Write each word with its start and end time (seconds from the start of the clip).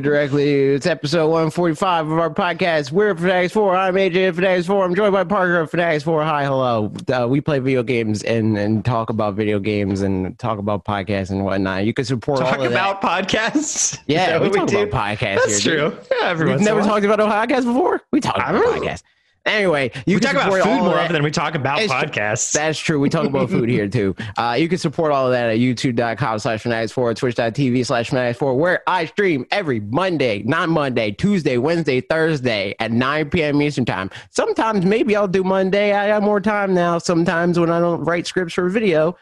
it 0.00 0.02
directly. 0.02 0.50
It's 0.74 0.86
episode 0.86 1.26
145 1.28 2.08
of 2.10 2.18
our 2.18 2.30
podcast. 2.30 2.90
We're 2.90 3.14
Fanatics 3.14 3.52
4. 3.52 3.76
I'm 3.76 3.94
AJ 3.94 4.30
of 4.30 4.36
Fanatics 4.36 4.66
4. 4.66 4.84
I'm 4.84 4.94
joined 4.94 5.12
by 5.12 5.24
Parker 5.24 5.60
of 5.60 5.70
Fanatics 5.70 6.02
4. 6.04 6.24
Hi, 6.24 6.44
hello. 6.44 6.92
Uh, 7.12 7.26
we 7.28 7.40
play 7.40 7.58
video 7.58 7.82
games 7.82 8.22
and, 8.22 8.56
and 8.56 8.84
talk 8.84 9.10
about 9.10 9.34
video 9.34 9.58
games 9.58 10.00
and 10.00 10.38
talk 10.38 10.58
about 10.58 10.84
podcasts 10.84 11.30
and 11.30 11.44
whatnot. 11.44 11.84
You 11.84 11.92
can 11.92 12.04
support 12.06 12.40
Talk 12.40 12.58
all 12.58 12.64
of 12.64 12.72
about 12.72 13.02
that. 13.02 13.28
podcasts. 13.28 13.98
Yeah, 14.06 14.38
that 14.38 14.42
we 14.42 14.50
talk 14.50 14.68
do? 14.68 14.80
about 14.82 15.18
podcasts 15.18 15.36
That's 15.36 15.58
here. 15.58 15.76
true. 15.76 15.90
dude. 15.90 16.06
Yeah, 16.10 16.16
We've 16.20 16.40
everyone's 16.40 16.62
never 16.62 16.80
talked 16.80 17.04
about 17.04 17.20
a 17.20 17.24
podcast 17.24 17.64
before. 17.64 18.00
We 18.10 18.20
talk 18.20 18.36
about 18.36 18.54
podcasts. 18.54 19.02
Anyway, 19.50 19.90
you 20.06 20.14
We 20.16 20.20
can 20.20 20.34
talk 20.34 20.46
about 20.46 20.62
food 20.62 20.78
more 20.84 20.98
often 20.98 21.12
than 21.12 21.22
we 21.22 21.30
talk 21.30 21.54
about 21.54 21.80
It's 21.80 21.92
podcasts. 21.92 22.52
That's 22.52 22.78
true. 22.78 23.00
We 23.00 23.08
talk 23.08 23.26
about 23.26 23.50
food 23.50 23.68
here 23.68 23.88
too. 23.88 24.14
Uh, 24.38 24.54
you 24.54 24.68
can 24.68 24.78
support 24.78 25.12
all 25.12 25.26
of 25.26 25.32
that 25.32 25.50
at 25.50 25.58
youtube.com 25.58 26.38
slash 26.38 26.62
fanatics 26.62 26.92
4 26.92 27.12
twitch.tv 27.14 27.84
slash 27.84 28.08
fanatics 28.08 28.38
4 28.38 28.54
where 28.56 28.82
I 28.86 29.04
stream 29.04 29.44
every 29.50 29.80
Monday, 29.80 30.42
not 30.44 30.68
Monday, 30.68 31.10
Tuesday, 31.10 31.58
Wednesday, 31.58 32.00
Thursday 32.00 32.74
at 32.78 32.90
9 32.92 33.28
p.m. 33.30 33.60
Eastern 33.60 33.84
time. 33.84 34.08
Sometimes 34.30 34.84
maybe 34.86 35.14
I'll 35.16 35.28
do 35.28 35.42
Monday. 35.44 35.92
I 35.92 36.08
got 36.08 36.22
more 36.22 36.40
time 36.40 36.72
now. 36.74 36.98
Sometimes 36.98 37.58
when 37.58 37.70
I 37.70 37.80
don't 37.80 38.02
write 38.04 38.26
scripts 38.26 38.54
for 38.54 38.68
video, 38.68 39.16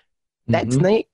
that's 0.46 0.76
Mhm. 0.76 0.82
neat. 0.82 1.06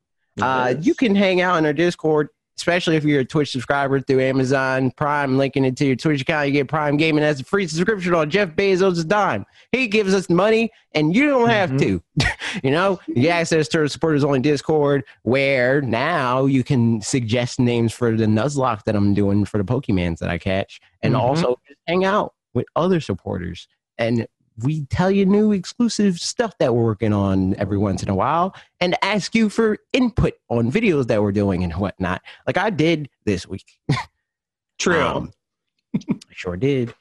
Uh, 0.42 0.74
you 0.80 0.94
can 0.94 1.14
hang 1.14 1.41
out 1.41 1.56
in 1.58 1.64
our 1.66 1.72
Discord, 1.72 2.28
especially 2.56 2.96
if 2.96 3.04
you're 3.04 3.20
a 3.20 3.24
Twitch 3.24 3.50
subscriber 3.50 4.00
through 4.00 4.20
Amazon 4.20 4.90
Prime, 4.92 5.36
linking 5.36 5.64
it 5.64 5.76
to 5.78 5.86
your 5.86 5.96
Twitch 5.96 6.20
account. 6.22 6.46
You 6.46 6.52
get 6.52 6.68
Prime 6.68 6.96
Gaming 6.96 7.24
as 7.24 7.40
a 7.40 7.44
free 7.44 7.66
subscription 7.66 8.14
on 8.14 8.30
Jeff 8.30 8.50
Bezos' 8.50 9.06
dime. 9.06 9.44
He 9.72 9.88
gives 9.88 10.14
us 10.14 10.30
money, 10.30 10.70
and 10.94 11.14
you 11.14 11.28
don't 11.28 11.48
have 11.48 11.77
to. 11.78 12.02
you 12.62 12.70
know, 12.70 13.00
you 13.08 13.22
get 13.22 13.41
access 13.41 13.69
to 13.69 13.78
our 13.78 13.88
supporters 13.88 14.24
only 14.24 14.41
Discord, 14.41 15.05
where 15.22 15.80
now 15.83 16.46
you 16.46 16.62
can 16.62 17.00
suggest 17.00 17.58
names 17.58 17.92
for 17.92 18.16
the 18.16 18.27
Nuzlocke 18.27 18.84
that 18.84 18.94
I'm 18.94 19.14
doing 19.14 19.44
for 19.44 19.58
the 19.58 19.64
Pokemans 19.64 20.18
that 20.18 20.30
I 20.30 20.39
catch, 20.39 20.80
and 21.02 21.14
Mhm. 21.14 21.20
also 21.20 21.58
hang 21.86 22.05
out 22.05 22.34
with 22.55 22.66
other 22.77 23.00
supporters. 23.00 23.66
And 23.98 24.27
we 24.62 24.84
tell 24.86 25.10
you 25.10 25.27
new 25.27 25.52
exclusive 25.52 26.19
stuff 26.19 26.56
that 26.58 26.74
we're 26.74 26.84
working 26.84 27.12
on 27.12 27.55
every 27.56 27.78
once 27.78 28.02
in 28.02 28.08
a 28.08 28.14
while 28.14 28.55
and 28.80 28.96
ask 29.02 29.34
you 29.34 29.48
for 29.48 29.78
input 29.92 30.34
on 30.48 30.70
videos 30.70 31.08
that 31.08 31.20
we're 31.22 31.33
doing 31.33 31.64
and 31.64 31.72
whatnot. 31.74 32.22
Like 32.46 32.56
I 32.56 32.70
did 32.70 33.08
this 33.24 33.48
week. 33.48 33.78
True. 34.78 35.00
Um, 35.02 35.33
I 35.94 36.16
sure 36.30 36.56
did. 36.56 36.94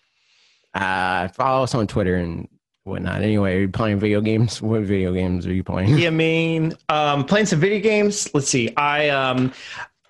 Uh, 0.74 1.28
follow 1.30 1.64
us 1.64 1.76
on 1.76 1.86
Twitter 1.88 2.16
and 2.16 2.48
whatnot. 2.84 3.22
Anyway, 3.22 3.56
are 3.56 3.60
you 3.62 3.70
playing 3.70 4.00
video 4.00 4.22
games? 4.22 4.62
What 4.62 4.82
video 4.82 5.14
games 5.14 5.46
are 5.46 5.54
you 5.54 5.64
playing? 5.64 5.98
you 5.98 6.12
mean 6.12 6.74
um, 6.90 7.24
playing 7.26 7.46
some 7.46 7.60
video 7.60 7.80
games? 7.80 8.34
Let's 8.34 8.50
see. 8.50 8.74
I 8.78 9.10
um, 9.10 9.54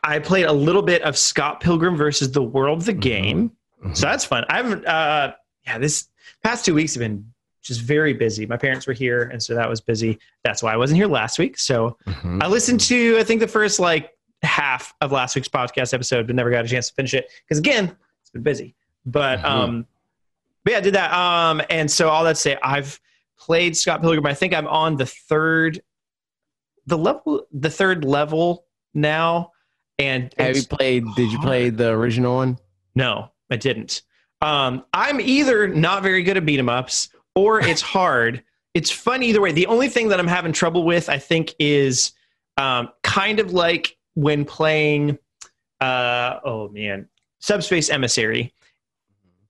I 0.03 0.19
played 0.19 0.45
a 0.45 0.53
little 0.53 0.81
bit 0.81 1.01
of 1.01 1.17
Scott 1.17 1.59
Pilgrim 1.59 1.95
versus 1.97 2.31
the 2.31 2.43
World, 2.43 2.81
the 2.81 2.93
Mhm. 2.93 3.01
game. 3.01 3.51
Mhm. 3.83 3.97
So 3.97 4.07
that's 4.07 4.23
fun. 4.25 4.45
I 4.49 4.57
haven't. 4.57 4.85
Uh, 4.85 5.33
yeah, 5.65 5.77
this 5.77 6.07
past 6.43 6.65
two 6.65 6.73
weeks 6.75 6.93
have 6.95 6.99
been 7.01 7.32
just 7.63 7.81
very 7.81 8.13
busy. 8.13 8.45
My 8.45 8.57
parents 8.57 8.85
were 8.85 8.93
here, 8.93 9.23
and 9.23 9.41
so 9.41 9.55
that 9.55 9.67
was 9.67 9.81
busy. 9.81 10.19
That's 10.43 10.61
why 10.61 10.73
I 10.73 10.77
wasn't 10.77 10.97
here 10.97 11.07
last 11.07 11.39
week. 11.39 11.57
So 11.57 11.97
Mhm. 12.05 12.43
I 12.43 12.47
listened 12.47 12.79
to 12.81 13.17
I 13.17 13.23
think 13.23 13.39
the 13.39 13.47
first 13.47 13.79
like 13.79 14.11
half 14.43 14.93
of 15.01 15.11
last 15.11 15.35
week's 15.35 15.47
podcast 15.47 15.93
episode, 15.93 16.27
but 16.27 16.35
never 16.35 16.51
got 16.51 16.65
a 16.65 16.67
chance 16.67 16.89
to 16.89 16.93
finish 16.95 17.13
it 17.13 17.29
because 17.47 17.57
again, 17.57 17.95
it's 18.21 18.29
been 18.31 18.43
busy. 18.43 18.75
But 19.05 19.39
Mhm. 19.39 19.45
um, 19.45 19.87
but 20.63 20.71
yeah, 20.73 20.77
I 20.77 20.81
did 20.81 20.93
that. 20.95 21.13
Um, 21.13 21.61
and 21.69 21.89
so 21.89 22.09
all 22.09 22.23
that 22.25 22.35
to 22.35 22.39
say, 22.41 22.57
I've 22.61 22.99
played 23.37 23.75
Scott 23.75 24.01
Pilgrim. 24.01 24.25
I 24.25 24.33
think 24.33 24.53
I'm 24.53 24.67
on 24.67 24.95
the 24.97 25.05
third, 25.05 25.81
the 26.85 26.97
level, 26.97 27.45
the 27.51 27.69
third 27.69 28.03
level 28.05 28.65
now. 28.93 29.51
And 29.99 30.33
Have 30.37 30.55
you 30.55 30.63
played? 30.63 31.05
Did 31.15 31.31
you 31.31 31.39
play 31.39 31.69
the 31.69 31.89
original 31.89 32.35
one? 32.37 32.57
No, 32.95 33.29
I 33.49 33.55
didn't. 33.57 34.01
Um, 34.41 34.83
I'm 34.93 35.21
either 35.21 35.67
not 35.67 36.03
very 36.03 36.23
good 36.23 36.35
at 36.35 36.45
beat 36.45 36.59
'em 36.59 36.67
ups 36.67 37.09
or 37.35 37.59
it's 37.59 37.81
hard. 37.81 38.43
it's 38.73 38.89
fun 38.89 39.21
either 39.21 39.39
way. 39.41 39.51
The 39.51 39.67
only 39.67 39.87
thing 39.87 40.07
that 40.09 40.19
I'm 40.19 40.27
having 40.27 40.51
trouble 40.51 40.83
with, 40.83 41.07
I 41.09 41.19
think, 41.19 41.53
is 41.59 42.11
um, 42.57 42.89
kind 43.03 43.39
of 43.39 43.53
like 43.53 43.97
when 44.15 44.45
playing, 44.45 45.17
uh, 45.79 46.39
oh 46.43 46.69
man, 46.69 47.07
Subspace 47.39 47.89
Emissary. 47.89 48.53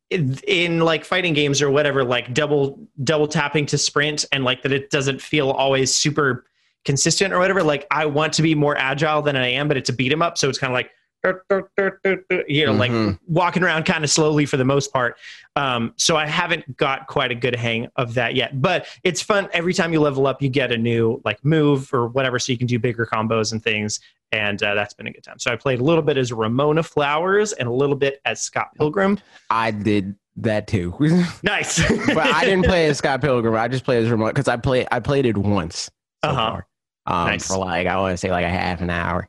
In, 0.09 0.79
like 0.79 1.05
fighting 1.05 1.33
games 1.33 1.59
or 1.59 1.71
whatever, 1.71 2.03
like 2.03 2.35
double 2.35 2.87
double 3.03 3.27
tapping 3.27 3.65
to 3.67 3.79
sprint, 3.79 4.25
and 4.31 4.43
like 4.43 4.61
that 4.61 4.71
it 4.71 4.91
doesn't 4.91 5.19
feel 5.19 5.49
always 5.49 5.91
super 5.91 6.45
consistent 6.85 7.33
or 7.33 7.39
whatever. 7.39 7.63
Like 7.63 7.87
I 7.89 8.05
want 8.05 8.33
to 8.33 8.43
be 8.43 8.53
more 8.53 8.77
agile 8.77 9.23
than 9.23 9.35
I 9.35 9.47
am, 9.47 9.67
but 9.67 9.75
it's 9.75 9.89
a 9.89 9.93
beat 9.93 10.11
'em 10.11 10.21
up, 10.21 10.37
so 10.37 10.49
it's 10.49 10.59
kind 10.59 10.71
of 10.71 10.75
like 10.75 10.91
you 11.23 12.65
know, 12.65 12.73
like 12.73 12.91
Mhm. 12.91 13.17
walking 13.27 13.63
around 13.63 13.83
kind 13.85 14.03
of 14.03 14.09
slowly 14.09 14.45
for 14.45 14.57
the 14.57 14.65
most 14.65 14.91
part. 14.91 15.17
Um, 15.55 15.93
so 15.97 16.17
I 16.17 16.25
haven't 16.25 16.77
got 16.77 17.07
quite 17.07 17.31
a 17.31 17.35
good 17.35 17.55
hang 17.55 17.87
of 17.95 18.13
that 18.15 18.35
yet. 18.35 18.61
But 18.61 18.87
it's 19.03 19.21
fun. 19.21 19.47
Every 19.53 19.73
time 19.73 19.93
you 19.93 19.99
level 20.01 20.27
up, 20.27 20.41
you 20.41 20.49
get 20.49 20.71
a 20.71 20.77
new 20.77 21.21
like 21.23 21.43
move 21.45 21.93
or 21.93 22.07
whatever, 22.07 22.39
so 22.39 22.51
you 22.51 22.57
can 22.57 22.67
do 22.67 22.79
bigger 22.79 23.05
combos 23.05 23.51
and 23.51 23.63
things. 23.63 23.99
And 24.31 24.61
uh, 24.63 24.73
that's 24.73 24.93
been 24.95 25.07
a 25.07 25.11
good 25.11 25.23
time. 25.23 25.37
So 25.39 25.51
I 25.51 25.55
played 25.55 25.79
a 25.79 25.83
little 25.83 26.01
bit 26.01 26.17
as 26.17 26.33
Ramona 26.33 26.81
Flowers 26.83 27.53
and 27.53 27.67
a 27.67 27.71
little 27.71 27.95
bit 27.95 28.19
as 28.25 28.41
Scott 28.41 28.69
Pilgrim. 28.75 29.19
I 29.51 29.69
did 29.71 30.15
that 30.37 30.65
too. 30.67 30.93
Nice. 31.43 31.77
but 32.07 32.17
I 32.17 32.43
didn't 32.45 32.65
play 32.65 32.87
as 32.87 32.97
Scott 32.97 33.21
Pilgrim. 33.21 33.55
I 33.55 33.67
just 33.67 33.85
played 33.85 34.03
as 34.03 34.09
Ramona 34.09 34.31
because 34.33 34.47
I 34.47 34.57
played 34.57 34.87
I 34.91 34.99
played 34.99 35.25
it 35.27 35.37
once 35.37 35.89
so 36.23 36.29
Uh-huh. 36.31 36.61
Um, 37.05 37.27
Nice. 37.27 37.47
for 37.47 37.57
like 37.57 37.85
I 37.85 37.97
want 37.97 38.13
to 38.13 38.17
say 38.17 38.31
like 38.31 38.45
a 38.45 38.49
half 38.49 38.81
an 38.81 38.89
hour. 38.89 39.27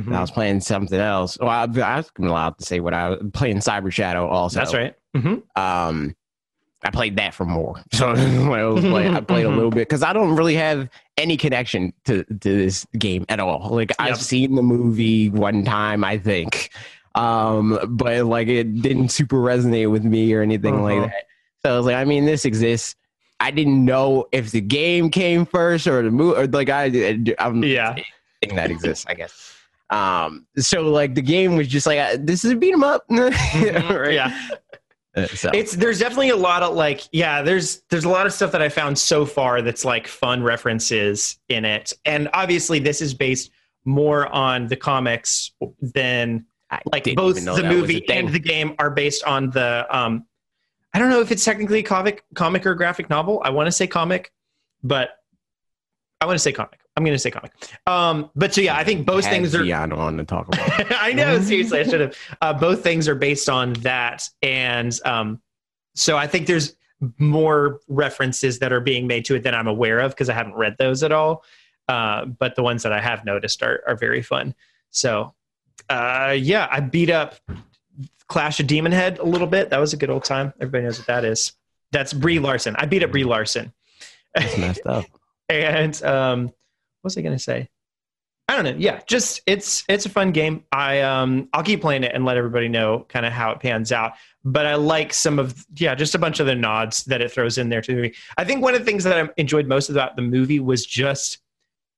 Mhm. 0.00 0.06
And 0.06 0.16
I 0.16 0.20
was 0.20 0.30
playing 0.30 0.60
something 0.60 0.98
else. 0.98 1.38
Well, 1.40 1.48
I, 1.50 1.62
I 1.80 1.96
was 1.98 2.10
allowed 2.18 2.58
to 2.58 2.64
say 2.64 2.80
what 2.80 2.94
I 2.94 3.10
was 3.10 3.18
playing. 3.32 3.58
Cyber 3.58 3.92
Shadow 3.92 4.26
also. 4.26 4.58
That's 4.60 4.74
right. 4.74 4.94
hmm 5.14 5.36
Um, 5.56 6.14
I 6.84 6.90
played 6.90 7.16
that 7.16 7.32
for 7.34 7.44
more. 7.44 7.76
So 7.92 8.08
when 8.14 8.52
I 8.58 8.64
was 8.64 8.84
playing, 8.84 9.14
I 9.14 9.20
played 9.32 9.44
a 9.46 9.50
little 9.50 9.70
bit 9.70 9.88
because 9.88 10.02
I 10.02 10.12
don't 10.12 10.34
really 10.34 10.56
have 10.56 10.88
any 11.16 11.36
connection 11.36 11.92
to 12.06 12.24
to 12.24 12.36
this 12.38 12.86
game 12.98 13.24
at 13.28 13.38
all. 13.38 13.68
Like 13.70 13.90
Yep. 13.90 13.96
I've 14.00 14.20
seen 14.20 14.54
the 14.56 14.62
movie 14.62 15.28
one 15.28 15.64
time, 15.64 16.02
I 16.04 16.18
think, 16.18 16.70
um, 17.14 17.78
but 17.88 18.24
like 18.24 18.48
it 18.48 18.82
didn't 18.82 19.10
super 19.10 19.36
resonate 19.36 19.90
with 19.90 20.04
me 20.04 20.32
or 20.34 20.42
anything 20.42 20.74
Uh-huh. 20.74 20.82
like 20.82 21.10
that. 21.10 21.24
So 21.64 21.74
I 21.74 21.76
was 21.76 21.86
like, 21.86 21.96
I 21.96 22.04
mean, 22.04 22.24
this 22.24 22.44
exists. 22.44 22.96
I 23.38 23.50
didn't 23.52 23.84
know 23.84 24.26
if 24.32 24.50
the 24.50 24.60
game 24.60 25.10
came 25.10 25.46
first 25.46 25.86
or 25.86 26.02
the 26.02 26.10
movie. 26.10 26.40
Or 26.40 26.46
like 26.48 26.68
I, 26.68 26.86
I'm 27.38 27.62
Yeah. 27.62 27.94
that 28.54 28.70
exists, 28.72 29.04
I 29.08 29.14
guess. 29.14 29.51
Um, 29.92 30.46
so 30.56 30.82
like 30.82 31.14
the 31.14 31.22
game 31.22 31.56
was 31.56 31.68
just 31.68 31.86
like 31.86 31.98
uh, 31.98 32.16
this 32.18 32.44
is 32.44 32.52
a 32.52 32.56
beat 32.56 32.72
'em 32.72 32.82
up, 32.82 33.04
right? 33.10 34.12
Yeah. 34.12 34.48
Uh, 35.14 35.26
so. 35.26 35.50
It's 35.52 35.76
there's 35.76 35.98
definitely 35.98 36.30
a 36.30 36.36
lot 36.36 36.62
of 36.62 36.74
like 36.74 37.02
yeah 37.12 37.42
there's 37.42 37.82
there's 37.90 38.06
a 38.06 38.08
lot 38.08 38.26
of 38.26 38.32
stuff 38.32 38.52
that 38.52 38.62
I 38.62 38.70
found 38.70 38.98
so 38.98 39.26
far 39.26 39.60
that's 39.60 39.84
like 39.84 40.06
fun 40.06 40.42
references 40.42 41.38
in 41.50 41.66
it. 41.66 41.92
And 42.06 42.30
obviously 42.32 42.78
this 42.78 43.02
is 43.02 43.12
based 43.12 43.50
more 43.84 44.26
on 44.28 44.68
the 44.68 44.76
comics 44.76 45.52
than 45.82 46.46
like 46.90 47.04
both 47.14 47.34
the 47.34 47.42
that 47.42 47.50
was 47.50 47.58
a 47.58 47.68
movie 47.68 48.08
and 48.08 48.30
the 48.30 48.38
game 48.38 48.74
are 48.78 48.90
based 48.90 49.22
on 49.24 49.50
the 49.50 49.86
um 49.90 50.24
I 50.94 50.98
don't 50.98 51.10
know 51.10 51.20
if 51.20 51.30
it's 51.30 51.44
technically 51.44 51.80
a 51.80 51.82
comic 51.82 52.24
comic 52.34 52.64
or 52.64 52.74
graphic 52.74 53.10
novel. 53.10 53.42
I 53.44 53.50
want 53.50 53.66
to 53.66 53.72
say 53.72 53.86
comic 53.86 54.32
but 54.82 55.10
I 56.22 56.24
want 56.24 56.36
to 56.36 56.42
say 56.42 56.52
comic 56.52 56.80
I'm 56.96 57.04
going 57.04 57.14
to 57.14 57.18
say 57.18 57.30
comic 57.30 57.52
um 57.86 58.30
but 58.36 58.52
so 58.52 58.60
yeah 58.60 58.76
I 58.76 58.84
think 58.84 59.06
both 59.06 59.24
Had 59.24 59.30
things 59.30 59.54
are 59.54 59.64
on 59.92 60.16
to 60.16 60.24
talk 60.24 60.48
about. 60.48 60.92
I 61.00 61.12
know, 61.12 61.40
seriously, 61.40 61.80
I 61.80 61.84
should 61.84 62.00
have. 62.00 62.16
Uh, 62.40 62.52
both 62.52 62.82
things 62.82 63.08
are 63.08 63.14
based 63.14 63.48
on 63.48 63.74
that, 63.74 64.28
and 64.42 64.96
um, 65.04 65.40
so 65.94 66.16
I 66.16 66.26
think 66.26 66.46
there's 66.46 66.76
more 67.18 67.80
references 67.88 68.58
that 68.60 68.72
are 68.72 68.80
being 68.80 69.06
made 69.06 69.24
to 69.26 69.34
it 69.34 69.42
than 69.42 69.54
I'm 69.54 69.66
aware 69.66 70.00
of 70.00 70.12
because 70.12 70.28
I 70.28 70.34
haven't 70.34 70.54
read 70.54 70.76
those 70.78 71.02
at 71.02 71.12
all. 71.12 71.44
Uh, 71.88 72.26
but 72.26 72.54
the 72.54 72.62
ones 72.62 72.82
that 72.84 72.92
I 72.92 73.00
have 73.00 73.24
noticed 73.24 73.62
are 73.62 73.82
are 73.86 73.96
very 73.96 74.22
fun. 74.22 74.54
So, 74.90 75.34
uh, 75.88 76.36
yeah, 76.38 76.68
I 76.70 76.80
beat 76.80 77.10
up 77.10 77.36
Clash 78.28 78.60
at 78.60 78.66
Demonhead 78.66 79.18
a 79.18 79.24
little 79.24 79.48
bit. 79.48 79.70
That 79.70 79.80
was 79.80 79.92
a 79.92 79.96
good 79.96 80.10
old 80.10 80.24
time. 80.24 80.52
Everybody 80.60 80.84
knows 80.84 80.98
what 80.98 81.08
that 81.08 81.24
is. 81.24 81.52
That's 81.90 82.12
Brie 82.12 82.38
Larson. 82.38 82.76
I 82.76 82.86
beat 82.86 83.02
up 83.02 83.10
Brie 83.10 83.24
Larson. 83.24 83.72
It's 84.34 84.56
messed 84.58 84.86
up. 84.86 85.04
and 85.48 86.02
um 86.04 86.52
was 87.02 87.16
i 87.16 87.20
gonna 87.20 87.38
say? 87.38 87.68
I 88.48 88.56
don't 88.56 88.64
know. 88.64 88.74
Yeah 88.76 89.00
just 89.06 89.40
it's 89.46 89.84
it's 89.88 90.04
a 90.04 90.10
fun 90.10 90.32
game. 90.32 90.64
I 90.72 91.00
um 91.00 91.48
i'll 91.52 91.62
keep 91.62 91.80
playing 91.80 92.04
it 92.04 92.12
and 92.14 92.24
let 92.24 92.36
everybody 92.36 92.68
know 92.68 93.06
kind 93.08 93.24
of 93.24 93.32
how 93.32 93.50
it 93.52 93.60
pans 93.60 93.92
out. 93.92 94.12
But 94.44 94.66
i 94.66 94.74
like 94.74 95.14
some 95.14 95.38
of 95.38 95.64
yeah 95.76 95.94
just 95.94 96.14
a 96.14 96.18
bunch 96.18 96.40
of 96.40 96.46
the 96.46 96.54
nods 96.54 97.04
that 97.04 97.20
it 97.20 97.30
throws 97.30 97.56
in 97.56 97.68
there 97.68 97.80
to 97.80 97.92
the 97.92 97.96
movie 97.96 98.14
i 98.36 98.44
think 98.44 98.62
one 98.62 98.74
of 98.74 98.80
the 98.80 98.84
things 98.84 99.04
that 99.04 99.16
i 99.16 99.30
enjoyed 99.36 99.66
most 99.66 99.88
about 99.88 100.16
the 100.16 100.22
movie 100.22 100.58
was 100.58 100.84
just 100.84 101.38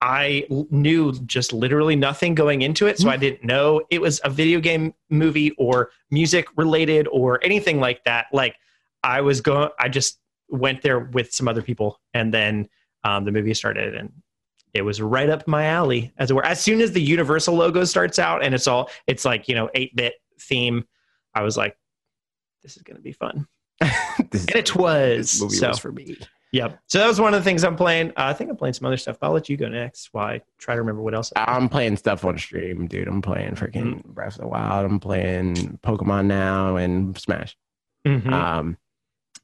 i 0.03 0.47
knew 0.71 1.13
just 1.25 1.55
literally 1.55 1.97
nothing 1.97 2.35
going 2.35 2.61
into 2.61 2.87
it 2.87 2.99
so 2.99 3.09
i 3.09 3.17
didn't 3.17 3.43
know 3.43 3.81
it 3.91 4.01
was 4.01 4.21
a 4.25 4.31
video 4.31 4.61
game 4.61 4.93
movie 5.09 5.53
or 5.53 5.91
music 6.11 6.47
related 6.57 7.09
or 7.11 7.43
anything 7.43 7.81
like 7.81 8.05
that. 8.05 8.27
Like 8.33 8.57
i 9.03 9.23
was 9.23 9.41
going 9.41 9.71
i 9.79 9.89
just 9.89 10.21
went 10.51 10.83
there 10.83 10.99
with 11.01 11.33
some 11.33 11.49
other 11.49 11.63
people 11.63 11.99
and 12.13 12.33
then 12.33 12.69
um, 13.05 13.25
the 13.25 13.33
movie 13.33 13.55
started 13.55 13.95
and 13.95 14.13
it 14.75 14.83
was 14.83 15.01
right 15.01 15.31
up 15.31 15.47
my 15.49 15.65
alley 15.67 16.13
as 16.19 16.31
it 16.31 16.35
were 16.35 16.45
as 16.45 16.61
soon 16.61 16.81
as 16.81 16.93
the 16.93 17.01
universal 17.01 17.55
logo 17.55 17.85
starts 17.85 18.19
out 18.19 18.45
and 18.45 18.55
it's 18.55 18.67
all 18.67 18.91
it's 19.07 19.25
like 19.25 19.49
you 19.49 19.55
know 19.55 19.71
8-bit 19.75 20.15
theme 20.41 20.85
I 21.35 21.43
was 21.43 21.57
like, 21.57 21.77
this 22.63 22.77
is 22.77 22.83
going 22.83 22.97
to 22.97 23.03
be 23.03 23.13
fun. 23.13 23.47
This- 24.31 24.47
And 24.47 24.57
it 24.57 24.77
was. 24.77 25.41
movie 25.41 25.57
So, 25.57 25.69
was 25.69 25.79
for 25.81 25.91
me. 25.91 26.17
yep. 26.53 26.79
So 26.87 26.99
that 27.01 27.09
was 27.09 27.21
one 27.21 27.35
of 27.35 27.41
the 27.41 27.45
things 27.45 27.65
I'm 27.65 27.75
playing. 27.75 28.11
Uh, 28.11 28.13
I 28.27 28.33
think 28.35 28.51
I'm 28.51 28.57
playing 28.57 28.75
some 28.75 28.87
other 28.87 28.97
stuff, 28.97 29.19
but 29.21 29.27
I'll 29.27 29.33
let 29.33 29.49
you 29.49 29.57
go 29.57 29.69
next 29.69 30.11
while 30.13 30.27
I 30.27 30.43
try 30.59 30.75
to 30.77 30.81
remember 30.81 31.03
what 31.03 31.13
else. 31.15 31.33
I 31.35 31.45
I'm 31.57 31.69
playing 31.69 31.97
stuff 31.97 32.25
on 32.25 32.39
stream, 32.39 32.87
dude. 32.87 33.09
I'm 33.09 33.21
playing 33.21 33.57
freaking 33.57 33.97
Mm-hmm. 33.97 34.13
Breath 34.13 34.37
of 34.37 34.43
the 34.43 34.47
Wild. 34.47 34.85
I'm 34.89 35.01
playing 35.01 35.79
Pokemon 35.83 36.27
now 36.27 36.77
and 36.77 37.19
Smash. 37.19 37.57
Mhm. 38.07 38.33
Um, 38.33 38.77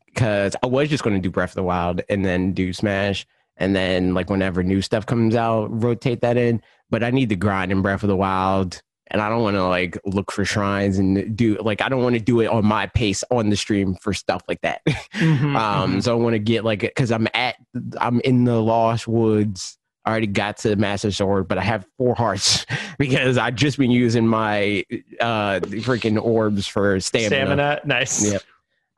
because 0.07 0.55
I 0.63 0.67
was 0.67 0.89
just 0.89 1.03
going 1.05 1.17
to 1.17 1.23
do 1.23 1.31
Breath 1.31 1.51
of 1.51 1.55
the 1.57 1.63
Wild 1.63 2.03
and 2.09 2.25
then 2.25 2.53
do 2.53 2.73
Smash, 2.73 3.27
and 3.61 3.77
then 3.77 4.15
like 4.15 4.29
whenever 4.31 4.65
new 4.65 4.83
stuff 4.83 5.07
comes 5.07 5.37
out, 5.37 5.69
rotate 5.83 6.23
that 6.23 6.37
in. 6.37 6.61
But 6.89 7.05
I 7.05 7.11
need 7.11 7.29
to 7.29 7.37
grind 7.37 7.71
in 7.71 7.83
Breath 7.83 8.03
of 8.03 8.09
the 8.09 8.17
Wild, 8.17 8.83
and 9.09 9.21
I 9.21 9.29
don't 9.29 9.43
want 9.43 9.55
to 9.55 9.65
like 9.69 9.97
look 10.05 10.33
for 10.33 10.45
shrines 10.45 10.99
and 10.99 11.37
do 11.37 11.57
like 11.59 11.81
I 11.81 11.89
don't 11.89 12.03
want 12.03 12.15
to 12.15 12.21
do 12.21 12.41
it 12.41 12.47
on 12.47 12.65
my 12.65 12.87
pace 12.89 13.23
on 13.31 13.51
the 13.51 13.57
stream 13.57 13.95
for 14.01 14.13
stuff 14.13 14.43
like 14.49 14.61
that. 14.63 14.81
Mhm, 14.87 15.57
um, 15.57 15.97
mhm. 15.97 16.03
so 16.03 16.13
I 16.13 16.21
want 16.21 16.35
to 16.35 16.41
get 16.41 16.65
like 16.65 16.81
because 16.81 17.13
I'm 17.13 17.29
at 17.35 17.55
I'm 18.01 18.21
in 18.23 18.45
the 18.45 18.61
Lost 18.61 19.07
Woods. 19.07 19.77
I 20.07 20.11
already 20.11 20.29
got 20.29 20.57
to 20.59 20.71
the 20.71 20.77
Master 20.77 21.13
Sword, 21.13 21.47
but 21.47 21.59
I 21.59 21.63
have 21.63 21.87
four 21.99 22.15
hearts 22.15 22.65
because 22.99 23.37
I 23.37 23.51
just 23.51 23.77
been 23.79 23.91
using 23.91 24.27
my 24.27 24.85
uh 25.21 25.61
freaking 25.61 26.21
orbs 26.21 26.67
for 26.67 26.99
stamina. 26.99 27.29
stamina. 27.29 27.81
Nice. 27.85 28.33
Yep. 28.33 28.43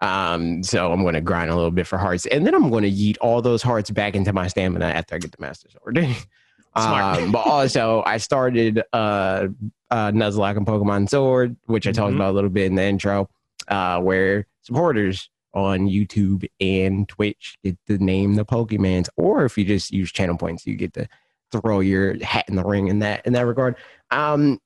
Um, 0.02 0.62
so 0.62 0.93
I'm 0.93 1.00
going 1.02 1.14
to 1.14 1.20
grind 1.20 1.50
a 1.50 1.54
little 1.54 1.70
bit 1.70 1.87
for 1.87 1.96
hearts, 1.96 2.26
and 2.26 2.44
then 2.46 2.54
I'm 2.54 2.69
going 2.70 2.82
to 2.82 2.90
yeet 2.90 3.16
all 3.20 3.40
those 3.40 3.62
hearts 3.62 3.90
back 3.90 4.14
into 4.14 4.32
my 4.32 4.49
stamina 4.49 4.84
after 4.87 5.14
I 5.14 5.19
get 5.19 5.31
the 5.32 5.40
Master 5.40 5.69
Sword. 5.70 5.96
Smart. 6.76 7.22
um, 7.22 7.32
but 7.32 7.46
also, 7.46 8.02
I 8.04 8.16
started 8.16 8.82
uh, 8.93 9.46
uh, 9.90 10.10
Nuzlocke 10.10 10.56
and 10.56 10.66
Pokemon 10.66 11.08
Sword, 11.08 11.56
which 11.66 11.87
I 11.87 11.93
talked 11.93 12.12
Mhm. 12.12 12.16
about 12.16 12.31
a 12.31 12.34
little 12.34 12.50
bit 12.50 12.66
in 12.66 12.75
the 12.75 12.82
intro, 12.82 13.28
uh, 13.69 14.00
where 14.00 14.46
supporters 14.62 15.28
on 15.54 15.81
YouTube 15.87 16.46
and 16.60 17.06
Twitch 17.08 17.56
get 17.62 17.76
to 17.87 17.98
name 17.98 18.34
the 18.37 18.44
Pokemons, 18.44 19.08
or 19.16 19.44
if 19.44 19.56
you 19.58 19.64
just 19.66 19.90
use 19.93 20.10
channel 20.10 20.37
points, 20.38 20.66
you 20.66 20.75
get 20.75 20.94
to 20.94 21.06
throw 21.52 21.81
your 21.81 22.16
hat 22.25 22.46
in 22.48 22.56
the 22.56 22.64
ring 22.64 22.88
in 22.88 23.00
that 23.00 23.25
in 23.26 23.34
that 23.34 23.46
regard. 23.46 23.76
Um, 24.10 24.58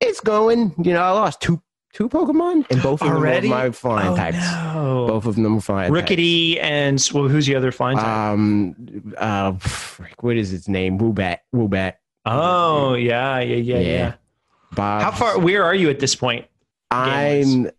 it's 0.00 0.20
going. 0.20 0.72
You 0.80 0.92
know, 0.92 1.02
I 1.02 1.10
lost 1.10 1.40
two 1.40 1.60
two 1.92 2.08
Pokemon, 2.08 2.66
and 2.70 2.82
both 2.82 3.02
of 3.02 3.08
Already? 3.08 3.48
them 3.48 3.56
are 3.58 3.64
my 3.66 3.70
flying 3.70 4.08
Oh, 4.12 4.16
types. 4.16 4.38
no. 4.38 5.06
Both 5.08 5.26
of 5.26 5.34
them 5.36 5.56
are 5.56 5.60
flying. 5.60 5.92
types. 5.94 6.10
Rookidee 6.10 6.58
and 6.62 7.08
well, 7.14 7.28
who's 7.28 7.46
the 7.46 7.54
other 7.56 7.72
flying 7.72 7.96
type? 7.98 8.06
Um, 8.06 9.14
uh, 9.16 9.52
frick, 9.54 10.22
what 10.22 10.36
is 10.36 10.52
its 10.52 10.68
name? 10.68 10.98
Woobat. 10.98 11.38
Woobat. 11.54 11.94
oh, 12.26 12.94
yeah, 12.94 13.40
yeah, 13.40 13.56
yeah, 13.56 13.78
yeah. 13.78 13.80
yeah. 13.80 14.14
Bob. 14.74 15.02
How 15.02 15.10
far? 15.12 15.38
Where 15.38 15.64
are 15.64 15.74
you 15.74 15.88
at 15.90 15.98
this 15.98 16.14
point? 16.14 16.46
I'm. 16.90 17.70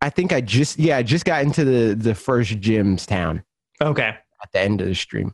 I 0.00 0.10
think 0.10 0.32
I 0.32 0.40
just 0.42 0.78
yeah 0.78 0.98
I 0.98 1.02
just 1.02 1.24
got 1.24 1.42
into 1.42 1.64
the 1.64 1.94
the 1.94 2.14
first 2.14 2.60
gym's 2.60 3.06
town 3.06 3.42
Okay. 3.80 4.08
at 4.42 4.52
the 4.52 4.60
end 4.60 4.80
of 4.80 4.86
the 4.86 4.94
stream. 4.94 5.32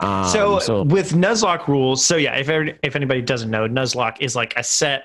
Um, 0.00 0.26
so, 0.28 0.82
with 0.82 1.12
Nuzlocke 1.12 1.66
rules, 1.68 2.04
so 2.04 2.16
yeah, 2.16 2.34
if 2.36 2.48
if 2.82 2.96
anybody 2.96 3.22
doesn't 3.22 3.50
know, 3.50 3.66
Nuzlocke 3.66 4.16
is 4.20 4.36
like 4.36 4.52
a 4.56 4.62
set 4.62 5.04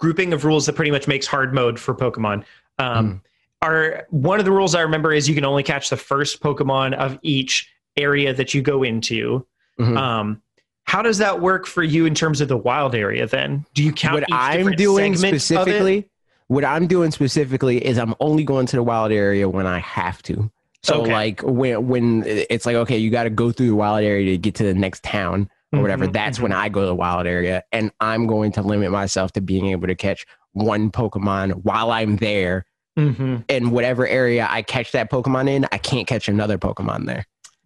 grouping 0.00 0.32
of 0.32 0.44
rules 0.44 0.66
that 0.66 0.74
pretty 0.74 0.90
much 0.90 1.06
makes 1.06 1.26
hard 1.26 1.54
mode 1.54 1.78
for 1.78 1.94
Pokemon. 1.94 2.44
Um, 2.78 3.06
Hmm. 3.10 3.16
Are 3.62 4.06
one 4.08 4.38
of 4.38 4.46
the 4.46 4.50
rules 4.52 4.74
I 4.74 4.80
remember 4.80 5.12
is 5.12 5.28
you 5.28 5.34
can 5.34 5.44
only 5.44 5.62
catch 5.62 5.90
the 5.90 5.96
first 5.98 6.40
Pokemon 6.42 6.94
of 6.94 7.18
each 7.20 7.70
area 7.98 8.32
that 8.32 8.54
you 8.54 8.62
go 8.62 8.82
into. 8.82 9.44
Mhm. 9.78 9.98
Um, 9.98 10.40
how 10.84 11.02
does 11.02 11.18
that 11.18 11.42
work 11.42 11.66
for 11.66 11.82
you 11.82 12.06
in 12.06 12.14
terms 12.14 12.40
of 12.40 12.48
the 12.48 12.56
wild 12.56 12.94
area? 12.94 13.26
Then 13.26 13.66
do 13.74 13.84
you 13.84 13.92
count 13.92 14.14
what 14.14 14.24
I'm 14.32 14.70
doing 14.72 15.12
segment 15.14 15.34
of 15.34 15.36
it? 15.36 15.40
specifically, 15.42 16.08
what 16.46 16.64
I'm 16.64 16.86
doing 16.86 17.10
specifically 17.10 17.84
is 17.84 17.98
I'm 17.98 18.14
only 18.18 18.44
going 18.44 18.64
to 18.64 18.76
the 18.76 18.82
wild 18.82 19.12
area 19.12 19.46
when 19.46 19.66
I 19.66 19.80
have 19.80 20.22
to. 20.22 20.50
So 20.82 21.02
Okay. 21.02 21.12
like 21.12 21.42
when 21.42 21.86
when 21.86 22.24
it's 22.26 22.64
like 22.64 22.76
okay, 22.76 22.96
you 22.96 23.10
got 23.10 23.24
to 23.24 23.30
go 23.30 23.52
through 23.52 23.66
the 23.66 23.74
wild 23.76 24.02
area 24.02 24.24
to 24.30 24.38
get 24.38 24.54
to 24.54 24.64
the 24.64 24.72
next 24.72 25.02
town 25.04 25.50
or 25.72 25.80
whatever. 25.80 26.06
Mhm, 26.06 26.12
That's 26.12 26.40
when 26.40 26.52
I 26.52 26.68
go 26.68 26.80
to 26.80 26.86
the 26.86 26.94
wild 26.94 27.26
area, 27.26 27.62
and 27.72 27.90
I'm 28.00 28.26
going 28.26 28.52
to 28.52 28.62
limit 28.62 28.90
myself 28.90 29.32
to 29.32 29.40
being 29.40 29.66
able 29.66 29.86
to 29.86 29.94
catch 29.94 30.26
one 30.52 30.90
Pokemon 30.90 31.62
while 31.64 31.90
I'm 31.92 32.16
there. 32.16 32.66
Mhm. 32.98 33.44
In 33.48 33.70
whatever 33.70 34.06
area 34.06 34.46
I 34.50 34.62
catch 34.62 34.92
that 34.92 35.10
Pokemon 35.10 35.48
in, 35.48 35.66
I 35.70 35.78
can't 35.78 36.06
catch 36.08 36.28
another 36.28 36.58
Pokemon 36.58 37.06
there. 37.06 37.24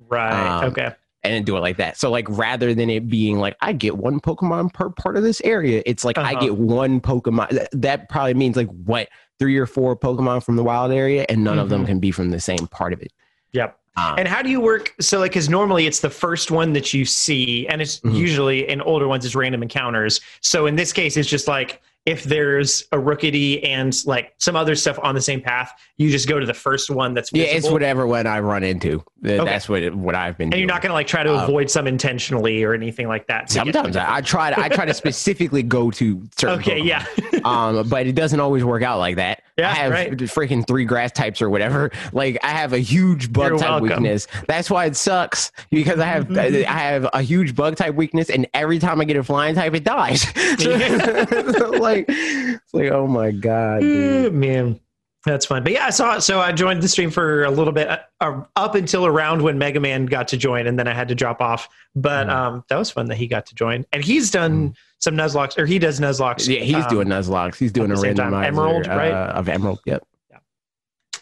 Right. 0.09 0.59
Um, 0.62 0.65
okay. 0.71 0.91
and 1.23 1.33
then 1.33 1.43
do 1.43 1.56
it 1.56 1.61
like 1.61 1.79
that. 1.79 1.97
So 1.97 2.11
like 2.11 2.27
rather 2.29 2.75
than 2.75 2.91
it 2.91 3.09
being 3.09 3.39
like 3.39 3.56
I 3.62 3.73
get 3.73 3.97
one 3.97 4.21
Pokemon 4.21 4.75
per 4.75 4.91
part 4.91 5.17
of 5.17 5.23
this 5.23 5.41
area, 5.43 5.83
it's 5.87 6.05
like 6.05 6.19
I 6.19 6.33
Uh-huh. 6.33 6.41
get 6.41 6.59
one 6.59 7.01
Pokemon. 7.01 7.67
That 7.73 8.11
probably 8.11 8.35
means 8.35 8.56
like 8.56 8.69
what 8.85 9.09
three 9.39 9.56
or 9.56 9.65
four 9.65 9.97
Pokemon 9.97 10.45
from 10.45 10.56
the 10.56 10.62
wild 10.62 10.93
area, 10.93 11.25
and 11.31 11.43
none 11.43 11.59
of 11.59 11.71
them 11.71 11.85
Mhm. 11.85 11.87
can 11.87 11.99
be 12.01 12.11
from 12.11 12.31
the 12.31 12.39
same 12.41 12.67
part 12.71 12.93
of 12.93 13.01
it. 13.01 13.11
Yep. 13.53 13.75
Um, 13.96 14.17
And 14.19 14.29
how 14.29 14.43
do 14.43 14.49
you 14.50 14.61
work? 14.61 14.94
So, 15.00 15.19
like, 15.20 15.31
because 15.32 15.49
normally 15.49 15.87
it's 15.87 16.00
the 16.00 16.11
first 16.11 16.50
one 16.50 16.73
that 16.73 16.93
you 16.93 17.05
see, 17.05 17.67
and 17.69 17.81
it's 17.81 18.00
Mhm. 18.00 18.17
usually 18.17 18.69
in 18.69 18.81
older 18.81 19.06
ones, 19.06 19.25
it's 19.25 19.35
random 19.37 19.62
encounters. 19.62 20.20
So, 20.41 20.67
in 20.67 20.75
this 20.76 20.93
case, 20.93 21.17
it's 21.17 21.29
just 21.29 21.46
like 21.49 21.81
if 22.06 22.25
there's 22.25 22.82
a 22.93 22.99
Rookidee 22.99 23.67
and 23.67 23.96
like 24.05 24.35
some 24.37 24.56
other 24.56 24.75
stuff 24.75 24.99
on 25.02 25.14
the 25.14 25.23
same 25.23 25.41
path, 25.41 25.73
you 25.96 26.11
just 26.11 26.29
go 26.29 26.38
to 26.38 26.44
the 26.44 26.52
first 26.52 26.91
one 26.91 27.14
that's 27.14 27.31
yeah, 27.32 27.44
it's 27.44 27.70
whatever 27.70 28.06
one 28.06 28.26
I 28.26 28.41
run 28.41 28.62
into. 28.62 29.02
Okay. 29.25 29.38
That's 29.43 29.70
what 29.70 29.82
it, 29.82 29.94
what 29.94 30.14
I've 30.14 30.37
been. 30.37 30.52
and 30.52 30.58
you're 30.61 30.69
not 30.69 30.82
going 30.82 30.91
to 30.91 30.94
like 30.94 31.06
try 31.06 31.23
to 31.23 31.35
Um, 31.35 31.44
avoid 31.44 31.70
some 31.70 31.87
intentionally 31.87 32.62
or 32.62 32.75
anything 32.75 33.08
like 33.08 33.26
that. 33.29 33.46
to 33.49 33.55
get 33.55 33.64
to 33.64 33.73
Sometimes 33.73 33.96
I, 33.96 34.17
I 34.17 34.20
try 34.20 34.50
to 34.50 34.61
I 34.61 34.69
try 34.69 34.85
to 34.85 34.93
specifically 35.02 35.62
go 35.62 35.91
to 35.93 36.23
certain. 36.37 36.58
Okay, 36.58 36.82
Pokemon. 36.82 37.32
yeah. 37.32 37.41
um, 37.43 37.88
but 37.88 38.06
it 38.06 38.14
doesn't 38.14 38.41
always 38.41 38.64
work 38.64 38.82
out 38.82 38.99
like 38.99 39.17
that. 39.17 39.43
Yeah, 39.56 39.71
I 39.71 39.75
have 39.75 39.93
right. 39.93 40.11
freaking 40.11 40.67
three 40.67 40.85
grass 40.85 41.12
types 41.12 41.41
or 41.41 41.49
whatever. 41.49 41.93
Like 42.12 42.39
I 42.43 42.49
have 42.49 42.73
a 42.73 42.79
huge 42.79 43.33
bug 43.33 43.51
You're 43.51 43.59
type 43.59 43.83
welcome. 43.83 44.03
weakness. 44.03 44.27
That's 44.49 44.69
why 44.69 44.87
it 44.87 44.97
sucks 44.97 45.53
because 45.71 46.01
I 46.01 46.06
have 46.06 46.27
mm-hmm. 46.27 46.69
I 46.69 46.79
have 46.79 47.09
a 47.12 47.23
huge 47.23 47.55
bug 47.55 47.77
type 47.77 47.95
weakness, 47.95 48.31
and 48.31 48.49
every 48.53 48.81
time 48.81 49.01
I 49.01 49.05
get 49.05 49.17
a 49.17 49.23
flying 49.23 49.55
type, 49.55 49.75
it 49.75 49.85
dies. 49.85 50.25
like 50.37 52.06
it's 52.09 52.75
like 52.75 52.91
oh 52.91 53.06
my 53.06 53.31
god, 53.31 53.81
dude. 53.81 54.35
Man, 54.35 54.81
that's 55.25 55.47
fun. 55.47 55.62
But 55.65 55.73
yeah, 55.73 55.87
I 55.87 55.91
saw 55.91 56.17
it. 56.17 56.21
So 56.23 56.41
I 56.41 56.53
joined 56.53 56.82
the 56.82 56.88
stream 56.88 57.11
for 57.11 57.44
a 57.44 57.50
little 57.50 57.73
bit 57.73 57.88
uh, 58.20 58.43
up 58.56 58.75
until 58.75 59.06
around 59.06 59.43
when 59.43 59.56
Mega 59.58 59.81
Man 59.81 60.06
got 60.06 60.29
to 60.29 60.37
join, 60.37 60.67
and 60.67 60.79
then 60.79 60.87
I 60.89 60.93
had 60.94 61.08
to 61.08 61.15
drop 61.15 61.41
off. 61.41 61.69
But 61.96 62.27
Mm. 62.27 62.31
um, 62.34 62.65
that 62.69 62.77
was 62.77 62.91
fun 62.91 63.06
that 63.06 63.17
he 63.17 63.27
got 63.27 63.46
to 63.46 63.55
join, 63.55 63.84
and 63.93 64.05
he's 64.05 64.31
done 64.31 64.75
some 64.98 65.17
Nuzlockes, 65.17 65.58
or 65.58 65.67
he 65.67 65.79
does 65.79 66.01
Nuzlockes. 66.01 66.48
Yeah, 66.48 66.60
he's 66.60 66.84
um, 66.84 66.91
doing 66.91 67.08
Nuzlockes. 67.08 67.56
He's 67.56 67.72
doing 67.72 67.91
a 67.91 67.94
the 67.94 68.01
same 68.01 68.15
time. 68.15 68.32
randomizer 68.32 68.44
Emerald, 68.46 68.87
right? 68.87 69.13
uh, 69.13 69.32
of 69.34 69.48
Emerald. 69.48 69.81
Yep. 69.87 70.06
Yeah. 70.31 70.39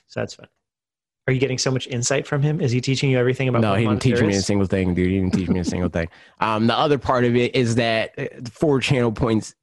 So 0.09 0.21
that's 0.21 0.35
fun. 0.35 0.47
Are 1.29 1.33
you 1.33 1.39
getting 1.39 1.59
so 1.59 1.71
much 1.71 1.87
insight 1.87 2.27
from 2.27 2.43
him? 2.43 2.61
Is 2.61 2.73
he 2.73 2.81
teaching 2.81 3.09
you 3.11 3.17
everything 3.19 3.47
about? 3.47 3.61
No, 3.63 3.75
he 3.75 3.85
didn't 3.87 4.03
teach 4.03 4.21
me 4.21 4.35
a 4.35 4.43
single 4.43 4.67
thing, 4.67 4.93
dude. 4.95 5.09
He 5.09 5.19
didn't 5.21 5.35
teach 5.35 5.49
me 5.49 5.61
a 5.61 5.65
single 5.65 5.89
thing. 5.89 6.09
Um, 6.41 6.67
the 6.67 6.77
other 6.77 6.99
part 6.99 7.25
of 7.25 7.37
it 7.37 7.55
is 7.55 7.77
that 7.77 8.13
uh, 8.19 8.25
four 8.51 8.81
channel 8.81 9.13
points 9.13 9.55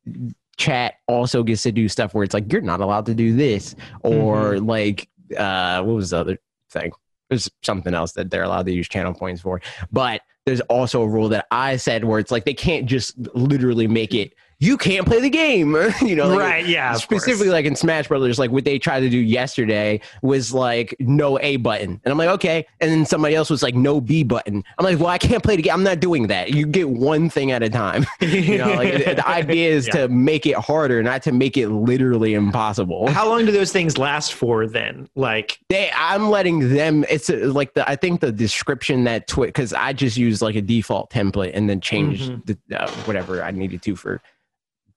chat 0.60 0.96
also 1.08 1.42
gets 1.42 1.64
to 1.64 1.72
do 1.72 1.88
stuff 1.90 2.14
where 2.14 2.24
it's 2.24 2.34
like 2.34 2.52
you're 2.52 2.62
not 2.62 2.82
allowed 2.82 3.06
to 3.08 3.16
do 3.16 3.36
this, 3.36 3.76
or 4.04 4.54
Mm-hmm. 4.54 4.66
like 4.68 5.10
uh, 5.38 5.82
what 5.82 5.96
was 5.96 6.12
the 6.12 6.18
other 6.18 6.38
thing? 6.70 6.92
There's 7.30 7.50
something 7.64 7.94
else 7.94 8.12
that 8.14 8.30
they're 8.30 8.44
allowed 8.44 8.66
to 8.68 8.72
use 8.72 8.88
channel 8.88 9.14
points 9.14 9.42
for, 9.42 9.62
but 9.92 10.22
there's 10.46 10.62
also 10.62 11.02
a 11.02 11.08
rule 11.08 11.30
that 11.30 11.46
I 11.52 11.78
said 11.78 12.04
where 12.04 12.20
it's 12.20 12.32
like 12.32 12.46
they 12.46 12.54
can't 12.54 12.86
just 12.86 13.18
literally 13.36 13.88
make 13.88 14.14
it 14.14 14.34
you 14.62 14.78
can't 14.78 15.06
play 15.06 15.22
the 15.22 15.30
game, 15.30 15.74
you 16.02 16.16
know, 16.16 16.28
like, 16.30 16.40
right? 16.40 16.66
Yeah, 16.68 16.90
course. 16.92 17.04
specifically 17.04 17.50
like 17.50 17.66
in 17.66 17.76
Smash 17.76 18.08
Brothers, 18.10 18.38
like 18.38 18.52
what 18.52 18.66
they 18.66 18.78
tried 18.78 19.00
to 19.02 19.10
do 19.10 19.18
yesterday 19.18 20.02
was 20.22 20.54
like 20.54 20.94
no 21.00 21.40
A 21.40 21.56
button, 21.58 22.02
and 22.04 22.12
I'm 22.12 22.18
like 22.18 22.30
okay, 22.30 22.66
and 22.82 22.92
then 22.92 23.06
somebody 23.06 23.36
else 23.36 23.50
was 23.50 23.64
like 23.64 23.74
no 23.76 24.02
B 24.02 24.24
button. 24.24 24.64
I'm 24.78 24.84
like, 24.86 24.98
well, 25.00 25.08
I 25.08 25.18
can't 25.18 25.42
play 25.42 25.56
the 25.56 25.62
game. 25.62 25.74
I'm 25.74 25.84
not 25.84 26.00
doing 26.02 26.28
that. 26.28 26.54
You 26.54 26.66
get 26.66 26.90
one 26.90 27.30
thing 27.30 27.52
at 27.52 27.64
a 27.64 27.70
time. 27.70 28.06
you 28.20 28.58
know, 28.58 28.74
like 28.74 29.06
the- 29.06 29.28
idea 29.28 29.70
is 29.72 29.88
Yeah. 29.94 29.94
to 30.02 30.08
make 30.10 30.46
it 30.46 30.56
harder, 30.56 31.02
not 31.04 31.24
to 31.24 31.32
make 31.32 31.56
it 31.56 31.70
literally 31.70 32.34
impossible. 32.34 33.08
How 33.10 33.28
long 33.30 33.46
do 33.46 33.52
those 33.52 33.72
things 33.72 33.98
last 33.98 34.34
for 34.34 34.68
then? 34.68 35.08
Like, 35.16 35.60
They, 35.70 35.90
I'm 35.96 36.30
letting 36.30 36.74
them. 36.74 37.06
It's 37.10 37.30
uh, 37.30 37.50
like 37.54 37.74
the 37.76 37.90
I 37.90 37.96
think 37.96 38.20
the 38.20 38.32
description 38.32 39.06
that 39.06 39.28
Twit 39.28 39.48
because 39.50 39.74
I 39.74 39.94
just 39.94 40.18
use 40.18 40.42
like 40.42 40.56
a 40.56 40.62
default 40.62 41.12
template 41.12 41.52
and 41.54 41.70
then 41.70 41.80
change 41.80 42.28
Mhm. 42.30 42.46
the 42.68 42.82
uh, 42.84 42.92
whatever 43.06 43.42
I 43.42 43.52
needed 43.52 43.82
to 43.84 43.96
for 43.96 44.22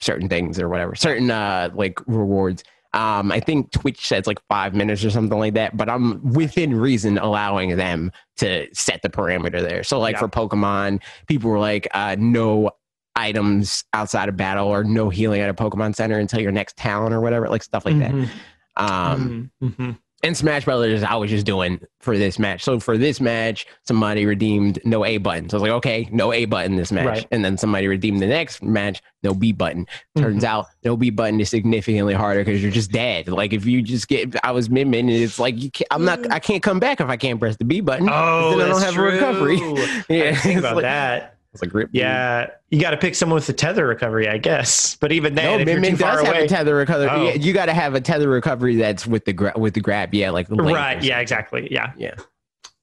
certain 0.02 0.28
things 0.28 0.58
or 0.58 0.68
whatever 0.68 0.94
certain 0.94 1.30
uh 1.30 1.70
like 1.74 1.98
rewards. 2.06 2.64
Um, 2.94 3.32
I 3.32 3.40
think 3.40 3.70
Twitch 3.70 4.06
says 4.06 4.26
like 4.26 4.38
five 4.50 4.74
minutes 4.74 5.02
or 5.02 5.08
something 5.08 5.38
like 5.38 5.54
that, 5.54 5.74
but 5.78 5.88
I'm 5.88 6.32
within 6.34 6.74
reason 6.74 7.16
allowing 7.16 7.76
them 7.78 8.12
to 8.36 8.66
set 8.74 9.00
the 9.00 9.08
parameter 9.08 9.62
there. 9.66 9.82
So 9.82 9.98
like 9.98 10.16
Yeah. 10.16 10.18
for 10.20 10.28
Pokemon, 10.28 11.00
people 11.26 11.48
were 11.50 11.58
like, 11.58 11.88
uh, 11.94 12.16
no 12.18 12.70
items 13.16 13.84
outside 13.94 14.28
of 14.28 14.36
battle 14.36 14.68
or 14.68 14.84
no 14.84 15.08
healing 15.08 15.40
at 15.40 15.48
a 15.48 15.54
Pokemon 15.54 15.94
Center 15.94 16.18
until 16.18 16.40
your 16.40 16.52
next 16.52 16.76
town 16.76 17.14
or 17.14 17.22
whatever, 17.22 17.48
like 17.48 17.62
stuff 17.62 17.86
like 17.86 17.98
that. 17.98 18.10
Mhm, 18.12 18.28
Um, 18.76 19.50
mhm, 19.62 19.74
mhm. 19.76 19.98
And 20.24 20.36
Smash 20.36 20.64
Brothers, 20.64 21.02
I 21.02 21.16
was 21.16 21.30
just 21.30 21.44
doing 21.44 21.80
for 21.98 22.16
this 22.16 22.38
match. 22.38 22.62
So 22.62 22.78
for 22.78 22.96
this 22.96 23.20
match, 23.20 23.66
somebody 23.84 24.24
redeemed 24.24 24.78
no 24.84 25.04
A 25.04 25.18
button. 25.18 25.48
So 25.48 25.56
I 25.56 25.60
was 25.60 25.62
like, 25.62 25.76
okay, 25.78 26.08
no 26.12 26.32
A 26.32 26.44
button 26.44 26.76
this 26.76 26.92
match. 26.92 27.06
Right. 27.06 27.26
And 27.32 27.44
then 27.44 27.58
somebody 27.58 27.88
redeemed 27.88 28.22
the 28.22 28.28
next 28.28 28.62
match, 28.62 29.02
no 29.24 29.34
B 29.34 29.50
button. 29.50 29.84
Turns 30.16 30.44
out 30.44 30.66
no 30.84 30.96
B 30.96 31.10
button 31.10 31.40
is 31.40 31.50
significantly 31.50 32.14
harder 32.14 32.44
because 32.44 32.62
you're 32.62 32.70
just 32.70 32.92
dead. 32.92 33.26
Like 33.28 33.52
if 33.52 33.66
you 33.66 33.82
just 33.82 34.06
get, 34.06 34.36
I 34.44 34.52
was 34.52 34.70
mid 34.70 34.86
and 34.86 35.10
it's 35.10 35.40
like 35.40 35.60
you 35.60 35.72
can't, 35.72 35.88
I'm 35.90 36.04
not, 36.04 36.30
I 36.30 36.38
can't 36.38 36.62
come 36.62 36.78
back 36.78 37.00
if 37.00 37.08
I 37.08 37.16
can't 37.16 37.40
press 37.40 37.56
the 37.56 37.64
B 37.64 37.80
button. 37.80 38.08
Oh, 38.08 38.56
then 38.56 38.68
I 38.68 38.70
don't 38.70 38.82
have 38.82 38.96
a 38.96 39.02
recovery. 39.02 39.58
true. 39.58 39.76
Yeah, 40.08 40.36
think 40.40 40.60
about 40.60 40.76
like- 40.76 40.82
that. 40.82 41.31
Like. 41.60 41.88
Yeah, 41.92 42.46
you 42.70 42.80
got 42.80 42.92
to 42.92 42.96
pick 42.96 43.14
someone 43.14 43.34
with 43.34 43.46
the 43.46 43.52
tether 43.52 43.86
recovery, 43.86 44.26
I 44.28 44.38
guess. 44.38 44.96
But 44.96 45.12
even 45.12 45.34
then, 45.34 45.44
No, 45.44 45.58
if 45.58 45.66
Min 45.66 45.68
you're 45.74 45.80
Min 45.82 45.96
does 45.96 46.20
have 46.20 46.28
away, 46.34 46.44
a 46.44 46.48
tether 46.48 46.74
recovery. 46.74 47.08
Oh. 47.10 47.24
Yeah, 47.24 47.34
you 47.34 47.52
got 47.52 47.66
to 47.66 47.74
have 47.74 47.94
a 47.94 48.00
tether 48.00 48.28
recovery 48.28 48.76
that's 48.76 49.06
with 49.06 49.26
the 49.26 49.34
gra- 49.34 49.52
with 49.56 49.74
the 49.74 49.80
grab. 49.80 50.14
Yeah, 50.14 50.30
like 50.30 50.48
the 50.48 50.54
link 50.54 50.70
or 50.70 50.74
right? 50.74 51.02
Yeah, 51.02 51.18
exactly. 51.18 51.68
Yeah, 51.70 51.92
Yeah. 51.98 52.14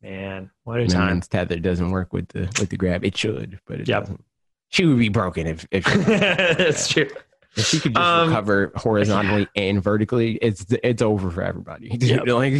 man, 0.03 0.51
what 0.65 0.77
a 0.77 0.81
Min 0.81 0.89
time. 0.89 1.07
Min's 1.07 1.27
tether 1.27 1.57
doesn't 1.57 1.89
work 1.89 2.13
with 2.13 2.27
the 2.29 2.41
with 2.59 2.69
the 2.69 2.77
grab. 2.77 3.03
It 3.03 3.17
should, 3.17 3.59
but 3.65 3.81
it 3.81 3.87
Yep. 3.87 4.01
doesn't. 4.03 4.23
She 4.69 4.85
would 4.85 4.99
be 4.99 5.09
broken 5.09 5.47
if 5.47 5.67
if 5.71 5.83
she, 5.87 5.97
That's 6.03 6.87
true. 6.89 7.09
if 7.57 7.65
she 7.65 7.79
could 7.79 7.95
just 7.95 8.05
Um, 8.05 8.29
recover 8.29 8.71
horizontally 8.75 9.47
and 9.55 9.81
vertically. 9.83 10.35
It's 10.43 10.65
it's 10.83 11.01
over 11.01 11.31
for 11.31 11.41
everybody. 11.41 11.89
Yep. 11.99 12.27
like, 12.27 12.53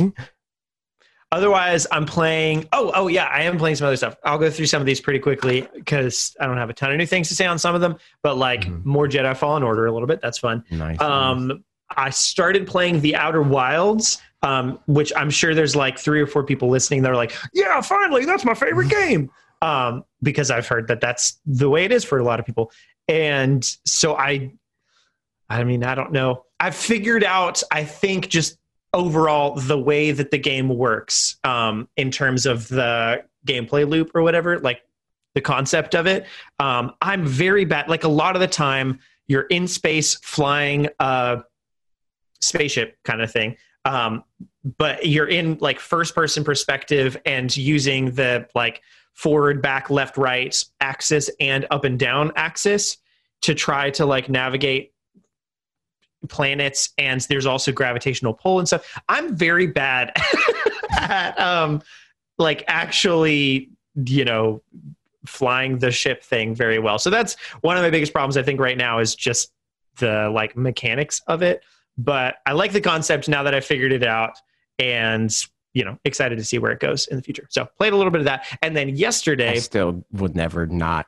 Otherwise, 1.31 1.85
I'm 1.91 2.05
playing. 2.05 2.67
Oh, 2.73 2.91
oh 2.95 3.07
yeah, 3.07 3.25
I 3.25 3.43
am 3.43 3.57
playing 3.59 3.75
some 3.75 3.85
other 3.87 3.95
stuff. 3.97 4.15
I'll 4.23 4.39
go 4.39 4.49
through 4.49 4.65
some 4.65 4.81
of 4.81 4.87
these 4.87 4.99
pretty 4.99 5.19
quickly 5.19 5.67
because 5.75 6.35
I 6.39 6.47
don't 6.47 6.57
have 6.57 6.71
a 6.71 6.73
ton 6.73 6.91
of 6.91 6.97
new 6.97 7.05
things 7.05 7.27
to 7.29 7.35
say 7.35 7.45
on 7.45 7.59
some 7.59 7.75
of 7.75 7.81
them. 7.81 7.97
But 8.23 8.37
like 8.37 8.61
Mhm. 8.61 8.83
more 8.83 9.07
Jedi 9.07 9.37
Fallen 9.37 9.61
Order 9.61 9.85
a 9.85 9.91
little 9.91 10.07
bit. 10.07 10.21
That's 10.21 10.39
fun. 10.39 10.63
nice. 10.71 10.99
Um, 10.99 11.63
I 11.95 12.09
started 12.09 12.65
playing 12.65 13.01
The 13.01 13.15
Outer 13.15 13.43
Wilds, 13.43 14.19
um, 14.41 14.79
which 14.87 15.11
I'm 15.15 15.29
sure 15.29 15.53
there's 15.53 15.75
like 15.75 15.99
three 15.99 16.19
or 16.21 16.25
four 16.27 16.43
people 16.43 16.67
listening 16.69 17.03
that 17.03 17.11
are 17.11 17.15
like, 17.15 17.33
"Yeah, 17.53 17.79
finally, 17.81 18.25
that's 18.25 18.43
my 18.45 18.53
favorite 18.55 18.89
game," 18.89 19.29
um, 19.61 20.05
because 20.23 20.49
I've 20.49 20.67
heard 20.67 20.87
that 20.87 20.99
that's 20.99 21.39
the 21.45 21.69
way 21.69 21.85
it 21.85 21.91
is 21.91 22.03
for 22.03 22.17
a 22.17 22.23
lot 22.23 22.39
of 22.39 22.45
people. 22.47 22.71
And 23.07 23.63
so 23.85 24.15
I, 24.15 24.51
I 25.47 25.63
mean, 25.63 25.83
I 25.83 25.93
don't 25.95 26.11
know. 26.11 26.45
I've 26.59 26.75
figured 26.75 27.23
out. 27.23 27.61
I 27.71 27.83
think 27.83 28.29
just 28.29 28.57
overall 28.93 29.55
the 29.55 29.77
way 29.77 30.11
that 30.11 30.31
the 30.31 30.37
game 30.37 30.69
works 30.69 31.37
um, 31.43 31.87
in 31.97 32.11
terms 32.11 32.45
of 32.45 32.67
the 32.67 33.23
gameplay 33.45 33.87
loop 33.87 34.11
or 34.15 34.21
whatever, 34.21 34.59
like 34.59 34.81
the 35.35 35.41
concept 35.41 35.95
of 35.95 36.07
it. 36.07 36.25
Um, 36.59 36.93
I'm 37.01 37.25
very 37.25 37.65
bad. 37.65 37.87
Like 37.87 38.03
a 38.03 38.09
lot 38.09 38.35
of 38.35 38.39
the 38.39 38.47
time, 38.47 38.99
you're 39.27 39.43
in 39.43 39.67
space 39.67 40.15
flying 40.15 40.89
a 40.99 41.43
spaceship 42.41 42.97
kind 43.03 43.21
of 43.21 43.31
thing. 43.31 43.57
Um, 43.85 44.23
but 44.77 45.05
you're 45.05 45.27
in 45.27 45.57
like 45.61 45.79
first 45.79 46.15
person 46.15 46.43
perspective 46.43 47.15
and 47.25 47.55
using 47.55 48.11
the 48.11 48.47
like 48.55 48.81
forward, 49.13 49.61
back, 49.61 49.89
left, 49.89 50.17
right 50.17 50.63
axis 50.81 51.29
and 51.39 51.65
up 51.71 51.83
and 51.83 51.99
down 51.99 52.31
axis 52.35 52.97
to 53.41 53.53
try 53.53 53.89
to 53.91 54.05
like 54.05 54.29
navigate 54.29 54.93
planets 56.27 56.91
and 56.97 57.21
there's 57.21 57.45
also 57.45 57.71
gravitational 57.71 58.33
pull 58.33 58.59
and 58.59 58.67
stuff. 58.67 58.99
I'm 59.07 59.35
very 59.35 59.67
bad 59.67 60.11
at 60.99 61.39
um 61.39 61.81
like 62.37 62.63
actually, 62.67 63.69
you 63.95 64.25
know, 64.25 64.61
flying 65.25 65.77
the 65.77 65.91
ship 65.91 66.23
thing 66.23 66.55
very 66.55 66.79
well. 66.79 66.99
So 66.99 67.09
that's 67.09 67.35
one 67.61 67.77
of 67.77 67.83
my 67.83 67.89
biggest 67.89 68.13
problems 68.13 68.37
I 68.37 68.43
think 68.43 68.59
right 68.59 68.77
now 68.77 68.99
is 68.99 69.15
just 69.15 69.51
the 69.97 70.29
like 70.33 70.55
mechanics 70.55 71.21
of 71.27 71.41
it. 71.41 71.63
But 71.97 72.35
I 72.45 72.53
like 72.53 72.71
the 72.71 72.81
concept 72.81 73.27
now 73.27 73.43
that 73.43 73.53
I 73.53 73.59
figured 73.59 73.91
it 73.91 74.05
out 74.05 74.33
and 74.77 75.33
you 75.73 75.85
know, 75.85 75.97
excited 76.03 76.37
to 76.37 76.43
see 76.43 76.57
where 76.57 76.71
it 76.71 76.79
goes 76.79 77.07
in 77.07 77.15
the 77.15 77.21
future. 77.21 77.45
So 77.49 77.67
played 77.77 77.93
a 77.93 77.95
little 77.95 78.11
bit 78.11 78.19
of 78.19 78.25
that. 78.25 78.45
And 78.61 78.75
then 78.75 78.89
yesterday 78.89 79.51
I 79.51 79.59
still 79.59 80.03
would 80.11 80.35
never 80.35 80.65
not 80.65 81.05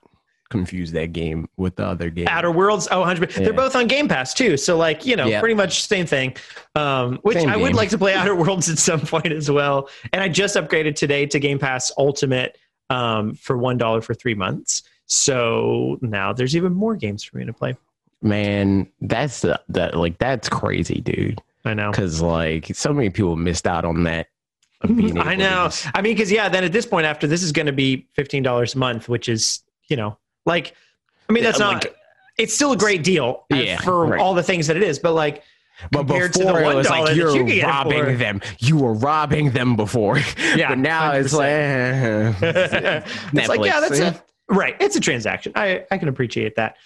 confuse 0.51 0.91
that 0.91 1.13
game 1.13 1.47
with 1.57 1.75
the 1.77 1.85
other 1.85 2.09
game. 2.09 2.27
Outer 2.27 2.51
Worlds, 2.51 2.87
oh, 2.91 2.99
100 2.99 3.31
Yeah. 3.31 3.43
They're 3.43 3.53
both 3.53 3.75
on 3.75 3.87
Game 3.87 4.07
Pass 4.07 4.33
too. 4.33 4.57
So 4.57 4.77
like, 4.77 5.05
you 5.05 5.15
know, 5.15 5.25
Yeah. 5.25 5.39
pretty 5.39 5.55
much 5.55 5.83
same 5.87 6.05
thing. 6.05 6.35
Um, 6.75 7.17
which 7.23 7.37
Same 7.37 7.49
I 7.49 7.57
would 7.57 7.73
like 7.73 7.89
to 7.89 7.97
play 7.97 8.13
Outer 8.15 8.35
Worlds 8.35 8.69
at 8.69 8.77
some 8.77 8.99
point 8.99 9.31
as 9.31 9.49
well. 9.49 9.89
And 10.13 10.21
I 10.21 10.27
just 10.27 10.55
upgraded 10.55 10.95
today 10.95 11.25
to 11.25 11.39
Game 11.39 11.57
Pass 11.57 11.91
Ultimate 11.97 12.57
um, 12.89 13.33
for 13.35 13.57
$1 13.57 14.03
for 14.03 14.13
3 14.13 14.35
months. 14.35 14.83
So 15.07 15.97
now 16.01 16.33
there's 16.33 16.55
even 16.55 16.73
more 16.73 16.95
games 16.95 17.23
for 17.23 17.37
me 17.37 17.45
to 17.45 17.53
play. 17.53 17.75
Man, 18.21 18.87
that's 19.01 19.41
the, 19.41 19.59
that 19.69 19.95
like 19.95 20.19
that's 20.19 20.47
crazy, 20.47 21.01
dude. 21.01 21.41
I 21.65 21.73
know. 21.73 21.91
Because 21.91 22.21
like 22.21 22.67
so 22.75 22.93
many 22.93 23.09
people 23.09 23.35
missed 23.35 23.65
out 23.67 23.83
on 23.83 24.03
that. 24.03 24.27
able 24.83 25.21
I 25.21 25.35
know. 25.35 25.69
I 25.93 26.01
mean, 26.01 26.13
because 26.15 26.31
yeah, 26.31 26.49
then 26.49 26.63
at 26.63 26.71
this 26.71 26.85
point, 26.85 27.05
after 27.05 27.27
this 27.27 27.43
is 27.43 27.51
going 27.51 27.65
to 27.65 27.71
be 27.71 28.07
fifteen 28.13 28.43
dollars 28.43 28.75
a 28.75 28.77
month, 28.77 29.09
which 29.09 29.27
is 29.27 29.63
you 29.87 29.97
know, 29.97 30.17
like, 30.45 30.75
I 31.29 31.33
mean, 31.33 31.43
that's 31.43 31.59
Yeah, 31.59 31.65
not. 31.71 31.83
like- 31.85 31.95
it's 32.37 32.53
still 32.55 32.71
a 32.71 32.77
great 32.77 33.03
deal 33.03 33.45
uh, 33.51 33.57
Yeah, 33.57 33.79
for 33.81 34.05
right. 34.05 34.19
all 34.19 34.33
the 34.33 34.41
things 34.43 34.67
that 34.67 34.77
it 34.77 34.83
is, 34.83 34.97
but 34.99 35.13
like, 35.13 35.43
But 35.91 35.99
compared 36.07 36.33
to 36.33 36.39
the 36.39 36.45
before 36.45 36.61
it 36.71 36.75
was 36.75 36.87
$1 36.87 36.89
like 36.89 37.15
you're 37.15 37.47
you 37.47 37.63
robbing 37.63 38.05
for. 38.05 38.13
them. 38.15 38.41
You 38.59 38.77
were 38.77 38.93
robbing 38.93 39.51
them 39.51 39.75
before. 39.75 40.19
Yeah, 40.55 40.69
but 40.69 40.77
now 40.79 41.11
it's 41.11 41.33
like 41.33 41.49
eh, 41.49 42.33
it's 43.33 43.47
like 43.49 43.63
yeah, 43.63 43.79
that's 43.79 43.99
it. 43.99 44.21
Right, 44.49 44.75
it's 44.79 44.95
a 44.95 44.99
transaction. 44.99 45.53
I 45.55 45.85
I 45.91 45.97
can 45.97 46.07
appreciate 46.07 46.55
that. 46.55 46.77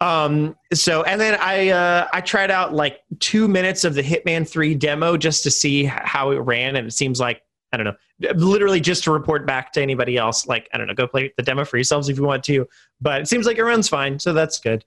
Um. 0.00 0.56
So 0.72 1.02
and 1.04 1.20
then 1.20 1.36
I 1.40 1.68
uh 1.70 2.08
I 2.12 2.20
tried 2.20 2.50
out 2.50 2.74
like 2.74 3.00
two 3.20 3.46
minutes 3.46 3.84
of 3.84 3.94
the 3.94 4.02
Hitman 4.02 4.48
Three 4.48 4.74
demo 4.74 5.16
just 5.16 5.42
to 5.44 5.50
see 5.50 5.84
how 5.84 6.30
it 6.32 6.38
ran, 6.38 6.76
and 6.76 6.86
it 6.88 6.92
seems 6.92 7.20
like 7.20 7.42
I 7.74 7.76
don't 7.76 7.86
know, 7.86 8.30
literally 8.36 8.80
just 8.80 9.04
to 9.04 9.10
report 9.12 9.46
back 9.46 9.72
to 9.72 9.82
anybody 9.82 10.16
else. 10.16 10.46
Like 10.46 10.68
I 10.72 10.78
don't 10.78 10.86
know, 10.86 10.94
go 10.94 11.06
play 11.06 11.32
the 11.36 11.42
demo 11.42 11.64
for 11.64 11.76
yourselves 11.76 12.08
if 12.08 12.16
you 12.16 12.22
want 12.24 12.44
to. 12.44 12.66
But 13.00 13.22
it 13.22 13.28
seems 13.28 13.44
like 13.46 13.58
it 13.58 13.64
runs 13.64 13.88
fine, 13.88 14.18
so 14.18 14.32
that's 14.32 14.58
good. 14.60 14.84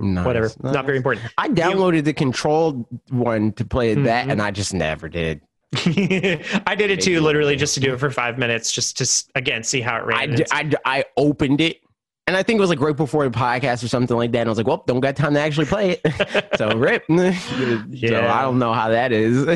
Nice, 0.00 0.24
Whatever, 0.26 0.50
nice. 0.62 0.74
not 0.74 0.84
very 0.84 0.96
important. 0.98 1.26
I 1.38 1.48
downloaded 1.48 2.04
the 2.04 2.12
controlled 2.12 2.86
one 3.10 3.52
to 3.54 3.64
play 3.64 3.94
that, 3.94 4.26
Mhm. 4.28 4.32
and 4.32 4.42
I 4.42 4.50
just 4.52 4.72
never 4.72 5.08
did. 5.08 5.40
I 5.74 6.74
did 6.78 6.90
it 6.90 7.00
too, 7.00 7.20
literally 7.20 7.56
just 7.56 7.74
to 7.74 7.80
do 7.80 7.92
it 7.94 7.98
for 7.98 8.10
five 8.10 8.38
minutes, 8.38 8.70
just 8.70 8.98
to 8.98 9.38
again 9.38 9.62
see 9.64 9.80
how 9.80 9.96
it 9.96 10.04
ran. 10.04 10.18
I, 10.18 10.26
d- 10.26 10.44
I, 10.52 10.62
d- 10.62 10.76
I 10.84 11.04
opened 11.16 11.60
it, 11.60 11.78
and 12.26 12.36
I 12.36 12.42
think 12.42 12.58
it 12.58 12.60
was 12.60 12.70
like 12.70 12.80
right 12.80 12.96
before 12.96 13.28
the 13.28 13.36
podcast 13.36 13.82
or 13.82 13.88
something 13.88 14.16
like 14.16 14.32
that. 14.32 14.40
And 14.42 14.48
I 14.48 14.50
was 14.50 14.58
like, 14.58 14.66
"Well, 14.66 14.84
don't 14.86 15.00
got 15.00 15.16
time 15.16 15.34
to 15.34 15.40
actually 15.40 15.66
play 15.66 16.00
it." 16.04 16.48
so 16.56 16.76
rip. 16.76 17.04
So 17.08 18.26
I 18.28 18.42
don't 18.42 18.58
know 18.58 18.72
how 18.72 18.90
that 18.90 19.12
is. 19.12 19.46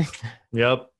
Yep. 0.52 0.90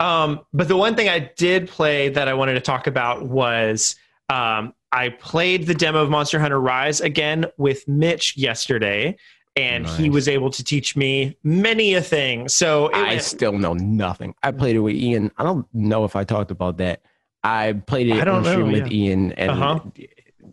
Um, 0.00 0.40
but 0.52 0.68
the 0.68 0.76
one 0.76 0.94
thing 0.94 1.08
I 1.08 1.18
did 1.36 1.68
play 1.68 2.08
that 2.10 2.28
I 2.28 2.34
wanted 2.34 2.54
to 2.54 2.60
talk 2.60 2.86
about 2.86 3.22
was 3.26 3.96
um, 4.30 4.74
I 4.92 5.08
played 5.10 5.66
the 5.66 5.74
demo 5.74 6.02
of 6.02 6.10
Monster 6.10 6.38
Hunter 6.38 6.60
Rise 6.60 7.00
again 7.00 7.46
with 7.56 7.86
Mitch 7.88 8.36
yesterday, 8.36 9.16
and 9.56 9.86
he 9.88 10.08
was 10.08 10.28
able 10.28 10.50
to 10.50 10.62
teach 10.62 10.94
me 10.96 11.36
many 11.42 11.94
a 11.94 12.00
thing. 12.02 12.48
So 12.48 12.92
I 12.92 13.02
went- 13.08 13.22
still 13.22 13.52
know 13.58 13.74
nothing. 13.74 14.34
I 14.42 14.52
played 14.52 14.76
it 14.76 14.80
with 14.80 14.94
Ian. 14.94 15.32
I 15.36 15.42
don't 15.42 15.66
know 15.74 16.04
if 16.04 16.14
I 16.14 16.22
talked 16.24 16.50
about 16.52 16.76
that. 16.78 17.02
I 17.42 17.72
played 17.72 18.08
it 18.08 18.14
I 18.20 18.24
don't 18.24 18.42
know, 18.42 18.64
with 18.64 18.90
Ian, 18.92 19.32
and 19.32 19.50
Uh-huh. 19.50 19.80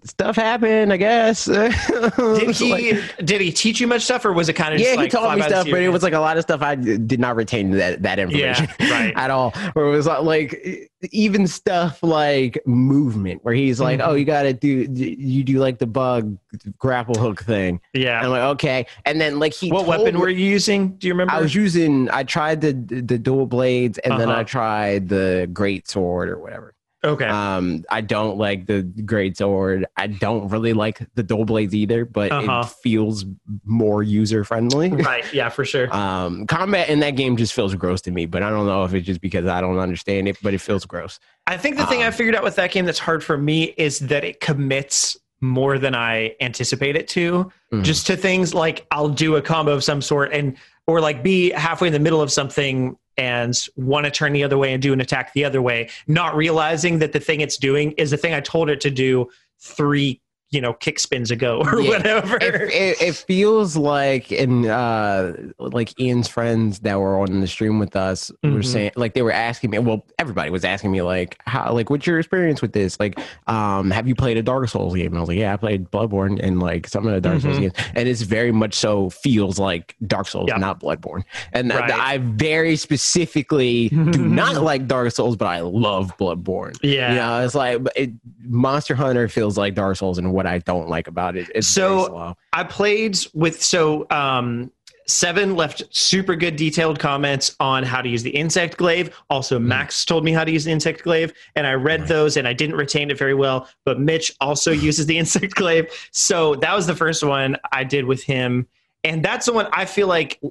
Stuff 0.06 0.36
happened. 0.36 0.94
I 0.94 0.98
guess. 0.98 1.46
did 1.46 2.56
he 2.56 2.72
like- 2.72 3.26
did 3.26 3.42
he 3.42 3.52
teach 3.52 3.80
you 3.80 3.88
much 3.88 4.04
stuff, 4.04 4.24
or 4.26 4.34
was 4.34 4.50
it 4.50 4.54
kind 4.54 4.74
of 4.74 4.80
yeah, 4.80 4.88
just 4.88 4.92
he 4.98 5.02
like 5.04 5.12
taught 5.12 5.38
me 5.38 5.44
stuff, 5.44 5.68
but 5.70 5.82
it 5.82 5.90
was 5.90 6.04
like 6.04 6.14
a 6.14 6.20
lot 6.20 6.38
of 6.38 6.44
stuff 6.44 6.62
I 6.62 6.76
did 6.76 7.20
not 7.20 7.36
retain 7.36 7.72
that 7.72 8.04
that 8.04 8.20
information 8.20 8.68
right. 8.80 9.14
at 9.16 9.32
all. 9.32 9.52
Where 9.74 9.86
it 9.86 9.92
was 9.92 10.06
like, 10.08 10.22
like 10.24 10.90
even 11.12 11.48
stuff 11.48 12.02
like 12.04 12.58
movement, 12.66 13.44
where 13.44 13.54
he's 13.54 13.80
like, 13.80 14.00
Mhm. 14.00 14.08
"Oh, 14.08 14.14
you 14.14 14.26
got 14.26 14.44
to 14.44 14.54
do 14.54 14.68
you 14.94 15.44
do 15.44 15.60
like 15.60 15.80
the 15.80 15.88
bug 15.88 16.38
grapple 16.78 17.16
hook 17.16 17.44
thing," 17.44 17.80
and 17.94 18.04
yeah? 18.04 18.22
I'm 18.22 18.30
like, 18.30 18.42
"Okay," 18.56 18.86
and 19.06 19.20
then 19.20 19.40
like 19.40 19.54
he 19.54 19.72
What 19.72 19.86
weapon 19.88 20.16
me- 20.16 20.22
were 20.22 20.30
you 20.30 20.46
using? 20.50 20.96
Do 20.98 21.08
you 21.08 21.14
remember? 21.14 21.34
I 21.34 21.42
was 21.42 21.54
using. 21.56 22.10
I 22.12 22.24
tried 22.24 22.62
the 22.62 22.74
the 22.74 23.18
dual 23.18 23.46
blades, 23.48 23.98
and 24.00 24.20
then 24.20 24.30
Uh-huh. 24.30 24.42
I 24.42 24.44
tried 24.44 25.10
the 25.10 25.50
great 25.52 25.88
sword 25.88 26.30
or 26.30 26.38
whatever. 26.38 26.75
Okay. 27.06 27.26
Um, 27.26 27.84
I 27.90 28.02
don't 28.02 28.38
like 28.38 28.66
the 28.66 28.82
great 28.84 29.38
sword. 29.38 29.86
I 29.96 30.08
don't 30.08 30.50
really 30.50 30.74
like 30.74 31.00
the 31.16 31.24
dual 31.24 31.46
blades 31.46 31.74
either, 31.74 32.04
but 32.06 32.32
Uh-huh. 32.32 32.64
it 32.66 32.70
feels 32.84 33.26
more 33.64 34.04
user 34.04 34.44
friendly. 34.44 34.90
right. 34.92 35.24
Yeah, 35.34 35.50
for 35.50 35.64
sure. 35.66 35.94
Um, 35.96 36.48
combat 36.48 36.90
in 36.90 37.00
that 37.00 37.12
game 37.12 37.38
just 37.38 37.54
feels 37.54 37.74
gross 37.76 38.02
to 38.02 38.12
me, 38.12 38.26
but 38.26 38.44
I 38.44 38.50
don't 38.50 38.66
know 38.66 38.84
if 38.84 38.94
it's 38.94 39.06
just 39.06 39.22
because 39.22 39.46
I 39.46 39.62
don't 39.62 39.78
understand 39.80 40.28
it, 40.28 40.38
but 40.44 40.54
it 40.54 40.60
feels 40.62 40.86
gross. 40.86 41.20
I 41.48 41.58
think 41.58 41.78
the 41.78 41.86
thing 41.86 42.02
I 42.04 42.08
Um, 42.08 42.14
figured 42.14 42.36
out 42.36 42.44
with 42.44 42.56
that 42.56 42.72
game 42.72 42.86
that's 42.86 43.00
hard 43.00 43.24
for 43.24 43.38
me 43.38 43.74
is 43.78 44.00
that 44.00 44.24
it 44.24 44.40
commits 44.42 45.16
more 45.42 45.78
than 45.78 45.94
I 45.94 46.34
anticipate 46.42 46.96
it 46.96 47.08
to. 47.10 47.52
Mhm. 47.74 47.84
Just 47.84 48.08
to 48.08 48.18
things 48.18 48.54
like 48.54 48.86
I'll 48.90 49.10
do 49.10 49.36
a 49.36 49.42
combo 49.42 49.74
of 49.74 49.84
some 49.84 50.02
sort 50.02 50.34
and 50.34 50.56
or 50.88 51.02
like 51.02 51.22
be 51.24 51.52
halfway 51.52 51.88
in 51.88 51.94
the 51.94 52.00
middle 52.00 52.22
of 52.22 52.32
something 52.32 52.96
and 53.18 53.68
want 53.76 54.06
to 54.06 54.12
turn 54.12 54.34
the 54.34 54.44
other 54.44 54.58
way 54.58 54.74
and 54.74 54.82
do 54.82 54.94
an 54.94 55.02
attack 55.02 55.34
the 55.34 55.46
other 55.46 55.62
way, 55.62 55.90
not 56.08 56.36
realizing 56.36 57.00
that 57.00 57.14
the 57.14 57.20
thing 57.20 57.42
it's 57.42 57.58
doing 57.58 57.92
is 57.94 58.12
the 58.12 58.18
thing 58.18 58.34
I 58.34 58.42
told 58.42 58.70
it 58.70 58.82
to 58.82 58.92
do 58.92 59.30
three, 59.60 60.22
you 60.56 60.62
know 60.62 60.74
kick 60.74 60.98
spins 61.00 61.30
ago 61.32 61.62
or 61.66 61.82
Yeah. 61.82 61.90
whatever. 61.90 62.38
it, 62.38 62.56
it, 62.72 63.02
it 63.02 63.16
feels 63.16 63.76
like 63.76 64.32
and 64.32 64.66
uh 64.66 65.34
like 65.60 66.00
ian's 66.00 66.28
friends 66.28 66.80
that 66.80 67.00
were 67.00 67.20
on 67.20 67.42
the 67.42 67.48
stream 67.48 67.78
with 67.78 67.96
us 67.96 68.32
were 68.44 68.50
Mhm. 68.50 68.66
saying 68.66 68.92
like 68.96 69.14
they 69.14 69.22
were 69.22 69.32
asking 69.34 69.70
me 69.72 69.80
well 69.80 70.06
everybody 70.18 70.50
was 70.50 70.64
asking 70.64 70.92
me 70.92 71.02
like 71.02 71.38
how 71.46 71.72
like 71.74 71.90
what's 71.90 72.08
your 72.08 72.18
experience 72.20 72.62
with 72.62 72.72
this 72.74 73.00
like 73.00 73.20
um 73.48 73.92
have 73.92 74.08
you 74.08 74.16
played 74.16 74.38
a 74.38 74.44
dark 74.44 74.70
souls 74.70 74.96
game 74.96 75.08
and 75.08 75.18
i 75.18 75.20
was 75.20 75.28
like 75.30 75.38
yeah 75.38 75.54
i 75.54 75.58
played 75.58 75.92
bloodborne 75.92 76.40
and 76.42 76.60
like 76.62 76.88
some 76.88 77.06
of 77.06 77.14
the 77.14 77.22
dark 77.22 77.42
souls 77.42 77.58
Mhm. 77.58 77.62
games 77.62 77.74
and 77.96 78.08
it's 78.08 78.22
very 78.22 78.52
much 78.52 78.74
so 78.74 79.10
feels 79.10 79.60
like 79.60 79.96
dark 80.08 80.28
souls 80.28 80.46
Yeah. 80.48 80.58
not 80.58 80.80
bloodborne 80.80 81.24
and 81.54 81.70
Right. 81.72 81.92
i 81.92 82.18
very 82.20 82.76
specifically 82.78 83.90
do 83.90 84.26
not 84.26 84.56
like 84.62 84.88
dark 84.88 85.12
souls 85.12 85.36
but 85.36 85.46
i 85.48 85.60
love 85.60 86.16
bloodborne 86.18 86.78
yeah. 86.82 87.10
you 87.10 87.16
know, 87.18 87.44
it's 87.46 87.56
like 87.56 87.82
it, 87.96 88.12
Monster 88.48 88.94
Hunter 88.96 89.28
feels 89.28 89.58
like 89.58 89.74
Dark 89.74 89.98
Souls, 89.98 90.20
and 90.20 90.32
what 90.32 90.45
I 90.48 90.60
don't 90.60 90.90
like 90.90 91.08
about 91.08 91.36
it, 91.36 91.50
it's 91.54 91.68
So-. 91.68 92.36
I 92.54 92.64
played 92.64 93.18
with 93.34 93.62
so 93.62 94.08
um 94.10 94.72
Seven 95.08 95.56
left 95.56 95.84
super 95.92 96.36
good 96.36 96.56
detailed 96.56 96.98
comments 96.98 97.56
on 97.60 97.84
how 97.84 98.02
to 98.02 98.10
use 98.10 98.24
the 98.24 98.32
insect 98.32 98.78
glaive. 98.78 99.16
Also, 99.30 99.60
Max 99.60 100.04
told 100.04 100.24
me 100.26 100.32
how 100.32 100.44
to 100.44 100.52
use 100.52 100.64
the 100.64 100.72
insect 100.72 101.04
glaive, 101.04 101.32
and 101.56 101.68
I 101.68 101.74
read 101.74 102.08
those 102.08 102.38
and 102.38 102.48
I 102.48 102.54
didn't 102.54 102.76
retain 102.76 103.12
it 103.12 103.18
very 103.18 103.36
well. 103.36 103.70
But 103.84 104.00
Mitch 104.00 104.32
also 104.42 104.72
uses 104.90 105.06
the 105.06 105.20
insect 105.20 105.54
glaive. 105.54 105.92
So 106.12 106.56
that 106.56 106.76
was 106.76 106.88
the 106.88 106.96
first 106.96 107.24
one 107.24 107.56
I 107.72 107.84
did 107.84 108.06
with 108.06 108.24
him. 108.24 108.68
And 109.04 109.24
that's 109.24 109.46
the 109.46 109.54
one 109.54 109.68
I 109.72 109.86
feel 109.86 110.08
like 110.08 110.42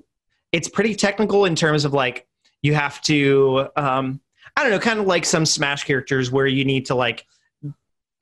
it's 0.52 0.68
pretty 0.68 0.94
technical 0.94 1.46
in 1.46 1.56
terms 1.56 1.84
of 1.84 1.92
like 1.92 2.28
you 2.62 2.74
have 2.74 3.00
to 3.02 3.68
um 3.74 4.20
I 4.56 4.62
don't 4.62 4.70
know, 4.70 4.78
kind 4.78 5.00
of 5.00 5.06
like 5.06 5.24
some 5.24 5.46
Smash 5.46 5.82
characters 5.82 6.30
where 6.30 6.46
you 6.46 6.64
need 6.64 6.86
to 6.86 6.94
like 6.94 7.26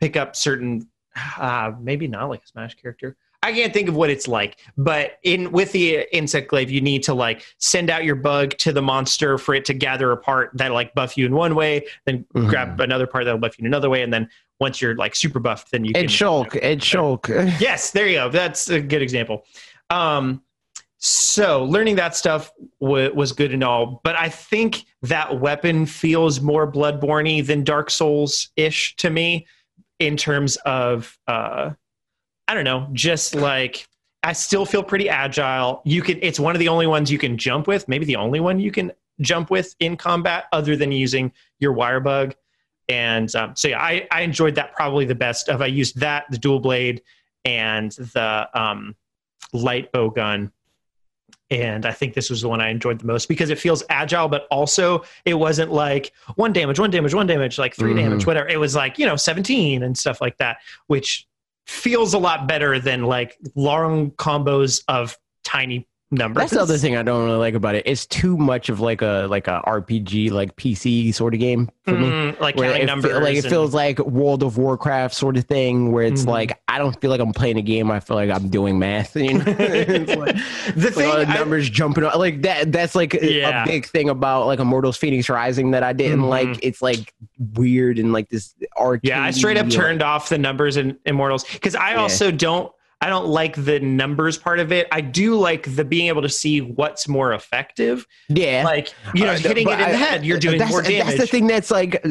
pick 0.00 0.17
up 0.17 0.35
certain 0.35 0.88
uh 1.38 1.73
maybe 1.81 2.07
not 2.09 2.28
like 2.28 2.42
a 2.42 2.47
Smash 2.47 2.75
character. 2.75 3.16
I 3.45 3.52
can't 3.52 3.73
think 3.73 3.88
of 3.88 3.97
what 3.97 4.09
it's 4.09 4.28
like, 4.28 4.59
but 4.76 5.19
in 5.25 5.50
with 5.50 5.73
the 5.73 6.07
insect 6.16 6.49
glaive, 6.49 6.71
you 6.71 6.81
need 6.81 7.02
to 7.04 7.14
like 7.14 7.45
send 7.59 7.90
out 7.90 8.04
your 8.04 8.14
bug 8.14 8.50
to 8.59 8.73
the 8.73 8.83
monster 8.83 9.37
for 9.37 9.52
it 9.54 9.64
to 9.64 9.75
gather 9.75 10.12
a 10.12 10.16
part 10.16 10.50
that 10.54 10.71
like 10.73 10.95
buff 10.95 11.16
you 11.19 11.26
in 11.26 11.35
one 11.35 11.57
way, 11.57 11.85
then 12.07 12.25
Mhm. 12.35 12.49
grab 12.49 12.81
another 12.81 13.07
part 13.09 13.25
that'll 13.25 13.40
buff 13.40 13.59
you 13.59 13.62
in 13.62 13.66
another 13.66 13.90
way, 13.90 14.02
and 14.02 14.12
then 14.14 14.28
once 14.61 14.81
you're 14.81 14.95
like 14.95 15.16
super 15.16 15.40
buffed, 15.40 15.73
then 15.73 15.85
you 15.85 15.92
can 15.92 16.04
It's 16.04 16.12
Shulk. 16.12 16.54
It's 16.54 16.85
Shulk. 16.87 17.28
yes, 17.61 17.90
there 17.90 18.07
you 18.07 18.14
go. 18.19 18.28
That's 18.28 18.71
a 18.71 18.81
good 18.81 19.02
example. 19.02 19.45
Um, 19.90 20.42
so 20.99 21.64
learning 21.64 21.97
that 21.97 22.14
stuff 22.14 22.52
w- 22.81 23.12
was 23.12 23.33
good 23.33 23.52
and 23.52 23.64
all, 23.64 24.00
but 24.04 24.14
I 24.14 24.28
think 24.28 24.85
that 25.02 25.40
weapon 25.40 25.85
feels 25.85 26.40
more 26.40 26.71
Bloodborne 26.71 27.45
than 27.45 27.64
Dark 27.64 27.90
Souls 27.90 28.50
ish 28.54 28.95
to 28.97 29.11
me 29.11 29.49
in 30.06 30.16
terms 30.16 30.56
of 30.66 31.18
uh, 31.26 31.71
I 32.49 32.54
don't 32.54 32.64
know, 32.64 32.88
just 32.92 33.35
like 33.35 33.87
I 34.23 34.32
still 34.32 34.66
feel 34.66 34.82
pretty 34.82 35.09
agile. 35.09 35.82
You 35.85 36.02
can. 36.02 36.18
It's 36.23 36.40
one 36.40 36.54
of 36.54 36.59
the 36.59 36.68
only 36.68 36.87
ones 36.87 37.11
you 37.11 37.18
can 37.18 37.38
jump 37.38 37.66
with. 37.66 37.88
Maybe 37.88 38.04
the 38.04 38.16
only 38.16 38.40
one 38.40 38.59
you 38.59 38.71
can 38.71 38.92
jump 39.21 39.50
with 39.50 39.75
in 39.80 39.97
combat, 39.97 40.44
other 40.52 40.76
than 40.76 40.92
using 40.92 41.32
your 41.61 41.75
wirebug. 41.75 42.35
And 42.88 43.35
um, 43.37 43.54
so 43.54 43.68
yeah, 43.68 43.80
I, 43.80 44.06
I 44.11 44.23
enjoyed 44.23 44.56
that 44.56 44.75
probably 44.75 45.04
the 45.04 45.14
best. 45.14 45.49
Of 45.49 45.62
I 45.62 45.66
used 45.66 46.00
that, 46.00 46.25
the 46.30 46.38
dual 46.38 46.61
blade, 46.61 47.02
and 47.44 47.92
the 47.92 48.49
um, 48.54 48.97
light 49.52 49.92
bowgun. 49.92 50.50
And 51.52 51.85
I 51.85 51.92
think 51.92 52.14
this 52.14 52.30
was 52.30 52.40
the 52.42 52.49
one 52.49 52.61
I 52.61 52.71
enjoyed 52.71 52.99
the 52.99 53.06
most 53.06 53.28
because 53.28 53.50
it 53.50 53.59
feels 53.59 53.82
agile, 53.90 54.28
but 54.28 54.47
also 54.50 55.04
it 55.25 55.35
wasn't 55.35 55.73
like 55.73 56.12
one 56.37 56.52
damage, 56.52 56.78
one 56.78 56.90
damage, 56.90 57.12
one 57.14 57.26
damage, 57.26 57.59
like 57.59 57.75
3 57.75 57.92
Mhm. 57.92 57.97
damage, 57.97 58.26
whatever. 58.26 58.49
It 58.49 58.59
was 58.59 58.75
like, 58.75 58.99
you 58.99 59.04
know, 59.06 59.16
17 59.16 59.82
and 59.82 59.97
stuff 59.99 60.21
like 60.21 60.38
that, 60.38 60.59
which 60.87 61.26
feels 61.66 62.14
a 62.14 62.18
lot 62.18 62.49
better 62.49 62.78
than 62.78 63.04
like 63.04 63.37
long 63.54 64.11
combos 64.12 64.82
of 64.88 65.16
tiny 65.44 65.87
numbers. 66.12 66.42
That's 66.42 66.52
the 66.52 66.61
other 66.61 66.78
thing 66.78 66.97
I 66.97 67.02
don't 67.02 67.25
really 67.25 67.38
like 67.38 67.54
about 67.54 67.75
it. 67.75 67.83
It's 67.87 68.07
too 68.07 68.37
much 68.37 68.69
of 68.69 68.78
like 68.81 69.02
a 69.02 69.26
like 69.28 69.49
a 69.49 69.61
RPG 69.66 70.31
like 70.31 70.54
PC 70.57 71.12
sort 71.14 71.35
of 71.35 71.40
game 71.40 71.69
for 71.85 71.92
me. 71.92 72.07
Mm, 72.09 72.40
like 72.40 72.54
Where 72.57 72.69
counting 72.69 72.83
it, 72.83 72.87
numbers. 72.87 73.11
feel, 73.11 73.21
like 73.21 73.37
it 73.37 73.45
and- 73.45 73.50
feels 73.50 73.75
like 73.75 73.99
World 74.00 74.42
of 74.42 74.58
Warcraft 74.58 75.15
sort 75.15 75.36
of 75.36 75.45
thing, 75.47 75.91
where 75.91 76.04
it's 76.04 76.23
Mhm. 76.25 76.28
like 76.28 76.60
I 76.69 76.78
don't 76.78 76.99
feel 77.00 77.10
like 77.10 77.21
I'm 77.21 77.32
playing 77.32 77.56
a 77.58 77.63
game. 77.63 77.91
I 77.91 77.99
feel 78.00 78.17
like 78.17 78.30
I'm 78.30 78.49
doing 78.49 78.78
math. 78.78 79.17
You 79.17 79.34
know? 79.39 79.45
like, 79.47 79.56
the 79.56 80.91
thing 80.95 81.10
the 81.10 81.26
I- 81.28 81.34
numbers 81.34 81.69
jumping 81.69 82.04
up 82.04 82.15
like 82.17 82.43
that. 82.43 82.71
That's 82.71 82.95
like 82.95 83.15
a- 83.15 83.32
Yeah. 83.32 83.65
a 83.65 83.67
big 83.67 83.86
thing 83.86 84.08
about 84.08 84.47
like 84.47 84.60
Immortals 84.60 84.99
Fenyx 84.99 85.28
Rising 85.28 85.73
that 85.73 85.82
I 85.82 85.93
didn't 85.93 86.21
Mhm. 86.21 86.28
like. 86.28 86.58
It's 86.63 86.82
like 86.82 87.13
weird 87.54 87.99
and 87.99 88.13
like 88.13 88.28
this 88.28 88.54
arcade. 88.78 89.08
Yeah, 89.08 89.23
I 89.23 89.30
straight 89.30 89.56
up 89.56 89.65
like- 89.65 89.73
turned 89.73 90.02
off 90.02 90.28
the 90.28 90.39
numbers 90.39 90.76
in 90.76 90.99
Immortals 91.06 91.45
because 91.45 91.75
I 91.75 91.93
Yeah. 91.93 92.00
also 92.02 92.30
don't. 92.30 92.71
I 93.02 93.08
don't 93.08 93.26
like 93.26 93.56
the 93.56 93.80
numbers 93.80 94.38
part 94.38 94.60
of 94.60 94.73
it. 94.73 94.86
I 94.93 95.00
do 95.00 95.34
like 95.34 95.75
the 95.76 95.84
being 95.84 96.06
able 96.08 96.23
to 96.23 96.28
see 96.28 96.60
what's 96.60 97.08
more 97.08 97.34
effective. 97.34 98.06
Yeah, 98.28 98.62
Like 98.65 98.95
you 99.15 99.25
know, 99.25 99.32
Uh, 99.32 99.38
hitting 99.38 99.69
it 99.69 99.73
in 99.73 99.78
the 99.91 99.97
head, 99.97 100.25
you're 100.25 100.38
doing 100.38 100.58
more 100.69 100.80
damage. 100.82 101.04
That's 101.06 101.19
the 101.19 101.26
thing 101.26 101.47
that's 101.49 101.71
like 101.71 101.97
uh, 101.97 102.08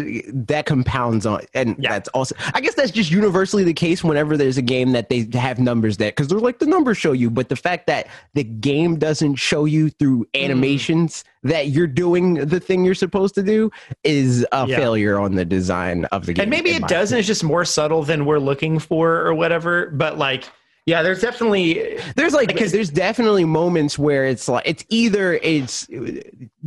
that 0.47 0.65
compounds 0.65 1.25
on, 1.25 1.41
and 1.53 1.75
Yeah. 1.79 1.91
that's 1.91 2.09
also. 2.09 2.35
I 2.53 2.61
guess 2.61 2.75
that's 2.75 2.91
just 2.91 3.09
universally 3.09 3.63
the 3.63 3.73
case 3.73 4.03
whenever 4.03 4.35
there's 4.37 4.57
a 4.57 4.61
game 4.61 4.91
that 4.91 5.09
they 5.09 5.27
have 5.33 5.57
numbers 5.59 5.97
that 5.97 6.15
because 6.15 6.27
they're 6.27 6.39
like 6.39 6.59
the 6.59 6.65
numbers 6.67 6.97
show 6.97 7.13
you, 7.13 7.29
but 7.29 7.49
the 7.49 7.55
fact 7.55 7.87
that 7.87 8.07
the 8.33 8.43
game 8.43 8.97
doesn't 8.99 9.35
show 9.35 9.65
you 9.65 9.89
through 9.89 10.25
Mm. 10.35 10.43
animations 10.43 11.23
that 11.43 11.69
you're 11.69 11.87
doing 11.87 12.33
the 12.35 12.59
thing 12.59 12.83
you're 12.85 12.93
supposed 12.93 13.33
to 13.35 13.43
do 13.43 13.71
is 14.03 14.45
a 14.51 14.67
Yeah. 14.67 14.75
failure 14.77 15.17
on 15.19 15.35
the 15.35 15.45
design 15.45 16.05
of 16.11 16.25
the 16.25 16.33
game. 16.33 16.43
and 16.43 16.49
maybe 16.49 16.71
it 16.71 16.81
my 16.81 16.87
does, 16.87 17.11
and 17.11 17.19
it's 17.19 17.27
just 17.27 17.43
more 17.43 17.63
subtle 17.65 18.03
than 18.03 18.25
we're 18.25 18.39
looking 18.39 18.77
for, 18.77 19.21
or 19.25 19.33
whatever. 19.33 19.89
But 19.89 20.17
like, 20.17 20.43
yeah, 20.91 21.01
there's 21.01 21.21
definitely 21.21 21.97
There's 22.15 22.33
like 22.33 22.47
Because- 22.49 22.71
there's 22.73 22.89
definitely 22.89 23.45
moments 23.45 23.97
where 23.97 24.25
it's 24.25 24.47
like 24.49 24.63
it's 24.67 24.83
either 24.89 25.33
it's 25.35 25.87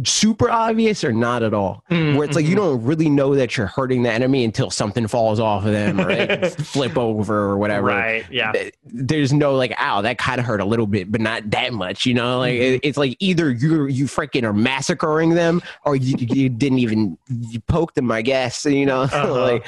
super 0.05 0.51
obvious 0.51 1.05
or 1.05 1.13
not 1.13 1.43
at 1.43 1.53
all. 1.55 1.85
Mm, 1.91 2.17
Where 2.17 2.25
it's 2.25 2.35
like 2.35 2.47
you 2.47 2.53
mhm. 2.55 2.57
don't 2.57 2.85
really 2.85 3.09
know 3.11 3.35
that 3.35 3.57
you're 3.57 3.67
hurting 3.67 4.03
the 4.03 4.11
enemy 4.11 4.45
until 4.45 4.71
something 4.71 5.07
falls 5.07 5.39
off 5.39 5.65
of 5.65 5.73
them 5.73 6.01
or 6.01 6.07
they 6.07 6.49
flip 6.59 6.97
over 6.97 7.37
or 7.51 7.59
whatever. 7.59 7.87
right. 7.89 8.25
Yeah, 8.31 8.53
There's 8.85 9.33
no 9.33 9.55
like, 9.55 9.75
ow, 9.79 10.01
that 10.01 10.19
kind 10.19 10.41
of 10.41 10.47
hurt 10.47 10.61
a 10.61 10.65
little 10.65 10.87
bit, 10.87 11.13
but 11.13 11.21
not 11.21 11.51
that 11.51 11.73
much. 11.75 12.07
You 12.07 12.15
know, 12.15 12.39
like 12.39 12.55
Mhm. 12.55 12.81
it's 12.83 12.97
like 12.99 13.17
either 13.21 13.51
you 13.51 13.87
you 13.87 14.07
freaking 14.07 14.45
are 14.45 14.53
massacring 14.55 15.31
them 15.35 15.63
or 15.85 15.97
you, 15.97 16.17
you 16.19 16.49
didn't 16.49 16.79
even 16.79 17.19
you 17.29 17.61
poked 17.61 17.95
them. 17.95 18.11
I 18.11 18.23
guess 18.23 18.65
you 18.65 18.87
know, 18.87 19.03
Uh-huh. 19.13 19.41
like, 19.43 19.67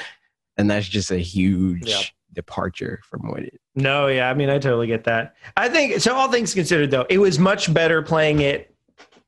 and 0.56 0.70
that's 0.70 0.88
just 0.88 1.10
a 1.10 1.18
huge 1.18 1.86
Yeah. 1.86 2.00
Departure 2.36 3.00
from 3.02 3.28
what 3.28 3.40
it. 3.42 3.60
No, 3.74 4.06
yeah, 4.06 4.30
I 4.30 4.34
mean, 4.34 4.48
I 4.48 4.58
totally 4.60 4.86
get 4.86 5.02
that. 5.04 5.34
I 5.56 5.68
think 5.68 6.00
so. 6.00 6.14
All 6.14 6.30
things 6.30 6.54
considered, 6.54 6.92
though, 6.92 7.06
it 7.10 7.18
was 7.18 7.38
much 7.40 7.74
better 7.74 8.00
playing 8.02 8.40
it 8.40 8.72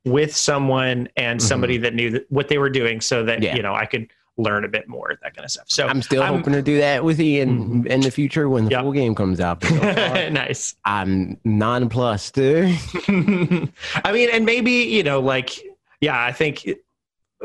with 0.04 0.34
someone 0.36 1.08
and 1.16 1.40
Mhm. 1.40 1.42
somebody 1.42 1.76
that 1.78 1.94
knew 1.94 2.10
that, 2.10 2.26
what 2.30 2.46
they 2.48 2.58
were 2.58 2.70
doing, 2.70 3.00
so 3.00 3.24
that 3.24 3.42
Yeah. 3.42 3.56
you 3.56 3.62
know 3.62 3.74
I 3.74 3.84
could 3.86 4.06
learn 4.40 4.64
a 4.64 4.68
bit 4.68 4.88
more 4.88 5.12
that 5.20 5.34
kind 5.34 5.44
of 5.44 5.50
stuff. 5.50 5.64
So 5.68 5.88
I'm 5.88 6.00
still 6.00 6.22
I'm- 6.22 6.36
hoping 6.36 6.52
to 6.52 6.62
do 6.62 6.78
that 6.78 7.02
with 7.02 7.20
Ian 7.20 7.84
in 7.88 8.00
the 8.02 8.10
future 8.12 8.48
when 8.48 8.66
the 8.66 8.70
Yeah. 8.70 8.82
full 8.82 8.92
game 8.92 9.14
comes 9.16 9.40
out. 9.40 9.64
So 9.64 9.74
far, 9.80 10.30
nice. 10.30 10.76
I'm 10.84 11.38
nonplussed. 11.44 12.38
I 12.38 14.12
mean, 14.12 14.28
and 14.32 14.46
maybe 14.46 14.70
you 14.70 15.02
know, 15.02 15.18
like, 15.20 15.58
yeah, 16.00 16.22
I 16.22 16.30
think 16.32 16.68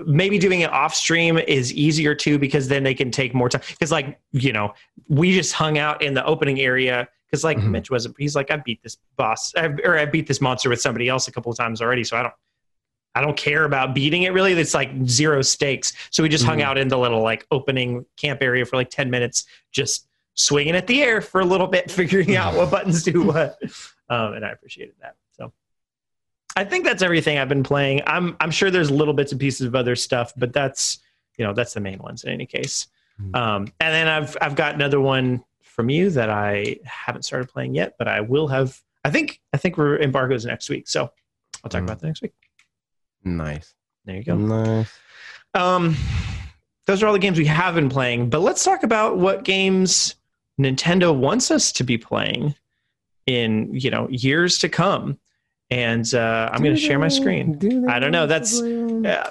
maybe 0.05 0.37
doing 0.39 0.61
it 0.61 0.71
off 0.71 0.95
stream 0.95 1.37
is 1.37 1.71
easier 1.73 2.15
too 2.15 2.39
because 2.39 2.67
then 2.67 2.83
they 2.83 2.93
can 2.93 3.11
take 3.11 3.33
more 3.33 3.49
time. 3.49 3.61
Because 3.69 3.91
like 3.91 4.19
you 4.31 4.51
know, 4.53 4.73
we 5.07 5.33
just 5.33 5.53
hung 5.53 5.77
out 5.77 6.01
in 6.01 6.13
the 6.13 6.25
opening 6.25 6.59
area 6.59 7.07
because 7.27 7.43
like 7.43 7.57
Mhm. 7.57 7.71
Mitch 7.71 7.91
wasn't. 7.91 8.15
He's 8.17 8.35
like, 8.35 8.51
I 8.51 8.57
beat 8.57 8.81
this 8.83 8.97
boss 9.17 9.53
I, 9.55 9.67
or 9.83 9.97
I 9.97 10.05
beat 10.05 10.27
this 10.27 10.41
monster 10.41 10.69
with 10.69 10.81
somebody 10.81 11.09
else 11.09 11.27
a 11.27 11.31
couple 11.31 11.51
of 11.51 11.57
times 11.57 11.81
already, 11.81 12.03
so 12.03 12.17
I 12.17 12.23
don't. 12.23 12.33
I 13.15 13.21
don't 13.21 13.37
care 13.37 13.63
about 13.65 13.93
beating 13.93 14.23
it 14.23 14.33
really. 14.33 14.53
It's 14.53 14.73
like 14.73 14.89
zero 15.05 15.43
stakes. 15.43 15.93
So 16.09 16.23
we 16.23 16.29
just 16.29 16.43
hung 16.45 16.57
Mhm. 16.59 16.63
out 16.63 16.77
in 16.79 16.87
the 16.87 16.97
little 16.97 17.21
like 17.21 17.45
opening 17.51 18.05
camp 18.17 18.41
area 18.41 18.65
for 18.65 18.75
like 18.75 18.89
10 18.89 19.11
minutes, 19.11 19.45
just 19.71 20.07
swinging 20.33 20.75
at 20.75 20.87
the 20.87 21.03
air 21.03 21.21
for 21.21 21.39
a 21.39 21.45
little 21.45 21.67
bit, 21.67 21.91
figuring 21.91 22.35
out 22.35 22.55
what 22.55 22.71
buttons 22.71 23.03
do 23.03 23.21
what. 23.21 23.59
Um, 24.09 24.33
and 24.33 24.45
I 24.45 24.49
appreciated 24.51 24.95
that. 25.01 25.15
I 26.55 26.63
think 26.63 26.85
that's 26.85 27.01
everything 27.01 27.37
I've 27.37 27.49
been 27.49 27.63
playing. 27.63 28.01
I'm 28.05 28.35
I'm 28.39 28.51
sure 28.51 28.69
there's 28.69 28.91
little 28.91 29.13
bits 29.13 29.31
and 29.31 29.41
pieces 29.41 29.65
of 29.67 29.75
other 29.75 29.95
stuff, 29.95 30.33
but 30.37 30.53
that's 30.53 30.99
you 31.37 31.45
know 31.45 31.53
that's 31.53 31.73
the 31.73 31.79
main 31.79 31.99
ones 31.99 32.23
in 32.23 32.31
any 32.31 32.45
case. 32.45 32.87
Mhm. 33.21 33.35
Um, 33.35 33.61
and 33.79 33.93
then 33.93 34.07
I've 34.07 34.37
I've 34.41 34.55
got 34.55 34.75
another 34.75 34.99
one 34.99 35.43
from 35.61 35.89
you 35.89 36.09
that 36.11 36.29
I 36.29 36.77
haven't 36.83 37.23
started 37.23 37.49
playing 37.49 37.73
yet, 37.75 37.95
but 37.97 38.07
I 38.07 38.21
will 38.21 38.47
have. 38.49 38.79
I 39.03 39.09
think 39.09 39.41
I 39.53 39.57
think 39.57 39.77
we're 39.77 39.97
embargoes 39.99 40.45
next 40.45 40.69
week, 40.69 40.87
so 40.87 41.11
I'll 41.63 41.69
talk 41.69 41.81
Mm. 41.81 41.85
about 41.85 41.99
that 41.99 42.07
next 42.07 42.21
week. 42.21 42.33
Nice. 43.23 43.73
There 44.05 44.15
you 44.17 44.23
go. 44.23 44.35
Nice. 44.35 44.91
Um, 45.53 45.95
those 46.85 47.01
are 47.01 47.07
all 47.07 47.13
the 47.13 47.19
games 47.19 47.37
we 47.37 47.45
have 47.45 47.75
been 47.75 47.89
playing, 47.89 48.29
but 48.29 48.39
let's 48.41 48.63
talk 48.63 48.83
about 48.83 49.17
what 49.17 49.43
games 49.43 50.15
Nintendo 50.59 51.15
wants 51.15 51.49
us 51.51 51.71
to 51.73 51.83
be 51.83 51.97
playing 51.97 52.53
in 53.25 53.73
you 53.73 53.89
know 53.89 54.07
years 54.09 54.59
to 54.59 54.69
come. 54.69 55.17
And 55.73 56.13
uh, 56.13 56.49
I'm 56.51 56.61
going 56.61 56.75
to 56.75 56.81
share 56.81 56.99
my 56.99 57.07
screen. 57.07 57.87
I 57.89 57.97
don't 57.99 58.11
know, 58.11 58.27
that's- 58.27 58.61
Yeah, 58.61 59.29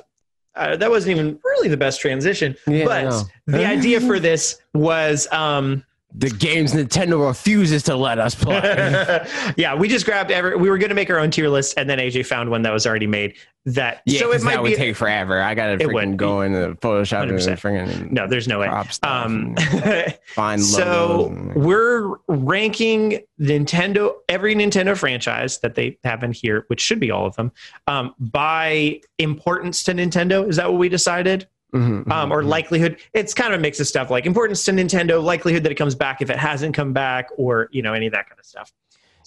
uh, 0.56 0.76
that 0.76 0.90
wasn't 0.90 1.16
even 1.16 1.38
really 1.44 1.68
the 1.68 1.76
best 1.76 2.00
transition. 2.00 2.56
Yeah, 2.66 2.84
but 2.84 3.04
know. 3.04 3.22
the 3.46 3.64
idea 3.64 4.00
for 4.00 4.18
this 4.18 4.60
was 4.74 5.26
um, 5.32 5.84
the 6.14 6.30
games 6.30 6.72
Nintendo 6.72 7.26
refuses 7.26 7.82
to 7.84 7.96
let 7.96 8.18
us 8.18 8.34
play. 8.34 9.26
yeah, 9.56 9.74
we 9.74 9.88
just 9.88 10.04
grabbed 10.04 10.30
every. 10.30 10.56
We 10.56 10.68
were 10.68 10.78
going 10.78 10.90
to 10.90 10.94
make 10.94 11.10
our 11.10 11.18
own 11.18 11.30
tier 11.30 11.48
list, 11.48 11.74
and 11.76 11.88
then 11.88 11.98
AJ 11.98 12.26
found 12.26 12.50
one 12.50 12.62
that 12.62 12.72
was 12.72 12.86
already 12.86 13.06
made. 13.06 13.34
That 13.64 14.02
yeah, 14.06 14.18
so 14.18 14.32
it 14.32 14.42
might 14.42 14.56
be. 14.56 14.62
would 14.62 14.74
take 14.74 14.96
forever. 14.96 15.40
I 15.40 15.54
gotta 15.54 15.74
It 15.74 15.82
freaking 15.82 16.16
go 16.16 16.40
into 16.40 16.74
Photoshop 16.80 17.22
and 17.22 17.32
100%. 17.38 17.60
freaking 17.60 18.10
no, 18.10 18.26
there's 18.26 18.48
no 18.48 18.58
way. 18.58 18.66
Um, 19.04 19.54
and 19.56 20.18
find 20.26 20.60
so 20.60 21.28
and- 21.28 21.54
we're 21.54 22.16
ranking 22.26 23.20
Nintendo 23.40 24.14
every 24.28 24.56
Nintendo 24.56 24.96
franchise 24.96 25.60
that 25.60 25.76
they 25.76 25.96
have 26.02 26.24
in 26.24 26.32
here, 26.32 26.64
which 26.66 26.80
should 26.80 26.98
be 26.98 27.12
all 27.12 27.24
of 27.24 27.36
them, 27.36 27.52
um, 27.86 28.12
by 28.18 29.00
importance 29.18 29.84
to 29.84 29.92
Nintendo. 29.92 30.48
Is 30.48 30.56
that 30.56 30.68
what 30.68 30.80
we 30.80 30.88
decided? 30.88 31.46
Mhm, 31.72 32.10
um, 32.10 32.30
or 32.32 32.42
mhm. 32.42 32.48
likelihood. 32.48 32.98
It's 33.14 33.32
kind 33.32 33.52
of 33.52 33.58
a 33.58 33.62
mix 33.62 33.80
of 33.80 33.86
stuff 33.86 34.10
like 34.10 34.26
importance 34.26 34.64
to 34.66 34.72
Nintendo, 34.72 35.22
likelihood 35.22 35.62
that 35.64 35.72
it 35.72 35.76
comes 35.76 35.94
back 35.94 36.20
if 36.20 36.28
it 36.28 36.38
hasn't 36.38 36.74
come 36.74 36.92
back, 36.92 37.28
or 37.36 37.68
you 37.72 37.82
know 37.82 37.94
any 37.94 38.06
of 38.06 38.12
that 38.12 38.28
kind 38.28 38.38
of 38.38 38.44
stuff. 38.44 38.72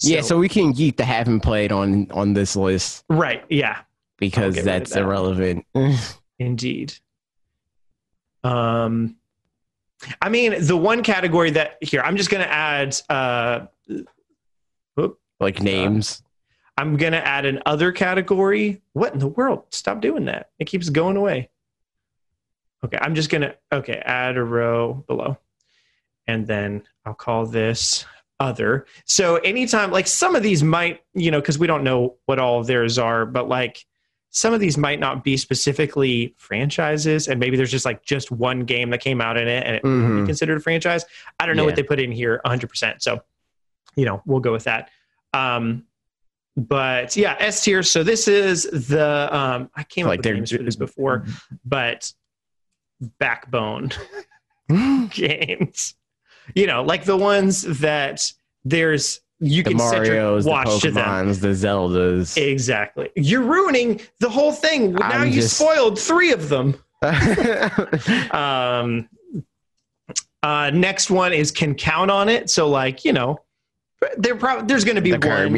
yeah, 0.02 0.20
so 0.20 0.38
we 0.38 0.48
can 0.48 0.72
yeet 0.74 0.96
the 0.96 1.04
haven't 1.04 1.40
played 1.40 1.72
on 1.72 2.10
on 2.12 2.34
this 2.34 2.54
list 2.54 3.04
right, 3.08 3.44
yeah, 3.48 3.80
because 4.18 4.54
get 4.54 4.60
rid 4.64 4.74
of 4.74 4.80
that's 4.80 4.92
that. 4.92 5.02
irrelevant. 5.02 5.66
indeed. 6.38 6.94
Um, 8.44 9.16
I 10.22 10.28
mean, 10.28 10.64
the 10.64 10.76
one 10.76 11.02
category 11.02 11.50
that 11.50 11.78
here 11.80 12.02
I'm 12.02 12.16
just 12.16 12.30
going 12.30 12.44
to 12.44 12.52
add. 12.52 12.96
Uh, 13.08 13.66
like 15.40 15.60
names. 15.60 16.22
I'm 16.78 16.96
going 16.96 17.12
to 17.12 17.26
add 17.26 17.46
an 17.46 17.62
other 17.66 17.92
category. 17.92 18.82
What 18.92 19.12
in 19.14 19.18
the 19.18 19.28
world? 19.28 19.64
Stop 19.70 20.00
doing 20.00 20.26
that. 20.26 20.50
It 20.58 20.66
keeps 20.66 20.88
going 20.90 21.16
away. 21.16 21.48
Okay, 22.84 22.98
I'm 23.00 23.14
just 23.14 23.30
to 23.42 23.56
okay, 23.72 24.02
add 24.04 24.36
a 24.36 24.44
row 24.44 25.04
below. 25.06 25.38
And 26.28 26.46
then 26.46 26.82
I'll 27.04 27.14
call 27.14 27.46
this 27.46 28.04
other. 28.38 28.86
So 29.06 29.36
anytime 29.36 29.90
like 29.90 30.06
some 30.06 30.34
of 30.36 30.42
these 30.42 30.62
might, 30.62 31.00
you 31.14 31.30
know, 31.30 31.40
cuz 31.40 31.58
we 31.58 31.66
don't 31.66 31.84
know 31.84 32.16
what 32.26 32.38
all 32.38 32.60
of 32.60 32.66
theirs 32.66 32.98
are, 32.98 33.24
but 33.24 33.48
like 33.48 33.84
some 34.30 34.52
of 34.52 34.60
these 34.60 34.76
might 34.76 35.00
not 35.00 35.24
be 35.24 35.36
specifically 35.38 36.34
franchises 36.36 37.28
and 37.28 37.40
maybe 37.40 37.56
there's 37.56 37.70
just 37.70 37.86
like 37.86 38.04
just 38.04 38.30
one 38.30 38.64
game 38.64 38.90
that 38.90 38.98
came 39.00 39.20
out 39.20 39.38
in 39.38 39.48
it 39.48 39.64
and 39.64 39.76
it 39.76 39.82
Mhm. 39.82 40.20
be 40.22 40.26
considered 40.26 40.58
a 40.58 40.60
franchise. 40.60 41.06
I 41.40 41.46
don't 41.46 41.56
know 41.56 41.62
Yeah. 41.62 41.66
what 41.66 41.76
they 41.76 41.82
put 41.82 41.98
in 42.00 42.12
here 42.12 42.40
100%. 42.44 43.02
So, 43.02 43.22
you 43.94 44.04
know, 44.04 44.20
we'll 44.26 44.40
go 44.40 44.52
with 44.52 44.64
that. 44.64 44.90
Um 45.32 45.86
but 46.58 47.16
yeah, 47.16 47.36
S 47.38 47.62
tier. 47.64 47.82
So 47.82 48.02
this 48.02 48.28
is 48.28 48.64
the 48.64 49.28
um 49.34 49.70
I 49.74 49.84
came 49.84 50.06
Like 50.06 50.20
up 50.20 50.24
with 50.26 50.34
names 50.34 50.50
for 50.50 50.62
this 50.62 50.76
before, 50.76 51.24
but 51.64 52.12
backbone 53.18 53.90
games. 55.10 55.94
You 56.54 56.66
know, 56.66 56.82
like 56.82 57.04
the 57.04 57.16
ones 57.16 57.62
that 57.80 58.32
there's 58.64 59.20
you 59.40 59.62
the 59.62 59.70
can 59.70 59.78
Mario's, 59.78 60.44
the 60.44 60.50
watch 60.50 60.80
to 60.82 60.90
them. 60.90 61.04
Pokemons, 61.04 61.40
the 61.40 61.48
Zeldas. 61.48 62.36
Exactly. 62.36 63.10
You're 63.16 63.42
ruining 63.42 64.00
the 64.20 64.30
whole 64.30 64.52
thing. 64.52 64.94
Now 64.94 65.08
I'm 65.08 65.28
you 65.28 65.34
just- 65.42 65.56
spoiled 65.56 65.98
three 65.98 66.32
of 66.32 66.48
them. 66.48 66.76
Um, 68.30 69.08
uh, 70.42 70.70
next 70.70 71.10
one 71.10 71.32
is 71.32 71.50
can 71.50 71.74
count 71.74 72.10
on 72.10 72.28
it. 72.28 72.48
So 72.50 72.68
like 72.68 73.04
you 73.04 73.12
know, 73.12 73.40
there 74.16 74.36
probably 74.36 74.66
there's 74.66 74.84
going 74.84 74.96
to 74.96 75.02
be 75.02 75.10
the 75.12 75.26
one 75.26 75.54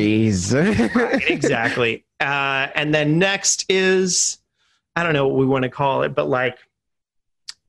exactly. 1.29 2.05
Uh, 2.20 2.68
and 2.74 2.92
then 2.94 3.18
next 3.18 3.66
is 3.68 4.38
I 4.96 5.03
don't 5.03 5.12
know 5.12 5.29
what 5.29 5.37
we 5.37 5.46
want 5.46 5.62
to 5.64 5.68
call 5.68 6.03
it, 6.03 6.14
but 6.14 6.29
like 6.29 6.59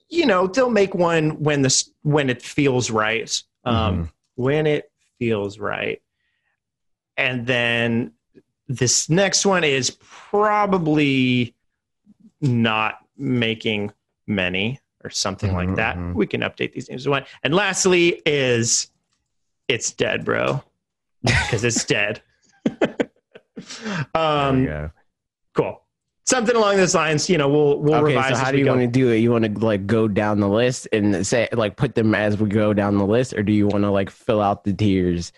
you 0.10 0.26
know 0.26 0.48
they'll 0.48 0.70
make 0.70 0.94
one 0.96 1.42
when 1.42 1.62
this 1.62 1.92
when 2.04 2.30
it 2.30 2.42
feels 2.42 2.90
right. 2.90 3.42
Um, 3.66 3.76
Mm-hmm. 3.76 4.04
When 4.36 4.68
it 4.68 4.90
feels 5.20 5.60
right, 5.60 6.02
and 7.18 7.46
then 7.46 8.14
this 8.70 9.10
next 9.10 9.46
one 9.46 9.64
is 9.66 9.98
probably 10.00 11.56
not 12.40 13.00
making 13.18 13.92
many 14.28 14.80
or 15.04 15.10
something 15.10 15.54
like 15.54 15.76
that. 15.76 15.98
Mhm. 15.98 16.14
We 16.14 16.26
can 16.28 16.40
update 16.42 16.72
these 16.74 16.88
names 16.90 17.02
as 17.02 17.08
well. 17.10 17.24
And 17.44 17.54
lastly 17.54 18.22
is 18.26 18.90
it's 19.68 19.92
dead, 19.92 20.24
bro, 20.24 20.64
because 21.24 21.64
it's 21.66 21.84
dead. 21.84 22.22
um, 24.16 24.92
cool. 25.54 25.82
Something 26.30 26.56
along 26.56 26.78
those 26.78 26.94
lines. 26.94 27.28
You 27.28 27.40
know, 27.40 27.50
we'll 27.50 27.80
we'll 27.80 28.04
we 28.04 28.12
go. 28.12 28.18
revise. 28.18 28.26
Okay, 28.26 28.36
so 28.36 28.46
how 28.46 28.52
do 28.52 28.60
you 28.60 28.66
go. 28.66 28.76
want 28.76 28.82
to 28.82 28.88
do 28.88 29.10
it? 29.10 29.18
You 29.18 29.32
want 29.32 29.46
to 29.46 29.66
like 29.66 29.88
go 29.88 30.08
down 30.08 30.40
the 30.40 30.48
list 30.48 30.88
and 30.94 31.26
say 31.26 31.50
like 31.54 31.76
put 31.76 31.96
them 31.96 32.14
as 32.14 32.38
we 32.38 32.48
go 32.48 32.72
down 32.72 33.00
the 33.00 33.06
list, 33.06 33.34
or 33.34 33.42
do 33.42 33.52
you 33.52 33.66
want 33.66 33.84
to 33.84 33.90
like 33.90 34.12
fill 34.12 34.40
out 34.40 34.64
the 34.64 34.72
tiers 34.72 35.34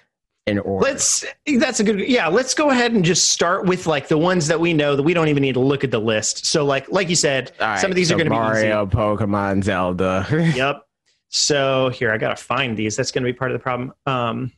in 0.47 0.59
order? 0.59 0.83
Let's. 0.83 1.23
That's 1.59 1.79
a 1.79 1.85
good. 1.85 2.01
Yeah, 2.01 2.27
let's 2.27 2.53
go 2.53 2.71
ahead 2.71 2.91
and 2.91 3.05
just 3.05 3.29
start 3.29 3.65
with 3.67 3.87
like 3.87 4.09
the 4.09 4.17
ones 4.17 4.47
that 4.47 4.59
we 4.59 4.73
know 4.73 4.97
that 4.97 5.03
we 5.03 5.13
don't 5.13 5.29
even 5.29 5.39
need 5.39 5.53
to 5.53 5.61
look 5.61 5.85
at 5.85 5.91
the 5.91 5.99
list. 5.99 6.45
So 6.45 6.65
like 6.65 6.91
like 6.91 7.07
you 7.07 7.15
said, 7.15 7.53
right, 7.61 7.79
some 7.79 7.89
of 7.89 7.95
these 7.95 8.09
so 8.09 8.15
are 8.15 8.17
going 8.17 8.29
to 8.29 8.31
be 8.31 8.57
easy. 8.57 8.67
Mario, 8.67 8.85
Pokemon, 8.85 9.63
Zelda. 9.63 10.27
yep. 10.53 10.81
So 11.29 11.87
here 11.87 12.11
I 12.11 12.17
gotta 12.17 12.35
find 12.35 12.75
these. 12.75 12.97
That's 12.97 13.13
gonna 13.13 13.27
be 13.27 13.31
part 13.31 13.51
of 13.51 13.55
the 13.57 13.63
problem. 13.63 13.93
Um, 14.05 14.51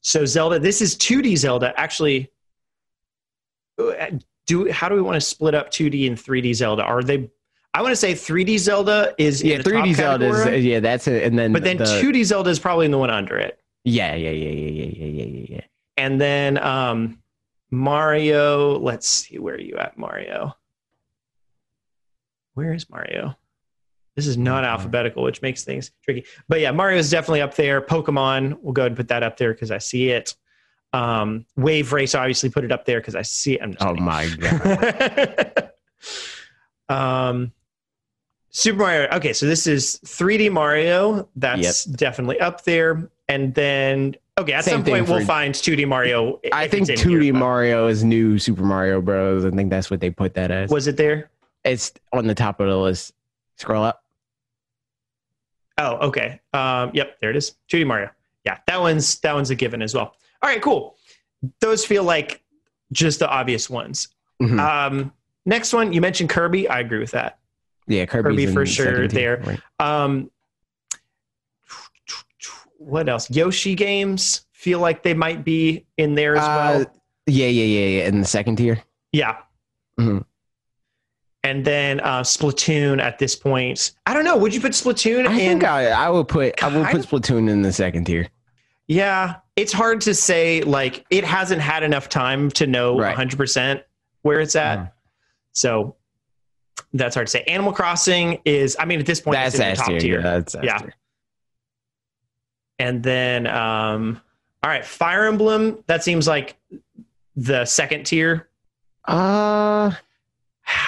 so 0.00 0.24
Zelda, 0.24 0.58
this 0.58 0.80
is 0.80 0.96
2D 0.96 1.36
Zelda. 1.36 1.78
Actually, 1.78 2.30
uh, 3.78 4.06
do 4.50 4.70
how 4.70 4.88
do 4.88 4.96
we 4.96 5.02
want 5.02 5.14
to 5.14 5.20
split 5.20 5.54
up 5.54 5.70
2D 5.70 6.08
and 6.08 6.16
3D 6.16 6.54
Zelda? 6.54 6.82
Are 6.82 7.02
they 7.02 7.30
I 7.72 7.82
want 7.82 7.92
to 7.92 7.96
say 7.96 8.14
3D 8.14 8.58
Zelda 8.58 9.14
is 9.16 9.42
yeah, 9.42 9.58
3D 9.58 9.94
Zelda 9.94 10.28
category, 10.28 10.58
is 10.58 10.64
yeah, 10.64 10.80
that's 10.80 11.06
it. 11.06 11.22
And 11.22 11.38
then 11.38 11.52
but 11.52 11.62
then 11.62 11.76
the, 11.76 11.84
2D 11.84 12.24
Zelda 12.24 12.50
is 12.50 12.58
probably 12.58 12.86
in 12.86 12.90
the 12.90 12.98
one 12.98 13.10
under 13.10 13.38
it. 13.38 13.60
Yeah, 13.84 14.14
yeah, 14.14 14.30
yeah, 14.30 14.50
yeah, 14.50 14.70
yeah, 14.70 15.04
yeah, 15.06 15.24
yeah, 15.24 15.46
yeah. 15.48 15.60
And 15.96 16.20
then 16.20 16.58
um, 16.58 17.22
Mario, 17.70 18.78
let's 18.78 19.08
see 19.08 19.38
where 19.38 19.54
are 19.54 19.60
you 19.60 19.76
at, 19.76 19.96
Mario? 19.96 20.56
Where 22.54 22.74
is 22.74 22.90
Mario? 22.90 23.36
This 24.16 24.26
is 24.26 24.36
not 24.36 24.64
mm-hmm. 24.64 24.72
alphabetical, 24.72 25.22
which 25.22 25.40
makes 25.40 25.62
things 25.62 25.92
tricky. 26.04 26.26
But 26.48 26.60
yeah, 26.60 26.72
Mario 26.72 26.98
is 26.98 27.08
definitely 27.08 27.42
up 27.42 27.54
there. 27.54 27.80
Pokemon, 27.80 28.58
we'll 28.60 28.72
go 28.72 28.84
and 28.84 28.96
put 28.96 29.08
that 29.08 29.22
up 29.22 29.36
there 29.36 29.54
because 29.54 29.70
I 29.70 29.78
see 29.78 30.10
it. 30.10 30.34
Um, 30.92 31.46
Wave 31.56 31.92
Race, 31.92 32.14
obviously, 32.14 32.50
put 32.50 32.64
it 32.64 32.72
up 32.72 32.84
there 32.84 33.00
because 33.00 33.14
I 33.14 33.22
see 33.22 33.54
it. 33.54 33.62
I'm 33.62 33.72
just 33.72 33.84
Oh 33.84 33.90
kidding. 33.90 34.04
my 34.04 34.28
god. 34.38 35.70
um, 37.28 37.52
Super 38.50 38.78
Mario. 38.80 39.08
Okay, 39.12 39.32
so 39.32 39.46
this 39.46 39.66
is 39.66 40.00
3D 40.04 40.50
Mario. 40.50 41.28
That's 41.36 41.84
definitely 41.84 42.40
up 42.40 42.64
there. 42.64 43.08
And 43.28 43.54
then, 43.54 44.16
okay, 44.38 44.52
at 44.54 44.64
Same 44.64 44.78
some 44.78 44.84
point 44.84 45.08
we'll 45.08 45.24
find 45.24 45.54
2D 45.54 45.86
Mario. 45.86 46.40
I 46.52 46.66
think 46.66 46.88
2D 46.88 47.22
here, 47.22 47.32
Mario 47.34 47.86
is 47.86 48.02
new 48.02 48.40
Super 48.40 48.62
Mario 48.64 49.00
Bros. 49.00 49.44
I 49.44 49.50
think 49.50 49.70
that's 49.70 49.88
what 49.88 50.00
they 50.00 50.10
put 50.10 50.34
that 50.34 50.50
as. 50.50 50.68
Was 50.70 50.88
it 50.88 50.96
there? 50.96 51.30
It's 51.64 51.92
on 52.12 52.26
the 52.26 52.34
top 52.34 52.58
of 52.58 52.66
the 52.66 52.76
list. 52.76 53.12
Scroll 53.56 53.84
up. 53.84 54.02
Oh, 55.78 56.08
okay. 56.08 56.40
Um, 56.52 56.90
yep, 56.92 57.20
there 57.20 57.30
it 57.30 57.36
is. 57.36 57.54
2D 57.70 57.86
Mario. 57.86 58.10
Yeah, 58.44 58.58
that 58.66 58.80
one's 58.80 59.20
that 59.20 59.34
one's 59.34 59.50
a 59.50 59.54
given 59.54 59.80
as 59.82 59.94
well. 59.94 60.16
All 60.42 60.48
right, 60.50 60.62
cool. 60.62 60.96
Those 61.60 61.84
feel 61.84 62.04
like 62.04 62.42
just 62.92 63.18
the 63.18 63.28
obvious 63.28 63.68
ones. 63.70 64.08
Mhm. 64.42 64.58
Um, 64.58 65.12
next 65.46 65.72
one, 65.72 65.92
you 65.92 66.00
mentioned 66.00 66.30
Kirby. 66.30 66.68
I 66.68 66.80
agree 66.80 66.98
with 66.98 67.10
that. 67.12 67.38
yeah, 67.86 68.06
Kirby's 68.06 68.46
Kirby 68.46 68.46
for 68.54 68.66
sure 68.66 68.86
second 68.86 69.10
tier, 69.10 69.36
there. 69.36 69.44
right. 69.46 69.60
Um, 70.04 70.30
what 72.78 73.08
else? 73.08 73.30
Yoshi 73.30 73.74
games 73.74 74.46
feel 74.52 74.78
like 74.80 75.02
they 75.02 75.14
might 75.14 75.44
be 75.44 75.86
in 75.98 76.14
there 76.14 76.36
as 76.36 76.42
well. 76.42 76.80
Uh, 76.82 76.84
yeah, 77.26 77.46
yeah, 77.46 77.64
yeah, 77.64 77.86
yeah. 77.98 78.08
In 78.08 78.20
the 78.20 78.26
second 78.26 78.56
tier. 78.56 78.82
Yeah. 79.12 79.36
Mhm. 79.98 80.24
And 81.42 81.64
then 81.64 82.00
uh, 82.00 82.20
Splatoon 82.20 83.00
at 83.00 83.18
this 83.18 83.34
point. 83.34 83.92
I 84.06 84.14
don't 84.14 84.24
know. 84.24 84.36
Would 84.36 84.54
you 84.54 84.60
put 84.60 84.72
Splatoon 84.72 85.26
I 85.26 85.32
in? 85.32 85.36
think 85.38 85.64
I, 85.64 85.86
I 85.90 86.08
would 86.10 86.28
put 86.28 86.62
I 86.62 86.68
would 86.74 86.86
put 86.86 87.02
Splatoon 87.02 87.48
in 87.48 87.62
the 87.62 87.72
second 87.72 88.04
tier. 88.04 88.28
Yeah, 88.88 89.36
it's 89.60 89.72
hard 89.72 90.00
to 90.02 90.14
say. 90.14 90.62
Like, 90.62 91.04
it 91.10 91.24
hasn't 91.24 91.60
had 91.60 91.82
enough 91.82 92.08
time 92.08 92.50
to 92.52 92.66
know 92.66 92.98
Right. 92.98 93.14
100% 93.16 93.82
where 94.22 94.40
it's 94.40 94.56
at. 94.56 94.78
Mhm. 94.78 94.92
So 95.52 95.96
that's 96.92 97.14
hard 97.14 97.26
to 97.26 97.30
say. 97.30 97.42
Animal 97.44 97.72
Crossing 97.72 98.40
is, 98.44 98.76
I 98.78 98.84
mean, 98.84 99.00
at 99.00 99.06
this 99.06 99.20
point, 99.20 99.36
That's 99.36 99.54
it's 99.54 99.62
in 99.62 99.70
the 99.70 99.76
top 99.76 99.86
tier. 99.88 100.00
tier. 100.00 100.16
Yeah, 100.20 100.22
that's 100.38 100.56
Yeah. 100.62 100.78
tier. 100.78 100.94
And 102.78 103.02
then, 103.02 103.46
um, 103.46 104.20
all 104.62 104.70
right, 104.70 104.84
Fire 104.84 105.26
Emblem, 105.26 105.82
that 105.86 106.02
seems 106.02 106.26
like 106.26 106.56
the 107.36 107.64
second 107.64 108.04
tier. 108.04 108.48
Uh, 109.06 109.92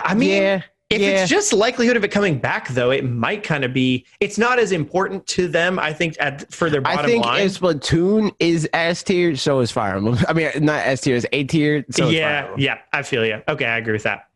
I 0.04 0.14
mean, 0.14 0.42
yeah, 0.42 0.62
if 0.92 1.00
yeah. 1.00 1.08
it's 1.22 1.30
just 1.30 1.52
likelihood 1.52 1.96
of 1.96 2.04
it 2.04 2.10
coming 2.10 2.38
back, 2.38 2.68
though, 2.68 2.90
it 2.90 3.04
might 3.04 3.42
kind 3.42 3.64
of 3.64 3.72
be. 3.72 4.04
It's 4.20 4.38
not 4.38 4.58
as 4.58 4.72
important 4.72 5.26
to 5.28 5.48
them, 5.48 5.78
I 5.78 5.92
think, 5.92 6.16
at 6.20 6.52
for 6.52 6.70
their 6.70 6.80
bottom 6.80 6.98
line. 6.98 7.04
I 7.04 7.08
think 7.08 7.24
line. 7.24 7.48
Splatoon 7.48 8.34
is 8.38 8.68
S 8.72 9.02
tier, 9.02 9.34
so 9.36 9.60
is 9.60 9.70
Fire 9.70 9.96
Emblem. 9.96 10.18
I 10.28 10.32
mean, 10.32 10.50
not 10.60 10.86
S 10.86 11.00
tier, 11.00 11.16
it's 11.16 11.26
A 11.32 11.44
tier. 11.44 11.84
So 11.90 12.08
yeah, 12.08 12.54
yeah, 12.56 12.78
I 12.92 13.02
feel 13.02 13.24
you. 13.24 13.42
Okay, 13.48 13.66
I 13.66 13.78
agree 13.78 13.94
with 13.94 14.04
that. 14.04 14.28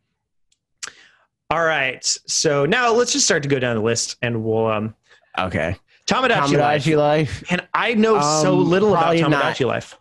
All 1.49 1.63
right, 1.63 2.03
so 2.03 2.65
now 2.65 2.91
let's 2.91 3.13
just 3.13 3.25
start 3.25 3.43
to 3.43 3.49
go 3.49 3.59
down 3.59 3.75
the 3.75 3.81
list, 3.81 4.17
and 4.21 4.43
we'll. 4.43 4.67
um 4.67 4.95
Okay. 5.37 5.75
Tomodachi, 6.07 6.57
Life. 6.57 6.83
Tomodachi 6.85 6.97
Life. 6.97 7.43
And 7.51 7.67
I 7.73 7.93
know 7.93 8.19
so 8.41 8.59
Um, 8.59 8.69
little 8.69 8.89
about 8.89 9.17
probably 9.17 9.21
not. 9.21 9.59
Life. 9.61 9.99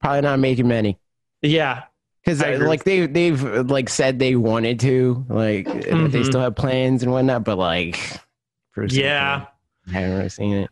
Probably 0.00 0.20
not 0.22 0.38
making 0.38 0.68
many. 0.68 0.98
Yeah. 1.42 1.82
Because 2.28 2.60
like 2.60 2.84
they 2.84 3.06
they've 3.06 3.42
like 3.42 3.88
said 3.88 4.18
they 4.18 4.36
wanted 4.36 4.80
to 4.80 5.24
like 5.30 5.64
they 5.64 5.90
Mhm. 5.92 6.26
still 6.26 6.40
have 6.40 6.54
plans 6.54 7.02
and 7.02 7.10
whatnot, 7.10 7.42
but 7.44 7.56
like 7.56 8.20
for 8.72 8.84
Yeah. 8.84 9.46
I 9.88 9.90
haven't 9.90 10.16
really 10.16 10.28
seen 10.28 10.56
it. 10.58 10.70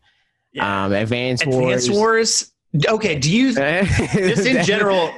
Yeah. 0.52 0.84
Um, 0.84 0.92
Advance 0.92 1.40
Advance 1.40 1.88
Wars. 1.88 2.52
Wars. 2.74 2.86
Okay. 2.86 3.18
Do 3.18 3.34
you 3.34 3.54
just 3.54 4.46
in 4.46 4.64
general? 4.66 5.14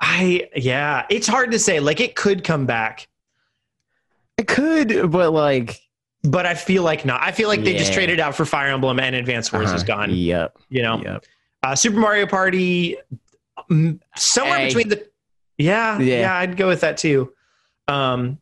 I 0.00 0.48
yeah. 0.56 1.06
It's 1.08 1.28
hard 1.28 1.52
to 1.52 1.60
say. 1.60 1.78
Like 1.78 2.00
it 2.00 2.16
could 2.16 2.42
come 2.42 2.66
back, 2.66 3.06
it 4.38 4.48
could, 4.48 5.12
but 5.12 5.32
like 5.32 5.80
but 6.24 6.44
I 6.44 6.54
feel 6.54 6.82
like 6.82 7.04
not. 7.04 7.22
I 7.22 7.30
feel 7.30 7.48
like 7.48 7.62
they 7.62 7.76
just 7.76 7.92
traded 7.92 8.18
out 8.18 8.34
for 8.34 8.44
Fire 8.44 8.72
Emblem 8.72 8.98
and 8.98 9.14
Advance 9.14 9.52
Wars 9.52 9.66
is 9.70 9.82
uh-huh, 9.82 9.84
gone. 9.84 10.10
Yep. 10.10 10.58
You 10.70 10.82
know. 10.82 11.00
Yep. 11.00 11.24
Uh, 11.62 11.76
Super 11.76 11.98
Mario 11.98 12.26
Party, 12.26 12.96
somewhere 14.16 14.66
between 14.66 14.88
the. 14.88 15.11
Yeah, 15.62 15.98
yeah, 15.98 16.20
Yeah. 16.20 16.36
I'd 16.36 16.56
go 16.56 16.68
with 16.68 16.80
that 16.80 16.96
too. 16.96 17.32
Um, 17.88 18.38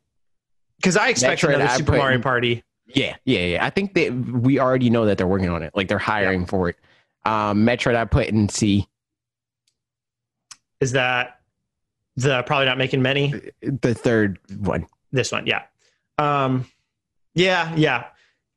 because 0.77 0.97
I 0.97 1.09
expect 1.09 1.43
Metroid, 1.43 1.55
another 1.57 1.69
Super 1.77 1.93
put 1.93 1.99
Mario 1.99 2.21
Party. 2.21 2.65
Yeah, 2.87 3.17
yeah, 3.25 3.41
yeah. 3.41 3.65
I 3.65 3.71
think 3.71 3.95
that 3.95 4.13
we 4.13 4.59
already 4.59 4.89
know 4.91 5.05
that 5.07 5.19
they're 5.19 5.27
working 5.27 5.51
on 5.51 5.63
it. 5.63 5.73
Like 5.75 5.89
they're 5.89 5.99
hiring 5.99 6.47
for 6.47 6.71
it. 6.71 6.77
Um, 7.25 7.65
Metroid, 7.67 7.95
I 7.97 8.05
put 8.07 8.27
in 8.29 8.49
C. 8.49 8.89
Is 10.81 10.93
that 10.93 11.41
the 12.17 12.43
probably 12.45 12.67
not 12.67 12.79
making 12.79 13.03
many? 13.03 13.35
The 13.61 13.95
third 13.95 14.39
one. 14.59 14.87
This 15.13 15.31
one, 15.33 15.47
yeah, 15.47 15.63
um, 16.19 16.67
yeah, 17.35 17.75
yeah. 17.77 18.07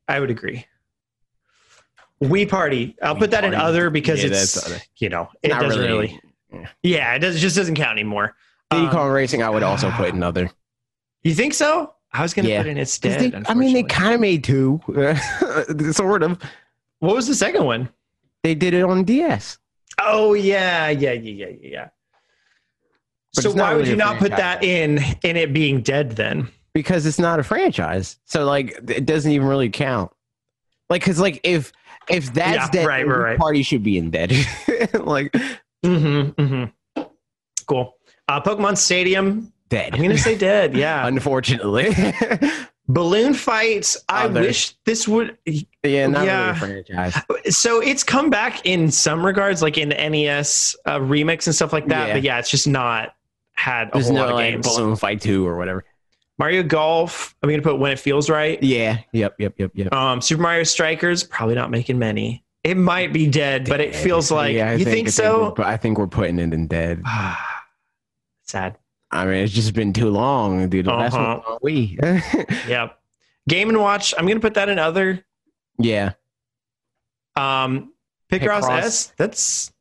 I 0.08 0.20
would 0.20 0.30
agree. 0.30 0.64
Wii 2.22 2.48
Party. 2.48 2.96
I'll 3.02 3.16
Wii 3.16 3.18
put 3.18 3.30
that 3.32 3.44
in 3.44 3.54
other 3.54 3.90
because 3.90 4.22
Yeah, 4.22 4.30
it's 4.30 4.64
other. 4.66 4.80
you 4.96 5.08
know 5.10 5.28
it 5.42 5.48
Not 5.48 5.60
doesn't 5.62 5.80
really- 5.80 6.20
really. 6.52 6.66
Yeah, 6.84 7.14
it 7.14 7.18
does. 7.18 7.34
It 7.36 7.40
just 7.40 7.56
doesn't 7.56 7.74
count 7.74 7.92
anymore. 7.98 8.36
Diddy 8.74 8.86
Um, 8.86 8.92
Kong 8.92 9.10
Racing, 9.10 9.42
I 9.42 9.50
would 9.50 9.62
also 9.62 9.90
put 9.92 10.12
another. 10.14 10.50
you 11.22 11.34
think 11.34 11.54
so? 11.54 11.94
I 12.12 12.22
was 12.22 12.32
gonna 12.34 12.48
Yeah. 12.48 12.58
put 12.62 12.66
in 12.68 12.78
its 12.78 12.96
'Cause 12.98 13.16
dead. 13.16 13.32
they- 13.32 13.42
I 13.48 13.54
mean, 13.54 13.74
they 13.74 13.82
kind 13.82 14.14
of 14.14 14.20
made 14.20 14.44
two, 14.44 14.80
sort 15.92 16.22
of. 16.22 16.38
what 17.00 17.14
was 17.16 17.26
the 17.26 17.34
second 17.34 17.64
one? 17.64 17.88
They 18.42 18.54
did 18.54 18.74
it 18.74 18.82
on 18.82 19.04
DS. 19.04 19.58
Oh 20.00 20.34
yeah, 20.34 20.88
yeah, 20.90 21.12
yeah, 21.12 21.46
yeah, 21.48 21.56
yeah. 21.62 21.88
But 23.34 23.44
so 23.44 23.50
why 23.52 23.74
would 23.74 23.88
you 23.88 23.96
not 23.96 24.18
put 24.18 24.30
that 24.32 24.62
in 24.62 24.98
in 25.22 25.36
it 25.36 25.52
being 25.52 25.80
dead 25.82 26.12
then? 26.12 26.48
because 26.72 27.06
it's 27.06 27.20
not 27.20 27.38
a 27.38 27.42
franchise. 27.44 28.16
So 28.24 28.44
like 28.44 28.76
it 28.88 29.06
doesn't 29.06 29.30
even 29.30 29.46
really 29.46 29.70
count. 29.70 30.10
Like 30.90 31.02
cuz 31.02 31.18
like 31.20 31.40
if 31.44 31.72
if 32.08 32.32
that's 32.34 32.56
Yeah, 32.66 32.70
dead, 32.70 32.86
right, 32.86 33.06
right, 33.06 33.18
right. 33.18 33.38
party 33.38 33.62
should 33.62 33.82
be 33.84 33.96
in 33.98 34.10
dead. 34.10 34.30
like 34.94 35.32
Mm-hmm. 35.84 36.30
Mm-hmm. 36.42 37.02
Cool. 37.66 37.93
Uh, 38.28 38.40
Pokemon 38.40 38.76
Stadium. 38.76 39.52
dead. 39.68 39.94
I'm 39.94 40.02
gonna 40.02 40.16
say 40.18 40.36
dead. 40.36 40.76
Yeah. 40.76 41.06
unfortunately. 41.06 41.94
Balloon 42.88 43.32
fights. 43.32 43.96
I 44.10 44.26
wish 44.26 44.74
this 44.84 45.08
would. 45.08 45.38
yeah, 45.82 46.06
not 46.06 46.26
Yeah. 46.26 46.60
really 46.64 46.80
a 46.80 46.84
franchise. 46.84 47.22
So 47.56 47.80
it's 47.80 48.04
come 48.04 48.28
back 48.28 48.64
in 48.66 48.90
some 48.90 49.24
regards, 49.24 49.62
like 49.62 49.78
in 49.78 49.88
the 49.88 49.94
NES 49.96 50.76
uh, 50.84 50.98
remix 50.98 51.46
and 51.46 51.54
stuff 51.54 51.72
like 51.72 51.86
that. 51.88 52.08
Yeah. 52.08 52.12
But 52.14 52.22
yeah, 52.22 52.38
it's 52.38 52.50
just 52.50 52.66
not 52.66 53.14
had 53.54 53.88
a 53.88 53.92
There's 53.94 54.06
whole 54.06 54.16
no 54.16 54.20
lot 54.22 54.30
of 54.30 54.34
like 54.36 54.52
games. 54.54 54.66
balloon 54.68 54.96
fight 54.96 55.20
2 55.22 55.46
or 55.46 55.56
whatever. 55.56 55.84
Mario 56.38 56.62
Golf. 56.62 57.34
I'm 57.42 57.48
gonna 57.48 57.62
put 57.62 57.78
when 57.78 57.90
it 57.92 57.98
feels 57.98 58.28
right. 58.28 58.62
Yeah, 58.62 58.98
yep, 59.12 59.34
yep, 59.38 59.54
yep, 59.56 59.70
yep. 59.74 59.92
Um, 59.94 60.20
Super 60.20 60.42
Mario 60.42 60.64
Strikers. 60.64 61.24
Probably 61.24 61.54
not 61.54 61.70
making 61.70 61.98
many. 61.98 62.44
It 62.64 62.76
might 62.76 63.12
be 63.12 63.26
dead, 63.28 63.66
but 63.68 63.80
it 63.80 63.94
feels 63.94 64.30
like 64.30 64.54
Yeah, 64.54 64.74
you 64.74 64.84
think, 64.84 65.08
I 65.08 65.10
so. 65.10 65.52
But 65.56 65.66
I 65.66 65.76
think 65.78 65.96
we're 65.98 66.06
putting 66.06 66.38
it 66.38 66.52
in 66.52 66.66
dead. 66.66 67.02
Sad. 68.54 68.78
I 69.10 69.24
mean, 69.26 69.34
it's 69.44 69.52
just 69.52 69.74
been 69.74 69.92
too 69.92 70.10
long, 70.10 70.68
dude. 70.68 70.86
The 70.86 70.92
last 70.92 71.14
Uh-huh. 71.14 71.40
one, 71.44 71.58
we. 71.62 71.98
Yep. 72.68 72.98
Game 73.48 73.68
and 73.68 73.80
Watch. 73.80 74.14
I'm 74.16 74.26
gonna 74.28 74.38
put 74.40 74.54
that 74.54 74.68
in 74.68 74.78
other. 74.78 75.24
yeah. 75.78 76.12
Um, 77.36 77.92
Picross 78.30 78.62
Picross. 78.62 78.82
S. 78.82 79.12
That's. 79.16 79.72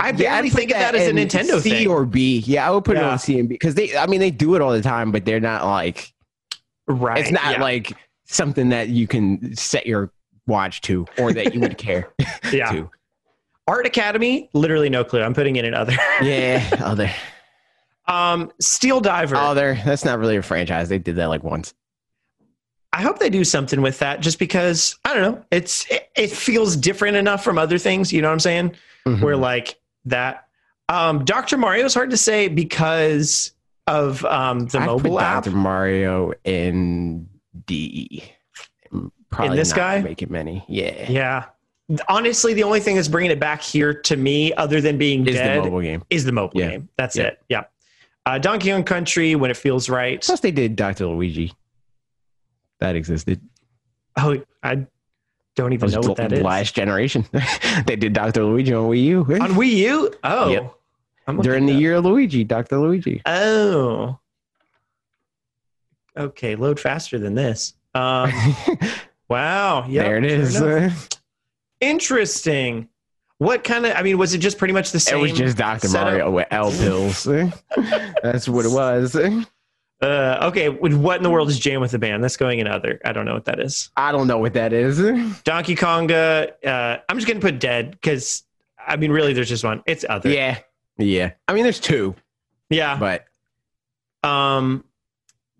I 0.00 0.12
barely 0.12 0.48
I'd 0.48 0.52
think 0.54 0.70
of 0.70 0.78
that 0.78 0.94
as 0.94 1.08
a 1.08 1.12
Nintendo 1.12 1.60
C 1.60 1.70
thing. 1.70 1.88
or 1.88 2.06
B. 2.06 2.38
Yeah, 2.46 2.66
I 2.66 2.70
would 2.70 2.84
put 2.84 2.96
it 2.96 3.02
on 3.02 3.18
C 3.18 3.38
and 3.38 3.48
B 3.48 3.54
because 3.56 3.74
they. 3.74 3.94
I 3.96 4.06
mean, 4.06 4.20
they 4.20 4.30
do 4.30 4.54
it 4.54 4.62
all 4.62 4.70
the 4.72 4.80
time, 4.80 5.10
but 5.12 5.24
they're 5.24 5.40
not 5.40 5.64
like. 5.66 6.14
right. 6.86 7.18
It's 7.20 7.30
not 7.32 7.56
yeah. 7.56 7.60
like 7.60 7.92
something 8.24 8.68
that 8.70 8.88
you 8.88 9.06
can 9.06 9.54
set 9.56 9.84
your 9.86 10.10
watch 10.46 10.80
to 10.82 11.04
or 11.18 11.32
that 11.34 11.52
you 11.54 11.60
would 11.60 11.76
care 11.76 12.08
yeah. 12.52 12.70
to. 12.72 12.88
Art 13.66 13.84
Academy. 13.84 14.48
Literally 14.54 14.88
no 14.88 15.04
clue. 15.04 15.20
I'm 15.22 15.34
putting 15.34 15.56
it 15.56 15.64
in 15.64 15.74
other. 15.74 15.92
Yeah, 16.22 16.66
other, 16.82 17.10
um, 18.06 18.50
Steel 18.60 19.00
Diver. 19.00 19.36
Oh, 19.38 19.54
there. 19.54 19.80
That's 19.84 20.04
not 20.04 20.18
really 20.18 20.36
a 20.36 20.42
franchise. 20.42 20.88
They 20.88 20.98
did 20.98 21.16
that 21.16 21.26
like 21.28 21.42
once. 21.42 21.74
I 22.94 23.00
hope 23.00 23.18
they 23.18 23.30
do 23.30 23.42
something 23.44 23.80
with 23.80 23.98
that, 24.00 24.20
just 24.20 24.38
because 24.38 24.98
I 25.04 25.14
don't 25.14 25.22
know. 25.22 25.44
It's 25.50 25.90
it, 25.90 26.10
it 26.14 26.30
feels 26.30 26.76
different 26.76 27.16
enough 27.16 27.42
from 27.42 27.56
other 27.58 27.78
things. 27.78 28.12
You 28.12 28.20
know 28.22 28.28
what 28.28 28.32
I'm 28.34 28.40
saying? 28.40 28.74
Mhm. 29.06 29.20
Where 29.22 29.36
like 29.36 29.78
that. 30.04 30.46
Um, 30.88 31.24
Doctor 31.24 31.56
Mario 31.56 31.86
is 31.86 31.94
hard 31.94 32.10
to 32.10 32.16
say 32.18 32.48
because 32.48 33.52
of 33.86 34.24
um, 34.26 34.66
the 34.66 34.78
put 34.78 34.86
mobile 34.86 35.20
app. 35.20 35.44
Dr. 35.44 35.56
Mario 35.56 36.32
in 36.44 37.28
D. 37.66 38.22
Probably 39.30 39.56
this 39.56 39.70
not 39.70 39.76
guy? 39.76 40.00
making 40.02 40.30
many. 40.30 40.62
Yeah, 40.68 41.10
Yeah. 41.10 41.44
Honestly, 42.08 42.52
the 42.54 42.62
only 42.62 42.80
thing 42.80 42.96
that's 42.96 43.08
bringing 43.08 43.30
it 43.30 43.40
back 43.40 43.60
here 43.62 43.92
to 43.92 44.16
me, 44.16 44.52
other 44.54 44.80
than 44.80 44.98
being 44.98 45.26
is 45.26 45.34
dead, 45.36 45.58
the 45.58 45.64
mobile 45.64 45.80
game. 45.80 46.02
is 46.10 46.24
the 46.24 46.32
mobile 46.32 46.60
Yeah. 46.60 46.70
game. 46.70 46.88
That's 46.96 47.16
Yeah. 47.16 47.24
it. 47.24 47.42
Yeah. 47.48 47.64
Uh, 48.24 48.38
Donkey 48.38 48.70
Kong 48.70 48.84
Country, 48.84 49.34
when 49.34 49.50
it 49.50 49.56
feels 49.56 49.88
right. 49.88 50.22
Plus, 50.22 50.40
they 50.40 50.52
did 50.52 50.76
Dr. 50.76 51.06
Luigi. 51.06 51.52
That 52.78 52.94
existed. 52.96 53.40
Oh, 54.16 54.42
I 54.62 54.86
don't 55.56 55.72
even 55.72 55.90
know 55.90 56.00
what 56.00 56.16
that 56.16 56.32
is. 56.32 56.42
last 56.42 56.74
generation. 56.74 57.26
they 57.86 57.96
did 57.96 58.12
Dr. 58.12 58.44
Luigi 58.44 58.72
on 58.72 58.88
Wii 58.88 59.04
U. 59.04 59.20
On 59.20 59.54
Wii 59.54 59.70
U? 59.70 60.14
Oh. 60.24 60.50
Yep. 60.50 60.74
During 61.42 61.66
the 61.66 61.74
up. 61.74 61.80
year 61.80 61.94
of 61.94 62.04
Luigi, 62.04 62.44
Dr. 62.44 62.78
Luigi. 62.78 63.22
Oh. 63.26 64.18
Okay, 66.16 66.56
load 66.56 66.78
faster 66.78 67.18
than 67.18 67.34
this. 67.34 67.74
Um, 67.94 68.32
wow. 69.28 69.86
Yep, 69.88 70.04
there 70.04 70.18
it 70.18 70.24
is. 70.24 70.60
Interesting. 71.80 72.88
What 73.42 73.64
kind 73.64 73.86
of? 73.86 73.96
I 73.96 74.02
mean, 74.02 74.18
was 74.18 74.34
it 74.34 74.38
just 74.38 74.56
pretty 74.58 74.74
much 74.74 74.92
the 74.92 75.00
same? 75.00 75.18
it 75.18 75.22
was 75.22 75.32
just 75.32 75.56
Dr. 75.56 75.88
Mario 75.88 76.30
with 76.30 76.46
L 76.50 76.70
pills. 76.70 77.24
That's 78.22 78.48
what 78.48 78.64
it 78.64 78.70
was. 78.70 79.16
Uh, 79.16 80.38
okay, 80.48 80.68
what 80.68 81.16
in 81.16 81.22
the 81.22 81.30
world 81.30 81.48
is 81.48 81.58
Jam 81.58 81.80
with 81.80 81.90
the 81.92 81.98
Band? 81.98 82.22
That's 82.22 82.36
going 82.36 82.58
in 82.60 82.66
other. 82.66 83.00
I 83.04 83.12
don't 83.12 83.24
know 83.24 83.34
what 83.34 83.44
that 83.46 83.58
is. 83.60 83.90
I 83.96 84.12
don't 84.12 84.26
know 84.26 84.38
what 84.38 84.52
that 84.54 84.72
is. 84.72 84.98
Donkey 85.42 85.74
Konga. 85.74 86.52
Uh, 86.64 86.98
I'm 87.08 87.16
just 87.16 87.26
gonna 87.28 87.40
put 87.40 87.58
dead 87.58 87.92
because 87.92 88.44
I 88.84 88.96
mean, 88.96 89.10
really, 89.12 89.32
there's 89.32 89.48
just 89.48 89.64
one. 89.64 89.82
It's 89.86 90.04
other. 90.08 90.30
Yeah. 90.30 90.58
Yeah. 90.98 91.32
I 91.48 91.54
mean, 91.54 91.62
there's 91.64 91.80
two, 91.80 92.14
Yeah. 92.70 92.96
but 92.98 93.24
Um, 94.28 94.84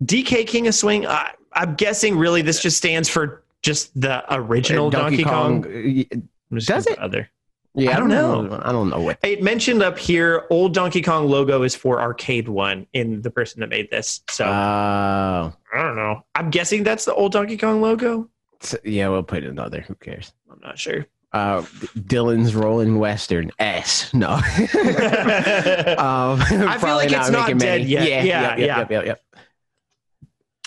DK 0.03 0.45
King 0.47 0.67
of 0.67 0.75
Swing. 0.75 1.05
I, 1.07 1.31
I'm 1.53 1.75
guessing 1.75 2.17
really 2.17 2.41
this 2.41 2.61
just 2.61 2.77
stands 2.77 3.09
for 3.09 3.43
just 3.61 3.99
the 3.99 4.23
original 4.33 4.89
Donkey, 4.89 5.23
Kong. 5.23 5.61
y- 5.63 6.05
I'm 6.11 6.29
just 6.55 6.67
Does 6.67 6.87
it? 6.87 6.97
Other. 6.99 7.29
Yeah, 7.75 7.91
I 7.91 7.93
I 7.95 7.99
don't 7.99 8.09
don't 8.09 8.49
know. 8.49 8.55
know. 8.57 8.61
I 8.63 8.71
don't 8.71 8.89
know 8.89 9.01
what. 9.01 9.17
It 9.23 9.41
mentioned 9.41 9.81
up 9.81 9.97
here, 9.97 10.45
old 10.51 10.73
Donkey 10.75 11.01
Kong 11.01 11.27
logo 11.27 11.63
is 11.63 11.75
for 11.75 11.99
Arcade 12.01 12.47
One 12.47 12.85
in 12.93 13.21
the 13.23 13.31
person 13.31 13.61
that 13.61 13.69
made 13.69 13.89
this. 13.89 14.21
So 14.29 14.45
Oh, 14.45 14.49
I 14.49 15.53
don't 15.81 15.95
know. 15.95 16.23
I'm 16.35 16.49
guessing 16.51 16.83
that's 16.83 17.05
the 17.05 17.13
old 17.15 17.31
Donkey 17.31 17.57
Kong 17.57 17.81
logo. 17.81 18.29
yeah, 18.83 19.07
we'll 19.09 19.23
put 19.23 19.43
another. 19.43 19.81
Who 19.81 19.95
cares? 19.95 20.33
I'm 20.51 20.59
not 20.61 20.77
sure. 20.77 21.07
Uh, 21.31 21.65
Dillon's 22.05 22.53
Rolling 22.53 22.99
Western 22.99 23.51
S. 23.57 24.13
No. 24.13 24.29
um, 24.33 24.41
I 26.39 26.77
feel 26.79 26.95
like 26.95 27.11
it's 27.11 27.29
not 27.31 27.57
dead 27.57 27.85
yet. 27.85 28.07
Yeah, 28.07 28.21
yep, 28.21 28.25
yep, 28.25 28.59
yeah. 28.59 28.77
Yep, 28.77 28.91
yep, 28.91 29.05
yep. 29.07 29.21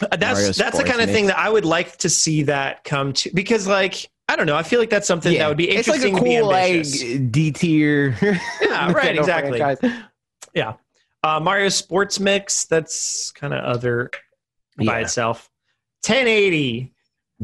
Uh, 0.03 0.17
That's 0.17 0.39
Mario 0.41 0.53
that's 0.53 0.77
the 0.77 0.85
kind 0.85 1.01
of 1.01 1.11
thing 1.11 1.27
that 1.29 1.39
I 1.39 1.49
would 1.49 1.65
like 1.65 1.97
to 1.99 2.11
see 2.11 2.43
that 2.43 2.85
come 2.85 3.13
to 3.15 3.31
because 3.33 3.67
like 3.67 4.11
I 4.29 4.35
don't 4.37 4.47
know. 4.47 4.57
I 4.57 4.63
feel 4.65 4.81
like 4.81 4.91
that's 4.91 5.07
something 5.07 5.37
that 5.39 5.49
would 5.49 5.57
be 5.57 5.71
interesting. 5.71 5.95
It's 5.95 6.03
like 6.05 6.13
a 6.13 6.17
interesting 6.17 6.25
to 6.25 6.31
be 6.31 6.41
cool 6.41 7.23
like. 7.23 7.33
D 7.33 7.53
tier. 7.53 8.17
Yeah, 8.61 8.93
right, 8.93 9.17
exactly. 9.17 9.59
franchise. 9.59 9.99
Uh, 11.23 11.41
Mario 11.41 11.69
Sports 11.69 12.21
Mix. 12.21 12.65
That's 12.67 13.31
kind 13.33 13.53
of 13.55 13.65
other 13.65 14.11
by 14.77 14.85
Yeah. 14.85 14.99
itself. 14.99 15.51
1080. 16.07 16.93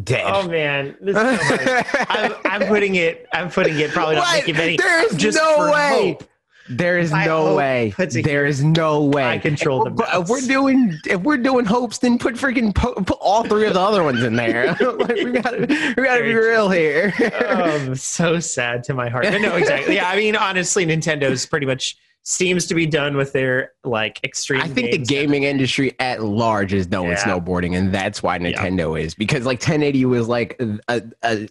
Dead. 0.03 0.25
Oh 0.27 0.49
man, 0.49 0.97
this 1.03 1.15
is 1.17 1.49
so. 1.49 1.83
I'm, 2.09 2.33
I'm 2.47 2.67
putting 2.69 2.95
it. 2.95 3.27
I'm 3.33 3.51
putting 3.51 3.79
it. 3.79 3.91
Probably 3.91 4.15
not 4.15 4.33
making 4.33 4.57
many. 4.57 4.77
There's 4.79 5.15
just 5.17 5.37
no 5.37 5.71
way. 5.71 6.13
hope. 6.13 6.25
There 6.69 6.99
is 6.99 7.13
I 7.13 7.27
no 7.27 7.55
way. 7.57 7.93
There 7.99 8.47
is 8.47 8.63
no 8.63 9.03
way. 9.05 9.25
I 9.29 9.39
control 9.39 9.85
the 9.85 9.91
If 9.91 9.97
we're- 9.99 10.21
If 10.23 10.29
we're 10.29 10.41
doing 10.49 10.99
if 11.07 11.21
we're 11.23 11.37
doing 11.37 11.65
hopes, 11.65 11.99
then 11.99 12.19
put 12.19 12.35
freaking 12.35 12.75
po- 12.75 12.95
put 12.95 13.19
all 13.21 13.45
three 13.45 13.67
of 13.67 13.75
the 13.75 13.81
other 13.81 14.03
ones 14.05 14.23
in 14.23 14.37
there. 14.37 14.69
like, 14.81 15.17
we 15.17 15.33
gotta 15.33 15.67
we 15.97 16.05
gotta 16.05 16.23
be 16.23 16.35
real 16.35 16.71
here. 16.71 17.13
um, 17.49 17.95
so 17.97 18.39
sad 18.41 18.85
to 18.85 18.95
my 18.95 19.09
heart. 19.09 19.25
But 19.25 19.41
no, 19.41 19.57
exactly. 19.57 19.97
Yeah, 19.97 20.09
I 20.09 20.17
mean, 20.17 20.37
honestly, 20.37 20.87
Nintendo's 20.87 21.47
pretty 21.47 21.67
much 21.67 21.97
seems 22.25 22.67
to 22.69 22.75
be 22.77 22.87
done 22.87 23.17
with 23.17 23.33
their 23.33 23.73
like 23.83 24.21
extreme. 24.23 24.63
I 24.63 24.69
think 24.69 24.93
the 24.93 24.99
gaming 24.99 25.43
industry 25.43 25.97
at 25.99 26.23
large 26.23 26.73
is 26.73 26.87
done 26.87 27.09
with 27.09 27.19
Yeah. 27.19 27.25
snowboarding, 27.35 27.77
and 27.77 27.93
that's 27.93 28.23
why 28.23 28.37
Yeah. 28.37 28.53
Nintendo 28.53 29.01
is 29.01 29.15
because 29.15 29.45
like 29.45 29.59
1080 29.61 30.05
was 30.05 30.29
like 30.29 30.57
a, 30.89 31.03
a, 31.25 31.49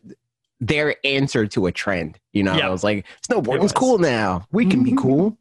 their 0.62 0.96
answer 1.04 1.46
to 1.48 1.66
a 1.66 1.72
trend. 1.72 2.20
You 2.32 2.44
know, 2.44 2.56
Yeah. 2.56 2.68
I 2.68 2.70
was 2.70 2.84
like, 2.84 3.06
snowboarding's 3.28 3.64
was. 3.64 3.72
cool 3.74 3.98
now. 3.98 4.46
We 4.52 4.66
can 4.66 4.84
be 4.84 4.92
Mhm. 4.92 4.98
cool. 5.00 5.38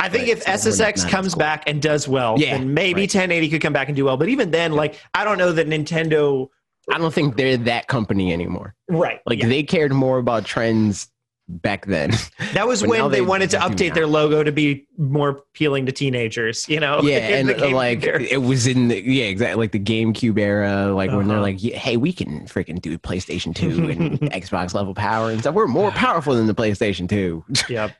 I 0.00 0.08
think 0.08 0.28
if 0.28 0.44
SSX 0.46 1.04
comes 1.08 1.34
cool. 1.34 1.38
back 1.38 1.62
and 1.66 1.80
does 1.80 2.08
well, 2.08 2.34
Yeah, 2.38 2.56
then 2.58 2.74
maybe 2.74 3.02
right. 3.02 3.10
1080 3.10 3.48
could 3.48 3.60
come 3.60 3.72
back 3.72 3.88
and 3.88 3.96
do 3.96 4.04
well. 4.06 4.16
But 4.16 4.28
even 4.28 4.50
then, 4.50 4.72
like, 4.72 4.98
I 5.14 5.24
don't 5.24 5.38
know 5.38 5.52
that 5.52 5.68
Nintendo. 5.68 6.48
I 6.92 6.98
don't 6.98 7.12
think 7.14 7.36
they're 7.36 7.56
that 7.58 7.86
company 7.86 8.32
anymore. 8.32 8.74
Right. 8.88 9.20
Like 9.26 9.40
yeah. 9.40 9.48
they 9.48 9.62
cared 9.62 9.92
more 9.92 10.18
about 10.18 10.44
trends 10.46 11.08
back 11.50 11.86
then. 11.86 12.12
that 12.54 12.66
was 12.66 12.86
when 12.86 13.10
they, 13.10 13.18
they 13.18 13.20
wanted 13.20 13.50
to 13.50 13.58
update 13.58 13.94
their 13.94 14.06
logo 14.06 14.42
to 14.42 14.52
be 14.52 14.86
more 14.98 15.28
appealing 15.30 15.86
to 15.86 15.92
teenagers. 15.92 16.68
You 16.68 16.80
know. 16.80 17.00
yeah, 17.04 17.18
and 17.18 17.50
uh, 17.50 17.70
like 17.70 18.04
era. 18.04 18.22
it 18.22 18.38
was 18.38 18.66
in 18.66 18.88
the 18.88 19.00
yeah 19.02 19.24
exactly 19.24 19.58
like 19.62 19.72
the 19.72 19.80
GameCube 19.80 20.38
era, 20.38 20.92
like 20.94 21.10
when 21.10 21.26
they're 21.28 21.36
Uh-huh. 21.36 21.42
like, 21.42 21.60
hey, 21.60 21.96
we 21.96 22.12
can 22.12 22.46
freaking 22.46 22.80
do 22.80 22.96
PlayStation 22.98 23.54
Two 23.54 23.88
and 23.90 24.20
Xbox 24.32 24.74
level 24.74 24.94
power 24.94 25.30
and 25.30 25.40
stuff. 25.40 25.54
We're 25.54 25.66
more 25.66 25.90
powerful 25.90 26.34
than 26.34 26.46
the 26.46 26.54
PlayStation 26.54 27.08
Two. 27.08 27.44
Yep. 27.68 27.92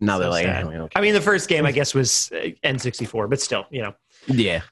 now 0.00 0.16
So 0.16 0.20
they're 0.20 0.30
like, 0.30 0.44
sad. 0.44 0.64
"Eh, 0.66 0.80
we 0.82 0.88
I 0.94 1.00
mean, 1.00 1.14
the 1.14 1.20
first 1.20 1.48
game 1.48 1.66
I 1.66 1.72
guess 1.72 1.94
was 1.94 2.30
uh, 2.32 2.48
N64, 2.64 3.28
but 3.30 3.40
still, 3.40 3.66
you 3.70 3.82
know. 3.82 3.94
Yeah. 4.26 4.62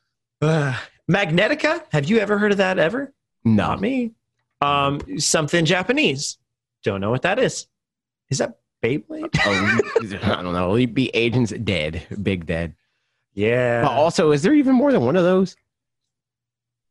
Uh, 0.42 0.76
Magnetica. 1.10 1.82
Have 1.92 2.06
you 2.10 2.18
ever 2.18 2.38
heard 2.38 2.52
of 2.52 2.58
that 2.58 2.78
ever? 2.78 3.12
No. 3.44 3.68
Not 3.68 3.80
me. 3.80 4.12
Um, 4.60 5.00
something 5.18 5.64
Japanese. 5.64 6.38
Don't 6.82 7.00
know 7.00 7.10
what 7.10 7.22
that 7.22 7.38
is. 7.38 7.66
Is 8.30 8.38
that 8.38 8.58
Beyblade? 8.82 9.28
Oh, 9.44 9.78
I 10.22 10.42
don't 10.42 10.52
know. 10.52 10.70
Elite 10.70 10.94
Beat 10.94 11.10
Agents 11.14 11.52
dead. 11.52 12.02
Big 12.22 12.46
dead. 12.46 12.74
Yeah. 13.34 13.82
But 13.82 13.92
also, 13.92 14.32
is 14.32 14.42
there 14.42 14.54
even 14.54 14.74
more 14.74 14.92
than 14.92 15.02
one 15.02 15.16
of 15.16 15.24
those? 15.24 15.56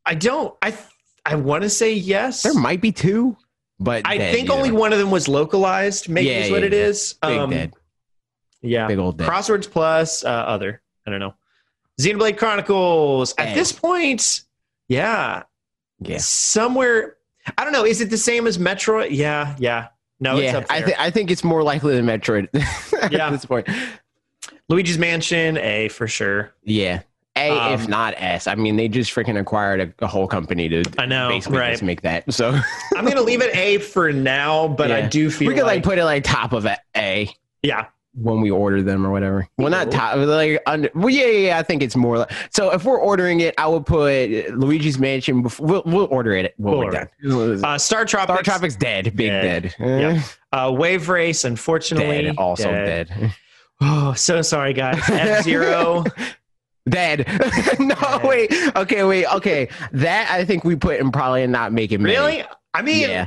I 0.06 0.16
don't. 0.16 0.56
I 0.62 0.78
I 1.26 1.36
want 1.36 1.64
to 1.64 1.70
say 1.70 1.94
yes. 1.94 2.44
There 2.44 2.54
might 2.54 2.82
be 2.82 2.92
two, 2.92 3.36
but 3.80 4.04
I 4.06 4.18
dead, 4.18 4.34
think 4.36 4.50
only 4.50 4.72
one 4.72 4.94
of 4.94 5.00
them 5.00 5.10
was 5.12 5.28
localized. 5.28 6.08
Maybe 6.08 6.28
Yeah, 6.28 6.38
is 6.46 6.52
what 6.52 6.62
yeah, 6.62 6.68
it 6.68 6.74
is. 6.74 7.14
Big 7.22 7.32
Um, 7.40 7.50
dead. 7.50 7.74
Yeah. 8.62 8.88
Big 8.88 9.00
old 9.00 9.18
dead. 9.18 9.28
Crosswords 9.28 9.70
Plus. 9.70 10.24
Uh, 10.24 10.30
other. 10.30 10.82
I 11.08 11.12
don't 11.12 11.20
know. 11.20 11.34
Xenoblade 12.00 12.38
Chronicles. 12.38 13.34
At 13.38 13.50
Eh. 13.50 13.54
this 13.56 13.72
point, 13.72 14.42
yeah, 14.88 15.44
yeah. 16.00 16.18
somewhere. 16.18 17.18
I 17.58 17.64
don't 17.64 17.74
know. 17.74 17.86
Is 17.86 18.02
it 18.02 18.10
the 18.10 18.18
same 18.18 18.48
as 18.48 18.58
Metroid? 18.58 19.10
Yeah. 19.12 19.56
Yeah. 19.60 19.88
No, 20.20 20.38
it's 20.38 20.54
yeah. 20.54 20.66
I, 20.70 20.82
th- 20.82 20.98
I 20.98 21.10
think 21.10 21.30
it's 21.32 21.44
more 21.44 21.62
likely 21.64 21.96
than 21.96 22.06
Metroid 22.06 22.48
Yeah. 23.12 23.28
at 23.28 23.32
this 23.32 23.46
point. 23.46 23.68
Luigi's 24.70 24.98
Mansion. 24.98 25.58
A 25.58 25.90
for 25.90 26.08
sure. 26.08 26.54
Yeah. 26.64 27.02
A, 27.38 27.74
if 27.74 27.84
Um, 27.84 27.90
not 27.90 28.14
S. 28.18 28.48
I 28.48 28.56
mean, 28.56 28.78
they 28.78 28.88
just 28.88 29.14
freaking 29.14 29.38
acquired 29.38 29.82
a, 29.82 30.06
a 30.06 30.08
whole 30.08 30.26
company 30.26 30.70
to 30.70 30.84
I 30.98 31.06
know, 31.06 31.28
basically 31.28 31.58
right. 31.60 31.72
just 31.72 31.84
make 31.84 32.02
that. 32.04 32.34
So 32.34 32.58
I'm 32.96 33.06
gonna 33.06 33.22
leave 33.22 33.42
it 33.42 33.54
A 33.56 33.80
for 33.80 34.14
now, 34.14 34.70
but 34.70 34.90
I 34.90 35.02
do 35.02 35.30
feel 35.30 35.50
we 35.50 35.54
could 35.54 35.64
like 35.64 35.76
like, 35.78 35.84
put 35.84 35.98
it 35.98 36.06
like 36.06 36.24
top 36.24 36.54
of 36.54 36.66
a 36.96 37.30
yeah, 37.62 37.88
when 38.18 38.42
we 38.42 38.50
order 38.50 38.82
them 38.82 39.06
or 39.06 39.12
whatever. 39.12 39.48
Well, 39.58 39.70
not 39.70 39.92
top, 39.92 40.16
like 40.18 40.62
under. 40.66 40.90
Well, 40.96 41.10
yeah, 41.10 41.26
yeah, 41.26 41.48
yeah. 41.48 41.58
I 41.60 41.64
think 41.64 41.82
it's 41.84 41.96
more. 41.96 42.20
Like, 42.20 42.32
so 42.52 42.72
if 42.72 42.84
we're 42.86 43.00
ordering 43.00 43.42
it, 43.42 43.54
I 43.58 43.68
would 43.68 43.86
put 43.86 44.30
Luigi's 44.56 44.98
Mansion. 44.98 45.42
Before, 45.42 45.66
we'll, 45.68 45.84
we'll 45.86 46.08
order 46.12 46.34
it 46.34 46.54
We'll 46.58 46.78
we're 46.80 46.86
order 46.86 47.10
done. 47.24 47.64
uh, 47.66 47.78
Star 47.78 48.06
Tropics, 48.06 48.40
Star 48.42 48.58
Tropic's 48.60 48.76
dead. 48.76 49.16
Big 49.16 49.30
Dead. 49.30 49.76
dead. 49.80 50.16
Yep. 50.16 50.24
uh, 50.54 50.72
Wave 50.72 51.10
Race, 51.10 51.44
unfortunately, 51.44 52.24
Dead. 52.24 52.36
Also 52.38 52.72
dead. 52.72 53.08
dead. 53.10 53.36
Oh, 53.82 54.14
so 54.14 54.42
sorry, 54.42 54.74
guys. 54.74 55.02
F 55.10 55.44
Zero. 55.44 56.04
Dead. 56.88 57.26
no, 57.80 57.96
Dead. 57.96 58.24
wait. 58.24 58.54
Okay, 58.76 59.04
wait. 59.04 59.26
Okay, 59.26 59.70
that 59.92 60.30
I 60.32 60.46
think 60.46 60.64
we 60.64 60.76
put 60.76 61.00
in 61.00 61.12
probably 61.12 61.46
not 61.48 61.74
making 61.74 62.04
many. 62.04 62.16
really? 62.16 62.44
I 62.76 62.82
mean, 62.84 63.10
Yeah. 63.10 63.26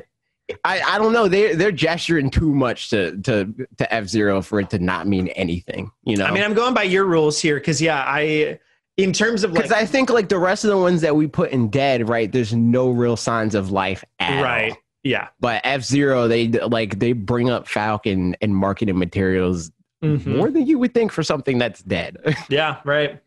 I, 0.64 0.80
I 0.80 0.98
don't 0.98 1.12
know. 1.12 1.28
They 1.28 1.54
they're 1.54 1.72
gesturing 1.72 2.30
too 2.30 2.54
much 2.54 2.90
to 2.90 3.16
to 3.22 3.52
to 3.76 3.94
F 3.94 4.06
Zero 4.06 4.40
for 4.42 4.61
it 4.61 4.70
to 4.70 4.78
not 4.78 5.06
mean 5.06 5.28
anything. 5.28 5.90
You 6.04 6.16
know. 6.16 6.24
I 6.26 6.30
mean, 6.30 6.42
I'm 6.42 6.54
going 6.54 6.74
by 6.74 6.84
your 6.84 7.04
rules 7.04 7.40
here 7.40 7.56
because 7.56 7.80
yeah, 7.82 8.02
I 8.06 8.58
in 8.96 9.12
terms 9.12 9.44
of 9.44 9.52
like 9.52 9.64
because 9.64 9.72
I 9.72 9.84
think 9.84 10.11
like 10.11 10.28
the 10.28 10.38
rest 10.38 10.64
of 10.64 10.70
the 10.70 10.78
ones 10.78 11.00
that 11.02 11.14
we 11.16 11.26
put 11.26 11.50
in 11.50 11.68
dead, 11.68 12.08
right? 12.08 12.30
There's 12.32 12.54
no 12.54 12.90
real 12.90 13.16
signs 13.16 13.54
of 13.54 13.70
life 13.70 14.02
at 14.18 14.42
right, 14.42 14.72
all. 14.72 14.78
yeah, 15.04 15.28
But 15.38 15.61
F 15.64 15.82
Zero, 15.82 16.28
they 16.28 16.48
like 16.48 16.98
they 16.98 17.12
bring 17.12 17.50
up 17.50 17.68
Falcon 17.68 18.34
and 18.40 18.56
marketing 18.56 18.98
materials 18.98 19.70
Mhm. 20.02 20.26
more 20.37 20.48
than 20.48 20.64
you 20.64 20.78
would 20.78 20.94
think 20.94 21.11
for 21.11 21.24
something 21.24 21.58
that's 21.58 21.82
dead. 21.82 22.18
yeah, 22.48 22.76
right. 22.84 23.20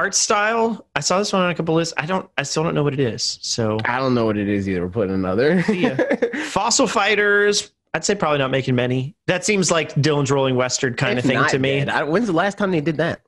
Art 0.00 0.14
style. 0.14 0.86
I 0.96 1.00
saw 1.00 1.18
this 1.18 1.30
one 1.30 1.42
on 1.42 1.50
a 1.50 1.54
couple 1.54 1.74
lists. 1.74 1.92
I 1.98 2.06
don't. 2.06 2.26
I 2.38 2.42
still 2.42 2.62
don't 2.62 2.74
know 2.74 2.82
what 2.82 2.94
it 2.94 3.00
is. 3.00 3.38
So 3.42 3.76
I 3.84 3.98
don't 3.98 4.14
know 4.14 4.24
what 4.24 4.38
it 4.38 4.48
is 4.48 4.66
either. 4.66 4.80
We're 4.86 4.88
putting 4.90 5.12
another. 5.14 5.60
Yeah. 5.68 5.96
Fossil 6.44 6.86
Fighters. 6.86 7.70
I'd 7.92 8.02
say 8.02 8.14
probably 8.14 8.38
not 8.38 8.50
making 8.50 8.76
many. 8.76 9.14
That 9.26 9.44
seems 9.44 9.70
like 9.70 9.92
Dillon's 10.00 10.30
Rolling 10.30 10.56
Western 10.56 10.94
kind 10.94 11.18
It's 11.18 11.26
of 11.28 11.30
thing 11.34 11.44
to 11.48 11.58
me. 11.58 11.82
I, 11.86 12.02
when's 12.04 12.28
the 12.28 12.32
last 12.32 12.56
time 12.56 12.70
they 12.70 12.80
did 12.80 12.96
that? 12.96 13.20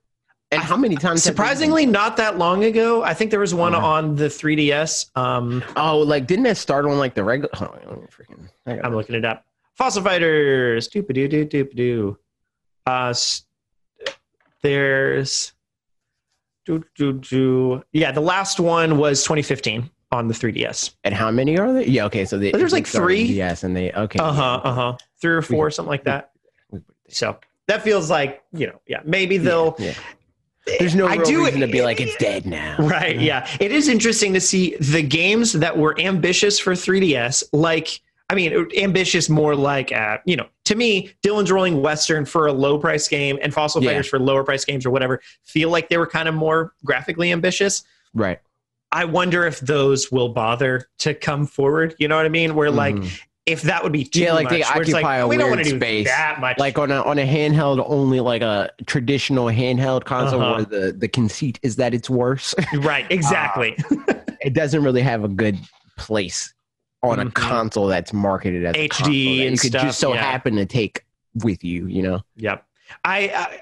And 0.51 0.63
how 0.63 0.77
many 0.79 0.97
times? 0.97 1.23
have 1.25 1.35
Surprisingly, 1.35 1.85
not 1.85 2.17
that 2.17 2.39
long 2.39 2.65
ago. 2.65 3.03
I 3.03 3.13
think 3.13 3.31
there 3.31 3.41
was 3.41 3.53
one 3.55 3.75
Uh-huh. 3.75 3.87
on 3.87 4.15
the 4.17 4.27
3DS. 4.29 5.15
Um, 5.15 5.63
Oh, 5.77 5.99
like 5.99 6.27
didn't 6.27 6.45
that 6.45 6.57
start 6.57 6.87
on 6.87 6.97
like 6.97 7.15
the 7.15 7.23
regular? 7.25 7.51
Oh, 7.55 8.07
freaking. 8.09 8.49
I 8.67 8.81
I'm 8.81 8.95
looking 8.95 9.15
it 9.15 9.27
up. 9.27 9.45
Fossil 9.75 10.03
Fighters. 10.03 10.89
Doop 10.89 11.13
doo 11.13 11.29
doo 11.29 11.45
doop 11.45 11.75
doo. 11.77 12.19
Uh, 12.87 13.13
there's. 14.63 15.53
Doo, 16.65 16.85
doo, 16.95 17.15
doo. 17.15 17.83
Yeah, 17.93 18.13
the 18.13 18.21
last 18.21 18.61
one 18.61 18.97
was 18.99 19.23
2015 19.25 19.91
on 20.13 20.29
the 20.29 20.35
3DS. 20.35 20.95
and 21.05 21.15
how 21.15 21.31
many 21.31 21.59
are 21.59 21.73
there? 21.73 21.83
Yeah, 21.83 22.05
okay. 22.07 22.25
So 22.25 22.39
they, 22.39 22.53
There's 22.53 22.73
like 22.73 22.87
three. 22.87 23.23
Yes, 23.23 23.65
and 23.65 23.75
they 23.77 23.93
okay. 23.93 24.19
Uh 24.19 24.33
huh. 24.33 24.61
Uh 24.63 24.73
huh. 24.75 24.97
Three 25.21 25.33
or 25.35 25.43
four, 25.43 25.71
something 25.71 25.91
like 25.91 26.05
that. 26.05 26.31
So 27.09 27.39
that 27.69 27.83
feels 27.83 28.11
like 28.11 28.43
you 28.53 28.67
know, 28.67 28.81
yeah, 28.87 29.01
maybe 29.05 29.39
they'll. 29.39 29.75
Yeah, 29.79 29.95
yeah. 30.67 30.77
There's 30.79 30.95
no 30.95 31.09
I 31.09 31.15
real 31.17 31.25
do- 31.25 31.45
reason 31.45 31.61
to 31.61 31.67
be 31.67 31.83
like 31.83 32.01
it's 32.01 32.15
dead 32.19 32.47
now. 32.47 32.77
Right. 32.79 33.19
Yeah. 33.21 33.49
It 33.59 33.73
is 33.73 33.89
interesting 33.89 34.33
to 34.35 34.41
see 34.41 34.77
the 34.77 35.03
games 35.03 35.55
that 35.55 35.77
were 35.77 35.99
ambitious 35.99 36.61
for 36.61 36.75
3DS. 36.75 37.43
Like, 37.53 38.01
I 38.31 38.35
mean, 38.35 38.67
ambitious 38.79 39.29
more 39.29 39.55
like, 39.55 39.93
uh, 39.93 40.19
you 40.25 40.37
know, 40.37 40.47
to 40.65 40.75
me, 40.75 41.11
Dillon's 41.23 41.51
Rolling 41.53 41.83
Western 41.83 42.25
for 42.25 42.47
a 42.47 42.53
low 42.53 42.79
price 42.79 43.07
game 43.09 43.39
and 43.43 43.53
Fossil 43.53 43.83
Yeah. 43.83 43.91
Fighters 43.91 44.09
for 44.09 44.19
lower 44.19 44.43
price 44.45 44.65
games 44.65 44.87
or 44.87 44.91
whatever 44.91 45.21
feel 45.45 45.69
like 45.71 45.89
they 45.89 45.99
were 45.99 46.07
kind 46.07 46.29
of 46.29 46.35
more 46.35 46.73
graphically 46.85 47.31
ambitious. 47.33 47.85
Right. 48.15 48.39
I 48.91 49.05
wonder 49.07 49.45
if 49.47 49.61
those 49.61 50.11
will 50.13 50.31
bother 50.31 50.89
to 51.01 51.15
come 51.15 51.47
forward. 51.47 51.95
You 51.99 52.09
know 52.09 52.17
what 52.17 52.27
I 52.27 52.31
mean? 52.31 52.55
Where 52.55 52.71
like, 52.71 52.95
Mhm. 52.95 53.21
if 53.45 53.63
that 53.63 53.83
would 53.83 53.93
be 53.93 54.05
too 54.05 54.21
Yeah, 54.21 54.35
like 54.35 54.45
much, 54.45 54.53
they 54.53 54.63
occupy 54.63 55.17
a 55.17 55.27
we 55.27 55.37
don't 55.37 55.47
weird 55.49 55.57
want 55.57 55.67
to 55.67 55.71
do 55.73 55.79
space. 55.79 56.07
that 56.07 56.41
much. 56.41 56.59
like 56.59 56.79
on 56.79 56.91
a 56.91 57.03
on 57.03 57.19
a 57.19 57.27
handheld 57.27 57.83
only 57.87 58.21
like 58.21 58.41
a 58.43 58.71
traditional 58.87 59.47
handheld 59.47 60.05
console 60.05 60.41
Uh-huh. 60.43 60.55
where 60.55 60.65
the 60.65 60.93
the 60.93 61.09
conceit 61.09 61.59
is 61.63 61.77
that 61.77 61.93
it's 61.93 62.09
worse. 62.09 62.55
right. 62.79 63.05
Exactly. 63.11 63.77
it 64.41 64.55
doesn't 64.55 64.83
really 64.85 65.03
have 65.03 65.25
a 65.25 65.29
good 65.29 65.59
place 65.99 66.55
on 67.03 67.19
a 67.19 67.25
Mhm. 67.27 67.35
console 67.35 67.87
that's 67.89 68.13
marketed 68.13 68.65
as 68.65 68.75
a 68.77 68.79
HD 68.89 69.03
that 69.05 69.13
you 69.13 69.49
and 69.49 69.61
could 69.61 69.71
stuff, 69.71 69.83
just 69.83 69.99
so 69.99 70.15
yeah. 70.15 70.23
happen 70.23 70.57
to 70.57 70.67
take 70.67 71.05
with 71.43 71.65
you. 71.65 71.87
You 71.87 72.03
know. 72.03 72.21
Yep. 72.37 72.65
I, 73.05 73.19
I 73.35 73.59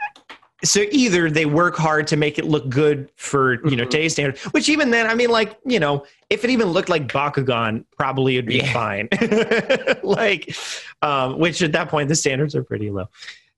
so 0.62 0.82
either 0.90 1.30
they 1.30 1.46
work 1.46 1.74
hard 1.76 2.06
to 2.08 2.18
make 2.18 2.38
it 2.38 2.44
look 2.44 2.68
good 2.68 3.10
for 3.16 3.54
you 3.66 3.76
know 3.76 3.84
Mhm. 3.84 3.90
today's 3.90 4.12
standard, 4.12 4.38
which 4.52 4.68
even 4.68 4.90
then, 4.90 5.06
I 5.06 5.14
mean, 5.14 5.30
like 5.30 5.56
you 5.64 5.80
know, 5.80 6.04
if 6.28 6.44
it 6.44 6.50
even 6.50 6.68
looked 6.68 6.88
like 6.90 7.08
Bakugan, 7.08 7.84
probably 7.96 8.36
it'd 8.36 8.46
be 8.46 8.56
Yeah. 8.58 8.72
fine. 8.72 9.08
like, 10.02 10.54
um, 11.02 11.38
which 11.38 11.62
at 11.62 11.72
that 11.72 11.88
point 11.88 12.08
the 12.08 12.14
standards 12.14 12.54
are 12.54 12.62
pretty 12.62 12.90
low. 12.90 13.08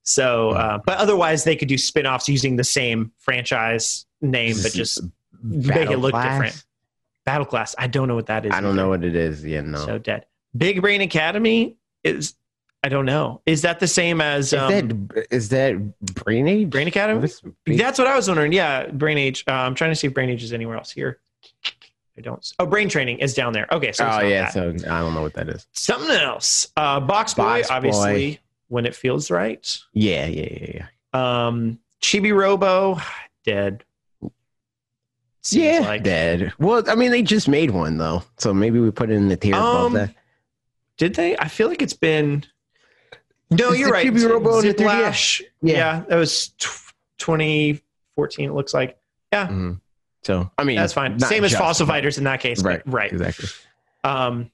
So, 0.03 0.51
uh, 0.51 0.79
but 0.85 0.97
otherwise 0.97 1.43
they 1.45 1.55
could 1.55 1.67
do 1.69 1.77
spin-offs 1.77 2.27
using 2.27 2.55
the 2.57 2.63
same 2.63 3.11
franchise 3.19 4.05
name, 4.21 4.55
but 4.61 4.73
just 4.73 5.01
make 5.41 5.89
it 5.89 5.97
look 5.97 6.11
Class? 6.11 6.25
different. 6.33 6.63
Battle 7.25 7.45
Class. 7.45 7.75
I 7.77 7.87
don't 7.87 8.07
know 8.07 8.15
what 8.15 8.27
that 8.27 8.45
is. 8.45 8.51
I 8.51 8.61
don't 8.61 8.71
either. 8.71 8.75
know 8.81 8.89
what 8.89 9.03
it 9.03 9.15
is. 9.15 9.43
Yeah, 9.45 9.61
no. 9.61 9.77
So 9.85 9.97
dead. 9.97 10.25
Big 10.55 10.81
Brain 10.81 11.01
Academy 11.01 11.77
is. 12.03 12.35
I 12.85 12.89
don't 12.89 13.05
know. 13.05 13.41
Is 13.45 13.61
that 13.61 13.79
the 13.79 13.87
same 13.87 14.19
as 14.19 14.47
is 14.51 14.59
um, 14.59 14.69
that 14.69 15.27
is 15.31 15.49
that 15.49 15.99
Brain 16.01 16.49
Age? 16.49 16.69
Brain 16.69 16.87
Academy? 16.89 17.29
Brain- 17.65 17.77
That's 17.77 17.97
what 17.97 18.07
I 18.07 18.15
was 18.15 18.27
wondering. 18.27 18.51
Yeah, 18.51 18.87
Brain 18.87 19.17
Age. 19.17 19.45
Uh, 19.47 19.53
I'm 19.53 19.73
trying 19.73 19.91
to 19.91 19.95
see 19.95 20.07
if 20.07 20.13
Brain 20.13 20.29
Age 20.29 20.43
is 20.43 20.51
anywhere 20.51 20.75
else 20.75 20.91
here. 20.91 21.19
I 22.17 22.21
don't. 22.21 22.45
Oh, 22.59 22.65
Brain 22.65 22.89
Training 22.89 23.19
is 23.19 23.33
down 23.33 23.53
there. 23.53 23.67
Okay, 23.71 23.93
so 23.93 24.05
oh 24.05 24.19
yeah, 24.19 24.51
that. 24.51 24.53
so 24.53 24.69
I 24.91 24.99
don't 24.99 25.13
know 25.13 25.21
what 25.21 25.33
that 25.35 25.47
is. 25.47 25.65
something 25.71 26.11
else. 26.11 26.67
Uh, 26.75 26.99
Box 26.99 27.33
Boy, 27.33 27.43
Box 27.43 27.69
Boy. 27.69 27.73
obviously, 27.73 28.39
when 28.67 28.85
it 28.85 28.95
feels 28.95 29.31
right. 29.31 29.77
Yeah, 29.93 30.25
yeah, 30.27 30.49
yeah, 30.51 30.71
yeah. 31.13 31.47
Um, 31.47 31.79
Chibi 32.01 32.35
Robo, 32.35 32.99
dead. 33.45 33.85
Seems 35.43 35.63
yeah, 35.65 35.79
like- 35.81 36.03
dead. 36.03 36.53
Well, 36.57 36.89
I 36.89 36.95
mean, 36.95 37.11
they 37.11 37.21
just 37.21 37.47
made 37.47 37.71
one 37.71 37.97
though, 37.97 38.23
so 38.37 38.53
maybe 38.53 38.79
we 38.79 38.91
put 38.91 39.09
it 39.09 39.13
in 39.15 39.27
the 39.27 39.35
tier 39.37 39.55
above 39.55 39.85
Um, 39.87 39.93
that. 39.93 40.15
Did 40.97 41.15
they? 41.15 41.35
I 41.37 41.47
feel 41.47 41.67
like 41.67 41.81
it's 41.81 41.93
been. 41.93 42.45
No, 43.51 43.71
Is 43.71 43.79
you're 43.79 43.87
the 43.89 43.93
right. 43.93 44.07
Chibi 44.07 44.27
Robo 44.29 44.59
in 44.59 44.67
the 44.67 44.73
3DS? 44.73 44.77
Zip 44.77 44.87
Lash. 44.87 45.41
Yeah. 45.61 45.73
Yeah. 45.75 46.03
that 46.07 46.15
was 46.15 46.49
tw 46.59 46.93
2014. 47.17 48.49
It 48.49 48.53
looks 48.53 48.73
like. 48.73 48.97
Mhm. 49.33 49.79
So 50.23 50.49
I 50.57 50.63
mean, 50.63 50.77
That's 50.77 50.93
fine. 50.93 51.19
Same 51.19 51.43
as 51.43 51.53
Fossil 51.55 51.85
Fighters 51.87 52.17
in 52.17 52.23
that 52.23 52.39
case. 52.39 52.63
Right, 52.63 52.81
Right. 52.85 53.11
Right. 53.11 53.11
Exactly. 53.11 53.49
Um. 54.05 54.49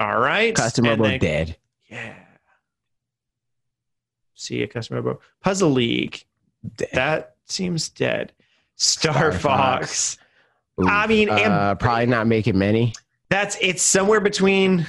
All 0.00 0.18
right. 0.18 0.54
Custom 0.54 0.86
And 0.86 1.00
Robo 1.00 1.10
then- 1.10 1.20
dead. 1.20 1.56
Yeah. 1.88 2.14
See 4.34 4.62
a 4.62 4.66
custom 4.66 4.96
robo 4.96 5.20
puzzle 5.40 5.70
league. 5.70 6.24
Dead. 6.76 6.88
That 6.94 7.36
seems 7.46 7.88
dead. 7.88 8.32
Star, 8.76 9.12
Star 9.14 9.32
Fox. 9.32 10.16
Fox. 10.16 10.18
Oof. 10.80 10.88
I 10.88 11.06
mean, 11.06 11.28
and- 11.28 11.52
uh, 11.52 11.74
probably 11.76 12.06
not 12.06 12.26
making 12.26 12.58
many. 12.58 12.94
That's 13.28 13.56
it's 13.60 13.82
somewhere 13.82 14.20
between 14.20 14.86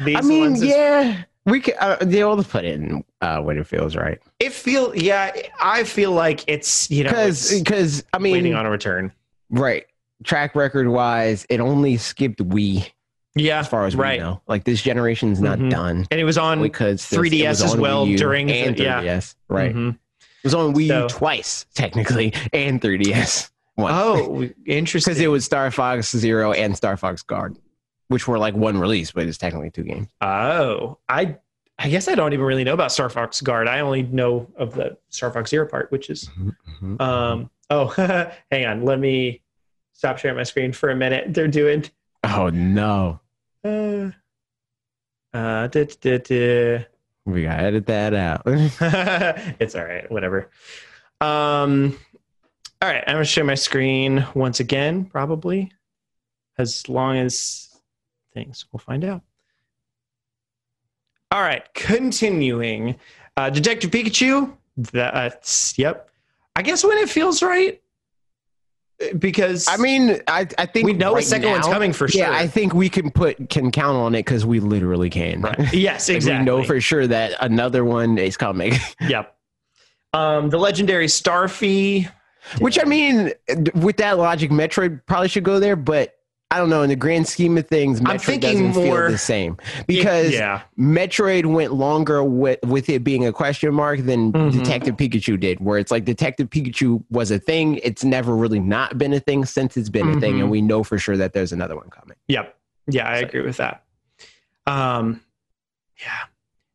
these 0.00 0.16
I 0.16 0.20
mean, 0.22 0.56
yeah, 0.56 1.24
we 1.44 1.60
could. 1.60 1.74
Uh, 1.78 1.96
they 2.00 2.22
all 2.22 2.42
put 2.42 2.64
it 2.64 2.74
in 2.74 3.04
uh, 3.20 3.40
when 3.40 3.58
it 3.58 3.66
feels 3.66 3.94
right. 3.96 4.18
It 4.40 4.52
feel 4.52 4.94
yeah. 4.96 5.32
I 5.60 5.84
feel 5.84 6.12
like 6.12 6.44
it's 6.46 6.90
you 6.90 7.04
know 7.04 7.10
Because, 7.10 7.58
because 7.58 8.02
I 8.14 8.18
mean, 8.18 8.32
waiting 8.32 8.54
on 8.54 8.64
a 8.66 8.70
return. 8.70 9.12
right. 9.50 9.86
Track 10.24 10.54
record 10.54 10.88
wise, 10.88 11.44
it 11.50 11.60
only 11.60 11.98
skipped 11.98 12.38
Wii 12.38 12.90
Yeah, 13.34 13.58
as 13.58 13.68
far 13.68 13.84
as 13.84 13.94
right. 13.94 14.18
we 14.18 14.24
know. 14.24 14.40
Like 14.48 14.64
this 14.64 14.80
generation's 14.80 15.42
not 15.42 15.58
Mhm. 15.58 15.68
done 15.70 16.06
and 16.10 16.18
it 16.18 16.24
was 16.24 16.38
on 16.38 16.62
because 16.62 17.02
3DS 17.02 17.34
it 17.42 17.48
was 17.48 17.62
as 17.62 17.76
well 17.76 18.06
Wii 18.06 18.12
U 18.12 18.16
during 18.16 18.50
and 18.50 18.74
the- 18.74 18.82
yeah. 18.84 19.02
3DS. 19.02 19.34
Right. 19.48 19.74
Mhm. 19.74 19.98
It 20.46 20.54
was 20.54 20.54
on 20.54 20.74
Wii 20.74 20.88
So- 20.88 21.02
U 21.02 21.08
twice 21.08 21.66
technically 21.74 22.32
and 22.52 22.80
3DS. 22.80 23.50
Once. 23.76 23.94
Oh, 23.94 24.48
interesting. 24.66 25.10
because 25.12 25.20
it 25.20 25.26
was 25.28 25.44
Star 25.44 25.70
Fox 25.70 26.10
Zero 26.16 26.52
and 26.52 26.74
Star 26.76 26.96
Fox 26.96 27.22
Guard, 27.22 27.58
which 28.08 28.26
were 28.26 28.38
like 28.38 28.54
one 28.54 28.78
release, 28.78 29.10
but 29.10 29.26
it's 29.26 29.36
technically 29.38 29.70
two 29.70 29.82
games. 29.82 30.08
Oh, 30.22 30.98
I 31.08 31.36
I 31.78 31.90
guess 31.90 32.08
I 32.08 32.14
don't 32.14 32.32
even 32.32 32.46
really 32.46 32.64
know 32.64 32.72
about 32.72 32.90
Star 32.90 33.10
Fox 33.10 33.42
Guard. 33.42 33.68
I 33.68 33.80
only 33.80 34.02
know 34.04 34.46
of 34.56 34.74
the 34.74 34.96
Star 35.10 35.30
Fox 35.30 35.50
Zero 35.50 35.68
part, 35.68 35.92
which 35.92 36.08
is 36.08 36.26
Mm-hmm. 36.38 37.02
um. 37.02 37.50
Oh, 37.68 37.88
hang 38.50 38.64
on. 38.64 38.84
Let 38.84 38.98
me 38.98 39.42
stop 39.92 40.16
sharing 40.18 40.36
my 40.38 40.44
screen 40.44 40.72
for 40.72 40.88
a 40.90 40.96
minute. 40.96 41.34
They're 41.34 41.48
doing. 41.48 41.84
oh 42.24 42.48
no, 42.48 43.20
Uh, 43.62 44.12
uh, 45.34 45.66
da, 45.66 45.84
da, 46.00 46.18
da. 46.18 46.84
We 47.26 47.42
gotta 47.42 47.62
edit 47.62 47.86
that 47.86 48.14
out. 48.14 48.42
it's 48.46 49.74
all 49.74 49.84
right. 49.84 50.10
Whatever. 50.10 50.50
Um. 51.20 51.98
All 52.80 52.88
right. 52.88 53.04
I'm 53.06 53.14
gonna 53.14 53.24
share 53.24 53.44
my 53.44 53.54
screen 53.54 54.24
once 54.34 54.60
again, 54.60 55.04
probably, 55.04 55.72
as 56.56 56.88
long 56.88 57.16
as 57.18 57.68
things. 58.32 58.66
We'll 58.72 58.80
find 58.80 59.04
out. 59.04 59.22
All 61.30 61.42
right. 61.42 61.64
Continuing. 61.74 62.96
Uh, 63.36 63.50
Detective 63.50 63.90
Pikachu. 63.90 64.56
That's 64.76 65.78
yep. 65.78 66.10
I 66.54 66.62
guess 66.62 66.84
when 66.84 66.96
it 66.98 67.08
feels 67.10 67.42
right, 67.42 67.82
because 69.18 69.68
I 69.68 69.76
mean, 69.76 70.20
I 70.26 70.46
I 70.58 70.66
think 70.66 70.86
we 70.86 70.92
know 70.92 71.12
a 71.12 71.14
right 71.16 71.24
second 71.24 71.50
one's 71.50 71.66
coming 71.66 71.92
for 71.92 72.08
sure. 72.08 72.20
Yeah, 72.20 72.32
I 72.32 72.46
think 72.46 72.74
we 72.74 72.88
can 72.88 73.10
put 73.10 73.50
can 73.50 73.70
count 73.70 73.96
on 73.96 74.14
it 74.14 74.20
because 74.20 74.46
we 74.46 74.60
literally 74.60 75.10
can. 75.10 75.42
Right. 75.42 75.72
Yes, 75.72 76.08
exactly. 76.08 76.40
We 76.40 76.44
know 76.44 76.64
for 76.64 76.80
sure 76.80 77.06
that 77.06 77.34
another 77.40 77.84
one 77.84 78.18
is 78.18 78.36
coming. 78.36 78.72
Yep. 79.08 79.36
Um, 80.12 80.50
the 80.50 80.58
legendary 80.58 81.06
Starfy. 81.06 82.10
Which 82.58 82.78
I 82.80 82.84
mean, 82.84 83.32
with 83.74 83.96
that 83.98 84.18
logic, 84.18 84.50
Metroid 84.50 85.00
probably 85.06 85.28
should 85.28 85.44
go 85.44 85.58
there, 85.58 85.76
but 85.76 86.14
I 86.52 86.58
don't 86.58 86.70
know. 86.70 86.82
In 86.82 86.88
the 86.88 86.96
grand 86.96 87.26
scheme 87.26 87.58
of 87.58 87.66
things, 87.66 88.00
Metroid 88.00 88.20
thinking 88.20 88.50
doesn't 88.72 88.84
more- 88.84 89.02
feel 89.02 89.10
the 89.10 89.18
same 89.18 89.56
because 89.88 90.32
yeah, 90.32 90.62
Metroid 90.78 91.44
went 91.46 91.72
longer 91.72 92.22
with, 92.22 92.60
with 92.64 92.88
it 92.88 93.02
being 93.02 93.26
a 93.26 93.32
question 93.32 93.74
mark 93.74 94.00
than 94.04 94.32
Mhm. 94.32 94.52
Detective 94.52 94.96
Pikachu 94.96 95.38
did, 95.40 95.58
where 95.60 95.76
it's 95.78 95.90
like 95.90 96.04
Detective 96.04 96.48
Pikachu 96.48 97.02
was 97.10 97.32
a 97.32 97.40
thing. 97.40 97.80
It's 97.82 98.04
never 98.04 98.34
really 98.36 98.60
not 98.60 98.96
been 98.96 99.12
a 99.12 99.18
thing 99.20 99.44
since 99.44 99.76
it's 99.76 99.88
been 99.90 100.16
a 100.16 100.20
thing, 100.20 100.40
and 100.40 100.48
we 100.48 100.62
know 100.62 100.84
for 100.84 100.98
sure 100.98 101.16
that 101.16 101.32
there's 101.32 101.52
another 101.52 101.74
one 101.74 101.90
coming. 101.90 102.16
yep, 102.28 102.56
yeah, 102.88 103.08
I 103.10 103.20
So- 103.20 103.26
agree 103.26 103.42
with 103.42 103.56
that. 103.56 103.82
Um, 104.68 105.20
yeah, 106.00 106.26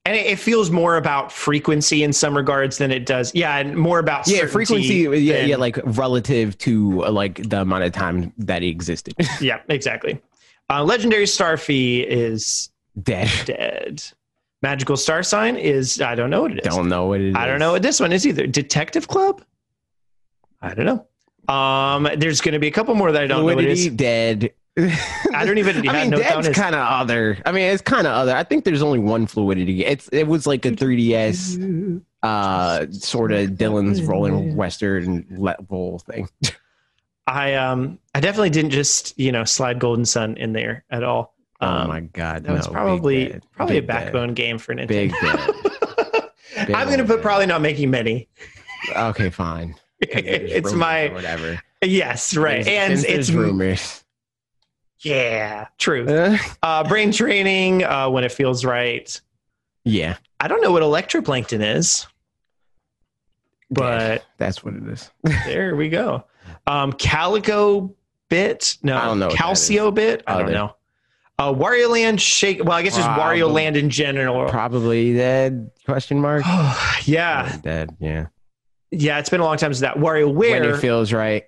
and 0.06 0.16
it, 0.16 0.26
it 0.26 0.40
feels 0.40 0.72
more 0.72 0.98
about 0.98 1.32
frequency 1.32 2.04
in 2.04 2.12
some 2.14 2.36
regards 2.36 2.78
than 2.78 2.92
it 2.92 3.06
does. 3.06 3.34
Yeah, 3.36 3.58
and 3.58 3.76
more 3.78 4.00
about 4.00 4.28
Yeah, 4.28 4.46
frequency. 4.48 4.94
Yeah, 4.96 5.38
than- 5.40 5.50
yeah, 5.50 5.56
like 5.58 5.78
relative 5.84 6.58
to 6.60 7.06
uh, 7.06 7.12
like 7.12 7.48
the 7.50 7.62
amount 7.62 7.84
of 7.84 7.92
time 7.94 8.34
that 8.38 8.62
he 8.62 8.70
existed. 8.70 9.14
yeah, 9.42 9.62
exactly. 9.70 10.20
Uh, 10.70 10.84
legendary 10.84 11.26
Starfy 11.26 12.06
is 12.06 12.70
Dead. 13.04 13.30
dead. 13.46 14.04
Magical 14.62 14.96
Star 14.96 15.24
Sign 15.24 15.56
is 15.56 16.02
I 16.02 16.14
don't 16.16 16.30
know 16.30 16.44
what 16.44 16.52
it 16.52 16.60
is. 16.66 16.74
Don't 16.76 16.88
know 16.90 17.08
what 17.08 17.20
it 17.20 17.30
is. 17.30 17.36
I 17.36 17.46
don't 17.48 17.60
know 17.60 17.72
what 17.72 17.82
this 17.82 18.00
one 18.00 18.12
is 18.12 18.28
either. 18.28 18.46
Detective 18.48 19.08
Club. 19.08 19.44
I 20.62 20.74
don't 20.74 20.86
know. 20.86 21.08
Um, 21.54 22.08
there's 22.18 22.40
going 22.42 22.54
to 22.54 22.60
be 22.60 22.68
a 22.68 22.72
couple 22.72 22.94
more 22.96 23.12
that 23.12 23.24
I 23.24 23.28
don't 23.28 23.40
know 23.40 23.46
what 23.56 23.64
it 23.64 23.70
is 23.70 23.88
dead. 23.90 24.54
I 24.78 25.44
don't 25.46 25.58
even. 25.58 25.88
I 25.90 26.02
mean, 26.08 26.12
that's 26.12 26.50
kind 26.50 26.76
of 26.76 26.82
other. 26.82 27.38
I 27.46 27.52
mean, 27.52 27.64
it's 27.64 27.82
kind 27.82 28.08
of 28.08 28.14
other. 28.14 28.36
I 28.36 28.44
think 28.44 28.64
there's 28.64 28.82
only 28.82 29.00
one 29.00 29.28
fluidity. 29.28 29.86
It's 29.86 30.08
it 30.10 30.28
was 30.28 30.48
like 30.48 30.66
a 30.66 30.72
3ds 30.72 32.02
uh 32.24 32.86
sort 32.92 33.32
of 33.32 33.58
Dillon's 33.58 34.02
rolling 34.04 34.56
western 34.56 35.26
level 35.32 36.00
thing. 36.00 36.30
I 37.28 37.56
um 37.56 38.00
I 38.16 38.20
definitely 38.20 38.50
didn't 38.52 38.72
just 38.72 39.18
you 39.20 39.32
know 39.32 39.44
slide 39.44 39.80
Golden 39.80 40.06
Sun 40.06 40.38
in 40.38 40.54
there 40.54 40.84
at 40.90 41.04
all. 41.04 41.36
oh 41.62 41.68
Um, 41.68 41.88
my 41.88 42.02
god, 42.02 42.44
that 42.44 42.52
was 42.54 42.68
no, 42.68 42.72
big 42.72 42.74
probably 42.74 43.40
probably 43.54 43.78
a 43.78 43.82
Big 43.82 43.88
dead. 43.88 44.04
backbone 44.06 44.34
game 44.34 44.58
for 44.58 44.74
Nintendo. 44.76 44.88
Big. 44.88 45.12
Big 46.68 46.76
I'm 46.76 46.90
gonna 46.90 47.06
put 47.06 47.22
probably 47.22 47.46
not 47.48 47.62
making 47.62 47.90
many. 47.90 48.28
Okay, 48.96 49.30
fine. 49.30 49.76
it's 50.00 50.74
my 50.74 51.08
whatever. 51.10 51.60
yes 51.84 52.36
right, 52.38 52.64
There's- 52.66 53.04
and 53.06 53.14
it's 53.20 53.32
rumors. 53.32 54.01
Yeah 55.04 55.68
true. 55.78 56.08
Uh, 56.08 56.38
Uh, 56.64 56.84
brain 56.88 57.12
training 57.14 57.84
uh, 57.84 58.10
when 58.10 58.24
it 58.24 58.32
feels 58.32 58.64
right. 58.66 59.20
yeah, 59.84 60.18
I 60.40 60.48
don't 60.48 60.62
know 60.62 60.72
what 60.72 60.84
electroplankton 60.84 61.76
is, 61.78 62.06
but 63.70 63.98
dead. 64.00 64.22
that's 64.38 64.64
what 64.64 64.74
it 64.76 64.84
is. 64.88 65.12
there 65.46 65.76
we 65.76 65.90
go. 65.90 66.26
Um, 66.68 66.94
Calico 66.94 67.96
bit, 68.30 68.78
no, 68.84 68.96
I 68.98 69.06
don't 69.06 69.20
know 69.20 69.28
what 69.28 69.36
Calciobit. 69.38 70.22
I 70.28 70.34
don't 70.38 70.44
Other. 70.44 70.52
know. 70.54 70.76
Uh, 71.40 71.52
Wario 71.54 71.90
Land 71.90 72.22
shake. 72.22 72.64
Well, 72.64 72.74
I 72.74 72.84
guess 72.84 72.96
just 72.96 73.08
Wario 73.10 73.52
Land 73.52 73.78
in 73.78 73.90
general. 73.90 74.48
Probably 74.50 75.14
dead? 75.16 75.72
Question 75.86 76.20
mark. 76.20 76.44
yeah, 77.06 77.44
Probably 77.44 77.62
dead. 77.62 77.98
Yeah. 78.00 78.26
yeah. 78.92 79.18
It's 79.20 79.30
been 79.30 79.40
a 79.42 79.44
long 79.44 79.58
time 79.58 79.74
since 79.74 79.80
that 79.82 79.96
Wario 79.98 80.28
When 80.28 80.62
Where. 80.62 80.76
it 80.76 80.80
feels 80.80 81.12
right. 81.14 81.46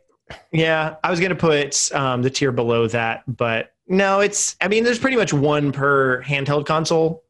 Yeah, 0.51 0.95
I 1.03 1.09
was 1.09 1.19
gonna 1.19 1.35
put 1.35 1.91
um, 1.93 2.21
the 2.21 2.29
tier 2.29 2.51
below 2.51 2.87
that, 2.87 3.23
but 3.27 3.73
no, 3.87 4.19
it's. 4.21 4.55
I 4.61 4.67
mean, 4.67 4.83
there's 4.83 4.99
pretty 4.99 5.17
much 5.17 5.33
one 5.33 5.71
per 5.71 6.21
handheld 6.23 6.65
console. 6.65 7.23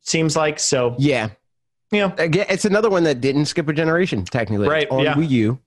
Seems 0.00 0.36
like 0.36 0.58
so. 0.58 0.94
Yeah. 0.98 1.30
Know, 1.92 2.12
Again, 2.16 2.46
it's 2.48 2.64
another 2.64 2.88
one 2.88 3.04
that 3.04 3.20
didn't 3.20 3.44
skip 3.46 3.68
a 3.68 3.72
generation. 3.72 4.24
Technically, 4.24 4.66
Right, 4.68 4.84
It's 4.84 4.92
on 4.92 5.04
yeah. 5.04 5.14
Wii 5.14 5.28
U. 5.30 5.58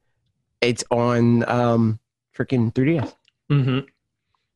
It's 0.61 0.83
on 0.89 1.47
um 1.47 1.99
freaking 2.35 2.73
3DS. 2.73 3.13
hmm 3.49 3.79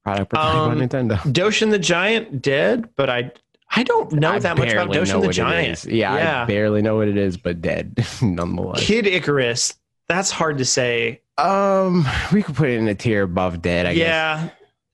Product 0.03 0.33
Um, 0.35 0.77
by 0.79 0.85
Nintendo. 0.85 1.17
Doshin 1.31 1.69
the 1.69 1.77
Giant 1.79 2.41
dead, 2.41 2.89
but 2.95 3.09
I 3.09 3.31
I 3.75 3.83
don't 3.83 4.11
know 4.13 4.31
I 4.31 4.39
that 4.39 4.57
much 4.57 4.71
about 4.73 4.89
Doshin 4.89 5.21
the 5.21 5.29
Giant. 5.29 5.85
Yeah, 5.85 6.15
Yeah. 6.15 6.41
I 6.43 6.45
barely 6.45 6.81
know 6.81 6.95
what 6.97 7.07
it 7.07 7.17
is, 7.17 7.37
but 7.37 7.61
dead 7.61 8.03
nonetheless. 8.21 8.83
Kid 8.83 9.05
Icarus. 9.05 9.75
That's 10.07 10.31
hard 10.31 10.57
to 10.57 10.65
say. 10.65 11.21
Um, 11.39 12.05
we 12.33 12.43
could 12.43 12.55
put 12.55 12.69
it 12.69 12.77
in 12.79 12.87
a 12.87 12.95
tier 12.95 13.23
above 13.23 13.61
dead. 13.61 13.85
I 13.85 13.93
guess. 13.93 13.99
yeah, 14.07 14.49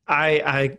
I 0.07 0.41
I 0.45 0.77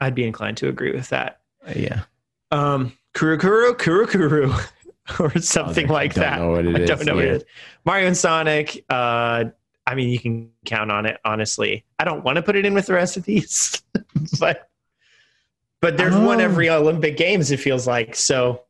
I'd 0.00 0.14
be 0.14 0.24
inclined 0.24 0.56
to 0.58 0.68
agree 0.68 0.92
with 0.92 1.08
that. 1.10 1.40
guess. 1.66 1.76
Yeah. 1.76 2.02
Um, 2.50 2.92
Kurukuru, 3.14 3.72
Kurukuru, 3.76 4.52
or 5.20 5.38
something 5.40 5.86
Oh, 5.90 5.94
I 5.94 5.98
like 5.98 6.14
don't 6.14 6.22
that. 6.24 6.38
know 6.40 6.50
what 6.50 6.66
it 6.66 6.76
I 6.76 6.78
is. 6.80 6.88
don't 6.88 7.04
know 7.06 7.14
what 7.16 7.24
it 7.24 7.30
is. 7.36 7.44
Mario 7.84 8.06
and 8.08 8.16
Sonic. 8.16 8.84
Uh, 8.90 9.44
I 9.86 9.94
mean, 9.94 10.08
you 10.08 10.18
can 10.18 10.50
count 10.64 10.90
on 10.90 11.06
it. 11.06 11.18
Honestly, 11.24 11.84
I 11.98 12.04
don't 12.04 12.24
want 12.24 12.36
to 12.36 12.42
put 12.42 12.56
it 12.56 12.64
in 12.64 12.74
with 12.74 12.86
the 12.86 12.94
rest 12.94 13.16
of 13.16 13.24
these, 13.24 13.82
but 14.40 14.68
but 15.80 15.96
there's 15.98 16.14
one 16.16 16.40
Oh. 16.40 16.44
every 16.44 16.70
Olympic 16.70 17.16
Games. 17.16 17.50
It 17.50 17.58
feels 17.60 17.86
like 17.86 18.16
so, 18.16 18.62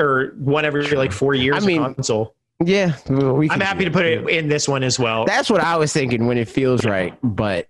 or 0.00 0.32
one 0.38 0.64
every 0.64 0.84
like 0.96 1.12
four 1.12 1.34
years. 1.34 1.62
I 1.62 1.66
mean, 1.66 1.82
console. 1.94 2.34
Yeah. 2.64 2.94
we 3.08 3.48
I'm 3.50 3.60
happy 3.60 3.84
to 3.84 3.90
put 3.90 4.04
it 4.04 4.28
in 4.28 4.48
this 4.48 4.68
one 4.68 4.82
as 4.82 4.98
well. 4.98 5.24
That's 5.24 5.48
what 5.48 5.60
I 5.62 5.76
was 5.76 5.92
thinking 5.92 6.26
when 6.26 6.38
it 6.38 6.48
feels 6.48 6.84
right, 6.84 7.14
but 7.22 7.68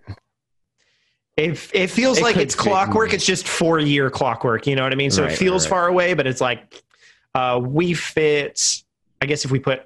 It, 1.37 1.69
it 1.73 1.87
feels 1.87 2.17
It 2.17 2.23
like 2.23 2.37
it's 2.37 2.55
clockwork. 2.55 3.13
It's 3.13 3.25
just 3.25 3.47
four 3.47 3.79
year 3.79 4.09
clockwork. 4.09 4.65
You 4.67 4.75
know 4.75 4.83
what 4.83 4.91
I 4.91 4.95
mean? 4.95 5.11
So 5.11 5.23
Right, 5.23 5.31
it 5.31 5.37
feels 5.37 5.65
right. 5.65 5.69
far 5.69 5.87
away, 5.87 6.13
but 6.15 6.25
it's 6.27 6.41
like, 6.41 6.81
Uh, 7.35 7.59
we 7.63 7.93
fit. 7.93 8.81
I 9.21 9.25
guess 9.27 9.45
if 9.45 9.51
we 9.51 9.59
put, 9.59 9.83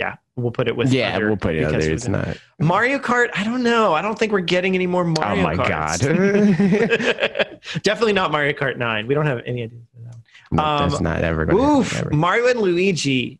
yeah, 0.00 0.14
we'll 0.36 0.50
put 0.50 0.66
it 0.68 0.74
with. 0.76 0.92
yeah, 0.92 1.18
we'll 1.18 1.36
put 1.36 1.54
it 1.54 1.64
other. 1.64 1.78
It's 1.78 2.08
not. 2.08 2.38
Mario 2.58 2.98
Kart. 2.98 3.28
I 3.34 3.44
don't 3.44 3.62
know. 3.62 3.92
I 3.92 4.00
don't 4.02 4.18
think 4.18 4.32
we're 4.32 4.40
getting 4.40 4.74
any 4.74 4.86
more 4.86 5.04
Mario. 5.04 5.40
oh 5.40 5.42
my 5.42 5.56
Karts. 5.56 6.00
god. 6.00 7.60
Definitely 7.82 8.14
not 8.14 8.32
Mario 8.32 8.52
Kart 8.54 8.76
Nine. 8.78 9.06
We 9.06 9.14
don't 9.14 9.26
have 9.26 9.42
any 9.44 9.64
idea. 9.64 9.78
For 9.92 10.00
that 10.04 10.14
one. 10.14 10.22
No, 10.52 10.62
Um, 10.64 10.88
that's 10.88 11.00
not 11.02 11.22
ever 11.22 11.44
going 11.44 11.58
to 11.58 11.64
Oof, 11.80 11.92
happen. 11.92 12.16
Mario 12.16 12.46
and 12.48 12.60
Luigi. 12.60 13.38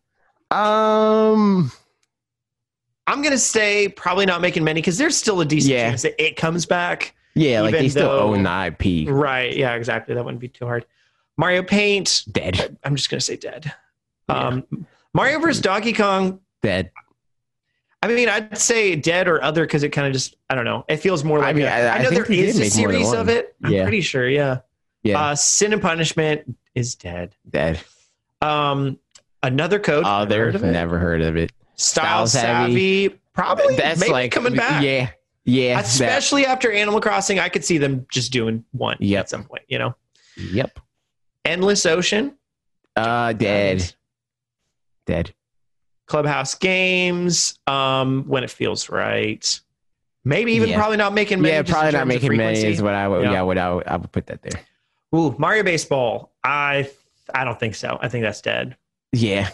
Um. 0.50 1.70
I'm 3.08 3.22
gonna 3.22 3.38
say 3.38 3.88
probably 3.88 4.26
not 4.26 4.40
making 4.40 4.64
many 4.64 4.80
because 4.80 4.98
there's 4.98 5.16
still 5.16 5.40
a 5.40 5.44
decent 5.44 5.72
Yeah. 5.74 5.90
chance 5.90 6.02
that 6.02 6.20
it 6.22 6.36
comes 6.36 6.66
back. 6.66 7.14
Yeah, 7.34 7.60
like 7.60 7.72
they 7.72 7.88
still 7.88 8.08
though- 8.08 8.34
own 8.34 8.42
the 8.42 8.50
IP. 8.50 9.06
Right. 9.08 9.54
Yeah. 9.56 9.74
Exactly. 9.74 10.14
That 10.14 10.24
wouldn't 10.24 10.40
be 10.40 10.48
too 10.48 10.64
hard. 10.66 10.86
Mario 11.36 11.62
Paint. 11.62 12.24
Dead. 12.32 12.76
I'm 12.82 12.96
just 12.96 13.08
gonna 13.10 13.20
say 13.20 13.36
dead. 13.36 13.72
Yeah. 14.28 14.34
Um, 14.48 14.86
Mario 15.14 15.38
vs 15.38 15.60
Donkey 15.60 15.92
Kong. 15.92 16.40
Dead. 16.62 16.90
I 18.02 18.08
mean, 18.08 18.28
I'd 18.28 18.58
say 18.58 18.96
dead 18.96 19.28
or 19.28 19.42
other 19.42 19.64
because 19.64 19.82
it 19.84 19.90
kind 19.90 20.06
of 20.08 20.12
just 20.12 20.36
I 20.50 20.54
don't 20.56 20.64
know. 20.64 20.84
It 20.88 20.96
feels 20.96 21.22
more 21.22 21.38
I 21.38 21.42
like 21.48 21.56
mean, 21.56 21.66
a- 21.66 21.70
I- 21.70 21.80
I 21.86 21.98
I 21.98 22.02
know 22.02 22.10
there 22.10 22.24
is 22.24 22.56
a 22.56 22.60
make 22.60 22.76
more 22.76 22.88
than 22.92 23.00
series 23.02 23.12
of 23.12 23.28
it. 23.28 23.54
I'm 23.62 23.72
Yeah. 23.72 23.82
pretty 23.82 24.00
sure. 24.00 24.28
Yeah. 24.28 24.58
Yeah. 25.04 25.20
Uh, 25.20 25.34
Sin 25.36 25.72
and 25.72 25.80
Punishment 25.82 26.56
is 26.74 26.96
dead. 26.96 27.34
Dead. 27.48 27.78
Um, 28.42 28.98
another 29.42 29.78
code. 29.78 30.04
Oh, 30.06 30.20
never 30.20 30.26
they're 30.28 30.44
heard 30.46 30.54
of 30.56 30.64
it. 30.64 30.72
never 30.72 30.98
heard 30.98 31.22
of 31.22 31.36
it. 31.36 31.52
Style 31.76 32.26
Style 32.26 32.42
Savvy. 32.42 33.06
Savvy. 33.08 33.20
Probably. 33.34 33.76
That's 33.76 34.00
maybe 34.00 34.12
like 34.12 34.32
coming 34.32 34.54
back. 34.54 34.82
Yeah. 34.82 35.10
Yeah. 35.44 35.76
that- 35.76 35.84
Especially 35.84 36.46
after 36.46 36.72
Animal 36.72 37.00
Crossing, 37.00 37.38
I 37.38 37.48
could 37.48 37.64
see 37.64 37.78
them 37.78 38.06
just 38.10 38.32
doing 38.32 38.64
one 38.72 38.96
Yep. 39.00 39.20
at 39.20 39.28
some 39.30 39.44
point. 39.44 39.62
You 39.68 39.78
know, 39.78 39.94
Yep. 40.36 40.80
Endless 41.44 41.84
Ocean, 41.86 42.34
Uh, 42.96 43.32
dead. 43.34 43.92
Dead. 45.06 45.32
Clubhouse 46.06 46.54
Games, 46.54 47.58
um, 47.66 48.24
when 48.26 48.42
it 48.44 48.50
feels 48.50 48.88
right. 48.88 49.60
Maybe 50.24 50.52
even 50.54 50.70
Yeah. 50.70 50.76
probably 50.78 50.96
not 50.96 51.12
making 51.14 51.40
many. 51.40 51.54
yeah, 51.54 51.62
probably 51.62 51.92
not 51.92 52.06
making 52.06 52.36
many 52.36 52.58
is 52.64 52.82
what 52.82 52.94
I 52.94 53.06
would. 53.06 53.22
Yeah. 53.24 53.32
Yeah, 53.32 53.42
what 53.42 53.58
I 53.58 53.72
would, 53.74 53.86
I 53.86 53.96
would 53.96 54.10
put 54.12 54.26
that 54.26 54.42
there. 54.42 54.60
Ooh, 55.14 55.34
Mario 55.38 55.62
Baseball. 55.62 56.32
I 56.42 56.88
I 57.34 57.44
don't 57.44 57.58
think 57.58 57.74
so. 57.74 57.98
I 58.00 58.08
think 58.08 58.22
that's 58.24 58.40
dead. 58.40 58.76
Yeah. 59.12 59.48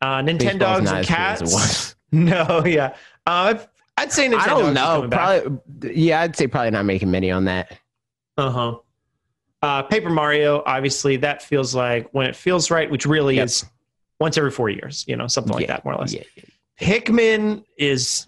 Uh, 0.00 0.18
Nintendogs 0.22 0.84
not 0.84 0.94
and 0.94 1.10
as 1.10 1.40
cool 1.40 1.58
as 1.58 1.70
it 1.70 1.84
Cats. 1.84 1.94
No, 2.12 2.64
yeah. 2.64 2.94
Uh, 3.26 3.54
I'd 3.98 4.12
say 4.12 4.28
Nintendo. 4.28 4.38
I 4.38 4.46
don't 4.46 4.72
know. 4.74 5.08
Probably. 5.10 5.94
Yeah, 5.94 6.22
I'd 6.22 6.34
say 6.36 6.46
probably 6.46 6.70
not 6.70 6.86
making 6.86 7.10
many 7.10 7.30
on 7.30 7.44
that. 7.44 7.76
Uh 8.38 8.50
huh. 8.50 8.76
Uh, 9.60 9.82
Paper 9.82 10.08
Mario, 10.08 10.62
obviously, 10.64 11.16
that 11.18 11.42
feels 11.42 11.74
like 11.74 12.08
when 12.12 12.26
it 12.26 12.34
feels 12.34 12.70
right, 12.70 12.90
which 12.90 13.04
really 13.04 13.36
Yep. 13.36 13.44
is 13.44 13.66
once 14.20 14.38
every 14.38 14.50
four 14.52 14.70
years, 14.70 15.04
you 15.06 15.16
know, 15.16 15.26
something 15.26 15.52
like 15.52 15.62
Yeah, 15.62 15.66
that, 15.74 15.84
more 15.84 15.94
or 15.94 15.98
less. 15.98 16.14
Yeah. 16.14 16.22
Pikmin 16.80 17.64
is. 17.76 18.26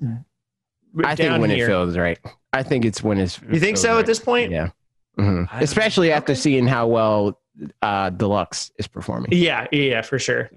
I 1.05 1.14
think 1.14 1.41
when 1.41 1.49
here. 1.51 1.64
it 1.66 1.68
feels 1.68 1.97
right. 1.97 2.18
I 2.53 2.62
think 2.62 2.85
it's 2.85 3.03
when 3.03 3.16
it's. 3.18 3.41
You 3.51 3.61
think 3.61 3.79
so 3.79 3.93
right. 3.93 4.01
at 4.01 4.07
this 4.07 4.18
point? 4.18 4.51
Yeah. 4.51 4.71
Mhm. 5.16 5.49
Don't- 5.51 5.62
Especially 5.62 6.12
after 6.12 6.33
okay. 6.33 6.41
seeing 6.41 6.66
how 6.66 6.87
well 6.89 7.41
uh, 7.83 8.11
Deluxe 8.11 8.71
is 8.79 8.87
performing. 8.87 9.31
Yeah, 9.33 9.67
yeah, 9.73 10.03
for 10.03 10.19
sure. 10.19 10.51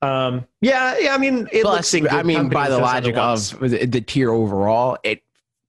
Um, 0.00 0.46
yeah, 0.60 0.96
yeah. 0.98 1.14
I 1.14 1.18
mean, 1.18 1.48
it. 1.52 1.62
Plus, 1.62 1.92
good 1.92 2.08
I 2.08 2.22
mean, 2.22 2.48
by 2.48 2.68
the 2.68 2.78
logic 2.78 3.16
of 3.16 3.58
the, 3.60 3.86
the 3.86 4.00
tier 4.00 4.30
overall, 4.32 4.98
it 5.04 5.22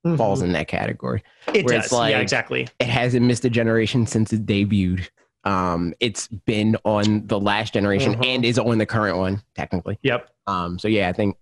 Mhm. 0.06 0.18
falls 0.18 0.41
in 0.41 0.51
that 0.54 0.68
category. 0.68 1.24
it 1.54 1.66
does. 1.68 1.86
it's 1.86 1.91
like- 1.93 2.12
yeah, 2.12 2.20
exactly. 2.20 2.68
It 2.80 2.88
hasn't 2.88 3.26
missed 3.26 3.45
a 3.45 3.49
generation 3.49 4.06
since 4.06 4.34
it 4.34 4.45
debuted. 4.45 5.10
Um, 5.45 5.93
it's 5.99 6.28
been 6.28 6.76
on 6.84 7.28
the 7.28 7.39
last 7.39 7.74
generation 7.74 8.16
Mhm. 8.16 8.26
and 8.26 8.45
is 8.45 8.58
on 8.60 8.78
the 8.80 8.86
current 8.86 9.18
one 9.18 9.43
technically. 9.56 9.99
Yep. 10.01 10.30
Um, 10.47 10.78
so 10.80 10.88
yeah, 10.89 11.08
I 11.10 11.14
think 11.14 11.38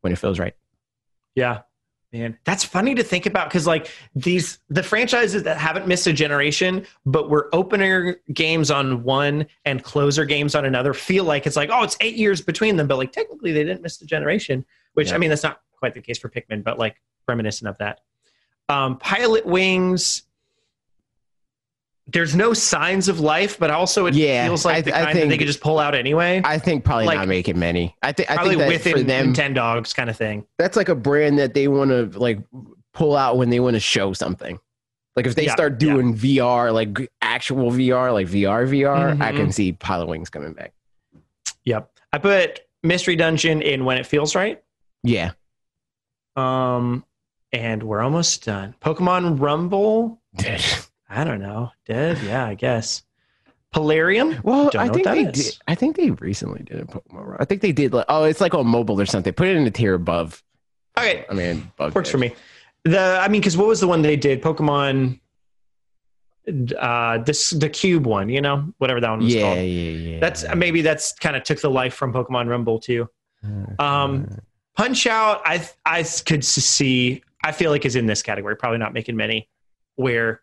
when 0.00 0.12
it 0.12 0.16
feels 0.18 0.38
right. 0.40 0.54
Yeah. 1.36 1.60
Man, 2.12 2.36
that's 2.44 2.64
funny 2.64 2.96
to 2.96 3.04
think 3.04 3.26
about 3.26 3.48
because 3.48 3.68
like 3.68 3.88
these 4.16 4.58
the 4.68 4.82
franchises 4.82 5.44
that 5.44 5.58
haven't 5.58 5.86
missed 5.86 6.08
a 6.08 6.12
generation, 6.12 6.84
but 7.06 7.30
were 7.30 7.48
opener 7.52 8.16
games 8.32 8.68
on 8.70 9.04
one 9.04 9.46
and 9.64 9.84
closer 9.84 10.24
games 10.24 10.56
on 10.56 10.64
another 10.64 10.92
feel 10.92 11.22
like 11.22 11.46
it's 11.46 11.54
like, 11.54 11.70
oh, 11.72 11.84
it's 11.84 11.96
eight 12.00 12.16
years 12.16 12.40
between 12.40 12.76
them, 12.76 12.88
but 12.88 12.98
like 12.98 13.12
technically 13.12 13.52
they 13.52 13.62
didn't 13.62 13.82
miss 13.82 14.00
a 14.02 14.06
generation, 14.06 14.64
which 14.94 15.10
Yeah. 15.10 15.14
I 15.14 15.18
mean 15.18 15.30
that's 15.30 15.44
not 15.44 15.60
quite 15.76 15.94
the 15.94 16.00
case 16.00 16.18
for 16.18 16.28
Pikmin, 16.28 16.64
but 16.64 16.80
like 16.80 16.96
reminiscent 17.28 17.68
of 17.68 17.78
that. 17.78 18.00
Um, 18.68 18.98
Pilot 18.98 19.46
Wings. 19.46 20.22
There's 22.12 22.34
no 22.34 22.52
signs 22.54 23.08
of 23.08 23.20
life, 23.20 23.58
but 23.58 23.70
also 23.70 24.06
it 24.06 24.14
Yeah, 24.14 24.46
feels 24.46 24.64
like 24.64 24.76
I- 24.76 24.80
the 24.80 24.96
I 24.96 25.04
kind 25.04 25.18
that 25.18 25.28
they 25.28 25.38
could 25.38 25.46
just 25.46 25.60
pull 25.60 25.78
out 25.78 25.94
anyway. 25.94 26.40
I 26.44 26.58
think 26.58 26.84
probably 26.84 27.06
Like, 27.06 27.18
not 27.18 27.28
making 27.28 27.58
many. 27.58 27.94
I 28.02 28.12
think 28.12 28.30
I 28.30 28.34
Probably 28.36 28.56
think 28.56 28.68
within 28.72 28.92
for 28.92 29.02
them, 29.02 29.32
ten 29.32 29.54
dogs 29.54 29.92
kind 29.92 30.10
of 30.10 30.16
thing. 30.16 30.44
that's 30.58 30.76
like 30.76 30.88
a 30.88 30.94
brand 30.94 31.38
that 31.38 31.54
they 31.54 31.68
want 31.68 31.90
to 31.90 32.18
like 32.18 32.38
pull 32.92 33.16
out 33.16 33.36
when 33.36 33.50
they 33.50 33.60
want 33.60 33.74
to 33.74 33.80
show 33.80 34.12
something. 34.12 34.58
Like 35.16 35.26
if 35.26 35.34
they 35.34 35.44
Yeah, 35.46 35.52
start 35.52 35.72
yeah. 35.74 35.92
doing 35.92 36.14
VR, 36.14 36.72
like 36.72 37.10
actual 37.22 37.70
VR, 37.70 38.12
like 38.12 38.26
VR 38.28 38.66
VR, 38.66 39.10
I 39.20 39.32
Mhm. 39.32 39.36
can 39.36 39.52
see 39.52 39.72
Pilot 39.72 40.08
Wings 40.08 40.30
coming 40.30 40.52
back. 40.52 40.72
Yep. 41.64 41.90
I 42.12 42.18
put 42.18 42.60
Mystery 42.82 43.14
Dungeon 43.16 43.60
in 43.62 43.84
when 43.84 43.98
it 43.98 44.06
feels 44.06 44.34
right. 44.34 44.62
Yeah. 45.02 45.32
Um, 46.36 47.04
and 47.52 47.82
we're 47.82 48.00
almost 48.00 48.44
done. 48.44 48.74
Pokemon 48.80 49.40
Rumble. 49.40 50.20
I 51.10 51.24
don't 51.24 51.40
know. 51.40 51.72
Dead. 51.86 52.18
Yeah, 52.22 52.46
I 52.46 52.54
guess. 52.54 53.02
Polarium. 53.74 54.42
well, 54.42 54.70
Don't 54.70 54.82
I 54.88 54.92
think 54.92 55.06
they 55.06 55.24
that 55.24 55.34
did. 55.34 55.58
I 55.68 55.74
think 55.74 55.96
they 55.96 56.10
recently 56.10 56.62
did 56.62 56.80
a 56.80 56.84
Pokemon. 56.84 57.36
I 57.38 57.44
think 57.44 57.60
they 57.62 57.72
did. 57.72 57.92
Like, 57.92 58.06
oh, 58.08 58.24
it's 58.24 58.40
like 58.40 58.54
on 58.54 58.66
mobile 58.66 59.00
or 59.00 59.06
something. 59.06 59.32
Put 59.32 59.48
it 59.48 59.56
in 59.56 59.64
the 59.64 59.70
tier 59.70 59.94
above. 59.94 60.42
Okay, 60.98 61.24
I 61.30 61.34
mean, 61.34 61.70
above 61.78 61.94
works 61.94 62.08
there. 62.10 62.12
for 62.12 62.18
me. 62.18 62.34
The 62.84 63.18
I 63.20 63.28
mean, 63.28 63.40
because 63.40 63.56
what 63.56 63.66
was 63.68 63.80
the 63.80 63.86
one 63.88 64.02
they 64.02 64.16
did? 64.16 64.40
Pokemon. 64.42 65.20
Uh, 66.78 67.18
this 67.18 67.50
the 67.50 67.68
cube 67.68 68.06
one. 68.06 68.28
You 68.28 68.40
know, 68.40 68.72
whatever 68.78 69.00
that 69.00 69.10
one 69.10 69.20
was 69.20 69.32
Yeah, 69.34 69.42
called. 69.42 69.56
yeah, 69.58 69.62
yeah. 69.62 69.90
Yeah. 70.14 70.20
That's 70.20 70.44
maybe 70.56 70.82
that's 70.82 71.12
kind 71.12 71.36
of 71.36 71.44
took 71.44 71.60
the 71.60 71.70
life 71.70 71.94
from 71.94 72.12
Pokemon 72.12 72.48
Rumble 72.48 72.80
too. 72.80 73.08
Um, 73.78 74.28
Punch 74.76 75.06
Out, 75.06 75.42
I 75.44 75.68
I 75.84 76.02
could 76.26 76.44
see. 76.44 77.22
I 77.44 77.52
feel 77.52 77.70
like 77.70 77.84
is 77.84 77.94
in 77.96 78.06
this 78.06 78.22
category. 78.22 78.56
Probably 78.56 78.78
not 78.78 78.92
making 78.94 79.16
many. 79.16 79.48
Where 79.96 80.40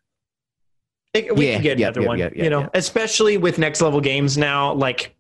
it, 1.26 1.36
we 1.36 1.48
Yeah, 1.48 1.54
can 1.56 1.64
get 1.64 1.80
yep, 1.80 1.96
another 1.98 2.18
yep, 2.18 2.36
one. 2.36 2.44
you 2.44 2.50
know, 2.50 2.70
especially 2.74 3.38
with 3.38 3.58
next 3.58 3.82
level 3.82 4.00
games 4.00 4.38
now. 4.38 4.74
Like, 4.74 5.16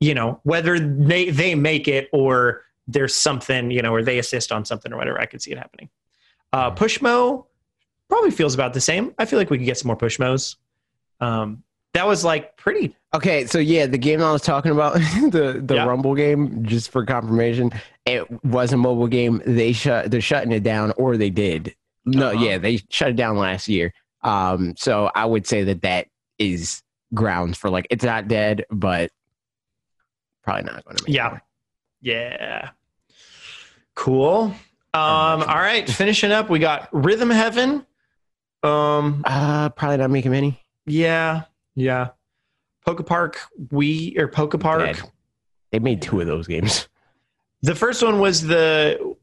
you 0.00 0.14
know, 0.14 0.40
whether 0.42 0.78
they 0.78 1.30
they 1.30 1.54
make 1.54 1.86
it 1.88 2.08
or 2.12 2.62
there's 2.88 3.14
something 3.14 3.70
you 3.70 3.82
know, 3.82 3.92
or 3.94 4.02
they 4.02 4.18
assist 4.18 4.50
on 4.52 4.64
something 4.64 4.92
or 4.92 4.96
whatever. 4.96 5.20
I 5.20 5.26
could 5.26 5.40
see 5.42 5.52
it 5.52 5.58
happening. 5.58 5.88
Uh, 6.52 6.70
Pushmo 6.72 7.46
probably 8.08 8.30
feels 8.32 8.54
about 8.54 8.74
the 8.74 8.80
same. 8.80 9.14
I 9.18 9.24
feel 9.24 9.38
like 9.38 9.50
we 9.50 9.58
could 9.58 9.66
get 9.66 9.78
some 9.78 9.86
more 9.86 9.96
Pushmos. 9.96 10.56
Um, 11.20 11.62
that 11.94 12.06
was 12.06 12.24
like 12.24 12.56
pretty. 12.56 12.94
Okay, 13.14 13.46
so 13.46 13.58
yeah, 13.58 13.86
the 13.86 13.98
game 13.98 14.22
I 14.22 14.30
was 14.32 14.42
talking 14.42 14.70
about, 14.72 14.94
the 15.30 15.62
the 15.64 15.74
Yeah. 15.74 15.84
Rumble 15.84 16.14
game, 16.14 16.64
just 16.64 16.90
for 16.90 17.04
confirmation, 17.04 17.72
it 18.06 18.28
was 18.44 18.72
a 18.72 18.76
mobile 18.76 19.08
game. 19.08 19.42
They 19.46 19.72
shut 19.72 20.10
they're 20.10 20.20
shutting 20.20 20.52
it 20.52 20.62
down, 20.62 20.92
or 20.96 21.16
they 21.16 21.30
did. 21.30 21.74
No, 22.06 22.28
Uh-huh. 22.30 22.44
yeah, 22.44 22.58
they 22.58 22.80
shut 22.90 23.10
it 23.10 23.16
down 23.16 23.36
last 23.36 23.68
year. 23.68 23.92
Um, 24.22 24.74
so 24.76 25.10
I 25.14 25.24
would 25.24 25.46
say 25.46 25.64
that 25.64 25.82
that 25.82 26.08
is 26.38 26.82
grounds 27.14 27.56
for 27.58 27.70
like 27.70 27.86
it's 27.90 28.04
not 28.04 28.28
dead, 28.28 28.64
but 28.70 29.10
probably 30.42 30.64
not 30.64 30.84
going 30.84 30.96
to. 30.96 31.04
make 31.04 31.14
Yeah. 31.14 31.36
it. 31.36 31.42
Yeah. 32.02 32.70
Cool. 33.94 34.54
Um, 34.92 35.42
all 35.42 35.44
right, 35.58 35.88
finishing 35.88 36.32
up, 36.32 36.50
we 36.50 36.58
got 36.58 36.88
Rhythm 36.92 37.30
Heaven. 37.30 37.86
Um, 38.62 39.22
Uh, 39.24 39.68
probably 39.70 39.98
not 39.98 40.10
making 40.10 40.32
many. 40.32 40.60
yeah, 40.86 41.42
yeah. 41.74 42.08
Poke 42.84 43.06
Park, 43.06 43.38
we 43.70 44.16
or 44.18 44.26
Poke 44.28 44.58
Park. 44.58 45.00
They 45.70 45.78
made 45.78 46.02
two 46.02 46.20
of 46.20 46.26
those 46.26 46.46
games. 46.46 46.88
The 47.62 47.74
first 47.74 48.02
one 48.02 48.18
was 48.20 48.40
the 48.46 49.16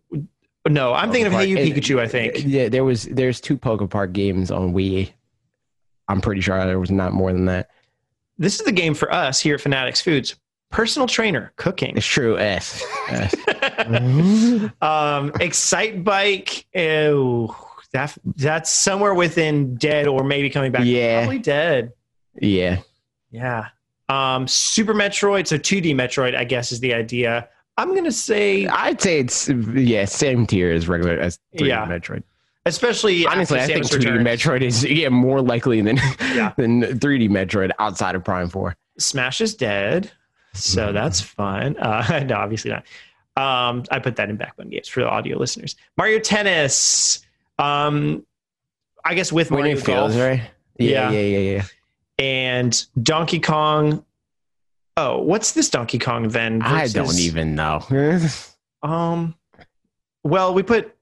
no, 0.67 0.93
I'm 0.93 1.11
thinking 1.11 1.27
of 1.27 1.39
Hey 1.39 1.47
You 1.47 1.55
Park. 1.57 1.67
Pikachu. 1.69 1.99
I 1.99 2.07
think 2.07 2.33
Yeah, 2.45 2.69
there 2.69 2.83
was 2.83 3.03
there's 3.05 3.39
two 3.41 3.57
Poke 3.57 3.89
Park 3.89 4.13
games 4.13 4.51
on 4.51 4.73
Wii. 4.73 5.11
I'm 6.07 6.21
pretty 6.21 6.41
sure 6.41 6.63
there 6.65 6.79
was 6.79 6.91
not 6.91 7.13
more 7.13 7.33
than 7.33 7.45
that. 7.45 7.69
this 8.37 8.59
is 8.59 8.65
the 8.65 8.71
game 8.71 8.93
for 8.93 9.11
us 9.13 9.39
here 9.39 9.55
at 9.55 9.61
Fanatics 9.61 10.01
Foods. 10.01 10.35
Personal 10.69 11.07
trainer 11.07 11.53
cooking. 11.55 11.95
It's 11.95 12.05
true. 12.05 12.37
S. 12.37 12.83
S. 13.09 13.33
um, 14.81 15.31
Excite 15.39 16.03
Bike. 16.03 16.65
Ew, 16.73 17.53
that 17.93 18.17
that's 18.35 18.69
somewhere 18.69 19.13
within 19.13 19.75
dead 19.75 20.07
or 20.07 20.23
maybe 20.23 20.49
coming 20.49 20.71
back. 20.71 20.83
Yeah. 20.85 21.21
probably 21.21 21.39
dead. 21.39 21.93
yeah. 22.41 22.79
Yeah. 23.31 23.67
Um, 24.09 24.47
Super 24.47 24.93
Metroid, 24.93 25.47
so 25.47 25.57
2D 25.57 25.93
Metroid, 25.93 26.35
I 26.35 26.45
guess, 26.45 26.71
is 26.71 26.79
the 26.79 26.93
idea. 26.93 27.49
I'm 27.77 27.93
gonna 27.95 28.11
say, 28.11 28.65
I'd 28.67 28.99
say 29.01 29.19
it's 29.19 29.47
yeah, 29.49 30.05
same 30.05 30.47
tier 30.47 30.71
as 30.71 30.87
regular 30.87 31.19
as 31.19 31.37
3D 31.57 31.67
Yeah. 31.67 31.85
Metroid. 31.85 32.23
especially 32.65 33.25
Honestly, 33.25 33.59
I 33.59 33.65
think 33.67 33.85
Samus 33.85 33.91
2D 33.99 34.17
Returns. 34.17 34.27
Metroid 34.27 34.61
is 34.61 34.83
yeah 34.83 35.09
more 35.09 35.41
likely 35.41 35.81
than 35.81 35.97
Yeah. 36.35 36.53
than 36.57 36.81
3D 36.99 37.29
Metroid 37.29 37.71
outside 37.79 38.15
of 38.15 38.23
Prime 38.23 38.49
Four. 38.49 38.75
Smash 38.97 39.41
is 39.41 39.53
dead, 39.55 40.11
so 40.53 40.87
Mhm. 40.89 40.93
that's 40.93 41.21
fun. 41.21 41.75
Uh, 41.79 42.23
no, 42.27 42.35
obviously 42.35 42.71
not. 42.71 42.83
Um, 43.37 43.83
I 43.91 43.99
put 43.99 44.15
that 44.15 44.29
in 44.31 44.37
backbone 44.37 44.69
games 44.69 44.87
for 44.87 45.01
the 45.01 45.07
audio 45.09 45.37
listeners. 45.37 45.75
Mario 45.97 46.17
Tennis. 46.19 47.19
Um, 47.59 48.25
I 49.05 49.13
guess 49.13 49.31
with 49.31 49.51
Mario 49.51 49.75
Golf 49.75 49.85
fields, 49.85 50.17
right? 50.17 50.41
Yeah, 50.79 51.11
Yeah. 51.11 51.11
yeah, 51.11 51.37
yeah, 51.37 51.51
yeah. 51.57 51.63
and 52.17 52.85
Donkey 53.03 53.39
Kong. 53.39 54.03
Oh, 54.97 55.21
what's 55.21 55.51
this 55.51 55.69
Donkey 55.69 55.99
Kong 55.99 56.27
then? 56.29 56.61
I 56.63 56.87
don't 56.87 57.17
even 57.19 57.55
know. 57.55 57.81
Um, 58.83 59.33
well, 60.23 60.53
we 60.53 60.61
put. 60.61 60.95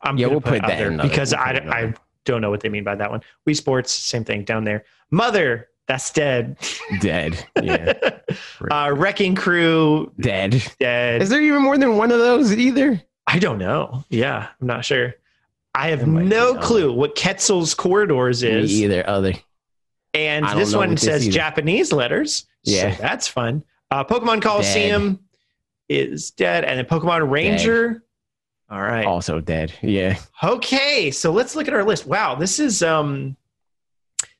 I'm 0.00 0.16
Yeah, 0.16 0.28
we'll 0.28 0.40
put, 0.40 0.60
put 0.60 0.62
that 0.62 0.78
there 0.78 0.96
because 0.96 1.32
we'll 1.32 1.40
I, 1.42 1.50
it 1.50 1.68
I 1.68 1.94
don't 2.24 2.40
know 2.40 2.48
what 2.48 2.60
they 2.60 2.70
mean 2.70 2.84
by 2.84 2.94
that 2.94 3.10
one. 3.10 3.20
We 3.44 3.52
Sports, 3.52 3.92
same 3.92 4.24
thing 4.24 4.44
down 4.44 4.64
there. 4.64 4.84
Mother, 5.10 5.68
that's 5.86 6.10
dead. 6.10 6.56
Dead. 7.00 7.46
Yeah, 7.62 7.92
uh, 8.70 8.94
Wrecking 8.96 9.34
Crew, 9.34 10.10
dead. 10.18 10.62
dead. 10.80 11.20
Is 11.20 11.28
there 11.28 11.42
even 11.42 11.62
more 11.62 11.76
than 11.76 11.98
one 11.98 12.10
of 12.10 12.18
those 12.18 12.50
either? 12.56 13.00
I 13.26 13.38
don't 13.38 13.58
know. 13.58 14.04
Yeah, 14.08 14.48
I'm 14.60 14.66
not 14.66 14.86
sure. 14.86 15.14
I 15.74 15.90
have 15.90 16.06
no 16.08 16.54
clue 16.54 16.92
what 16.94 17.14
Quetzal's 17.14 17.74
Corridors 17.74 18.42
Me 18.42 18.48
is. 18.50 18.72
either. 18.72 19.08
Other. 19.08 19.34
And 20.14 20.46
this 20.58 20.74
one 20.74 20.90
this 20.92 21.02
says. 21.02 21.28
Japanese 21.28 21.92
letters. 21.92 22.46
Yeah. 22.64 22.96
So 22.96 23.02
that's 23.02 23.28
fun. 23.28 23.62
Uh, 23.90 24.04
Pokemon 24.04 24.42
Colosseum 24.42 25.20
is 25.88 26.30
dead. 26.32 26.64
And 26.64 26.78
then 26.78 26.84
Pokemon 26.86 27.30
Ranger. 27.30 28.02
All 28.70 28.80
right. 28.82 29.06
Also 29.06 29.40
dead. 29.40 29.72
Yeah. 29.82 30.18
Okay. 30.42 31.10
So 31.10 31.32
let's 31.32 31.56
look 31.56 31.68
at 31.68 31.74
our 31.74 31.84
list. 31.84 32.06
Wow. 32.06 32.34
This 32.34 32.58
is, 32.58 32.82
um, 32.82 33.36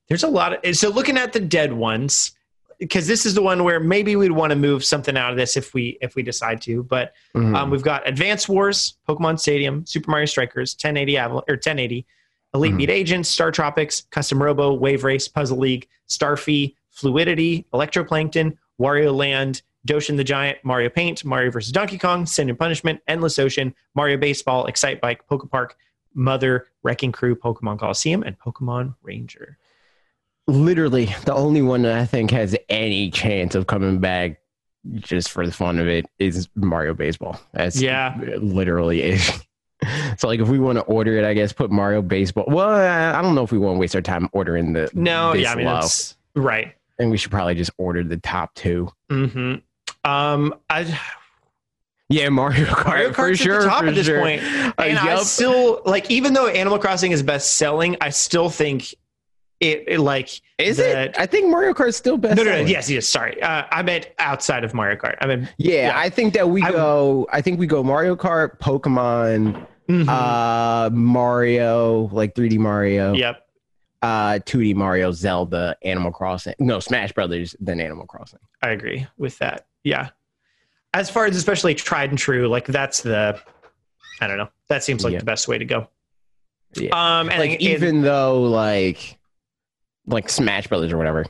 there's 0.09 0.23
a 0.25 0.29
lot 0.29 0.65
of, 0.65 0.77
so 0.77 0.89
looking 0.91 1.17
at 1.19 1.33
the 1.33 1.41
dead 1.41 1.73
ones, 1.73 2.33
because 2.79 3.07
this 3.07 3.27
is 3.27 3.35
the 3.35 3.43
one 3.43 3.65
where 3.65 3.81
maybe 3.81 4.15
we'd 4.17 4.31
want 4.31 4.51
to 4.51 4.57
move 4.57 4.85
something 4.85 5.17
out 5.17 5.31
of 5.33 5.37
this 5.37 5.57
if 5.57 5.75
we 5.75 5.99
if 6.01 6.15
we 6.15 6.23
decide 6.23 6.61
to. 6.63 6.85
But 6.85 7.13
Mhm. 7.35 7.57
um, 7.57 7.71
we've 7.71 7.83
got 7.83 8.07
Advance 8.09 8.49
Wars, 8.49 8.95
Pokemon 9.09 9.41
Stadium, 9.41 9.85
Super 9.85 10.11
Mario 10.11 10.27
Strikers, 10.27 10.75
1080 10.81 11.15
Aval- 11.15 11.43
or 11.49 11.57
1080, 11.57 12.07
Elite 12.55 12.73
Mhm. 12.75 12.79
Beat 12.79 12.91
Agents, 12.91 13.29
Star 13.29 13.51
Tropics, 13.51 14.03
Custom 14.11 14.43
Robo, 14.43 14.73
Wave 14.75 15.05
Race, 15.05 15.29
Puzzle 15.29 15.59
League, 15.59 15.87
Starfy, 16.09 16.75
Fluidity, 16.91 17.67
Electroplankton, 17.75 18.57
Wario 18.81 19.15
Land, 19.15 19.63
Doshin 19.87 20.17
the 20.17 20.25
Giant, 20.25 20.59
Mario 20.65 20.89
Paint, 20.89 21.25
Mario 21.25 21.51
vs. 21.51 21.73
Donkey 21.73 21.99
Kong, 21.99 22.27
Sin 22.27 22.49
and 22.49 22.59
Punishment, 22.59 23.01
Endless 23.07 23.39
Ocean, 23.39 23.75
Mario 23.95 24.17
Baseball, 24.17 24.67
Excite 24.67 25.01
Bike, 25.01 25.27
Poke 25.29 25.51
Park, 25.51 25.77
Mother, 26.15 26.67
Wrecking 26.83 27.13
Crew, 27.13 27.37
Pokemon 27.37 27.79
Colosseum, 27.79 28.23
and 28.23 28.39
Pokemon 28.39 28.95
Ranger. 29.03 29.59
literally 30.47 31.15
the 31.27 31.35
only 31.35 31.61
one 31.61 31.83
that 31.83 31.99
I 31.99 32.07
think 32.07 32.31
has 32.31 32.57
any 32.71 33.11
chance 33.11 33.55
of 33.55 33.67
coming 33.67 33.99
back 33.99 34.41
just 34.95 35.31
for 35.31 35.45
the 35.45 35.53
fun 35.53 35.79
of 35.79 35.87
it 35.89 36.07
is 36.19 36.49
Mario 36.55 36.95
Baseball. 36.95 37.39
That's 37.53 37.79
Yeah. 37.81 38.17
literally 38.41 39.03
it. 39.03 39.21
So 40.17 40.27
like 40.29 40.41
if 40.41 40.49
we 40.49 40.59
want 40.59 40.77
to 40.79 40.83
order 40.85 41.17
it, 41.19 41.25
I 41.25 41.35
guess 41.35 41.53
put 41.53 41.71
Mario 41.71 42.03
Baseball. 42.03 42.45
Well, 42.49 42.69
I 42.69 43.19
I 43.19 43.23
don't 43.23 43.35
know 43.35 43.45
if 43.45 43.53
we 43.53 43.59
want 43.59 43.77
to 43.77 43.79
waste 43.79 43.95
our 43.95 44.03
time 44.03 44.29
ordering 44.33 44.73
the 44.73 44.91
No, 44.93 45.35
yeah, 45.35 45.53
I 45.53 45.55
mean, 45.55 45.67
that's 45.67 46.17
right. 46.35 46.75
and 46.99 47.11
we 47.11 47.17
should 47.17 47.31
probably 47.31 47.55
just 47.55 47.71
order 47.79 48.03
the 48.03 48.17
top 48.17 48.55
two. 48.55 48.91
Mm-hmm. 49.11 50.11
Um, 50.11 50.55
I, 50.69 50.99
Yeah, 52.09 52.29
Mario 52.31 52.65
Kart 52.67 52.87
Mario 52.87 53.09
for 53.11 53.15
Kart's 53.15 53.39
sure. 53.39 53.57
at 53.57 53.63
the 53.63 53.69
top 53.69 53.81
for 53.83 53.87
at 53.89 53.95
this 53.95 54.07
sure. 54.07 54.21
point. 54.21 54.43
Uh, 54.43 54.73
and 54.79 54.99
I 54.99 55.15
yup. 55.15 55.21
still 55.25 55.83
like, 55.85 56.11
even 56.11 56.33
though 56.33 56.47
Animal 56.49 56.79
Crossing 56.79 57.13
is 57.13 57.23
best 57.23 57.57
selling, 57.57 57.97
I 58.01 58.11
still 58.11 58.49
think 58.51 58.95
it, 59.61 59.85
it 59.89 60.01
like 60.01 60.41
is 60.59 60.77
that- 60.77 61.09
it? 61.09 61.15
I 61.19 61.27
think 61.27 61.51
Mario 61.51 61.75
Kart's 61.75 61.97
still 61.97 62.17
best. 62.17 62.37
no, 62.37 62.43
no, 62.45 62.51
no, 62.53 62.59
yes, 62.61 62.89
yes. 62.91 63.07
Sorry, 63.07 63.41
uh, 63.43 63.65
I 63.71 63.83
meant 63.83 64.09
outside 64.19 64.65
of 64.65 64.75
Mario 64.75 64.97
Kart. 64.97 65.17
I 65.21 65.27
mean, 65.27 65.49
Yeah, 65.59 65.89
Yeah. 65.89 65.99
I 65.99 66.09
think 66.11 66.35
that 66.35 66.49
we 66.49 66.63
I- 66.63 66.71
go. 66.71 67.27
I 67.33 67.41
think 67.43 67.59
we 67.59 67.67
go 67.67 67.83
Mario 67.83 68.15
Kart, 68.17 68.59
Pokemon, 68.61 69.67
mhm. 69.89 70.09
uh, 70.09 70.91
Mario, 70.91 72.09
like 72.13 72.35
3D 72.35 72.59
Mario, 72.59 73.13
yep. 73.15 73.47
uh, 74.03 74.39
2D 74.45 74.75
Mario, 74.75 75.11
Zelda, 75.13 75.77
Animal 75.83 76.11
Crossing. 76.13 76.55
No, 76.59 76.79
Smash 76.81 77.13
Brothers, 77.13 77.57
then 77.61 77.81
Animal 77.81 78.07
Crossing. 78.07 78.39
I 78.63 78.71
agree 78.71 79.07
with 79.17 79.39
that. 79.39 79.67
Yeah. 79.85 80.11
As 80.95 81.11
far 81.11 81.27
as 81.27 81.37
especially 81.37 81.75
tried 81.75 82.11
and 82.11 82.19
true, 82.19 82.49
like 82.49 82.67
that's 82.67 83.03
the, 83.03 83.39
I 84.21 84.27
don't 84.27 84.39
know. 84.39 84.49
That 84.69 84.83
seems 84.85 85.05
like 85.05 85.13
Yeah. 85.13 85.19
the 85.21 85.25
best 85.25 85.47
way 85.49 85.59
to 85.59 85.65
go. 85.65 85.89
Yeah. 86.75 86.91
Um, 86.91 87.29
and 87.31 87.39
Like 87.39 87.51
it- 87.53 87.61
even 87.63 88.03
though 88.03 88.43
like 88.43 89.18
like 90.09 90.29
Smash 90.29 90.67
Brothers 90.67 90.93
or 90.93 90.97
whatever 90.99 91.27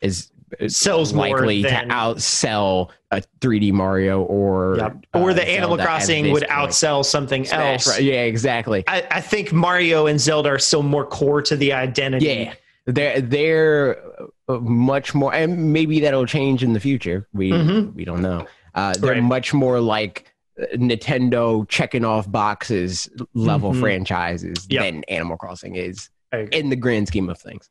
is 0.00 0.28
Sells 0.68 1.14
more 1.14 1.28
likely 1.30 1.62
than- 1.62 1.88
to 1.88 1.94
outsell 1.94 2.90
a 3.10 3.22
3D 3.40 3.72
Mario 3.72 4.20
or 4.22 4.76
Yep. 4.76 4.96
or 5.14 5.30
uh, 5.30 5.34
the 5.34 5.48
Animal 5.48 5.76
Zelda 5.78 5.82
Crossing 5.84 6.30
would 6.30 6.42
point. 6.46 6.52
outsell 6.52 7.02
something 7.04 7.46
Smash 7.46 7.86
else. 7.86 7.96
Bro- 7.96 8.04
Yeah, 8.04 8.22
exactly. 8.24 8.84
I, 8.86 9.06
I 9.10 9.20
think 9.22 9.52
Mario 9.52 10.06
and 10.06 10.20
Zelda 10.20 10.50
are 10.50 10.58
still 10.58 10.82
more 10.82 11.06
core 11.06 11.40
to 11.40 11.56
the 11.56 11.72
identity. 11.72 12.26
Yeah. 12.26 12.54
They're 12.84 13.20
they're 13.22 14.02
much 14.48 15.14
more, 15.14 15.32
and 15.32 15.72
maybe 15.72 16.00
that'll 16.00 16.26
change 16.26 16.62
in 16.62 16.74
the 16.74 16.80
future. 16.80 17.26
We 17.32 17.50
Mhm. 17.52 17.94
we 17.94 18.04
don't 18.04 18.20
know. 18.20 18.46
Uh, 18.74 18.92
they're 18.98 19.12
Right. 19.12 19.22
much 19.22 19.54
more 19.54 19.80
like 19.80 20.34
uh, 20.60 20.64
Nintendo 20.76 21.66
checking 21.68 22.04
off 22.04 22.30
boxes 22.30 23.08
level 23.34 23.72
Mhm. 23.72 23.80
franchises 23.80 24.66
Yep. 24.68 24.82
than 24.82 25.04
Animal 25.04 25.38
Crossing 25.38 25.76
is 25.76 26.10
in 26.50 26.68
the 26.68 26.76
grand 26.76 27.08
scheme 27.08 27.30
of 27.30 27.38
things. 27.38 27.70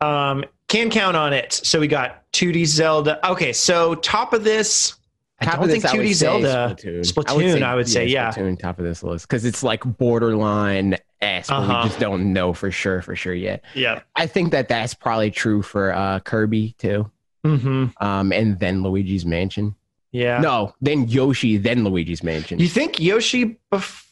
Um, 0.00 0.44
can 0.68 0.90
count 0.90 1.16
on 1.16 1.32
it. 1.32 1.52
So 1.52 1.80
we 1.80 1.88
got 1.88 2.30
2D 2.32 2.66
Zelda. 2.66 3.24
Okay, 3.30 3.52
so 3.52 3.94
top 3.96 4.32
of 4.32 4.44
this, 4.44 4.94
I 5.40 5.44
Top 5.44 5.54
don't 5.56 5.64
of 5.64 5.70
think 5.70 5.82
this, 5.82 5.92
I 5.92 5.96
2D 5.96 6.14
Zelda. 6.14 6.76
Splatoon. 6.78 7.00
Splatoon, 7.12 7.62
I 7.62 7.74
would 7.74 7.88
say, 7.88 8.06
yeah. 8.06 8.32
Splatoon 8.32 8.58
top 8.58 8.78
of 8.78 8.84
this 8.84 9.02
list 9.02 9.28
because 9.28 9.44
it's 9.44 9.62
like 9.62 9.82
borderline 9.84 10.96
S. 11.20 11.48
but 11.48 11.54
Uh-huh. 11.56 11.80
We 11.82 11.88
just 11.88 12.00
don't 12.00 12.32
know 12.32 12.52
for 12.52 12.70
sure, 12.70 13.02
for 13.02 13.14
sure 13.14 13.34
yet. 13.34 13.62
Yeah. 13.74 14.00
I 14.16 14.26
think 14.26 14.50
that 14.52 14.68
that's 14.68 14.94
probably 14.94 15.30
true 15.30 15.62
for 15.62 15.92
uh, 15.92 16.20
Kirby 16.20 16.74
too, 16.78 17.10
hmm 17.44 17.86
um, 18.00 18.32
and 18.32 18.58
then 18.58 18.82
Luigi's 18.82 19.24
Mansion. 19.26 19.74
Yeah. 20.12 20.38
No, 20.40 20.74
then 20.80 21.06
Yoshi, 21.08 21.58
then 21.58 21.84
Luigi's 21.84 22.22
Mansion. 22.22 22.58
You 22.58 22.68
think 22.68 22.98
Yoshi 22.98 23.58
before? 23.70 24.05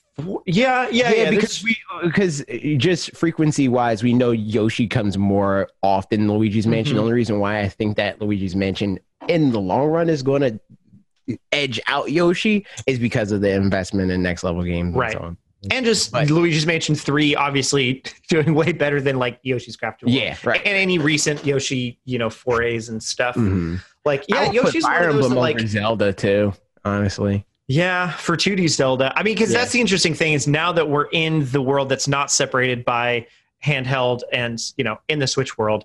Yeah, 0.46 0.88
yeah, 0.90 1.10
yeah. 1.12 1.30
because 1.30 1.62
we 1.64 1.76
because 2.02 2.44
just 2.76 3.16
frequency 3.16 3.68
wise, 3.68 4.02
we 4.02 4.12
know 4.12 4.30
Yoshi 4.30 4.86
comes 4.86 5.18
more 5.18 5.68
often 5.82 6.26
than 6.26 6.36
Luigi's 6.38 6.66
Mansion. 6.66 6.92
Mhm. 6.94 6.96
The 6.98 7.02
only 7.02 7.12
reason 7.14 7.40
why 7.40 7.60
I 7.60 7.68
think 7.68 7.96
that 7.96 8.20
Luigi's 8.20 8.54
Mansion 8.54 9.00
in 9.28 9.50
the 9.50 9.60
long 9.60 9.88
run 9.88 10.08
is 10.08 10.22
going 10.22 10.42
to 10.42 11.38
edge 11.52 11.80
out 11.88 12.12
Yoshi 12.12 12.64
is 12.86 12.98
because 12.98 13.32
of 13.32 13.40
the 13.40 13.50
investment 13.50 14.10
in 14.10 14.22
next 14.22 14.44
level 14.44 14.62
games. 14.62 14.94
Right. 14.94 15.12
And 15.14 15.20
so 15.20 15.24
on. 15.26 15.36
and 15.70 15.86
just 15.86 16.12
But- 16.12 16.30
Luigi's 16.30 16.66
Mansion 16.66 16.94
3 16.94 17.34
obviously 17.34 18.02
doing 18.28 18.54
way 18.54 18.72
better 18.72 19.00
than 19.00 19.18
like 19.18 19.40
Yoshi's 19.42 19.76
Crafted 19.76 20.02
World. 20.04 20.14
Yeah, 20.14 20.36
right. 20.44 20.60
And 20.64 20.76
any 20.76 20.98
recent 20.98 21.44
Yoshi, 21.44 21.98
you 22.04 22.18
know, 22.18 22.28
forays 22.30 22.88
and 22.88 23.02
stuff. 23.02 23.34
Mhm. 23.36 23.80
Like, 24.04 24.26
yeah, 24.28 24.50
Yoshi's 24.52 24.84
Fire 24.84 25.08
Emblem 25.08 25.32
that, 25.32 25.38
like 25.40 25.56
over 25.56 25.66
Zelda 25.66 26.12
too. 26.12 26.52
Honestly, 26.84 27.46
Yeah, 27.66 28.10
for 28.12 28.36
2D 28.36 28.68
Zelda. 28.68 29.12
I 29.18 29.22
mean, 29.22 29.34
because 29.34 29.52
Yeah. 29.52 29.60
that's 29.60 29.72
the 29.72 29.80
interesting 29.80 30.14
thing 30.14 30.34
is 30.34 30.46
now 30.46 30.72
that 30.72 30.88
we're 30.88 31.08
in 31.12 31.50
the 31.50 31.62
world 31.62 31.88
that's 31.88 32.06
not 32.08 32.30
separated 32.30 32.84
by 32.84 33.26
handheld 33.64 34.20
and 34.32 34.60
you 34.76 34.84
know 34.84 34.98
in 35.08 35.18
the 35.18 35.26
Switch 35.26 35.56
world. 35.56 35.84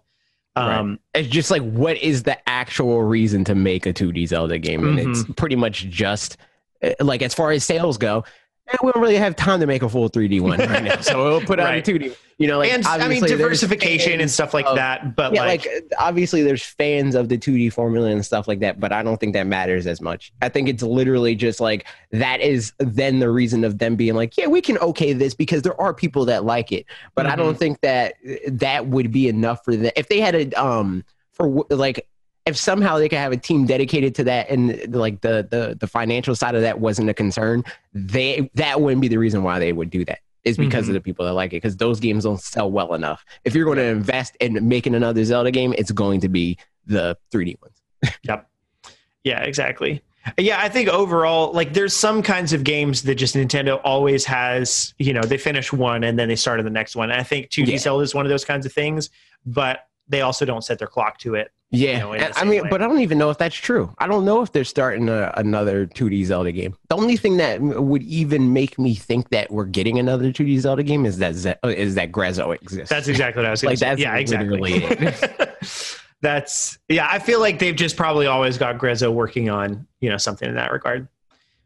Um, 0.56 1.00
it's 1.14 1.30
just 1.30 1.52
like 1.52 1.62
what 1.62 1.96
is 1.98 2.24
the 2.24 2.38
actual 2.50 3.02
reason 3.04 3.46
to 3.46 3.56
make 3.56 3.86
a 3.86 3.94
2D 3.94 4.28
Zelda 4.28 4.58
game, 4.60 4.84
and 4.86 5.00
it's 5.00 5.24
Mm-hmm. 5.24 5.34
pretty 5.34 5.56
much 5.56 5.88
just 5.90 6.36
uh, 6.84 6.90
like 7.00 7.22
as 7.22 7.34
far 7.34 7.52
as 7.52 7.64
sales 7.64 7.98
go. 7.98 8.26
Eh, 8.72 8.78
We 8.84 8.92
don't 8.92 9.02
really 9.02 9.16
have 9.16 9.36
time 9.36 9.60
to 9.60 9.68
make 9.68 9.82
a 9.84 9.90
full 9.90 10.10
3D 10.10 10.42
one 10.42 10.60
right 10.60 10.84
now, 10.84 11.02
so 11.02 11.24
we'll 11.24 11.42
put 11.42 11.60
out 11.60 11.66
Right. 11.66 11.88
a 11.88 11.92
2D. 11.92 12.16
You 12.38 12.48
know, 12.48 12.60
like 12.60 12.72
and 12.72 12.86
I 12.88 12.94
mean 12.98 13.02
obviously 13.04 13.30
diversification 13.30 14.22
and 14.22 14.32
stuff 14.32 14.54
like 14.54 14.66
of- 14.66 14.78
that. 14.78 15.14
But 15.16 15.34
yeah, 15.34 15.42
like, 15.42 15.66
like, 15.66 15.92
obviously 16.00 16.42
there's 16.42 16.64
fans 16.64 17.14
of 17.14 17.28
the 17.28 17.38
2D 17.38 17.74
formula 17.74 18.08
and 18.10 18.26
stuff 18.26 18.48
like 18.48 18.60
that, 18.62 18.80
but 18.80 18.94
I 18.94 19.04
don't 19.04 19.20
think 19.20 19.34
that 19.34 19.46
matters 19.46 19.86
as 19.88 20.00
much. 20.00 20.32
I 20.42 20.48
think 20.48 20.70
it's 20.70 20.82
literally 20.82 21.36
just 21.36 21.60
like 21.60 21.86
that 22.12 22.40
is 22.40 22.72
then 22.80 23.20
the 23.20 23.30
reason 23.30 23.66
of 23.66 23.78
them 23.80 23.98
being 23.98 24.16
like, 24.16 24.38
yeah, 24.38 24.48
we 24.48 24.62
can 24.62 24.78
okay 24.78 25.12
this 25.12 25.34
because 25.34 25.64
there 25.64 25.80
are 25.82 25.94
people 25.94 26.24
that 26.26 26.46
like 26.46 26.72
it, 26.72 26.86
but 27.14 27.26
I 27.26 27.32
Mm-hmm. 27.32 27.40
don't 27.42 27.58
think 27.58 27.82
that 27.82 28.14
that 28.48 28.88
would 28.88 29.12
be 29.12 29.28
enough 29.28 29.66
for 29.66 29.76
them 29.76 29.92
if 29.98 30.08
they 30.08 30.22
had 30.22 30.34
a 30.36 30.52
um 30.64 31.04
for 31.34 31.66
like 31.70 32.08
if 32.50 32.58
somehow 32.58 32.98
they 32.98 33.08
could 33.08 33.20
have 33.20 33.32
a 33.32 33.38
team 33.38 33.66
dedicated 33.66 34.14
to 34.16 34.24
that 34.26 34.50
and 34.50 34.94
like 34.94 35.22
the 35.22 35.48
the 35.50 35.78
the 35.80 35.88
financial 35.88 36.36
side 36.36 36.56
of 36.56 36.62
that 36.62 36.80
wasn't 36.80 37.10
a 37.10 37.14
concern, 37.14 37.64
they 37.94 38.50
that 38.56 38.82
wouldn't 38.82 39.02
be 39.02 39.08
the 39.08 39.18
reason 39.18 39.44
why 39.44 39.60
they 39.60 39.72
would 39.72 39.90
do 39.90 40.04
that. 40.06 40.20
Is 40.46 40.58
because 40.58 40.86
Mhm. 40.86 40.90
of 40.90 40.94
the 40.96 41.02
people 41.02 41.26
that 41.26 41.34
like 41.34 41.52
it, 41.52 41.58
because 41.58 41.76
those 41.78 42.00
games 42.00 42.24
don't 42.24 42.40
sell 42.42 42.72
well 42.72 42.94
enough. 42.94 43.24
If 43.44 43.54
you're 43.56 43.66
going 43.66 43.78
to 43.78 43.84
invest 43.84 44.38
in 44.40 44.68
making 44.68 44.96
another 44.96 45.24
Zelda 45.26 45.52
game, 45.52 45.74
it's 45.78 45.92
going 45.92 46.22
to 46.22 46.30
be 46.30 46.58
the 46.86 47.18
3D 47.32 47.58
ones. 47.62 47.82
Yep. 48.24 48.50
Yeah, 49.26 49.42
exactly. 49.42 50.02
Yeah, 50.38 50.60
I 50.62 50.70
think 50.70 50.88
overall, 50.90 51.52
like, 51.52 51.74
there's 51.74 51.94
some 51.94 52.22
kinds 52.24 52.54
of 52.54 52.64
games 52.64 53.04
that 53.04 53.16
just 53.16 53.36
Nintendo 53.36 53.82
always 53.84 54.26
has. 54.26 54.94
You 54.98 55.12
know, 55.14 55.22
they 55.22 55.38
finish 55.38 55.74
one 55.74 56.04
and 56.06 56.18
then 56.18 56.30
they 56.30 56.36
start 56.38 56.60
on 56.60 56.66
the 56.66 56.72
next 56.72 56.96
one. 56.96 57.12
And 57.12 57.20
I 57.20 57.24
think 57.24 57.50
2D 57.50 57.74
Yeah. 57.74 57.78
Zelda 57.78 58.04
is 58.04 58.16
one 58.16 58.26
of 58.26 58.30
those 58.30 58.46
kinds 58.46 58.66
of 58.66 58.72
things. 58.72 59.10
But 59.46 59.82
they 60.08 60.22
also 60.22 60.46
don't 60.46 60.64
set 60.64 60.80
their 60.80 60.88
clock 60.88 61.18
to 61.20 61.36
it. 61.36 61.52
Yeah, 61.72 61.92
you 61.94 62.00
know, 62.00 62.14
in 62.14 62.20
the 62.20 62.26
and 62.26 62.34
I 62.38 62.44
mean, 62.46 62.64
way. 62.64 62.70
but 62.70 62.82
I 62.82 62.88
don't 62.88 63.02
even 63.02 63.20
know 63.20 63.30
if 63.30 63.38
that's 63.38 63.56
true. 63.56 63.94
I 64.00 64.08
don't 64.08 64.26
know 64.26 64.42
if 64.42 64.52
they're 64.52 64.64
starting 64.64 65.08
a, 65.08 65.32
another 65.38 65.86
2D 65.86 66.26
Zelda 66.26 66.52
game. 66.52 66.76
The 66.90 66.96
only 66.96 67.16
thing 67.16 67.38
that 67.38 67.62
would 67.62 68.02
even 68.04 68.54
make 68.54 68.80
me 68.80 68.96
think 68.96 69.30
that 69.30 69.52
we're 69.52 69.66
getting 69.66 70.00
another 70.00 70.32
2D 70.32 70.58
Zelda 70.60 70.82
game 70.82 71.06
is 71.06 71.20
that 71.20 71.36
Ze- 71.36 71.56
uh, 71.64 71.68
is 71.68 71.94
that 71.94 72.12
Grezzo 72.12 72.56
exists. 72.56 72.90
That's 72.90 73.08
exactly 73.08 73.42
what 73.42 73.48
I 73.48 73.52
was 73.52 73.64
Like, 73.70 73.78
say. 73.78 73.86
that's 73.86 74.02
Yeah, 74.02 74.16
exactly. 74.16 74.80
that's 76.22 76.80
yeah. 76.90 77.08
I 77.10 77.20
feel 77.20 77.40
like 77.40 77.60
they've 77.60 77.76
just 77.76 77.96
probably 77.96 78.26
always 78.26 78.58
got 78.58 78.78
Grezzo 78.78 79.14
working 79.14 79.50
on 79.50 79.88
you 80.02 80.10
know 80.10 80.18
something 80.18 80.50
in 80.50 80.56
that 80.56 80.72
regard. 80.72 81.08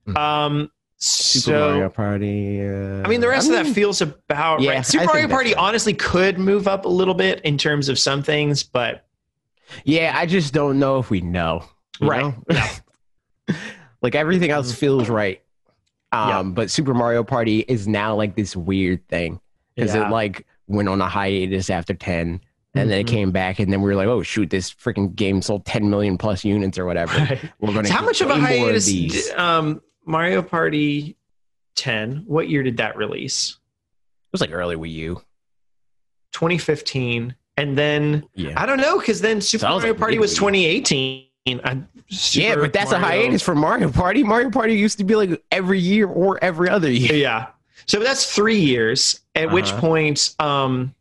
Mhm. 0.07 0.17
Um, 0.17 0.71
Super 0.97 1.43
so 1.43 1.69
Mario 1.71 1.89
Party. 1.89 2.61
Uh, 2.61 3.03
I 3.03 3.07
mean, 3.07 3.19
the 3.21 3.27
rest 3.27 3.49
I 3.51 3.59
of 3.59 3.65
that 3.67 3.73
feels 3.73 4.01
about 4.01 4.61
Yeah, 4.61 4.71
right. 4.71 4.85
Super 4.85 5.05
Mario 5.05 5.27
Party 5.27 5.49
right. 5.51 5.57
honestly 5.57 5.93
could 5.93 6.37
move 6.39 6.67
up 6.67 6.85
a 6.85 6.89
little 6.89 7.13
bit 7.13 7.41
in 7.41 7.57
terms 7.57 7.89
of 7.89 7.97
some 7.99 8.21
things, 8.23 8.63
but 8.63 9.05
yeah, 9.83 10.13
I 10.15 10.25
just 10.25 10.53
don't 10.53 10.79
know 10.79 10.99
if 10.99 11.09
we 11.09 11.21
know. 11.21 11.63
Right. 12.01 12.33
know? 12.49 13.55
like 14.01 14.15
everything 14.15 14.49
else 14.51 14.73
feels 14.73 15.09
right. 15.09 15.41
Um, 16.11 16.29
Yeah. 16.29 16.43
but 16.43 16.71
Super 16.71 16.93
Mario 16.93 17.23
Party 17.23 17.59
is 17.59 17.87
now 17.87 18.15
like 18.15 18.35
this 18.35 18.55
weird 18.55 19.07
thing 19.07 19.39
because 19.75 19.95
Yeah. 19.95 20.07
it 20.07 20.11
like 20.11 20.45
went 20.67 20.89
on 20.89 21.01
a 21.01 21.07
hiatus 21.07 21.69
after 21.69 21.93
10 21.93 22.41
and 22.75 22.89
then 22.89 22.99
it 22.99 23.05
Mhm. 23.05 23.09
came 23.09 23.31
back 23.31 23.59
and 23.59 23.71
then 23.71 23.81
we 23.81 23.89
were 23.89 23.95
like, 23.95 24.07
oh 24.07 24.23
shoot, 24.23 24.49
this 24.49 24.73
freaking 24.73 25.15
game 25.15 25.41
sold 25.41 25.65
10 25.65 25.89
million 25.89 26.17
plus 26.17 26.43
units 26.43 26.77
or 26.77 26.85
whatever. 26.85 27.17
Right. 27.17 27.39
We're 27.59 27.73
gonna 27.73 27.87
So 27.87 27.93
how 27.93 28.03
much 28.05 28.21
of 28.21 28.29
a 28.29 28.35
hiatus? 28.39 28.85
d- 28.85 29.31
um, 29.31 29.81
Mario 30.05 30.41
Party 30.41 31.15
10. 31.75 32.23
What 32.27 32.49
year 32.49 32.63
did 32.63 32.77
that 32.77 32.97
release? 32.97 33.51
It 33.51 34.31
was 34.33 34.41
like 34.41 34.51
early 34.51 34.75
Wii 34.75 34.91
U. 34.93 35.21
2015, 36.31 37.35
and 37.57 37.77
then 37.77 38.23
Yeah. 38.35 38.53
I 38.61 38.65
don't 38.65 38.79
know 38.79 38.99
because 38.99 39.21
then 39.21 39.41
Super 39.41 39.61
Sounds 39.61 39.81
Mario 39.81 39.93
like 39.93 39.99
Party 39.99 40.19
was 40.19 40.33
2018. 40.35 41.27
Super 42.09 42.45
yeah, 42.45 42.55
but 42.55 42.73
that's 42.73 42.91
a 42.91 42.99
hiatus 42.99 43.41
for 43.41 43.55
Mario 43.55 43.91
Party. 43.91 44.23
Mario 44.23 44.49
Party 44.49 44.75
used 44.75 44.97
to 44.99 45.03
be 45.03 45.15
like 45.15 45.43
every 45.51 45.79
year 45.79 46.07
or 46.07 46.41
every 46.43 46.69
other 46.69 46.91
year. 46.91 47.13
Yeah. 47.15 47.47
So 47.85 47.99
that's 47.99 48.33
three 48.33 48.59
years. 48.59 49.19
At 49.35 49.51
which 49.51 49.71
Uh-huh. 49.71 49.81
point, 49.81 50.35
um, 50.39 50.93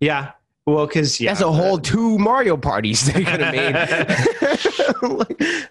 yeah. 0.00 0.32
Well, 0.66 0.86
because 0.86 1.20
yeah, 1.20 1.30
That's 1.30 1.42
a 1.42 1.50
whole 1.52 1.78
two 1.78 2.18
Mario 2.18 2.56
parties 2.56 3.06
they 3.12 3.24
could 3.24 3.40
have 3.40 3.54
made. 3.54 3.74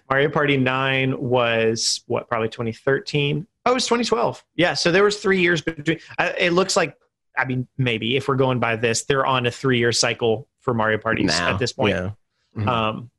Mario 0.10 0.28
Party 0.28 0.56
9 0.56 1.20
was 1.20 2.02
what, 2.06 2.28
probably 2.28 2.48
2013? 2.48 3.46
Oh, 3.66 3.70
it 3.70 3.74
was 3.74 3.84
2012. 3.84 4.44
Yeah, 4.56 4.74
so 4.74 4.90
there 4.92 5.04
was 5.04 5.18
three 5.18 5.40
years 5.40 5.60
between. 5.62 5.98
I, 6.18 6.28
it 6.38 6.52
looks 6.52 6.76
like, 6.76 6.96
I 7.36 7.44
mean, 7.44 7.66
maybe 7.78 8.16
if 8.16 8.28
we're 8.28 8.36
going 8.36 8.58
by 8.60 8.76
this, 8.76 9.04
they're 9.04 9.26
on 9.26 9.46
a 9.46 9.50
three-year 9.50 9.92
cycle 9.92 10.48
for 10.60 10.74
Mario 10.74 10.98
parties 10.98 11.26
now, 11.28 11.50
at 11.54 11.58
this 11.58 11.72
point, 11.72 11.94
yeah. 11.96 12.10
Mhm. 12.56 12.66
um, 12.68 13.10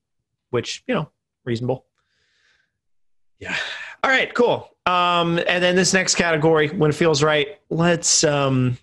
which 0.51 0.83
you 0.87 0.93
know, 0.95 1.09
reasonable. 1.45 1.85
Yeah. 3.39 3.55
All 4.03 4.11
right. 4.11 4.33
Cool. 4.33 4.69
Um, 4.85 5.39
and 5.47 5.63
then 5.63 5.75
this 5.75 5.93
next 5.93 6.15
category, 6.15 6.69
when 6.69 6.89
it 6.91 6.95
feels 6.95 7.23
right, 7.23 7.59
let's 7.69 8.23
um, 8.23 8.77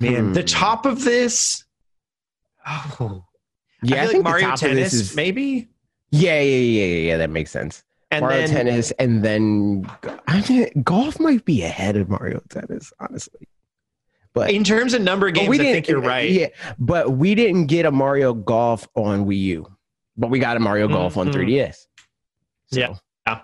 man, 0.00 0.32
the 0.32 0.40
Hmm. 0.42 0.46
top 0.46 0.86
of 0.86 1.04
this. 1.04 1.64
Oh, 2.68 3.24
yeah, 3.82 4.02
I 4.02 4.06
feel 4.06 4.16
like 4.16 4.24
Mario 4.24 4.56
Tennis, 4.56 4.92
is 4.92 5.14
maybe. 5.16 5.68
yeah, 6.10 6.40
yeah, 6.40 6.56
yeah, 6.56 6.84
yeah, 6.84 6.98
yeah. 7.10 7.16
That 7.18 7.30
makes 7.30 7.50
sense. 7.50 7.84
And 8.10 8.22
Mario 8.22 8.46
then 8.46 8.50
Tennis, 8.50 8.90
and 8.98 9.24
then 9.24 9.88
I 10.28 10.40
mean, 10.48 10.68
golf 10.84 11.18
might 11.20 11.44
be 11.44 11.62
ahead 11.62 11.96
of 11.96 12.08
Mario 12.08 12.40
Tennis, 12.48 12.92
honestly. 13.00 13.48
But 14.36 14.50
in 14.50 14.62
terms 14.64 14.92
of 14.92 15.00
number 15.00 15.28
of 15.28 15.34
games, 15.34 15.58
I 15.58 15.62
think 15.62 15.88
you're 15.88 15.98
right. 16.00 16.30
Yeah, 16.30 16.48
but 16.78 17.12
we 17.12 17.34
didn't 17.34 17.66
get 17.66 17.86
a 17.86 17.90
Mario 17.90 18.34
Golf 18.34 18.86
on 18.94 19.24
Wii 19.24 19.40
U, 19.40 19.66
but 20.18 20.28
we 20.28 20.38
got 20.38 20.58
a 20.58 20.60
Mario 20.60 20.86
Golf 20.88 21.16
on 21.16 21.28
Mhm. 21.28 21.32
3DS. 21.32 21.86
So, 22.70 22.80
Yeah. 23.26 23.38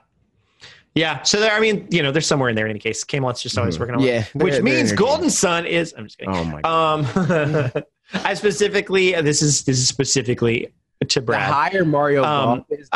Yeah. 0.94 1.22
So 1.22 1.40
there, 1.40 1.52
I 1.52 1.60
mean, 1.60 1.86
you 1.90 2.02
know, 2.02 2.12
they're 2.12 2.20
somewhere 2.20 2.50
in 2.50 2.54
there 2.56 2.66
in 2.66 2.70
any 2.70 2.78
case. 2.78 3.02
Camelot's 3.04 3.42
just 3.42 3.56
always 3.56 3.76
Mhm. 3.76 3.80
working 3.80 3.94
on. 3.94 4.02
Yeah, 4.02 4.24
Which 4.34 4.60
means 4.60 4.92
Golden 4.92 5.30
Sun 5.30 5.64
is 5.64 5.94
I'm 5.96 6.04
just 6.04 6.18
kidding. 6.18 6.34
Oh 6.36 6.44
my 6.44 6.60
god. 6.60 7.74
Um 7.74 7.82
I 8.24 8.34
specifically 8.34 9.12
this 9.22 9.40
is 9.40 9.64
this 9.64 9.78
is 9.78 9.88
specifically 9.88 10.68
to 11.08 11.20
the 11.20 11.24
Brad. 11.24 11.50
higher 11.50 11.86
Mario 11.86 12.22
Um, 12.22 12.58
Golf 12.58 12.66
is, 12.70 12.88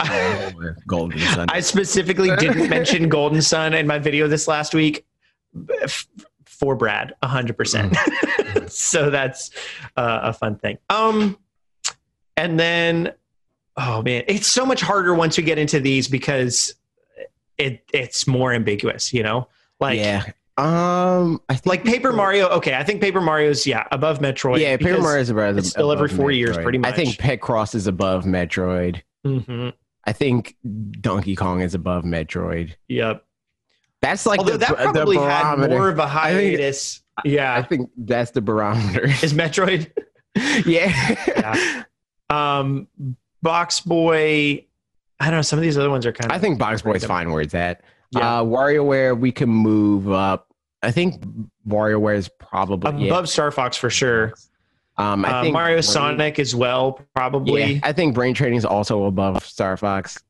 Golden 0.86 1.18
Sun. 1.18 1.46
I 1.48 1.60
specifically 1.60 2.36
didn't 2.36 2.68
mention 2.68 3.08
Golden 3.18 3.40
Sun 3.40 3.72
in 3.72 3.86
my 3.86 3.98
video 3.98 4.28
this 4.28 4.46
last 4.46 4.74
week 4.74 5.06
for 6.58 6.74
Brad 6.74 7.14
a 7.22 7.28
100%. 7.28 7.54
Mm-hmm. 7.54 8.66
so 8.68 9.10
that's 9.10 9.50
uh, 9.96 10.20
a 10.22 10.32
fun 10.32 10.56
thing. 10.56 10.78
Um 10.90 11.36
and 12.36 12.58
then 12.58 13.12
oh 13.76 14.02
man, 14.02 14.24
it's 14.28 14.46
so 14.46 14.64
much 14.66 14.80
harder 14.80 15.14
once 15.14 15.36
we 15.36 15.44
get 15.44 15.58
into 15.58 15.80
these 15.80 16.08
because 16.08 16.74
it 17.58 17.82
it's 17.92 18.26
more 18.26 18.52
ambiguous, 18.52 19.12
you 19.12 19.22
know? 19.22 19.48
Like 19.80 19.98
yeah. 19.98 20.24
Um, 20.58 21.42
I 21.50 21.54
think 21.54 21.66
like 21.66 21.84
Paper 21.84 22.14
Mario, 22.14 22.48
okay, 22.48 22.74
I 22.74 22.82
think 22.82 23.02
Paper 23.02 23.20
Mario's 23.20 23.66
yeah, 23.66 23.86
above 23.92 24.20
Metroid. 24.20 24.60
Yeah, 24.60 24.76
Paper 24.78 24.84
because- 24.90 25.02
Mario 25.02 25.20
is 25.20 25.30
above. 25.30 25.58
it's 25.58 25.68
still 25.68 25.92
every 25.92 26.08
four 26.08 26.30
years, 26.30 26.56
pretty 26.56 26.78
much. 26.78 26.94
I 26.94 26.96
think. 26.96 27.18
Pet 27.18 27.42
Cross 27.42 27.74
is 27.74 27.86
above 27.86 28.24
Metroid. 28.24 29.02
Mhm. 29.26 29.74
I 30.04 30.12
think 30.12 30.56
Donkey 31.00 31.34
Kong 31.34 31.60
is 31.60 31.74
above 31.74 32.04
Metroid. 32.04 32.72
Yep. 32.88 33.25
That's 34.02 34.26
like 34.26 34.38
Although 34.38 34.52
the, 34.52 34.58
that 34.58 34.76
probably 34.76 35.16
had 35.16 35.56
more 35.70 35.88
of 35.88 35.98
a 35.98 36.02
think- 36.02 36.10
hiatus. 36.12 37.02
I 37.18 37.22
yeah. 37.24 37.54
I 37.56 37.62
think 37.62 37.90
that's 37.96 38.30
the 38.32 38.40
barometer. 38.42 39.06
Is 39.22 39.32
Metroid 39.32 39.90
yeah. 40.66 41.14
Yeah. 41.26 41.84
um 42.30 42.88
Box 43.42 43.80
Boy 43.80 44.66
I 45.18 45.24
don't 45.26 45.36
know, 45.38 45.42
some 45.42 45.58
of 45.58 45.62
these 45.62 45.78
other 45.78 45.88
ones 45.88 46.04
are 46.04 46.12
kind 46.12 46.30
of 46.30 46.36
I 46.36 46.38
think 46.40 46.58
Box 46.58 46.82
Boy's 46.82 47.04
fine 47.04 47.30
where 47.32 47.40
it's 47.40 47.54
at. 47.54 47.82
Yeah. 48.10 48.40
Uh, 48.40 48.44
WarioWare, 48.44 49.18
we 49.18 49.32
can 49.32 49.48
move 49.48 50.10
up. 50.10 50.48
I 50.82 50.90
think 50.90 51.24
WarioWare 51.66 52.16
is 52.16 52.28
probably 52.28 52.90
above 52.90 53.00
yeah. 53.00 53.24
Star 53.24 53.50
Fox 53.50 53.76
for 53.78 53.88
sure. 53.90 54.34
Um, 54.98 55.24
I 55.24 55.30
Uh, 55.30 55.42
think 55.42 55.52
Mario 55.54 55.76
Brain- 55.76 55.82
Sonic 55.82 56.38
as 56.38 56.54
well, 56.54 57.00
probably. 57.14 57.64
Yeah, 57.74 57.80
I 57.82 57.92
think 57.92 58.14
Brain 58.14 58.34
Training 58.34 58.58
is 58.58 58.64
also 58.66 59.04
above 59.04 59.42
Star 59.44 59.76
Fox. 59.78 60.22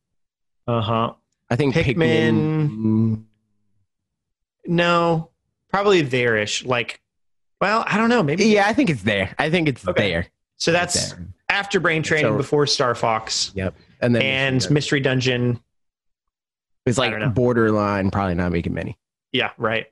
Uh-huh. 0.69 1.13
I 1.51 1.57
think 1.57 1.75
Pikmin- 1.75 1.97
Pikmin. 1.99 3.25
Mm, 4.67 4.69
No, 4.69 5.31
probably 5.71 6.03
there-ish. 6.03 6.65
Like, 6.65 7.01
well, 7.61 7.85
I 7.87 7.97
don't 7.97 8.09
know. 8.09 8.23
Maybe. 8.23 8.45
yeah, 8.47 8.67
I 8.67 8.73
think 8.73 8.91
it's 8.91 9.03
there. 9.03 9.35
I 9.39 9.51
think 9.51 9.69
it's 9.69 9.87
Okay. 9.87 10.11
there. 10.11 10.27
So 10.59 10.73
that's 10.73 11.13
there. 11.13 11.27
after 11.49 11.81
Brain 11.81 12.03
Training, 12.03 12.33
So- 12.33 12.37
before 12.37 12.67
Star 12.67 12.95
Fox, 12.95 13.53
Yep. 13.55 13.75
and 14.01 14.15
then 14.15 14.23
and 14.23 14.71
Mystery 14.71 15.01
Dungeon. 15.01 15.61
it's 16.87 16.99
I 16.99 17.11
don't 17.11 17.19
know. 17.21 17.27
like 17.27 17.35
borderline, 17.35 18.11
probably 18.11 18.35
not 18.35 18.53
making 18.53 18.73
many. 18.75 18.97
Yeah, 19.33 19.51
right. 19.59 19.87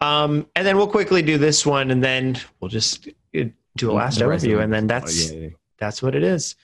Um, 0.00 0.46
and 0.56 0.66
then 0.66 0.76
we'll 0.76 0.88
quickly 0.88 1.22
do 1.22 1.38
this 1.38 1.64
one, 1.64 1.90
and 1.92 2.02
then 2.02 2.38
we'll 2.60 2.68
just 2.70 3.08
do 3.32 3.90
a 3.90 3.92
last 3.92 4.18
The 4.18 4.24
overview, 4.24 4.62
and 4.62 4.72
then 4.72 4.84
Oh, 4.84 4.86
that's 4.88 5.30
yeah, 5.30 5.38
yeah. 5.38 5.48
that's 5.78 6.02
what 6.02 6.14
it 6.14 6.22
is. 6.24 6.56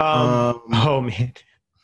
Um, 0.00 0.08
Um, 0.08 0.62
oh 0.72 1.00
man, 1.02 1.32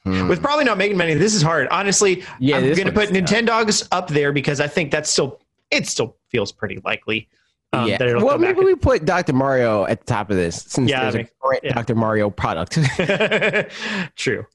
hmm. 0.05 0.29
with 0.29 0.43
probably 0.43 0.65
not 0.65 0.79
making 0.79 0.97
money, 0.97 1.15
this 1.15 1.35
is 1.35 1.43
hard. 1.43 1.69
Honestly, 1.69 2.25
yeah, 2.39 2.57
I'm 2.59 2.65
going 2.65 2.87
to 2.87 2.93
put. 2.93 3.09
Nintendogs 3.11 3.87
up 3.93 4.09
there 4.09 4.33
because 4.33 4.61
I 4.61 4.67
think 4.69 4.91
that's 4.91 5.11
still 5.11 5.41
it 5.71 5.87
still 5.87 6.17
feels 6.29 6.53
pretty 6.53 6.81
likely. 6.85 7.29
Um, 7.73 7.89
yeah. 7.89 7.99
that 7.99 8.07
it'll 8.09 8.23
Well, 8.23 8.35
come 8.35 8.43
back 8.43 8.55
maybe 8.57 8.67
we 8.67 8.77
put 8.77 9.05
Dr. 9.05 9.33
Mario 9.33 9.85
at 9.87 9.99
the 9.99 10.07
top 10.07 10.31
of 10.31 10.37
this 10.37 10.63
since 10.63 10.89
Yeah, 10.89 11.03
there's 11.03 11.15
I 11.17 11.19
a 11.19 11.23
mean, 11.23 11.29
current 11.43 11.61
yeah. 11.65 11.73
Dr. 11.73 11.97
Mario 11.97 12.31
product. 12.31 12.79
True. 14.17 14.47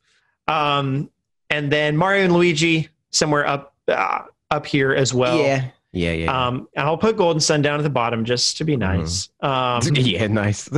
Um, 0.47 1.09
and 1.49 1.69
then 1.69 1.97
Mario 1.97 2.23
and 2.23 2.33
Luigi 2.33 2.87
somewhere 3.11 3.45
up 3.45 3.73
uh, 3.89 4.21
up 4.51 4.65
here 4.65 4.93
as 4.93 5.13
well. 5.13 5.37
yeah. 5.39 5.65
Yeah, 5.91 6.11
yeah. 6.11 6.47
Um, 6.47 6.69
and 6.75 6.85
I'll 6.87 6.99
put 6.99 7.17
Golden 7.17 7.39
Sun 7.41 7.63
down 7.63 7.79
at 7.79 7.83
the 7.83 7.89
bottom 7.89 8.23
just 8.23 8.57
to 8.57 8.63
be 8.63 8.77
nice. 8.77 9.29
Um, 9.41 9.81
yeah, 9.95 10.27
nice. 10.27 10.69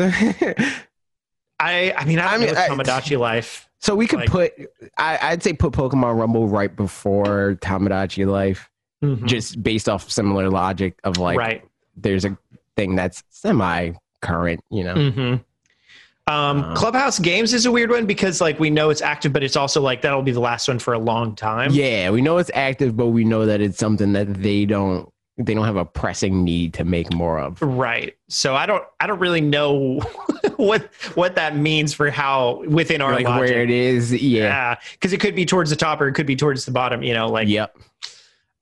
I 1.59 1.93
I 1.95 2.05
mean 2.05 2.19
I, 2.19 2.25
I 2.33 2.37
mean, 2.37 2.49
I- 2.55 2.69
Tomodachi 2.69 3.19
Life. 3.19 3.67
So 3.81 3.95
we 3.95 4.05
could 4.07 4.19
Like- 4.21 4.29
put, 4.29 4.53
I, 4.97 5.17
I'd 5.21 5.43
say 5.43 5.53
put 5.53 5.73
Pokemon 5.73 6.17
Rumble 6.19 6.47
right 6.47 6.73
before 6.75 7.57
Tomodachi 7.61 8.27
Life, 8.27 8.69
Mhm. 9.03 9.25
just 9.25 9.61
based 9.63 9.89
off 9.89 10.09
similar 10.11 10.49
logic 10.49 10.99
of 11.03 11.17
like, 11.17 11.37
right. 11.37 11.63
there's 11.97 12.23
a 12.23 12.37
thing 12.77 12.95
that's 12.95 13.23
semi 13.29 13.91
current, 14.21 14.63
you 14.69 14.83
know? 14.83 14.93
hmm 15.09 15.33
Um, 16.31 16.63
Uh, 16.63 16.75
Clubhouse 16.75 17.17
Games 17.17 17.51
is 17.53 17.65
a 17.65 17.71
weird 17.71 17.89
one 17.89 18.05
because 18.05 18.39
like 18.39 18.59
we 18.59 18.69
know 18.69 18.91
it's 18.91 19.01
active, 19.01 19.33
but 19.33 19.41
it's 19.43 19.55
also 19.55 19.81
like 19.81 20.03
that'll 20.03 20.21
be 20.21 20.31
the 20.31 20.39
last 20.39 20.67
one 20.67 20.77
for 20.77 20.93
a 20.93 20.99
long 20.99 21.35
time. 21.35 21.71
Yeah, 21.71 22.11
we 22.11 22.21
know 22.21 22.37
it's 22.37 22.51
active, 22.53 22.95
but 22.95 23.07
we 23.07 23.23
know 23.23 23.47
that 23.47 23.59
it's 23.59 23.79
something 23.79 24.13
that 24.13 24.31
they 24.35 24.65
don't, 24.65 25.11
they 25.45 25.53
don't 25.53 25.65
have 25.65 25.75
a 25.75 25.85
pressing 25.85 26.43
need 26.43 26.73
to 26.75 26.83
make 26.83 27.13
more 27.13 27.39
of. 27.39 27.61
Right. 27.61 28.15
So 28.29 28.55
I 28.55 28.65
don't 28.65 28.83
I 28.99 29.07
don't 29.07 29.19
really 29.19 29.41
know 29.41 29.99
what 30.57 30.83
what 31.15 31.35
that 31.35 31.55
means 31.55 31.93
for 31.93 32.09
how 32.09 32.63
within 32.67 33.01
our 33.01 33.13
Like 33.13 33.25
logic. 33.25 33.49
where 33.49 33.61
it 33.63 33.69
is, 33.69 34.11
yeah. 34.13 34.43
Yeah, 34.43 34.75
because 34.93 35.13
it 35.13 35.19
could 35.19 35.35
be 35.35 35.45
towards 35.45 35.69
the 35.69 35.75
top 35.75 36.01
or 36.01 36.07
it 36.07 36.13
could 36.13 36.27
be 36.27 36.35
towards 36.35 36.65
the 36.65 36.71
bottom. 36.71 37.03
You 37.03 37.13
know, 37.13 37.27
like 37.27 37.47
yep. 37.47 37.75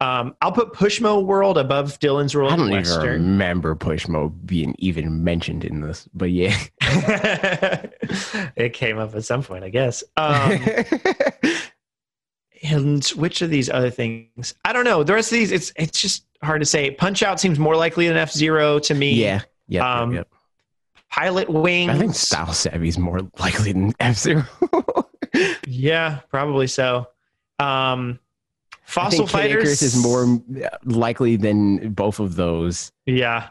um, 0.01 0.35
I'll 0.41 0.51
put 0.51 0.73
Pushmo 0.73 1.23
World 1.25 1.57
above 1.57 1.99
Dillon's 1.99 2.33
World 2.35 2.53
I 2.53 2.55
don't 2.55 2.69
Western. 2.71 3.01
even 3.01 3.11
remember 3.23 3.75
Pushmo 3.75 4.33
being 4.45 4.75
even 4.79 5.23
mentioned 5.23 5.65
in 5.65 5.81
this, 5.81 6.07
but 6.13 6.31
yeah. 6.31 6.57
it 8.55 8.73
came 8.73 8.97
up 8.97 9.15
at 9.15 9.25
some 9.25 9.43
point, 9.43 9.63
I 9.63 9.69
guess. 9.69 10.03
Um, 10.17 10.59
and 12.63 13.05
which 13.09 13.41
of 13.41 13.49
these 13.49 13.69
other 13.69 13.89
things? 13.89 14.53
I 14.65 14.73
don't 14.73 14.83
know. 14.85 15.03
The 15.03 15.13
rest 15.13 15.31
of 15.31 15.37
these, 15.37 15.51
it's 15.51 15.71
it's 15.75 15.99
just 15.99 16.25
hard 16.43 16.61
to 16.61 16.65
say. 16.65 16.91
Punch 16.91 17.23
Out 17.23 17.39
seems 17.39 17.59
more 17.59 17.75
likely 17.75 18.07
than 18.07 18.17
F 18.17 18.31
Zero 18.31 18.79
to 18.79 18.93
me. 18.93 19.13
yeah. 19.13 19.41
Yep, 19.67 19.83
Um, 19.83 20.11
yep, 20.13 20.17
yep. 20.19 20.27
Pilot 21.11 21.49
Wings. 21.49 21.91
I 21.91 21.97
think 21.97 22.15
Style 22.15 22.53
Savvy 22.53 22.87
is 22.87 22.97
more 22.97 23.21
likely 23.39 23.71
than 23.71 23.93
F 23.99 24.17
Zero. 24.17 24.43
Yeah, 25.67 26.21
probably 26.29 26.65
so. 26.65 27.07
Um, 27.59 28.19
I 28.19 28.67
Fossil 28.85 29.25
Kid 29.27 29.31
Fighters 29.31 29.81
is 29.83 30.01
more 30.01 30.41
likely 30.85 31.35
than 31.35 31.91
both 31.93 32.19
of 32.19 32.35
those. 32.35 32.91
Yeah. 33.05 33.49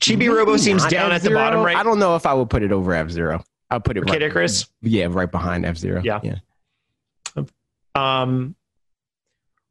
Chibi 0.00 0.28
Robo 0.28 0.50
Maybe 0.52 0.62
seems 0.62 0.82
not 0.82 0.90
down 0.90 1.12
at 1.12 1.22
the 1.22 1.30
bottom 1.30 1.62
right. 1.62 1.76
I 1.76 1.82
don't 1.82 1.98
know 1.98 2.14
if 2.14 2.26
I 2.26 2.34
would 2.34 2.50
put 2.50 2.62
it 2.62 2.72
over 2.72 2.92
F 2.92 3.08
Zero. 3.08 3.42
I'll 3.70 3.80
put 3.80 3.96
it 3.96 4.04
Kid 4.04 4.12
right, 4.12 4.22
Icarus. 4.22 4.68
Yeah, 4.82 5.06
right 5.08 5.30
behind 5.30 5.64
F 5.64 5.78
Zero. 5.78 6.02
Yeah. 6.04 6.20
yeah. 6.22 7.44
Um, 7.94 8.54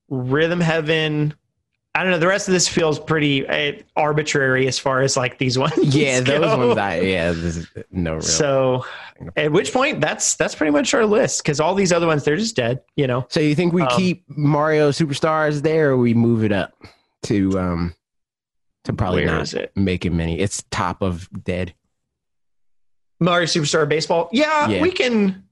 Rhythm 0.10 0.60
Heaven. 0.60 1.36
I 1.98 2.04
don't 2.04 2.12
know. 2.12 2.20
The 2.20 2.28
rest 2.28 2.48
of 2.48 2.52
this 2.54 2.68
feels 2.68 3.00
pretty 3.00 3.48
uh, 3.48 3.82
arbitrary 3.96 4.68
as 4.68 4.78
far 4.78 5.02
as 5.02 5.18
like 5.18 5.38
these 5.40 5.58
ones. 5.66 5.74
Yeah, 5.96 6.20
those 6.20 6.40
go. 6.40 6.68
ones. 6.68 6.78
I 6.78 7.00
yeah, 7.00 7.34
no 7.92 8.12
real. 8.14 8.22
So, 8.22 8.86
at 9.36 9.52
which 9.52 9.74
point, 9.74 10.00
that's 10.02 10.36
that's 10.36 10.54
pretty 10.54 10.72
much 10.72 10.94
our 10.94 11.06
list 11.06 11.42
because 11.44 11.60
all 11.60 11.74
these 11.74 11.92
other 11.92 12.06
ones 12.08 12.24
they're 12.24 12.38
just 12.38 12.56
dead. 12.56 12.82
You 12.96 13.08
know. 13.08 13.26
So 13.30 13.40
you 13.40 13.56
think 13.56 13.74
we 13.74 13.82
Um, 13.82 13.90
keep 13.98 14.24
Mario 14.30 14.92
Superstars 14.92 15.62
there, 15.64 15.92
or 15.92 15.98
we 15.98 16.14
move 16.14 16.44
it 16.44 16.52
up 16.52 16.74
to 17.24 17.58
um 17.60 17.96
to 18.84 18.94
probably 18.94 19.26
not 19.26 19.52
it? 19.54 19.72
make 19.76 20.06
it 20.06 20.12
many? 20.12 20.40
It's 20.40 20.64
top 20.72 21.02
of 21.02 21.28
dead. 21.44 21.74
Mario 23.20 23.46
Superstar 23.48 23.90
Baseball. 23.90 24.30
Yeah, 24.32 24.68
Yeah. 24.70 24.82
we 24.82 24.92
can 24.92 25.44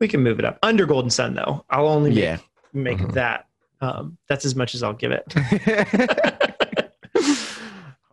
we 0.00 0.08
can 0.08 0.22
move 0.22 0.38
it 0.38 0.44
up 0.44 0.58
under 0.62 0.84
Golden 0.86 1.10
Sun 1.10 1.34
though. 1.34 1.64
I'll 1.70 1.86
only 1.88 2.10
make, 2.10 2.18
Yeah. 2.18 2.36
make 2.74 2.98
Mhm. 2.98 3.12
that. 3.14 3.46
Um, 3.84 4.16
that's 4.30 4.46
as 4.46 4.56
much 4.56 4.74
as 4.74 4.82
I'll 4.82 4.94
give 4.94 5.12
it. 5.12 5.30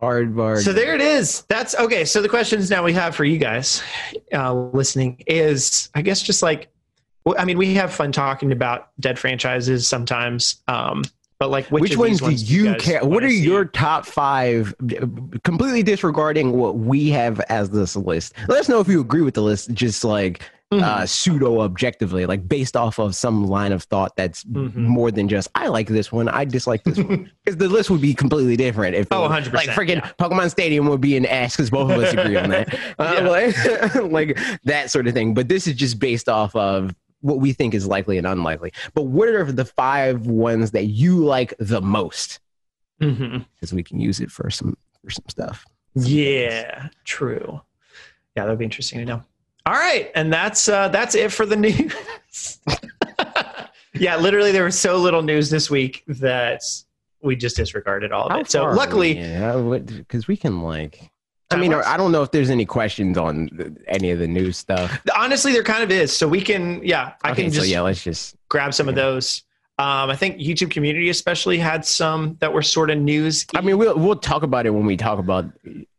Hard 0.00 0.36
bar. 0.36 0.60
So 0.60 0.72
there 0.72 0.94
it 0.94 1.00
is. 1.00 1.42
That's 1.42 1.74
okay. 1.76 2.04
So 2.04 2.20
the 2.20 2.28
questions 2.28 2.68
now 2.68 2.82
we 2.82 2.92
have 2.92 3.16
for 3.16 3.24
you 3.24 3.38
guys 3.38 3.82
uh, 4.34 4.52
listening 4.52 5.22
is, 5.26 5.88
I 5.94 6.02
guess, 6.02 6.20
just 6.20 6.42
like, 6.42 6.68
I 7.38 7.46
mean, 7.46 7.56
we 7.56 7.72
have 7.74 7.90
fun 7.90 8.12
talking 8.12 8.52
about 8.52 8.90
dead 9.00 9.18
franchises 9.18 9.86
sometimes, 9.86 10.56
um, 10.68 11.04
but 11.38 11.50
like, 11.50 11.66
which, 11.68 11.82
Which 11.82 11.96
ones 11.96 12.20
these 12.20 12.42
do 12.42 12.54
you 12.54 12.74
care? 12.74 13.04
What 13.04 13.24
are 13.24 13.30
see? 13.30 13.40
your 13.40 13.64
top 13.64 14.04
five? 14.04 14.74
Completely 15.42 15.82
disregarding 15.82 16.52
what 16.52 16.76
we 16.76 17.08
have 17.10 17.40
as 17.48 17.70
this 17.70 17.96
list. 17.96 18.34
Let 18.46 18.60
us 18.60 18.68
know 18.68 18.80
if 18.80 18.88
you 18.88 19.00
agree 19.00 19.22
with 19.22 19.34
the 19.34 19.42
list. 19.42 19.72
Just 19.72 20.04
like 20.04 20.42
Mhm. 20.72 20.82
uh, 20.82 21.06
pseudo 21.06 21.60
objectively, 21.60 22.24
like 22.26 22.48
based 22.48 22.76
off 22.76 22.98
of 22.98 23.14
some 23.14 23.46
line 23.46 23.72
of 23.72 23.82
thought 23.84 24.16
that's 24.16 24.42
Mhm. 24.44 24.74
more 24.76 25.10
than 25.10 25.28
just 25.28 25.48
I 25.54 25.68
like 25.68 25.88
this 25.88 26.10
one, 26.10 26.28
I 26.28 26.44
dislike 26.44 26.82
this 26.84 26.98
one. 26.98 27.30
Because 27.44 27.58
the 27.58 27.68
list 27.68 27.90
would 27.90 28.00
be 28.00 28.14
completely 28.14 28.56
different 28.56 28.96
if 28.96 29.06
Oh, 29.10 29.28
100%, 29.28 29.52
like 29.54 29.68
freaking 29.68 29.96
yeah. 29.96 30.10
Pokemon 30.18 30.50
Stadium 30.50 30.86
would 30.88 31.00
be 31.00 31.16
an 31.16 31.26
ass 31.26 31.56
because 31.56 31.70
both 31.70 31.90
of 31.90 31.98
us 32.02 32.12
agree 32.12 32.36
on 32.36 32.50
that, 32.50 32.74
uh, 32.98 33.28
like, 33.28 33.54
like 34.12 34.38
that 34.64 34.90
sort 34.90 35.06
of 35.06 35.14
thing. 35.14 35.34
But 35.34 35.48
this 35.48 35.66
is 35.66 35.74
just 35.74 35.98
based 35.98 36.28
off 36.28 36.56
of 36.56 36.94
what 37.20 37.38
we 37.40 37.52
think 37.52 37.74
is 37.74 37.86
likely 37.86 38.18
and 38.18 38.26
unlikely. 38.26 38.72
But 38.94 39.02
what 39.02 39.28
are 39.28 39.44
the 39.52 39.64
five 39.64 40.26
ones 40.26 40.70
that 40.72 40.86
you 40.86 41.18
like 41.24 41.54
the 41.58 41.80
most? 41.80 42.40
Because 42.98 43.72
we 43.72 43.82
can 43.82 44.00
use 44.00 44.20
it 44.20 44.30
for 44.30 44.48
some 44.50 44.76
for 45.04 45.10
some 45.10 45.24
stuff. 45.28 45.64
Yeah, 45.94 46.88
true. 47.04 47.60
Yeah, 48.36 48.44
that'd 48.44 48.58
be 48.58 48.64
interesting 48.64 49.00
to 49.00 49.04
know. 49.04 49.22
All 49.64 49.74
right, 49.74 50.10
and 50.14 50.32
that's 50.32 50.68
uh, 50.68 50.88
that's 50.88 51.14
it 51.14 51.32
for 51.32 51.46
the 51.46 51.56
news. 51.66 52.58
yeah, 53.94 54.16
literally, 54.16 54.52
there 54.52 54.64
was 54.64 54.78
so 54.78 54.96
little 54.96 55.22
news 55.22 55.50
this 55.50 55.70
week 55.70 56.02
that 56.08 56.62
we 57.22 57.36
just 57.36 57.56
disregarded 57.56 58.10
all 58.12 58.28
of 58.28 58.40
it. 58.40 58.50
So 58.50 58.64
luckily, 58.64 59.18
yeah, 59.18 59.56
because 59.78 60.26
we 60.26 60.36
can 60.36 60.62
like. 60.62 61.10
I 61.50 61.56
mean. 61.56 61.74
I 61.74 61.96
don't 61.98 62.12
know 62.12 62.22
if 62.22 62.30
there's 62.30 62.48
any 62.50 62.64
questions 62.64 63.18
on 63.18 63.50
the- 63.52 63.76
any 63.86 64.10
of 64.10 64.18
the 64.18 64.26
news 64.26 64.56
stuff. 64.56 64.98
honestly, 65.14 65.52
there 65.52 65.62
kind 65.62 65.82
of 65.84 65.90
is. 65.90 66.10
So 66.10 66.26
we 66.26 66.40
can, 66.40 66.80
yeah, 66.82 67.12
I 67.22 67.32
okay, 67.32 67.42
can 67.42 67.52
so 67.52 67.56
just 67.60 67.68
yeah, 67.68 67.82
let's 67.82 68.02
just 68.02 68.36
grab 68.48 68.72
some 68.72 68.88
of 68.88 68.94
those. 68.94 69.42
Um, 69.78 70.10
I 70.10 70.16
think 70.16 70.38
YouTube 70.38 70.70
community 70.70 71.08
especially 71.10 71.58
had 71.58 71.84
some 71.84 72.36
that 72.40 72.52
were 72.52 72.62
sort 72.62 72.88
of 72.90 72.98
news. 72.98 73.46
I 73.54 73.60
mean, 73.60 73.76
we'll 73.78 73.96
we'll 73.98 74.16
talk 74.16 74.42
about 74.42 74.64
it 74.66 74.70
when 74.70 74.86
we 74.86 74.96
talk 74.96 75.18
about 75.18 75.44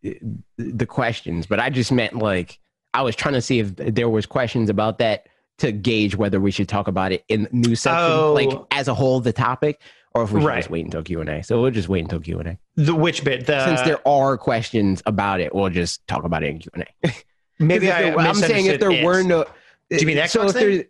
uh, 0.05 0.09
the 0.57 0.85
questions, 0.87 1.45
but 1.45 1.59
I 1.59 1.69
just 1.69 1.91
meant 1.91 2.17
like 2.17 2.59
I 2.93 3.01
was 3.01 3.15
trying 3.15 3.33
to 3.33 3.41
see 3.41 3.59
if 3.59 3.75
there 3.75 4.09
was 4.09 4.25
questions 4.25 4.69
about 4.69 4.97
that 4.99 5.27
to 5.59 5.71
gauge 5.71 6.15
whether 6.15 6.39
we 6.39 6.51
should 6.51 6.67
talk 6.67 6.87
about 6.87 7.11
it 7.11 7.23
in 7.29 7.43
the 7.43 7.49
news 7.51 7.81
section, 7.81 8.03
Oh. 8.11 8.33
like 8.33 8.49
as 8.71 8.87
a 8.87 8.93
whole, 8.93 9.19
the 9.19 9.33
topic, 9.33 9.79
or 10.15 10.23
if 10.23 10.31
we 10.31 10.41
should 10.41 10.47
Right. 10.47 10.57
just 10.57 10.69
wait 10.69 10.85
until 10.85 11.03
Q 11.03 11.21
and 11.21 11.29
A. 11.29 11.43
So 11.43 11.61
we'll 11.61 11.71
just 11.71 11.89
wait 11.89 12.01
until 12.01 12.19
Q 12.19 12.39
and 12.39 12.49
A. 12.49 12.57
the 12.75 12.93
which 12.95 13.23
bit? 13.23 13.45
The 13.45 13.63
Since 13.65 13.81
there 13.81 14.05
are 14.07 14.37
questions 14.37 15.01
about 15.05 15.39
it, 15.41 15.53
we'll 15.53 15.69
just 15.69 16.05
talk 16.07 16.23
about 16.23 16.43
it 16.43 16.49
in 16.49 16.59
Q 16.59 16.71
and 16.75 16.85
A. 17.05 17.11
maybe 17.59 17.91
I 17.91 18.01
am 18.01 18.33
saying 18.35 18.65
if 18.67 18.79
there 18.79 18.89
misunderstood 18.89 19.03
were 19.05 19.23
no. 19.23 19.45
Do 19.89 19.97
you 19.97 20.07
mean 20.07 20.27
so 20.27 20.41
Xbox 20.41 20.47
if 20.49 20.53
there- 20.53 20.85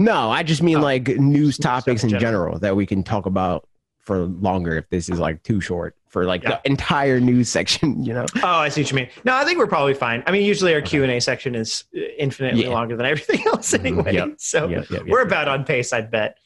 No, 0.00 0.30
I 0.30 0.42
just 0.44 0.62
mean 0.62 0.78
Oh. 0.78 0.82
like 0.82 1.08
news 1.08 1.58
topics 1.58 2.02
in 2.04 2.08
in 2.10 2.18
general. 2.20 2.44
general 2.52 2.58
that 2.60 2.76
we 2.76 2.86
can 2.86 3.02
talk 3.02 3.26
about 3.26 3.68
for 3.98 4.18
longer 4.26 4.76
if 4.76 4.88
this 4.90 5.08
is 5.08 5.18
like 5.18 5.42
too 5.42 5.60
short 5.60 5.96
for 6.08 6.24
like 6.24 6.42
Yeah. 6.42 6.50
the 6.50 6.60
entire 6.70 7.20
news 7.20 7.48
section, 7.48 8.02
you 8.04 8.14
know. 8.14 8.26
Oh, 8.42 8.46
I 8.48 8.68
see 8.70 8.80
what 8.82 8.90
you 8.90 8.96
mean. 8.96 9.08
No, 9.24 9.34
I 9.34 9.44
think 9.44 9.58
we're 9.58 9.66
probably 9.66 9.94
fine. 9.94 10.22
I 10.26 10.30
mean, 10.32 10.42
usually 10.44 10.74
our 10.74 10.80
Q 10.80 11.02
and 11.02 11.12
A 11.12 11.20
section 11.20 11.54
is 11.54 11.84
infinitely 12.18 12.64
Yeah. 12.64 12.70
longer 12.70 12.96
than 12.96 13.06
everything 13.06 13.42
else 13.46 13.72
Mhm. 13.72 13.78
anyway. 13.80 14.14
Yep. 14.14 14.34
So 14.38 14.68
Yep, 14.68 14.90
yep, 14.90 15.02
we're 15.06 15.22
about 15.22 15.48
on 15.48 15.64
pace, 15.64 15.92
I'd 15.92 16.10
bet. 16.10 16.38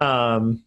Um, 0.00 0.62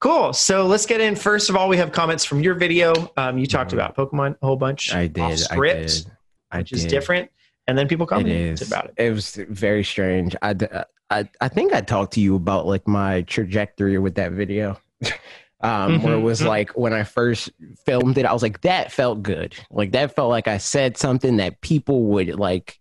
cool. 0.00 0.32
So 0.32 0.66
let's 0.66 0.86
get 0.86 1.00
in. 1.00 1.16
First 1.16 1.50
of 1.50 1.56
all, 1.56 1.68
we 1.68 1.76
have 1.78 1.92
comments 1.92 2.24
from 2.24 2.40
your 2.40 2.54
video. 2.54 2.92
Um, 3.16 3.38
you 3.38 3.46
talked 3.46 3.70
Mhm. 3.70 3.74
about 3.74 3.96
Pokemon 3.96 4.36
a 4.42 4.46
whole 4.46 4.56
bunch. 4.56 4.94
I 4.94 5.06
did. 5.06 5.20
Off 5.22 5.32
I 5.32 5.34
script, 5.36 5.86
did. 5.88 6.12
I 6.50 6.58
which 6.58 6.72
is 6.72 6.84
different. 6.84 7.30
And 7.66 7.76
then 7.76 7.86
people 7.86 8.06
commented 8.06 8.62
about 8.66 8.86
it. 8.86 8.94
It 8.96 9.10
was 9.12 9.34
very 9.50 9.84
strange. 9.84 10.34
I, 10.40 10.54
I, 11.10 11.28
I 11.40 11.48
think 11.48 11.72
I 11.74 11.80
talked 11.82 12.14
to 12.14 12.20
you 12.20 12.34
about 12.36 12.66
like 12.66 12.88
my 12.88 13.22
trajectory 13.22 13.98
with 13.98 14.14
that 14.16 14.32
video. 14.32 14.78
Um, 15.60 16.02
where 16.02 16.14
it 16.14 16.20
Mhm, 16.20 16.22
was 16.22 16.40
mhm. 16.40 16.46
like 16.46 16.70
when 16.76 16.92
I 16.92 17.02
first 17.02 17.50
filmed 17.84 18.16
it, 18.16 18.24
I 18.24 18.32
was 18.32 18.42
like, 18.42 18.60
that 18.60 18.92
felt 18.92 19.22
good. 19.24 19.56
Like 19.70 19.92
that 19.92 20.14
felt 20.14 20.30
like 20.30 20.46
I 20.46 20.58
said 20.58 20.96
something 20.96 21.38
that 21.38 21.60
people 21.62 22.04
would 22.04 22.36
like 22.38 22.78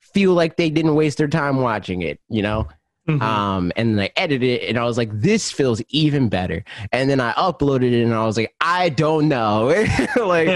feel 0.00 0.34
like 0.34 0.56
they 0.56 0.70
didn't 0.70 0.94
waste 0.94 1.18
their 1.18 1.28
time 1.28 1.58
watching 1.60 2.02
it, 2.02 2.20
you 2.28 2.42
know? 2.42 2.68
Mhm. 3.06 3.22
Um, 3.22 3.72
and 3.76 3.96
then 3.96 4.04
I 4.04 4.10
edited 4.16 4.62
it 4.62 4.68
and 4.68 4.76
I 4.78 4.84
was 4.84 4.98
like, 4.98 5.10
this 5.12 5.52
feels 5.52 5.80
even 5.90 6.28
better. 6.28 6.64
And 6.90 7.08
then 7.08 7.20
I 7.20 7.32
uploaded 7.34 7.92
it 7.92 8.02
and 8.02 8.12
I 8.12 8.24
was 8.26 8.36
like, 8.36 8.52
I 8.60 8.88
don't 8.88 9.28
know. 9.28 9.66
like 10.16 10.48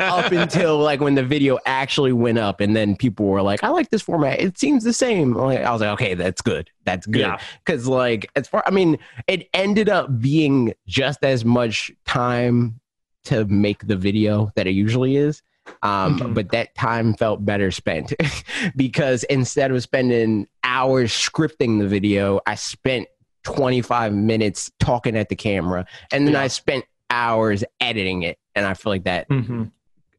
up 0.00 0.32
until 0.32 0.78
like 0.78 1.00
when 1.00 1.14
the 1.14 1.22
video 1.22 1.58
actually 1.66 2.12
went 2.12 2.38
up 2.38 2.60
and 2.60 2.74
then 2.74 2.96
people 2.96 3.26
were 3.26 3.42
like, 3.42 3.62
I 3.62 3.68
like 3.68 3.90
this 3.90 4.00
format. 4.02 4.40
It 4.40 4.58
seems 4.58 4.82
the 4.82 4.94
same. 4.94 5.34
Like, 5.34 5.60
I 5.60 5.70
was 5.70 5.82
like, 5.82 5.90
okay, 5.90 6.14
that's 6.14 6.40
good. 6.40 6.70
That's 6.84 7.06
good. 7.06 7.20
Yeah. 7.20 7.38
Cause 7.66 7.86
like 7.86 8.30
as 8.34 8.48
far 8.48 8.62
I 8.64 8.70
mean, 8.70 8.98
it 9.26 9.48
ended 9.52 9.90
up 9.90 10.20
being 10.20 10.72
just 10.86 11.22
as 11.22 11.44
much 11.44 11.92
time 12.06 12.80
to 13.24 13.44
make 13.44 13.86
the 13.86 13.96
video 13.96 14.50
that 14.56 14.66
it 14.66 14.70
usually 14.70 15.16
is. 15.16 15.42
Um, 15.82 16.18
Mhm. 16.18 16.34
but 16.34 16.50
that 16.52 16.74
time 16.74 17.14
felt 17.14 17.44
better 17.44 17.70
spent 17.70 18.12
because 18.76 19.24
instead 19.24 19.70
of 19.70 19.82
spending 19.82 20.46
hours 20.64 21.12
scripting 21.12 21.78
the 21.78 21.86
video, 21.86 22.40
I 22.46 22.54
spent 22.56 23.06
25 23.44 24.12
minutes 24.12 24.70
talking 24.80 25.16
at 25.16 25.28
the 25.28 25.36
camera 25.36 25.86
and 26.12 26.26
then 26.26 26.34
Yeah. 26.34 26.42
I 26.42 26.48
spent 26.48 26.84
hours 27.10 27.64
editing 27.80 28.22
it. 28.22 28.38
And 28.54 28.66
I 28.66 28.74
feel 28.74 28.92
like 28.92 29.04
that 29.04 29.28
Mhm. 29.28 29.70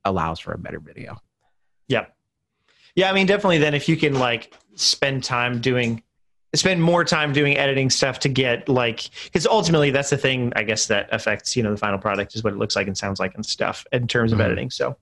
allows 0.06 0.40
for 0.40 0.54
a 0.54 0.58
better 0.58 0.80
video. 0.80 1.22
Yep. 1.90 2.16
Yeah, 2.96 3.10
I 3.10 3.14
mean, 3.14 3.28
definitely. 3.28 3.58
Then 3.60 3.74
if 3.76 3.88
you 3.90 3.98
can 3.98 4.18
like 4.18 4.54
spend 4.76 5.24
time 5.24 5.60
doing, 5.62 6.02
spend 6.56 6.82
more 6.82 7.04
time 7.06 7.32
doing 7.34 7.58
editing 7.58 7.90
stuff 7.92 8.20
to 8.22 8.30
get 8.30 8.68
like, 8.70 9.10
because 9.26 9.46
ultimately 9.46 9.92
that's 9.92 10.10
the 10.10 10.18
thing 10.18 10.52
I 10.56 10.64
guess 10.64 10.88
that 10.88 11.08
affects 11.12 11.56
you 11.56 11.62
know 11.62 11.70
the 11.72 11.78
final 11.78 12.00
product 12.00 12.34
is 12.34 12.44
what 12.44 12.54
it 12.54 12.58
looks 12.58 12.76
like 12.76 12.88
and 12.88 12.98
sounds 12.98 13.20
like 13.20 13.36
and 13.36 13.46
stuff 13.46 13.86
in 13.92 14.08
terms 14.08 14.32
of 14.34 14.40
Mhm. 14.40 14.46
editing. 14.46 14.70
So, 14.72 14.98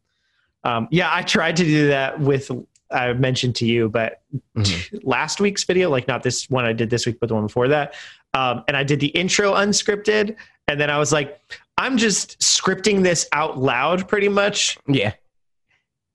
um, 0.68 0.88
yeah, 0.92 1.10
I 1.12 1.22
tried 1.24 1.56
to 1.58 1.64
do 1.64 1.88
that 1.88 2.20
with 2.20 2.52
I 2.92 3.12
mentioned 3.14 3.56
to 3.58 3.66
you, 3.66 3.90
but 3.90 4.22
Mhm. 4.56 5.00
last 5.04 5.40
week's 5.42 5.64
video, 5.64 5.90
like 5.90 6.08
not 6.08 6.24
this 6.24 6.50
one 6.50 6.66
I 6.66 6.74
did 6.74 6.90
this 6.90 7.06
week, 7.06 7.18
but 7.20 7.28
the 7.28 7.36
one 7.36 7.46
before 7.46 7.68
that, 7.70 7.96
um, 8.34 8.64
and 8.68 8.78
I 8.78 8.84
did 8.84 9.00
the 9.00 9.08
intro 9.08 9.54
unscripted, 9.54 10.36
and 10.68 10.80
then 10.80 10.90
I 10.90 10.98
was 10.98 11.12
like, 11.12 11.40
I'm 11.78 11.98
just 11.98 12.40
scripting 12.40 13.04
this 13.04 13.28
out 13.34 13.58
loud 13.58 14.08
pretty 14.08 14.30
much 14.30 14.78
Yeah. 14.88 15.14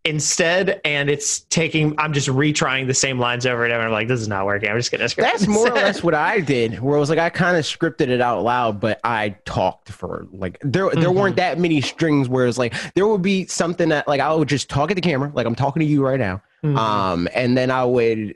Instead 0.05 0.81
and 0.85 1.09
it's 1.09 1.41
taking 1.51 1.95
i'm 1.99 2.13
just 2.13 2.27
retrying 2.29 2.89
the 2.89 2.95
same 2.95 3.21
lines 3.21 3.47
over 3.47 3.63
and 3.65 3.73
over 3.73 3.85
i'm 3.85 3.93
like 3.93 4.09
this 4.09 4.21
is 4.21 4.27
not 4.27 4.45
working 4.45 4.69
i'm 4.69 4.77
just 4.77 4.91
gonna 4.91 5.09
script 5.09 5.31
That's 5.31 5.47
more 5.47 5.69
or 5.71 5.75
less 5.75 6.03
what 6.03 6.15
I 6.15 6.41
did. 6.41 6.81
Where 6.81 6.97
it 6.97 7.01
was 7.01 7.09
like 7.09 7.21
I 7.21 7.31
kind 7.31 7.57
of 7.57 7.65
scripted 7.65 8.09
it 8.09 8.21
out 8.21 8.43
loud, 8.43 8.81
but 8.81 8.99
I 9.05 9.37
talked 9.45 9.91
for 9.91 10.27
like 10.33 10.59
there 10.63 10.91
there 10.91 11.11
Mhm. 11.11 11.15
weren't 11.15 11.37
that 11.37 11.59
many 11.59 11.81
strings. 11.81 12.29
Where 12.29 12.47
it's 12.47 12.59
like 12.59 12.75
there 12.95 13.07
would 13.07 13.23
be 13.23 13.47
something 13.47 13.91
that 13.91 14.09
like 14.09 14.21
I 14.21 14.33
would 14.35 14.49
just 14.49 14.69
talk 14.69 14.91
at 14.91 14.95
the 14.97 15.01
camera, 15.01 15.31
like 15.35 15.47
I'm 15.47 15.55
talking 15.55 15.81
to 15.81 15.87
you 15.87 16.05
right 16.05 16.19
now, 16.19 16.43
Mhm. 16.65 16.77
Um, 16.77 17.29
and 17.35 17.57
then 17.57 17.71
I 17.71 17.85
would 17.85 18.35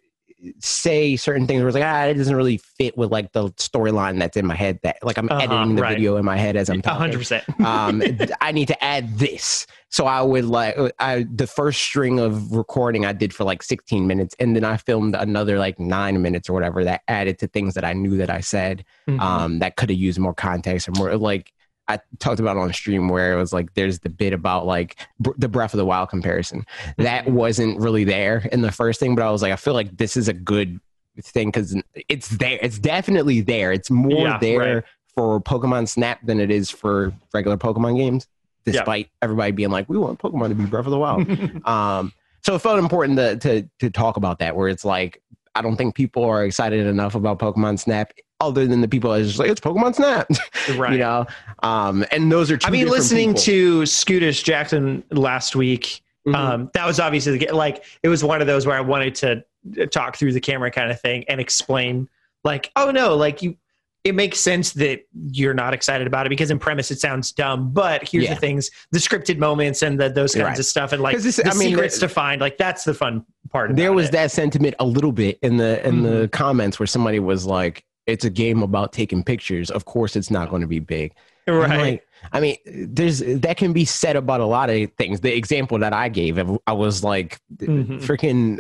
say 0.61 1.17
certain 1.17 1.47
things 1.47 1.61
where 1.61 1.69
it's 1.69 1.75
like, 1.75 1.85
ah, 1.85 2.05
it 2.05 2.15
doesn't 2.15 2.37
really 2.37 2.59
fit 2.59 2.97
with 2.97 3.11
like 3.11 3.33
the 3.33 3.49
storyline 3.53 4.19
that's 4.19 4.37
in 4.37 4.47
my 4.47 4.55
head 4.55 4.79
that 4.83 4.99
like 5.03 5.17
I'm 5.17 5.31
Uh-huh, 5.31 5.41
editing 5.43 5.75
the 5.77 5.83
right. 5.83 5.97
video 5.97 6.17
in 6.17 6.25
my 6.25 6.37
head 6.37 6.57
as 6.57 6.69
I'm 6.69 6.83
talking. 6.83 6.99
hundred 7.01 7.19
percent. 7.19 7.45
um, 7.65 8.03
I 8.41 8.53
need 8.53 8.69
to 8.69 8.85
add 8.85 9.19
this. 9.19 9.67
So 9.89 10.07
I 10.07 10.21
would 10.21 10.45
like 10.45 10.77
I 10.99 11.27
the 11.35 11.47
first 11.47 11.81
string 11.81 12.19
of 12.21 12.53
recording 12.53 13.07
I 13.07 13.13
did 13.13 13.33
for 13.33 13.45
like 13.45 13.63
16 13.63 14.07
minutes, 14.07 14.35
and 14.39 14.55
then 14.55 14.65
I 14.65 14.77
filmed 14.77 15.15
another 15.15 15.59
like 15.59 15.79
nine 15.81 16.21
minutes 16.21 16.51
or 16.51 16.53
whatever 16.53 16.85
that 16.85 17.03
added 17.09 17.39
to 17.39 17.47
things 17.49 17.75
that 17.75 17.85
I 17.85 17.95
knew 17.95 18.17
that 18.19 18.29
I 18.31 18.41
said 18.41 18.85
Mhm. 19.09 19.21
um, 19.21 19.59
that 19.61 19.77
could 19.77 19.89
have 19.91 19.99
used 19.99 20.19
more 20.19 20.35
context 20.35 20.89
or 20.89 20.93
more 20.93 21.17
like 21.17 21.53
I 21.89 22.01
talked 22.19 22.41
about 22.41 22.57
on 22.57 22.73
stream 22.73 23.09
where 23.09 23.33
it 23.33 23.37
was 23.37 23.53
like 23.53 23.75
there's 23.75 24.01
the 24.01 24.09
bit 24.09 24.33
about 24.33 24.67
like 24.67 24.97
br- 25.21 25.31
the 25.39 25.49
Breath 25.49 25.73
of 25.73 25.79
the 25.79 25.87
Wild 25.87 26.09
comparison 26.09 26.65
that 26.97 27.27
Mhm. 27.27 27.33
wasn't 27.33 27.79
really 27.79 28.05
there 28.05 28.49
in 28.51 28.61
the 28.63 28.73
first 28.73 28.99
thing, 29.01 29.15
but 29.15 29.25
I 29.25 29.31
was 29.31 29.41
like 29.43 29.53
I 29.53 29.57
feel 29.57 29.75
like 29.75 29.97
this 29.97 30.17
is 30.17 30.27
a 30.29 30.33
good 30.33 30.81
thing 31.23 31.49
because 31.49 31.77
it's 32.09 32.29
there. 32.29 32.59
It's 32.61 32.79
definitely 32.79 33.41
there. 33.41 33.73
It's 33.73 33.91
more 33.91 34.13
Yeah, 34.27 34.39
there 34.39 34.75
right. 34.77 34.85
for 35.15 35.41
Pokemon 35.41 35.89
Snap 35.89 36.19
than 36.27 36.41
it 36.41 36.51
is 36.51 36.71
for 36.71 37.13
regular 37.33 37.57
Pokemon 37.57 37.97
games, 37.97 38.27
Yeah. 38.67 38.73
despite 38.73 39.09
everybody 39.23 39.53
being 39.53 39.71
like, 39.71 39.89
we 39.89 39.97
want 39.97 40.19
Pokemon 40.19 40.49
to 40.49 40.55
be 40.57 40.65
Breath 40.67 40.87
of 40.87 40.91
the 40.91 40.99
Wild. 40.99 41.27
um, 41.67 42.13
so 42.43 42.55
it 42.55 42.59
felt 42.61 42.79
important 42.79 43.17
to, 43.19 43.37
to 43.37 43.69
to 43.79 43.91
talk 43.91 44.17
about 44.17 44.41
that, 44.41 44.57
where 44.57 44.69
it's 44.69 44.85
like 44.85 45.23
I 45.55 45.63
don't 45.63 45.77
think 45.77 45.95
people 45.95 46.25
are 46.25 46.45
excited 46.45 46.85
enough 46.87 47.15
about 47.15 47.39
Pokemon 47.39 47.79
Snap, 47.79 48.13
other 48.41 48.67
than 48.67 48.81
the 48.83 48.89
people 48.89 49.11
that 49.11 49.21
are 49.21 49.25
just 49.25 49.39
like 49.39 49.51
it's 49.51 49.61
Pokemon 49.61 49.95
Snap, 49.95 50.29
right. 50.79 50.93
you 50.93 50.99
know. 50.99 51.27
Um, 51.63 52.05
and 52.11 52.31
those 52.31 52.51
are 52.51 52.57
two 52.57 52.67
I 52.69 52.71
mean, 52.71 52.89
listening 52.89 53.31
people. 53.31 53.43
to 53.43 53.83
Scootish 53.83 54.43
Jackson 54.45 55.03
last 55.11 55.57
week, 55.57 56.03
Mhm. 56.27 56.35
um, 56.35 56.71
that 56.75 56.87
was 56.87 56.99
obviously 57.01 57.39
the, 57.39 57.53
like 57.55 57.85
it 58.03 58.09
was 58.09 58.23
one 58.25 58.41
of 58.41 58.47
those 58.47 58.67
where 58.67 58.77
I 58.77 58.81
wanted 58.81 59.15
to 59.17 59.87
talk 59.87 60.17
through 60.17 60.33
the 60.33 60.41
camera 60.41 60.71
kind 60.71 60.91
of 60.91 61.01
thing 61.01 61.25
and 61.29 61.41
explain, 61.41 62.09
like, 62.45 62.71
oh 62.77 62.91
no, 62.91 63.17
like 63.17 63.43
you, 63.43 63.57
it 64.05 64.15
makes 64.15 64.39
sense 64.39 64.73
that 64.75 65.01
you're 65.33 65.55
not 65.55 65.73
excited 65.75 66.07
about 66.07 66.27
it 66.27 66.29
because 66.29 66.51
in 66.51 66.59
premise 66.59 66.91
it 66.91 67.01
sounds 67.01 67.33
dumb, 67.33 67.73
but 67.73 68.07
here's 68.09 68.25
Yeah. 68.25 68.35
the 68.35 68.41
things, 68.41 68.71
the 68.93 68.99
scripted 68.99 69.39
moments 69.39 69.83
and 69.83 69.99
the, 69.99 70.09
those 70.09 70.35
kinds 70.35 70.45
Right. 70.45 70.59
of 70.59 70.65
stuff, 70.67 70.93
and 70.93 71.03
like 71.03 71.17
this- 71.19 71.37
the 71.37 71.49
I 71.49 71.55
mean, 71.55 71.71
secrets 71.71 71.99
to 72.01 72.09
find, 72.09 72.41
like 72.41 72.59
that's 72.59 72.85
the 72.85 72.95
fun 72.95 73.25
part. 73.51 73.75
there 73.75 73.93
was 73.93 74.09
it. 74.09 74.13
that 74.13 74.31
sentiment 74.31 74.75
a 74.79 74.85
little 74.85 75.13
bit 75.13 75.39
in 75.43 75.57
the 75.57 75.85
in 75.87 75.97
Mm-hmm. 75.97 76.03
the 76.21 76.29
comments 76.29 76.79
where 76.79 76.87
somebody 76.87 77.19
was 77.19 77.47
like, 77.47 77.85
"It's 78.07 78.25
a 78.25 78.31
game 78.31 78.63
about 78.63 78.93
taking 78.93 79.23
pictures. 79.25 79.71
Of 79.71 79.85
course, 79.85 80.17
it's 80.17 80.31
not 80.31 80.49
going 80.51 80.63
to 80.63 80.69
be 80.69 80.79
big." 80.81 81.13
Right. 81.49 81.79
like, 81.79 82.07
I 82.33 82.41
mean, 82.41 82.57
there's 82.67 83.21
that 83.21 83.57
can 83.57 83.73
be 83.73 83.85
said 83.85 84.17
about 84.17 84.41
a 84.41 84.45
lot 84.47 84.69
of 84.69 84.91
things. 84.99 85.21
The 85.21 85.33
example 85.37 85.79
that 85.79 85.93
I 85.93 86.09
gave, 86.09 86.39
I 86.67 86.73
was 86.73 87.05
like, 87.05 87.39
Mhm. 87.57 88.01
freaking 88.03 88.59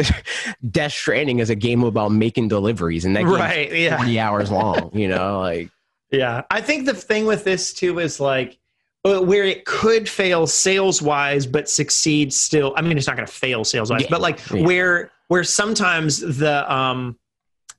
Death 0.70 0.92
Stranding 0.92 1.40
is 1.40 1.50
a 1.50 1.56
game 1.56 1.82
about 1.82 2.12
making 2.12 2.46
deliveries, 2.46 3.04
and 3.04 3.16
that 3.16 3.24
right. 3.24 3.72
Yeah. 3.72 3.96
40 3.96 4.20
hours 4.20 4.50
long. 4.52 4.90
You 4.94 5.08
know, 5.08 5.40
like 5.40 5.70
Yeah, 6.12 6.42
I 6.48 6.60
think 6.60 6.86
the 6.86 6.94
thing 6.94 7.26
with 7.26 7.42
this 7.42 7.74
too 7.74 7.98
is 7.98 8.20
like 8.20 8.56
uh, 9.04 9.20
where 9.20 9.42
it 9.44 9.64
could 9.64 10.08
fail 10.08 10.46
sales 10.46 11.02
wise, 11.02 11.44
but 11.46 11.68
succeed 11.68 12.32
still. 12.32 12.72
I 12.76 12.82
mean, 12.82 12.96
it's 12.98 13.06
not 13.08 13.16
going 13.16 13.26
to 13.26 13.32
fail 13.32 13.64
sales 13.64 13.90
wise, 13.90 14.02
Yeah, 14.02 14.08
but 14.10 14.20
like 14.20 14.38
yeah. 14.52 14.64
where 14.64 15.10
where 15.26 15.42
sometimes 15.42 16.20
the 16.20 16.72
um 16.72 17.18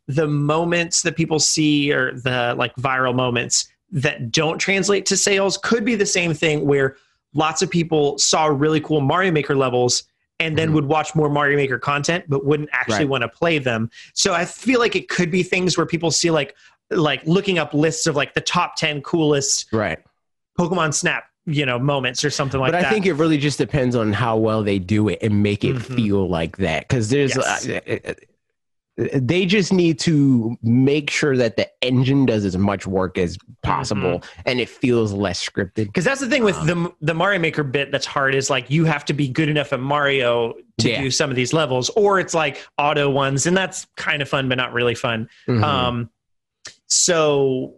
the 0.08 0.28
moments 0.28 1.02
that 1.02 1.16
people 1.16 1.40
see 1.40 1.92
or 1.92 2.14
the 2.14 2.56
like 2.58 2.74
viral 2.76 3.14
moments 3.16 3.68
that 3.92 4.32
don't 4.32 4.58
translate 4.58 5.06
to 5.06 5.18
sales 5.18 5.58
could 5.58 5.84
be 5.86 5.96
the 5.96 6.06
same 6.06 6.34
thing 6.34 6.66
where 6.66 6.96
lots 7.34 7.62
of 7.62 7.70
people 7.70 8.18
saw 8.18 8.46
really 8.46 8.80
cool 8.82 9.02
Mario 9.02 9.32
Maker 9.32 9.56
levels 9.56 10.04
and 10.40 10.58
then 10.58 10.70
Mhm. 10.70 10.74
would 10.74 10.86
watch 10.86 11.16
more 11.16 11.30
Mario 11.30 11.58
Maker 11.58 11.78
content 11.80 12.24
but 12.28 12.46
wouldn't 12.46 12.70
actually 12.72 13.00
Right. 13.06 13.10
want 13.10 13.22
to 13.24 13.28
play 13.28 13.58
them. 13.60 13.90
So 14.14 14.34
I 14.34 14.46
feel 14.46 14.80
like 14.80 14.96
it 14.96 15.10
could 15.10 15.30
be 15.32 15.44
things 15.44 15.78
where 15.78 15.86
people 15.86 16.12
see 16.12 16.32
like 16.32 16.56
like 16.90 17.22
looking 17.26 17.60
up 17.60 17.74
lists 17.74 18.08
of 18.08 18.16
like 18.16 18.34
the 18.34 18.40
top 18.40 18.78
10 18.78 19.02
coolest 19.02 19.66
right. 19.74 20.00
Pokemon 20.58 20.94
Snap, 20.94 21.26
you 21.46 21.66
know, 21.66 21.78
moments 21.78 22.24
or 22.24 22.30
something 22.30 22.62
like 22.62 22.72
that. 22.72 22.82
but 22.84 22.88
I 22.88 22.90
think 22.90 23.06
it 23.06 23.14
really 23.14 23.38
just 23.38 23.58
depends 23.58 23.94
on 23.94 24.14
how 24.14 24.38
well 24.38 24.64
they 24.64 24.80
do 24.80 25.10
it 25.10 25.20
and 25.22 25.44
make 25.44 25.66
it 25.66 25.76
Mhm. 25.76 25.96
feel 25.98 26.30
like 26.30 26.56
that. 26.58 26.88
Because 26.88 27.10
there's, 27.10 27.36
Yes. 27.36 27.68
uh, 27.68 27.80
uh, 27.86 27.98
uh, 28.12 28.14
they 28.98 29.46
just 29.46 29.72
need 29.72 30.00
to 30.00 30.58
make 30.64 31.10
sure 31.12 31.38
that 31.38 31.56
the 31.56 31.70
engine 31.84 32.26
does 32.26 32.44
as 32.46 32.58
much 32.58 32.88
work 32.88 33.18
as 33.18 33.38
possible 33.62 34.20
Mm-hmm. 34.20 34.42
and 34.48 34.60
it 34.60 34.68
feels 34.70 35.14
less 35.14 35.44
scripted. 35.48 35.86
because 35.86 36.04
that's 36.04 36.20
the 36.22 36.28
thing 36.28 36.44
with 36.44 36.56
the 36.66 36.92
the 37.02 37.14
Mario 37.14 37.40
Maker 37.40 37.64
bit 37.64 37.92
that's 37.92 38.06
hard 38.08 38.34
is 38.34 38.50
like 38.50 38.70
you 38.72 38.86
have 38.86 39.06
to 39.06 39.14
be 39.14 39.28
good 39.28 39.50
enough 39.50 39.72
at 39.72 39.80
Mario 39.80 40.54
to 40.80 40.90
Yeah. 40.90 41.02
do 41.02 41.12
some 41.12 41.30
of 41.30 41.36
these 41.36 41.54
levels, 41.54 41.90
or 41.92 42.20
it's 42.20 42.34
like 42.34 42.66
auto 42.80 43.10
ones, 43.10 43.46
and 43.46 43.56
that's 43.56 43.86
kind 43.98 44.22
of 44.22 44.30
fun 44.30 44.50
but 44.50 44.56
not 44.56 44.74
really 44.74 44.96
fun. 44.96 45.30
Mhm. 45.48 45.64
Um, 45.64 46.10
so 46.88 47.76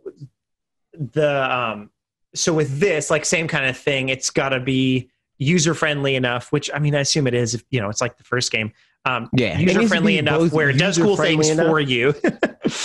the 0.93 1.53
um, 1.55 1.89
so 2.35 2.53
with 2.53 2.79
this, 2.79 3.09
like 3.09 3.25
same 3.25 3.47
kind 3.47 3.65
of 3.65 3.77
thing, 3.77 4.09
it's 4.09 4.29
got 4.29 4.49
to 4.49 4.59
be 4.59 5.09
user 5.37 5.73
friendly 5.73 6.15
enough. 6.15 6.51
Which 6.51 6.69
I 6.73 6.79
mean, 6.79 6.95
I 6.95 6.99
assume 6.99 7.27
it 7.27 7.33
is. 7.33 7.55
If, 7.55 7.63
you 7.71 7.81
know, 7.81 7.89
it's 7.89 8.01
like 8.01 8.17
the 8.17 8.23
first 8.23 8.51
game. 8.51 8.71
Um, 9.17 9.29
yeah, 9.33 9.53
It 9.53 9.59
needs 9.59 9.73
to 9.73 9.79
user 9.81 9.87
friendly 9.89 10.17
enough 10.17 10.51
where 10.51 10.69
it 10.69 10.77
does 10.77 10.97
cool 10.97 11.15
things 11.17 11.49
enough- 11.49 11.67
for 11.67 11.79
you. 11.79 12.13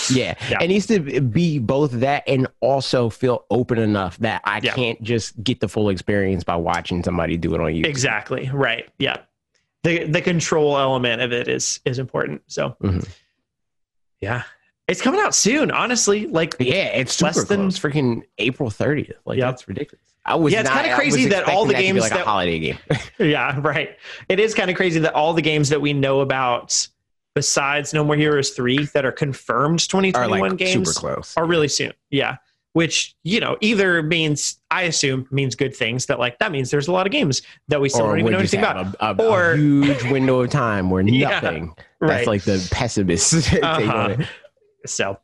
Yeah. 0.09 0.33
Yeah. 0.49 0.63
It 0.63 0.67
needs 0.69 0.87
to 0.87 0.99
be 1.21 1.59
both 1.59 1.91
that 1.91 2.23
and 2.27 2.47
also 2.59 3.09
feel 3.11 3.45
open 3.51 3.77
enough 3.77 4.17
that 4.17 4.41
I 4.43 4.59
Yeah. 4.63 4.73
can't 4.73 5.01
just 5.03 5.41
get 5.43 5.59
the 5.59 5.67
full 5.67 5.89
experience 5.89 6.43
by 6.43 6.55
watching 6.55 7.03
somebody 7.03 7.37
do 7.37 7.53
it 7.53 7.61
on 7.61 7.67
YouTube. 7.67 7.85
exactly 7.85 8.49
right. 8.51 8.89
Yeah, 8.97 9.17
the 9.83 10.05
the 10.05 10.21
control 10.23 10.75
element 10.79 11.21
of 11.21 11.31
it 11.31 11.47
is 11.47 11.79
is 11.85 11.99
important. 11.99 12.41
So 12.47 12.75
Mhm. 12.81 13.07
yeah, 14.21 14.43
it's 14.87 15.01
coming 15.01 15.19
out 15.19 15.35
soon. 15.35 15.69
Honestly, 15.69 16.25
like 16.25 16.55
Yeah, 16.59 16.85
it's 16.85 17.21
Less 17.21 17.43
than- 17.43 17.69
close. 17.69 17.77
Freaking 17.79 18.23
April 18.39 18.71
30th. 18.71 19.13
Like 19.25 19.37
Yep. 19.37 19.47
that's 19.47 19.67
ridiculous. 19.67 20.14
I 20.25 20.35
was 20.35 20.51
Yeah, 20.53 20.61
it's 20.61 20.69
kinda 20.69 20.95
crazy 20.95 21.25
that 21.29 21.43
all 21.47 21.65
the 21.65 21.73
be 21.75 21.81
games 21.81 21.99
like 22.01 22.11
that- 22.11 22.21
a 22.21 22.25
holiday 22.25 22.59
game. 22.59 22.77
Yeah, 23.19 23.59
right. 23.61 23.95
It 24.27 24.39
is 24.39 24.53
kind 24.53 24.69
of 24.69 24.75
crazy 24.75 24.99
that 25.01 25.13
all 25.13 25.33
the 25.33 25.41
games 25.41 25.69
that 25.69 25.79
we 25.81 25.93
know 25.93 26.21
about, 26.21 26.87
besides 27.35 27.93
No 27.93 28.03
More 28.03 28.15
Heroes 28.15 28.49
3, 28.51 28.85
that 28.93 29.05
are 29.05 29.11
confirmed 29.11 29.81
Are 29.81 29.85
2021 29.85 30.49
like 30.49 30.57
games 30.57 30.71
super 30.95 31.13
close. 31.15 31.33
are 31.37 31.45
really 31.45 31.67
soon. 31.67 31.93
Yeah. 32.09 32.37
Which, 32.73 33.15
you 33.23 33.39
know, 33.39 33.55
either 33.61 34.03
means, 34.03 34.57
I 34.69 34.81
assume, 34.83 35.27
means 35.31 35.55
good 35.55 35.73
things 35.73 36.07
that, 36.07 36.19
like, 36.19 36.39
that 36.39 36.51
means 36.51 36.71
there's 36.71 36.89
a 36.89 36.91
lot 36.91 37.05
of 37.05 37.11
games 37.13 37.41
that 37.69 37.79
we 37.79 37.87
still 37.87 38.03
or 38.05 38.09
don't 38.09 38.19
even 38.19 38.33
know 38.33 38.39
anything 38.39 38.59
about. 38.59 38.95
a, 38.99 39.15
a, 39.23 39.25
Or- 39.29 39.51
a 39.53 39.57
huge 39.59 40.03
window 40.11 40.41
of 40.41 40.49
time 40.49 40.89
where 40.89 41.01
Yeah, 41.03 41.29
nothing. 41.39 41.73
Right. 42.01 42.09
That's 42.09 42.27
like 42.27 42.43
the 42.43 42.67
pessimist 42.71 43.53
Uh-huh. 43.63 44.17
So 44.85 45.17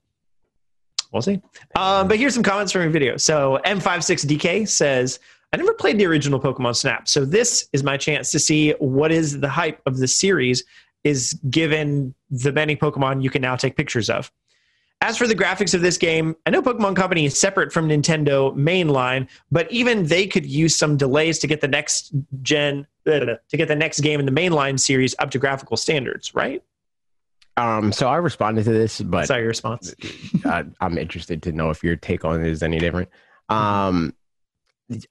we'll 1.11 1.21
see. 1.21 1.41
Um, 1.75 2.07
but 2.07 2.17
here's 2.17 2.33
some 2.33 2.43
comments 2.43 2.71
from 2.71 2.81
your 2.81 2.91
video. 2.91 3.17
So 3.17 3.59
M56DK 3.65 4.67
says, 4.67 5.19
I 5.53 5.57
never 5.57 5.73
played 5.73 5.97
the 5.97 6.05
original 6.05 6.39
Pokemon 6.39 6.75
Snap, 6.75 7.07
so 7.07 7.25
this 7.25 7.67
is 7.73 7.83
my 7.83 7.97
chance 7.97 8.31
to 8.31 8.39
see 8.39 8.71
what 8.79 9.11
is 9.11 9.39
the 9.39 9.49
hype 9.49 9.81
of 9.85 9.97
the 9.97 10.07
series 10.07 10.63
is 11.03 11.33
given 11.49 12.13
the 12.29 12.51
many 12.51 12.75
Pokemon 12.75 13.23
you 13.23 13.29
can 13.29 13.41
now 13.41 13.55
take 13.55 13.75
pictures 13.75 14.09
of. 14.09 14.31
As 15.03 15.17
for 15.17 15.25
the 15.25 15.35
graphics 15.35 15.73
of 15.73 15.81
this 15.81 15.97
game, 15.97 16.35
I 16.45 16.51
know 16.51 16.61
Pokemon 16.61 16.95
Company 16.95 17.25
is 17.25 17.39
separate 17.39 17.73
from 17.73 17.89
Nintendo 17.89 18.55
mainline, 18.55 19.27
but 19.51 19.69
even 19.71 20.05
they 20.05 20.27
could 20.27 20.45
use 20.45 20.77
some 20.77 20.95
delays 20.95 21.39
to 21.39 21.47
get 21.47 21.59
the 21.59 21.67
next 21.67 22.13
gen 22.43 22.85
to 23.05 23.39
get 23.51 23.67
the 23.67 23.75
next 23.75 24.01
game 24.01 24.19
in 24.19 24.27
the 24.27 24.31
mainline 24.31 24.79
series 24.79 25.15
up 25.17 25.31
to 25.31 25.39
graphical 25.39 25.75
standards, 25.75 26.35
right? 26.35 26.63
Um, 27.61 27.91
so 27.91 28.07
I 28.07 28.17
responded 28.17 28.63
to 28.63 28.71
this, 28.71 29.01
but 29.01 29.27
That's 29.27 29.29
your 29.29 29.47
response. 29.47 29.93
I, 30.45 30.65
I'm 30.79 30.97
interested 30.97 31.43
to 31.43 31.51
know 31.51 31.69
if 31.69 31.83
your 31.83 31.95
take 31.95 32.25
on 32.25 32.41
it 32.41 32.47
is 32.47 32.63
any 32.63 32.79
different. 32.79 33.09
Um, 33.49 34.15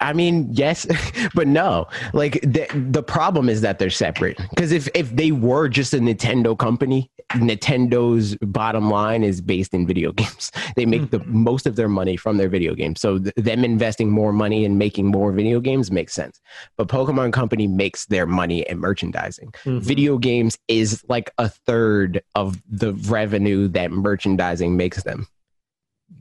I 0.00 0.12
mean, 0.12 0.48
yes, 0.52 0.86
but 1.34 1.46
no. 1.46 1.86
Like 2.12 2.40
the 2.42 2.66
the 2.90 3.02
problem 3.02 3.48
is 3.48 3.60
that 3.62 3.78
they're 3.78 3.90
separate. 3.90 4.38
Because 4.50 4.72
if 4.72 4.88
if 4.94 5.14
they 5.14 5.32
were 5.32 5.68
just 5.68 5.94
a 5.94 5.98
Nintendo 5.98 6.56
company, 6.58 7.10
Nintendo's 7.34 8.36
bottom 8.42 8.90
line 8.90 9.22
is 9.22 9.40
based 9.40 9.74
in 9.74 9.86
video 9.86 10.12
games. 10.20 10.50
They 10.76 10.86
make 10.86 11.10
the 11.10 11.20
Mhm. 11.20 11.26
most 11.26 11.66
of 11.66 11.76
their 11.76 11.88
money 11.88 12.16
from 12.16 12.36
their 12.38 12.48
video 12.48 12.74
games. 12.74 13.00
So 13.00 13.18
th- 13.18 13.34
them 13.36 13.64
investing 13.64 14.10
more 14.10 14.32
money 14.32 14.64
and 14.64 14.78
making 14.78 15.06
more 15.06 15.32
video 15.32 15.60
games 15.60 15.90
makes 15.90 16.12
sense. 16.14 16.40
But 16.76 16.88
Pokemon 16.88 17.32
Company 17.32 17.66
makes 17.66 18.06
their 18.06 18.26
money 18.26 18.60
in 18.68 18.78
merchandising 18.78 19.52
Mhm. 19.64 19.80
video 19.80 20.18
games 20.18 20.58
is 20.68 21.02
like 21.08 21.30
a 21.38 21.48
third 21.48 22.22
of 22.34 22.60
the 22.68 22.94
revenue 23.08 23.68
that 23.68 23.92
merchandising 23.92 24.76
makes 24.76 25.02
them 25.02 25.26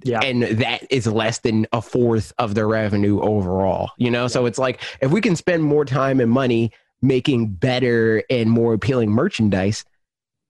Yeah. 0.04 0.20
and 0.24 0.44
that 0.44 0.84
is 0.90 1.08
less 1.08 1.40
than 1.40 1.68
a 1.74 1.82
fourth 1.82 2.32
of 2.38 2.56
their 2.56 2.68
revenue 2.68 3.20
overall 3.20 3.92
you 3.98 4.10
know 4.10 4.28
so 4.30 4.46
it's 4.46 4.58
like 4.58 4.82
if 5.02 5.12
we 5.12 5.20
can 5.20 5.36
spend 5.36 5.64
more 5.64 5.84
time 5.84 6.22
and 6.22 6.32
money 6.32 6.72
making 7.02 7.48
better 7.48 8.24
and 8.30 8.50
more 8.50 8.74
appealing 8.74 9.10
merchandise 9.12 9.84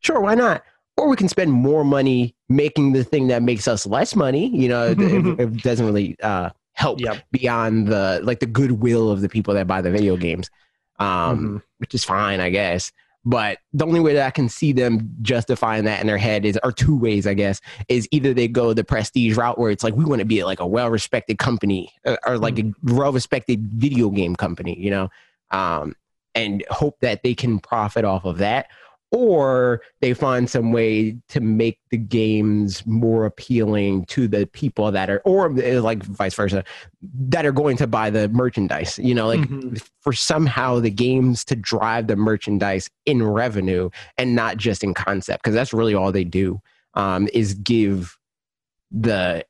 sure 0.01 0.19
why 0.21 0.35
not 0.35 0.63
or 0.97 1.07
we 1.09 1.15
can 1.15 1.27
spend 1.29 1.51
more 1.51 1.83
money 1.83 2.35
making 2.47 2.91
the 2.93 3.03
thing 3.03 3.27
that 3.29 3.41
makes 3.41 3.67
us 3.67 3.87
less 3.87 4.15
money 4.15 4.47
you 4.55 4.69
know 4.69 4.87
it, 4.97 4.99
it- 5.39 5.63
doesn't 5.63 5.85
really 5.87 6.15
uh 6.21 6.49
help 6.73 6.99
Yep. 7.01 7.23
beyond 7.31 7.87
the 7.87 8.19
like 8.23 8.39
the 8.41 8.45
goodwill 8.45 9.09
of 9.09 9.21
the 9.21 9.29
people 9.29 9.53
that 9.55 9.65
buy 9.67 9.81
the 9.81 9.91
video 9.91 10.15
games 10.15 10.49
um 10.99 11.39
Mhm. 11.39 11.61
which 11.79 11.95
is 11.95 12.03
fine 12.03 12.39
i 12.39 12.49
guess 12.51 12.91
But 13.25 13.59
the 13.73 13.85
only 13.85 13.99
way 13.99 14.13
that 14.13 14.25
I 14.25 14.31
can 14.31 14.47
see 14.47 14.71
them 14.71 15.13
justifying 15.21 15.83
that 15.85 15.99
in 15.99 16.07
their 16.07 16.17
head 16.17 16.45
is, 16.45 16.57
or 16.63 16.71
two 16.71 16.97
ways, 16.97 17.27
I 17.27 17.33
guess, 17.33 17.59
is 17.89 18.07
either 18.11 18.33
they 18.33 18.47
go 18.47 18.73
the 18.73 18.83
prestige 18.83 19.35
route 19.35 19.59
where 19.59 19.71
it's 19.71 19.83
like 19.83 19.95
we 19.95 20.05
want 20.05 20.19
to 20.19 20.25
be 20.25 20.43
like 20.43 20.59
a 20.59 20.67
well-respected 20.67 21.37
company 21.37 21.91
uh, 22.05 22.15
or 22.25 22.37
like 22.37 22.57
a 22.59 22.71
well-respected 22.83 23.61
video 23.73 24.09
game 24.09 24.35
company, 24.35 24.79
you 24.79 24.89
know, 24.89 25.09
um, 25.51 25.95
and 26.33 26.63
hope 26.69 26.99
that 27.01 27.21
they 27.23 27.35
can 27.35 27.59
profit 27.59 28.05
off 28.05 28.23
of 28.23 28.37
that, 28.37 28.67
or 29.11 29.81
they 30.01 30.13
find 30.13 30.49
some 30.49 30.71
way 30.71 31.17
to 31.29 31.39
make 31.39 31.79
the 31.89 31.97
games 31.97 32.85
more 32.85 33.25
appealing 33.25 34.05
to 34.05 34.27
the 34.27 34.45
people 34.47 34.91
that 34.91 35.09
are 35.09 35.19
or 35.25 35.47
uh, 35.47 35.81
like 35.81 36.03
vice 36.03 36.35
versa 36.35 36.63
that 37.01 37.45
are 37.45 37.51
going 37.51 37.75
to 37.75 37.87
buy 37.87 38.09
the 38.09 38.29
merchandise 38.29 38.99
you 38.99 39.15
know 39.15 39.27
like 39.27 39.39
mm-hmm. 39.39 39.75
for 40.01 40.13
somehow 40.13 40.79
the 40.79 40.91
games 40.91 41.43
to 41.43 41.55
drive 41.55 42.07
the 42.07 42.15
merchandise 42.15 42.89
in 43.05 43.23
revenue 43.23 43.89
and 44.17 44.35
not 44.35 44.57
just 44.57 44.83
in 44.83 44.93
concept 44.93 45.43
because 45.43 45.55
that's 45.55 45.73
really 45.73 45.95
all 45.95 46.11
they 46.11 46.23
do 46.23 46.61
um, 46.93 47.27
is 47.33 47.53
give 47.55 48.17
the 48.91 49.43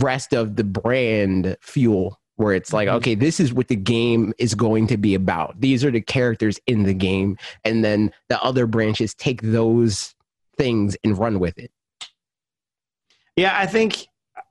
rest 0.00 0.32
of 0.32 0.56
the 0.56 0.64
brand 0.64 1.56
fuel 1.60 2.19
where 2.40 2.54
it's 2.54 2.72
like, 2.72 2.88
mm-hmm. 2.88 2.96
okay, 2.96 3.14
this 3.14 3.38
is 3.38 3.52
what 3.52 3.68
the 3.68 3.76
game 3.76 4.32
is 4.38 4.54
going 4.54 4.86
to 4.86 4.96
be 4.96 5.14
about. 5.14 5.60
These 5.60 5.84
are 5.84 5.90
the 5.90 6.00
characters 6.00 6.58
in 6.66 6.84
the 6.84 6.94
game. 6.94 7.36
And 7.64 7.84
then 7.84 8.12
the 8.28 8.42
other 8.42 8.66
branches 8.66 9.14
take 9.14 9.42
those 9.42 10.14
things 10.56 10.96
and 11.04 11.18
run 11.18 11.38
with 11.38 11.58
it. 11.58 11.70
Yeah, 13.36 13.56
I 13.56 13.66
think, 13.66 14.06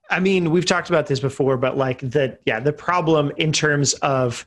I 0.10 0.20
mean, 0.20 0.52
we've 0.52 0.66
talked 0.66 0.90
about 0.90 1.08
this 1.08 1.20
before, 1.20 1.58
but 1.58 1.78
like 1.78 2.00
the, 2.00 2.38
yeah, 2.46 2.60
the 2.60 2.74
problem 2.74 3.32
in 3.38 3.52
terms 3.52 3.94
of 3.96 4.46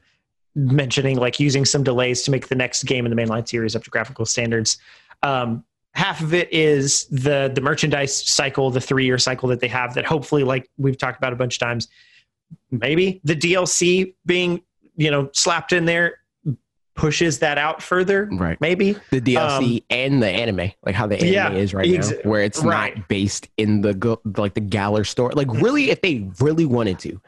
mentioning 0.54 1.16
like 1.16 1.40
using 1.40 1.64
some 1.64 1.82
delays 1.82 2.22
to 2.22 2.30
make 2.30 2.48
the 2.48 2.54
next 2.54 2.84
game 2.84 3.06
in 3.06 3.14
the 3.14 3.20
mainline 3.20 3.48
series 3.48 3.74
up 3.74 3.82
to 3.84 3.90
graphical 3.90 4.24
standards. 4.24 4.78
Um, 5.22 5.64
half 5.94 6.20
of 6.20 6.32
it 6.32 6.52
is 6.52 7.06
the 7.06 7.50
the 7.54 7.60
merchandise 7.60 8.14
cycle, 8.14 8.70
the 8.70 8.80
three 8.80 9.04
year 9.04 9.18
cycle 9.18 9.48
that 9.48 9.60
they 9.60 9.68
have 9.68 9.94
that 9.94 10.04
hopefully, 10.04 10.44
like 10.44 10.68
we've 10.78 10.98
talked 10.98 11.18
about 11.18 11.32
a 11.32 11.36
bunch 11.36 11.56
of 11.56 11.60
times, 11.60 11.88
maybe 12.72 13.20
the 13.22 13.36
DLC 13.36 14.14
being 14.26 14.62
you 14.96 15.10
know 15.10 15.30
slapped 15.32 15.72
in 15.72 15.84
there 15.84 16.16
pushes 16.94 17.38
that 17.38 17.58
out 17.58 17.82
further. 17.82 18.28
Right. 18.30 18.60
Maybe 18.60 18.96
the 19.10 19.20
DLC 19.20 19.76
um, 19.76 19.80
and 19.90 20.22
the 20.22 20.28
anime, 20.28 20.72
like 20.84 20.94
how 20.94 21.06
the 21.06 21.16
anime 21.16 21.32
yeah, 21.32 21.50
is 21.52 21.74
right 21.74 21.88
ex- 21.92 22.10
now, 22.10 22.16
where 22.24 22.42
it's 22.42 22.62
right. 22.62 22.96
not 22.96 23.08
based 23.08 23.48
in 23.56 23.80
the 23.80 24.18
like 24.36 24.54
the 24.54 24.60
Galar 24.60 25.04
story. 25.04 25.34
Like 25.34 25.50
really, 25.52 25.90
if 25.90 26.00
they 26.02 26.28
really 26.40 26.66
wanted 26.66 26.98
to, 27.00 27.20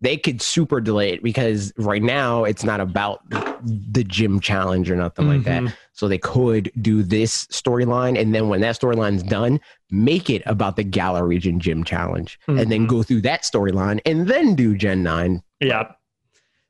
they 0.00 0.16
could 0.16 0.40
super 0.40 0.80
delay 0.80 1.12
it 1.12 1.22
because 1.22 1.72
right 1.76 2.02
now 2.02 2.44
it's 2.44 2.64
not 2.64 2.80
about 2.80 3.20
the 3.64 4.04
gym 4.04 4.38
challenge 4.40 4.90
or 4.90 4.96
nothing 4.96 5.24
mm-hmm. 5.24 5.36
like 5.36 5.44
that. 5.44 5.62
Mm-hmm. 5.62 5.74
So 5.92 6.06
they 6.06 6.18
could 6.18 6.70
do 6.80 7.02
this 7.02 7.46
storyline, 7.46 8.20
and 8.20 8.32
then 8.34 8.48
when 8.48 8.60
that 8.60 8.78
storyline's 8.78 9.24
done, 9.24 9.60
make 9.90 10.30
it 10.30 10.42
about 10.46 10.76
the 10.76 10.84
Galar 10.84 11.26
region 11.26 11.58
gym 11.58 11.82
challenge, 11.82 12.38
mm-hmm. 12.46 12.60
and 12.60 12.70
then 12.70 12.80
mm-hmm. 12.80 12.96
go 12.96 13.02
through 13.02 13.22
that 13.22 13.42
storyline, 13.42 14.00
and 14.06 14.28
then 14.28 14.54
do 14.54 14.76
Gen 14.76 15.02
Nine. 15.02 15.42
Yeah. 15.60 15.92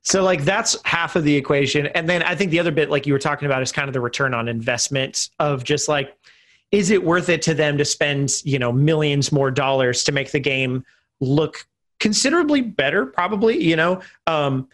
So 0.02 0.22
like 0.22 0.44
that's 0.44 0.76
half 0.86 1.16
of 1.16 1.24
the 1.24 1.36
equation, 1.36 1.88
and 1.88 2.08
then 2.08 2.22
I 2.22 2.34
think 2.34 2.50
the 2.50 2.60
other 2.60 2.72
bit, 2.72 2.88
like 2.88 3.06
you 3.06 3.12
were 3.12 3.18
talking 3.18 3.44
about, 3.44 3.60
is 3.60 3.72
kind 3.72 3.88
of 3.88 3.92
the 3.92 4.00
return 4.00 4.32
on 4.32 4.48
investment 4.48 5.28
of 5.38 5.64
just 5.64 5.88
like, 5.88 6.16
is 6.70 6.88
it 6.90 7.04
worth 7.04 7.28
it 7.28 7.42
to 7.42 7.52
them 7.52 7.76
to 7.76 7.84
spend 7.84 8.32
you 8.44 8.58
know 8.58 8.72
millions 8.72 9.30
more 9.30 9.50
dollars 9.50 10.04
to 10.04 10.12
make 10.12 10.30
the 10.30 10.40
game 10.40 10.82
look 11.20 11.66
considerably 12.01 12.61
better, 12.61 13.07
probably, 13.07 13.62
you 13.62 13.76
know, 13.76 14.01
um, 14.26 14.68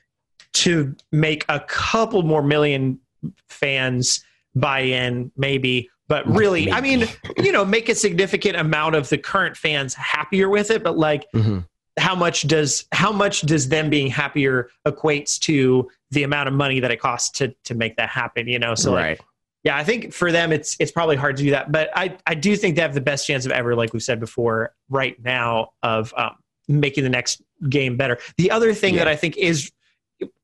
to 0.55 0.95
make 1.13 1.45
a 1.49 1.61
couple 1.61 2.23
more 2.23 2.43
million 2.43 3.01
fans 3.49 4.25
buy 4.55 4.81
in, 4.81 5.31
maybe. 5.37 5.91
But 6.07 6.27
really. 6.29 6.71
I 6.71 6.81
mean, 6.81 7.09
you 7.39 7.51
know, 7.51 7.65
make 7.65 7.89
a 7.89 7.95
significant 7.95 8.57
amount 8.57 8.95
of 8.95 9.09
the 9.09 9.19
current 9.19 9.57
fans 9.57 9.95
happier 9.95 10.49
with 10.49 10.71
it. 10.71 10.83
But 10.85 10.99
like, 10.99 11.27
mm-hmm. 11.33 11.61
how 11.99 12.15
much 12.15 12.43
does 12.43 12.85
how 12.93 13.11
much 13.11 13.41
does 13.43 13.69
them 13.69 13.89
being 13.89 14.09
happier 14.09 14.69
equates 14.87 15.39
to 15.41 15.91
the 16.11 16.23
amount 16.23 16.49
of 16.49 16.55
money 16.55 16.79
that 16.81 16.91
it 16.91 17.01
costs 17.01 17.31
to 17.39 17.55
to 17.65 17.75
make 17.75 17.97
that 17.97 18.11
happen? 18.11 18.49
You 18.49 18.59
know, 18.59 18.75
so 18.75 18.95
right. 18.95 19.19
Like, 19.19 19.21
yeah, 19.65 19.79
I 19.79 19.83
think 19.83 20.13
for 20.13 20.31
them 20.31 20.53
it's 20.53 20.77
it's 20.79 20.93
probably 20.93 21.17
hard 21.17 21.39
to 21.39 21.43
do 21.43 21.51
that, 21.53 21.73
but 21.73 21.89
I 21.97 22.19
I 22.27 22.35
do 22.35 22.55
think 22.55 22.77
they 22.77 22.83
have 22.83 22.93
the 22.93 23.01
best 23.01 23.27
chance 23.27 23.47
of 23.47 23.53
ever, 23.53 23.75
like 23.75 23.95
we've 23.95 24.03
said 24.03 24.21
before, 24.21 24.75
right 24.91 25.17
now 25.25 25.71
of 25.83 26.13
um, 26.19 26.37
making 26.69 27.05
the 27.05 27.11
next 27.11 27.43
game 27.69 27.97
better. 27.97 28.19
The 28.37 28.51
other 28.51 28.75
thing 28.75 28.95
yeah. 28.95 29.01
that 29.05 29.09
I 29.09 29.17
think 29.17 29.37
is 29.37 29.71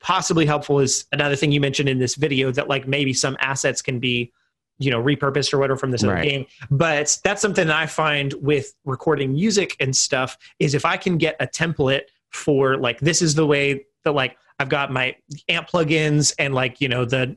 possibly 0.00 0.46
helpful 0.46 0.80
is 0.80 1.04
another 1.12 1.36
thing 1.36 1.52
you 1.52 1.60
mentioned 1.60 1.88
in 1.88 1.98
this 1.98 2.14
video 2.14 2.50
that 2.52 2.68
like 2.68 2.86
maybe 2.86 3.12
some 3.12 3.36
assets 3.40 3.82
can 3.82 3.98
be 3.98 4.32
you 4.78 4.90
know 4.90 5.00
repurposed 5.00 5.52
or 5.52 5.58
whatever 5.58 5.78
from 5.78 5.90
this 5.90 6.02
other 6.02 6.14
right. 6.14 6.28
game 6.28 6.46
but 6.70 7.16
that's 7.22 7.40
something 7.40 7.66
that 7.66 7.76
i 7.76 7.86
find 7.86 8.32
with 8.34 8.74
recording 8.84 9.32
music 9.32 9.76
and 9.78 9.94
stuff 9.94 10.36
is 10.58 10.74
if 10.74 10.84
i 10.84 10.96
can 10.96 11.18
get 11.18 11.36
a 11.38 11.46
template 11.46 12.02
for 12.30 12.76
like 12.78 12.98
this 13.00 13.22
is 13.22 13.34
the 13.34 13.46
way 13.46 13.84
that 14.04 14.12
like 14.12 14.36
i've 14.58 14.68
got 14.68 14.90
my 14.90 15.14
amp 15.48 15.68
plugins 15.68 16.34
and 16.38 16.54
like 16.54 16.80
you 16.80 16.88
know 16.88 17.04
the 17.04 17.36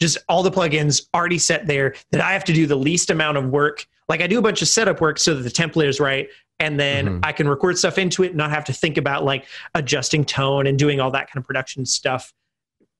just 0.00 0.18
all 0.28 0.42
the 0.42 0.50
plugins 0.50 1.06
already 1.14 1.38
set 1.38 1.66
there 1.66 1.94
that 2.10 2.20
i 2.20 2.32
have 2.32 2.44
to 2.44 2.52
do 2.52 2.66
the 2.66 2.76
least 2.76 3.10
amount 3.10 3.36
of 3.36 3.50
work 3.50 3.86
like 4.08 4.22
i 4.22 4.26
do 4.26 4.38
a 4.38 4.42
bunch 4.42 4.62
of 4.62 4.68
setup 4.68 5.00
work 5.00 5.18
so 5.18 5.34
that 5.34 5.42
the 5.42 5.50
template 5.50 5.88
is 5.88 6.00
right 6.00 6.28
and 6.60 6.78
then 6.78 7.06
mm-hmm. 7.06 7.20
I 7.22 7.32
can 7.32 7.48
record 7.48 7.78
stuff 7.78 7.98
into 7.98 8.22
it, 8.24 8.28
and 8.28 8.36
not 8.36 8.50
have 8.50 8.64
to 8.64 8.72
think 8.72 8.96
about 8.96 9.24
like 9.24 9.46
adjusting 9.74 10.24
tone 10.24 10.66
and 10.66 10.78
doing 10.78 11.00
all 11.00 11.10
that 11.12 11.30
kind 11.30 11.42
of 11.42 11.46
production 11.46 11.86
stuff 11.86 12.32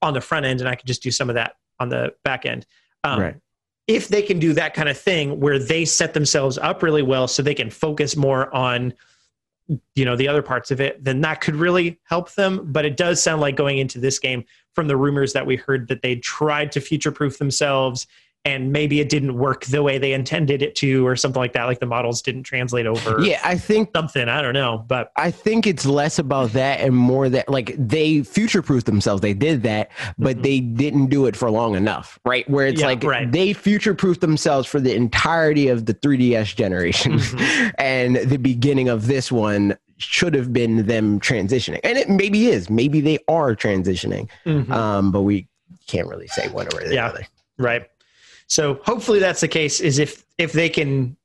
on 0.01 0.13
the 0.13 0.21
front 0.21 0.45
end, 0.45 0.61
and 0.61 0.69
I 0.69 0.75
can 0.75 0.87
just 0.87 1.03
do 1.03 1.11
some 1.11 1.29
of 1.29 1.35
that 1.35 1.55
on 1.79 1.89
the 1.89 2.13
back 2.23 2.45
end. 2.45 2.65
Um, 3.03 3.19
right. 3.19 3.35
If 3.87 4.07
they 4.07 4.21
can 4.21 4.37
do 4.37 4.53
that 4.53 4.75
kind 4.75 4.87
of 4.87 4.97
thing 4.97 5.39
where 5.39 5.57
they 5.57 5.83
set 5.83 6.13
themselves 6.13 6.57
up 6.57 6.83
really 6.83 7.01
well, 7.01 7.27
so 7.27 7.41
they 7.41 7.55
can 7.55 7.69
focus 7.69 8.15
more 8.15 8.53
on 8.53 8.93
you 9.95 10.05
know 10.05 10.15
the 10.15 10.27
other 10.27 10.41
parts 10.41 10.71
of 10.71 10.81
it 10.81 11.03
then 11.03 11.21
that 11.21 11.41
could 11.41 11.55
really 11.55 11.99
help 12.03 12.33
them 12.33 12.71
but 12.71 12.85
it 12.85 12.97
does 12.97 13.21
sound 13.21 13.39
like 13.39 13.55
going 13.55 13.77
into 13.77 13.99
this 13.99 14.17
game 14.17 14.43
from 14.73 14.87
the 14.87 14.97
rumors 14.97 15.33
that 15.33 15.45
we 15.45 15.55
heard 15.55 15.87
that 15.87 16.01
they 16.01 16.15
tried 16.15 16.71
to 16.71 16.81
future 16.81 17.11
proof 17.11 17.37
themselves 17.37 18.07
and 18.45 18.71
maybe 18.71 18.99
it 18.99 19.09
didn't 19.09 19.37
work 19.37 19.65
the 19.65 19.83
way 19.83 19.97
they 19.97 20.13
intended 20.13 20.61
it 20.61 20.73
to 20.75 21.05
or 21.05 21.15
something 21.15 21.39
like 21.39 21.53
that 21.53 21.65
like 21.65 21.79
the 21.79 21.85
models 21.85 22.21
didn't 22.21 22.43
translate 22.43 22.85
over 22.85 23.19
yeah 23.21 23.39
i 23.43 23.57
think 23.57 23.89
something 23.95 24.29
i 24.29 24.41
don't 24.41 24.53
know 24.53 24.83
but 24.87 25.11
i 25.15 25.29
think 25.29 25.67
it's 25.67 25.85
less 25.85 26.19
about 26.19 26.51
that 26.51 26.79
and 26.79 26.95
more 26.95 27.27
that 27.27 27.47
like 27.49 27.75
they 27.77 28.23
future 28.23 28.61
proofed 28.61 28.85
themselves 28.85 29.21
they 29.21 29.33
did 29.33 29.63
that 29.63 29.91
but 30.17 30.35
mm-hmm. 30.35 30.43
they 30.43 30.59
didn't 30.59 31.07
do 31.07 31.25
it 31.25 31.35
for 31.35 31.51
long 31.51 31.75
enough 31.75 32.17
right 32.25 32.49
where 32.49 32.67
it's 32.67 32.81
yeah, 32.81 32.87
like 32.87 33.03
right. 33.03 33.31
they 33.31 33.53
future 33.53 33.93
proofed 33.93 34.21
themselves 34.21 34.67
for 34.67 34.79
the 34.79 34.95
entirety 34.95 35.67
of 35.67 35.85
the 35.85 35.93
3ds 35.93 36.55
generation 36.55 37.13
mm-hmm. 37.13 37.69
and 37.77 38.17
the 38.17 38.37
beginning 38.37 38.87
of 38.87 39.07
this 39.07 39.31
one 39.31 39.77
should 39.97 40.33
have 40.33 40.53
been 40.53 40.87
them 40.87 41.19
transitioning 41.19 41.79
and 41.83 41.97
it 41.97 42.09
maybe 42.09 42.47
is 42.47 42.69
maybe 42.69 43.01
they 43.01 43.17
are 43.27 43.53
transitioning 43.53 44.29
mm-hmm. 44.45 44.71
um, 44.71 45.11
but 45.11 45.21
we 45.21 45.45
can't 45.87 46.07
really 46.07 46.27
say 46.27 46.47
one 46.49 46.67
or 46.73 46.87
the 46.87 46.93
yeah, 46.93 47.07
other 47.07 47.27
right 47.57 47.89
so 48.49 48.79
hopefully 48.83 49.19
that's 49.19 49.41
the 49.41 49.47
case. 49.47 49.79
Is 49.79 49.99
if 49.99 50.25
if 50.37 50.51
they 50.51 50.69
can 50.69 51.15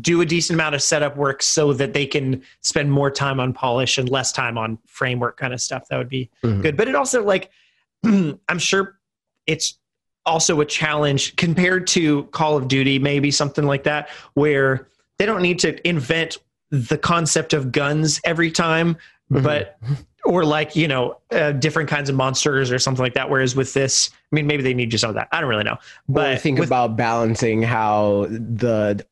do 0.00 0.20
a 0.20 0.26
decent 0.26 0.54
amount 0.54 0.74
of 0.74 0.82
setup 0.82 1.16
work 1.16 1.42
so 1.42 1.72
that 1.72 1.92
they 1.92 2.06
can 2.06 2.42
spend 2.60 2.90
more 2.90 3.10
time 3.10 3.38
on 3.38 3.52
polish 3.52 3.98
and 3.98 4.08
less 4.08 4.32
time 4.32 4.56
on 4.56 4.78
framework 4.86 5.36
kind 5.36 5.52
of 5.52 5.60
stuff, 5.60 5.88
that 5.88 5.98
would 5.98 6.08
be 6.08 6.30
mm-hmm. 6.42 6.62
good. 6.62 6.76
But 6.76 6.88
it 6.88 6.94
also 6.94 7.24
like 7.24 7.50
I'm 8.04 8.58
sure 8.58 8.98
it's 9.46 9.78
also 10.26 10.60
a 10.60 10.66
challenge 10.66 11.36
compared 11.36 11.86
to 11.88 12.24
Call 12.24 12.56
of 12.56 12.68
Duty, 12.68 12.98
maybe 12.98 13.30
something 13.30 13.64
like 13.64 13.84
that, 13.84 14.08
where 14.34 14.88
they 15.18 15.26
don't 15.26 15.42
need 15.42 15.58
to 15.60 15.86
invent 15.86 16.38
the 16.70 16.98
concept 16.98 17.52
of 17.52 17.72
guns 17.72 18.20
every 18.24 18.50
time, 18.50 18.94
mm-hmm. 19.30 19.42
but 19.42 19.78
or 20.24 20.44
like 20.44 20.74
you 20.74 20.88
know 20.88 21.18
uh, 21.30 21.52
different 21.52 21.88
kinds 21.88 22.08
of 22.08 22.16
monsters 22.16 22.72
or 22.72 22.78
something 22.78 23.02
like 23.02 23.14
that 23.14 23.28
whereas 23.28 23.54
with 23.54 23.72
this 23.74 24.10
i 24.12 24.36
mean 24.36 24.46
maybe 24.46 24.62
they 24.62 24.74
need 24.74 24.90
just 24.90 25.02
some 25.02 25.10
of 25.10 25.14
that 25.14 25.28
i 25.32 25.40
don't 25.40 25.50
really 25.50 25.64
know 25.64 25.76
but 26.08 26.22
well, 26.22 26.36
think 26.38 26.58
with, 26.58 26.68
about 26.68 26.96
balancing 26.96 27.62
how 27.62 28.26
the 28.30 29.04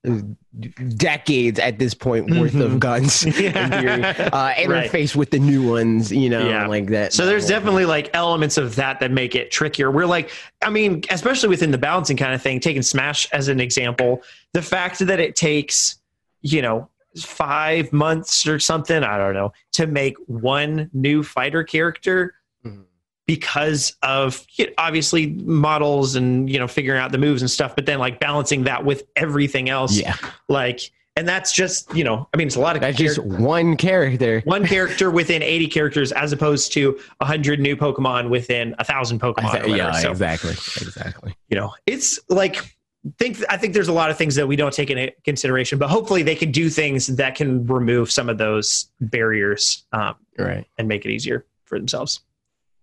decades 0.97 1.59
at 1.59 1.78
this 1.78 1.94
point 1.94 2.30
worth 2.30 2.52
mm-hmm. 2.52 2.62
of 2.62 2.80
guns 2.80 3.24
yeah. 3.40 4.28
uh, 4.32 4.52
interface 4.55 4.93
right. 4.93 5.16
with 5.16 5.30
the 5.30 5.39
new 5.39 5.68
ones 5.68 6.10
you 6.10 6.28
know 6.28 6.48
yeah. 6.48 6.66
like 6.66 6.86
that 6.86 7.12
so 7.12 7.26
there's 7.26 7.47
definitely 7.47 7.84
like 7.84 8.10
elements 8.14 8.56
of 8.56 8.76
that 8.76 9.01
that 9.01 9.10
make 9.10 9.34
it 9.34 9.51
trickier 9.51 9.90
we're 9.90 10.06
like 10.06 10.30
i 10.62 10.70
mean 10.70 11.02
especially 11.10 11.48
within 11.48 11.70
the 11.70 11.78
balancing 11.78 12.16
kind 12.16 12.34
of 12.34 12.43
thing 12.43 12.60
taking 12.60 12.82
smash 12.82 13.30
as 13.32 13.48
an 13.48 13.60
example 13.60 14.22
the 14.52 14.62
fact 14.62 14.98
that 14.98 15.20
it 15.20 15.36
takes 15.36 15.98
you 16.43 16.60
know 16.60 16.89
five 17.18 17.93
months 17.93 18.47
or 18.47 18.59
something, 18.59 19.02
I 19.02 19.18
don't 19.18 19.34
know, 19.34 19.52
to 19.72 19.86
make 19.86 20.16
one 20.26 20.90
new 20.93 21.22
fighter 21.22 21.64
character 21.64 22.34
mm-hmm. 22.64 22.82
because 23.26 23.97
of 24.02 24.44
you 24.56 24.66
know, 24.66 24.72
obviously 24.78 25.28
models 25.28 26.14
and 26.16 26.48
you 26.51 26.59
know 26.59 26.68
figuring 26.68 27.01
out 27.01 27.12
the 27.12 27.18
moves 27.18 27.43
and 27.43 27.51
stuff, 27.51 27.74
but 27.74 27.86
then 27.86 27.98
like 27.98 28.20
balancing 28.20 28.64
that 28.64 28.84
with 28.84 29.05
everything 29.16 29.68
else. 29.68 29.98
Yeah. 29.98 30.16
Like 30.48 30.80
and 31.14 31.28
that's 31.28 31.52
just 31.52 31.94
you 31.94 32.02
know 32.02 32.26
i 32.32 32.39
mean 32.39 32.47
it's 32.47 32.56
a 32.56 32.60
lot 32.60 32.74
of 32.74 32.80
that's 32.80 32.97
char- 32.97 33.06
just 33.06 33.22
one 33.22 33.76
character 33.76 34.40
one 34.47 34.66
character 34.66 35.10
within 35.10 35.43
80 35.43 35.68
characters 35.68 36.10
as 36.10 36.32
opposed 36.32 36.72
to 36.72 36.93
100 37.18 37.60
new 37.60 37.76
pokemon 37.76 38.30
within 38.30 38.74
a 38.78 38.84
thousand 38.84 39.20
pokemon 39.20 39.62
th- 39.62 39.76
yeah 39.76 39.93
so, 39.93 40.10
exactly 40.10 40.52
exactly 40.52 41.36
you 41.52 41.59
know, 41.59 41.74
it's 41.84 42.18
like 42.30 42.74
think 43.19 43.39
I 43.49 43.57
think 43.57 43.74
there's 43.74 43.89
a 43.89 43.93
lot 43.93 44.11
of 44.11 44.16
things 44.19 44.35
that 44.37 44.47
we 44.47 44.57
don't 44.57 44.73
take 44.73 44.91
into 44.91 45.12
consideration, 45.24 45.79
but 45.79 45.89
hopefully 45.89 46.23
they 46.23 46.35
can 46.37 46.53
do 46.53 46.69
things 46.70 47.07
that 47.09 47.35
can 47.35 47.66
remove 47.66 48.11
some 48.11 48.29
of 48.29 48.39
those 48.39 48.91
barriers 49.01 49.85
um, 49.93 50.15
Right. 50.39 50.66
and 50.79 50.89
make 50.89 51.05
it 51.05 51.11
easier 51.11 51.45
for 51.65 51.79
themselves. 51.79 52.20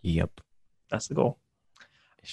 Yep. 0.02 0.42
That's 0.90 1.08
the 1.08 1.14
goal. 1.16 1.38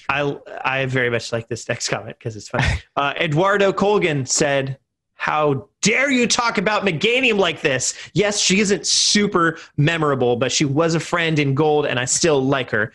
I 0.09 0.37
I 0.65 0.87
very 0.87 1.11
much 1.11 1.33
like 1.33 1.49
this 1.49 1.69
next 1.69 1.89
comment 1.89 2.19
because 2.19 2.37
it's 2.37 2.49
funny. 2.49 2.67
uh, 2.97 3.15
Eduardo 3.21 3.73
Colgan 3.73 4.27
said, 4.27 4.79
"How 5.15 5.69
dare 5.81 6.11
you 6.11 6.27
talk 6.27 6.59
about 6.59 6.85
Meganium 6.85 7.39
like 7.39 7.61
this? 7.61 7.95
Yes, 8.13 8.41
she 8.41 8.61
isn't 8.61 8.87
super 8.87 9.59
memorable, 9.77 10.37
but 10.37 10.51
she 10.51 10.65
was 10.65 10.95
a 10.97 11.01
friend 11.01 11.39
in 11.39 11.55
gold, 11.55 11.87
and 11.87 11.99
I 12.01 12.05
still 12.05 12.43
like 12.43 12.71
her." 12.71 12.93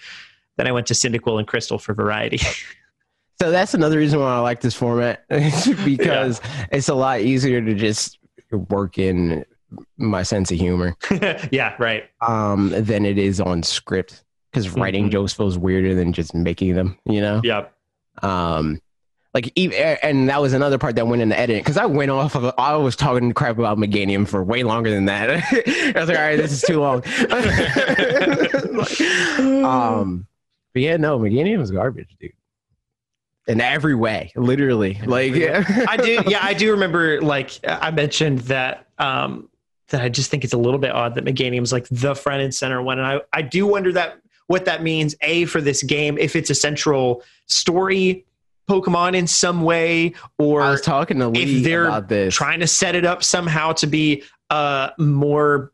Then 0.58 0.68
I 0.68 0.74
went 0.74 0.86
to 0.88 0.94
Cyndaquil 0.94 1.40
and 1.40 1.48
Crystal 1.48 1.80
for 1.80 1.94
variety. 1.94 2.40
So 3.42 3.50
that's 3.50 3.74
another 3.74 3.98
reason 3.98 4.20
why 4.20 4.36
I 4.36 4.40
like 4.40 4.62
this 4.62 4.76
format 4.76 5.24
because 5.30 6.40
it's 6.72 6.90
a 6.90 6.94
lot 6.94 7.22
easier 7.22 7.60
to 7.60 7.74
just 7.74 8.20
work 8.52 9.00
in 9.00 9.44
my 9.98 10.22
sense 10.22 10.52
of 10.52 10.60
humor 10.60 10.96
yeah, 11.52 11.74
right. 11.80 12.04
um, 12.22 12.70
than 12.70 13.04
it 13.04 13.18
is 13.18 13.42
on 13.42 13.64
script 13.64 14.24
because 14.52 14.70
writing 14.70 15.08
Mhm. 15.08 15.12
jokes 15.14 15.34
feels 15.34 15.58
weirder 15.58 15.96
than 15.96 16.14
just 16.14 16.36
making 16.36 16.76
them, 16.76 17.00
you 17.06 17.20
know? 17.20 17.42
Yep. 17.44 17.74
Um, 18.22 18.80
like, 19.34 19.52
and 19.58 20.30
that 20.30 20.40
was 20.40 20.54
another 20.54 20.78
part 20.78 20.96
that 20.98 21.08
went 21.08 21.24
in 21.24 21.30
the 21.30 21.40
edit 21.40 21.64
because 21.64 21.78
I 21.78 21.88
went 21.88 22.12
off 22.12 22.36
of, 22.36 22.54
I 22.60 22.76
was 22.76 22.96
talking 22.96 23.32
crap 23.32 23.58
about 23.58 23.80
Meganium 23.80 24.28
for 24.28 24.44
way 24.44 24.62
longer 24.62 24.92
than 24.92 25.06
that. 25.06 25.32
I 25.96 26.00
was 26.00 26.10
like, 26.10 26.18
all 26.20 26.24
right, 26.26 26.36
this 26.36 26.52
is 26.52 26.62
too 26.62 26.80
long. 26.80 27.02
um, 29.66 30.28
but 30.74 30.82
yeah, 30.84 30.98
no, 30.98 31.18
Meganium 31.18 31.62
is 31.62 31.72
garbage, 31.72 32.16
dude. 32.20 32.34
In 33.52 33.62
every 33.62 33.96
way, 33.96 34.32
literally. 34.36 35.00
Like, 35.06 35.34
yeah. 35.34 35.64
I 35.88 35.98
do. 35.98 36.22
Yeah, 36.28 36.40
I 36.42 36.54
do 36.54 36.72
remember. 36.78 37.22
Like 37.22 37.60
I 37.64 37.92
mentioned 37.92 38.40
that. 38.40 38.88
Um, 38.98 39.50
that 39.90 40.02
I 40.02 40.08
just 40.08 40.32
think 40.32 40.46
it's 40.46 40.54
a 40.54 40.58
little 40.58 40.80
bit 40.80 40.92
odd 40.92 41.16
that 41.16 41.26
Meganium's 41.26 41.74
like 41.74 41.86
the 41.90 42.16
front 42.16 42.42
and 42.42 42.56
center 42.56 42.82
one, 42.82 42.98
and 42.98 43.06
I 43.08 43.22
I 43.34 43.42
do 43.42 43.68
wonder 43.68 43.92
that 43.94 44.20
what 44.48 44.66
that 44.66 44.84
means. 44.84 45.16
A 45.22 45.46
for 45.46 45.60
this 45.60 45.84
game, 45.84 46.18
if 46.18 46.36
it's 46.36 46.50
a 46.50 46.56
central 46.56 47.24
story 47.48 48.26
Pokemon 48.70 49.16
in 49.16 49.28
some 49.28 49.64
way, 49.64 50.14
or 50.38 50.62
I 50.62 50.72
was 50.72 50.82
talking 50.82 51.20
to 51.20 51.28
Lee 51.28 51.62
they're 51.62 51.88
about 51.88 52.08
this. 52.08 52.34
trying 52.34 52.62
to 52.62 52.68
set 52.68 52.96
it 52.96 53.06
up 53.06 53.24
somehow 53.24 53.74
to 53.74 53.88
be 53.88 54.24
a 54.50 54.92
more 54.98 55.72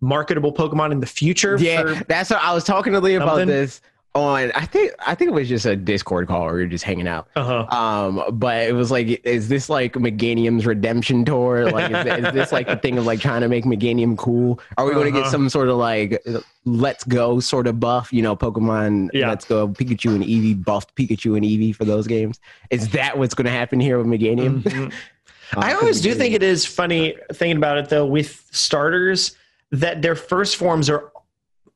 marketable 0.00 0.52
Pokemon 0.52 0.92
in 0.92 1.00
the 1.00 1.06
future. 1.06 1.56
Yeah, 1.58 2.02
that's 2.08 2.30
what 2.30 2.40
I 2.42 2.54
was 2.54 2.64
talking 2.64 2.92
to 2.94 3.00
Lee 3.00 3.14
about 3.14 3.30
something. 3.30 3.48
this 3.48 3.80
on. 4.22 4.52
I 4.54 4.64
think 4.66 4.92
I 5.06 5.14
think 5.14 5.30
it 5.30 5.34
was 5.34 5.48
just 5.48 5.66
a 5.66 5.76
Discord 5.76 6.28
call 6.28 6.42
where 6.46 6.54
we 6.54 6.60
were 6.62 6.66
just 6.68 6.84
hanging 6.84 7.06
out. 7.08 7.28
uh-huh. 7.36 7.66
Um, 7.76 8.38
but 8.38 8.66
it 8.68 8.72
was 8.74 8.90
like, 8.90 9.20
is 9.24 9.48
this 9.48 9.68
like 9.68 9.94
Meganium's 9.94 10.66
redemption 10.66 11.24
tour? 11.24 11.70
Like, 11.70 11.90
is, 11.90 12.24
is 12.26 12.32
this 12.34 12.52
like 12.52 12.66
the 12.66 12.76
thing 12.76 12.98
of 12.98 13.06
like 13.06 13.20
trying 13.20 13.40
to 13.42 13.48
make 13.48 13.64
Meganium 13.64 14.16
cool? 14.16 14.60
Are 14.76 14.84
we 14.86 14.92
going 14.92 15.06
to 15.06 15.12
get 15.12 15.22
Uh-huh. 15.22 15.30
some 15.30 15.48
sort 15.48 15.68
of 15.68 15.76
like 15.76 16.22
let's 16.64 17.04
go 17.04 17.40
sort 17.40 17.66
of 17.66 17.80
buff? 17.80 18.12
You 18.12 18.22
know, 18.22 18.36
Pokemon 18.36 19.10
Yeah. 19.12 19.28
Let's 19.28 19.44
Go 19.44 19.68
Pikachu 19.68 20.14
and 20.14 20.24
Eevee 20.24 20.64
buffed 20.64 20.94
Pikachu 20.96 21.36
and 21.36 21.44
Eevee 21.44 21.74
for 21.74 21.84
those 21.84 22.06
games. 22.06 22.40
Is 22.70 22.88
that 22.90 23.16
what's 23.18 23.34
going 23.34 23.46
to 23.46 23.50
happen 23.50 23.80
here 23.80 23.98
with 23.98 24.06
Meganium? 24.06 24.62
Mhm. 24.62 24.92
I 25.56 25.72
always 25.72 26.02
do 26.02 26.12
think 26.14 26.34
it 26.34 26.42
is 26.42 26.66
funny 26.66 27.16
thinking 27.32 27.56
about 27.56 27.78
it 27.78 27.88
though 27.88 28.04
with 28.04 28.46
starters 28.50 29.34
that 29.70 30.02
their 30.02 30.14
first 30.14 30.56
forms 30.56 30.90
are 30.90 31.10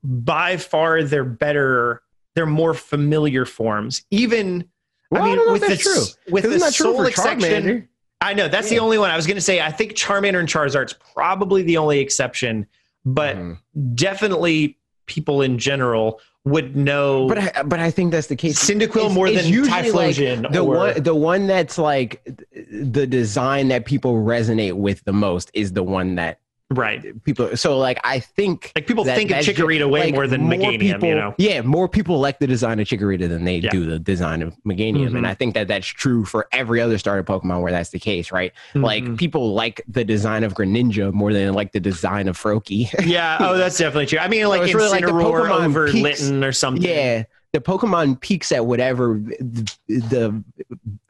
by 0.05 0.57
far 0.59 1.03
their 1.03 1.25
better, 1.25 2.03
they're 2.35 2.47
more 2.47 2.75
familiar 2.75 3.45
forms. 3.45 4.05
Even 4.11 4.65
Well, 5.11 5.23
I 5.23 5.25
I 5.25 5.29
mean 5.29 5.37
don't 5.37 5.47
know 5.47 5.53
with 5.53 5.63
if 5.65 5.69
the 5.71 5.77
true. 5.77 6.05
with 6.33 6.45
Isn't 6.45 6.59
the 6.61 6.73
for. 6.73 7.11
Charmander? 7.11 7.87
I 8.21 8.35
know 8.35 8.49
that's 8.49 8.69
the 8.69 8.79
only 8.79 8.99
one 8.99 9.11
I 9.11 9.17
was 9.17 9.27
going 9.27 9.37
to 9.37 9.41
say. 9.43 9.61
I 9.61 9.71
think 9.73 9.93
Charmander 9.95 10.39
and 10.39 10.49
Charizard's 10.49 10.93
probably 11.15 11.63
the 11.63 11.77
only 11.77 11.99
exception, 11.99 12.67
but 13.05 13.37
Mhm. 13.37 13.59
definitely 13.95 14.79
people 15.07 15.43
in 15.43 15.59
general 15.59 16.21
would 16.45 16.77
know. 16.77 17.27
But 17.29 17.39
I, 17.57 17.63
but 17.65 17.81
I 17.81 17.91
think 17.91 18.13
that's 18.13 18.29
the 18.29 18.37
case. 18.37 18.59
Cyndaquil 18.63 18.97
It's- 18.97 19.13
more 19.15 19.27
it's 19.27 19.43
than 19.43 19.53
usually, 19.53 19.91
like, 19.91 20.15
Typhlosion 20.17 20.53
the 20.53 20.61
or 20.61 20.77
one 20.77 21.03
the 21.03 21.15
one 21.15 21.47
that's 21.49 21.79
like 21.79 22.23
the 22.71 23.07
design 23.07 23.69
that 23.69 23.85
people 23.85 24.15
resonate 24.15 24.75
with 24.75 25.05
the 25.05 25.13
most 25.13 25.51
is 25.55 25.73
the 25.73 25.83
one 25.83 26.15
that 26.17 26.39
right. 26.75 27.23
people 27.25 27.57
so 27.57 27.79
like 27.79 27.99
i 28.05 28.19
think 28.19 28.73
Like 28.75 28.87
people 28.87 29.05
that- 29.05 29.17
think 29.17 29.31
of 29.31 29.39
Chikorita 29.39 29.89
way 29.91 30.05
like, 30.07 30.15
more 30.15 30.27
than 30.27 30.43
Meganium, 30.43 30.79
people, 30.81 31.09
you 31.09 31.15
know. 31.15 31.35
yeah 31.39 31.61
more 31.63 31.89
people 31.89 32.19
like 32.21 32.39
the 32.39 32.47
design 32.47 32.81
of 32.81 32.87
chikorita 32.87 33.29
than 33.29 33.45
they 33.45 33.57
Yeah. 33.59 33.71
do 33.71 33.85
the 33.87 33.99
design 33.99 34.43
of 34.43 34.55
meganium 34.67 35.11
Mhm. 35.11 35.17
and 35.19 35.27
i 35.27 35.35
think 35.35 35.55
that 35.55 35.69
that's 35.69 35.87
true 35.87 36.25
for 36.25 36.49
every 36.53 36.81
other 36.81 36.99
starter 36.99 37.23
pokemon 37.25 37.63
where 37.63 37.73
that's 37.73 37.91
the 37.91 37.99
case 37.99 38.33
right 38.33 38.53
like 38.75 39.05
Mhm. 39.05 39.19
people 39.19 39.55
like 39.55 39.83
the 39.89 40.05
design 40.05 40.45
of 40.45 40.55
greninja 40.55 41.13
more 41.13 41.33
than 41.33 41.55
like 41.55 41.73
the 41.73 41.81
design 41.81 42.29
of 42.29 42.37
froakie 42.39 42.89
yeah, 43.07 43.37
oh, 43.41 43.57
that's 43.63 43.79
definitely 43.79 44.07
true. 44.07 44.19
I 44.19 44.29
mean, 44.29 44.47
like 44.49 44.63
it's 44.63 44.75
really 44.75 44.89
like 44.91 45.05
the 45.05 45.13
Pokemon 45.13 45.65
over 45.67 45.87
peaks- 45.91 46.03
Litten 46.23 46.45
or 46.45 46.53
something. 46.53 46.83
yeah 46.89 47.25
the 47.53 47.61
pokemon 47.61 48.19
peaks 48.21 48.51
at 48.51 48.65
whatever 48.65 49.21
the, 49.39 49.75
the 49.89 50.43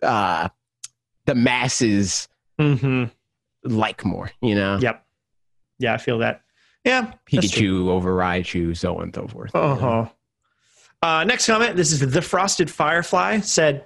uh 0.06 0.48
the 1.26 1.34
masses 1.36 2.26
hmm 2.58 3.04
like 3.64 4.04
more 4.04 4.30
you 4.40 4.54
know 4.56 4.76
Yep. 4.80 5.04
Yeah, 5.82 5.94
I 5.94 5.98
feel 5.98 6.18
that. 6.18 6.40
Yeah. 6.84 7.12
that's 7.30 7.50
true. 7.50 7.86
pikachu 7.86 7.88
over 7.90 8.14
raichu 8.16 8.76
so 8.76 8.96
on 8.96 9.04
and 9.04 9.14
so 9.14 9.26
forth 9.28 9.54
Uh-huh. 9.54 10.06
Uh, 11.02 11.24
next 11.24 11.46
comment. 11.46 11.74
This 11.76 11.90
is 11.92 11.98
the 11.98 12.22
Frosted 12.22 12.70
Firefly 12.70 13.40
said, 13.40 13.84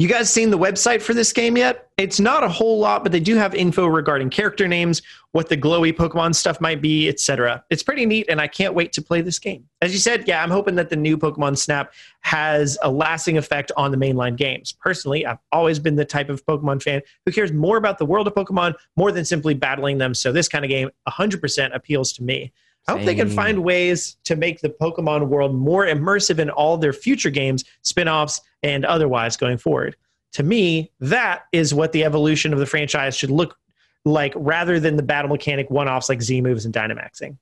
"You 0.00 0.08
guys 0.08 0.30
seen 0.30 0.48
the 0.48 0.56
website 0.56 1.02
for 1.02 1.12
this 1.12 1.30
game 1.30 1.58
yet? 1.58 1.90
It's 1.98 2.18
not 2.18 2.42
a 2.42 2.48
whole 2.48 2.78
lot, 2.78 3.02
but 3.02 3.12
they 3.12 3.20
do 3.20 3.36
have 3.36 3.54
info 3.54 3.84
regarding 3.84 4.30
character 4.30 4.66
names, 4.66 5.02
what 5.32 5.50
the 5.50 5.58
glowy 5.58 5.92
Pokemon 5.92 6.34
stuff 6.34 6.58
might 6.58 6.80
be, 6.80 7.06
etc. 7.06 7.62
It's 7.68 7.82
pretty 7.82 8.06
neat, 8.06 8.24
and 8.30 8.40
I 8.40 8.46
can't 8.46 8.72
wait 8.72 8.94
to 8.94 9.02
play 9.02 9.20
this 9.20 9.38
game. 9.38 9.68
As 9.82 9.92
you 9.92 9.98
said, 9.98 10.26
yeah, 10.26 10.42
I'm 10.42 10.50
hoping 10.50 10.74
that 10.76 10.88
the 10.88 10.96
new 10.96 11.18
Pokemon 11.18 11.58
Snap 11.58 11.92
has 12.22 12.78
a 12.82 12.90
lasting 12.90 13.36
effect 13.36 13.72
on 13.76 13.90
the 13.90 13.98
mainline 13.98 14.36
games. 14.36 14.72
Personally, 14.72 15.26
I've 15.26 15.36
always 15.52 15.78
been 15.78 15.96
the 15.96 16.06
type 16.06 16.30
of 16.30 16.46
Pokemon 16.46 16.82
fan 16.82 17.02
who 17.26 17.32
cares 17.32 17.52
more 17.52 17.76
about 17.76 17.98
the 17.98 18.06
world 18.06 18.26
of 18.26 18.32
Pokemon 18.32 18.76
more 18.96 19.12
than 19.12 19.26
simply 19.26 19.52
battling 19.52 19.98
them. 19.98 20.14
So 20.14 20.32
this 20.32 20.48
kind 20.48 20.64
of 20.64 20.70
game 20.70 20.88
100% 21.08 21.74
appeals 21.74 22.14
to 22.14 22.22
me." 22.22 22.52
I 22.88 22.92
hope 22.92 23.02
they 23.02 23.14
can 23.14 23.30
find 23.30 23.62
ways 23.62 24.16
to 24.24 24.36
make 24.36 24.60
the 24.60 24.70
Pokemon 24.70 25.28
world 25.28 25.54
more 25.54 25.86
immersive 25.86 26.38
in 26.38 26.50
all 26.50 26.76
their 26.76 26.92
future 26.92 27.30
games, 27.30 27.64
spin 27.82 28.08
offs, 28.08 28.40
and 28.62 28.84
otherwise 28.84 29.36
going 29.36 29.58
forward. 29.58 29.96
To 30.32 30.42
me, 30.42 30.90
that 31.00 31.44
is 31.52 31.74
what 31.74 31.92
the 31.92 32.04
evolution 32.04 32.52
of 32.52 32.58
the 32.58 32.66
franchise 32.66 33.16
should 33.16 33.30
look 33.30 33.56
like 34.04 34.32
rather 34.34 34.80
than 34.80 34.96
the 34.96 35.02
battle 35.02 35.30
mechanic 35.30 35.70
one 35.70 35.88
offs 35.88 36.08
like 36.08 36.22
Z 36.22 36.40
moves 36.40 36.64
and 36.64 36.74
Dynamaxing. 36.74 37.36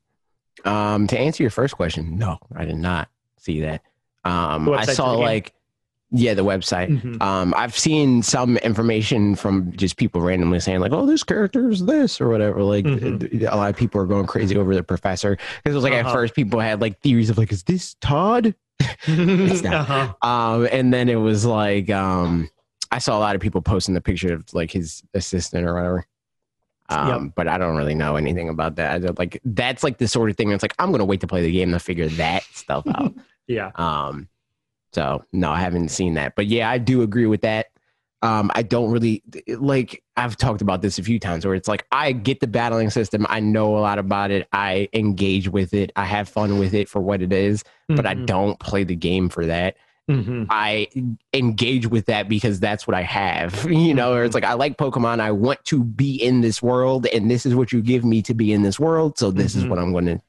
Um, 0.65 1.07
to 1.07 1.17
answer 1.17 1.43
your 1.43 1.51
first 1.51 1.75
question, 1.75 2.17
no, 2.17 2.37
I 2.55 2.65
did 2.65 2.77
not 2.77 3.09
see 3.37 3.61
that. 3.61 3.81
Um, 4.25 4.69
I 4.69 4.85
saw 4.85 5.05
for 5.05 5.11
the 5.11 5.17
game? 5.17 5.25
like, 5.25 5.53
yeah, 6.11 6.33
the 6.33 6.43
website. 6.43 6.89
Mhm. 7.01 7.21
Um, 7.21 7.53
I've 7.55 7.77
seen 7.77 8.23
some 8.23 8.57
information 8.57 9.35
from 9.35 9.71
just 9.73 9.97
people 9.97 10.21
randomly 10.21 10.59
saying 10.59 10.79
like, 10.79 10.91
"Oh, 10.91 11.05
this 11.05 11.23
character 11.23 11.69
is 11.69 11.85
this" 11.85 12.19
or 12.19 12.29
whatever. 12.29 12.63
Like, 12.63 12.85
Mhm. 12.85 13.41
a 13.51 13.55
lot 13.55 13.69
of 13.69 13.75
people 13.77 14.01
are 14.01 14.05
going 14.07 14.25
crazy 14.25 14.57
over 14.57 14.73
the 14.73 14.81
professor 14.83 15.37
because 15.63 15.73
it 15.73 15.75
was 15.75 15.83
like 15.83 15.93
at 15.93 16.05
Uh-huh. 16.05 16.13
first 16.15 16.33
people 16.35 16.59
had 16.59 16.81
like 16.81 16.99
theories 17.01 17.29
of 17.29 17.37
like, 17.37 17.51
"Is 17.51 17.63
this 17.63 17.95
Todd?" 18.01 18.55
It's 19.07 19.61
not. 19.63 19.73
Uh-huh. 19.89 20.13
Um, 20.27 20.67
and 20.71 20.93
then 20.93 21.09
it 21.09 21.15
was 21.17 21.45
like, 21.45 21.89
um, 21.89 22.49
I 22.91 22.97
saw 22.99 23.17
a 23.17 23.19
lot 23.19 23.35
of 23.35 23.41
people 23.41 23.61
posting 23.61 23.93
the 23.93 24.01
picture 24.01 24.33
of 24.33 24.51
like 24.53 24.71
his 24.71 25.03
assistant 25.13 25.67
or 25.67 25.75
whatever. 25.75 26.05
Um, 26.91 27.31
but 27.35 27.47
I 27.47 27.59
don't 27.59 27.77
really 27.77 27.93
know 27.93 28.15
anything 28.15 28.49
about 28.49 28.77
that. 28.77 29.05
I 29.05 29.09
like 29.17 29.39
that's 29.45 29.83
like 29.83 29.99
the 29.99 30.07
sort 30.07 30.31
of 30.31 30.37
thing 30.37 30.49
that's 30.49 30.63
like 30.63 30.73
I'm 30.79 30.91
gonna 30.91 31.05
wait 31.05 31.21
to 31.21 31.27
play 31.27 31.43
the 31.43 31.51
game 31.51 31.71
to 31.71 31.79
figure 31.79 32.07
that 32.07 32.41
stuff 32.53 32.83
out. 32.87 33.13
Yeah. 33.47 33.71
um, 33.75 34.27
so 34.93 35.23
no, 35.33 35.51
I 35.51 35.59
haven't 35.59 35.89
seen 35.89 36.15
that. 36.15 36.35
But 36.35 36.47
yeah, 36.47 36.69
I 36.69 36.77
do 36.77 37.01
agree 37.01 37.25
with 37.25 37.41
that. 37.41 37.67
Um, 38.21 38.51
I 38.53 38.63
don't 38.63 38.91
really 38.91 39.23
like. 39.47 40.03
I've 40.17 40.35
talked 40.35 40.61
about 40.61 40.81
this 40.81 40.99
a 40.99 41.03
few 41.03 41.19
times 41.19 41.45
where 41.45 41.55
it's 41.55 41.69
like 41.69 41.85
I 41.91 42.11
get 42.11 42.41
the 42.41 42.47
battling 42.47 42.89
system. 42.89 43.25
I 43.29 43.39
know 43.39 43.77
a 43.77 43.79
lot 43.79 43.97
about 43.97 44.29
it. 44.29 44.47
I 44.51 44.89
engage 44.93 45.47
with 45.47 45.73
it. 45.73 45.93
I 45.95 46.03
have 46.03 46.27
fun 46.27 46.59
with 46.59 46.73
it 46.73 46.89
for 46.89 46.99
what 46.99 47.21
it 47.21 47.31
is. 47.31 47.63
But 47.87 48.05
I 48.05 48.15
Mhm. 48.15 48.25
don't 48.25 48.59
play 48.59 48.83
the 48.83 48.95
game 48.95 49.29
for 49.29 49.45
that. 49.45 49.77
Mhm. 50.11 50.47
I 50.49 50.87
engage 51.33 51.87
with 51.87 52.07
that 52.07 52.27
because 52.27 52.59
that's 52.59 52.85
what 52.85 52.95
I 52.95 53.03
have. 53.03 53.63
You 53.71 53.93
know, 53.93 54.13
or 54.13 54.25
it's 54.25 54.35
like 54.35 54.43
I 54.43 54.53
like 54.53 54.77
Pokemon. 54.77 55.21
I 55.21 55.31
want 55.31 55.63
to 55.65 55.81
be 55.83 56.15
in 56.21 56.41
this 56.41 56.61
world, 56.61 57.05
and 57.07 57.31
this 57.31 57.45
is 57.45 57.55
what 57.55 57.71
you 57.71 57.81
give 57.81 58.03
me 58.03 58.21
to 58.23 58.33
be 58.33 58.51
in 58.51 58.63
this 58.63 58.79
world. 58.81 59.17
So 59.17 59.31
this 59.31 59.55
is 59.55 59.63
Mhm. 59.63 59.69
what 59.69 59.79
I'm 59.79 59.93
going 59.93 60.07
to 60.07 60.19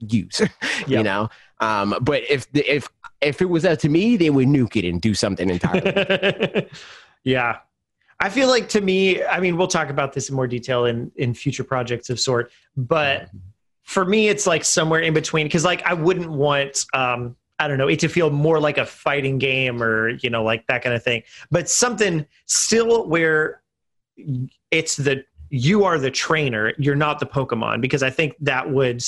use. 0.00 0.42
you 0.86 1.02
know, 1.02 1.30
um, 1.60 1.96
but 2.02 2.22
if 2.28 2.50
the, 2.52 2.60
if 2.70 2.88
if 3.24 3.40
it 3.40 3.48
was 3.48 3.64
up 3.64 3.78
to 3.80 3.88
me, 3.88 4.16
they 4.16 4.30
would 4.30 4.48
nuke 4.48 4.76
it 4.76 4.88
and 4.88 5.00
do 5.00 5.14
something 5.14 5.50
entirely. 5.50 6.68
yeah. 7.24 7.58
I 8.20 8.30
feel 8.30 8.48
like 8.48 8.68
to 8.70 8.80
me, 8.80 9.24
I 9.24 9.40
mean, 9.40 9.56
we'll 9.56 9.66
talk 9.66 9.90
about 9.90 10.12
this 10.12 10.28
in 10.28 10.36
more 10.36 10.46
detail 10.46 10.84
in 10.86 11.10
in 11.16 11.34
future 11.34 11.64
projects 11.64 12.10
of 12.10 12.20
sort, 12.20 12.52
but 12.76 13.28
for 13.82 14.04
me 14.04 14.28
it's 14.28 14.46
like 14.46 14.64
somewhere 14.64 15.00
in 15.00 15.12
between 15.12 15.44
because 15.44 15.62
like 15.62 15.82
i 15.84 15.92
wouldn't 15.92 16.30
want 16.30 16.86
um 16.94 17.36
I 17.58 17.68
don't 17.68 17.78
know, 17.78 17.88
it 17.88 18.00
to 18.00 18.08
feel 18.08 18.30
more 18.30 18.58
like 18.58 18.78
a 18.78 18.86
fighting 18.86 19.38
game 19.38 19.82
or, 19.82 20.10
you 20.10 20.30
know, 20.30 20.42
like 20.42 20.66
that 20.66 20.82
kind 20.82 20.94
of 20.94 21.02
thing. 21.02 21.22
But 21.50 21.68
something 21.68 22.26
still 22.46 23.08
where 23.08 23.62
it's 24.70 24.96
the 24.96 25.24
you 25.50 25.84
are 25.84 25.98
the 25.98 26.10
trainer, 26.10 26.72
you're 26.78 26.96
not 26.96 27.20
the 27.20 27.26
Pokemon, 27.26 27.80
because 27.80 28.02
I 28.02 28.10
think 28.10 28.34
that 28.40 28.70
would 28.70 29.04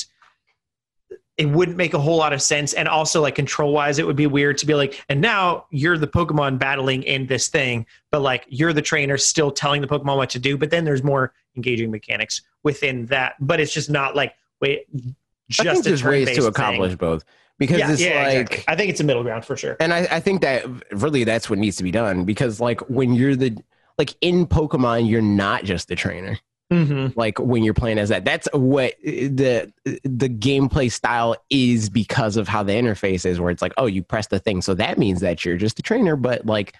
it 1.38 1.46
wouldn't 1.46 1.76
make 1.76 1.92
a 1.92 1.98
whole 1.98 2.16
lot 2.16 2.32
of 2.32 2.40
sense. 2.40 2.72
And 2.72 2.88
also 2.88 3.20
like 3.20 3.34
control 3.34 3.72
wise, 3.72 3.98
it 3.98 4.06
would 4.06 4.16
be 4.16 4.26
weird 4.26 4.56
to 4.58 4.66
be 4.66 4.74
like, 4.74 5.04
and 5.08 5.20
now 5.20 5.66
you're 5.70 5.98
the 5.98 6.06
Pokemon 6.06 6.58
battling 6.58 7.02
in 7.02 7.26
this 7.26 7.48
thing, 7.48 7.86
but 8.10 8.22
like 8.22 8.46
you're 8.48 8.72
the 8.72 8.82
trainer 8.82 9.18
still 9.18 9.50
telling 9.50 9.82
the 9.82 9.88
Pokemon 9.88 10.16
what 10.16 10.30
to 10.30 10.38
do. 10.38 10.56
But 10.56 10.70
then 10.70 10.84
there's 10.84 11.02
more 11.02 11.34
engaging 11.54 11.90
mechanics 11.90 12.42
within 12.62 13.06
that. 13.06 13.34
But 13.40 13.60
it's 13.60 13.72
just 13.72 13.90
not 13.90 14.16
like 14.16 14.34
wait 14.60 14.86
just 15.48 15.68
I 15.68 15.72
think 15.74 15.84
there's 15.84 16.02
ways 16.02 16.34
to 16.36 16.46
accomplish 16.46 16.90
thing. 16.90 16.96
both 16.96 17.24
because 17.58 17.78
yeah, 17.78 17.92
it's 17.92 18.00
yeah, 18.00 18.22
like 18.22 18.36
exactly. 18.36 18.64
I 18.68 18.76
think 18.76 18.90
it's 18.90 19.00
a 19.00 19.04
middle 19.04 19.22
ground 19.22 19.44
for 19.44 19.56
sure. 19.56 19.76
And 19.78 19.92
I, 19.92 20.08
I 20.10 20.20
think 20.20 20.40
that 20.42 20.64
really 20.92 21.24
that's 21.24 21.48
what 21.48 21.58
needs 21.58 21.76
to 21.76 21.82
be 21.82 21.90
done 21.90 22.24
because 22.24 22.60
like 22.60 22.80
when 22.88 23.12
you're 23.12 23.36
the 23.36 23.56
like 23.98 24.14
in 24.20 24.46
Pokemon, 24.46 25.08
you're 25.08 25.22
not 25.22 25.64
just 25.64 25.88
the 25.88 25.96
trainer. 25.96 26.38
Mm-hmm. 26.72 27.18
Like 27.18 27.38
when 27.38 27.62
you're 27.62 27.74
playing 27.74 27.98
as 27.98 28.09
that, 28.09 28.24
that's 28.24 28.48
what 28.52 28.94
the 29.02 29.72
the 29.84 30.28
gameplay 30.28 30.90
style 30.90 31.36
is 31.48 31.88
because 31.88 32.36
of 32.36 32.48
how 32.48 32.64
the 32.64 32.72
interface 32.72 33.24
is. 33.24 33.38
Where 33.38 33.51
it's 33.51 33.62
like, 33.62 33.74
oh, 33.76 33.86
you 33.86 34.02
press 34.02 34.26
the 34.26 34.40
thing, 34.40 34.62
so 34.62 34.74
that 34.74 34.98
means 34.98 35.20
that 35.20 35.44
you're 35.44 35.56
just 35.56 35.78
a 35.78 35.82
trainer, 35.82 36.16
but 36.16 36.44
like 36.44 36.74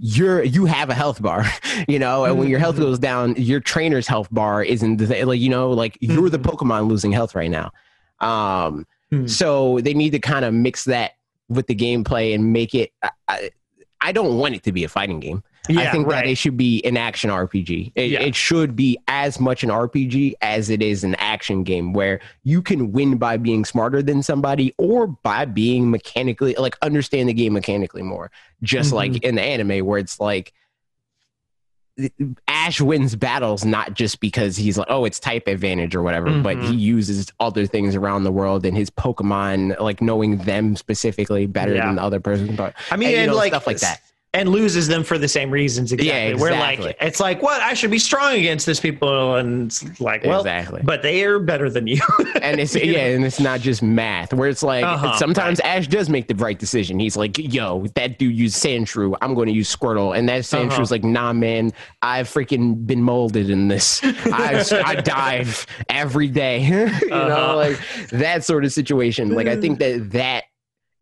you're 0.00 0.42
you 0.42 0.66
have 0.66 0.90
a 0.90 0.94
health 0.94 1.22
bar, 1.22 1.46
you 1.88 1.98
know, 1.98 2.24
and 2.24 2.38
when 2.38 2.48
your 2.48 2.58
health 2.58 2.74
mm-hmm. 2.74 2.84
goes 2.84 2.98
down, 2.98 3.34
your 3.36 3.60
trainer's 3.60 4.06
health 4.06 4.28
bar 4.30 4.62
isn't 4.62 4.98
the, 4.98 5.24
like 5.24 5.40
you 5.40 5.48
know, 5.48 5.70
like 5.70 5.96
you're 6.00 6.28
the 6.28 6.38
mm-hmm. 6.38 6.50
Pokemon 6.50 6.88
losing 6.88 7.12
health 7.12 7.34
right 7.34 7.50
now. 7.50 7.72
Um, 8.20 8.86
mm. 9.12 9.28
so 9.28 9.80
they 9.80 9.94
need 9.94 10.10
to 10.10 10.18
kind 10.18 10.44
of 10.44 10.52
mix 10.52 10.84
that 10.84 11.12
with 11.48 11.66
the 11.68 11.74
gameplay 11.74 12.34
and 12.34 12.52
make 12.52 12.74
it. 12.74 12.92
I, 13.28 13.50
I 14.00 14.12
don't 14.12 14.38
want 14.38 14.54
it 14.54 14.62
to 14.64 14.72
be 14.72 14.84
a 14.84 14.88
fighting 14.88 15.20
game. 15.20 15.42
Yeah, 15.68 15.82
I 15.82 15.90
think 15.90 16.06
right. 16.06 16.24
that 16.24 16.30
it 16.30 16.36
should 16.36 16.56
be 16.56 16.82
an 16.84 16.96
action 16.96 17.30
RPG. 17.30 17.92
It, 17.94 18.10
yeah. 18.10 18.20
it, 18.20 18.34
should 18.34 18.76
be 18.76 18.98
as 19.08 19.40
much 19.40 19.62
an 19.64 19.70
RPG 19.70 20.34
as 20.42 20.70
it 20.70 20.82
is 20.82 21.04
an 21.04 21.14
action 21.16 21.64
game 21.64 21.92
where 21.92 22.20
you 22.44 22.62
can 22.62 22.92
win 22.92 23.16
by 23.16 23.36
being 23.36 23.64
smarter 23.64 24.02
than 24.02 24.22
somebody 24.22 24.74
or 24.78 25.06
by 25.06 25.44
being 25.44 25.90
mechanically, 25.90 26.54
like, 26.58 26.76
understand 26.82 27.28
the 27.28 27.34
game 27.34 27.52
mechanically 27.52 28.02
more. 28.02 28.30
Just 28.62 28.88
mm-hmm. 28.88 28.96
like 28.96 29.24
in 29.24 29.34
the 29.34 29.42
anime 29.42 29.84
where 29.84 29.98
it's 29.98 30.20
like, 30.20 30.52
Ash 32.46 32.78
wins 32.78 33.16
battles 33.16 33.64
not 33.64 33.94
just 33.94 34.20
because 34.20 34.54
he's 34.54 34.76
like, 34.76 34.88
oh, 34.90 35.06
it's 35.06 35.18
type 35.18 35.48
advantage 35.48 35.94
or 35.94 36.02
whatever, 36.02 36.28
mm-hmm. 36.28 36.42
but 36.42 36.58
he 36.58 36.74
uses 36.74 37.32
other 37.40 37.64
things 37.64 37.94
around 37.94 38.24
the 38.24 38.32
world 38.32 38.66
and 38.66 38.76
his 38.76 38.90
Pokemon, 38.90 39.80
like 39.80 40.02
knowing 40.02 40.36
them 40.38 40.76
specifically 40.76 41.46
better 41.46 41.74
yeah. 41.74 41.86
than 41.86 41.96
the 41.96 42.02
other 42.02 42.20
person. 42.20 42.54
But 42.54 42.74
I 42.90 42.96
mean, 42.96 43.08
and, 43.08 43.16
and 43.16 43.30
know, 43.30 43.36
like 43.36 43.50
stuff 43.52 43.66
like 43.66 43.78
that 43.78 44.02
and 44.36 44.50
loses 44.50 44.86
them 44.86 45.02
for 45.02 45.16
the 45.16 45.28
same 45.28 45.50
reasons 45.50 45.92
exactly. 45.92 46.08
Yeah, 46.08 46.28
exactly. 46.28 46.50
We're 46.50 46.60
like 46.86 46.96
it's 47.00 47.20
like 47.20 47.40
what 47.40 47.62
I 47.62 47.72
should 47.72 47.90
be 47.90 47.98
strong 47.98 48.34
against 48.34 48.66
this 48.66 48.78
people 48.78 49.36
and 49.36 49.66
it's 49.66 49.98
like 49.98 50.24
well 50.24 50.40
exactly. 50.40 50.82
but 50.84 51.02
they 51.02 51.24
are 51.24 51.38
better 51.38 51.70
than 51.70 51.86
you. 51.86 52.02
and 52.42 52.60
it's 52.60 52.74
yeah, 52.76 53.06
and 53.06 53.24
it's 53.24 53.40
not 53.40 53.60
just 53.60 53.82
math 53.82 54.34
where 54.34 54.50
it's 54.50 54.62
like 54.62 54.84
uh-huh, 54.84 55.16
sometimes 55.16 55.58
right. 55.64 55.78
Ash 55.78 55.88
does 55.88 56.10
make 56.10 56.28
the 56.28 56.34
right 56.34 56.58
decision. 56.58 56.98
He's 56.98 57.16
like, 57.16 57.38
"Yo, 57.38 57.86
that 57.94 58.18
dude 58.18 58.36
used 58.36 58.62
Sandshrew. 58.62 59.16
I'm 59.22 59.34
going 59.34 59.46
to 59.46 59.54
use 59.54 59.74
Squirtle." 59.74 60.16
And 60.16 60.28
that 60.28 60.42
Sandshrew 60.42 60.72
uh-huh. 60.72 60.86
like, 60.90 61.04
"Nah, 61.04 61.32
man, 61.32 61.72
I've 62.02 62.28
freaking 62.28 62.86
been 62.86 63.02
molded 63.02 63.48
in 63.48 63.68
this. 63.68 64.00
I 64.04 64.62
I 64.84 64.94
dive 65.00 65.66
every 65.88 66.28
day." 66.28 66.60
you 66.66 66.84
uh-huh. 67.10 67.28
know, 67.28 67.56
like 67.56 67.80
that 68.10 68.44
sort 68.44 68.66
of 68.66 68.72
situation. 68.72 69.30
Like 69.30 69.46
I 69.46 69.56
think 69.56 69.78
that 69.78 70.10
that 70.12 70.44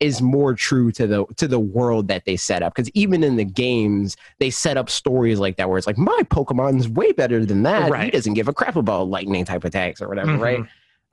is 0.04 0.20
more 0.20 0.52
true 0.52 0.92
to 0.92 1.06
the 1.06 1.24
to 1.36 1.48
the 1.48 1.58
world 1.58 2.08
that 2.08 2.26
they 2.26 2.36
set 2.36 2.62
up 2.62 2.74
because 2.74 2.90
even 2.90 3.24
in 3.24 3.36
the 3.36 3.44
games 3.44 4.18
they 4.38 4.50
set 4.50 4.76
up 4.76 4.90
stories 4.90 5.38
like 5.38 5.56
that 5.56 5.66
where 5.66 5.78
it's 5.78 5.86
like 5.86 5.96
my 5.96 6.20
pokemon's 6.24 6.86
way 6.90 7.10
better 7.12 7.46
than 7.46 7.62
that 7.62 7.90
right. 7.90 8.04
he 8.04 8.10
doesn't 8.10 8.34
give 8.34 8.46
a 8.46 8.52
crap 8.52 8.76
about 8.76 9.08
lightning 9.08 9.46
type 9.46 9.64
attacks 9.64 10.02
or 10.02 10.08
whatever 10.08 10.32
mm-hmm. 10.32 10.42
right 10.42 10.60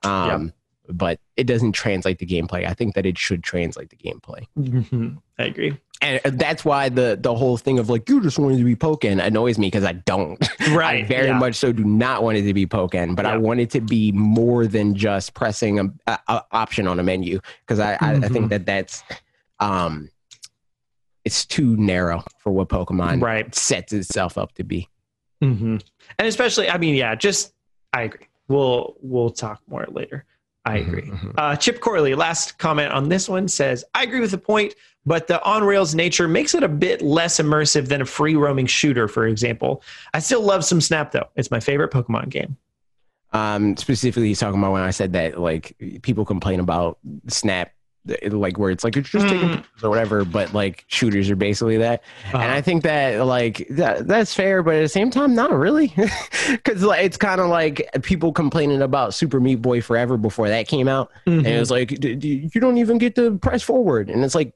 um 0.02 0.44
yep. 0.44 0.54
But 0.92 1.18
it 1.36 1.44
doesn't 1.44 1.72
translate 1.72 2.18
the 2.18 2.26
gameplay 2.26 2.66
i 2.66 2.72
think 2.72 2.94
that 2.94 3.06
it 3.06 3.18
should 3.18 3.42
translate 3.42 3.90
the 3.90 3.96
gameplay 3.96 4.46
mm-hmm. 4.58 5.10
i 5.38 5.44
agree 5.44 5.76
and 6.02 6.20
that's 6.38 6.64
why 6.64 6.88
the 6.88 7.16
the 7.20 7.34
whole 7.34 7.56
thing 7.56 7.78
of 7.78 7.88
like 7.88 8.08
you 8.08 8.20
just 8.20 8.38
wanted 8.38 8.58
to 8.58 8.64
be 8.64 8.74
Pokken 8.74 9.24
annoys 9.24 9.56
me 9.56 9.68
because 9.68 9.84
I 9.84 9.92
don't. 9.92 10.38
Right. 10.72 11.04
I 11.04 11.08
very 11.08 11.28
yeah. 11.28 11.38
much 11.38 11.56
so 11.56 11.72
do 11.72 11.84
not 11.84 12.22
want 12.22 12.38
it 12.38 12.42
to 12.42 12.54
be 12.54 12.66
Pokken, 12.66 13.14
but 13.14 13.24
yeah. 13.24 13.32
I 13.32 13.36
want 13.36 13.60
it 13.60 13.70
to 13.70 13.80
be 13.80 14.10
more 14.12 14.66
than 14.66 14.94
just 14.94 15.34
pressing 15.34 15.80
a, 15.80 15.84
a, 16.06 16.18
a 16.28 16.42
option 16.52 16.86
on 16.86 16.98
a 16.98 17.02
menu 17.02 17.40
because 17.60 17.78
I, 17.78 17.94
mm-hmm. 17.94 18.04
I, 18.04 18.10
I 18.10 18.20
think 18.20 18.32
mm-hmm. 18.32 18.48
that 18.48 18.66
that's 18.66 19.02
um 19.60 20.08
it's 21.24 21.44
too 21.44 21.76
narrow 21.76 22.24
for 22.38 22.52
what 22.52 22.68
Pokemon 22.68 23.22
right. 23.22 23.54
sets 23.54 23.92
itself 23.92 24.38
up 24.38 24.52
to 24.54 24.64
be. 24.64 24.88
Mm-hmm. 25.42 25.78
And 26.18 26.28
especially, 26.28 26.68
I 26.68 26.78
mean, 26.78 26.94
yeah, 26.94 27.14
just 27.14 27.52
I 27.92 28.02
agree. 28.02 28.26
We'll 28.48 28.96
we'll 29.00 29.30
talk 29.30 29.60
more 29.68 29.86
later. 29.90 30.24
I 30.64 30.78
mm-hmm, 30.78 30.88
agree. 30.88 31.02
Mm-hmm. 31.10 31.30
Uh, 31.36 31.56
Chip 31.56 31.80
Corley, 31.80 32.14
last 32.14 32.58
comment 32.58 32.92
on 32.92 33.08
this 33.08 33.28
one 33.28 33.48
says, 33.48 33.84
I 33.94 34.04
agree 34.04 34.20
with 34.20 34.30
the 34.30 34.38
point, 34.38 34.74
but 35.04 35.26
the 35.26 35.42
on 35.42 35.64
rails 35.64 35.94
nature 35.94 36.28
makes 36.28 36.54
it 36.54 36.62
a 36.62 36.68
bit 36.68 37.02
less 37.02 37.40
immersive 37.40 37.88
than 37.88 38.00
a 38.00 38.06
free 38.06 38.36
roaming 38.36 38.66
shooter, 38.66 39.08
for 39.08 39.26
example. 39.26 39.82
I 40.14 40.20
still 40.20 40.42
love 40.42 40.64
some 40.64 40.80
Snap, 40.80 41.10
though. 41.10 41.28
It's 41.34 41.50
my 41.50 41.60
favorite 41.60 41.90
Pokemon 41.90 42.28
game. 42.28 42.56
Um, 43.32 43.76
specifically, 43.76 44.28
he's 44.28 44.38
talking 44.38 44.60
about 44.60 44.72
when 44.72 44.82
I 44.82 44.90
said 44.90 45.14
that, 45.14 45.40
like, 45.40 45.76
people 46.02 46.24
complain 46.24 46.60
about 46.60 46.98
Snap 47.28 47.72
like 48.04 48.58
where 48.58 48.70
it's 48.70 48.82
like 48.82 48.96
it's 48.96 49.08
just 49.08 49.28
taking 49.28 49.48
mm. 49.48 49.64
or 49.82 49.88
whatever 49.88 50.24
but 50.24 50.52
like 50.52 50.84
shooters 50.88 51.30
are 51.30 51.36
basically 51.36 51.76
that 51.76 52.02
uh-huh. 52.26 52.38
and 52.38 52.50
i 52.50 52.60
think 52.60 52.82
that 52.82 53.24
like 53.24 53.66
that, 53.70 54.08
that's 54.08 54.34
fair 54.34 54.62
but 54.62 54.74
at 54.74 54.80
the 54.80 54.88
same 54.88 55.10
time 55.10 55.34
not 55.34 55.52
really 55.52 55.94
because 56.50 56.82
like, 56.82 57.04
it's 57.04 57.16
kind 57.16 57.40
of 57.40 57.48
like 57.48 57.88
people 58.02 58.32
complaining 58.32 58.82
about 58.82 59.14
super 59.14 59.38
meat 59.38 59.62
boy 59.62 59.80
forever 59.80 60.16
before 60.16 60.48
that 60.48 60.66
came 60.66 60.88
out 60.88 61.12
mm-hmm. 61.26 61.38
and 61.38 61.46
it 61.46 61.60
was 61.60 61.70
like 61.70 61.92
you 62.02 62.60
don't 62.60 62.78
even 62.78 62.98
get 62.98 63.14
to 63.14 63.38
press 63.38 63.62
forward 63.62 64.10
and 64.10 64.24
it's 64.24 64.34
like 64.34 64.52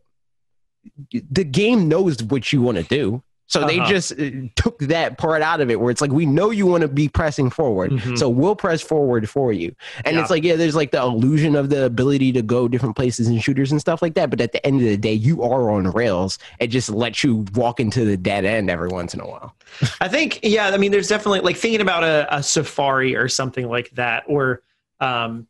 the 1.13 1.45
game 1.45 1.89
knows 1.89 2.23
what 2.25 2.53
you 2.53 2.63
want 2.63 2.77
to 2.77 2.85
do 2.85 3.23
so 3.47 3.61
uh-huh. 3.61 3.69
they 3.69 3.79
just 3.91 4.13
uh, 4.13 4.49
took 4.57 4.79
that 4.81 5.19
part 5.19 5.43
out 5.43 5.61
of 5.61 5.71
it 5.71 5.81
where 5.81 5.91
it's 5.91 6.01
like, 6.01 6.11
we 6.11 6.27
know 6.27 6.51
you 6.51 6.67
want 6.67 6.83
to 6.83 6.89
be 6.89 7.09
pressing 7.09 7.51
forward. 7.51 7.93
Mm-hmm. 7.93 8.17
So 8.17 8.29
we'll 8.29 8.57
press 8.57 8.83
forward 8.83 9.29
for 9.31 9.53
you. 9.53 9.75
And 10.05 10.17
yeah. 10.17 10.23
it's 10.23 10.31
like, 10.31 10.43
yeah, 10.43 10.57
there's 10.57 10.75
like 10.75 10.91
the 10.91 11.01
illusion 11.01 11.55
of 11.55 11.71
the 11.71 11.85
ability 11.85 12.33
to 12.33 12.43
go 12.43 12.67
different 12.67 12.97
places 12.97 13.29
and 13.29 13.43
shooters 13.43 13.71
and 13.71 13.81
stuff 13.81 14.03
like 14.03 14.15
that. 14.15 14.31
But 14.31 14.41
at 14.41 14.53
the 14.53 14.65
end 14.67 14.81
of 14.81 14.87
the 14.87 14.97
day, 14.97 15.13
you 15.13 15.43
are 15.43 15.71
on 15.71 15.91
rails. 15.93 16.39
It 16.59 16.69
just 16.69 16.91
lets 16.91 17.23
you 17.23 17.45
walk 17.55 17.79
into 17.79 18.05
the 18.05 18.17
dead 18.17 18.45
end 18.45 18.69
every 18.69 18.89
once 18.89 19.15
in 19.15 19.21
a 19.21 19.27
while. 19.27 19.55
I 20.01 20.09
think, 20.09 20.41
yeah, 20.43 20.69
I 20.69 20.77
mean, 20.77 20.91
there's 20.91 21.09
definitely 21.09 21.41
like 21.41 21.57
thinking 21.57 21.81
about 21.81 22.03
a, 22.03 22.27
a 22.35 22.43
safari 22.43 23.15
or 23.15 23.29
something 23.29 23.69
like 23.69 23.91
that, 23.91 24.25
or, 24.27 24.63
um, 25.01 25.47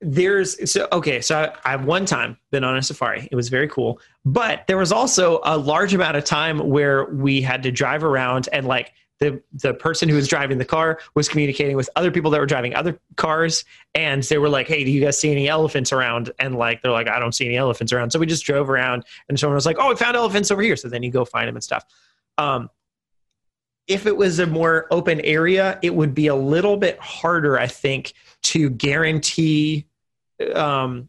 there's 0.00 0.70
so 0.70 0.88
okay 0.92 1.20
so 1.20 1.52
I, 1.64 1.70
have 1.72 1.84
one 1.84 2.06
time 2.06 2.38
been 2.50 2.64
on 2.64 2.76
a 2.76 2.82
safari. 2.82 3.28
It 3.30 3.36
was 3.36 3.48
very 3.48 3.68
cool. 3.68 4.00
But 4.24 4.66
there 4.66 4.78
was 4.78 4.92
also 4.92 5.40
a 5.44 5.58
large 5.58 5.92
amount 5.92 6.16
of 6.16 6.24
time 6.24 6.58
where 6.58 7.04
we 7.06 7.42
had 7.42 7.62
to 7.64 7.70
drive 7.70 8.02
around 8.02 8.48
and 8.52 8.66
like 8.66 8.92
the 9.18 9.42
the 9.52 9.74
person 9.74 10.08
who 10.08 10.14
was 10.14 10.26
driving 10.26 10.56
the 10.56 10.64
car 10.64 10.98
was 11.14 11.28
communicating 11.28 11.76
with 11.76 11.90
other 11.96 12.10
people 12.10 12.30
that 12.30 12.40
were 12.40 12.46
driving 12.46 12.74
other 12.74 12.98
cars. 13.16 13.64
And 13.94 14.22
they 14.22 14.38
were 14.38 14.48
like 14.48 14.68
hey 14.68 14.84
do 14.84 14.90
you 14.90 15.02
guys 15.02 15.18
see 15.18 15.30
any 15.30 15.48
elephants 15.48 15.92
around? 15.92 16.32
And 16.38 16.56
like 16.56 16.80
they're 16.80 16.92
like 16.92 17.08
i 17.08 17.18
don't 17.18 17.34
see 17.34 17.44
any 17.44 17.56
elephants 17.56 17.92
around. 17.92 18.10
So 18.10 18.18
we 18.18 18.26
just 18.26 18.44
drove 18.44 18.70
around 18.70 19.04
and 19.28 19.38
someone 19.38 19.54
was 19.54 19.66
like 19.66 19.76
oh 19.78 19.90
we 19.90 19.96
found 19.96 20.16
elephants 20.16 20.50
over 20.50 20.62
here. 20.62 20.76
So 20.76 20.88
then 20.88 21.02
you 21.02 21.10
go 21.10 21.26
find 21.26 21.46
them 21.46 21.56
and 21.56 21.64
stuff. 21.64 21.84
Um, 22.38 22.70
if 23.86 24.06
it 24.06 24.16
was 24.16 24.38
a 24.38 24.46
more 24.46 24.86
open 24.90 25.20
area 25.22 25.78
it 25.82 25.94
would 25.94 26.14
be 26.14 26.28
a 26.28 26.34
little 26.34 26.76
bit 26.76 26.98
harder 27.00 27.58
i 27.58 27.66
think 27.66 28.14
to 28.42 28.70
guarantee 28.70 29.84
um, 30.54 31.08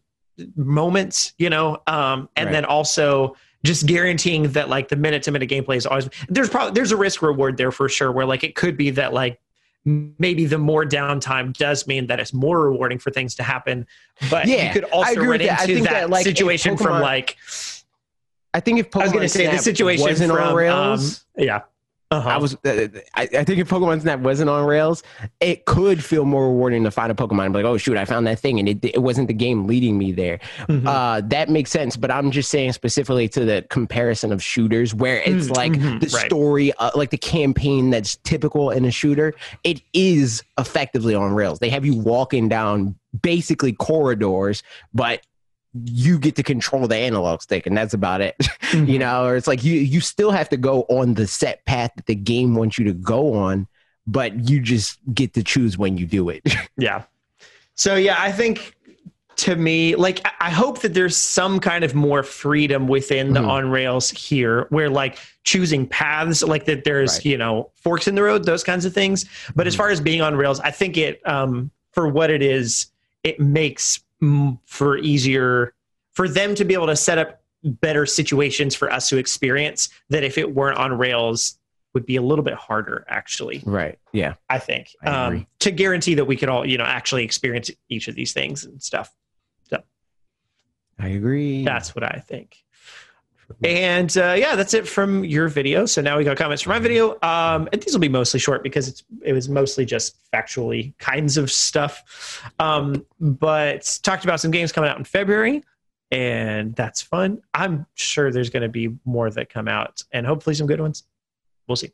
moments, 0.56 1.34
you 1.38 1.50
know, 1.50 1.78
um, 1.86 2.28
and 2.36 2.46
right. 2.46 2.52
then 2.52 2.64
also 2.64 3.36
just 3.64 3.86
guaranteeing 3.86 4.50
that 4.52 4.68
like 4.68 4.88
the 4.88 4.96
minute 4.96 5.22
to 5.24 5.30
minute 5.30 5.48
gameplay 5.48 5.76
is 5.76 5.86
always 5.86 6.08
there's 6.28 6.48
probably 6.48 6.72
there's 6.72 6.92
a 6.92 6.96
risk 6.96 7.22
reward 7.22 7.56
there 7.56 7.70
for 7.70 7.88
sure 7.88 8.10
where 8.10 8.26
like 8.26 8.42
it 8.42 8.54
could 8.54 8.76
be 8.76 8.90
that 8.90 9.12
like 9.12 9.40
maybe 9.84 10.46
the 10.46 10.58
more 10.58 10.84
downtime 10.84 11.52
does 11.56 11.86
mean 11.86 12.06
that 12.06 12.20
it's 12.20 12.32
more 12.32 12.60
rewarding 12.60 12.98
for 12.98 13.10
things 13.10 13.34
to 13.34 13.42
happen 13.42 13.86
but 14.30 14.46
yeah, 14.46 14.66
you 14.66 14.72
could 14.72 14.84
also 14.90 15.20
run 15.20 15.40
into 15.40 15.82
that, 15.82 15.90
that, 15.90 16.10
like, 16.10 16.24
situation 16.24 16.74
Pokemon, 16.76 16.82
from 16.82 17.02
like 17.02 17.36
I 18.54 18.60
think 18.60 18.80
if 18.80 18.90
Pokemon 18.90 19.00
I 19.00 19.04
was 19.04 19.12
going 19.12 19.22
to 19.22 19.28
say 19.28 19.46
the 19.46 19.58
situation 19.58 20.16
from 20.16 20.30
on 20.32 20.54
rails, 20.54 21.24
um, 21.38 21.44
yeah 21.44 21.60
uh-huh. 22.12 22.28
I 22.28 22.36
was, 22.36 22.54
uh, 22.64 22.88
I, 23.14 23.22
I, 23.22 23.44
think 23.44 23.58
if 23.58 23.68
Pokemon 23.68 24.02
Snap 24.02 24.20
wasn't 24.20 24.50
on 24.50 24.66
rails, 24.66 25.02
it 25.40 25.64
could 25.64 26.04
feel 26.04 26.24
more 26.24 26.48
rewarding 26.48 26.84
to 26.84 26.90
find 26.90 27.10
a 27.10 27.14
Pokemon. 27.14 27.54
Like, 27.54 27.64
oh 27.64 27.78
shoot, 27.78 27.96
I 27.96 28.04
found 28.04 28.26
that 28.26 28.38
thing, 28.38 28.58
and 28.58 28.68
it, 28.68 28.84
it 28.84 29.02
wasn't 29.02 29.28
the 29.28 29.34
game 29.34 29.66
leading 29.66 29.96
me 29.96 30.12
there. 30.12 30.38
Mm-hmm. 30.68 30.86
Uh, 30.86 31.22
that 31.22 31.48
makes 31.48 31.70
sense. 31.70 31.96
But 31.96 32.10
I'm 32.10 32.30
just 32.30 32.50
saying 32.50 32.72
specifically 32.72 33.28
to 33.30 33.44
the 33.44 33.64
comparison 33.70 34.30
of 34.30 34.42
shooters, 34.42 34.94
where 34.94 35.22
it's 35.22 35.46
mm-hmm. 35.46 35.52
like 35.54 35.72
the 36.00 36.10
right. 36.12 36.26
story, 36.26 36.72
uh, 36.74 36.90
like 36.94 37.10
the 37.10 37.18
campaign 37.18 37.90
that's 37.90 38.16
typical 38.16 38.70
in 38.70 38.84
a 38.84 38.90
shooter. 38.90 39.32
It 39.64 39.80
is 39.94 40.42
effectively 40.58 41.14
on 41.14 41.32
rails. 41.32 41.60
They 41.60 41.70
have 41.70 41.86
you 41.86 41.96
walking 41.96 42.48
down 42.48 42.94
basically 43.22 43.72
corridors, 43.72 44.62
but 44.92 45.22
you 45.84 46.18
get 46.18 46.36
to 46.36 46.42
control 46.42 46.86
the 46.86 46.96
analog 46.96 47.40
stick 47.40 47.66
and 47.66 47.76
that's 47.76 47.94
about 47.94 48.20
it. 48.20 48.36
you 48.74 48.98
know, 48.98 49.24
or 49.24 49.36
it's 49.36 49.46
like 49.46 49.64
you 49.64 49.74
you 49.74 50.00
still 50.00 50.30
have 50.30 50.48
to 50.50 50.56
go 50.56 50.82
on 50.88 51.14
the 51.14 51.26
set 51.26 51.64
path 51.64 51.90
that 51.96 52.06
the 52.06 52.14
game 52.14 52.54
wants 52.54 52.78
you 52.78 52.84
to 52.84 52.92
go 52.92 53.34
on, 53.34 53.66
but 54.06 54.48
you 54.48 54.60
just 54.60 54.98
get 55.14 55.32
to 55.34 55.42
choose 55.42 55.78
when 55.78 55.96
you 55.96 56.06
do 56.06 56.28
it. 56.28 56.42
Yeah. 56.76 57.04
So 57.74 57.96
yeah, 57.96 58.16
I 58.20 58.32
think 58.32 58.76
to 59.36 59.56
me, 59.56 59.96
like 59.96 60.20
I- 60.40 60.50
hope 60.50 60.80
that 60.80 60.92
there's 60.92 61.16
some 61.16 61.58
kind 61.58 61.84
of 61.84 61.94
more 61.94 62.22
freedom 62.22 62.86
within 62.86 63.32
the 63.32 63.40
Mhm. 63.40 63.48
on 63.48 63.70
rails 63.70 64.10
here, 64.10 64.66
where 64.68 64.90
like 64.90 65.18
choosing 65.44 65.86
paths, 65.86 66.42
like 66.42 66.66
that 66.66 66.84
there's 66.84 67.14
Right. 67.16 67.24
you 67.26 67.38
know 67.38 67.70
forks 67.76 68.06
in 68.06 68.14
the 68.14 68.22
road, 68.22 68.44
those 68.44 68.62
kinds 68.62 68.84
of 68.84 68.92
things. 68.92 69.24
But 69.56 69.66
as 69.66 69.74
Mhm. 69.74 69.78
far 69.78 69.88
as 69.90 70.00
being 70.02 70.20
on 70.20 70.36
rails, 70.36 70.60
I 70.60 70.70
think 70.70 70.98
it 70.98 71.26
um, 71.26 71.70
for 71.92 72.06
what 72.08 72.30
it 72.30 72.42
is, 72.42 72.86
it 73.24 73.40
makes 73.40 74.00
for 74.66 74.98
easier 74.98 75.74
for 76.12 76.28
them 76.28 76.54
to 76.54 76.64
be 76.64 76.74
able 76.74 76.86
to 76.86 76.96
set 76.96 77.18
up 77.18 77.42
better 77.64 78.06
situations 78.06 78.74
for 78.74 78.92
us 78.92 79.08
to 79.08 79.16
experience 79.16 79.88
that 80.10 80.24
if 80.24 80.36
it 80.36 80.54
weren't 80.54 80.78
on 80.78 80.96
rails 80.96 81.58
would 81.94 82.06
be 82.06 82.16
a 82.16 82.22
little 82.22 82.44
bit 82.44 82.54
harder 82.54 83.04
actually 83.08 83.62
right. 83.64 83.98
Yeah. 84.12 84.34
I 84.48 84.58
think, 84.58 84.94
I 85.02 85.10
um, 85.10 85.46
to 85.60 85.70
guarantee 85.70 86.14
that 86.14 86.24
we 86.24 86.36
could 86.36 86.48
all, 86.48 86.66
you 86.66 86.78
know, 86.78 86.84
actually 86.84 87.24
experience 87.24 87.70
each 87.88 88.08
of 88.08 88.14
these 88.14 88.32
things 88.32 88.64
and 88.64 88.82
stuff. 88.82 89.14
so 89.68 89.82
I 90.98 91.08
agree. 91.08 91.64
That's 91.64 91.94
what 91.94 92.04
I 92.04 92.22
think. 92.26 92.56
And 93.64 94.16
uh, 94.16 94.34
yeah, 94.36 94.56
that's 94.56 94.74
it 94.74 94.86
from 94.86 95.24
your 95.24 95.48
video. 95.48 95.86
So 95.86 96.02
now 96.02 96.18
we 96.18 96.24
got 96.24 96.36
comments 96.36 96.62
from 96.62 96.70
my 96.70 96.78
video. 96.78 97.12
Um, 97.22 97.68
and 97.72 97.82
these 97.82 97.92
will 97.92 98.00
be 98.00 98.08
mostly 98.08 98.40
short 98.40 98.62
because 98.62 98.88
it's 98.88 99.04
it 99.22 99.32
was 99.32 99.48
mostly 99.48 99.84
just 99.84 100.18
factually 100.32 100.96
kinds 100.98 101.36
of 101.36 101.50
stuff. 101.50 102.42
Um, 102.58 103.06
but 103.20 103.98
talked 104.02 104.24
about 104.24 104.40
some 104.40 104.50
games 104.50 104.72
coming 104.72 104.90
out 104.90 104.98
in 104.98 105.04
February, 105.04 105.62
and 106.10 106.74
that's 106.74 107.02
fun. 107.02 107.42
I'm 107.54 107.86
sure 107.94 108.30
there's 108.30 108.50
going 108.50 108.62
to 108.62 108.68
be 108.68 108.96
more 109.04 109.30
that 109.30 109.48
come 109.48 109.68
out, 109.68 110.02
and 110.12 110.26
hopefully 110.26 110.54
some 110.54 110.66
good 110.66 110.80
ones. 110.80 111.04
We'll 111.68 111.76
see. 111.76 111.92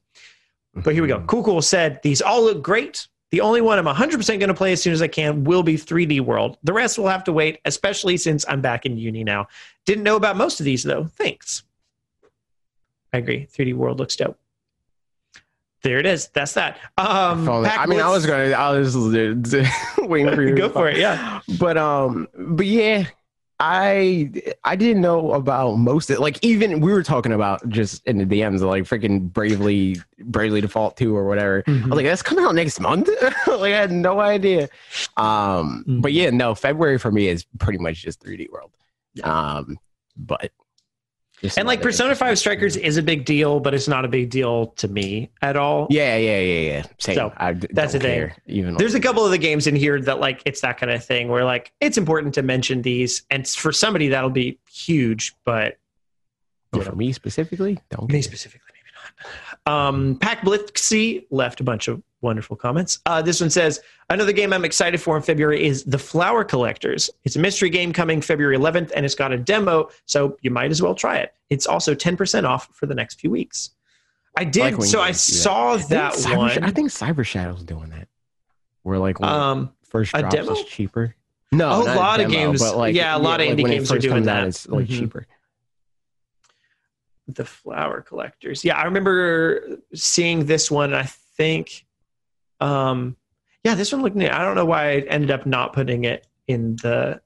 But 0.74 0.94
here 0.94 1.02
we 1.02 1.08
go. 1.08 1.20
Cool 1.20 1.42
Cool 1.42 1.62
said 1.62 2.00
these 2.02 2.22
all 2.22 2.42
look 2.42 2.62
great. 2.62 3.08
The 3.30 3.42
only 3.42 3.60
one 3.60 3.78
I'm 3.78 3.84
100% 3.84 4.26
going 4.38 4.48
to 4.48 4.54
play 4.54 4.72
as 4.72 4.82
soon 4.82 4.92
as 4.94 5.02
I 5.02 5.08
can 5.08 5.44
will 5.44 5.62
be 5.62 5.76
3D 5.76 6.20
World. 6.22 6.56
The 6.62 6.72
rest 6.72 6.98
will 6.98 7.08
have 7.08 7.24
to 7.24 7.32
wait, 7.32 7.58
especially 7.66 8.16
since 8.16 8.44
I'm 8.48 8.60
back 8.62 8.86
in 8.86 8.96
uni 8.96 9.22
now. 9.22 9.48
Didn't 9.84 10.04
know 10.04 10.16
about 10.16 10.36
most 10.36 10.60
of 10.60 10.64
these 10.64 10.82
though. 10.82 11.04
Thanks. 11.16 11.62
I 13.12 13.18
agree. 13.18 13.46
3D 13.52 13.74
World 13.74 13.98
looks 13.98 14.16
dope. 14.16 14.38
There 15.82 15.98
it 15.98 16.06
is. 16.06 16.28
That's 16.34 16.54
that. 16.54 16.78
Um, 16.96 17.48
only- 17.48 17.68
I 17.68 17.86
mean, 17.86 18.00
I 18.00 18.08
was 18.10 18.26
gonna, 18.26 18.50
I 18.50 18.70
was 18.78 18.96
waiting 19.98 20.34
for 20.34 20.42
you. 20.48 20.54
Go 20.56 20.68
for 20.70 20.88
it. 20.88 20.96
Yeah. 20.96 21.40
But 21.58 21.76
um, 21.78 22.28
but 22.36 22.66
yeah, 22.66 23.04
I 23.60 24.30
I 24.64 24.76
didn't 24.76 25.02
know 25.02 25.32
about 25.32 25.76
most 25.78 26.10
of 26.10 26.20
like 26.20 26.38
even 26.44 26.80
we 26.80 26.92
were 26.92 27.02
talking 27.02 27.32
about 27.32 27.68
just 27.68 28.06
in 28.06 28.18
the 28.18 28.24
DMs 28.24 28.60
like 28.60 28.84
freaking 28.84 29.32
Bravely 29.32 29.96
Bravely 30.20 30.60
Default 30.60 30.96
two 30.96 31.16
or 31.16 31.26
whatever. 31.26 31.64
I 31.66 31.72
was 31.72 31.86
like, 31.90 32.06
that's 32.06 32.22
coming 32.22 32.44
out 32.44 32.54
next 32.54 32.78
month. 32.78 33.08
like 33.46 33.72
I 33.74 33.80
had 33.80 33.90
no 33.90 34.20
idea. 34.20 34.68
Um, 35.16 35.84
Mhm. 35.88 36.02
but 36.02 36.12
yeah, 36.12 36.30
no, 36.30 36.54
February 36.54 36.98
for 36.98 37.10
me 37.10 37.26
is 37.28 37.44
pretty 37.58 37.78
much 37.80 38.02
just 38.02 38.22
3D 38.24 38.48
World. 38.50 38.70
Um, 39.24 39.78
but 40.16 40.52
and 41.56 41.66
like 41.66 41.82
Persona 41.82 42.14
5 42.14 42.38
Strikers 42.38 42.76
mm. 42.76 42.80
is 42.80 42.96
a 42.96 43.02
big 43.02 43.24
deal, 43.24 43.60
but 43.60 43.74
it's 43.74 43.88
not 43.88 44.04
a 44.04 44.08
big 44.08 44.30
deal 44.30 44.68
to 44.76 44.88
me 44.88 45.30
at 45.42 45.56
all. 45.56 45.86
Yeah, 45.90 46.16
yeah, 46.16 46.38
yeah, 46.38 46.60
yeah. 46.60 46.82
Same. 46.98 47.14
So, 47.14 47.32
I 47.36 47.52
d- 47.52 47.68
that's 47.72 47.92
the 47.92 48.00
thing. 48.00 48.32
Even 48.46 48.76
There's 48.76 48.94
a 48.94 49.00
couple 49.00 49.24
of 49.24 49.30
the 49.30 49.38
games 49.38 49.66
in 49.66 49.76
here 49.76 50.00
that 50.00 50.20
like 50.20 50.42
it's 50.44 50.60
that 50.62 50.78
kind 50.78 50.90
of 50.90 51.04
thing 51.04 51.28
where 51.28 51.44
like 51.44 51.72
it's 51.80 51.98
important 51.98 52.34
to 52.34 52.42
mention 52.42 52.82
these, 52.82 53.22
and 53.30 53.46
for 53.46 53.72
somebody 53.72 54.08
that'll 54.08 54.30
be 54.30 54.58
huge, 54.70 55.34
but 55.44 55.78
oh, 56.72 56.78
But 56.78 56.84
for 56.84 56.96
me 56.96 57.12
specifically, 57.12 57.78
don't 57.90 58.08
me 58.08 58.14
care. 58.14 58.22
specifically 58.22 58.72
maybe 58.74 58.90
not. 58.94 59.32
Um, 59.68 60.16
Pack 60.16 60.40
Blitzky 60.40 61.26
left 61.30 61.60
a 61.60 61.64
bunch 61.64 61.88
of 61.88 62.02
wonderful 62.20 62.56
comments. 62.56 62.98
Uh, 63.06 63.20
this 63.22 63.40
one 63.40 63.50
says 63.50 63.80
another 64.10 64.32
game 64.32 64.52
I'm 64.52 64.64
excited 64.64 65.00
for 65.00 65.16
in 65.16 65.22
February 65.22 65.64
is 65.64 65.84
The 65.84 65.98
Flower 65.98 66.42
Collectors. 66.42 67.10
It's 67.24 67.36
a 67.36 67.38
mystery 67.38 67.70
game 67.70 67.92
coming 67.92 68.20
February 68.20 68.56
11th, 68.56 68.90
and 68.96 69.04
it's 69.04 69.14
got 69.14 69.30
a 69.32 69.36
demo, 69.36 69.90
so 70.06 70.36
you 70.40 70.50
might 70.50 70.70
as 70.70 70.80
well 70.82 70.94
try 70.94 71.18
it. 71.18 71.34
It's 71.50 71.66
also 71.66 71.94
10% 71.94 72.44
off 72.44 72.68
for 72.72 72.86
the 72.86 72.94
next 72.94 73.20
few 73.20 73.30
weeks. 73.30 73.70
I 74.36 74.44
did, 74.44 74.74
like 74.78 74.82
so 74.84 75.00
I 75.00 75.08
do 75.08 75.12
that. 75.12 75.18
saw 75.18 75.72
I 75.74 75.76
that 75.88 76.12
Cyber 76.14 76.36
one. 76.36 76.64
I 76.64 76.70
think 76.70 76.90
Cyber 76.90 77.24
Shadow's 77.26 77.62
doing 77.64 77.90
that. 77.90 78.08
Where 78.84 78.98
like 78.98 79.20
when 79.20 79.28
um, 79.28 79.72
first 79.82 80.12
a 80.14 80.20
drops 80.20 80.34
demo? 80.34 80.52
is 80.52 80.64
cheaper. 80.64 81.14
No, 81.50 81.70
Oh, 81.70 81.82
a 81.82 81.96
lot 81.96 82.20
of 82.20 82.30
games- 82.30 82.60
like 82.62 82.94
yeah, 82.94 83.16
a 83.16 83.18
lot 83.18 83.40
of 83.40 83.46
indie 83.48 83.64
it 83.64 83.68
games 83.70 83.90
are 83.92 83.98
doing 83.98 84.18
out, 84.22 84.24
that. 84.26 84.46
It's 84.48 84.68
like 84.68 84.86
Mhm. 84.86 84.98
cheaper. 84.98 85.26
The 87.28 87.44
flower 87.44 88.00
collectors. 88.00 88.64
Yeah 88.64 88.76
i 88.78 88.84
remember 88.84 89.78
seeing 89.94 90.46
this 90.46 90.70
one 90.70 90.94
i 90.94 91.02
think 91.04 91.84
um 92.60 93.16
yeah 93.64 93.74
this 93.74 93.92
one 93.92 94.02
looked 94.02 94.16
neat. 94.16 94.30
I 94.30 94.42
don't 94.44 94.54
know 94.56 94.64
why 94.64 94.90
i 94.92 94.94
ended 95.00 95.30
up 95.30 95.46
not 95.46 95.72
putting 95.72 96.04
it 96.04 96.26
in 96.46 96.76
the 96.76 97.20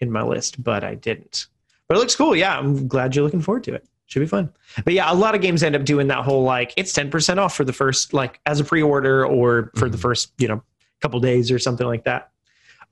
in 0.00 0.10
my 0.12 0.22
list 0.22 0.62
but 0.62 0.84
i 0.84 0.94
didn't. 0.94 1.46
But 1.88 1.96
it 1.96 2.00
looks 2.00 2.14
cool. 2.16 2.36
Yeah 2.36 2.58
i'm 2.58 2.86
glad 2.88 3.14
you're 3.16 3.24
looking 3.24 3.40
forward 3.42 3.64
to 3.64 3.74
it. 3.74 3.86
Should 4.08 4.20
be 4.20 4.26
fun. 4.26 4.50
But 4.84 4.92
yeah 4.94 5.10
a 5.10 5.14
lot 5.14 5.34
of 5.34 5.40
games 5.40 5.62
end 5.62 5.74
up 5.74 5.84
doing 5.84 6.06
that 6.08 6.24
whole 6.24 6.42
like 6.44 6.74
it's 6.76 6.92
10% 6.92 7.38
off 7.38 7.56
for 7.56 7.64
the 7.64 7.72
first 7.72 8.12
like 8.12 8.40
as 8.46 8.60
a 8.60 8.64
pre-order 8.64 9.26
or 9.26 9.72
for 9.76 9.88
the 9.88 9.96
Mhm. 9.96 10.02
first 10.02 10.32
you 10.38 10.48
know 10.48 10.62
couple 11.00 11.18
days 11.20 11.50
or 11.50 11.58
something 11.58 11.86
like 11.86 12.04
that. 12.04 12.30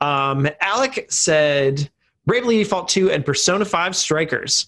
Um 0.01 0.49
alec 0.61 1.07
said 1.11 1.91
bravely 2.27 2.57
default 2.57 2.89
2 2.89 3.11
and 3.11 3.24
persona 3.24 3.65
5 3.66 3.95
strikers 3.95 4.66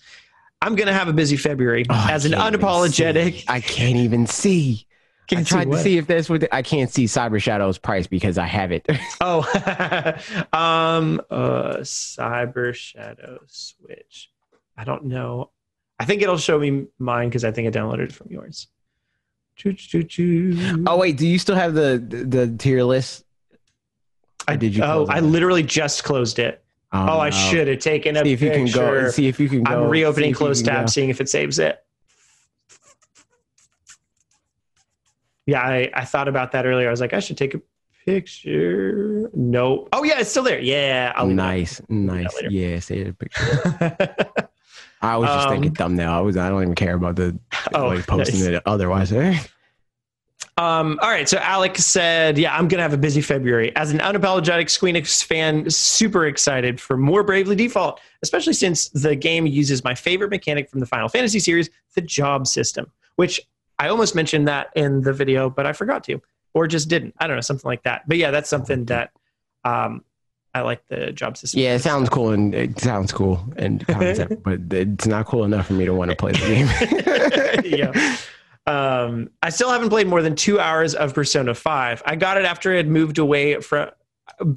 i'm 0.62 0.74
gonna 0.74 0.92
have 0.92 1.08
a 1.08 1.12
busy 1.12 1.36
february 1.36 1.84
Oh, 1.88 2.08
as 2.10 2.24
an 2.24 2.32
unapologetic. 2.32 3.44
I 3.48 3.60
can't 3.60 3.96
even 3.96 4.26
see. 4.26 4.86
Can't 5.28 5.52
I 5.52 5.64
see 5.64 5.70
to 5.70 5.78
see 5.78 5.98
if 5.98 6.06
that's 6.06 6.30
what 6.30 6.42
the- 6.42 6.54
I 6.54 6.62
can't 6.62 6.88
see 6.88 7.04
Cyber 7.06 7.42
Shadow's 7.42 7.78
price 7.78 8.06
because 8.06 8.38
I 8.38 8.46
have 8.46 8.70
it. 8.70 8.86
Oh, 9.20 9.40
um, 10.52 11.20
uh, 11.30 11.78
Cyber 11.78 12.72
Shadow 12.74 13.38
Switch. 13.48 14.30
I 14.76 14.84
don't 14.84 15.06
know. 15.06 15.50
I 15.98 16.04
think 16.04 16.22
it'll 16.22 16.36
show 16.38 16.58
me 16.60 16.86
mine 16.98 17.28
because 17.28 17.44
I 17.44 17.50
think 17.50 17.66
I 17.66 17.76
downloaded 17.76 18.04
it 18.04 18.12
from 18.12 18.28
yours. 18.30 18.68
Choo, 19.56 19.72
choo, 19.72 20.04
choo. 20.04 20.84
oh 20.86 20.96
wait, 20.96 21.16
do 21.16 21.26
you 21.26 21.38
still 21.38 21.56
have 21.56 21.74
the 21.74 22.04
the, 22.06 22.24
the 22.46 22.56
tier 22.56 22.84
list? 22.84 23.24
I 24.46 24.54
did 24.54 24.76
you 24.76 24.84
Oh, 24.84 25.06
I 25.08 25.20
literally 25.20 25.62
just 25.64 26.04
closed 26.04 26.38
it. 26.38 26.62
Oh, 26.92 27.18
I 27.20 27.30
should 27.30 27.68
have 27.68 27.80
taken 27.80 28.16
a 28.16 28.22
See 28.24 28.32
if 28.32 28.40
you 28.40 28.50
picture. 28.50 28.72
can 28.78 29.04
go. 29.04 29.10
See 29.10 29.26
if 29.28 29.38
you 29.40 29.48
can 29.48 29.62
go. 29.64 29.84
I'm 29.84 29.90
reopening 29.90 30.32
closed 30.32 30.64
tab, 30.64 30.86
go. 30.86 30.90
seeing 30.90 31.10
if 31.10 31.20
it 31.20 31.28
saves 31.28 31.58
it. 31.58 31.78
Yeah, 35.46 35.60
I, 35.62 35.90
I 35.94 36.04
thought 36.04 36.28
about 36.28 36.52
that 36.52 36.66
earlier. 36.66 36.88
I 36.88 36.90
was 36.90 37.00
like, 37.00 37.12
I 37.12 37.20
should 37.20 37.36
take 37.36 37.54
a 37.54 37.60
picture. 38.04 39.30
No. 39.34 39.86
Oh 39.92 40.02
yeah, 40.04 40.20
it's 40.20 40.30
still 40.30 40.42
there. 40.42 40.58
Yeah. 40.60 41.12
I'll. 41.14 41.26
Nice, 41.26 41.80
nice. 41.88 42.34
Yeah, 42.48 42.80
see 42.80 43.02
the 43.04 43.12
picture. 43.12 43.96
I 45.02 45.16
was 45.18 45.28
just 45.28 45.48
thinking 45.50 45.70
Um, 45.70 45.74
thumbnail. 45.74 46.10
I 46.10 46.20
was. 46.20 46.36
I 46.36 46.48
don't 46.48 46.62
even 46.62 46.74
care 46.74 46.94
about 46.94 47.16
the 47.16 47.38
Oh, 47.74 47.88
like 47.88 48.06
posting 48.06 48.40
nice. 48.40 48.48
it 48.48 48.62
otherwise. 48.66 49.12
eh? 49.12 49.38
Um, 50.58 50.98
all 51.02 51.10
right, 51.10 51.28
so 51.28 51.36
Alex 51.36 51.84
said, 51.84 52.38
"Yeah, 52.38 52.56
I'm 52.56 52.66
gonna 52.66 52.82
have 52.82 52.94
a 52.94 52.98
busy 52.98 53.20
February. 53.20 53.76
As 53.76 53.90
an 53.90 53.98
unapologetic 53.98 54.66
Squeenix 54.66 55.22
fan, 55.22 55.68
super 55.68 56.24
excited 56.26 56.80
for 56.80 56.96
more 56.96 57.22
Bravely 57.22 57.56
Default, 57.56 58.00
especially 58.22 58.54
since 58.54 58.88
the 58.88 59.14
game 59.14 59.46
uses 59.46 59.84
my 59.84 59.94
favorite 59.94 60.30
mechanic 60.30 60.70
from 60.70 60.80
the 60.80 60.86
Final 60.86 61.08
Fantasy 61.08 61.40
series, 61.40 61.68
the 61.94 62.00
job 62.00 62.46
system. 62.46 62.90
Which 63.16 63.40
I 63.78 63.88
almost 63.88 64.14
mentioned 64.14 64.48
that 64.48 64.68
in 64.74 65.02
the 65.02 65.12
video, 65.12 65.50
but 65.50 65.66
I 65.66 65.74
forgot 65.74 66.04
to, 66.04 66.22
or 66.54 66.66
just 66.66 66.88
didn't. 66.88 67.14
I 67.18 67.26
don't 67.26 67.36
know, 67.36 67.42
something 67.42 67.68
like 67.68 67.82
that. 67.82 68.08
But 68.08 68.16
yeah, 68.16 68.30
that's 68.30 68.48
something 68.48 68.86
that 68.86 69.10
um, 69.64 70.04
I 70.54 70.62
like 70.62 70.86
the 70.88 71.12
job 71.12 71.36
system. 71.36 71.60
Yeah, 71.60 71.74
it 71.74 71.80
sounds 71.80 72.08
cool 72.08 72.30
and 72.30 72.54
it 72.54 72.80
sounds 72.80 73.12
cool 73.12 73.44
and 73.56 73.86
concept, 73.86 74.42
but 74.42 74.60
it's 74.72 75.06
not 75.06 75.26
cool 75.26 75.44
enough 75.44 75.66
for 75.66 75.74
me 75.74 75.84
to 75.84 75.92
want 75.92 76.10
to 76.10 76.16
play 76.16 76.32
the 76.32 77.62
game. 77.62 77.72
yeah. 77.78 78.16
Um, 78.66 79.30
I 79.42 79.50
still 79.50 79.70
haven't 79.70 79.90
played 79.90 80.08
more 80.08 80.22
than 80.22 80.34
two 80.34 80.58
hours 80.58 80.94
of 80.94 81.14
Persona 81.14 81.54
5. 81.54 82.02
I 82.04 82.16
got 82.16 82.36
it 82.36 82.44
after 82.44 82.72
it 82.72 82.78
had 82.78 82.88
moved 82.88 83.18
away 83.18 83.60
from 83.60 83.90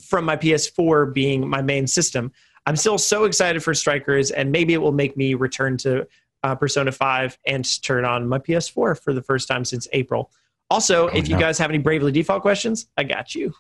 from 0.02 0.26
my 0.26 0.36
PS4 0.36 1.14
being 1.14 1.48
my 1.48 1.62
main 1.62 1.86
system. 1.86 2.32
I'm 2.66 2.76
still 2.76 2.98
so 2.98 3.26
excited 3.26 3.64
for 3.64 3.74
Strikers, 3.74 4.32
and 4.32 4.52
maybe 4.52 4.74
it 4.74 4.82
will 4.82 4.92
make 4.92 5.16
me 5.16 5.36
return 5.36 5.78
to 5.78 6.08
uh, 6.44 6.56
Persona 6.56 6.92
5 6.92 7.38
and 7.46 7.82
turn 7.84 8.04
on 8.04 8.28
my 8.28 8.40
PS4 8.40 9.00
for 9.00 9.14
the 9.14 9.22
first 9.22 9.48
time 9.48 9.64
since 9.64 9.88
April. 9.94 10.32
Also, 10.72 11.06
Oh, 11.08 11.16
if 11.16 11.28
you 11.30 11.38
guys 11.38 11.58
have 11.60 11.70
any 11.70 11.78
Bravely 11.78 12.12
Default 12.12 12.42
questions, 12.42 12.88
I 12.98 13.04
got 13.04 13.36
you. 13.36 13.54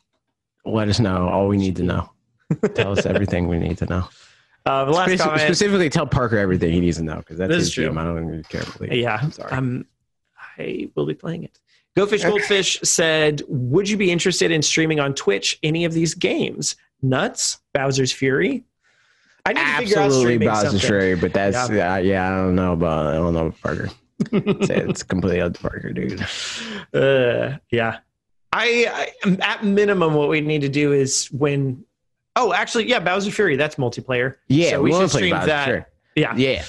Let 0.65 0.89
us 0.89 0.99
know 0.99 1.29
all 1.29 1.47
we 1.47 1.57
need 1.57 1.75
to 1.77 1.83
know. 1.83 2.11
Tell 2.75 2.91
us 2.91 3.05
everything 3.05 3.47
we 3.47 3.59
need 3.59 3.77
to 3.79 3.85
know. 3.85 4.07
Uh, 4.65 4.85
the 4.85 4.91
last 4.91 5.17
comment, 5.19 5.41
specifically, 5.41 5.89
tell 5.89 6.05
Parker 6.05 6.37
everything 6.37 6.71
he 6.73 6.79
needs 6.79 6.97
to 6.97 7.03
know 7.03 7.15
because 7.17 7.37
that's 7.37 7.49
That 7.49 7.57
is 7.57 7.65
his 7.67 7.73
true. 7.73 7.85
game. 7.87 7.97
I 7.97 8.03
don't 8.03 8.17
even 8.27 8.43
care. 8.43 8.63
Yeah, 8.91 9.19
I'm 9.21 9.31
sorry. 9.31 9.51
I'm, 9.51 9.85
I 10.59 10.89
will 10.95 11.05
be 11.05 11.13
playing 11.13 11.43
it. 11.43 11.59
Go 11.95 12.05
Fish 12.05 12.23
Goldfish 12.23 12.79
said, 12.81 13.41
"Would 13.47 13.89
you 13.89 13.97
be 13.97 14.11
interested 14.11 14.51
in 14.51 14.61
streaming 14.61 14.99
on 14.99 15.13
Twitch 15.13 15.57
any 15.63 15.85
of 15.85 15.93
these 15.93 16.13
games? 16.13 16.75
Nuts, 17.01 17.59
Bowser's 17.73 18.11
Fury." 18.11 18.63
I 19.45 19.53
need 19.53 19.59
to 19.59 19.77
figure 19.77 19.99
out 19.99 20.05
absolutely 20.05 20.25
streaming 20.25 20.47
Bowser 20.47 20.61
something. 20.61 20.79
Stray, 20.79 21.13
but 21.15 21.33
that's 21.33 21.69
yeah. 21.69 21.97
yeah, 21.97 22.27
I 22.27 22.35
don't 22.35 22.55
know 22.55 22.73
about 22.73 23.07
I 23.07 23.13
don't 23.15 23.33
know 23.33 23.47
about 23.47 23.61
Parker. 23.61 23.89
it's, 24.31 24.69
it's 24.69 25.03
completely 25.03 25.41
up 25.41 25.53
to 25.53 25.61
Parker, 25.61 25.91
dude. 25.91 26.25
Uh, 26.91 27.55
yeah. 27.69 27.99
I, 28.51 29.11
I 29.23 29.37
at 29.41 29.63
minimum, 29.63 30.15
what 30.15 30.27
we 30.27 30.41
need 30.41 30.61
to 30.61 30.69
do 30.69 30.91
is 30.91 31.27
when. 31.27 31.85
Oh, 32.35 32.51
actually, 32.51 32.89
yeah, 32.89 32.99
Bowser 32.99 33.29
Fury. 33.29 33.55
That's 33.57 33.75
multiplayer. 33.75 34.37
Yeah, 34.47 34.71
so 34.71 34.81
we 34.81 34.89
wanna 34.89 35.05
should 35.05 35.11
play 35.11 35.19
stream 35.19 35.35
Bowser 35.35 35.45
that. 35.45 35.63
Stray. 35.65 35.85
Yeah. 36.15 36.35
Yeah. 36.35 36.65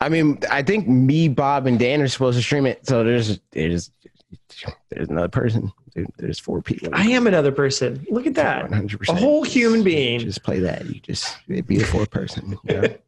I 0.00 0.08
mean, 0.08 0.38
I 0.50 0.62
think 0.62 0.86
me, 0.88 1.28
Bob, 1.28 1.66
and 1.66 1.78
Dan 1.78 2.02
are 2.02 2.08
supposed 2.08 2.36
to 2.36 2.42
stream 2.42 2.66
it. 2.66 2.86
So 2.86 3.02
there's 3.02 3.40
there's 3.52 3.90
there's 4.90 5.08
another 5.08 5.28
person. 5.28 5.72
Dude, 5.94 6.08
there's 6.18 6.38
four 6.38 6.60
people. 6.60 6.90
I 6.92 7.06
am 7.08 7.26
another 7.26 7.52
person. 7.52 8.04
Look 8.10 8.26
at 8.26 8.34
that. 8.34 8.70
100%. 8.70 9.08
A 9.08 9.14
whole 9.14 9.42
human 9.44 9.82
being. 9.82 10.20
Just 10.20 10.42
play 10.42 10.60
that. 10.60 10.84
You 10.84 11.00
just 11.00 11.38
be 11.48 11.60
the 11.62 11.84
fourth 11.84 12.10
person. 12.10 12.58
you 12.64 12.74
know? 12.74 12.88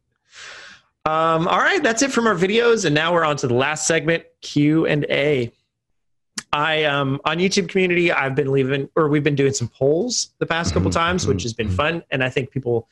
Um, 1.05 1.47
all 1.47 1.57
right, 1.59 1.81
that's 1.81 2.01
it 2.01 2.11
from 2.11 2.27
our 2.27 2.35
videos, 2.35 2.83
and 2.85 2.93
now 2.93 3.13
we're 3.13 3.23
on 3.23 3.37
to 3.37 3.47
the 3.47 3.53
last 3.53 3.87
segment, 3.87 4.25
Q 4.41 4.85
and 4.85 5.05
A. 5.09 5.51
I 6.51 6.83
um 6.83 7.21
on 7.25 7.37
YouTube 7.37 7.69
community, 7.69 8.11
I've 8.11 8.35
been 8.35 8.51
leaving, 8.51 8.89
or 8.95 9.07
we've 9.07 9.23
been 9.23 9.33
doing 9.35 9.53
some 9.53 9.69
polls 9.69 10.33
the 10.39 10.45
past 10.45 10.73
couple 10.73 10.89
Mhm, 10.89 10.93
times, 10.93 11.25
which 11.25 11.41
has 11.43 11.53
been 11.53 11.69
mhm. 11.69 11.75
fun, 11.75 12.03
and 12.11 12.21
I 12.23 12.29
think 12.29 12.51
people 12.51 12.87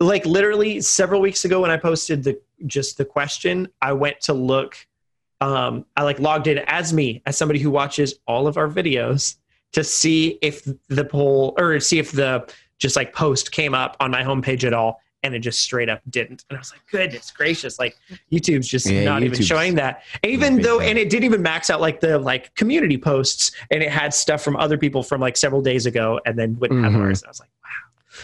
like 0.00 0.26
literally 0.26 0.80
several 0.80 1.20
weeks 1.20 1.44
ago 1.44 1.60
when 1.62 1.70
I 1.70 1.76
posted 1.76 2.24
the 2.24 2.38
just 2.66 2.96
the 2.98 3.04
question, 3.04 3.68
I 3.82 3.92
went 3.92 4.20
to 4.22 4.32
look. 4.32 4.76
Um, 5.40 5.84
I 5.96 6.02
like 6.04 6.18
logged 6.18 6.46
in 6.46 6.58
as 6.66 6.92
me, 6.92 7.22
as 7.26 7.36
somebody 7.36 7.58
who 7.60 7.70
watches 7.70 8.14
all 8.26 8.46
of 8.46 8.56
our 8.56 8.68
videos 8.68 9.36
to 9.72 9.84
see 9.84 10.38
if 10.40 10.66
the 10.88 11.04
poll 11.04 11.54
or 11.58 11.78
see 11.80 11.98
if 11.98 12.12
the 12.12 12.50
just 12.78 12.96
like 12.96 13.12
post 13.14 13.52
came 13.52 13.74
up 13.74 13.96
on 14.00 14.10
my 14.10 14.22
homepage 14.22 14.64
at 14.64 14.72
all, 14.72 15.00
and 15.22 15.34
it 15.34 15.40
just 15.40 15.60
straight 15.60 15.88
up 15.90 16.00
didn't. 16.08 16.44
And 16.48 16.56
I 16.56 16.60
was 16.60 16.72
like, 16.72 16.80
goodness 16.90 17.30
gracious, 17.30 17.78
like 17.78 17.96
YouTube's 18.32 18.68
just 18.68 18.86
Yeah, 18.88 19.04
not 19.04 19.22
even 19.24 19.42
showing 19.42 19.74
that. 19.74 20.02
Even 20.24 20.60
though, 20.62 20.80
and 20.80 20.96
it 20.98 21.10
didn't 21.10 21.24
even 21.24 21.42
max 21.42 21.68
out 21.68 21.80
like 21.80 22.00
the 22.00 22.18
like 22.18 22.54
community 22.54 22.96
posts, 22.96 23.50
and 23.70 23.82
it 23.82 23.90
had 23.90 24.14
stuff 24.14 24.42
from 24.42 24.56
other 24.56 24.78
people 24.78 25.02
from 25.02 25.20
like 25.20 25.36
several 25.36 25.60
days 25.60 25.84
ago, 25.84 26.20
and 26.24 26.38
then 26.38 26.56
wouldn't 26.58 26.82
have 26.84 26.92
Mhm. 26.94 27.00
ours. 27.00 27.24
I 27.24 27.28
was 27.28 27.40
like, 27.40 27.50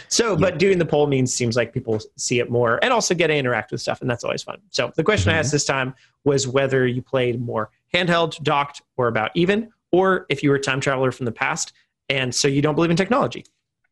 So, 0.09 0.37
but 0.37 0.59
doing 0.59 0.79
the 0.79 0.85
poll 0.85 1.07
means 1.07 1.33
seems 1.33 1.57
like 1.57 1.73
people 1.73 2.01
see 2.17 2.39
it 2.41 2.51
more 2.51 2.79
and 2.83 2.93
also 2.93 3.15
get 3.15 3.29
to 3.29 3.35
interact 3.35 3.73
with 3.73 3.81
stuff, 3.81 4.01
and 4.01 4.11
that's 4.11 4.25
always 4.25 4.43
fun. 4.43 4.59
So 4.71 4.93
the 4.97 5.05
question 5.05 5.31
I 5.31 5.35
Mhm. 5.35 5.39
asked 5.41 5.53
this 5.53 5.65
time 5.65 5.95
was 6.25 6.47
whether 6.49 6.87
you 6.87 7.03
played 7.03 7.41
more 7.41 7.71
handheld, 7.95 8.43
docked, 8.43 8.83
or 8.97 9.09
about 9.09 9.31
even, 9.35 9.71
or 9.91 10.27
if 10.29 10.43
you 10.43 10.51
were 10.51 10.57
a 10.57 10.61
time 10.61 10.81
traveler 10.81 11.13
from 11.13 11.27
the 11.27 11.33
past, 11.33 11.73
and 12.09 12.35
so 12.35 12.49
you 12.49 12.63
don't 12.63 12.75
believe 12.75 12.91
in 12.91 12.97
technology. 12.97 13.45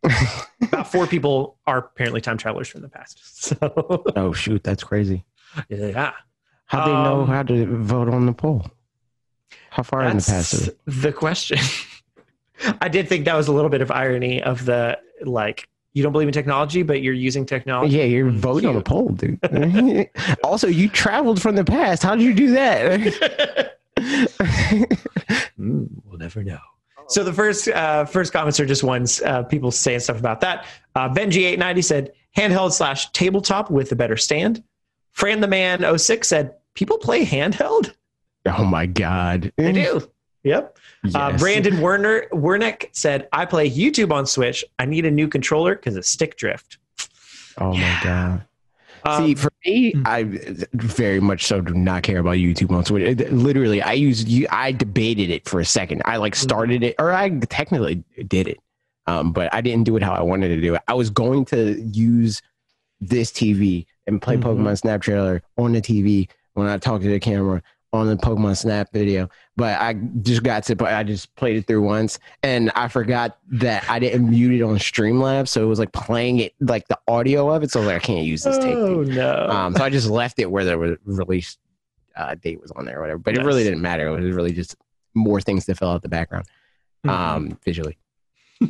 about 0.62 0.90
four 0.90 1.06
people 1.06 1.59
are 1.66 1.78
apparently 1.78 2.20
time 2.20 2.39
travelers 2.39 2.68
from 2.68 2.81
the 2.82 2.89
past. 2.89 3.18
So 3.60 4.05
oh 4.16 4.32
shoot, 4.32 4.62
that's 4.64 4.82
crazy. 4.85 5.24
yeah, 5.68 6.12
How 6.66 6.85
do 6.85 6.90
they 6.90 6.97
know 6.97 7.22
Um, 7.22 7.28
how 7.28 7.43
to 7.43 7.66
vote 7.82 8.09
on 8.09 8.27
the 8.27 8.32
poll? 8.32 8.66
How 9.70 9.82
far 9.82 10.02
in 10.05 10.16
the 10.16 10.22
past? 10.22 10.55
Is 10.55 10.68
it? 10.68 10.78
the 10.86 11.12
question. 11.12 11.59
I 12.81 12.89
did 12.89 13.09
think 13.09 13.24
that 13.24 13.35
was 13.35 13.48
a 13.48 13.52
little 13.52 13.70
bit 13.70 13.81
of 13.82 13.90
irony 13.90 14.43
of 14.43 14.64
the 14.64 14.98
like 15.22 15.68
you 15.93 16.03
don't 16.03 16.12
believe 16.12 16.29
in 16.29 16.33
technology, 16.33 16.83
but 16.83 17.03
you're 17.03 17.15
using 17.15 17.45
technology. 17.45 17.97
Yeah, 17.97 18.05
you're 18.05 18.31
voting 18.31 18.69
on 18.69 18.77
a 18.77 18.83
poll, 18.83 19.09
dude. 19.09 19.39
also, 20.45 20.69
you 20.69 20.89
traveled 20.89 21.43
from 21.43 21.57
the 21.57 21.65
past. 21.65 22.03
How 22.03 22.15
did 22.15 22.25
you 22.25 22.35
do 22.35 22.51
that? 22.53 23.77
Mm, 25.61 25.89
we'll 26.07 26.19
never 26.19 26.43
know. 26.43 26.59
So 27.09 27.23
the 27.23 27.33
first 27.33 27.69
uh, 27.69 28.05
first 28.07 28.33
comments 28.33 28.59
are 28.61 28.67
just 28.67 28.83
ones 28.83 29.21
uh, 29.23 29.43
people 29.43 29.71
saying 29.71 30.01
stuff 30.01 30.19
about 30.19 30.41
that. 30.41 30.65
Uh, 30.95 31.09
Benji890 31.09 31.85
said 31.85 32.12
handheld 32.37 32.73
slash 32.73 33.11
tabletop 33.12 33.71
with 33.71 33.93
a 33.93 33.97
better 33.97 34.17
stand. 34.17 34.62
Fran 35.11 35.41
the 35.41 35.49
man 35.49 35.99
06 35.99 36.27
said 36.27 36.55
people 36.75 36.99
play 36.99 37.27
handheld. 37.27 37.95
Oh 38.47 38.65
my 38.65 38.87
god. 38.87 39.53
They 39.57 39.73
do. 39.73 40.11
Yep. 40.45 40.79
Uh, 41.14 41.36
Brandon 41.39 41.81
Werner 41.81 42.27
Wernick 42.32 42.89
said 42.93 43.28
I 43.32 43.47
play 43.47 43.70
YouTube 43.70 44.12
on 44.12 44.27
Switch. 44.27 44.64
I 44.78 44.85
need 44.85 45.06
a 45.06 45.10
new 45.10 45.28
controller 45.28 45.74
because 45.74 45.97
of 45.97 46.05
stick 46.05 46.36
drift. 46.36 46.78
Oh 47.59 47.72
Yeah. 47.72 47.81
my 47.81 48.05
god. 48.05 48.44
Um, 49.02 49.24
See, 49.24 49.35
for 49.35 49.51
me, 49.64 49.93
hmm. 49.93 50.02
I 50.05 50.24
very 50.74 51.20
much 51.20 51.47
so 51.47 51.62
do 51.62 51.72
not 51.72 52.02
care 52.02 52.18
about 52.18 52.35
YouTube 52.36 52.70
on 52.77 52.85
Switch. 52.85 53.18
Literally, 53.31 53.81
I 53.81 53.94
used 53.94 54.28
you. 54.28 54.47
I 54.51 54.72
debated 54.72 55.31
it 55.31 55.48
for 55.48 55.59
a 55.60 55.64
second. 55.64 56.02
I 56.05 56.18
like 56.18 56.35
Mm-hmm. 56.35 56.43
started 56.43 56.82
it, 56.82 56.97
or 56.98 57.10
I 57.12 57.31
technically 57.48 58.05
did 58.28 58.47
it, 58.47 58.59
um, 59.06 59.32
but 59.32 59.52
I 59.55 59.62
didn't 59.62 59.85
do 59.85 59.97
it 59.97 60.02
how 60.02 60.12
I 60.12 60.20
wanted 60.20 60.48
to 60.48 60.60
do 60.60 60.74
it. 60.74 60.82
I 60.86 60.93
was 60.93 61.09
going 61.09 61.47
to 61.47 61.81
use 61.81 62.43
this 63.01 63.31
TV 63.32 63.86
and 64.06 64.20
play 64.20 64.36
Mhm. 64.36 64.43
Pokemon 64.43 64.77
Snap 64.77 65.01
trailer 65.01 65.40
on 65.56 65.72
the 65.72 65.81
TV 65.81 66.28
when 66.52 66.66
I 66.66 66.77
talk 66.77 67.01
to 67.01 67.09
the 67.09 67.18
camera 67.20 67.62
on 67.93 68.07
the 68.07 68.17
Pokemon 68.17 68.57
Snap 68.57 68.93
video, 68.93 69.29
but 69.57 69.81
I 69.81 69.95
just 70.23 70.43
got 70.43 70.62
to. 70.65 70.77
I 70.87 71.03
just 71.03 71.35
played 71.35 71.57
it 71.57 71.67
through 71.67 71.83
once, 71.83 72.19
and 72.43 72.71
I 72.77 72.87
forgot 72.89 73.39
that 73.53 73.85
I 73.91 73.99
didn't 73.99 74.31
mute 74.31 74.61
it 74.61 74.62
on 74.62 74.77
Streamlabs, 74.79 75.49
so 75.49 75.62
it 75.62 75.67
was 75.67 75.79
like 75.81 75.93
playing 75.93 76.39
it 76.39 76.55
like 76.61 76.87
the 76.89 76.99
audio 77.09 77.51
of 77.51 77.62
it. 77.62 77.71
So 77.73 77.81
I 77.81 77.83
was 77.83 77.87
like, 77.93 77.97
I 78.03 78.05
can't 78.07 78.25
use 78.25 78.45
this 78.45 78.59
tape. 78.59 78.77
oh 78.77 79.03
no. 79.03 79.49
Um, 79.49 79.75
so 79.75 79.83
I 79.83 79.91
just 79.91 80.09
left 80.09 80.39
it 80.39 80.51
where 80.51 80.65
the 80.65 80.79
release 81.05 81.59
uh, 82.17 82.35
date 82.37 82.61
was 82.61 82.71
on 82.73 82.85
there 82.85 82.99
or 82.99 83.01
whatever. 83.03 83.19
But 83.19 83.37
it 83.37 83.45
really 83.45 83.65
didn't 83.65 83.83
matter. 83.83 84.07
It 84.07 84.21
was 84.21 84.35
really 84.35 84.53
just 84.53 84.77
more 85.15 85.41
things 85.41 85.65
to 85.67 85.75
fill 85.75 85.89
out 85.91 86.03
the 86.03 86.09
background 86.09 86.47
Mhm. 87.05 87.11
um, 87.11 87.59
visually. 87.65 87.99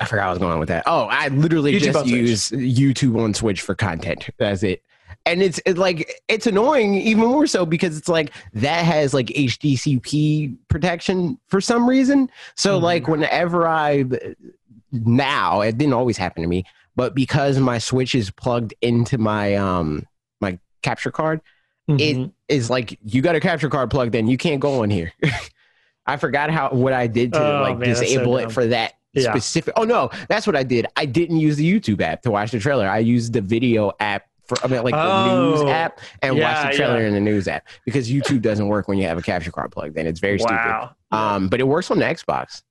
I 0.00 0.06
forgot 0.06 0.26
I 0.26 0.30
was 0.30 0.38
going 0.38 0.58
with 0.58 0.68
that. 0.70 0.84
Oh, 0.86 1.04
I 1.04 1.28
literally 1.28 1.74
YouTube 1.74 1.80
just 1.92 2.06
use 2.06 2.50
YouTube 2.50 3.22
on 3.22 3.34
Switch 3.34 3.60
for 3.60 3.74
content. 3.76 4.28
That's 4.38 4.62
it. 4.64 4.82
And 5.26 5.42
it's, 5.42 5.58
it's 5.64 5.78
like 5.78 6.20
it's 6.28 6.46
annoying 6.46 6.94
even 6.96 7.24
more 7.24 7.46
so 7.46 7.64
because 7.64 7.96
it's 7.96 8.08
like 8.08 8.32
that 8.52 8.84
has 8.84 9.14
like 9.14 9.28
HDCP 9.28 10.56
protection 10.68 11.38
for 11.48 11.60
some 11.62 11.88
reason. 11.88 12.28
So 12.56 12.78
Mhm. 12.78 12.82
like 12.82 13.08
whenever 13.08 13.66
I 13.66 14.04
now 14.92 15.60
it 15.62 15.78
didn't 15.78 15.94
always 15.94 16.16
happen 16.16 16.42
to 16.42 16.48
me, 16.48 16.64
but 16.94 17.14
because 17.14 17.58
my 17.58 17.78
Switch 17.78 18.14
is 18.14 18.30
plugged 18.30 18.74
into 18.82 19.18
my 19.18 19.54
um 19.54 20.06
my 20.40 20.58
capture 20.82 21.10
card, 21.10 21.40
it 21.88 22.16
Mhm. 22.16 22.32
is 22.48 22.68
like 22.68 22.98
you 23.04 23.22
got 23.22 23.34
a 23.34 23.40
capture 23.40 23.70
card 23.70 23.90
plugged 23.90 24.14
in. 24.14 24.28
You 24.28 24.36
can't 24.36 24.60
go 24.60 24.82
in 24.82 24.90
here. 24.90 25.12
I 26.06 26.18
forgot 26.18 26.50
how 26.50 26.68
what 26.70 26.92
I 26.92 27.06
did 27.06 27.32
to 27.32 27.40
Oh, 27.40 27.62
like 27.62 27.78
man, 27.78 27.88
that's 27.88 28.00
so 28.00 28.04
disable 28.04 28.36
it 28.38 28.52
for 28.52 28.66
that 28.66 28.92
Yeah. 29.14 29.30
specific. 29.32 29.72
Oh 29.76 29.84
no, 29.84 30.10
that's 30.28 30.46
what 30.46 30.54
I 30.54 30.64
did. 30.64 30.86
I 30.96 31.06
didn't 31.06 31.38
use 31.38 31.56
the 31.56 31.80
YouTube 31.80 32.02
app 32.02 32.20
to 32.22 32.30
watch 32.30 32.50
the 32.50 32.58
trailer. 32.58 32.86
I 32.86 32.98
used 32.98 33.32
the 33.32 33.40
video 33.40 33.92
app 34.00 34.26
for 34.46 34.56
I 34.62 34.68
mean 34.68 34.82
like 34.82 34.94
the 34.94 35.34
news 35.50 35.60
Oh. 35.62 35.68
app 35.68 36.00
and 36.22 36.36
Yeah, 36.36 36.62
watch 36.64 36.72
the 36.72 36.76
trailer 36.76 37.00
yeah. 37.00 37.08
in 37.08 37.14
the 37.14 37.20
news 37.20 37.48
app 37.48 37.66
because 37.84 38.10
YouTube 38.10 38.42
doesn't 38.42 38.68
work 38.68 38.88
when 38.88 38.98
you 38.98 39.06
have 39.06 39.18
a 39.18 39.22
capture 39.22 39.50
card 39.50 39.72
plugged 39.72 39.96
in. 39.96 40.06
It's 40.06 40.20
very 40.20 40.38
stupid. 40.38 40.56
wow. 40.56 40.94
Um, 41.12 41.48
but 41.48 41.60
it 41.60 41.64
works 41.64 41.90
on 41.90 41.98
the 41.98 42.04
Xbox, 42.04 42.62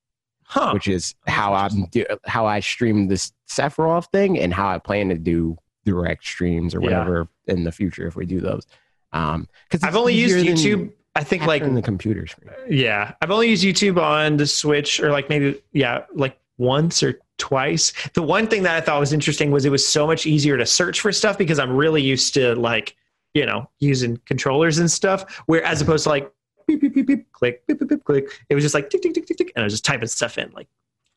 huh. 0.43 0.71
which 0.73 0.87
is 0.87 1.15
how 1.27 1.53
I'm 1.53 1.85
do, 1.85 2.05
how 2.25 2.45
I 2.45 2.59
stream 2.59 3.07
this 3.07 3.31
Sephiroth 3.49 4.07
thing 4.11 4.37
and 4.39 4.53
how 4.53 4.67
I 4.69 4.77
plan 4.79 5.09
to 5.09 5.15
do 5.17 5.57
direct 5.85 6.25
streams 6.25 6.73
or 6.75 6.79
Yeah. 6.79 6.85
whatever 6.85 7.27
in 7.47 7.63
the 7.63 7.71
future 7.71 8.07
if 8.07 8.15
we 8.15 8.25
do 8.25 8.39
those. 8.39 8.65
Um, 9.11 9.47
because 9.69 9.83
I've 9.83 9.95
only 9.95 10.13
used 10.15 10.35
YouTube. 10.45 10.91
I 11.15 11.23
think 11.23 11.45
like 11.45 11.61
in 11.61 11.75
the 11.75 11.81
computer 11.81 12.25
screen. 12.25 12.49
Yeah, 12.67 13.13
I've 13.21 13.29
only 13.29 13.47
used 13.49 13.63
YouTube 13.63 14.01
on 14.01 14.37
the 14.37 14.47
Switch, 14.47 14.99
or 14.99 15.11
like 15.11 15.29
maybe 15.29 15.61
yeah, 15.71 16.05
like 16.15 16.37
once 16.57 17.03
or 17.03 17.19
twice. 17.37 17.93
The 18.13 18.21
one 18.21 18.47
thing 18.47 18.63
that 18.63 18.75
I 18.75 18.81
thought 18.81 18.99
was 18.99 19.13
interesting 19.13 19.51
was 19.51 19.65
it 19.65 19.71
was 19.71 19.87
so 19.87 20.07
much 20.07 20.25
easier 20.25 20.57
to 20.57 20.65
search 20.65 21.01
for 21.01 21.11
stuff 21.11 21.37
because 21.37 21.59
I'm 21.59 21.75
really 21.75 22.01
used 22.01 22.33
to 22.35 22.55
like 22.55 22.95
you 23.33 23.45
know 23.45 23.69
using 23.79 24.17
controllers 24.25 24.77
and 24.77 24.89
stuff. 24.89 25.41
Where 25.45 25.63
as 25.63 25.81
opposed 25.81 26.03
to 26.03 26.09
like 26.09 26.31
beep 26.67 26.81
beep 26.81 26.93
beep 26.93 27.07
beep 27.07 27.31
click 27.31 27.65
beep 27.67 27.79
beep 27.79 27.89
beep 27.89 28.03
click, 28.03 28.25
it 28.49 28.55
was 28.55 28.63
just 28.63 28.73
like 28.73 28.89
tick 28.89 29.01
tick 29.01 29.13
tick 29.13 29.25
tick 29.25 29.37
tick, 29.37 29.51
and 29.55 29.63
I 29.63 29.65
was 29.65 29.73
just 29.73 29.85
typing 29.85 30.07
stuff 30.07 30.37
in 30.37 30.51
like 30.51 30.67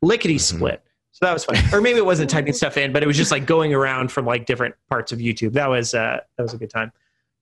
lickety 0.02 0.38
split. 0.38 0.82
So 1.12 1.24
that 1.24 1.32
was 1.32 1.44
fun. 1.46 1.56
or 1.72 1.80
maybe 1.80 1.98
it 1.98 2.04
wasn't 2.04 2.28
typing 2.28 2.52
stuff 2.52 2.76
in, 2.76 2.92
but 2.92 3.02
it 3.02 3.06
was 3.06 3.16
just 3.16 3.30
like 3.30 3.46
going 3.46 3.72
around 3.72 4.12
from 4.12 4.26
like 4.26 4.44
different 4.44 4.74
parts 4.90 5.12
of 5.12 5.18
YouTube. 5.18 5.54
That 5.54 5.68
was 5.70 5.94
uh 5.94 6.20
that 6.36 6.42
was 6.42 6.52
a 6.52 6.58
good 6.58 6.70
time. 6.70 6.92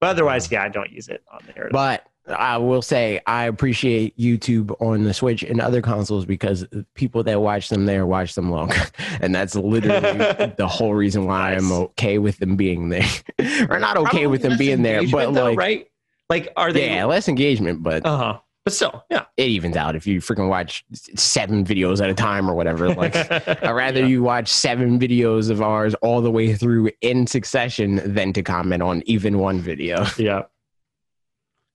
But 0.00 0.10
otherwise, 0.10 0.50
yeah, 0.50 0.62
I 0.62 0.68
don't 0.68 0.92
use 0.92 1.08
it 1.08 1.24
on 1.32 1.40
there. 1.54 1.68
But 1.72 2.06
I 2.26 2.56
will 2.56 2.80
say 2.82 3.20
I 3.26 3.44
appreciate 3.44 4.16
YouTube 4.18 4.74
on 4.80 5.04
the 5.04 5.12
Switch 5.12 5.42
and 5.42 5.60
other 5.60 5.82
consoles 5.82 6.24
because 6.24 6.66
people 6.94 7.22
that 7.24 7.40
watch 7.40 7.68
them 7.68 7.84
there 7.84 8.06
watch 8.06 8.34
them 8.34 8.50
longer, 8.50 8.76
and 9.20 9.34
that's 9.34 9.54
literally 9.54 10.52
the 10.56 10.66
whole 10.68 10.94
reason 10.94 11.26
why 11.26 11.52
I'm 11.54 11.70
okay 11.70 12.18
with 12.18 12.38
them 12.38 12.56
being 12.56 12.88
there, 12.88 13.06
or 13.68 13.78
not 13.78 13.96
okay 13.98 14.08
Probably 14.08 14.26
with 14.28 14.42
them 14.42 14.56
being 14.56 14.82
there, 14.82 15.06
but 15.06 15.34
though, 15.34 15.44
like 15.50 15.58
right? 15.58 15.86
Like, 16.30 16.52
are 16.56 16.72
they? 16.72 16.88
yeah, 16.94 17.04
less 17.04 17.28
engagement, 17.28 17.82
but 17.82 18.06
Uh 18.06 18.16
huh. 18.16 18.38
But 18.64 18.72
still, 18.72 19.04
yeah. 19.10 19.26
it 19.36 19.48
evens 19.48 19.76
out 19.76 19.94
if 19.94 20.06
you 20.06 20.22
freaking 20.22 20.48
watch 20.48 20.86
seven 20.94 21.66
videos 21.66 22.00
at 22.02 22.08
a 22.08 22.14
time 22.14 22.48
or 22.50 22.54
whatever. 22.54 22.94
Like. 22.94 23.14
I'd 23.14 23.70
rather 23.72 24.00
Yeah. 24.00 24.06
you 24.06 24.22
watch 24.22 24.48
seven 24.48 24.98
videos 24.98 25.50
of 25.50 25.60
ours 25.60 25.92
all 25.96 26.22
the 26.22 26.30
way 26.30 26.54
through 26.54 26.88
in 27.02 27.26
succession 27.26 28.00
than 28.14 28.32
to 28.32 28.42
comment 28.42 28.82
on 28.82 29.02
even 29.04 29.38
one 29.38 29.60
video. 29.60 30.06
Yeah. 30.16 30.44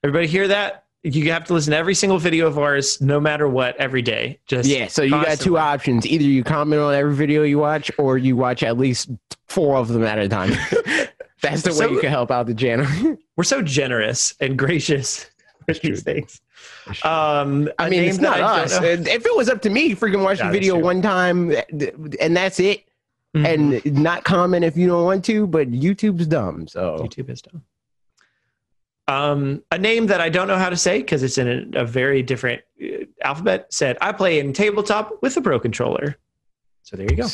Everybody 0.04 0.28
hear 0.28 0.48
that? 0.48 0.86
you 1.04 1.32
have 1.32 1.46
to 1.46 1.54
listen 1.54 1.72
to 1.72 1.78
every 1.78 1.96
single 1.96 2.18
video 2.18 2.46
of 2.48 2.58
ours, 2.58 3.00
no 3.00 3.22
matter 3.22 3.48
what, 3.48 3.76
every 3.78 4.02
day. 4.02 4.38
Just 4.48 4.70
Yeah, 4.70 4.88
so 4.88 5.02
you 5.02 5.12
got 5.12 5.40
two 5.40 5.58
options. 5.58 6.06
Either 6.06 6.26
you 6.26 6.44
comment 6.44 6.82
on 6.82 6.94
every 6.94 7.16
video 7.16 7.44
you 7.44 7.58
watch, 7.58 7.90
or 7.98 8.18
you 8.18 8.36
watch 8.36 8.64
at 8.64 8.78
least 8.78 9.10
four 9.48 9.78
of 9.78 9.88
them 9.88 10.04
at 10.04 10.20
a 10.20 10.28
time. 10.28 10.52
That's 11.42 11.62
the 11.62 11.74
way 11.74 11.90
you 11.90 12.02
can 12.02 12.10
help 12.10 12.32
out 12.32 12.48
the 12.48 12.54
channel. 12.54 12.86
We're 13.38 13.46
so 13.46 13.62
generous 13.62 14.36
and 14.42 14.58
gracious 14.58 15.30
with 15.68 15.82
these 15.82 16.04
things. 16.04 16.42
Um, 17.04 17.70
I 17.80 17.90
mean, 17.90 18.04
it's 18.04 18.18
not 18.18 18.42
us. 18.42 18.74
If 18.82 19.26
it 19.26 19.36
was 19.38 19.48
up 19.48 19.62
to 19.62 19.70
me, 19.70 19.96
freaking 19.96 20.22
watch 20.22 20.40
Yeah, 20.40 20.48
the 20.48 20.52
video 20.52 20.78
one 20.78 21.02
time 21.02 21.54
and 22.20 22.36
that's 22.36 22.60
it, 22.60 22.84
Mhm. 23.38 23.46
and 23.86 24.04
not 24.04 24.26
comment 24.26 24.66
if 24.66 24.76
you 24.76 24.88
don't 24.88 25.06
want 25.06 25.24
to. 25.26 25.48
But 25.48 25.72
YouTube's 25.72 26.28
dumb, 26.28 26.68
so 26.68 26.98
YouTube 27.00 27.30
is 27.30 27.42
dumb. 27.42 27.64
Um, 29.10 29.64
a 29.72 29.77
name 29.77 30.06
that 30.07 30.22
I 30.22 30.30
don't 30.30 30.48
know 30.48 30.57
how 30.57 30.69
to 30.69 30.77
say 30.77 30.99
because 30.99 31.23
it's 31.23 31.40
in 31.40 31.73
a, 31.76 31.80
a 31.81 31.86
very 31.86 32.22
different 32.22 32.61
uh, 32.81 33.06
alphabet 33.23 33.73
said, 33.73 33.98
I 34.02 34.11
play 34.11 34.40
in 34.40 34.53
tabletop 34.53 35.19
with 35.23 35.36
a 35.36 35.41
pro 35.41 35.60
controller. 35.60 36.15
So 36.84 36.95
there 36.95 37.10
you 37.10 37.18
go. 37.18 37.27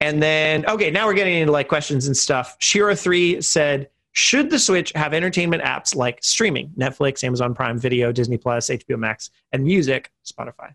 And 0.00 0.22
then, 0.22 0.66
okay, 0.66 0.90
now 0.90 1.06
we're 1.06 1.14
getting 1.14 1.36
into 1.38 1.50
like 1.52 1.66
questions 1.66 2.06
and 2.06 2.16
stuff. 2.16 2.58
Shiro3 2.60 3.42
said, 3.42 3.88
should 4.12 4.50
the 4.50 4.58
Switch 4.58 4.92
have 4.94 5.14
entertainment 5.14 5.62
apps 5.62 5.96
like 5.96 6.18
streaming, 6.22 6.72
Netflix, 6.78 7.24
Amazon 7.24 7.54
Prime 7.54 7.78
Video, 7.78 8.12
Disney 8.12 8.36
Plus, 8.36 8.68
HBO 8.68 8.98
Max, 8.98 9.30
and 9.52 9.64
music, 9.64 10.12
Spotify? 10.26 10.74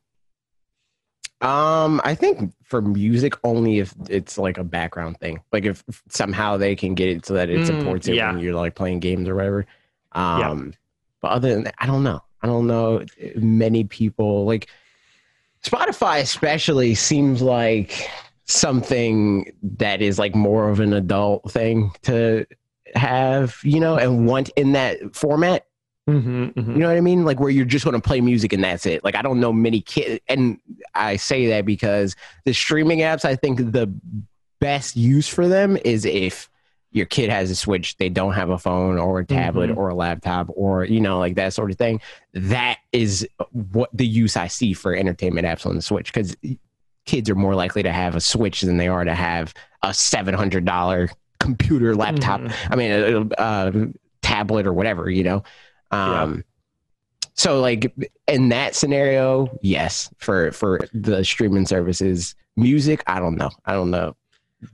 Um, 1.41 2.01
I 2.03 2.15
think 2.15 2.53
for 2.63 2.81
music 2.81 3.33
only 3.43 3.79
if 3.79 3.93
it's 4.09 4.37
like 4.37 4.57
a 4.57 4.63
background 4.63 5.19
thing. 5.19 5.41
Like 5.51 5.65
if 5.65 5.83
somehow 6.09 6.57
they 6.57 6.75
can 6.75 6.95
get 6.95 7.09
it 7.09 7.25
so 7.25 7.33
that 7.33 7.49
it 7.49 7.61
Mm, 7.61 7.65
supports 7.65 8.07
it 8.07 8.15
when 8.15 8.39
you're 8.39 8.55
like 8.55 8.75
playing 8.75 8.99
games 8.99 9.27
or 9.29 9.35
whatever. 9.35 9.65
Um, 10.13 10.73
but 11.21 11.31
other 11.31 11.53
than 11.53 11.63
that, 11.65 11.75
I 11.79 11.85
don't 11.85 12.03
know. 12.03 12.21
I 12.41 12.47
don't 12.47 12.67
know 12.67 13.05
many 13.35 13.85
people 13.85 14.45
like 14.45 14.67
Spotify 15.63 16.19
especially 16.19 16.93
seems 16.93 17.41
like 17.41 18.09
something 18.45 19.51
that 19.61 20.01
is 20.01 20.19
like 20.19 20.35
more 20.35 20.69
of 20.69 20.79
an 20.81 20.93
adult 20.93 21.49
thing 21.49 21.91
to 22.03 22.45
have, 22.95 23.57
you 23.63 23.79
know, 23.79 23.95
and 23.95 24.27
want 24.27 24.49
in 24.57 24.73
that 24.73 25.15
format. 25.15 25.65
Mm-hmm, 26.09 26.59
You 26.69 26.77
know 26.79 26.87
what 26.89 26.97
I 26.97 27.01
mean? 27.01 27.23
Like 27.23 27.39
where 27.39 27.49
you're 27.49 27.63
just 27.63 27.85
going 27.85 27.99
to 27.99 28.05
play 28.05 28.19
music 28.19 28.51
and 28.51 28.61
that's 28.61 28.85
it. 28.85 29.05
Like 29.05 29.15
I 29.15 29.21
don't 29.21 29.39
know 29.39 29.53
many 29.53 29.79
kids, 29.79 30.19
and 30.27 30.59
I 30.93 31.15
say 31.15 31.47
that 31.47 31.65
because 31.65 32.17
the 32.43 32.53
streaming 32.53 32.99
apps, 32.99 33.23
I 33.23 33.37
think 33.37 33.71
the 33.71 33.93
best 34.59 34.97
use 34.97 35.29
for 35.29 35.47
them 35.47 35.77
is 35.85 36.03
if 36.03 36.49
your 36.93 37.05
kid 37.07 37.29
has 37.29 37.51
a 37.51 37.55
Switch, 37.55 37.97
they 37.97 38.07
don't 38.09 38.33
have 38.33 38.49
a 38.49 38.57
phone 38.57 38.97
or 38.97 39.19
a 39.19 39.25
tablet 39.25 39.71
Mhm. 39.71 39.77
or 39.77 39.89
a 39.89 39.95
laptop 39.95 40.47
or 40.55 40.85
you 40.85 41.01
know 41.01 41.19
like 41.19 41.35
that 41.35 41.53
sort 41.53 41.71
of 41.71 41.77
thing. 41.77 41.99
That 42.33 42.77
is 42.91 43.27
what 43.51 43.89
the 43.93 44.07
use 44.07 44.37
I 44.37 44.47
see 44.47 44.73
for 44.73 44.95
entertainment 44.95 45.45
apps 45.45 45.65
on 45.65 45.75
the 45.75 45.81
Switch 45.81 46.13
because 46.13 46.35
kids 47.05 47.29
are 47.29 47.35
more 47.35 47.55
likely 47.55 47.83
to 47.83 47.91
have 47.91 48.15
a 48.15 48.21
Switch 48.21 48.61
than 48.61 48.77
they 48.77 48.87
are 48.87 49.03
to 49.03 49.13
have 49.15 49.53
a 49.81 49.93
seven 49.93 50.33
hundred 50.33 50.65
dollar 50.65 51.09
computer 51.39 51.95
laptop. 51.95 52.39
Mhm. 52.41 52.53
I 52.69 52.75
mean, 52.75 52.91
a, 52.91 53.43
a 53.43 53.87
tablet 54.21 54.65
or 54.65 54.71
whatever, 54.73 55.09
you 55.09 55.23
know. 55.23 55.43
Um, 55.91 56.43
So, 57.35 57.59
like 57.59 57.91
in 58.27 58.49
that 58.49 58.75
scenario, 58.75 59.57
yes, 59.63 60.09
for 60.19 60.51
for 60.51 60.79
the 60.93 61.25
streaming 61.25 61.65
services, 61.65 62.35
music, 62.55 63.01
I 63.07 63.19
don't 63.19 63.35
know, 63.35 63.49
I 63.65 63.73
don't 63.73 63.89
know 63.89 64.15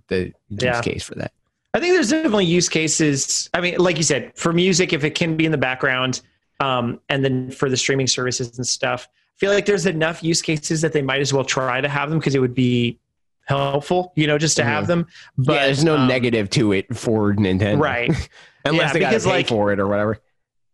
the 0.10 0.34
use 0.50 0.62
Yeah. 0.62 0.82
case 0.82 1.04
for 1.04 1.16
that. 1.16 1.32
I 1.74 1.80
think 1.80 1.94
there's 1.94 2.10
definitely 2.10 2.46
use 2.46 2.68
cases. 2.68 3.50
I 3.54 3.62
mean, 3.62 3.78
like 3.78 3.98
you 3.98 4.04
said, 4.04 4.36
for 4.36 4.52
music, 4.54 4.92
if 4.94 5.04
it 5.04 5.12
can 5.12 5.38
be 5.38 5.46
in 5.46 5.52
the 5.52 5.58
background, 5.58 6.22
um, 6.60 7.00
and 7.10 7.24
then 7.24 7.52
for 7.52 7.70
the 7.70 7.78
streaming 7.78 8.08
services 8.08 8.58
and 8.58 8.66
stuff, 8.66 9.08
I 9.12 9.38
feel 9.38 9.52
like 9.52 9.66
there's 9.66 9.86
enough 9.86 10.24
use 10.24 10.42
cases 10.42 10.82
that 10.82 10.94
they 10.94 11.02
might 11.02 11.22
as 11.22 11.32
well 11.32 11.46
try 11.46 11.80
to 11.80 11.88
have 11.88 12.10
them 12.10 12.20
because 12.20 12.36
it 12.36 12.40
would 12.40 12.56
be 12.56 13.00
helpful, 13.46 14.12
you 14.16 14.28
know, 14.28 14.38
just 14.38 14.58
to 14.58 14.64
have 14.64 14.88
them. 14.88 15.08
But 15.38 15.54
yeah, 15.54 15.66
there's 15.66 15.84
no 15.84 15.96
um, 15.98 16.08
negative 16.08 16.50
to 16.52 16.72
it 16.74 16.96
for 16.96 17.34
Nintendo, 17.34 17.80
right? 17.80 18.10
Unless 18.66 18.90
Yeah, 18.90 18.94
they 18.94 19.00
got 19.00 19.06
to 19.06 19.12
because, 19.12 19.26
pay 19.26 19.30
like, 19.32 19.48
for 19.48 19.72
it 19.72 19.80
or 19.80 19.88
whatever. 19.88 20.20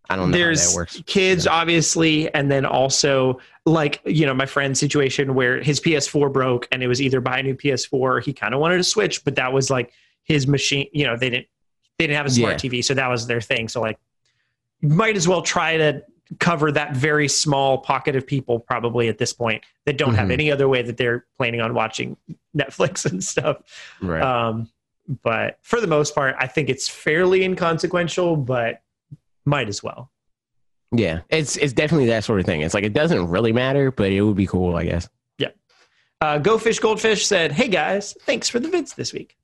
I 0.09 0.15
don't 0.15 0.29
know 0.31 0.37
how 0.37 0.43
there's 0.43 0.69
that 0.71 0.75
works. 0.75 1.01
kids 1.07 1.45
Yeah. 1.45 1.53
obviously 1.53 2.31
and 2.35 2.51
then 2.51 2.63
also 2.63 3.39
like 3.65 4.01
you 4.05 4.27
know 4.27 4.35
my 4.35 4.45
friend's 4.45 4.79
situation 4.79 5.33
where 5.33 5.63
his 5.63 5.79
ps4 5.79 6.31
broke 6.31 6.67
and 6.71 6.83
it 6.83 6.87
was 6.87 7.01
either 7.01 7.21
buy 7.21 7.39
a 7.39 7.43
new 7.43 7.55
ps4 7.55 7.91
or 7.91 8.19
he 8.19 8.31
kind 8.31 8.53
of 8.53 8.59
wanted 8.59 8.77
to 8.77 8.83
switch 8.83 9.23
but 9.25 9.33
that 9.35 9.51
was 9.51 9.71
like 9.71 9.91
his 10.25 10.45
machine 10.47 10.87
you 10.93 11.05
know 11.05 11.15
they 11.17 11.29
didn't 11.29 11.47
they 11.97 12.05
didn't 12.07 12.17
have 12.17 12.25
a 12.25 12.29
smart 12.29 12.57
tv 12.57 12.83
so 12.83 12.93
that 12.93 13.07
was 13.07 13.25
their 13.27 13.39
thing 13.41 13.67
so 13.69 13.79
like 13.81 13.97
might 14.81 15.15
as 15.15 15.27
well 15.27 15.41
try 15.41 15.77
to 15.77 16.03
cover 16.39 16.71
that 16.71 16.95
very 16.95 17.27
small 17.27 17.77
pocket 17.77 18.15
of 18.15 18.25
people 18.27 18.59
probably 18.59 19.07
at 19.07 19.17
this 19.17 19.31
point 19.31 19.63
that 19.85 19.97
don't 19.97 20.15
have 20.15 20.27
Mhm. 20.27 20.33
any 20.33 20.51
other 20.51 20.67
way 20.67 20.81
that 20.81 20.97
they're 20.97 21.25
planning 21.37 21.61
on 21.61 21.73
watching 21.73 22.17
netflix 22.57 23.09
and 23.09 23.23
stuff 23.23 23.57
Right. 24.01 24.21
um, 24.21 24.69
but 25.23 25.59
for 25.61 25.79
the 25.79 25.87
most 25.87 26.13
part 26.15 26.35
i 26.39 26.47
think 26.47 26.67
it's 26.69 26.89
fairly 26.89 27.43
inconsequential 27.43 28.35
but 28.35 28.81
might 29.45 29.69
as 29.69 29.81
well 29.83 30.11
yeah, 30.91 31.21
it's 31.29 31.57
it's 31.57 31.73
definitely 31.73 32.05
that 32.05 32.23
sort 32.23 32.39
of 32.39 32.45
thing. 32.45 32.61
It's 32.61 32.73
like 32.73 32.85
it 32.85 32.93
doesn't 32.93 33.27
really 33.27 33.51
matter, 33.51 33.91
but 33.91 34.11
it 34.13 34.21
would 34.21 34.37
be 34.37 34.45
cool, 34.47 34.77
I 34.77 34.85
guess. 34.85 35.09
Yeah. 35.39 35.49
Uh, 36.21 36.37
Go 36.37 36.57
Fish 36.57 36.79
Goldfish 36.79 37.25
said, 37.25 37.51
"Hey 37.51 37.67
guys, 37.67 38.15
thanks 38.21 38.47
for 38.47 38.59
the 38.61 38.69
vids 38.69 38.95
this 38.95 39.11
week. 39.11 39.35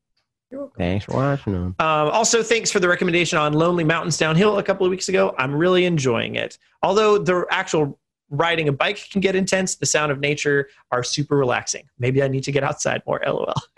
You're 0.51 0.61
welcome. 0.61 0.77
Thanks 0.77 1.05
for 1.05 1.13
watching 1.13 1.53
them. 1.53 1.75
Um, 1.79 2.09
also, 2.09 2.43
thanks 2.43 2.69
for 2.71 2.79
the 2.79 2.89
recommendation 2.89 3.39
on 3.39 3.53
Lonely 3.53 3.85
Mountains 3.85 4.17
Downhill 4.17 4.57
a 4.57 4.63
couple 4.63 4.85
of 4.85 4.89
weeks 4.89 5.07
ago. 5.07 5.33
I'm 5.37 5.55
really 5.55 5.85
enjoying 5.85 6.35
it. 6.35 6.57
Although 6.83 7.17
the 7.17 7.45
actual 7.49 7.97
riding 8.29 8.67
a 8.67 8.71
bike 8.73 9.09
can 9.09 9.21
get 9.21 9.35
intense, 9.35 9.75
the 9.75 9.85
sound 9.85 10.11
of 10.11 10.19
nature 10.19 10.69
are 10.91 11.03
super 11.03 11.37
relaxing. 11.37 11.87
Maybe 11.99 12.21
I 12.21 12.27
need 12.27 12.43
to 12.43 12.51
get 12.51 12.63
outside 12.63 13.01
more. 13.07 13.21
LOL. 13.25 13.53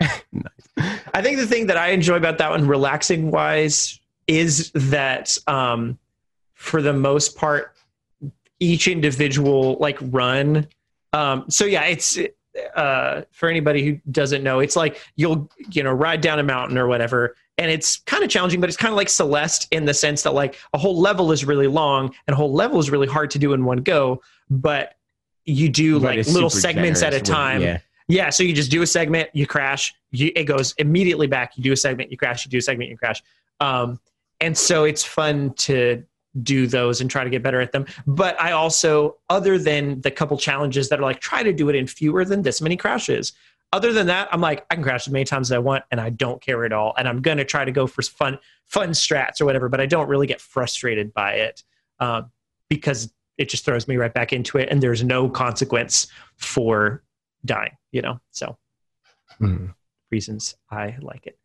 I 1.14 1.22
think 1.22 1.38
the 1.38 1.46
thing 1.46 1.68
that 1.68 1.76
I 1.76 1.88
enjoy 1.88 2.16
about 2.16 2.38
that 2.38 2.50
one, 2.50 2.66
relaxing 2.66 3.30
wise, 3.30 4.00
is 4.26 4.72
that 4.72 5.36
um, 5.46 5.98
for 6.54 6.82
the 6.82 6.92
most 6.92 7.36
part, 7.36 7.76
each 8.58 8.88
individual 8.88 9.76
like 9.78 9.98
run. 10.00 10.66
Um, 11.12 11.44
so 11.48 11.64
yeah, 11.66 11.84
it's 11.84 12.18
uh, 12.74 13.22
for 13.32 13.48
anybody 13.48 13.84
who 13.84 14.00
doesn't 14.10 14.42
know, 14.42 14.60
it's 14.60 14.76
like 14.76 15.00
you'll 15.16 15.50
you 15.70 15.82
know 15.82 15.92
ride 15.92 16.20
down 16.20 16.38
a 16.38 16.42
mountain 16.42 16.78
or 16.78 16.86
whatever, 16.86 17.36
and 17.58 17.70
it's 17.70 17.98
kind 17.98 18.22
of 18.24 18.30
challenging, 18.30 18.60
but 18.60 18.68
it's 18.68 18.76
kind 18.76 18.92
of 18.92 18.96
like 18.96 19.08
Celeste 19.08 19.68
in 19.70 19.84
the 19.84 19.94
sense 19.94 20.22
that 20.22 20.34
like 20.34 20.58
a 20.72 20.78
whole 20.78 20.98
level 20.98 21.32
is 21.32 21.44
really 21.44 21.66
long 21.66 22.14
and 22.26 22.34
a 22.34 22.36
whole 22.36 22.52
level 22.52 22.78
is 22.78 22.90
really 22.90 23.06
hard 23.06 23.30
to 23.30 23.38
do 23.38 23.52
in 23.52 23.64
one 23.64 23.78
go, 23.78 24.22
but 24.50 24.94
you 25.44 25.68
do 25.68 26.00
But 26.00 26.16
like 26.16 26.26
little 26.28 26.50
segments 26.50 27.02
at 27.02 27.08
a 27.12 27.20
generous 27.20 27.28
with- 27.28 27.36
time. 27.36 27.60
Yeah. 27.62 27.78
Yeah, 28.06 28.28
so 28.28 28.42
you 28.42 28.52
just 28.52 28.70
do 28.70 28.82
a 28.82 28.86
segment, 28.86 29.30
you 29.32 29.46
crash, 29.46 29.94
you, 30.10 30.30
it 30.36 30.44
goes 30.44 30.74
immediately 30.76 31.26
back. 31.26 31.56
You 31.56 31.62
do 31.62 31.72
a 31.72 31.76
segment, 31.76 32.10
you 32.10 32.18
crash, 32.18 32.44
you 32.44 32.50
do 32.50 32.58
a 32.58 32.60
segment, 32.60 32.90
you 32.90 32.98
crash. 32.98 33.22
Um, 33.60 33.98
and 34.42 34.54
so 34.58 34.84
it's 34.84 35.02
fun 35.02 35.54
to 35.54 36.04
do 36.42 36.66
those 36.66 37.00
and 37.00 37.10
try 37.10 37.22
to 37.24 37.30
get 37.30 37.42
better 37.42 37.60
at 37.60 37.72
them. 37.72 37.86
But 38.06 38.40
I 38.40 38.52
also, 38.52 39.18
other 39.30 39.58
than 39.58 40.00
the 40.00 40.10
couple 40.10 40.36
challenges 40.36 40.88
that 40.88 40.98
are 40.98 41.02
like, 41.02 41.20
try 41.20 41.42
to 41.42 41.52
do 41.52 41.68
it 41.68 41.74
in 41.76 41.86
fewer 41.86 42.24
than 42.24 42.42
this 42.42 42.60
many 42.60 42.76
crashes. 42.76 43.32
Other 43.72 43.92
than 43.92 44.06
that, 44.06 44.28
I'm 44.32 44.40
like, 44.40 44.64
I 44.70 44.74
can 44.74 44.84
crash 44.84 45.06
as 45.06 45.12
many 45.12 45.24
times 45.24 45.50
as 45.50 45.56
I 45.56 45.58
want, 45.58 45.84
and 45.90 46.00
I 46.00 46.10
don't 46.10 46.40
care 46.40 46.64
at 46.64 46.72
all. 46.72 46.94
And 46.96 47.08
I'm 47.08 47.20
gonna 47.20 47.44
try 47.44 47.64
to 47.64 47.72
go 47.72 47.86
for 47.86 48.02
fun, 48.02 48.38
fun 48.66 48.90
strats 48.90 49.40
or 49.40 49.44
whatever. 49.44 49.68
But 49.68 49.80
I 49.80 49.86
don't 49.86 50.08
really 50.08 50.26
get 50.26 50.40
frustrated 50.40 51.12
by 51.12 51.34
it 51.34 51.64
um, 51.98 52.30
because 52.68 53.12
it 53.36 53.48
just 53.48 53.64
throws 53.64 53.88
me 53.88 53.96
right 53.96 54.14
back 54.14 54.32
into 54.32 54.58
it, 54.58 54.68
and 54.70 54.80
there's 54.80 55.02
no 55.02 55.28
consequence 55.28 56.06
for 56.36 57.02
dying. 57.44 57.76
You 57.90 58.02
know, 58.02 58.20
so 58.30 58.56
Mhm. 59.40 59.74
reasons 60.10 60.56
I 60.70 60.96
like 61.00 61.26
it. 61.26 61.38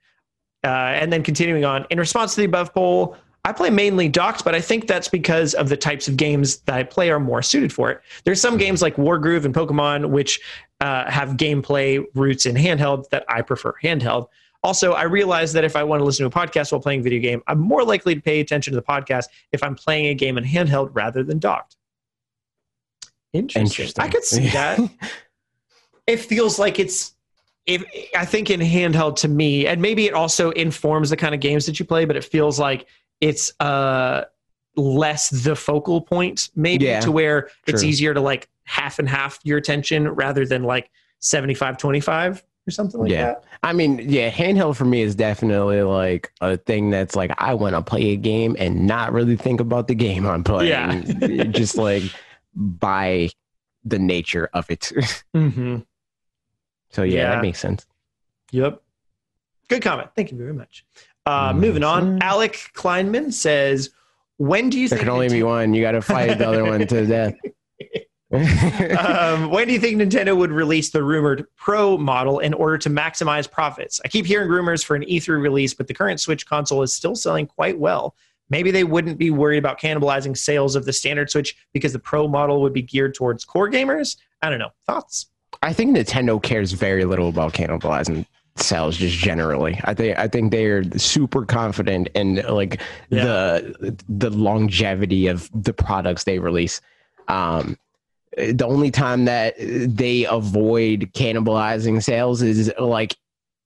Uh, 0.63 0.67
and 0.67 1.11
then 1.11 1.23
continuing 1.23 1.63
on, 1.65 1.87
in 1.89 1.97
response 1.97 2.35
to 2.35 2.41
the 2.41 2.45
above 2.45 2.73
poll, 2.73 3.15
I 3.45 3.53
play 3.53 3.69
mainly 3.69 4.09
docked, 4.09 4.43
but 4.43 4.53
I 4.53 4.61
think 4.61 4.87
that's 4.87 5.07
because 5.07 5.53
of 5.53 5.69
the 5.69 5.77
types 5.77 6.07
of 6.07 6.17
games 6.17 6.57
that 6.61 6.75
I 6.75 6.83
play 6.83 7.09
are 7.09 7.19
more 7.19 7.41
suited 7.41 7.71
for 7.71 7.89
it. 7.89 8.01
There's 8.25 8.41
some 8.41 8.57
games 8.57 8.81
like 8.81 8.95
Wargroove 8.97 9.45
and 9.45 9.53
Pokemon 9.53 10.09
which 10.09 10.39
uh, 10.81 11.09
have 11.09 11.29
gameplay 11.31 12.03
roots 12.15 12.45
in 12.45 12.55
handheld 12.55 13.09
that 13.09 13.25
I 13.29 13.41
prefer 13.41 13.73
handheld. 13.83 14.27
Also, 14.61 14.91
I 14.91 15.03
realize 15.03 15.53
that 15.53 15.63
if 15.63 15.75
I 15.77 15.83
want 15.83 16.01
to 16.01 16.03
listen 16.03 16.29
to 16.29 16.37
a 16.37 16.47
podcast 16.47 16.71
while 16.71 16.81
playing 16.81 16.99
a 16.99 17.03
video 17.03 17.21
game, 17.21 17.41
I'm 17.47 17.59
more 17.59 17.83
likely 17.83 18.13
to 18.15 18.21
pay 18.21 18.41
attention 18.41 18.73
to 18.73 18.75
the 18.75 18.85
podcast 18.85 19.27
if 19.53 19.63
I'm 19.63 19.75
playing 19.75 20.07
a 20.07 20.13
game 20.13 20.37
in 20.37 20.43
handheld 20.43 20.89
rather 20.93 21.23
than 21.23 21.39
docked. 21.39 21.77
Interesting. 23.31 23.61
Interesting. 23.61 24.03
I 24.03 24.09
could 24.09 24.23
see 24.23 24.49
that 24.49 24.79
it 26.07 26.17
feels 26.17 26.59
like 26.59 26.79
it's 26.79 27.13
if 27.65 27.85
I 28.17 28.25
think 28.25 28.49
in 28.49 28.59
handheld 28.59 29.17
to 29.17 29.27
me, 29.27 29.67
and 29.67 29.81
maybe 29.81 30.07
it 30.07 30.13
also 30.13 30.49
informs 30.51 31.11
the 31.11 31.17
kind 31.17 31.35
of 31.35 31.39
games 31.39 31.67
that 31.67 31.79
you 31.79 31.85
play, 31.85 32.05
but 32.05 32.15
it 32.15 32.23
feels 32.23 32.59
like 32.59 32.87
it's 33.21 33.53
uh 33.59 34.25
less 34.75 35.29
the 35.29 35.55
focal 35.55 36.01
point, 36.01 36.49
maybe 36.55 36.85
Yeah, 36.85 36.99
to 37.01 37.11
where 37.11 37.49
it's 37.67 37.81
true. 37.81 37.89
easier 37.89 38.13
to 38.13 38.21
like 38.21 38.47
half 38.63 38.99
and 38.99 39.09
half 39.09 39.39
your 39.43 39.57
attention 39.57 40.07
rather 40.09 40.45
than 40.45 40.63
like 40.63 40.89
75 41.19 41.77
25. 41.77 42.43
or 42.67 42.71
something 42.71 43.01
like 43.01 43.11
Yeah. 43.11 43.25
that. 43.25 43.43
I 43.63 43.73
mean, 43.73 43.99
yeah, 44.07 44.29
handheld 44.29 44.75
for 44.77 44.85
me 44.85 45.01
is 45.01 45.15
definitely 45.15 45.81
like 45.81 46.31
a 46.39 46.55
thing 46.55 46.91
that's 46.91 47.15
like 47.15 47.31
I 47.39 47.55
want 47.55 47.75
to 47.75 47.81
play 47.81 48.11
a 48.11 48.15
game 48.15 48.55
and 48.59 48.85
not 48.85 49.11
really 49.11 49.35
think 49.35 49.59
about 49.59 49.87
the 49.87 49.95
game 49.95 50.25
I'm 50.27 50.43
playing. 50.43 50.69
Yeah. 50.69 51.43
just 51.45 51.75
like 51.77 52.03
by 52.55 53.29
the 53.83 53.97
nature 53.99 54.49
of 54.53 54.69
it. 54.69 54.91
Mm-hmm. 55.35 55.77
so 56.91 57.03
yeah, 57.03 57.15
Yeah. 57.15 57.29
that 57.35 57.41
makes 57.41 57.59
sense. 57.59 57.85
Yep. 58.51 58.81
Good 59.67 59.81
comment. 59.81 60.09
Thank 60.15 60.31
you 60.31 60.37
very 60.37 60.53
much. 60.53 60.85
Uh, 61.29 61.53
moving 61.53 61.83
on. 61.83 62.21
Alec 62.21 62.71
Kleinman 62.73 63.31
says, 63.31 63.91
"When 64.37 64.69
do 64.69 64.79
you 64.79 64.89
There 64.89 64.97
think 64.97 65.07
can 65.07 65.13
only 65.13 65.29
be 65.29 65.43
one. 65.43 65.73
You 65.73 65.81
got 65.81 65.91
to 65.91 66.01
fight 66.01 66.37
the 66.37 66.47
other 66.47 66.63
one 66.63 66.85
to 66.87 67.05
death. 67.05 67.35
um, 68.99 69.49
when 69.49 69.67
do 69.67 69.73
you 69.73 69.79
think 69.79 69.99
Nintendo 69.99 70.37
would 70.37 70.51
release 70.51 70.91
the 70.91 71.01
rumored 71.01 71.47
Pro 71.55 71.97
model 71.97 72.37
in 72.39 72.53
order 72.53 72.77
to 72.77 72.89
maximize 72.89 73.49
profits? 73.49 73.99
I 74.05 74.07
keep 74.07 74.25
hearing 74.27 74.49
rumors 74.49 74.83
for 74.83 74.95
an 74.95 75.01
E3 75.01 75.41
release, 75.41 75.73
but 75.73 75.87
the 75.87 75.95
current 75.95 76.19
Switch 76.19 76.45
console 76.45 76.83
is 76.83 76.93
still 76.93 77.15
selling 77.15 77.47
quite 77.47 77.79
well. 77.79 78.15
Maybe 78.51 78.69
they 78.69 78.83
wouldn't 78.83 79.17
be 79.17 79.31
worried 79.31 79.57
about 79.57 79.79
cannibalizing 79.79 80.37
sales 80.37 80.75
of 80.75 80.85
the 80.85 80.93
standard 80.93 81.31
Switch 81.31 81.55
because 81.73 81.91
the 81.91 81.99
Pro 81.99 82.27
model 82.27 82.61
would 82.61 82.73
be 82.73 82.83
geared 82.83 83.15
towards 83.15 83.45
core 83.45 83.69
gamers. 83.69 84.15
I 84.43 84.49
don't 84.51 84.59
know. 84.59 84.71
Thoughts? 84.85 85.27
I 85.63 85.73
think 85.73 85.97
Nintendo 85.97 86.41
cares 86.41 86.71
very 86.71 87.05
little 87.05 87.29
about 87.29 87.53
cannibalizing 87.53 88.27
sales 88.61 88.97
just 88.97 89.17
generally. 89.17 89.79
I 89.83 89.93
think 89.93 90.17
I 90.17 90.27
think 90.27 90.51
they're 90.51 90.83
super 90.97 91.45
confident 91.45 92.09
in 92.15 92.35
like 92.47 92.81
Yeah. 93.09 93.23
the 93.25 93.97
the 94.07 94.29
longevity 94.29 95.27
of 95.27 95.49
the 95.53 95.73
products 95.73 96.23
they 96.23 96.39
release. 96.39 96.81
Um 97.27 97.77
the 98.37 98.65
only 98.65 98.91
time 98.91 99.25
that 99.25 99.55
they 99.59 100.25
avoid 100.25 101.11
cannibalizing 101.13 102.01
sales 102.03 102.41
is 102.41 102.71
like 102.79 103.15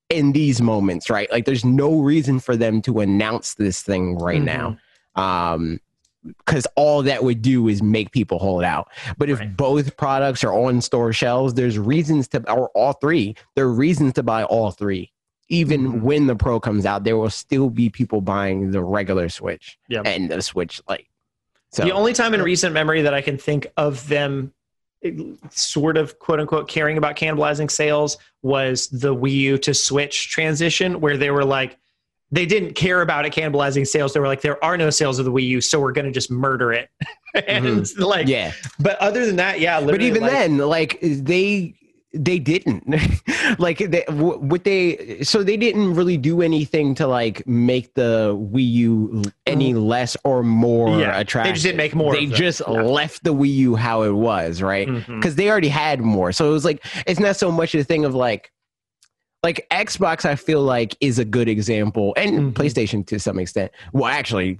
in 0.09 0.31
these 0.31 0.61
moments, 0.61 1.09
right? 1.09 1.31
Like 1.31 1.45
there's 1.45 1.65
no 1.65 1.99
reason 1.99 2.39
for 2.39 2.55
them 2.55 2.81
to 2.83 2.99
announce 3.01 3.55
this 3.55 3.81
thing 3.81 4.17
right 4.17 4.41
Mhm. 4.41 4.45
now. 4.45 4.77
Um 5.15 5.79
because 6.23 6.65
all 6.75 7.03
that 7.03 7.23
would 7.23 7.41
do 7.41 7.67
is 7.67 7.81
make 7.83 8.11
people 8.11 8.39
hold 8.39 8.63
out. 8.63 8.89
But 9.17 9.29
if 9.29 9.39
Right. 9.39 9.55
both 9.57 9.97
products 9.97 10.43
are 10.43 10.53
on 10.53 10.81
store 10.81 11.11
shelves, 11.13 11.53
there's 11.53 11.77
reasons 11.77 12.27
to, 12.29 12.49
or 12.51 12.69
all 12.69 12.93
three, 12.93 13.35
there 13.55 13.65
are 13.65 13.73
reasons 13.73 14.13
to 14.13 14.23
buy 14.23 14.43
all 14.43 14.71
three. 14.71 15.11
Even 15.49 15.93
Mhm. 15.93 16.01
when 16.01 16.27
the 16.27 16.35
Pro 16.35 16.59
comes 16.59 16.85
out, 16.85 17.03
there 17.03 17.17
will 17.17 17.29
still 17.29 17.69
be 17.69 17.89
people 17.89 18.21
buying 18.21 18.71
the 18.71 18.81
regular 18.83 19.27
Switch 19.29 19.77
Yep. 19.89 20.07
and 20.07 20.29
the 20.31 20.41
Switch 20.41 20.81
Lite. 20.87 21.07
So 21.71 21.83
The 21.83 21.91
only 21.91 22.13
time 22.13 22.33
in 22.33 22.41
recent 22.41 22.73
memory 22.73 23.01
that 23.01 23.13
I 23.13 23.21
can 23.21 23.37
think 23.37 23.67
of 23.77 24.07
them 24.07 24.53
eh, 25.03 25.11
sort 25.49 25.97
of 25.97 26.17
quote 26.19 26.39
unquote 26.39 26.69
caring 26.69 26.97
about 26.97 27.17
cannibalizing 27.17 27.69
sales 27.69 28.17
was 28.41 28.87
the 28.87 29.13
Wii 29.13 29.31
U 29.33 29.57
to 29.57 29.73
Switch 29.73 30.29
transition, 30.29 31.01
where 31.01 31.17
they 31.17 31.29
were 31.29 31.43
like, 31.43 31.77
they 32.33 32.47
didn't 32.47 32.73
care 32.73 33.01
about 33.01 33.25
it 33.25 33.31
cannibalizing 33.31 33.85
sales. 33.85 34.13
They 34.13 34.19
were 34.19 34.27
like, 34.27 34.41
there 34.41 34.61
are 34.63 34.75
no 34.75 34.89
sales 34.89 35.19
of 35.19 35.25
the 35.25 35.31
Wii 35.31 35.43
U, 35.43 35.61
so 35.61 35.79
we're 35.79 35.91
going 35.91 36.05
to 36.05 36.11
just 36.11 36.31
murder 36.31 36.73
it. 36.73 36.89
and 37.47 37.65
mm-hmm. 37.65 38.01
like, 38.01 38.27
yeah, 38.27 38.53
but 38.79 38.97
other 38.97 39.25
than 39.25 39.35
that, 39.35 39.59
yeah. 39.59 39.79
but 39.79 40.01
even 40.01 40.23
like- 40.23 40.31
then, 40.31 40.57
like 40.57 40.97
they 41.01 41.75
they 42.15 42.37
didn't 42.37 42.83
like 43.59 43.79
they 43.79 44.03
wh- 44.07 44.39
what 44.39 44.63
they 44.65 45.23
so 45.23 45.41
they 45.41 45.57
didn't 45.57 45.95
really 45.95 46.15
do 46.15 46.43
anything 46.43 46.93
to 46.93 47.07
like 47.07 47.45
make 47.47 47.91
the 47.95 48.35
Wii 48.35 48.71
U 48.71 49.23
any 49.47 49.73
mm-hmm. 49.73 49.81
less 49.81 50.15
or 50.23 50.43
more 50.43 50.99
yeah, 50.99 51.19
attractive. 51.19 51.49
they 51.49 51.53
just 51.53 51.63
didn't 51.63 51.77
make 51.77 51.95
more. 51.95 52.13
they 52.13 52.27
just 52.27 52.61
Yeah. 52.67 52.81
left 52.83 53.23
the 53.23 53.33
Wii 53.33 53.53
U 53.55 53.75
how 53.75 54.03
it 54.03 54.11
was, 54.11 54.61
right? 54.61 54.87
Mm-hmm. 54.87 55.15
Because 55.15 55.35
they 55.35 55.49
already 55.49 55.69
had 55.69 56.01
more. 56.01 56.31
So 56.31 56.47
it 56.49 56.53
was 56.53 56.65
like 56.65 56.85
it's 57.07 57.19
not 57.19 57.35
so 57.35 57.51
much 57.51 57.73
a 57.73 57.83
thing 57.83 58.05
of 58.05 58.13
like 58.13 58.51
like 59.43 59.67
Xbox, 59.71 60.25
I 60.25 60.35
feel 60.35 60.61
like 60.61 60.95
is 61.01 61.19
a 61.19 61.25
good 61.25 61.49
example, 61.49 62.13
and 62.17 62.31
Mhm. 62.39 62.53
PlayStation 62.53 63.05
to 63.07 63.19
some 63.19 63.37
extent. 63.39 63.71
Well, 63.91 64.05
actually, 64.09 64.57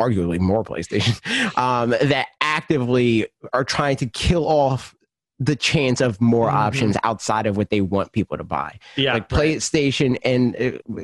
arguably 0.00 0.38
more 0.38 0.62
PlayStation 0.62 1.18
um, 1.58 1.90
that 1.90 2.28
actively 2.40 3.26
are 3.52 3.64
trying 3.64 3.96
to 3.96 4.06
kill 4.06 4.46
off 4.46 4.94
the 5.38 5.56
chance 5.56 6.00
of 6.00 6.20
more 6.20 6.48
Mhm. 6.48 6.54
options 6.54 6.96
outside 7.04 7.46
of 7.46 7.56
what 7.56 7.70
they 7.70 7.80
want 7.80 8.12
people 8.12 8.36
to 8.38 8.44
buy 8.44 8.78
yeah, 8.96 9.14
like. 9.14 9.28
PlayStation 9.28 10.16
and 10.24 10.56
uh, 10.56 11.02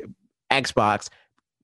Xbox 0.51 1.09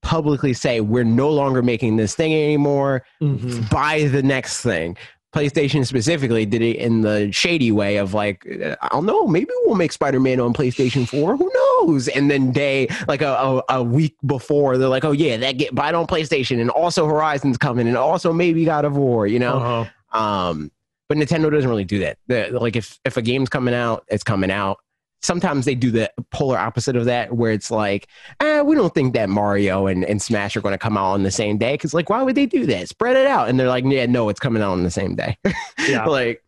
publicly 0.02 0.54
say 0.54 0.80
we're 0.82 1.04
no 1.04 1.30
longer 1.30 1.62
making 1.62 1.98
this 1.98 2.16
thing 2.16 2.34
anymore. 2.34 3.04
Mhm. 3.22 3.70
Buy 3.70 4.04
the 4.04 4.22
next 4.24 4.62
thing. 4.62 4.98
PlayStation 5.34 5.86
specifically 5.86 6.46
did 6.46 6.62
it 6.62 6.78
in 6.78 7.02
the 7.02 7.32
shady 7.32 7.72
way 7.72 7.98
of 7.98 8.14
like, 8.14 8.48
I 8.82 8.88
don't 8.92 9.06
know, 9.06 9.28
maybe 9.28 9.52
we'll 9.66 9.76
make 9.76 9.92
Spider-Man 9.92 10.40
on 10.40 10.54
PlayStation 10.54 11.08
4. 11.08 11.38
Who 11.38 11.52
knows? 11.54 12.08
And 12.08 12.32
then 12.32 12.52
day 12.52 12.88
like 13.08 13.22
a, 13.22 13.34
a, 13.34 13.64
a 13.70 13.84
week 13.84 14.16
before, 14.26 14.78
they're 14.78 14.88
like, 14.90 15.06
oh 15.06 15.12
yeah, 15.12 15.38
that 15.38 15.54
get 15.58 15.76
buy 15.76 15.90
it 15.90 15.96
on 15.96 16.08
PlayStation, 16.08 16.60
and 16.60 16.70
also 16.72 17.06
Horizon's 17.06 17.58
coming, 17.58 17.88
and 17.88 17.96
also 17.96 18.34
maybe 18.34 18.66
God 18.66 18.86
of 18.86 18.98
War. 18.98 19.28
You 19.28 19.40
know, 19.40 19.58
Uh-huh. 19.58 20.20
um, 20.20 20.72
but 21.08 21.18
Nintendo 21.18 21.52
doesn't 21.52 21.70
really 21.70 21.86
do 21.86 22.00
that. 22.00 22.18
The- 22.28 22.50
like 22.60 22.76
if 22.76 23.00
if 23.06 23.16
a 23.18 23.22
game's 23.22 23.50
coming 23.50 23.74
out, 23.76 24.06
it's 24.08 24.24
coming 24.24 24.52
out. 24.52 24.80
Sometimes 25.22 25.66
they 25.66 25.76
do 25.76 25.92
the 25.92 26.12
polar 26.32 26.58
opposite 26.58 26.96
of 26.96 27.06
that, 27.06 27.36
where 27.36 27.52
it's 27.52 27.70
like, 27.72 28.08
eh, 28.40 28.62
we 28.62 28.76
don't 28.76 28.94
think 28.94 29.14
that 29.14 29.30
Mario 29.30 29.88
and, 29.88 30.06
and 30.06 30.22
Smash 30.22 30.56
are 30.56 30.62
going 30.62 30.74
to 30.74 30.78
come 30.78 30.98
out 30.98 31.12
on 31.12 31.24
the 31.24 31.32
same 31.32 31.58
day. 31.58 31.74
Because 31.74 31.94
like, 31.94 32.10
why 32.10 32.24
would 32.24 32.36
they 32.36 32.46
do 32.46 32.66
that? 32.68 32.88
Spread 32.90 33.18
it 33.18 33.28
out, 33.28 33.50
and 33.50 33.60
they're 33.60 33.68
like, 33.68 33.84
yeah, 33.86 34.06
no, 34.06 34.30
it's 34.30 34.40
coming 34.40 34.64
out 34.64 34.72
on 34.72 34.84
the 34.84 34.92
same 34.92 35.16
day. 35.16 35.38
Yeah. 35.88 36.06
like 36.06 36.44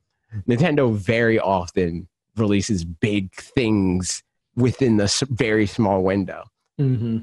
Nintendo 0.48 0.94
very 0.94 1.40
often 1.40 2.08
releases 2.36 2.86
big 2.86 3.34
things 3.36 4.24
within 4.56 4.98
the 4.98 5.26
very 5.32 5.66
small 5.66 6.04
window. 6.04 6.44
hmm 6.78 7.20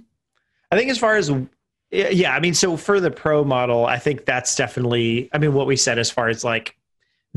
I 0.70 0.76
think 0.76 0.90
as 0.90 0.98
far 0.98 1.16
as 1.16 1.30
yeah, 1.90 2.34
I 2.34 2.40
mean, 2.40 2.52
so 2.52 2.76
for 2.76 3.00
the 3.00 3.10
pro 3.10 3.44
model, 3.44 3.86
I 3.86 3.98
think 3.98 4.26
that's 4.26 4.54
definitely. 4.54 5.30
I 5.32 5.38
mean, 5.38 5.54
what 5.54 5.66
we 5.66 5.76
said 5.76 5.98
as 5.98 6.10
far 6.10 6.28
as 6.28 6.44
like 6.44 6.76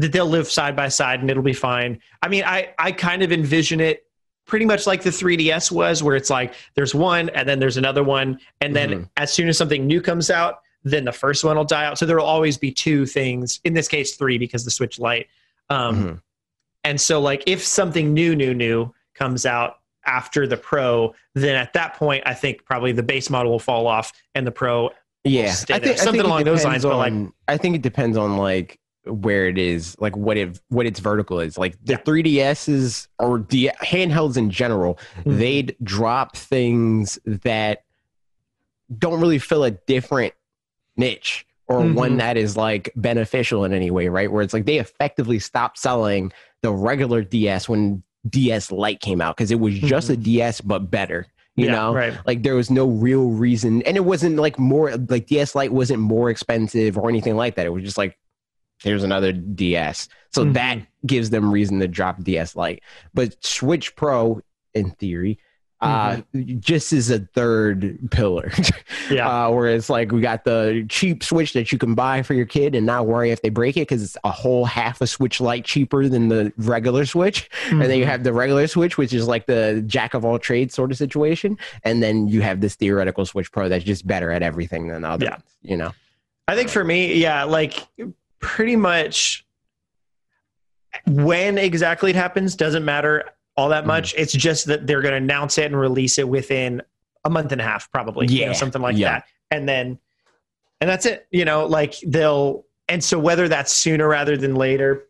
that 0.01 0.11
they'll 0.11 0.25
live 0.27 0.49
side 0.49 0.75
by 0.75 0.87
side 0.89 1.19
and 1.21 1.29
it'll 1.29 1.43
be 1.43 1.53
fine. 1.53 1.99
I 2.21 2.27
mean, 2.27 2.43
I 2.43 2.73
I 2.77 2.91
kind 2.91 3.23
of 3.23 3.31
envision 3.31 3.79
it 3.79 4.05
pretty 4.45 4.65
much 4.65 4.85
like 4.87 5.01
the 5.03 5.09
3DS 5.11 5.71
was, 5.71 6.03
where 6.03 6.15
it's 6.15 6.29
like 6.29 6.53
there's 6.75 6.93
one 6.93 7.29
and 7.29 7.47
then 7.47 7.59
there's 7.59 7.77
another 7.77 8.03
one, 8.03 8.39
and 8.59 8.75
then 8.75 8.89
Mhm. 8.89 9.09
as 9.17 9.31
soon 9.31 9.47
as 9.47 9.57
something 9.57 9.85
new 9.87 10.01
comes 10.01 10.29
out, 10.29 10.59
then 10.83 11.05
the 11.05 11.11
first 11.11 11.43
one 11.43 11.55
will 11.55 11.63
die 11.63 11.85
out. 11.85 11.97
So 11.97 12.05
there 12.05 12.17
will 12.17 12.25
always 12.25 12.57
be 12.57 12.71
two 12.71 13.05
things. 13.05 13.59
In 13.63 13.73
this 13.73 13.87
case, 13.87 14.15
three 14.15 14.37
because 14.37 14.65
the 14.65 14.71
Switch 14.71 14.99
Lite. 14.99 15.27
Um, 15.69 15.95
Mhm. 16.03 16.21
and 16.83 16.99
so, 16.99 17.21
like, 17.21 17.43
if 17.45 17.63
something 17.63 18.13
new, 18.13 18.35
new, 18.35 18.53
new 18.53 18.91
comes 19.13 19.45
out 19.45 19.75
after 20.05 20.47
the 20.47 20.57
Pro, 20.57 21.13
then 21.35 21.55
at 21.55 21.73
that 21.73 21.93
point, 21.93 22.23
I 22.25 22.33
think 22.33 22.65
probably 22.65 22.91
the 22.91 23.03
base 23.03 23.29
model 23.29 23.51
will 23.51 23.59
fall 23.59 23.85
off 23.87 24.11
and 24.33 24.45
the 24.47 24.51
Pro. 24.51 24.89
Yeah, 25.23 25.51
stay 25.51 25.77
there. 25.77 25.95
Something 25.95 26.21
it 26.21 26.25
along 26.25 26.43
those 26.45 26.65
lines, 26.65 26.83
but, 26.83 26.97
like- 26.97 27.13
I 27.47 27.57
think 27.57 27.75
it 27.75 27.83
depends 27.83 28.17
on 28.17 28.37
like 28.37 28.79
where 29.05 29.47
it 29.47 29.57
is, 29.57 29.95
like 29.99 30.15
what 30.15 30.37
it 30.37 30.59
what 30.69 30.85
its 30.85 30.99
vertical 30.99 31.39
is. 31.39 31.57
Like 31.57 31.75
the 31.83 31.93
Yeah. 31.93 31.97
3DSs 32.05 33.07
or 33.19 33.39
the 33.49 33.71
handhelds 33.83 34.37
in 34.37 34.49
general, 34.49 34.99
Mhm. 35.25 35.37
they'd 35.39 35.75
drop 35.83 36.35
things 36.37 37.17
that 37.25 37.83
don't 38.97 39.19
really 39.19 39.39
fill 39.39 39.63
a 39.63 39.71
different 39.71 40.33
niche 40.97 41.45
or 41.67 41.79
Mhm. 41.81 41.93
one 41.95 42.17
that 42.17 42.37
is 42.37 42.57
like 42.57 42.91
beneficial 42.95 43.63
in 43.65 43.73
any 43.73 43.89
way, 43.89 44.07
right? 44.09 44.31
Where 44.31 44.43
it's 44.43 44.53
like 44.53 44.65
they 44.65 44.77
effectively 44.77 45.39
stopped 45.39 45.77
selling 45.79 46.31
the 46.61 46.71
regular 46.71 47.23
DS 47.23 47.67
when 47.69 48.03
DS 48.29 48.71
Lite 48.71 48.99
came 48.99 49.21
out 49.21 49.35
because 49.35 49.49
it 49.51 49.59
was 49.59 49.73
just 49.79 50.09
a 50.09 50.17
DS 50.17 50.61
but 50.61 50.91
better. 50.91 51.25
You 51.55 51.65
Yeah, 51.65 51.71
know, 51.73 51.93
right? 51.93 52.13
like 52.25 52.43
there 52.43 52.55
was 52.55 52.69
no 52.69 52.87
real 52.87 53.29
reason 53.29 53.81
and 53.83 53.97
it 53.97 54.05
wasn't 54.05 54.37
like 54.37 54.57
more 54.57 54.95
like 55.09 55.27
ds 55.27 55.53
lite 55.53 55.73
wasn't 55.73 55.99
more 55.99 56.29
expensive 56.29 56.97
or 56.97 57.09
anything 57.09 57.35
like 57.35 57.55
that 57.55 57.65
it 57.65 57.69
was 57.73 57.83
just 57.83 57.97
like 57.97 58.17
here's 58.83 59.03
another 59.03 59.31
ds 59.31 60.09
so 60.31 60.45
Mhm. 60.45 60.53
that 60.53 60.79
gives 61.05 61.29
them 61.29 61.51
reason 61.51 61.79
to 61.79 61.87
drop 61.87 62.21
ds 62.23 62.55
lite 62.55 62.81
but 63.13 63.35
switch 63.43 63.95
pro 63.95 64.41
in 64.73 64.91
theory 64.91 65.37
uh 65.81 66.21
just 66.59 66.93
is 66.93 67.09
a 67.09 67.17
third 67.19 67.97
pillar 68.11 68.51
Yeah. 69.09 69.27
uh 69.47 69.49
where 69.49 69.67
it's 69.67 69.89
like 69.89 70.11
we 70.11 70.21
got 70.21 70.43
the 70.43 70.85
cheap 70.89 71.23
switch 71.23 71.53
that 71.53 71.71
you 71.71 71.79
can 71.79 71.95
buy 71.95 72.21
for 72.21 72.35
your 72.35 72.45
kid 72.45 72.75
and 72.75 72.85
not 72.85 73.07
worry 73.07 73.31
if 73.31 73.41
they 73.41 73.49
break 73.49 73.77
it 73.77 73.81
because 73.81 74.03
it's 74.03 74.15
a 74.23 74.29
whole 74.29 74.65
half 74.65 75.01
a 75.01 75.07
switch 75.07 75.41
light 75.41 75.65
cheaper 75.65 76.07
than 76.07 76.27
the 76.27 76.53
regular 76.57 77.03
switch 77.03 77.49
and 77.71 77.81
then 77.81 77.97
you 77.97 78.05
Mhm. 78.05 78.09
have 78.09 78.23
the 78.23 78.31
regular 78.31 78.67
switch 78.67 78.99
which 78.99 79.11
is 79.11 79.27
like 79.27 79.47
the 79.47 79.83
jack 79.87 80.13
of 80.13 80.23
all 80.23 80.37
trades 80.37 80.75
sort 80.75 80.91
of 80.91 80.97
situation 80.99 81.57
and 81.83 82.03
then 82.03 82.27
you 82.27 82.41
have 82.43 82.61
this 82.61 82.75
theoretical 82.75 83.25
switch 83.25 83.51
pro 83.51 83.67
that's 83.67 83.83
just 83.83 84.05
better 84.05 84.31
at 84.31 84.43
everything 84.43 84.87
than 84.87 85.01
the 85.01 85.09
other 85.09 85.25
Yeah. 85.25 85.31
ones, 85.31 85.43
you 85.63 85.77
know 85.77 85.91
I 86.47 86.55
think 86.55 86.69
for 86.69 86.83
me, 86.83 87.13
yeah, 87.15 87.43
like 87.45 87.87
pretty 88.41 88.75
much 88.75 89.45
when 91.07 91.57
exactly 91.57 92.09
it 92.09 92.15
happens 92.15 92.55
doesn't 92.55 92.83
matter 92.83 93.29
all 93.55 93.69
that 93.69 93.81
mm-hmm. 93.81 93.87
much. 93.87 94.13
It's 94.17 94.33
just 94.33 94.65
that 94.65 94.87
they're 94.87 95.01
going 95.01 95.13
to 95.13 95.17
announce 95.17 95.57
it 95.57 95.65
and 95.65 95.79
release 95.79 96.17
it 96.17 96.27
within 96.27 96.81
a 97.23 97.29
month 97.29 97.51
and 97.51 97.61
a 97.61 97.63
half, 97.63 97.91
probably, 97.91 98.27
you 98.27 98.45
know, 98.45 98.53
something 98.53 98.81
like 98.81 98.97
yeah. 98.97 99.11
that. 99.11 99.25
And 99.51 99.69
then, 99.69 99.99
and 100.79 100.89
that's 100.89 101.05
it, 101.05 101.27
you 101.31 101.45
know, 101.45 101.65
like 101.65 101.95
they'll, 102.05 102.65
and 102.87 103.03
so 103.03 103.19
whether 103.19 103.47
that's 103.47 103.71
sooner 103.71 104.07
rather 104.07 104.35
than 104.35 104.55
later, 104.55 105.07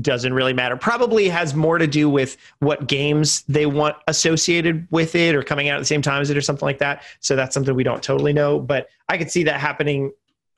doesn't 0.00 0.32
really 0.32 0.52
matter. 0.52 0.76
Probably 0.76 1.28
has 1.28 1.54
more 1.54 1.78
to 1.78 1.86
do 1.86 2.08
with 2.08 2.36
what 2.60 2.86
games 2.86 3.42
they 3.42 3.66
want 3.66 3.96
associated 4.08 4.86
with 4.90 5.14
it 5.14 5.34
or 5.34 5.42
coming 5.42 5.68
out 5.68 5.76
at 5.76 5.80
the 5.80 5.86
same 5.86 6.02
time 6.02 6.22
as 6.22 6.30
it 6.30 6.36
or 6.36 6.40
something 6.40 6.66
like 6.66 6.78
that. 6.78 7.02
So 7.20 7.36
that's 7.36 7.52
something 7.52 7.74
we 7.74 7.84
don't 7.84 8.02
totally 8.02 8.32
know, 8.32 8.58
but 8.58 8.88
I 9.08 9.18
could 9.18 9.30
see 9.30 9.44
that 9.44 9.60
happening 9.60 10.12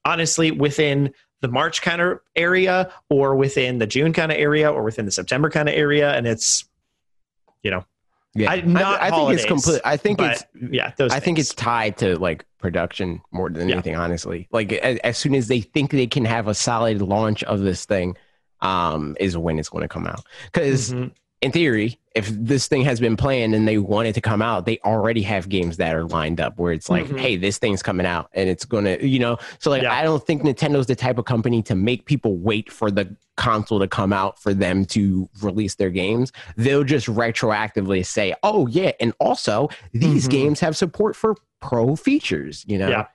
honestly 0.05 0.51
within 0.51 1.13
the 1.45 1.53
March 1.53 1.83
kind 1.83 2.01
of 2.01 2.21
area 2.35 2.91
or 3.11 3.37
within 3.37 3.79
the 3.79 3.87
June 3.87 4.13
kind 4.15 4.33
of 4.33 4.39
area 4.39 4.73
or 4.73 4.83
within 4.83 5.05
the 5.05 5.11
September 5.11 5.51
kind 5.51 5.69
of 5.69 5.75
area 5.75 6.13
and 6.15 6.27
it's 6.27 6.65
you 7.63 7.71
know 7.71 7.85
Yeah, 8.35 8.51
I- 8.51 8.63
not 8.63 9.01
I, 9.03 9.09
I 9.09 9.11
think 9.11 9.31
it's 9.33 9.45
complete. 9.45 9.81
I 9.85 9.97
think 9.99 10.17
but 10.19 10.33
it's. 10.33 10.45
yeah, 10.73 10.93
those 10.97 11.13
I 11.13 11.21
think 11.21 11.39
it's 11.39 11.53
tied 11.55 11.99
to 11.99 12.17
like 12.19 12.47
production 12.59 13.21
more 13.31 13.51
than 13.51 13.69
Yeah. 13.69 13.75
anything. 13.75 13.95
Honestly, 13.97 14.49
like 14.51 14.73
as, 14.73 14.97
as 15.05 15.19
soon 15.19 15.35
as 15.35 15.49
they 15.49 15.61
think 15.61 15.91
they 15.91 16.07
can 16.07 16.25
have 16.25 16.49
a 16.49 16.55
solid 16.55 17.03
launch 17.03 17.45
of 17.45 17.61
this 17.61 17.85
thing, 17.85 18.17
um, 18.63 19.15
is 19.21 19.37
when 19.37 19.59
it's 19.59 19.69
going 19.69 19.83
to 19.83 19.89
come 19.89 20.07
out. 20.07 20.25
Because 20.51 20.93
Mhm. 20.95 21.11
in 21.43 21.53
theory, 21.53 21.99
if 22.15 22.29
this 22.29 22.69
thing 22.69 22.83
has 22.83 23.01
been 23.01 23.17
planned 23.17 23.55
and 23.57 23.67
they 23.67 23.77
want 23.79 24.07
it 24.07 24.13
to 24.15 24.21
come 24.21 24.41
out, 24.41 24.67
they 24.67 24.79
already 24.85 25.23
have 25.23 25.49
games 25.49 25.79
that 25.79 25.97
are 25.97 26.05
lined 26.05 26.41
up 26.41 26.57
where 26.59 26.73
it's 26.73 26.89
like, 26.89 27.07
Mhm. 27.07 27.19
hey, 27.19 27.37
this 27.37 27.59
thing's 27.59 27.83
coming 27.83 28.07
out 28.07 28.31
and 28.35 28.49
it's 28.49 28.65
gonna, 28.65 28.97
you 29.01 29.19
know. 29.19 29.37
So 29.59 29.69
like, 29.69 29.83
Yeah. 29.83 29.93
I 29.93 30.05
don't 30.05 30.25
think 30.25 30.43
Nintendo's 30.43 30.87
the 30.87 30.95
type 30.95 31.19
of 31.19 31.25
company 31.25 31.61
to 31.63 31.75
make 31.75 32.05
people 32.05 32.37
wait 32.37 32.71
for 32.71 32.91
the 32.93 33.17
console 33.37 33.81
to 33.81 33.89
come 33.89 34.13
out 34.13 34.41
for 34.41 34.55
them 34.55 34.85
to 34.85 35.29
release 35.43 35.75
their 35.75 35.91
games. 35.91 36.31
They'll 36.57 36.85
just 36.85 37.09
retroactively 37.09 38.07
say, 38.07 38.33
oh 38.45 38.69
yeah, 38.69 38.93
and 39.01 39.13
also 39.19 39.69
these 39.93 40.29
Mhm. 40.29 40.31
games 40.31 40.61
have 40.61 40.77
support 40.77 41.17
for 41.17 41.35
pro 41.61 41.97
features. 41.97 42.65
You 42.69 42.79
know, 42.79 42.89
Yeah. 42.91 43.07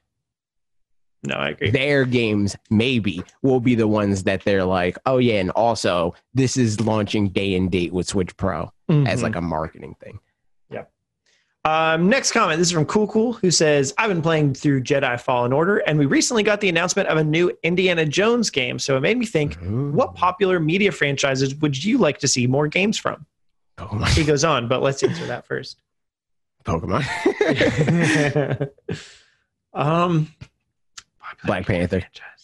No, 1.24 1.36
I 1.36 1.50
agree. 1.50 1.70
their 1.72 2.06
games 2.06 2.56
maybe 2.70 3.22
will 3.44 3.60
be 3.60 3.76
the 3.76 3.88
ones 3.88 4.24
that 4.24 4.44
they're 4.44 4.64
like, 4.66 4.98
oh 5.06 5.18
yeah, 5.18 5.40
and 5.40 5.52
also 5.52 6.16
this 6.34 6.56
is 6.58 6.80
launching 6.80 7.28
day 7.30 7.56
and 7.56 7.70
date 7.70 7.92
with 7.94 8.08
Switch 8.08 8.36
Pro 8.38 8.72
as 8.90 9.20
Mhm. 9.20 9.24
like 9.24 9.36
a 9.36 9.42
marketing 9.42 9.96
thing. 10.02 10.20
Um, 11.66 12.08
next 12.10 12.32
comment. 12.32 12.58
This 12.58 12.70
is 12.70 12.72
from 12.72 12.86
Cool 12.86 13.06
Cool, 13.10 13.34
who 13.34 13.52
says, 13.52 13.94
"I've 13.98 14.08
been 14.08 14.22
playing 14.22 14.54
through 14.54 14.82
Jedi 14.84 15.20
Fallen 15.20 15.52
Order, 15.52 15.80
and 15.80 16.00
we 16.00 16.06
recently 16.06 16.42
got 16.42 16.62
the 16.62 16.70
announcement 16.70 17.10
of 17.10 17.18
a 17.18 17.24
new 17.24 17.52
Indiana 17.64 18.06
Jones 18.06 18.50
game. 18.50 18.80
So 18.80 18.96
it 18.96 19.02
made 19.02 19.18
me 19.18 19.26
think, 19.26 19.58
what 19.60 20.16
popular 20.16 20.62
media 20.62 20.90
franchises 20.94 21.54
would 21.56 21.84
you 21.84 21.98
like 21.98 22.18
to 22.20 22.30
see 22.30 22.48
more 22.48 22.70
games 22.70 22.98
from?" 22.98 23.26
Pokemon? 23.78 24.08
He 24.16 24.24
goes 24.24 24.46
on, 24.46 24.70
but 24.70 24.82
let's 24.82 25.04
answer 25.04 25.26
that 25.28 25.46
first. 25.46 25.82
Pokemon. 26.64 27.04
um, 29.74 30.34
Black 31.44 31.66
Panther. 31.68 32.00
franchises. 32.00 32.39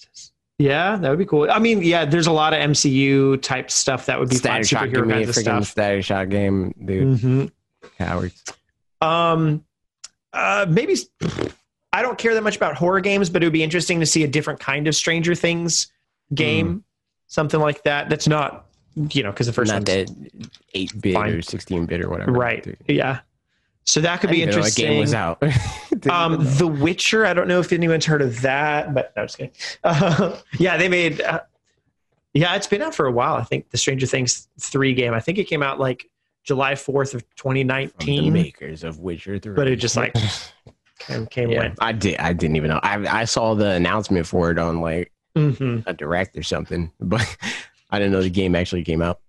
Yeah, 0.58 0.96
that 0.98 1.10
would 1.10 1.20
be 1.20 1.26
cool. 1.26 1.50
I 1.52 1.60
mean, 1.60 1.82
yeah, 1.84 2.06
there's 2.06 2.28
a 2.28 2.32
lot 2.32 2.54
of 2.54 2.60
MCU 2.60 3.42
type 3.42 3.70
stuff 3.70 4.06
that 4.06 4.20
would 4.20 4.30
be 4.30 4.38
fun, 4.38 4.64
Shock, 4.64 4.90
give 4.90 5.06
me 5.06 5.24
a 5.24 5.28
freaking 5.28 5.34
stuff. 5.42 5.66
Static 5.66 6.04
Shock 6.06 6.30
game, 6.30 6.74
dude. 6.84 7.20
Mhm. 7.20 7.52
Cowards. 7.98 8.42
Um, 9.02 9.66
uh, 10.32 10.66
maybe 10.70 10.96
I 11.92 12.02
don't 12.02 12.18
care 12.18 12.34
that 12.34 12.44
much 12.44 12.56
about 12.56 12.76
horror 12.76 13.02
games, 13.02 13.30
but 13.30 13.44
it 13.44 13.46
would 13.48 13.54
be 13.54 13.64
interesting 13.64 14.00
to 14.00 14.06
see 14.06 14.24
a 14.24 14.28
different 14.28 14.60
kind 14.62 14.88
of 14.88 14.96
Stranger 14.96 15.36
Things 15.36 15.88
game, 16.34 16.84
something 17.28 17.60
like 17.60 17.84
that. 17.84 18.10
That's 18.10 18.28
not, 18.28 18.66
you 18.96 19.24
know, 19.24 19.32
because 19.32 19.48
the 19.48 19.54
first 19.54 19.72
Not 19.72 19.88
one's 19.88 20.12
eight 20.74 21.02
bit 21.02 21.16
or 21.18 21.42
sixteen 21.42 21.86
bit 21.86 22.02
or 22.02 22.10
whatever. 22.10 22.32
right. 22.32 22.64
Dude. 22.64 22.78
Yeah, 22.88 23.20
so 23.86 24.02
that 24.02 24.20
could 24.22 24.30
be 24.32 24.38
know 24.38 24.48
interesting. 24.48 24.86
That 24.86 24.92
game 24.92 25.00
was 25.00 25.14
out. 25.14 25.42
Um. 26.10 26.38
The 26.58 26.68
Witcher. 26.68 27.26
I 27.26 27.34
don't 27.34 27.48
know 27.48 27.60
if 27.60 27.72
anyone's 27.72 28.06
heard 28.06 28.22
of 28.22 28.42
that, 28.42 28.94
but 28.94 29.12
no, 29.16 29.24
just 29.26 29.38
kidding. 29.38 29.54
Uh, 29.84 30.38
yeah, 30.60 30.78
they 30.78 30.88
made. 30.90 31.22
Uh, 31.22 31.42
yeah, 32.34 32.56
it's 32.56 32.68
been 32.68 32.82
out 32.82 32.94
for 32.94 33.08
a 33.08 33.12
while. 33.12 33.36
I 33.36 33.44
think 33.44 33.72
the 33.72 33.78
Stranger 33.78 34.06
Things 34.06 34.48
three 34.60 34.94
game. 34.94 35.14
I 35.14 35.20
think 35.20 35.38
it 35.38 35.46
came 35.46 35.64
out 35.64 35.80
like 35.80 36.08
July 36.44 36.76
fourth 36.76 37.14
of 37.16 37.24
2019. 37.38 38.26
The 38.26 38.30
makers 38.30 38.84
of 38.84 39.00
Witcher 39.00 39.40
3. 39.40 39.56
but 39.56 39.68
it 39.68 39.78
just 39.78 39.96
like 39.96 40.14
came, 41.00 41.26
came 41.28 41.50
yeah, 41.50 41.60
went. 41.60 41.78
I 41.82 41.92
did. 41.92 42.18
I 42.18 42.34
didn't 42.34 42.58
even 42.58 42.70
know. 42.70 42.80
I 42.84 43.22
I 43.22 43.26
saw 43.26 43.56
the 43.56 43.70
announcement 43.72 44.28
for 44.28 44.52
it 44.52 44.60
on 44.60 44.82
like 44.82 45.12
hmm 45.36 45.80
a 45.88 45.94
direct 45.94 46.38
or 46.38 46.44
something, 46.44 46.92
but 47.00 47.26
I 47.90 48.00
didn't 48.00 48.12
know 48.12 48.22
the 48.22 48.30
game 48.30 48.54
actually 48.56 48.84
came 48.84 49.02
out. 49.02 49.22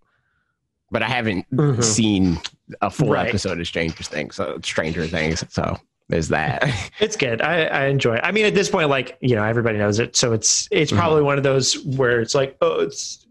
But 0.91 1.03
I 1.03 1.09
haven't 1.09 1.47
Mhm. 1.53 1.83
seen 1.83 2.39
a 2.81 2.91
full 2.91 3.09
Right. 3.11 3.29
episode 3.29 3.59
of 3.61 3.67
Stranger 3.67 4.03
Things. 4.05 4.37
So 4.37 4.59
Stranger 4.63 5.07
Things. 5.07 5.45
So 5.49 5.79
there's 6.09 6.29
that. 6.29 6.65
It's 7.01 7.17
good. 7.17 7.43
I, 7.43 7.65
I 7.65 7.87
enjoy 7.87 8.15
it. 8.17 8.21
I 8.23 8.31
mean, 8.33 8.47
at 8.47 8.55
this 8.55 8.71
point, 8.71 8.89
like 8.89 9.17
you 9.21 9.35
know, 9.35 9.45
everybody 9.45 9.79
knows 9.79 9.99
it, 9.99 10.15
so 10.17 10.33
it's 10.33 10.69
it's 10.71 10.93
Mhm. 10.93 10.97
probably 10.99 11.23
one 11.23 11.39
of 11.39 11.45
those 11.45 11.79
where 11.85 12.21
it's 12.21 12.35
like, 12.35 12.57
oh, 12.61 12.81
it's 12.81 13.27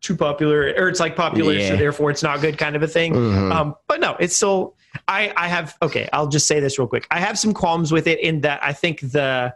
too 0.00 0.14
popular, 0.16 0.72
or 0.76 0.88
it's 0.88 1.00
like 1.00 1.16
popular, 1.16 1.58
so 1.60 1.76
therefore 1.76 2.10
it's 2.10 2.22
not 2.22 2.40
good, 2.40 2.56
kind 2.56 2.76
of 2.76 2.82
a 2.82 2.86
thing. 2.86 3.14
Mhm. 3.14 3.52
Um, 3.52 3.74
but 3.88 4.00
no, 4.00 4.16
it's 4.20 4.36
still. 4.36 4.74
I 5.08 5.32
I 5.36 5.48
have 5.48 5.76
okay. 5.82 6.08
I'll 6.12 6.28
just 6.28 6.46
say 6.46 6.60
this 6.60 6.78
real 6.78 6.88
quick. 6.88 7.06
I 7.10 7.20
have 7.20 7.38
some 7.38 7.52
qualms 7.52 7.90
with 7.90 8.06
it 8.06 8.20
in 8.20 8.42
that 8.42 8.60
I 8.62 8.72
think 8.72 9.00
the 9.00 9.54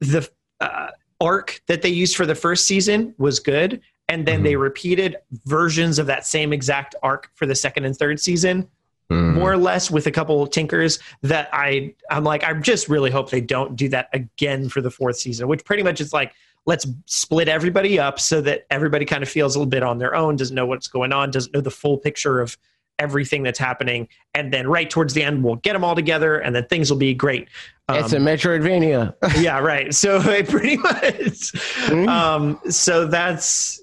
the 0.00 0.28
uh, 0.60 0.88
arc 1.20 1.60
that 1.68 1.82
they 1.82 1.88
used 1.88 2.16
for 2.16 2.26
the 2.26 2.34
first 2.34 2.66
season 2.66 3.14
was 3.18 3.38
good, 3.40 3.80
and 4.08 4.26
then 4.26 4.42
they 4.42 4.56
repeated 4.56 5.16
versions 5.46 5.98
of 5.98 6.06
that 6.06 6.26
same 6.26 6.52
exact 6.52 6.94
arc 7.02 7.30
for 7.34 7.46
the 7.46 7.54
second 7.54 7.84
and 7.84 7.96
third 7.96 8.20
season 8.20 8.68
Mhm. 9.10 9.34
more 9.34 9.52
or 9.52 9.58
less 9.58 9.90
with 9.90 10.06
a 10.06 10.10
couple 10.10 10.46
tinkers 10.46 10.98
that 11.22 11.50
I 11.52 11.92
I'm 12.10 12.24
like 12.24 12.42
I 12.42 12.54
just 12.54 12.88
really 12.88 13.10
hope 13.10 13.28
they 13.30 13.42
don't 13.42 13.76
do 13.76 13.88
that 13.90 14.08
again 14.14 14.70
for 14.70 14.80
the 14.80 14.90
fourth 14.90 15.16
season, 15.18 15.46
which 15.46 15.62
pretty 15.62 15.82
much 15.82 16.00
is 16.00 16.14
like 16.14 16.32
let's 16.64 16.86
split 17.04 17.46
everybody 17.46 17.98
up 17.98 18.18
so 18.18 18.40
that 18.40 18.64
everybody 18.70 19.04
kind 19.04 19.22
of 19.22 19.28
feels 19.28 19.54
a 19.54 19.58
little 19.58 19.68
bit 19.68 19.82
on 19.82 19.98
their 19.98 20.14
own, 20.14 20.36
doesn't 20.36 20.54
know 20.56 20.64
what's 20.64 20.88
going 20.88 21.12
on, 21.12 21.30
doesn't 21.30 21.52
know 21.52 21.60
the 21.60 21.70
full 21.70 21.98
picture 21.98 22.40
of 22.40 22.56
everything 22.98 23.42
that's 23.42 23.58
happening, 23.58 24.08
and 24.34 24.50
then 24.54 24.66
right 24.68 24.88
towards 24.88 25.12
the 25.12 25.22
end 25.22 25.44
we'll 25.44 25.56
get 25.56 25.74
them 25.74 25.84
all 25.84 25.94
together, 25.96 26.38
and 26.38 26.54
then 26.56 26.64
things 26.68 26.88
will 26.90 26.96
be 26.96 27.12
great. 27.12 27.48
Um, 27.88 27.98
it's 27.98 28.14
a 28.14 28.16
Metroidvania. 28.16 29.14
yeah, 29.42 29.58
right. 29.58 29.92
So 29.92 30.20
pretty 30.44 30.78
much, 30.78 31.52
Mhm. 31.90 32.08
um, 32.08 32.58
so 32.70 33.06
that's 33.06 33.82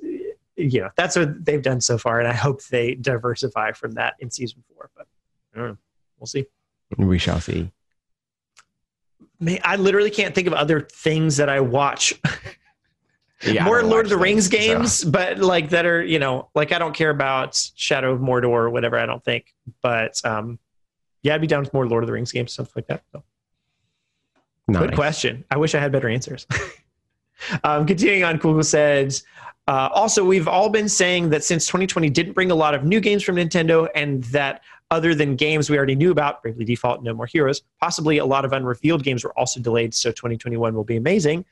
you 0.56 0.82
know 0.82 0.90
that's 0.96 1.16
what 1.16 1.44
they've 1.44 1.62
done 1.62 1.82
so 1.82 1.98
far, 1.98 2.20
and 2.20 2.28
I 2.28 2.34
hope 2.34 2.64
they 2.66 2.96
diversify 2.96 3.72
from 3.72 3.92
that 3.94 4.16
in 4.20 4.30
season 4.30 4.64
four. 4.74 4.90
But 4.96 5.08
I 5.54 5.60
don't 5.60 5.68
know. 5.70 5.78
We'll 6.20 6.28
see. 6.28 6.46
we 6.98 7.18
shall 7.18 7.40
see. 7.40 7.72
Man, 9.40 9.60
I 9.64 9.76
literally 9.76 10.12
can't 10.12 10.36
think 10.36 10.48
of 10.48 10.54
other 10.54 10.82
things 10.82 11.38
that 11.38 11.50
I 11.50 11.60
watch. 11.60 12.14
Yeah, 13.44 13.64
More 13.64 13.82
Lord 13.82 14.06
of 14.06 14.12
the 14.12 14.18
Rings 14.18 14.48
things, 14.48 14.66
so. 14.66 14.78
games, 14.78 15.04
but 15.04 15.40
like 15.40 15.70
that 15.70 15.88
are 15.88 16.04
you 16.04 16.20
know 16.20 16.50
like 16.54 16.72
I 16.72 16.78
don't 16.78 16.94
care 16.94 17.10
about 17.10 17.72
Shadow 17.76 18.14
of 18.14 18.20
Mordor 18.20 18.50
or 18.50 18.70
whatever. 18.70 19.00
I 19.00 19.08
don't 19.08 19.24
think, 19.24 19.52
but 19.82 20.24
um, 20.24 20.60
yeah, 21.24 21.34
I'd 21.34 21.42
be 21.42 21.48
down 21.48 21.62
with 21.62 21.74
more 21.74 21.88
Lord 21.88 22.04
of 22.04 22.08
the 22.08 22.14
Rings 22.14 22.32
games, 22.32 22.54
stuff 22.54 22.76
like 22.76 22.86
that. 22.86 23.02
So. 23.12 23.24
Good 24.72 24.96
question. 24.96 25.44
I 25.50 25.58
wish 25.58 25.76
I 25.76 25.80
had 25.80 25.92
better 25.92 26.08
answers. 26.10 26.48
um, 27.64 27.86
continuing 27.86 28.24
on, 28.24 28.38
Google 28.38 28.64
says, 28.64 29.24
uh, 29.72 29.88
also, 29.94 30.22
we've 30.26 30.50
all 30.50 30.68
been 30.68 30.90
saying 30.90 31.30
that 31.30 31.46
since 31.46 31.66
2020 31.66 32.10
didn't 32.10 32.34
bring 32.34 32.52
a 32.52 32.56
lot 32.56 32.76
of 32.76 32.84
new 32.84 33.00
games 33.00 33.24
from 33.24 33.38
Nintendo, 33.38 33.88
and 33.96 34.22
that 34.26 34.64
other 34.92 35.16
than 35.16 35.38
games 35.38 35.70
we 35.70 35.78
already 35.78 35.96
knew 35.96 36.12
about, 36.12 36.42
Bravely 36.44 36.66
Default, 36.66 37.04
No 37.04 37.14
More 37.14 37.26
Heroes, 37.26 37.62
possibly 37.80 38.18
a 38.18 38.26
lot 38.26 38.44
of 38.44 38.52
unrevealed 38.52 39.02
games 39.02 39.24
were 39.24 39.32
also 39.40 39.62
delayed, 39.62 39.94
so 39.94 40.12
2021 40.12 40.76
will 40.76 40.84
be 40.84 40.98
amazing. 40.98 41.46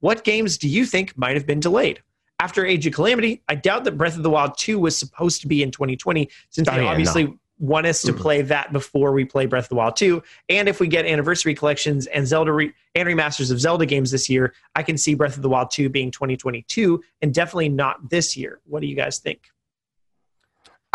What 0.00 0.24
games 0.24 0.58
do 0.58 0.68
you 0.68 0.84
think 0.84 1.16
might 1.16 1.36
have 1.36 1.46
been 1.46 1.60
delayed? 1.60 2.02
After 2.40 2.66
Age 2.66 2.88
of 2.88 2.92
Calamity, 2.92 3.40
I 3.48 3.54
doubt 3.54 3.84
that 3.84 3.92
Breath 3.92 4.16
of 4.16 4.24
the 4.24 4.30
Wild 4.30 4.58
2 4.58 4.80
was 4.80 4.98
supposed 4.98 5.40
to 5.42 5.46
be 5.46 5.62
in 5.62 5.70
2020, 5.70 6.28
since 6.50 6.66
Oh, 6.66 6.74
they 6.74 6.82
yeah, 6.82 6.88
obviously 6.88 7.38
want 7.58 7.86
us 7.86 8.02
to 8.02 8.12
Mm. 8.12 8.18
play 8.18 8.42
that 8.42 8.72
before 8.72 9.12
we 9.12 9.24
play 9.24 9.46
Breath 9.46 9.64
of 9.66 9.68
the 9.68 9.74
Wild 9.76 9.96
2. 9.96 10.22
And 10.48 10.68
if 10.68 10.80
we 10.80 10.88
get 10.88 11.06
anniversary 11.06 11.54
collections 11.54 12.06
and 12.08 12.26
Zelda 12.26 12.52
re- 12.52 12.72
and 12.94 13.08
remasters 13.08 13.50
of 13.52 13.60
Zelda 13.60 13.86
games 13.86 14.10
this 14.10 14.28
year, 14.28 14.52
I 14.74 14.82
can 14.82 14.98
see 14.98 15.14
Breath 15.14 15.36
of 15.36 15.42
the 15.42 15.48
Wild 15.48 15.70
2 15.70 15.88
being 15.88 16.10
2022 16.10 17.02
and 17.22 17.32
definitely 17.32 17.68
not 17.68 18.10
this 18.10 18.36
year. 18.36 18.60
What 18.64 18.80
do 18.80 18.86
you 18.88 18.96
guys 18.96 19.18
think? 19.18 19.50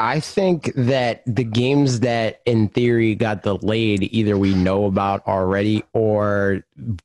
I 0.02 0.22
think 0.22 0.72
that 0.76 1.24
the 1.26 1.44
games 1.44 2.00
that 2.00 2.40
in 2.46 2.70
theory 2.70 3.16
got 3.16 3.44
delayed, 3.44 4.08
either 4.14 4.38
we 4.38 4.54
know 4.56 4.86
about 4.86 5.28
already 5.28 5.84
or 5.92 6.64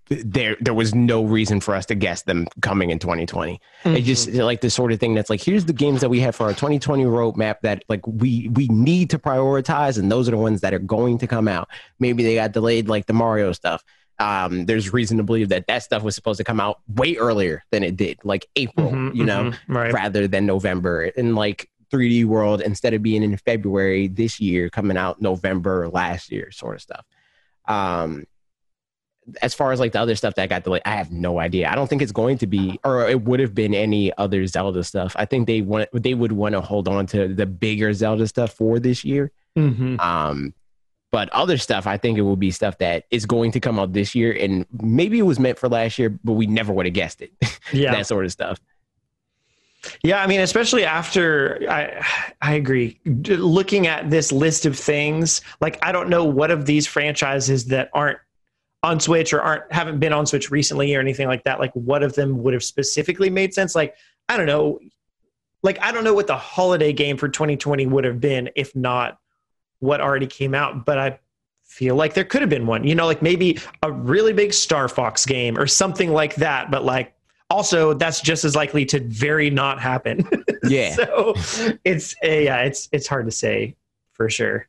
there 0.08 0.56
there 0.60 0.74
was 0.74 0.94
no 0.94 1.24
reason 1.24 1.58
for 1.58 1.74
us 1.74 1.86
to 1.86 1.96
guess 1.96 2.22
them 2.22 2.46
coming 2.62 2.90
in 2.90 3.00
2020. 3.00 3.60
It 3.84 4.02
just 4.02 4.28
like 4.32 4.60
the 4.60 4.70
sort 4.70 4.92
of 4.92 5.00
thing 5.00 5.14
that's 5.14 5.28
like, 5.28 5.42
here's 5.42 5.64
the 5.64 5.72
games 5.72 6.02
that 6.02 6.08
we 6.08 6.20
have 6.20 6.36
for 6.36 6.44
our 6.44 6.52
2020 6.54 7.02
roadmap 7.04 7.56
that 7.62 7.82
like 7.88 8.06
we 8.06 8.48
we 8.54 8.68
need 8.68 9.10
to 9.10 9.18
prioritize, 9.18 9.98
and 9.98 10.08
those 10.10 10.28
are 10.28 10.30
the 10.30 10.36
ones 10.38 10.60
that 10.60 10.72
are 10.72 10.78
going 10.78 11.18
to 11.18 11.26
come 11.26 11.48
out. 11.48 11.68
Maybe 11.98 12.22
they 12.22 12.36
got 12.36 12.52
delayed, 12.52 12.88
like 12.88 13.06
the 13.06 13.12
Mario 13.12 13.50
stuff. 13.50 13.82
Um, 14.20 14.66
there's 14.66 14.92
reason 14.92 15.16
to 15.16 15.24
believe 15.24 15.48
that 15.48 15.66
that 15.66 15.82
stuff 15.82 16.04
was 16.04 16.14
supposed 16.14 16.38
to 16.38 16.44
come 16.44 16.60
out 16.60 16.78
way 16.86 17.16
earlier 17.16 17.64
than 17.72 17.82
it 17.82 17.96
did, 17.96 18.20
like 18.22 18.46
April, 18.54 18.92
Mhm, 18.92 19.16
you 19.16 19.24
know 19.24 19.50
mhm, 19.50 19.58
right? 19.66 19.92
rather 19.92 20.28
than 20.28 20.46
November. 20.46 21.10
And 21.16 21.34
like 21.34 21.68
3D 21.94 22.24
World, 22.24 22.60
instead 22.60 22.94
of 22.94 23.02
being 23.02 23.22
in 23.22 23.36
February 23.36 24.08
this 24.08 24.40
year, 24.40 24.68
coming 24.68 24.96
out 24.96 25.22
November 25.22 25.88
last 25.88 26.32
year, 26.32 26.50
sort 26.50 26.76
of 26.76 26.82
stuff. 26.82 27.06
Um, 27.66 28.24
as 29.40 29.54
far 29.54 29.72
as 29.72 29.80
like 29.80 29.92
the 29.92 30.00
other 30.00 30.16
stuff 30.16 30.34
that 30.34 30.48
got 30.48 30.64
delayed, 30.64 30.82
I 30.84 30.96
have 30.96 31.10
no 31.10 31.38
idea. 31.38 31.70
I 31.70 31.74
don't 31.74 31.88
think 31.88 32.02
it's 32.02 32.12
going 32.12 32.38
to 32.38 32.46
be, 32.46 32.78
or 32.84 33.08
it 33.08 33.22
would 33.22 33.40
have 33.40 33.54
been 33.54 33.74
any 33.74 34.16
other 34.18 34.46
Zelda 34.46 34.84
stuff. 34.84 35.14
I 35.18 35.24
think 35.24 35.46
they 35.46 35.62
want 35.62 35.88
they 35.92 36.14
would 36.14 36.32
want 36.32 36.54
to 36.54 36.60
hold 36.60 36.88
on 36.88 37.06
to 37.08 37.28
the 37.28 37.46
bigger 37.46 37.92
Zelda 37.94 38.26
stuff 38.26 38.52
for 38.52 38.78
this 38.78 39.04
year. 39.04 39.30
Mm-hmm. 39.56 39.98
Um, 40.00 40.52
but 41.10 41.30
other 41.30 41.58
stuff, 41.58 41.86
I 41.86 41.96
think 41.96 42.18
it 42.18 42.22
will 42.22 42.36
be 42.36 42.50
stuff 42.50 42.78
that 42.78 43.04
is 43.10 43.24
going 43.24 43.52
to 43.52 43.60
come 43.60 43.78
out 43.78 43.92
this 43.92 44.14
year, 44.14 44.36
and 44.38 44.66
maybe 44.82 45.18
it 45.18 45.22
was 45.22 45.38
meant 45.38 45.58
for 45.58 45.68
last 45.68 45.98
year, 45.98 46.10
but 46.10 46.32
we 46.32 46.46
never 46.46 46.72
would 46.72 46.86
have 46.86 46.94
guessed 46.94 47.22
it. 47.22 47.32
Yeah. 47.72 47.92
that 47.92 48.06
sort 48.06 48.26
of 48.26 48.30
stuff. 48.30 48.60
Yeah, 50.02 50.22
I 50.22 50.26
mean, 50.26 50.40
especially 50.40 50.84
after 50.84 51.64
I, 51.68 52.04
I 52.40 52.54
agree. 52.54 53.00
Looking 53.04 53.86
at 53.86 54.10
this 54.10 54.32
list 54.32 54.66
of 54.66 54.78
things, 54.78 55.40
like 55.60 55.78
I 55.82 55.92
don't 55.92 56.08
know 56.08 56.24
what 56.24 56.50
of 56.50 56.66
these 56.66 56.86
franchises 56.86 57.66
that 57.66 57.90
aren't 57.92 58.18
on 58.84 59.00
Switch 59.00 59.32
or 59.32 59.40
aren't 59.40 59.72
haven't 59.72 59.98
been 59.98 60.12
on 60.12 60.26
Switch 60.26 60.50
recently 60.50 60.94
or 60.94 61.00
anything 61.00 61.26
like 61.26 61.42
that. 61.44 61.58
Like, 61.58 61.72
what 61.72 62.02
of 62.02 62.14
them 62.14 62.42
would 62.42 62.52
have 62.52 62.62
specifically 62.62 63.30
made 63.30 63.54
sense? 63.54 63.74
Like, 63.74 63.96
I 64.28 64.36
don't 64.36 64.46
know. 64.46 64.78
Like, 65.62 65.80
I 65.80 65.90
don't 65.90 66.04
know 66.04 66.12
what 66.12 66.26
the 66.26 66.36
holiday 66.36 66.92
game 66.92 67.16
for 67.16 67.28
2020 67.28 67.86
would 67.86 68.04
have 68.04 68.20
been 68.20 68.50
if 68.54 68.76
not 68.76 69.18
what 69.78 70.02
already 70.02 70.26
came 70.26 70.54
out. 70.54 70.84
But 70.84 70.98
I 70.98 71.18
feel 71.64 71.96
like 71.96 72.12
there 72.12 72.24
could 72.24 72.42
have 72.42 72.50
been 72.50 72.66
one. 72.66 72.84
You 72.84 72.94
know, 72.94 73.06
like 73.06 73.22
maybe 73.22 73.58
a 73.82 73.90
really 73.90 74.34
big 74.34 74.52
Star 74.52 74.86
Fox 74.88 75.24
game 75.24 75.58
or 75.58 75.66
something 75.66 76.12
like 76.12 76.34
that. 76.36 76.70
But 76.70 76.84
like, 76.84 77.14
also 77.50 77.94
that's 77.94 78.20
just 78.20 78.44
as 78.44 78.54
likely 78.56 78.84
to 78.86 79.00
very 79.00 79.50
not 79.50 79.80
happen. 79.80 80.28
Yeah. 80.66 80.94
so 80.94 81.34
it's 81.84 82.14
uh, 82.24 82.28
yeah, 82.28 82.62
it's 82.62 82.88
it's 82.90 83.06
hard 83.06 83.26
to 83.26 83.30
say 83.30 83.76
for 84.14 84.30
sure. 84.30 84.66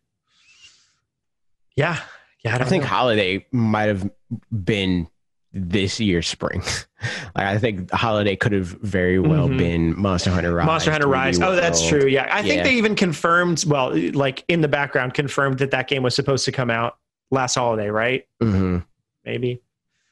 Yeah, 1.77 1.99
yeah. 2.43 2.57
I, 2.57 2.59
I 2.59 2.63
think 2.65 2.83
know. 2.83 2.89
holiday 2.89 3.45
might 3.51 3.85
have 3.87 4.09
been 4.51 5.07
this 5.53 5.99
year's 6.01 6.27
spring. 6.27 6.61
like 7.35 7.45
I 7.45 7.57
think 7.57 7.91
holiday 7.91 8.35
could 8.35 8.51
have 8.51 8.67
very 8.67 9.19
well 9.19 9.47
Mhm. 9.47 9.57
been 9.57 9.97
Monster 9.99 10.31
Hunter 10.31 10.53
Rise. 10.53 10.65
Monster 10.65 10.91
Hunter 10.91 11.07
Rise. 11.07 11.39
Oh, 11.41 11.55
that's 11.55 11.87
true. 11.87 12.07
Yeah, 12.07 12.27
I 12.29 12.41
think 12.43 12.63
they 12.63 12.73
even 12.75 12.95
confirmed. 12.95 13.63
Well, 13.65 13.95
like 14.11 14.43
in 14.49 14.59
the 14.61 14.67
background, 14.67 15.13
confirmed 15.13 15.59
that 15.59 15.71
that 15.71 15.87
game 15.87 16.03
was 16.03 16.13
supposed 16.13 16.43
to 16.45 16.51
come 16.51 16.69
out 16.69 16.97
last 17.31 17.55
holiday, 17.55 17.89
right? 17.89 18.27
Mhm. 18.41 18.83
Maybe. 19.23 19.61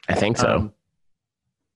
I 0.07 0.15
think 0.15 0.37
so. 0.37 0.55
Um, 0.55 0.73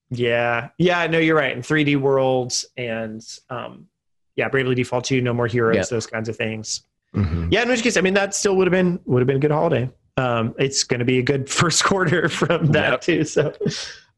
yeah, 0.09 0.69
yeah. 0.77 1.05
No, 1.07 1.17
you're 1.19 1.35
right. 1.35 1.55
In 1.55 1.61
3D 1.61 1.97
worlds 1.99 2.65
and 2.77 3.21
um, 3.49 3.87
yeah, 4.35 4.49
Bravely 4.49 4.75
Default 4.75 5.05
2, 5.05 5.21
No 5.21 5.33
More 5.33 5.47
Heroes, 5.47 5.75
Yep. 5.75 5.87
those 5.89 6.07
kinds 6.07 6.29
of 6.29 6.35
things. 6.35 6.83
Mhm. 7.15 7.47
Yeah, 7.51 7.63
in 7.63 7.69
which 7.69 7.81
case, 7.83 7.97
I 7.97 8.01
mean, 8.01 8.13
that 8.15 8.35
still 8.35 8.55
would 8.57 8.67
have 8.67 8.71
been 8.71 8.99
would 9.05 9.21
have 9.21 9.27
been 9.27 9.37
a 9.37 9.39
good 9.39 9.51
holiday. 9.51 9.89
Um, 10.17 10.55
it's 10.59 10.83
going 10.83 10.99
to 10.99 11.05
be 11.05 11.19
a 11.19 11.23
good 11.23 11.49
first 11.61 11.83
quarter 11.83 12.27
from 12.29 12.67
that 12.67 12.91
Yep. 12.91 13.01
too. 13.01 13.23
So, 13.23 13.53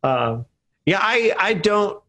um, 0.03 0.45
yeah, 0.85 0.99
I 1.01 1.33
I 1.37 1.53
don't. 1.53 2.01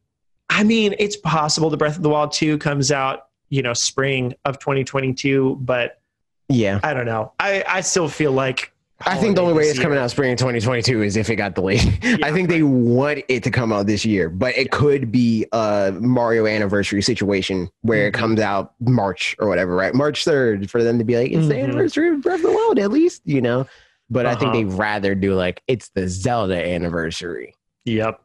I 0.49 0.65
mean, 0.65 0.95
it's 0.99 1.17
possible 1.17 1.71
the 1.71 1.77
Breath 1.77 1.97
of 1.97 2.03
the 2.03 2.09
Wild 2.09 2.33
two 2.33 2.59
comes 2.59 2.91
out, 2.91 3.27
you 3.51 3.63
know, 3.63 3.73
spring 3.73 4.35
of 4.45 4.59
2022, 4.59 5.59
but 5.61 6.01
Yeah. 6.49 6.81
I 6.83 6.93
don't 6.95 7.07
know. 7.07 7.33
I 7.39 7.63
I 7.69 7.81
still 7.83 8.09
feel 8.09 8.33
like 8.33 8.73
I 9.07 9.17
think 9.17 9.35
the 9.37 9.43
only 9.43 9.55
way 9.55 9.63
it's 9.65 9.73
this 9.75 9.79
coming 9.83 9.99
out 9.99 10.11
spring 10.11 10.33
of 10.33 10.39
2022 10.39 11.03
is 11.03 11.17
if 11.17 11.31
it 11.31 11.37
got 11.37 11.55
delayed. 11.55 11.81
Yeah, 12.03 12.19
I 12.27 12.33
think 12.33 12.49
they 12.49 12.63
want 12.63 13.23
it 13.29 13.43
to 13.45 13.51
come 13.51 13.73
out 13.73 13.87
this 13.87 14.05
year, 14.05 14.29
but 14.29 14.57
it 14.57 14.71
could 14.71 15.11
be 15.13 15.47
a 15.53 15.93
Mario 16.01 16.47
anniversary 16.47 17.01
situation 17.03 17.71
where 17.83 18.09
it 18.09 18.13
Mhm. 18.15 18.19
comes 18.19 18.41
out 18.41 18.73
March 18.81 19.37
or 19.39 19.49
whatever, 19.49 19.75
right? 19.75 19.95
March 19.95 20.25
3rd 20.25 20.69
for 20.71 20.83
them 20.83 20.99
to 20.99 21.05
be 21.05 21.17
like, 21.17 21.31
it's 21.33 21.49
the 21.49 21.55
Mhm. 21.55 21.65
anniversary 21.65 22.09
of 22.11 22.21
Breath 22.23 22.37
of 22.37 22.43
the 22.43 22.53
Wild, 22.53 22.79
at 22.79 22.91
least, 22.91 23.23
you 23.25 23.41
know? 23.41 23.67
But 24.11 24.27
I 24.27 24.31
think 24.35 24.53
Uh-huh. 24.53 24.53
they'd 24.55 24.73
rather 24.73 25.15
do 25.15 25.35
like, 25.35 25.63
it's 25.69 25.89
the 25.95 26.09
Zelda 26.09 26.57
anniversary. 26.57 27.55
Yep. 27.85 28.21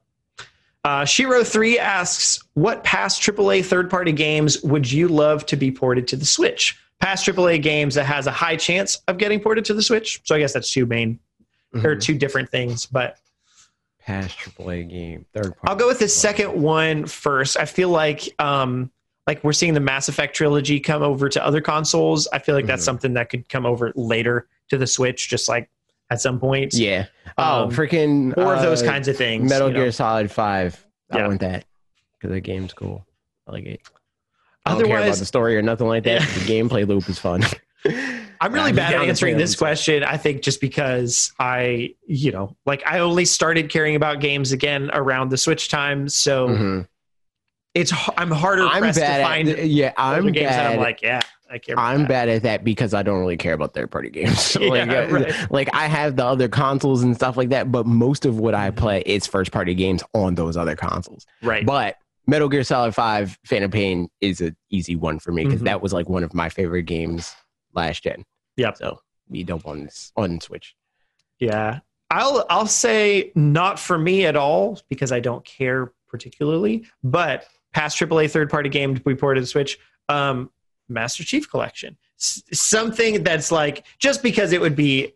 Uh, 0.83 1.05
Shiro 1.05 1.43
three 1.43 1.79
asks, 1.79 2.39
"What 2.53 2.83
past 2.83 3.21
AAA 3.21 3.61
third-party 3.63 4.11
games 4.11 4.61
would 4.61 4.91
you 4.91 5.07
love 5.07 5.45
to 5.47 5.55
be 5.55 5.71
ported 5.71 6.07
to 6.09 6.15
the 6.15 6.25
Switch? 6.25 6.77
Past 6.99 7.25
AAA 7.25 7.61
games 7.61 7.95
that 7.95 8.05
has 8.05 8.25
a 8.27 8.31
high 8.31 8.55
chance 8.55 9.01
of 9.07 9.17
getting 9.17 9.39
ported 9.39 9.65
to 9.65 9.73
the 9.73 9.81
Switch." 9.83 10.21
So 10.23 10.35
I 10.35 10.39
guess 10.39 10.53
that's 10.53 10.71
two 10.71 10.85
main 10.85 11.19
or 11.73 11.95
Mhm. 11.95 12.01
two 12.01 12.17
different 12.17 12.49
things, 12.49 12.85
but 12.85 13.17
Past 13.99 14.37
AAA 14.37 14.83
game, 14.83 15.25
third 15.33 15.55
party. 15.57 15.59
I'll 15.67 15.75
go 15.75 15.87
with 15.87 15.99
the 15.99 16.07
second 16.07 16.53
one 16.61 17.05
first. 17.07 17.57
I 17.57 17.65
feel 17.65 17.89
like 17.89 18.33
um, 18.39 18.91
like 19.27 19.43
we're 19.43 19.53
seeing 19.53 19.73
the 19.73 19.79
Mass 19.79 20.07
Effect 20.07 20.35
trilogy 20.35 20.79
come 20.79 21.01
over 21.01 21.27
to 21.29 21.43
other 21.43 21.59
consoles. 21.59 22.27
I 22.31 22.37
feel 22.37 22.53
like 22.53 22.67
that's 22.67 22.83
Mhm. 22.83 22.85
something 22.85 23.13
that 23.13 23.29
could 23.31 23.49
come 23.49 23.65
over 23.65 23.91
later 23.95 24.47
to 24.69 24.77
the 24.77 24.85
Switch, 24.85 25.27
just 25.27 25.49
like 25.49 25.69
at 26.11 26.21
some 26.21 26.39
point. 26.39 26.75
Yeah. 26.75 27.07
Oh, 27.39 27.63
Um, 27.63 27.71
freaking. 27.71 28.37
or 28.37 28.53
of 28.53 28.61
those 28.61 28.83
uh, 28.83 28.85
kinds 28.85 29.07
of 29.07 29.17
things. 29.17 29.49
Metal 29.49 29.69
you 29.69 29.73
know. 29.73 29.79
Gear 29.81 29.91
Solid 29.91 30.29
5. 30.31 30.85
I 31.11 31.17
Yeah. 31.17 31.27
want 31.27 31.39
that 31.41 31.65
because 32.19 32.31
the 32.35 32.39
game's 32.41 32.73
cool. 32.73 33.03
I 33.47 33.53
like 33.53 33.65
it. 33.65 33.81
I 34.65 34.71
don't 34.71 34.79
care 34.79 34.87
about 34.87 34.97
Otherwise, 35.01 35.19
the 35.19 35.25
story 35.25 35.55
or 35.57 35.61
nothing 35.61 35.87
like 35.87 36.03
that. 36.05 36.21
The 36.21 36.39
gameplay 36.41 36.87
loop 36.87 37.07
is 37.09 37.19
fun. 37.19 37.43
I'm 38.41 38.51
really 38.53 38.73
bad 38.73 38.93
at 38.95 39.07
answering 39.07 39.37
this 39.37 39.55
question. 39.55 40.03
I 40.03 40.17
think 40.17 40.41
just 40.41 40.59
because 40.59 41.31
I, 41.39 41.93
you 42.07 42.31
know, 42.31 42.55
like 42.65 42.83
I 42.85 42.99
only 42.99 43.25
started 43.25 43.69
caring 43.69 43.95
about 43.95 44.19
games 44.19 44.51
again 44.51 44.89
around 44.93 45.29
the 45.29 45.37
Switch 45.37 45.69
time, 45.69 46.09
so 46.09 46.49
Mhm. 46.49 46.87
it's 47.73 47.93
I'm 48.17 48.31
harder 48.31 48.63
I'm 48.67 48.81
pressed 48.81 48.99
to 48.99 49.05
find 49.05 49.49
at 49.49 49.67
yeah. 49.67 49.93
I'm 49.97 50.31
games 50.31 50.49
that 50.49 50.73
I'm 50.73 50.79
like, 50.79 51.01
yeah, 51.01 51.21
I 51.49 51.59
care. 51.59 51.79
I'm 51.79 52.01
that. 52.01 52.09
bad 52.09 52.29
at 52.29 52.43
that 52.43 52.63
because 52.63 52.93
I 52.93 53.03
don't 53.03 53.19
really 53.19 53.37
care 53.37 53.53
about 53.53 53.73
third 53.73 53.89
party 53.91 54.09
games. 54.09 54.55
Yeah, 54.59 54.69
like, 54.69 54.89
uh, 54.89 55.07
right. 55.11 55.51
like 55.51 55.69
I 55.73 55.85
have 55.87 56.15
the 56.15 56.25
other 56.25 56.49
consoles 56.49 57.03
and 57.03 57.15
stuff 57.15 57.37
like 57.37 57.49
that, 57.49 57.71
but 57.71 57.85
most 57.85 58.25
of 58.25 58.39
what 58.39 58.53
I 58.55 58.71
play 58.71 59.01
is 59.05 59.27
first 59.27 59.51
party 59.51 59.75
games 59.75 60.03
on 60.13 60.35
those 60.35 60.57
other 60.57 60.75
consoles. 60.75 61.25
Right. 61.41 61.65
But 61.65 61.97
Metal 62.27 62.49
Gear 62.49 62.63
Solid 62.63 62.95
5 62.95 63.37
Phantom 63.45 63.69
Pain 63.71 64.09
is 64.21 64.41
an 64.41 64.55
easy 64.69 64.95
one 64.95 65.19
for 65.19 65.31
me 65.31 65.43
because 65.45 65.61
Mhm. 65.61 65.65
that 65.65 65.81
was 65.81 65.93
like 65.93 66.09
one 66.09 66.23
of 66.23 66.33
my 66.33 66.49
favorite 66.49 66.83
games 66.83 67.35
last 67.73 68.03
gen. 68.03 68.25
Yep. 68.57 68.77
So 68.77 68.99
we 69.29 69.43
don't 69.43 69.65
on 69.65 69.83
this 69.83 70.11
on 70.15 70.39
Switch. 70.39 70.75
Yeah. 71.39 71.79
I'll 72.11 72.45
I'll 72.49 72.67
say 72.67 73.31
not 73.35 73.79
for 73.79 73.97
me 73.97 74.25
at 74.25 74.35
all 74.35 74.79
because 74.89 75.11
I 75.11 75.19
don't 75.19 75.43
care 75.45 75.91
particularly, 76.07 76.85
but 77.03 77.47
past 77.73 77.97
AAA 77.97 78.27
third 78.29 78.49
party 78.49 78.69
game 78.69 78.95
to 78.95 79.01
be 79.01 79.15
ported 79.15 79.43
to 79.43 79.47
Switch, 79.47 79.77
um, 80.07 80.49
Master 80.87 81.23
Chief 81.23 81.49
Collection. 81.49 81.97
S- 82.19 82.41
something 82.53 83.23
that's 83.23 83.51
like 83.51 83.85
just 83.99 84.23
because 84.23 84.53
it 84.53 84.61
would 84.61 84.75
be 84.75 85.13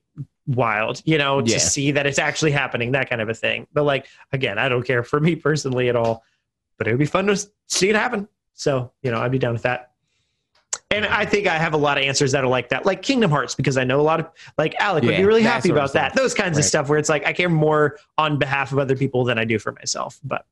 wild, 0.47 1.01
you 1.05 1.17
know, 1.17 1.41
to 1.41 1.51
Yeah. 1.51 1.57
see 1.59 1.91
that 1.91 2.05
it's 2.05 2.19
actually 2.19 2.51
happening, 2.51 2.91
that 2.93 3.09
kind 3.09 3.21
of 3.21 3.29
a 3.29 3.33
thing. 3.35 3.67
But 3.71 3.83
like 3.83 4.07
again, 4.33 4.57
I 4.57 4.67
don't 4.67 4.83
care 4.83 5.03
for 5.03 5.19
me 5.19 5.35
personally 5.35 5.87
at 5.89 5.95
all, 5.95 6.23
but 6.79 6.87
it 6.87 6.91
would 6.91 6.99
be 6.99 7.05
fun 7.05 7.27
to 7.27 7.37
see 7.67 7.89
it 7.89 7.95
happen. 7.95 8.27
So, 8.55 8.91
you 9.03 9.11
know, 9.11 9.19
I'd 9.21 9.31
be 9.31 9.37
down 9.37 9.53
with 9.53 9.61
that. 9.61 9.91
And 10.89 11.05
I 11.05 11.25
think 11.25 11.45
I 11.45 11.57
have 11.59 11.73
a 11.73 11.77
lot 11.77 11.99
of 11.99 12.03
answers 12.03 12.31
that 12.31 12.43
are 12.43 12.47
like 12.47 12.69
that, 12.69 12.83
like 12.83 13.03
Kingdom 13.03 13.29
Hearts, 13.29 13.53
because 13.53 13.77
I 13.77 13.83
know 13.83 14.01
a 14.01 14.01
lot 14.01 14.19
of 14.19 14.29
like 14.57 14.73
Alec 14.79 15.03
would 15.03 15.15
be 15.15 15.23
really 15.23 15.43
happy 15.43 15.69
about 15.69 15.93
that. 15.93 16.15
Those 16.15 16.33
kinds 16.33 16.57
of 16.57 16.65
stuff 16.65 16.89
where 16.89 16.97
it's 16.97 17.09
like 17.09 17.27
I 17.27 17.33
care 17.33 17.49
more 17.49 17.99
on 18.17 18.39
behalf 18.39 18.71
of 18.71 18.79
other 18.79 18.95
people 18.95 19.23
than 19.23 19.37
I 19.37 19.45
do 19.45 19.59
for 19.59 19.71
myself. 19.73 20.19
But 20.23 20.45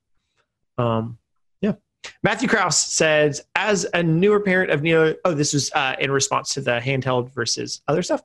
um 0.77 1.17
yeah. 1.61 1.73
Matthew 2.21 2.47
Krause 2.47 2.79
says, 2.79 3.41
as 3.55 3.87
a 3.95 4.03
newer 4.03 4.39
parent 4.39 4.69
of 4.69 4.83
Neo, 4.83 5.15
oh, 5.25 5.33
this 5.33 5.53
was 5.53 5.71
uh, 5.73 5.95
in 5.99 6.11
response 6.11 6.53
to 6.53 6.61
the 6.61 6.79
handheld 6.79 7.31
versus 7.31 7.81
other 7.87 8.03
stuff. 8.03 8.21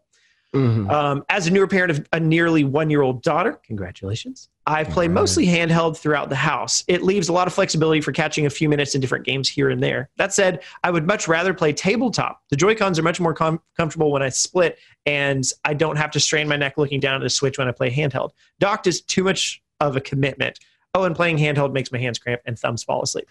Mhm. 0.54 0.90
Um, 0.90 1.24
as 1.30 1.46
a 1.46 1.50
newer 1.50 1.66
parent 1.66 1.90
of 1.90 2.06
a 2.12 2.20
nearly 2.20 2.62
one 2.62 2.90
year 2.90 3.00
old 3.00 3.22
daughter, 3.22 3.58
congratulations. 3.64 4.50
I 4.66 4.84
play 4.84 5.06
Alright. 5.06 5.10
mostly 5.10 5.46
handheld 5.46 5.96
throughout 5.96 6.28
the 6.28 6.36
house. 6.36 6.84
It 6.86 7.02
leaves 7.02 7.28
a 7.28 7.32
lot 7.32 7.46
of 7.48 7.54
flexibility 7.54 8.00
for 8.00 8.12
catching 8.12 8.44
a 8.46 8.50
few 8.50 8.68
minutes 8.68 8.94
in 8.94 9.00
different 9.00 9.24
games 9.24 9.48
here 9.48 9.70
and 9.70 9.82
there. 9.82 10.10
That 10.18 10.32
said, 10.32 10.62
I 10.84 10.90
would 10.90 11.06
much 11.06 11.26
rather 11.26 11.52
play 11.54 11.72
tabletop. 11.72 12.42
The 12.50 12.56
Joy 12.56 12.74
Cons 12.76 12.98
are 12.98 13.02
much 13.02 13.18
more 13.18 13.34
com- 13.34 13.60
comfortable 13.76 14.12
when 14.12 14.22
I 14.22 14.28
split, 14.28 14.78
and 15.06 15.42
I 15.64 15.74
don't 15.74 15.96
have 15.96 16.10
to 16.12 16.20
strain 16.20 16.46
my 16.48 16.56
neck 16.56 16.74
looking 16.76 17.00
down 17.00 17.14
at 17.16 17.22
the 17.22 17.30
Switch 17.30 17.58
when 17.58 17.66
I 17.66 17.72
play 17.72 17.90
handheld. 17.90 18.30
Docked 18.60 18.86
is 18.86 19.00
too 19.00 19.24
much 19.24 19.62
of 19.80 19.96
a 19.96 20.00
commitment. 20.00 20.60
Oh, 20.94 21.04
and 21.04 21.16
playing 21.16 21.38
handheld 21.38 21.72
makes 21.72 21.90
my 21.90 21.98
hands 21.98 22.18
cramp 22.18 22.42
and 22.44 22.56
thumbs 22.58 22.84
fall 22.84 23.02
asleep. 23.02 23.28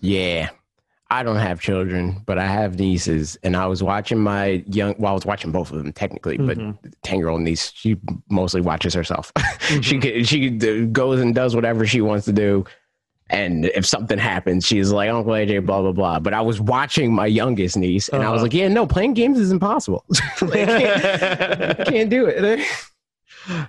Yeah. 0.00 0.48
I 1.12 1.22
don't 1.22 1.36
have 1.36 1.60
children, 1.60 2.22
but 2.24 2.38
I 2.38 2.46
have 2.46 2.78
nieces, 2.78 3.36
and 3.42 3.54
I 3.54 3.66
was 3.66 3.82
watching 3.82 4.18
my 4.18 4.64
young. 4.66 4.94
Well, 4.98 5.10
I 5.12 5.14
was 5.14 5.26
watching 5.26 5.52
both 5.52 5.70
of 5.70 5.76
them 5.78 5.92
technically, 5.92 6.38
but 6.38 6.56
Mhm. 6.56 6.78
ten 7.02 7.18
year 7.18 7.28
old 7.28 7.42
niece, 7.42 7.70
she 7.74 7.96
mostly 8.30 8.62
watches 8.62 8.94
herself. 8.94 9.30
she 9.60 9.98
Mhm. 9.98 10.02
could, 10.02 10.26
she 10.26 10.50
goes 10.86 11.20
and 11.20 11.34
does 11.34 11.54
whatever 11.54 11.86
she 11.86 12.00
wants 12.00 12.24
to 12.24 12.32
do, 12.32 12.64
and 13.28 13.66
if 13.66 13.84
something 13.84 14.18
happens, 14.18 14.64
she's 14.66 14.90
like, 14.90 15.10
"Uncle 15.10 15.32
AJ, 15.34 15.58
blah 15.66 15.82
blah 15.82 15.92
blah." 15.92 16.18
But 16.18 16.32
I 16.32 16.40
was 16.40 16.60
watching 16.60 17.12
my 17.14 17.26
youngest 17.26 17.76
niece, 17.76 18.08
and 18.08 18.22
I 18.22 18.30
was 18.30 18.38
Uh-huh. 18.38 18.42
like, 18.44 18.54
"Yeah, 18.54 18.68
no, 18.68 18.86
playing 18.86 19.12
games 19.12 19.38
is 19.38 19.52
impossible. 19.52 20.04
Like, 20.40 20.66
can't, 20.66 21.88
can't 21.88 22.10
do 22.10 22.24
it." 22.26 22.66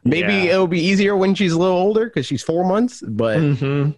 Maybe 0.05 0.33
Yeah. 0.33 0.53
it'll 0.53 0.67
be 0.67 0.79
easier 0.81 1.17
when 1.17 1.35
she's 1.35 1.51
a 1.51 1.59
little 1.59 1.75
older 1.77 2.05
because 2.05 2.25
she's 2.25 2.43
four 2.43 2.63
months, 2.63 3.03
but 3.05 3.39
Mhm. 3.39 3.95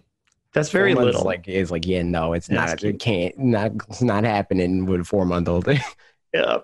That's 0.56 0.70
very 0.70 0.94
four 0.94 1.04
little. 1.04 1.22
Like 1.22 1.46
it's 1.46 1.70
like, 1.70 1.86
yeah, 1.86 2.00
no, 2.02 2.32
it's 2.32 2.46
That's 2.46 2.72
not. 2.72 2.78
cute. 2.78 2.94
It 2.94 2.98
can't. 2.98 3.38
Not. 3.38 3.72
It's 3.90 4.00
not 4.00 4.24
happening 4.24 4.86
with 4.86 5.02
a 5.02 5.04
four 5.04 5.26
month 5.26 5.48
old. 5.48 5.68
Yeah. 6.34 6.58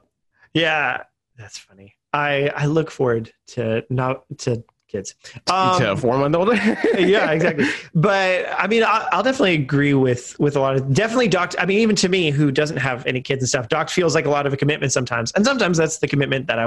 Yeah. 0.54 1.02
That's 1.38 1.58
funny. 1.58 1.94
I 2.12 2.50
I 2.56 2.66
look 2.66 2.90
forward 2.90 3.32
to 3.48 3.84
not 3.90 4.24
to 4.38 4.64
kids. 4.88 5.14
to 5.46 5.54
Um, 5.54 5.82
a 5.82 5.96
four 5.96 6.16
month 6.16 6.34
old. 6.34 6.56
yeah, 6.98 7.30
exactly. 7.32 7.66
But 7.94 8.46
I 8.58 8.66
mean, 8.66 8.82
I, 8.82 9.08
I'll 9.12 9.22
definitely 9.22 9.54
agree 9.54 9.92
with 9.94 10.38
with 10.40 10.56
a 10.56 10.60
lot 10.60 10.74
of 10.76 10.92
definitely 10.94 11.28
dock. 11.28 11.54
I 11.58 11.66
mean, 11.66 11.78
even 11.80 11.96
to 11.96 12.08
me, 12.08 12.30
who 12.30 12.50
doesn't 12.50 12.78
have 12.78 13.04
any 13.06 13.20
kids 13.20 13.42
and 13.42 13.48
stuff, 13.48 13.68
dock 13.68 13.90
feels 13.90 14.14
like 14.14 14.24
a 14.24 14.30
lot 14.30 14.46
of 14.46 14.54
a 14.54 14.56
commitment 14.56 14.90
sometimes, 14.92 15.32
and 15.32 15.44
sometimes 15.44 15.76
that's 15.76 15.98
the 15.98 16.08
commitment 16.08 16.46
that 16.46 16.58
I 16.58 16.66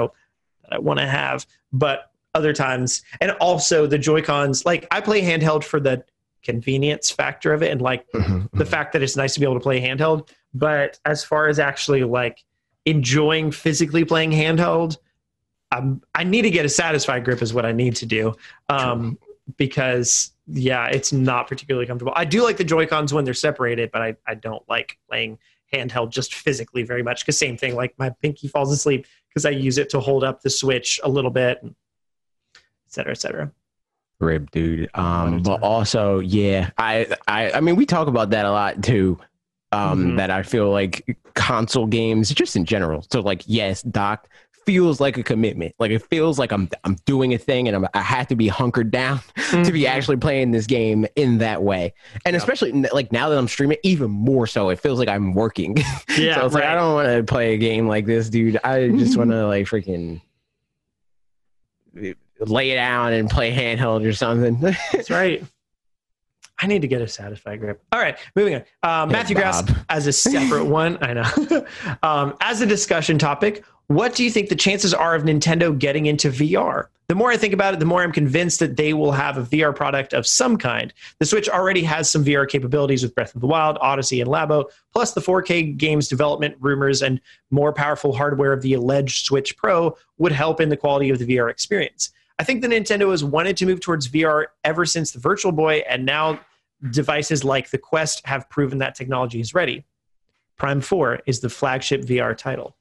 that 0.62 0.72
I 0.72 0.78
want 0.78 1.00
to 1.00 1.06
have. 1.08 1.44
But 1.72 2.10
other 2.34 2.52
times, 2.52 3.02
and 3.20 3.32
also 3.32 3.86
the 3.86 3.98
Joy 3.98 4.22
Cons, 4.22 4.64
like 4.64 4.86
I 4.92 5.00
play 5.00 5.22
handheld 5.22 5.64
for 5.64 5.80
the 5.80 6.04
convenience 6.46 7.10
factor 7.10 7.52
of 7.52 7.62
it, 7.62 7.70
and 7.72 7.82
like 7.82 8.06
the 8.54 8.64
fact 8.64 8.92
that 8.92 9.02
it's 9.02 9.16
nice 9.16 9.34
to 9.34 9.40
be 9.40 9.46
able 9.46 9.56
to 9.56 9.60
play 9.60 9.80
handheld. 9.80 10.30
But 10.54 10.98
as 11.04 11.24
far 11.24 11.48
as 11.48 11.58
actually 11.58 12.04
like 12.04 12.44
enjoying 12.84 13.50
physically 13.50 14.04
playing 14.04 14.30
handheld, 14.30 14.96
um, 15.72 16.00
I 16.14 16.24
need 16.24 16.42
to 16.42 16.50
get 16.50 16.64
a 16.64 16.68
Satisfye 16.68 17.24
grip 17.24 17.42
is 17.42 17.52
what 17.52 17.66
I 17.66 17.72
need 17.72 17.96
to 17.96 18.06
do. 18.06 18.34
Um, 18.68 19.18
because 19.58 20.32
yeah, 20.46 20.86
it's 20.86 21.12
not 21.12 21.48
particularly 21.48 21.86
comfortable. 21.86 22.12
I 22.16 22.24
do 22.24 22.42
like 22.42 22.56
the 22.56 22.64
Joy 22.64 22.86
Cons 22.86 23.12
when 23.12 23.24
they're 23.24 23.34
separated, 23.34 23.90
but 23.92 24.02
I, 24.02 24.16
I 24.26 24.34
don't 24.34 24.62
like 24.68 24.98
playing 25.08 25.38
handheld 25.72 26.10
just 26.10 26.34
physically 26.34 26.84
very 26.84 27.02
much. 27.02 27.22
Because 27.22 27.38
same 27.38 27.56
thing, 27.56 27.74
like 27.74 27.92
my 27.98 28.10
pinky 28.22 28.48
falls 28.48 28.72
asleep 28.72 29.06
because 29.28 29.44
I 29.44 29.50
use 29.50 29.78
it 29.78 29.90
to 29.90 30.00
hold 30.00 30.24
up 30.24 30.42
the 30.42 30.50
Switch 30.50 31.00
a 31.02 31.08
little 31.08 31.30
bit, 31.30 31.58
et 31.64 31.72
cetera, 32.86 33.12
et 33.12 33.20
cetera. 33.20 33.50
Rib, 34.18 34.50
dude. 34.50 34.88
Um, 34.94 35.42
but 35.42 35.60
also, 35.62 36.20
yeah, 36.20 36.70
I, 36.78 37.06
I, 37.28 37.52
I 37.52 37.60
mean, 37.60 37.76
we 37.76 37.84
talk 37.86 38.08
about 38.08 38.30
that 38.30 38.46
a 38.46 38.50
lot 38.50 38.82
too. 38.82 39.18
Um, 39.72 40.12
Mhm. 40.12 40.16
that 40.18 40.30
I 40.30 40.42
feel 40.42 40.70
like 40.70 41.18
console 41.34 41.86
games, 41.86 42.30
just 42.30 42.54
in 42.56 42.64
general. 42.64 43.04
So, 43.10 43.20
like, 43.20 43.42
yes, 43.46 43.82
Dock 43.82 44.28
feels 44.64 45.00
like 45.00 45.18
a 45.18 45.22
commitment. 45.24 45.74
Like, 45.78 45.90
it 45.90 46.02
feels 46.08 46.38
like 46.38 46.50
I'm, 46.52 46.68
I'm 46.84 46.96
doing 47.04 47.34
a 47.34 47.38
thing, 47.38 47.66
and 47.68 47.76
I'm, 47.76 47.86
I 47.92 48.00
have 48.00 48.28
to 48.28 48.36
be 48.36 48.46
hunkered 48.48 48.90
down 48.92 49.20
to 49.50 49.72
be 49.72 49.82
Mhm. 49.82 49.88
actually 49.88 50.16
playing 50.18 50.52
this 50.52 50.66
game 50.66 51.04
in 51.16 51.38
that 51.38 51.62
way. 51.64 51.94
And 52.24 52.36
especially 52.36 52.72
like 52.72 53.10
now 53.12 53.28
that 53.28 53.36
I'm 53.36 53.48
streaming, 53.48 53.78
even 53.82 54.10
more 54.10 54.46
so, 54.46 54.70
it 54.70 54.78
feels 54.80 54.98
like 55.00 55.08
I'm 55.08 55.34
working. 55.34 55.76
Yeah, 56.16 56.36
so 56.36 56.46
it's 56.46 56.54
like 56.54 56.64
I 56.64 56.74
don't 56.74 56.94
want 56.94 57.08
to 57.08 57.24
play 57.24 57.52
a 57.54 57.58
game 57.58 57.86
like 57.88 58.06
this, 58.06 58.30
dude. 58.30 58.58
I 58.64 58.88
just 58.88 59.16
want 59.18 59.30
to 59.32 59.46
like 59.48 59.66
freaking 59.66 60.22
lay 62.40 62.74
down 62.74 63.12
and 63.12 63.28
play 63.30 63.52
handheld 63.52 64.06
or 64.06 64.12
something. 64.12 64.60
That's 64.92 65.10
right. 65.10 65.42
I 66.58 66.66
need 66.66 66.82
to 66.82 66.88
get 66.88 67.02
a 67.02 67.04
Satisfye 67.04 67.58
grip. 67.58 67.82
All 67.92 68.00
right, 68.00 68.18
moving 68.34 68.54
on. 68.54 68.64
Uh, 68.82 69.06
Matthew 69.06 69.36
Grass 69.36 69.62
as 69.90 70.06
a 70.06 70.12
separate 70.12 70.64
one. 70.64 70.98
I 71.02 71.12
know. 71.12 71.66
um, 72.02 72.34
as 72.40 72.62
a 72.62 72.66
discussion 72.66 73.18
topic, 73.18 73.62
what 73.88 74.14
do 74.14 74.24
you 74.24 74.30
think 74.30 74.48
the 74.48 74.56
chances 74.56 74.94
are 74.94 75.14
of 75.14 75.24
Nintendo 75.24 75.78
getting 75.78 76.06
into 76.06 76.30
VR? 76.30 76.86
The 77.08 77.14
more 77.14 77.30
I 77.30 77.36
think 77.36 77.54
about 77.54 77.72
it, 77.72 77.78
the 77.78 77.86
more 77.86 78.02
I'm 78.02 78.10
convinced 78.10 78.58
that 78.58 78.76
they 78.76 78.92
will 78.92 79.12
have 79.12 79.38
a 79.38 79.42
VR 79.42 79.74
product 79.74 80.12
of 80.12 80.26
some 80.26 80.56
kind. 80.56 80.92
The 81.20 81.26
Switch 81.26 81.48
already 81.48 81.84
has 81.84 82.10
some 82.10 82.24
VR 82.24 82.48
capabilities 82.48 83.04
with 83.04 83.14
Breath 83.14 83.32
of 83.32 83.40
the 83.40 83.46
Wild, 83.46 83.78
Odyssey, 83.80 84.20
and 84.20 84.28
Labo, 84.28 84.64
plus 84.92 85.12
the 85.12 85.20
4K 85.20 85.76
games 85.76 86.08
development 86.08 86.56
rumors 86.58 87.02
and 87.02 87.20
more 87.52 87.72
powerful 87.72 88.12
hardware 88.12 88.52
of 88.52 88.62
the 88.62 88.72
alleged 88.72 89.24
Switch 89.24 89.56
Pro 89.56 89.96
would 90.18 90.32
help 90.32 90.60
in 90.60 90.68
the 90.68 90.76
quality 90.76 91.10
of 91.10 91.20
the 91.20 91.26
VR 91.26 91.48
experience. 91.48 92.10
I 92.38 92.44
think 92.44 92.62
the 92.62 92.68
Nintendo 92.68 93.10
has 93.10 93.24
wanted 93.24 93.56
to 93.58 93.66
move 93.66 93.80
towards 93.80 94.08
VR 94.08 94.46
ever 94.64 94.84
since 94.84 95.12
the 95.12 95.18
Virtual 95.18 95.52
Boy, 95.52 95.82
and 95.88 96.04
now 96.04 96.40
devices 96.90 97.44
like 97.44 97.70
the 97.70 97.78
Quest 97.78 98.26
have 98.26 98.48
proven 98.50 98.78
that 98.78 98.94
technology 98.94 99.40
is 99.40 99.54
ready. 99.54 99.84
Prime 100.56 100.80
4 100.80 101.20
is 101.26 101.40
the 101.40 101.48
flagship 101.48 102.02
VR 102.02 102.36
title. 102.36 102.76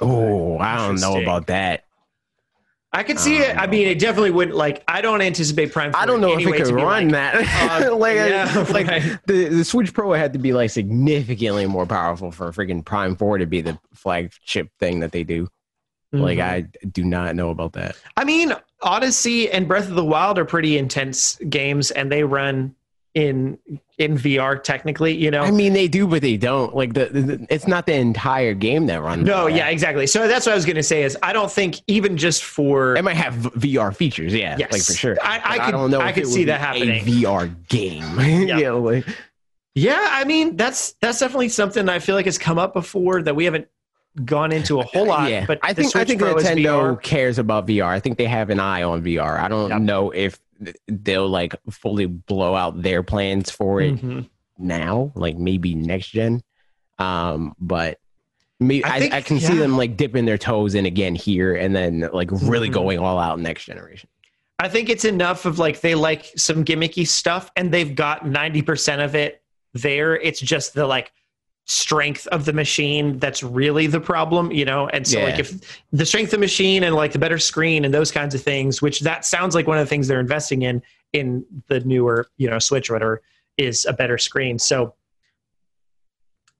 oh, 0.00 0.58
I 0.58 0.86
don't 0.86 1.00
know 1.00 1.20
about 1.20 1.46
that. 1.46 1.84
I 2.94 3.02
could 3.04 3.18
see 3.18 3.38
I 3.38 3.42
it. 3.42 3.48
don't 3.48 3.58
I 3.58 3.66
mean, 3.68 3.88
it 3.88 3.98
definitely 3.98 4.32
wouldn't 4.32 4.54
like. 4.56 4.84
I 4.86 5.00
don't 5.00 5.22
anticipate 5.22 5.72
Prime. 5.72 5.92
4 5.92 6.00
I 6.00 6.04
don't 6.04 6.20
know 6.20 6.32
if 6.32 6.40
anyway 6.40 6.58
it 6.58 6.60
could 6.60 6.68
to 6.68 6.76
be 6.76 6.82
run 6.82 7.08
like, 7.08 7.32
that. 7.32 7.82
uh, 7.86 7.96
like, 7.96 8.16
yeah, 8.16 8.66
like 8.70 8.86
right. 8.86 9.18
the, 9.26 9.48
the 9.48 9.64
Switch 9.64 9.94
Pro 9.94 10.12
had 10.12 10.34
to 10.34 10.38
be 10.38 10.52
like 10.52 10.68
significantly 10.68 11.64
more 11.66 11.86
powerful 11.86 12.30
for 12.30 12.48
a 12.48 12.52
freaking 12.52 12.84
Prime 12.84 13.16
4 13.16 13.38
to 13.38 13.46
be 13.46 13.62
the 13.62 13.78
flagship 13.94 14.68
thing 14.78 15.00
that 15.00 15.12
they 15.12 15.24
do. 15.24 15.48
Like, 16.12 16.38
Mhm. 16.38 16.42
I 16.44 16.60
do 16.92 17.04
not 17.04 17.34
know 17.36 17.50
about 17.50 17.72
that. 17.72 17.96
I 18.16 18.24
mean, 18.24 18.52
Odyssey 18.82 19.50
and 19.50 19.66
Breath 19.66 19.88
of 19.88 19.94
the 19.94 20.04
Wild 20.04 20.38
are 20.38 20.44
pretty 20.44 20.76
intense 20.76 21.38
games, 21.48 21.90
and 21.90 22.12
they 22.12 22.22
run 22.24 22.74
in 23.14 23.58
in 23.98 24.16
VR. 24.16 24.56
Technically, 24.56 25.14
you 25.14 25.30
know. 25.30 25.42
I 25.42 25.50
mean, 25.50 25.72
they 25.74 25.86
do, 25.88 26.06
but 26.06 26.22
they 26.22 26.36
don't. 26.36 26.74
Like, 26.74 26.94
the, 26.94 27.06
the 27.06 27.46
it's 27.50 27.66
not 27.66 27.86
the 27.86 27.94
entire 27.94 28.52
game 28.54 28.86
that 28.86 29.00
runs. 29.02 29.24
no, 29.26 29.46
yeah, 29.46 29.68
exactly. 29.68 30.06
So 30.06 30.26
that's 30.28 30.44
what 30.46 30.52
I 30.52 30.54
was 30.54 30.64
going 30.66 30.76
to 30.76 30.82
say. 30.82 31.02
Is 31.02 31.16
I 31.22 31.32
don't 31.32 31.50
think 31.50 31.76
even 31.86 32.16
just 32.16 32.42
for 32.44 32.96
It 32.96 33.04
might 33.04 33.16
have 33.16 33.34
VR 33.34 33.94
features, 33.94 34.34
yeah, 34.34 34.56
Yes. 34.58 34.72
like 34.72 34.82
for 34.82 34.92
sure. 34.94 35.16
I- 35.22 35.40
I 35.44 35.58
could- 35.66 35.72
don't 35.72 35.90
know. 35.90 36.00
I 36.00 36.08
if 36.10 36.14
could 36.16 36.26
see 36.26 36.44
that 36.44 36.60
happening. 36.60 36.90
A 36.90 37.04
VR 37.04 37.48
game, 37.68 38.18
Yeah. 38.48 38.58
yeah. 38.58 38.70
like, 38.72 39.04
yeah, 39.74 40.08
I 40.10 40.24
mean 40.24 40.56
that's 40.56 40.94
that's 41.00 41.20
definitely 41.20 41.48
something 41.50 41.88
I 41.88 41.98
feel 42.00 42.14
like 42.16 42.24
has 42.26 42.38
come 42.38 42.58
up 42.58 42.72
before 42.74 43.22
that 43.22 43.34
we 43.36 43.44
haven't 43.44 43.68
gone 44.24 44.52
into 44.52 44.78
a 44.80 44.84
whole 44.84 45.06
lot. 45.06 45.30
yeah. 45.30 45.46
But 45.46 45.58
I 45.62 45.72
think 45.72 45.94
I 45.96 46.04
think 46.04 46.20
Pro 46.20 46.34
Nintendo 46.34 47.00
cares 47.02 47.38
about 47.38 47.66
VR. 47.66 47.86
I 47.86 48.00
think 48.00 48.18
they 48.18 48.26
have 48.26 48.50
an 48.50 48.60
eye 48.60 48.82
on 48.82 49.02
VR. 49.02 49.38
I 49.40 49.48
don't 49.48 49.70
Yep. 49.70 49.80
know 49.82 50.10
if 50.10 50.38
they'll 50.86 51.28
like 51.28 51.54
fully 51.70 52.06
blow 52.06 52.54
out 52.54 52.82
their 52.82 53.02
plans 53.02 53.50
for 53.50 53.80
it 53.80 53.96
Mhm. 53.96 54.28
now, 54.58 55.12
like 55.14 55.36
maybe 55.36 55.74
next 55.74 56.08
gen. 56.08 56.42
Um, 56.98 57.54
but 57.58 57.98
me, 58.60 58.82
I 58.84 58.96
I, 58.96 59.00
think- 59.00 59.14
I, 59.14 59.22
can 59.22 59.40
see 59.40 59.56
them 59.56 59.76
like 59.76 59.96
dipping 59.96 60.24
their 60.24 60.38
toes 60.38 60.74
in 60.76 60.86
again 60.86 61.14
here, 61.16 61.54
and 61.56 61.74
then 61.74 62.08
like 62.12 62.30
really 62.30 62.68
Mhm. 62.68 62.74
going 62.74 62.98
all 62.98 63.18
out 63.18 63.40
next 63.40 63.64
generation. 63.64 64.08
I 64.58 64.68
think 64.68 64.88
it's 64.88 65.04
enough 65.04 65.46
of 65.46 65.58
like 65.58 65.80
they 65.80 65.96
like 65.96 66.26
some 66.36 66.64
gimmicky 66.64 67.08
stuff 67.08 67.50
and 67.56 67.72
they've 67.72 67.92
got 67.96 68.24
90% 68.26 69.00
of 69.02 69.16
it 69.16 69.42
there. 69.74 70.14
It's 70.14 70.38
just 70.38 70.74
the 70.74 70.86
like 70.86 71.10
strength 71.64 72.26
of 72.28 72.44
the 72.44 72.52
machine 72.52 73.18
that's 73.18 73.42
really 73.42 73.86
the 73.86 74.00
problem, 74.00 74.50
you 74.50 74.64
know? 74.64 74.88
And 74.88 75.06
so 75.06 75.18
Yeah. 75.18 75.24
like 75.24 75.38
if 75.38 75.82
the 75.92 76.04
strength 76.04 76.28
of 76.28 76.32
the 76.32 76.38
machine 76.38 76.82
and 76.82 76.94
like 76.94 77.12
the 77.12 77.18
better 77.18 77.38
screen 77.38 77.84
and 77.84 77.94
those 77.94 78.10
kinds 78.10 78.34
of 78.34 78.42
things, 78.42 78.82
which 78.82 79.00
that 79.00 79.24
sounds 79.24 79.54
like 79.54 79.66
one 79.66 79.78
of 79.78 79.86
the 79.86 79.88
things 79.88 80.08
they're 80.08 80.20
investing 80.20 80.62
in 80.62 80.82
in 81.12 81.44
the 81.68 81.80
newer, 81.80 82.26
you 82.36 82.50
know, 82.50 82.58
Switch 82.58 82.90
or 82.90 82.94
whatever 82.94 83.22
is 83.58 83.84
a 83.84 83.92
better 83.92 84.18
screen. 84.18 84.58
So 84.58 84.94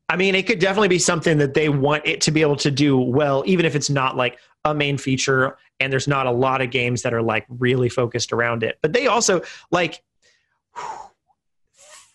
I 0.09 0.17
mean, 0.17 0.35
it 0.35 0.47
could 0.47 0.59
definitely 0.59 0.89
be 0.89 0.99
something 0.99 1.39
that 1.39 1.55
they 1.55 1.71
want 1.71 2.07
it 2.07 2.21
to 2.23 2.31
be 2.31 2.43
able 2.43 2.57
to 2.57 2.71
do 2.71 2.99
well, 2.99 3.43
even 3.47 3.65
if 3.65 3.75
it's 3.75 3.89
not 3.89 4.15
like 4.15 4.39
a 4.65 4.75
main 4.75 4.99
feature 4.99 5.57
and 5.81 5.91
there's 5.91 6.07
not 6.07 6.27
a 6.27 6.31
lot 6.31 6.61
of 6.61 6.71
games 6.71 7.01
that 7.03 7.15
are 7.15 7.23
like 7.23 7.47
really 7.49 7.89
focused 7.89 8.31
around 8.31 8.63
it. 8.63 8.79
But 8.83 8.93
they 8.93 9.07
also 9.07 9.41
like 9.71 10.03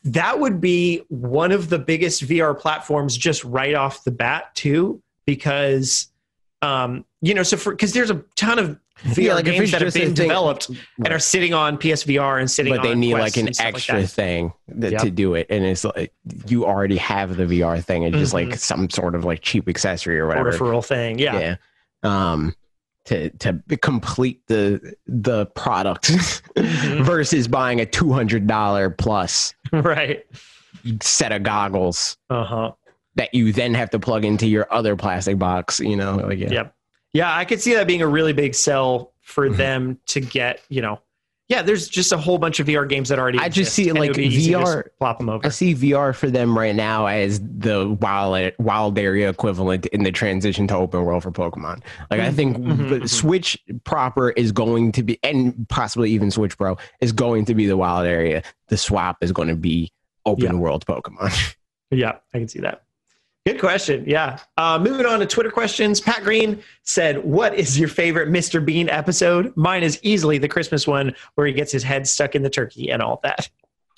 that 0.04 0.40
would 0.40 0.62
be 0.62 1.04
one 1.10 1.52
of 1.52 1.70
the 1.70 1.80
biggest 1.80 2.24
VR 2.24 2.58
platforms 2.58 3.18
just 3.18 3.44
right 3.44 3.76
off 3.76 4.04
the 4.04 4.12
bat 4.12 4.54
too, 4.56 5.02
because 5.26 6.08
um, 6.62 7.06
you 7.22 7.34
know, 7.34 7.44
so 7.44 7.56
for 7.58 7.72
because 7.72 7.94
there's 7.94 8.10
a 8.10 8.24
ton 8.36 8.58
of 8.58 8.80
VR 9.04 9.18
Yeah, 9.26 9.34
like, 9.36 9.46
games 9.46 9.70
that 9.72 9.82
have 9.82 9.88
just 9.88 9.96
been 9.98 10.16
thing- 10.16 10.28
developed 10.28 10.72
and 10.98 11.14
are 11.14 11.20
sitting 11.20 11.54
on 11.54 11.78
PSVR 11.78 12.40
and 12.40 12.50
sitting 12.50 12.74
but 12.74 12.82
they 12.82 12.96
need 12.96 13.12
Quests 13.14 13.38
like 13.38 13.46
an 13.48 13.54
stuff 13.54 13.66
like 13.66 13.76
extra 13.76 14.08
thing 14.08 14.54
that, 14.70 14.92
Yep. 14.94 15.02
to 15.04 15.12
do 15.12 15.36
it 15.36 15.46
and 15.52 15.64
it's 15.64 15.84
like 15.84 16.12
you 16.48 16.66
already 16.66 16.98
have 16.98 17.38
the 17.38 17.44
vr 17.44 17.84
thing 17.84 18.06
and 18.06 18.16
just 18.16 18.32
Mhm. 18.34 18.50
like 18.50 18.56
some 18.60 18.90
sort 18.90 19.14
of 19.14 19.24
like 19.24 19.42
cheap 19.44 19.70
accessory 19.70 20.18
or 20.20 20.26
whatever 20.28 20.46
peripheral 20.50 20.82
thing. 20.82 21.20
Yeah. 21.20 21.40
yeah 21.40 21.56
um 22.32 22.56
to 23.08 23.30
to 23.32 23.62
complete 23.82 24.46
the 24.48 24.94
the 25.08 25.46
product 25.48 26.12
Mhm. 26.58 27.04
versus 27.04 27.48
buying 27.48 27.82
a 27.82 27.86
$200 27.86 28.98
plus 28.98 29.54
right. 29.72 30.24
set 31.02 31.32
of 31.32 31.44
goggles 31.44 32.18
Uh-huh. 32.30 32.72
that 33.16 33.34
you 33.34 33.52
then 33.54 33.74
have 33.74 33.90
to 33.92 34.00
plug 34.00 34.26
into 34.26 34.48
your 34.48 34.72
other 34.72 34.96
plastic 34.96 35.38
box 35.40 35.80
you 35.80 35.96
know 35.96 36.18
like 36.18 36.40
yeah 36.40 36.52
Yep. 36.52 36.74
Yeah, 37.14 37.36
I 37.36 37.46
could 37.46 37.62
see 37.62 37.74
that 37.74 37.88
being 37.88 38.02
a 38.02 38.08
really 38.08 38.34
big 38.34 38.54
sell 38.54 39.14
for 39.22 39.50
Mhm. 39.50 39.58
them 39.58 40.00
to 40.08 40.20
get, 40.20 40.62
you 40.70 40.82
know. 40.82 41.00
Yeah, 41.50 41.62
there's 41.62 41.88
just 41.88 42.12
a 42.12 42.18
whole 42.18 42.38
bunch 42.38 42.60
of 42.60 42.68
VR 42.68 42.88
games 42.90 43.08
that 43.08 43.20
already 43.20 43.40
I 43.40 43.48
just 43.48 43.74
see 43.74 43.90
like 43.94 44.10
would 44.10 44.18
be 44.18 44.26
easy 44.26 44.52
to 44.52 44.60
just 44.60 44.72
VR 44.74 44.84
plop 45.00 45.18
them 45.20 45.30
over. 45.30 45.46
I 45.46 45.50
see 45.50 45.74
VR 45.74 46.14
for 46.14 46.30
them 46.30 46.58
right 46.58 46.76
now 46.76 47.06
as 47.06 47.40
the 47.40 47.98
wild 48.02 48.52
wild 48.60 49.00
area 49.00 49.30
equivalent 49.30 49.86
in 49.88 50.04
the 50.04 50.12
transition 50.12 50.68
to 50.68 50.76
open 50.76 51.06
world 51.06 51.24
for 51.24 51.32
Pokemon. 51.32 51.84
Like 52.12 52.20
I 52.20 52.32
think 52.32 52.58
Mhm, 52.58 52.90
the 52.90 53.00
mhm. 53.00 53.10
Switch 53.10 53.58
proper 53.86 54.32
is 54.32 54.52
going 54.52 54.92
to 54.92 55.04
be, 55.04 55.18
and 55.24 55.68
possibly 55.70 56.12
even 56.12 56.32
Switch 56.32 56.58
Pro 56.58 56.76
is 57.00 57.14
going 57.14 57.46
to 57.46 57.56
be 57.56 57.66
the 57.66 57.78
wild 57.78 58.06
area. 58.06 58.44
The 58.68 58.76
swap 58.78 59.18
is 59.22 59.32
going 59.32 59.48
to 59.48 59.56
be 59.56 59.94
open 60.26 60.44
Yeah. 60.44 60.54
world 60.54 60.86
Pokemon. 60.86 61.56
Yeah, 61.90 62.18
I 62.34 62.40
can 62.40 62.50
see 62.50 62.60
that. 62.60 62.82
Good 63.48 63.62
question. 63.62 64.04
Yeah. 64.06 64.40
Uh, 64.58 64.78
moving 64.78 65.06
on 65.06 65.20
to 65.20 65.26
Twitter 65.26 65.50
questions. 65.52 66.02
Pat 66.02 66.22
Green 66.24 66.62
said, 66.84 67.24
What 67.24 67.56
is 67.56 67.80
your 67.80 67.88
favorite 67.88 68.28
Mr. 68.28 68.64
Bean 68.64 68.90
episode? 68.90 69.56
Mine 69.56 69.84
is 69.84 70.00
easily 70.04 70.38
the 70.38 70.50
Christmas 70.50 70.86
one 70.86 71.16
where 71.36 71.48
he 71.48 71.54
gets 71.54 71.72
his 71.72 71.82
head 71.82 72.08
stuck 72.10 72.36
in 72.36 72.44
the 72.44 72.50
turkey 72.50 72.92
and 72.92 73.02
all 73.02 73.22
that. 73.24 73.50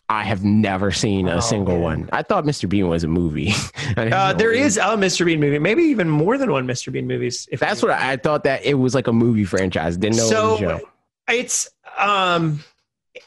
I 0.07 0.23
have 0.23 0.43
never 0.43 0.91
seen 0.91 1.27
a 1.27 1.37
Oh, 1.37 1.39
single 1.39 1.75
man. 1.75 1.83
one. 1.83 2.09
I 2.11 2.21
thought 2.21 2.43
Mr. 2.43 2.69
Bean 2.69 2.87
was 2.89 3.03
a 3.03 3.07
movie. 3.07 3.53
Uh, 3.97 4.31
there 4.33 4.51
is 4.51 4.77
a 4.77 4.81
Mr. 4.81 5.25
Bean 5.25 5.39
movie, 5.39 5.57
maybe 5.57 5.81
even 5.83 6.07
more 6.09 6.37
than 6.37 6.51
one 6.51 6.65
Mr. 6.67 6.91
Bean 6.93 7.07
movies. 7.07 7.49
If 7.51 7.59
That's 7.59 7.81
what 7.81 7.91
I, 7.91 8.11
I 8.13 8.17
thought 8.17 8.43
that 8.43 8.63
it 8.63 8.75
was 8.75 8.93
like 8.93 9.07
a 9.07 9.11
movie 9.11 9.43
franchise. 9.45 9.97
Didn't 9.97 10.17
know 10.17 10.27
it 10.27 10.61
was 10.61 10.61
a 10.61 10.79
so 10.79 10.89
it's 11.27 11.69
um 11.97 12.63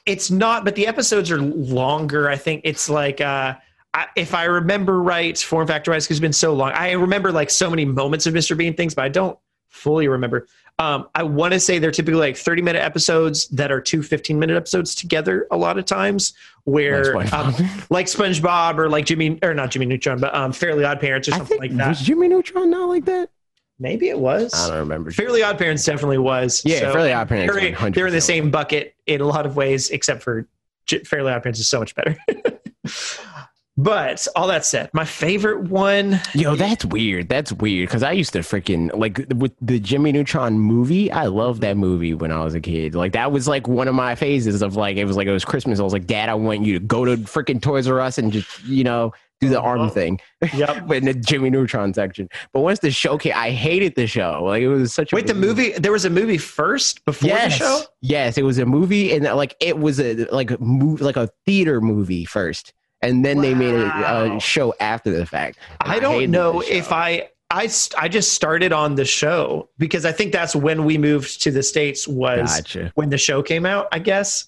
it's 0.06 0.30
not 0.30 0.64
but 0.64 0.76
the 0.76 0.86
episodes 0.86 1.30
are 1.30 1.40
longer 1.40 2.28
i 2.30 2.36
think 2.36 2.62
it's 2.64 2.88
like 2.88 3.20
uh 3.20 3.54
I, 3.94 4.06
if 4.16 4.34
i 4.34 4.44
remember 4.44 5.02
right 5.02 5.36
form 5.38 5.66
factor 5.66 5.90
wise 5.90 6.04
because 6.06 6.16
it's 6.16 6.22
been 6.22 6.32
so 6.32 6.54
long 6.54 6.72
i 6.72 6.92
remember 6.92 7.30
like 7.32 7.50
so 7.50 7.68
many 7.68 7.84
moments 7.84 8.26
of 8.26 8.34
mr 8.34 8.56
bean 8.56 8.74
things 8.74 8.94
but 8.94 9.04
i 9.04 9.08
don't 9.08 9.38
fully 9.68 10.08
remember 10.08 10.46
um 10.78 11.08
i 11.14 11.22
want 11.22 11.52
to 11.52 11.60
say 11.60 11.78
they're 11.78 11.90
typically 11.90 12.18
like 12.20 12.36
30 12.36 12.62
minute 12.62 12.82
episodes 12.82 13.48
that 13.48 13.70
are 13.72 13.80
two 13.80 14.02
15 14.02 14.38
minute 14.38 14.56
episodes 14.56 14.94
together 14.94 15.46
a 15.50 15.56
lot 15.56 15.78
of 15.78 15.84
times 15.84 16.32
where 16.64 17.14
Like 17.14 17.32
um, 17.32 17.52
SpongeBob. 17.52 17.86
like 17.90 18.06
spongebob 18.06 18.78
or 18.78 18.88
like 18.88 19.04
jimmy 19.06 19.38
or 19.42 19.52
not 19.54 19.70
jimmy 19.70 19.86
neutron 19.86 20.18
but 20.20 20.34
um 20.34 20.52
fairly 20.52 20.84
odd 20.84 21.00
parents 21.00 21.28
or 21.28 21.32
something 21.32 21.58
like 21.58 21.74
that 21.76 21.88
was 21.88 22.00
Jimmy 22.00 22.28
Neutron 22.28 22.70
not 22.70 22.88
like 22.88 23.04
that? 23.06 23.30
maybe 23.78 24.08
it 24.08 24.18
was 24.18 24.54
I 24.54 24.68
don't 24.68 24.78
remember. 24.78 25.10
Fairly 25.10 25.42
Odd 25.42 25.58
Parents 25.58 25.84
definitely 25.84 26.18
was. 26.18 26.62
Yeah, 26.64 26.78
So, 26.80 26.92
Fairly 26.92 27.12
Odd 27.12 27.28
Parents. 27.28 27.52
They're, 27.52 27.90
they're 27.90 28.06
in 28.06 28.12
the 28.12 28.20
same 28.20 28.48
bucket 28.52 28.94
in 29.06 29.20
a 29.20 29.24
lot 29.26 29.44
of 29.44 29.56
ways, 29.56 29.90
except 29.90 30.22
for 30.22 30.46
J- 30.86 31.02
Fairly 31.02 31.32
Odd 31.32 31.42
Parents 31.42 31.58
is 31.58 31.66
so 31.68 31.80
much 31.80 31.92
better. 31.96 32.16
but 33.76 34.26
all 34.36 34.46
that 34.48 34.64
said, 34.66 34.90
my 34.92 35.04
favorite 35.04 35.62
one. 35.70 36.20
Yo, 36.34 36.54
that's 36.56 36.84
weird. 36.84 37.28
That's 37.28 37.52
weird 37.52 37.88
because 37.88 38.02
I 38.02 38.12
used 38.12 38.32
to 38.34 38.40
freaking 38.40 38.90
like 38.96 39.24
with 39.34 39.52
the 39.60 39.78
Jimmy 39.80 40.12
Neutron 40.12 40.58
movie. 40.58 41.10
I 41.10 41.26
loved 41.26 41.62
that 41.62 41.76
movie 41.76 42.12
when 42.14 42.30
I 42.30 42.44
was 42.44 42.54
a 42.54 42.60
kid. 42.60 42.94
Like 42.94 43.12
that 43.12 43.32
was 43.32 43.48
like 43.48 43.66
one 43.68 43.88
of 43.88 43.94
my 43.94 44.14
phases 44.14 44.60
of 44.62 44.76
like 44.76 44.96
it 44.98 45.04
was 45.06 45.16
like 45.16 45.26
it 45.26 45.32
was 45.32 45.44
Christmas. 45.44 45.80
I 45.80 45.82
was 45.84 45.92
like, 45.92 46.06
Dad, 46.06 46.28
I 46.28 46.34
want 46.34 46.62
you 46.62 46.74
to 46.78 46.84
go 46.84 47.04
to 47.04 47.16
freaking 47.18 47.62
Toys 47.62 47.88
R 47.88 47.98
Us 48.00 48.18
and 48.18 48.30
just 48.32 48.62
you 48.64 48.84
know 48.84 49.12
do 49.40 49.48
the 49.48 49.60
arm 49.60 49.80
Uh-huh. 49.80 49.90
thing. 49.90 50.20
Yep. 50.54 50.84
but 50.86 50.98
in 50.98 51.04
the 51.06 51.14
Jimmy 51.14 51.50
Neutron 51.50 51.92
section. 51.94 52.28
But 52.52 52.60
once 52.60 52.78
the 52.78 52.90
show 52.92 53.18
came, 53.18 53.32
I 53.34 53.50
hated 53.50 53.96
the 53.96 54.06
show. 54.06 54.44
Like 54.44 54.62
it 54.62 54.68
was 54.68 54.92
such 54.94 55.12
a 55.12 55.16
Wait, 55.16 55.26
the 55.26 55.34
movie. 55.34 55.72
There 55.72 55.90
was 55.92 56.04
a 56.04 56.10
movie 56.10 56.38
first 56.38 57.04
before 57.06 57.28
Yes, 57.30 57.58
the 57.58 57.64
show. 57.64 57.80
yes, 58.02 58.36
it 58.38 58.42
was 58.44 58.58
a 58.58 58.66
movie, 58.66 59.12
and 59.14 59.24
like 59.24 59.56
it 59.60 59.78
was 59.78 59.98
a 59.98 60.26
like 60.26 60.50
a 60.50 60.58
move 60.62 61.00
like 61.00 61.16
a 61.16 61.28
theater 61.46 61.80
movie 61.80 62.24
first, 62.24 62.72
and 63.02 63.24
then 63.24 63.40
they 63.40 63.54
made 63.54 63.74
a, 63.74 64.36
a 64.36 64.40
show 64.40 64.74
after 64.80 65.10
the 65.10 65.26
fact. 65.26 65.58
And 65.80 65.92
I 65.92 65.98
don't 65.98 66.30
know 66.30 66.60
if. 66.62 66.92
I. 66.92 67.28
I, 67.54 67.68
I 67.98 68.08
just 68.08 68.32
started 68.32 68.72
on 68.72 68.94
the 68.94 69.04
show 69.04 69.68
because 69.76 70.06
I 70.06 70.12
think 70.12 70.32
that's 70.32 70.56
when 70.56 70.86
we 70.86 70.96
moved 70.96 71.42
to 71.42 71.50
the 71.50 71.62
states 71.62 72.08
was 72.08 72.62
Gotcha. 72.62 72.92
when 72.94 73.10
the 73.10 73.18
show 73.18 73.42
came 73.42 73.66
out, 73.66 73.88
I 73.92 73.98
guess. 73.98 74.46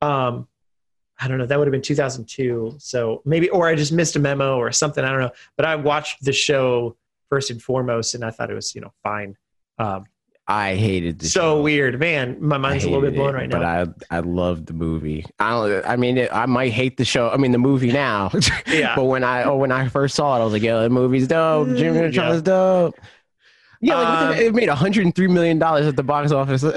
Um, 0.00 0.46
I 1.18 1.26
don't 1.26 1.38
know. 1.38 1.46
That 1.46 1.58
would 1.58 1.66
have 1.66 1.72
been 1.72 1.82
2002. 1.82 2.76
So 2.78 3.22
maybe, 3.24 3.48
or 3.50 3.66
I 3.66 3.74
just 3.74 3.90
missed 3.92 4.14
a 4.14 4.20
memo 4.20 4.56
or 4.56 4.70
something. 4.70 5.04
I 5.04 5.10
don't 5.10 5.20
know. 5.20 5.32
But 5.56 5.66
I 5.66 5.74
watched 5.74 6.24
the 6.24 6.32
show 6.32 6.96
first 7.28 7.50
and 7.50 7.60
foremost, 7.60 8.14
and 8.14 8.24
I 8.24 8.30
thought 8.30 8.50
it 8.50 8.54
was, 8.54 8.72
you 8.74 8.80
know, 8.80 8.92
fine. 9.02 9.36
Um, 9.78 10.04
I 10.46 10.74
hated 10.74 11.20
the 11.20 11.26
so 11.26 11.40
show. 11.40 11.62
weird, 11.62 11.98
man. 11.98 12.36
My 12.38 12.58
mind's 12.58 12.84
a 12.84 12.88
little 12.90 13.00
bit 13.02 13.14
blown 13.14 13.30
it, 13.30 13.38
right 13.38 13.50
but 13.50 13.60
now. 13.60 13.84
But 13.86 14.02
I 14.10 14.16
I 14.16 14.20
loved 14.20 14.66
the 14.66 14.74
movie. 14.74 15.24
I 15.38 15.50
don't. 15.50 15.86
I 15.86 15.96
mean, 15.96 16.18
it, 16.18 16.30
I 16.32 16.44
might 16.46 16.72
hate 16.72 16.96
the 16.98 17.04
show. 17.04 17.30
I 17.30 17.36
mean, 17.38 17.52
the 17.52 17.58
movie 17.58 17.92
now. 17.92 18.30
Yeah. 18.66 18.94
but 18.94 19.04
when 19.04 19.24
I 19.24 19.44
oh 19.44 19.56
when 19.56 19.72
I 19.72 19.88
first 19.88 20.14
saw 20.14 20.36
it, 20.36 20.40
I 20.40 20.44
was 20.44 20.52
like, 20.52 20.62
"Yo, 20.62 20.82
the 20.82 20.90
movie's 20.90 21.26
dope. 21.28 21.68
Jimmy 21.68 21.98
Neutron's 22.00 22.42
dope." 22.42 22.94
Yeah, 23.80 23.96
like, 23.96 24.36
Um, 24.38 24.44
it 24.44 24.54
made 24.54 24.68
103 24.68 25.26
million 25.28 25.58
dollars 25.58 25.86
at 25.86 25.96
the 25.96 26.02
box 26.02 26.32
office. 26.32 26.64
All 26.64 26.72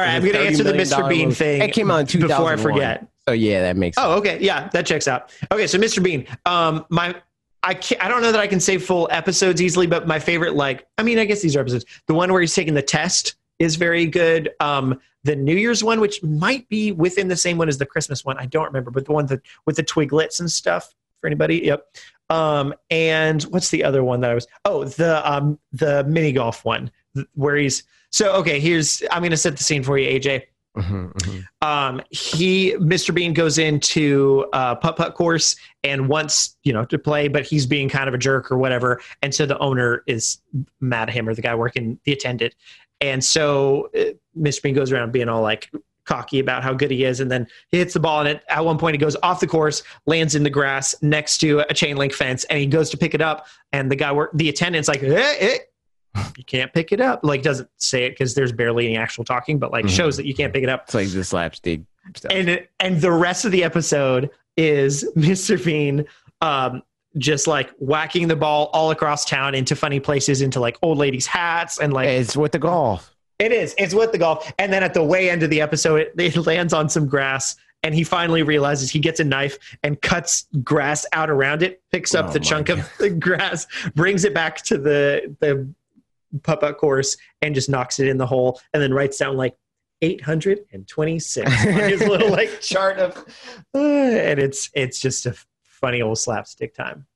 right, 0.00 0.16
I'm 0.16 0.22
to 0.22 0.38
answer 0.38 0.62
the 0.64 0.72
Mr. 0.74 1.08
Bean 1.08 1.28
movie. 1.28 1.34
thing. 1.34 1.62
It 1.62 1.72
came 1.72 1.90
out 1.90 2.14
in 2.14 2.20
before 2.20 2.52
I 2.52 2.56
forget. 2.56 3.06
Oh 3.26 3.32
yeah, 3.32 3.62
that 3.62 3.76
makes. 3.76 3.96
Oh, 3.98 4.18
okay. 4.18 4.38
Yeah, 4.40 4.68
that 4.68 4.86
checks 4.86 5.08
out. 5.08 5.32
Okay, 5.50 5.66
so 5.66 5.78
Mr. 5.78 6.02
Bean. 6.02 6.26
Um, 6.46 6.84
my 6.90 7.14
I 7.62 7.74
can't, 7.74 8.02
I 8.02 8.08
don't 8.08 8.22
know 8.22 8.32
that 8.32 8.40
I 8.40 8.46
can 8.46 8.60
say 8.60 8.78
full 8.78 9.08
episodes 9.10 9.60
easily, 9.60 9.86
but 9.86 10.06
my 10.06 10.18
favorite, 10.18 10.54
like, 10.54 10.86
I 10.96 11.02
mean, 11.02 11.18
I 11.18 11.24
guess 11.24 11.42
these 11.42 11.56
are 11.56 11.60
episodes. 11.60 11.84
The 12.06 12.14
one 12.14 12.32
where 12.32 12.40
he's 12.40 12.54
taking 12.54 12.74
the 12.74 12.82
test 12.82 13.36
is 13.58 13.76
very 13.76 14.06
good. 14.06 14.50
Um, 14.60 15.00
the 15.24 15.34
New 15.34 15.56
Year's 15.56 15.82
one, 15.82 16.00
which 16.00 16.22
might 16.22 16.68
be 16.68 16.92
within 16.92 17.28
the 17.28 17.36
same 17.36 17.58
one 17.58 17.68
as 17.68 17.78
the 17.78 17.86
Christmas 17.86 18.24
one, 18.24 18.38
I 18.38 18.46
don't 18.46 18.64
remember, 18.64 18.90
but 18.90 19.04
the 19.04 19.12
one 19.12 19.26
that 19.26 19.40
with 19.66 19.76
the 19.76 19.82
twiglets 19.82 20.40
and 20.40 20.50
stuff 20.50 20.94
for 21.20 21.26
anybody. 21.26 21.64
Yep. 21.64 21.84
Um, 22.30 22.74
and 22.90 23.42
what's 23.44 23.70
the 23.70 23.84
other 23.84 24.04
one 24.04 24.20
that 24.20 24.30
I 24.30 24.34
was? 24.34 24.46
Oh, 24.64 24.84
the 24.84 25.28
um 25.30 25.58
the 25.72 26.04
mini 26.04 26.32
golf 26.32 26.64
one 26.64 26.90
where 27.34 27.56
he's 27.56 27.84
so 28.10 28.32
okay. 28.36 28.60
Here's 28.60 29.02
I'm 29.10 29.22
gonna 29.22 29.36
set 29.36 29.56
the 29.56 29.64
scene 29.64 29.82
for 29.82 29.98
you, 29.98 30.20
AJ 30.20 30.44
Mhm, 30.76 31.12
mhm. 31.12 31.44
um, 31.66 32.02
he 32.10 32.74
Mr. 32.74 33.12
Bean 33.12 33.32
goes 33.32 33.58
into 33.58 34.46
uh, 34.52 34.74
putt 34.76 34.96
putt 34.96 35.14
course 35.14 35.56
and 35.82 36.08
wants 36.08 36.56
you 36.62 36.72
know 36.72 36.84
to 36.84 36.98
play, 36.98 37.26
but 37.26 37.44
he's 37.44 37.66
being 37.66 37.88
kind 37.88 38.06
of 38.06 38.14
a 38.14 38.18
jerk 38.18 38.52
or 38.52 38.58
whatever, 38.58 39.00
and 39.22 39.34
so 39.34 39.46
the 39.46 39.58
owner 39.58 40.04
is 40.06 40.40
mad 40.80 41.08
at 41.08 41.14
him 41.14 41.28
or 41.28 41.34
the 41.34 41.42
guy 41.42 41.54
working 41.54 41.98
the 42.04 42.12
attendant, 42.12 42.54
and 43.00 43.24
so 43.24 43.88
uh, 43.98 44.12
Mr. 44.38 44.62
Bean 44.62 44.74
goes 44.74 44.92
around 44.92 45.10
being 45.10 45.28
all 45.28 45.42
like 45.42 45.70
cocky 46.04 46.38
about 46.38 46.62
how 46.62 46.72
good 46.72 46.90
he 46.90 47.04
is, 47.04 47.20
and 47.20 47.30
then 47.30 47.46
he 47.70 47.78
hits 47.78 47.94
the 47.94 48.00
ball, 48.00 48.20
and 48.20 48.28
it, 48.28 48.42
at 48.48 48.64
one 48.64 48.78
point 48.78 48.94
he 48.94 48.98
goes 48.98 49.16
off 49.22 49.40
the 49.40 49.46
course, 49.46 49.82
lands 50.06 50.34
in 50.34 50.42
the 50.42 50.50
grass 50.50 50.94
next 51.02 51.38
to 51.38 51.60
a 51.70 51.74
chain 51.74 51.96
link 51.96 52.12
fence, 52.12 52.44
and 52.44 52.58
he 52.58 52.66
goes 52.66 52.90
to 52.90 52.96
pick 52.96 53.14
it 53.14 53.20
up, 53.20 53.46
and 53.72 53.90
the 53.90 53.96
guy 53.96 54.12
work 54.12 54.30
the 54.34 54.48
attendant's 54.48 54.88
like, 54.88 55.02
eh, 55.02 55.34
eh, 55.38 55.58
you 56.36 56.44
can't 56.44 56.72
pick 56.72 56.92
it 56.92 57.00
up. 57.00 57.20
Like 57.22 57.42
doesn't 57.42 57.68
say 57.76 58.04
it 58.04 58.10
because 58.10 58.34
there's 58.34 58.52
barely 58.52 58.86
any 58.86 58.96
actual 58.96 59.24
talking, 59.24 59.58
but 59.58 59.70
like 59.72 59.84
Mhm. 59.84 59.90
shows 59.90 60.16
that 60.16 60.26
you 60.26 60.34
can't 60.34 60.52
pick 60.52 60.62
it 60.62 60.68
up 60.68 60.84
It's 60.86 60.94
like 60.94 61.08
the 61.08 61.24
slapstick 61.24 61.80
stuff. 62.16 62.32
and 62.34 62.66
and 62.80 63.00
the 63.00 63.12
rest 63.12 63.44
of 63.44 63.52
the 63.52 63.64
episode 63.64 64.30
is 64.56 65.04
Mr. 65.16 65.62
Bean 65.62 66.04
um 66.40 66.82
just 67.16 67.46
like 67.46 67.70
whacking 67.78 68.28
the 68.28 68.36
ball 68.36 68.70
all 68.72 68.90
across 68.90 69.24
town 69.24 69.54
into 69.54 69.74
funny 69.74 69.98
places 69.98 70.40
into 70.42 70.60
like 70.60 70.76
old 70.82 70.98
ladies 70.98 71.26
hats 71.26 71.78
and 71.80 71.92
like 71.92 72.06
it's 72.08 72.36
with 72.36 72.52
the 72.52 72.58
golf. 72.58 73.14
it 73.38 73.50
is 73.50 73.74
it's 73.78 73.94
with 73.94 74.12
the 74.12 74.18
golf 74.18 74.52
and 74.58 74.72
then 74.72 74.82
at 74.82 74.94
the 74.94 75.02
way 75.02 75.30
end 75.30 75.42
of 75.42 75.50
the 75.50 75.60
episode 75.60 75.96
it, 76.00 76.12
it 76.18 76.36
lands 76.46 76.72
on 76.72 76.88
some 76.88 77.06
grass 77.08 77.56
and 77.82 77.94
he 77.94 78.04
finally 78.04 78.42
realizes 78.42 78.90
he 78.90 78.98
gets 78.98 79.20
a 79.20 79.24
knife 79.24 79.56
and 79.82 80.00
cuts 80.02 80.46
grass 80.62 81.06
out 81.12 81.30
around 81.30 81.62
it 81.62 81.80
picks 81.90 82.14
up 82.14 82.26
Oh 82.28 82.32
the 82.32 82.40
chunk 82.40 82.68
of 82.68 82.88
the 82.98 83.10
grass 83.26 83.66
brings 83.94 84.24
it 84.24 84.34
back 84.34 84.62
to 84.64 84.76
the 84.78 85.34
the 85.40 85.66
putt-putt 86.42 86.78
course 86.78 87.16
and 87.42 87.54
just 87.54 87.68
knocks 87.70 87.98
it 88.00 88.08
in 88.08 88.18
the 88.18 88.26
hole 88.26 88.60
and 88.74 88.82
then 88.82 88.92
writes 88.92 89.16
down 89.18 89.36
like 89.36 89.56
826 90.02 91.66
on 91.66 91.72
his 91.88 92.00
little 92.06 92.30
like 92.30 92.60
chart 92.60 92.98
of 92.98 93.16
uh, 93.74 93.78
and 93.78 94.38
it's 94.38 94.70
it's 94.74 95.00
just 95.00 95.26
a 95.26 95.34
funny 95.62 96.02
old 96.02 96.18
slapstick 96.18 96.74
time 96.74 97.06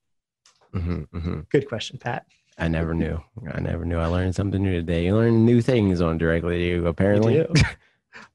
Mhm, 0.75 1.07
mhm. 1.09 1.49
good 1.51 1.69
question 1.69 1.99
pat 1.99 2.25
I 2.59 2.69
never 2.69 2.93
knew. 2.93 3.19
I 3.53 3.61
never 3.61 3.85
knew. 3.87 3.97
I 3.99 4.07
learned 4.07 4.35
something 4.35 4.63
new 4.63 4.73
today. 4.73 5.07
You 5.07 5.17
learn 5.17 5.47
new 5.47 5.63
things 5.63 6.03
on 6.03 6.19
directly 6.19 6.69
you. 6.69 6.87
Apparently, 6.87 7.37
You. 7.37 7.53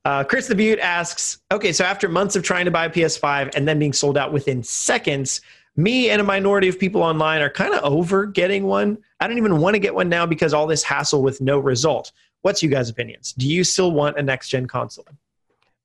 Uh, 0.05 0.23
Chris 0.23 0.47
the 0.47 0.55
Butte 0.55 0.79
asks, 0.79 1.39
okay, 1.51 1.71
so 1.71 1.83
after 1.83 2.09
months 2.09 2.35
of 2.35 2.41
trying 2.41 2.65
to 2.65 2.71
buy 2.71 2.85
a 2.85 2.89
PS5 2.89 3.55
and 3.55 3.67
then 3.67 3.77
being 3.77 3.93
sold 3.93 4.17
out 4.17 4.33
within 4.33 4.63
seconds, 4.63 5.41
me 5.77 6.09
and 6.09 6.19
a 6.19 6.23
minority 6.23 6.67
of 6.67 6.79
people 6.79 7.03
online 7.03 7.41
are 7.41 7.49
kind 7.49 7.73
of 7.73 7.83
over 7.83 8.25
getting 8.25 8.65
one. 8.65 8.97
I 9.19 9.27
don't 9.27 9.37
even 9.37 9.59
want 9.59 9.75
to 9.75 9.79
get 9.79 9.93
one 9.93 10.09
now 10.09 10.25
because 10.25 10.53
all 10.53 10.67
this 10.67 10.83
hassle 10.83 11.21
with 11.21 11.39
no 11.39 11.59
result. 11.59 12.11
What's 12.41 12.63
you 12.63 12.69
guys' 12.69 12.89
opinions? 12.89 13.33
Do 13.33 13.47
you 13.47 13.63
still 13.63 13.91
want 13.91 14.17
a 14.17 14.23
next 14.23 14.49
gen 14.49 14.65
console? 14.65 15.05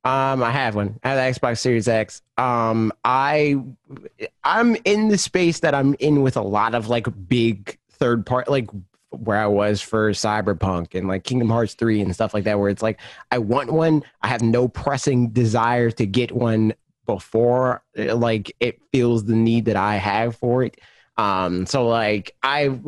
Um, 0.04 0.42
I 0.42 0.50
have 0.50 0.74
one. 0.74 0.98
I 1.04 1.10
have 1.10 1.34
the 1.34 1.40
Xbox 1.40 1.58
Series 1.58 1.86
X. 1.86 2.22
Um, 2.36 2.92
I, 3.04 3.56
I'm 4.42 4.76
in 4.84 5.08
the 5.08 5.18
space 5.18 5.60
that 5.60 5.74
I'm 5.74 5.94
in 6.00 6.22
with 6.22 6.36
a 6.36 6.42
lot 6.42 6.74
of 6.74 6.88
like 6.88 7.06
big 7.28 7.78
third 7.90 8.26
part, 8.26 8.48
like 8.48 8.68
where 9.10 9.38
I 9.38 9.46
was 9.46 9.80
for 9.80 10.10
Cyberpunk 10.10 10.94
and 10.94 11.06
like 11.06 11.22
Kingdom 11.22 11.50
Hearts 11.50 11.74
three 11.74 12.00
and 12.00 12.12
stuff 12.14 12.34
like 12.34 12.44
that. 12.44 12.58
Where 12.58 12.68
it's 12.68 12.82
like 12.82 12.98
I 13.30 13.38
want 13.38 13.72
one. 13.72 14.02
I 14.22 14.28
have 14.28 14.42
no 14.42 14.66
pressing 14.66 15.28
desire 15.28 15.90
to 15.92 16.06
get 16.06 16.32
one 16.32 16.74
before 17.14 17.82
like 17.96 18.54
it 18.60 18.80
feels 18.92 19.24
the 19.24 19.36
need 19.36 19.66
that 19.66 19.76
I 19.76 19.96
have 19.96 20.36
for 20.36 20.62
it. 20.62 20.80
Um, 21.16 21.66
so 21.66 21.86
like 21.86 22.34
I 22.42 22.78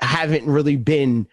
haven't 0.00 0.46
really 0.46 0.76
been 0.76 1.26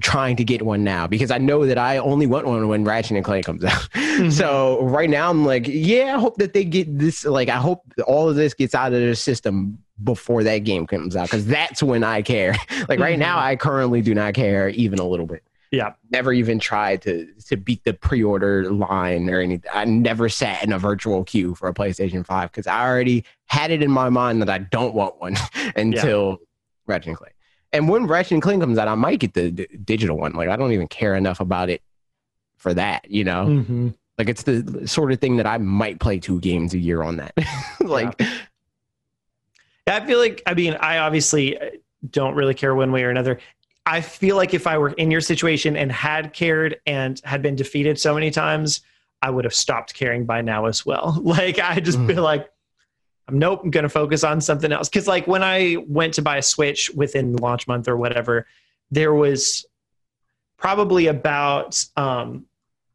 trying 0.00 0.36
to 0.36 0.44
get 0.44 0.62
one 0.62 0.84
now 0.84 1.06
because 1.06 1.30
I 1.30 1.38
know 1.38 1.66
that 1.66 1.78
I 1.78 1.98
only 1.98 2.26
want 2.26 2.46
one 2.46 2.68
when 2.68 2.84
Ratchet 2.84 3.16
and 3.16 3.24
Clank 3.24 3.46
comes 3.46 3.64
out. 3.64 3.88
so 4.30 4.82
right 4.82 5.08
now 5.08 5.30
I'm 5.30 5.44
like, 5.44 5.66
yeah, 5.68 6.16
I 6.16 6.20
hope 6.20 6.36
that 6.36 6.52
they 6.52 6.64
get 6.64 6.98
this. 6.98 7.24
Like, 7.24 7.48
I 7.48 7.56
hope 7.56 7.82
all 8.06 8.28
of 8.28 8.36
this 8.36 8.54
gets 8.54 8.74
out 8.74 8.92
of 8.92 9.00
their 9.00 9.14
system 9.14 9.78
before 10.02 10.42
that 10.42 10.58
game 10.58 10.86
comes 10.86 11.16
out 11.16 11.30
because 11.30 11.46
that's 11.46 11.82
when 11.82 12.04
I 12.04 12.22
care. 12.22 12.54
like 12.88 13.00
right 13.00 13.18
now, 13.18 13.38
I 13.38 13.56
currently 13.56 14.02
do 14.02 14.14
not 14.14 14.34
care 14.34 14.68
even 14.70 14.98
a 14.98 15.04
little 15.04 15.26
bit. 15.26 15.42
Yeah. 15.70 15.94
Never 16.10 16.32
even 16.32 16.58
tried 16.58 17.02
to 17.02 17.26
to 17.46 17.56
beat 17.56 17.84
the 17.84 17.92
pre-order 17.92 18.70
line 18.70 19.28
or 19.28 19.40
anything. 19.40 19.70
I 19.72 19.84
never 19.84 20.28
sat 20.28 20.62
in 20.64 20.72
a 20.72 20.78
virtual 20.78 21.24
queue 21.24 21.54
for 21.54 21.68
a 21.68 21.74
PlayStation 21.74 22.24
5 22.24 22.50
because 22.50 22.66
I 22.66 22.86
already 22.86 23.24
had 23.46 23.70
it 23.70 23.82
in 23.82 23.90
my 23.90 24.08
mind 24.08 24.42
that 24.42 24.50
I 24.50 24.58
don't 24.58 24.94
want 24.94 25.20
one 25.20 25.36
until 25.76 26.38
Ratchet 26.86 27.08
and 27.08 27.16
Clank. 27.16 27.34
And 27.72 27.88
when 27.88 28.06
Ratchet 28.06 28.32
and 28.32 28.42
Clank 28.42 28.62
comes 28.62 28.78
out, 28.78 28.88
I 28.88 28.94
might 28.94 29.20
get 29.20 29.34
the 29.34 29.50
d- 29.50 29.66
digital 29.84 30.16
one. 30.16 30.32
Like 30.32 30.48
I 30.48 30.56
don't 30.56 30.72
even 30.72 30.88
care 30.88 31.14
enough 31.14 31.40
about 31.40 31.68
it 31.68 31.82
for 32.56 32.72
that, 32.74 33.10
you 33.10 33.24
know. 33.24 33.46
Mm-hmm. 33.46 33.88
Like 34.18 34.28
it's 34.28 34.44
the 34.44 34.86
sort 34.86 35.12
of 35.12 35.20
thing 35.20 35.36
that 35.36 35.46
I 35.46 35.58
might 35.58 36.00
play 36.00 36.18
two 36.18 36.40
games 36.40 36.72
a 36.74 36.78
year 36.78 37.02
on 37.02 37.16
that. 37.16 37.34
like 37.80 38.18
Yeah, 39.86 39.96
I 39.96 40.06
feel 40.06 40.18
like 40.18 40.42
I 40.46 40.54
mean 40.54 40.74
I 40.74 40.98
obviously 40.98 41.58
uh, 41.58 41.70
don't 42.10 42.34
really 42.34 42.54
care 42.54 42.74
one 42.74 42.92
way 42.92 43.04
or 43.04 43.10
another. 43.10 43.38
I 43.86 44.00
feel 44.00 44.34
like 44.36 44.52
if 44.52 44.66
I 44.66 44.76
were 44.78 44.90
in 44.90 45.10
your 45.12 45.20
situation 45.20 45.76
and 45.76 45.92
had 45.92 46.32
cared 46.32 46.80
and 46.86 47.20
had 47.24 47.40
been 47.40 47.54
defeated 47.54 47.98
so 48.00 48.12
many 48.14 48.30
times, 48.32 48.80
I 49.22 49.30
would 49.30 49.44
have 49.44 49.54
stopped 49.54 49.94
caring 49.94 50.26
by 50.26 50.42
now 50.42 50.66
as 50.66 50.84
well. 50.84 51.20
Like 51.24 51.58
I 51.60 51.78
just 51.80 51.98
Mhm. 51.98 52.06
feel 52.08 52.22
like 52.22 52.48
I'm 53.28 53.38
nope, 53.38 53.60
I'm 53.64 53.70
gonna 53.70 53.88
focus 53.88 54.24
on 54.24 54.40
something 54.40 54.72
else. 54.72 54.88
Cause 54.88 55.06
like 55.06 55.26
when 55.26 55.42
I 55.42 55.76
went 55.88 56.14
to 56.14 56.22
buy 56.22 56.36
a 56.38 56.42
Switch 56.42 56.90
within 56.94 57.36
launch 57.36 57.66
month 57.68 57.88
or 57.88 57.96
whatever, 57.96 58.46
there 58.90 59.14
was 59.14 59.64
probably 60.58 61.06
about 61.06 61.84
um, 61.96 62.46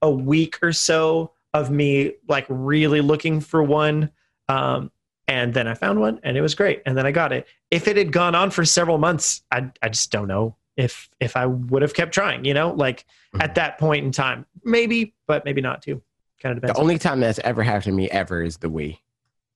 a 0.01 0.09
week 0.09 0.59
or 0.61 0.73
so 0.73 1.31
of 1.53 1.69
me 1.69 2.13
like 2.27 2.45
really 2.49 3.01
looking 3.01 3.39
for 3.39 3.61
one. 3.63 4.09
Um, 4.49 4.91
and 5.27 5.53
then 5.53 5.68
I 5.68 5.73
found 5.73 5.99
one 5.99 6.19
and 6.23 6.35
it 6.38 6.41
was 6.41 6.55
great. 6.55 6.81
And 6.85 6.97
then 6.97 7.05
I 7.05 7.11
got 7.11 7.31
it. 7.31 7.45
If 7.69 7.88
it 7.88 7.95
had 7.97 8.11
gone 8.11 8.35
on 8.35 8.51
for 8.51 8.65
several 8.65 8.97
months, 8.97 9.41
I, 9.51 9.69
I 9.81 9.89
just 9.89 10.11
don't 10.11 10.27
know 10.27 10.55
if, 10.77 11.10
if 11.19 11.35
I 11.35 11.45
would 11.45 11.81
have 11.81 11.93
kept 11.93 12.14
trying, 12.14 12.45
you 12.45 12.53
know, 12.53 12.72
like 12.72 13.06
at 13.39 13.56
that 13.56 13.77
point 13.77 14.06
in 14.06 14.11
time, 14.11 14.45
maybe, 14.64 15.14
but 15.27 15.45
maybe 15.45 15.61
not 15.61 15.81
too. 15.81 16.02
Kind 16.41 16.57
of 16.57 16.61
depends. 16.61 16.76
the 16.77 16.81
only 16.81 16.98
time 16.98 17.19
that's 17.19 17.39
ever 17.39 17.61
happened 17.61 17.84
to 17.84 17.91
me 17.91 18.10
ever 18.10 18.41
is 18.41 18.57
the 18.57 18.68
Wii. 18.69 18.98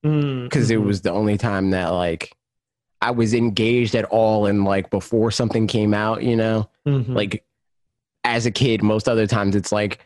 Mm, 0.04 0.44
Because 0.44 0.70
it 0.70 0.76
was 0.76 1.00
the 1.00 1.10
only 1.10 1.36
time 1.36 1.70
that 1.70 1.88
like 1.88 2.36
I 3.02 3.10
was 3.10 3.34
engaged 3.34 3.94
at 3.94 4.04
all 4.04 4.46
and 4.46 4.64
like 4.64 4.90
before 4.90 5.30
something 5.30 5.66
came 5.66 5.92
out, 5.94 6.22
you 6.22 6.36
know? 6.36 6.68
Mhm. 6.86 7.14
like 7.14 7.44
as 8.22 8.46
a 8.46 8.50
kid 8.50 8.82
most 8.82 9.08
other 9.08 9.26
times 9.26 9.54
it's 9.56 9.72
like 9.72 9.98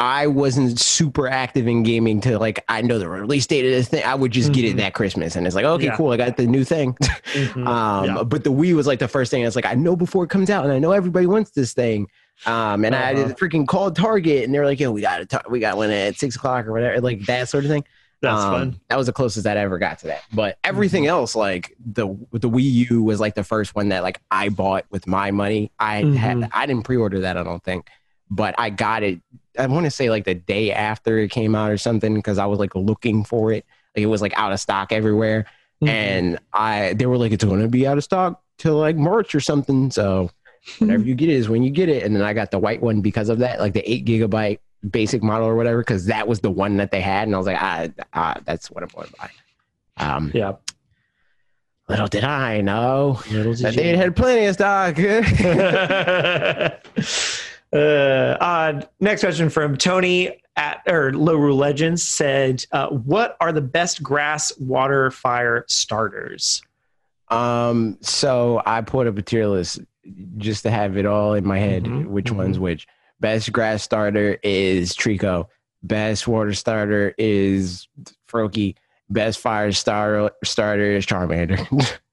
i 0.00 0.26
wasn't 0.26 0.78
super 0.78 1.26
active 1.28 1.66
in 1.66 1.82
gaming 1.82 2.20
to 2.20 2.38
like 2.38 2.64
i 2.68 2.80
know 2.82 2.98
the 2.98 3.08
release 3.08 3.46
date 3.46 3.64
of 3.64 3.70
this 3.72 3.88
thing 3.88 4.04
i 4.04 4.14
would 4.14 4.30
just 4.30 4.52
get 4.52 4.64
it 4.64 4.74
Mhm. 4.74 4.78
that 4.78 4.94
christmas 4.94 5.34
and 5.36 5.46
it's 5.46 5.56
like 5.56 5.64
okay 5.64 5.86
Yeah. 5.86 5.96
cool 5.96 6.12
i 6.12 6.16
got 6.16 6.36
the 6.36 6.46
new 6.46 6.64
thing 6.64 6.94
Mhm. 6.94 7.66
um 7.66 8.04
Yeah. 8.04 8.22
but 8.22 8.44
the 8.44 8.52
wii 8.52 8.74
was 8.74 8.86
like 8.86 8.98
the 9.00 9.08
first 9.08 9.30
thing 9.30 9.42
it's 9.42 9.56
like 9.56 9.66
i 9.66 9.74
know 9.74 9.96
before 9.96 10.24
it 10.24 10.28
comes 10.30 10.50
out 10.50 10.64
and 10.64 10.72
i 10.72 10.78
know 10.78 10.92
everybody 10.92 11.26
wants 11.26 11.50
this 11.50 11.72
thing 11.72 12.06
um 12.46 12.84
and 12.84 12.94
i 12.94 13.12
Uh-huh. 13.14 13.34
freaking 13.34 13.66
called 13.66 13.96
target 13.96 14.44
and 14.44 14.54
they're 14.54 14.64
like 14.66 14.78
yo 14.78 14.92
we 14.92 15.00
got 15.00 15.20
it 15.20 15.32
we 15.50 15.58
got 15.58 15.76
one 15.76 15.90
at 15.90 16.16
six 16.16 16.36
o'clock 16.36 16.66
or 16.66 16.72
whatever 16.72 17.00
like 17.00 17.22
that 17.26 17.48
sort 17.48 17.64
of 17.64 17.70
thing 17.70 17.84
That's 18.20 18.42
um, 18.42 18.50
fun. 18.52 18.80
That 18.88 18.98
was 18.98 19.06
the 19.06 19.12
closest 19.12 19.44
that 19.44 19.56
I 19.56 19.60
ever 19.60 19.78
got 19.78 20.00
to 20.00 20.08
that. 20.08 20.22
But 20.32 20.58
everything 20.64 21.04
Mm-hmm. 21.04 21.10
else, 21.22 21.36
like 21.36 21.76
the 21.78 22.08
the 22.32 22.50
Wii 22.50 22.88
U, 22.90 23.02
was 23.04 23.20
like 23.20 23.36
the 23.36 23.44
first 23.44 23.76
one 23.76 23.90
that 23.90 24.02
like 24.02 24.20
I 24.28 24.48
bought 24.48 24.86
with 24.90 25.06
my 25.06 25.30
money. 25.30 25.70
I 25.78 26.02
had 26.02 26.36
Mhm. 26.38 26.50
I 26.52 26.66
didn't 26.66 26.82
pre-order 26.82 27.20
that, 27.20 27.36
I 27.36 27.44
don't 27.44 27.62
think, 27.62 27.86
but 28.30 28.54
I 28.58 28.70
got 28.70 29.02
it. 29.02 29.20
I 29.58 29.66
want 29.66 29.84
to 29.84 29.90
say 29.90 30.10
like 30.10 30.24
the 30.24 30.34
day 30.34 30.72
after 30.72 31.18
it 31.18 31.30
came 31.30 31.54
out 31.54 31.70
or 31.70 31.78
something 31.78 32.14
because 32.14 32.38
I 32.38 32.46
was 32.46 32.58
like 32.58 32.74
looking 32.74 33.24
for 33.24 33.52
it. 33.52 33.64
Like 33.96 34.02
it 34.02 34.06
was 34.06 34.22
like 34.22 34.36
out 34.38 34.52
of 34.52 34.60
stock 34.60 34.92
everywhere, 34.92 35.46
Mhm. 35.82 35.88
and 35.88 36.38
I 36.52 36.94
they 36.94 37.06
were 37.06 37.18
like 37.18 37.32
it's 37.32 37.44
going 37.44 37.60
to 37.60 37.68
be 37.68 37.86
out 37.86 37.98
of 37.98 38.04
stock 38.04 38.42
till 38.58 38.76
like 38.76 38.96
March 38.96 39.34
or 39.34 39.40
something. 39.40 39.90
So 39.90 40.30
whenever 40.78 41.02
you 41.04 41.14
get 41.14 41.30
it 41.30 41.36
is 41.36 41.48
when 41.48 41.62
you 41.62 41.70
get 41.70 41.88
it. 41.88 42.02
And 42.04 42.14
then 42.14 42.22
I 42.22 42.32
got 42.34 42.50
the 42.50 42.58
white 42.58 42.82
one 42.82 43.00
because 43.00 43.28
of 43.28 43.38
that, 43.38 43.60
like 43.60 43.72
the 43.72 43.88
eight 43.90 44.04
gigabyte 44.04 44.58
basic 44.90 45.22
model 45.22 45.48
or 45.48 45.56
whatever, 45.56 45.78
because 45.78 46.06
that 46.06 46.28
was 46.28 46.40
the 46.40 46.50
one 46.50 46.76
that 46.76 46.90
they 46.90 47.00
had, 47.00 47.26
and 47.26 47.34
I 47.34 47.38
was 47.38 47.46
like, 47.46 47.58
ah, 47.60 47.86
ah 48.12 48.36
that's 48.44 48.70
what 48.70 48.82
I'm 48.84 48.90
going 48.94 49.08
to 49.08 49.14
buy. 49.18 49.30
Um, 49.96 50.30
yeah. 50.34 50.52
little 51.88 52.06
did 52.06 52.22
I 52.22 52.60
know 52.60 53.20
Little 53.32 53.54
did 53.54 53.64
that 53.64 53.74
you 53.74 53.82
they 53.82 53.96
had 53.96 54.14
plenty 54.14 54.44
of 54.46 54.54
stock. 54.54 54.96
uh, 57.72 57.76
uh, 57.76 58.80
next 59.00 59.20
question 59.22 59.50
from 59.50 59.76
Tony 59.76 60.42
at 60.56 60.82
or 60.88 61.12
Low 61.12 61.36
Rule 61.36 61.56
Legends 61.56 62.02
said, 62.02 62.64
uh, 62.72 62.88
"What 62.88 63.36
are 63.40 63.52
the 63.52 63.60
best 63.60 64.02
grass, 64.02 64.56
water, 64.58 65.10
fire 65.10 65.64
starters?" 65.68 66.62
um, 67.28 67.98
so 68.00 68.62
I 68.64 68.80
put 68.80 69.06
up 69.06 69.18
a 69.18 69.22
tier 69.22 69.46
list 69.46 69.80
just 70.38 70.62
to 70.62 70.70
have 70.70 70.96
it 70.96 71.04
all 71.04 71.34
in 71.34 71.46
my 71.46 71.58
head, 71.58 71.84
Mhm, 71.84 72.06
which 72.06 72.26
mhm. 72.32 72.36
one's 72.36 72.58
which. 72.58 72.86
Best 73.20 73.52
grass 73.52 73.82
starter 73.82 74.38
is 74.42 74.94
Treecko. 74.94 75.46
Best 75.82 76.26
water 76.26 76.54
starter 76.54 77.14
is 77.18 77.86
Froakie. 78.28 78.76
Best 79.10 79.38
fire 79.40 79.72
star 79.72 80.32
starter 80.44 80.92
is 80.96 81.04
Charmander. 81.06 81.98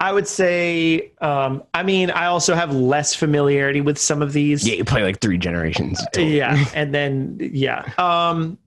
I 0.00 0.12
would 0.12 0.28
say, 0.28 1.10
um, 1.20 1.64
I 1.74 1.82
mean, 1.82 2.10
I 2.10 2.26
also 2.26 2.54
have 2.54 2.72
less 2.72 3.14
familiarity 3.14 3.80
with 3.80 3.98
some 3.98 4.22
of 4.22 4.32
these. 4.32 4.66
yeah, 4.66 4.74
you 4.74 4.84
play 4.84 5.02
like 5.02 5.18
three 5.20 5.38
generations. 5.38 6.00
yeah, 6.16 6.64
and 6.74 6.94
then 6.94 7.38
yeah, 7.40 7.90
um, 7.98 8.58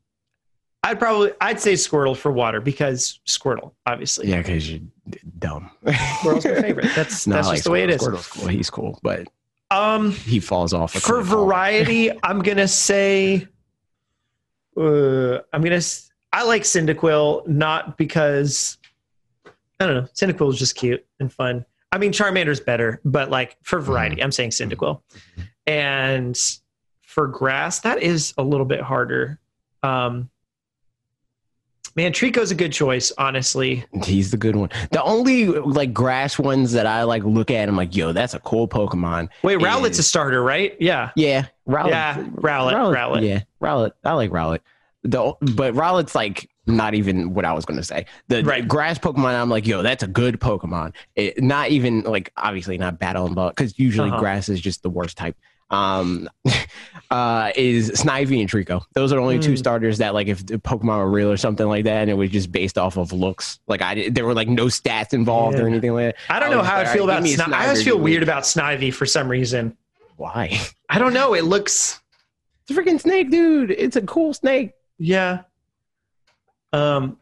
I'd 0.84 0.99
probably 0.99 1.32
I'd 1.40 1.60
say 1.62 1.74
Squirtle 1.74 2.18
for 2.18 2.32
water 2.32 2.60
because 2.60 3.20
Squirtle, 3.26 3.72
obviously. 3.86 4.28
Yeah, 4.28 4.40
because 4.40 4.70
you're 4.70 4.82
dumb. 5.40 5.72
Squirtle's 5.86 6.44
my 6.45 6.62
favorite. 6.62 6.88
That's 6.95 7.26
No, 7.28 7.36
that's 7.36 7.48
like 7.48 7.56
just 7.58 7.64
the 7.66 7.72
way 7.72 7.84
it 7.84 7.90
is. 7.91 8.02
Squirtle's 8.02 8.28
cool. 8.28 8.48
He's 8.48 8.70
cool, 8.70 8.99
but 9.02 9.28
Um, 9.70 10.12
he 10.12 10.41
falls 10.41 10.74
off. 10.74 10.95
a 10.95 10.99
for 10.99 11.22
variety, 11.22 12.12
I'm 12.24 12.41
gonna 12.41 12.68
say, 12.68 13.48
uh, 14.78 15.38
I'm 15.53 15.62
gonna. 15.62 15.82
I 16.34 16.44
like 16.44 16.64
Cyndaquil 16.64 17.48
not 17.48 17.98
because 17.98 18.78
I 19.82 19.88
don't 19.88 19.95
know. 19.95 20.10
Cyndaquil 20.14 20.53
is 20.53 20.60
just 20.60 20.76
cute 20.76 21.06
and 21.20 21.32
fun. 21.32 21.66
I 21.91 21.98
mean, 21.98 22.12
Charmander's 22.12 22.60
better, 22.60 23.02
but 23.03 23.30
like 23.30 23.58
for 23.64 23.80
variety, 23.80 24.22
I'm 24.24 24.32
saying 24.32 24.52
Cyndaquil. 24.52 25.02
And 25.68 26.38
for 27.02 27.28
grass, 27.28 27.80
that 27.82 28.02
is 28.02 28.34
a 28.38 28.44
little 28.44 28.66
bit 28.66 28.82
harder. 28.82 29.40
Um, 29.84 30.30
man, 31.95 32.14
Treecko's 32.14 32.52
a 32.52 32.56
good 32.56 32.72
choice, 32.72 33.12
honestly. 33.18 33.84
He's 34.03 34.32
the 34.32 34.38
good 34.38 34.56
one. 34.56 34.70
The 34.91 35.03
only 35.03 35.48
like 35.48 35.94
grass 35.94 36.40
ones 36.40 36.72
that 36.74 36.86
I 36.86 37.03
like 37.03 37.24
look 37.24 37.52
at, 37.52 37.68
I'm 37.68 37.76
like, 37.76 37.95
yo, 37.95 38.14
that's 38.14 38.34
a 38.34 38.40
cool 38.40 38.68
Pokemon. 38.68 39.30
Wait, 39.44 39.60
Rowlet's 39.60 39.99
a 39.99 40.03
starter, 40.03 40.44
right? 40.44 40.78
Yeah. 40.80 41.12
Yeah, 41.16 41.48
Rowlet. 41.68 41.90
Yeah, 41.90 42.24
Rowlet, 42.36 42.95
Rowlet. 42.95 43.28
Yeah, 43.28 43.41
Rowlet. 43.62 43.91
I 44.03 44.14
like 44.14 44.32
Rowlet. 44.32 44.60
The 45.03 45.34
but 45.41 45.74
Rowlet's 45.74 46.14
like 46.14 46.51
not 46.68 46.94
even 46.94 47.34
what 47.34 47.44
I 47.46 47.54
was 47.54 47.66
gonna 47.66 47.84
say. 47.84 48.06
The 48.28 48.44
Right. 48.44 48.68
grass 48.68 49.00
Pokemon, 49.00 49.34
I'm 49.40 49.50
like, 49.50 49.66
yo, 49.66 49.82
that's 49.82 50.04
a 50.04 50.08
good 50.08 50.40
Pokemon. 50.40 50.94
It, 51.16 51.42
not 51.42 51.70
even 51.70 52.02
like 52.02 52.32
obviously 52.38 52.78
not 52.78 53.00
Battle 53.00 53.26
and 53.26 53.36
Ball 53.36 53.50
because 53.50 53.78
usually 53.80 54.10
Uh-huh. 54.10 54.20
grass 54.20 54.48
is 54.50 54.62
just 54.62 54.84
the 54.84 54.90
worst 54.90 55.18
type. 55.18 55.36
Um, 55.72 56.30
uh, 57.12 57.52
is 57.56 57.92
Snivy 57.92 58.42
and 58.42 58.50
Treecko. 58.50 58.84
Those 58.94 59.12
are 59.12 59.16
the 59.16 59.22
only 59.22 59.40
two 59.40 59.54
Mm. 59.54 59.58
starters 59.58 59.98
that 60.00 60.14
like 60.14 60.28
if 60.28 60.46
the 60.46 60.58
Pokemon 60.58 60.98
were 60.98 61.10
real 61.10 61.32
or 61.32 61.38
something 61.38 61.66
like 61.66 61.86
that, 61.86 62.02
and 62.02 62.10
it 62.10 62.14
was 62.16 62.30
just 62.30 62.52
based 62.52 62.78
off 62.78 62.98
of 62.98 63.12
looks. 63.14 63.60
Like 63.68 63.82
I, 63.82 64.10
there 64.10 64.26
were 64.26 64.34
like 64.34 64.48
no 64.50 64.66
stats 64.66 65.14
involved 65.14 65.58
or 65.60 65.68
anything 65.68 65.94
like 65.94 66.16
that. 66.16 66.34
I 66.34 66.40
don't 66.40 66.52
I 66.52 66.56
know 66.56 66.64
how 66.64 66.78
I 66.78 66.86
feel 66.86 67.08
right, 67.08 67.14
about 67.16 67.24
give 67.24 67.38
me 67.38 67.44
a 67.44 67.48
Snivy. 67.48 67.54
I 67.54 67.64
always 67.66 67.84
feel 67.84 67.98
weird 68.00 68.24
about 68.24 68.44
Snivy 68.44 68.94
for 68.94 69.06
some 69.06 69.30
reason. 69.30 69.78
Why? 70.18 70.60
I 70.90 71.00
don't 71.00 71.14
know. 71.14 71.34
It 71.34 71.46
looks 71.46 72.00
It's 72.68 72.78
a 72.78 72.82
freaking 72.82 73.00
snake, 73.00 73.32
dude. 73.32 73.72
It's 73.72 73.96
a 73.96 74.02
cool 74.02 74.34
snake. 74.34 74.72
Yeah. 75.00 75.44
Um, 76.73 77.18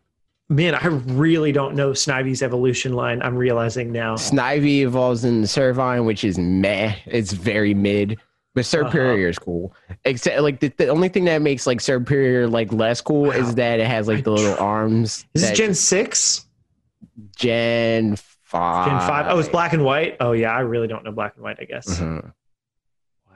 man, 0.49 0.75
I 0.75 0.85
really 0.87 1.51
don't 1.51 1.75
know 1.75 1.91
Snivy's 1.91 2.41
evolution 2.43 2.93
line. 2.93 3.21
I'm 3.21 3.35
realizing 3.35 3.91
now. 3.91 4.15
Snivy 4.15 4.81
evolves 4.81 5.23
in 5.25 5.41
Servine, 5.43 6.05
which 6.05 6.23
is 6.23 6.37
meh. 6.37 6.95
It's 7.05 7.31
very 7.33 7.73
mid. 7.73 8.17
But 8.55 8.65
Serperior 8.65 9.13
Uh-huh. 9.23 9.29
is 9.29 9.39
cool. 9.39 9.75
Except 10.05 10.41
like 10.41 10.59
the, 10.59 10.69
the 10.69 10.87
only 10.87 11.07
thing 11.07 11.25
that 11.25 11.41
makes 11.41 11.67
like 11.67 11.79
Serperior 11.79 12.51
like 12.51 12.73
less 12.73 12.99
cool 12.99 13.23
Wow. 13.25 13.29
is 13.31 13.55
that 13.55 13.79
it 13.79 13.85
has 13.87 14.07
like 14.07 14.23
the 14.23 14.31
little 14.31 14.57
arms. 14.57 15.25
Is 15.33 15.41
this 15.41 15.49
that- 15.51 15.55
Gen 15.55 15.73
six? 15.75 16.45
Gen 17.35 18.15
five? 18.43 18.87
Gen 18.89 18.99
five? 19.07 19.25
Oh, 19.29 19.39
it's 19.39 19.49
black 19.49 19.73
and 19.73 19.85
white. 19.85 20.17
Oh 20.19 20.31
yeah, 20.31 20.51
I 20.51 20.61
really 20.61 20.87
don't 20.87 21.03
know 21.03 21.11
black 21.11 21.33
and 21.35 21.43
white. 21.43 21.57
I 21.59 21.65
guess. 21.65 21.99
Mhm. 21.99 22.33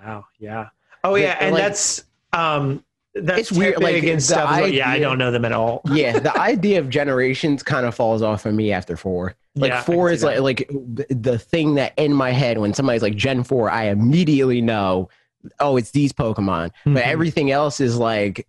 Wow. 0.03 0.25
Yeah. 0.39 0.69
Oh 1.03 1.15
yeah, 1.15 1.37
and 1.39 1.53
like- 1.53 1.63
that's 1.63 2.03
um, 2.33 2.83
that's 3.15 3.39
It's 3.41 3.51
weird, 3.51 3.81
like, 3.81 4.03
and 4.03 4.21
stuff. 4.21 4.51
is 4.57 4.61
like- 4.61 4.73
yeah, 4.73 4.89
I 4.89 4.99
don't 4.99 5.17
know 5.17 5.31
them 5.31 5.45
at 5.45 5.51
all. 5.51 5.81
yeah, 5.91 6.17
the 6.19 6.35
idea 6.39 6.79
of 6.79 6.89
generations 6.89 7.61
kind 7.63 7.85
of 7.85 7.93
falls 7.95 8.21
off 8.21 8.45
of 8.45 8.53
me 8.53 8.71
after 8.71 8.97
four. 8.97 9.35
Like 9.55 9.69
Yeah, 9.71 9.81
four 9.83 10.11
is 10.11 10.23
like 10.23 10.39
like 10.39 10.67
the- 11.09 11.37
thing 11.37 11.75
that 11.75 11.93
in 11.97 12.13
my 12.13 12.31
head 12.31 12.57
when 12.57 12.73
somebody's 12.73 13.03
like 13.03 13.15
Gen 13.15 13.43
four, 13.43 13.69
I 13.69 13.85
immediately 13.85 14.61
know, 14.61 15.09
oh, 15.59 15.77
it's 15.77 15.91
these 15.91 16.11
Pokemon. 16.11 16.71
Mhm. 16.85 16.93
But 16.95 17.03
everything 17.03 17.51
else 17.51 17.79
is 17.79 17.97
like 17.97 18.47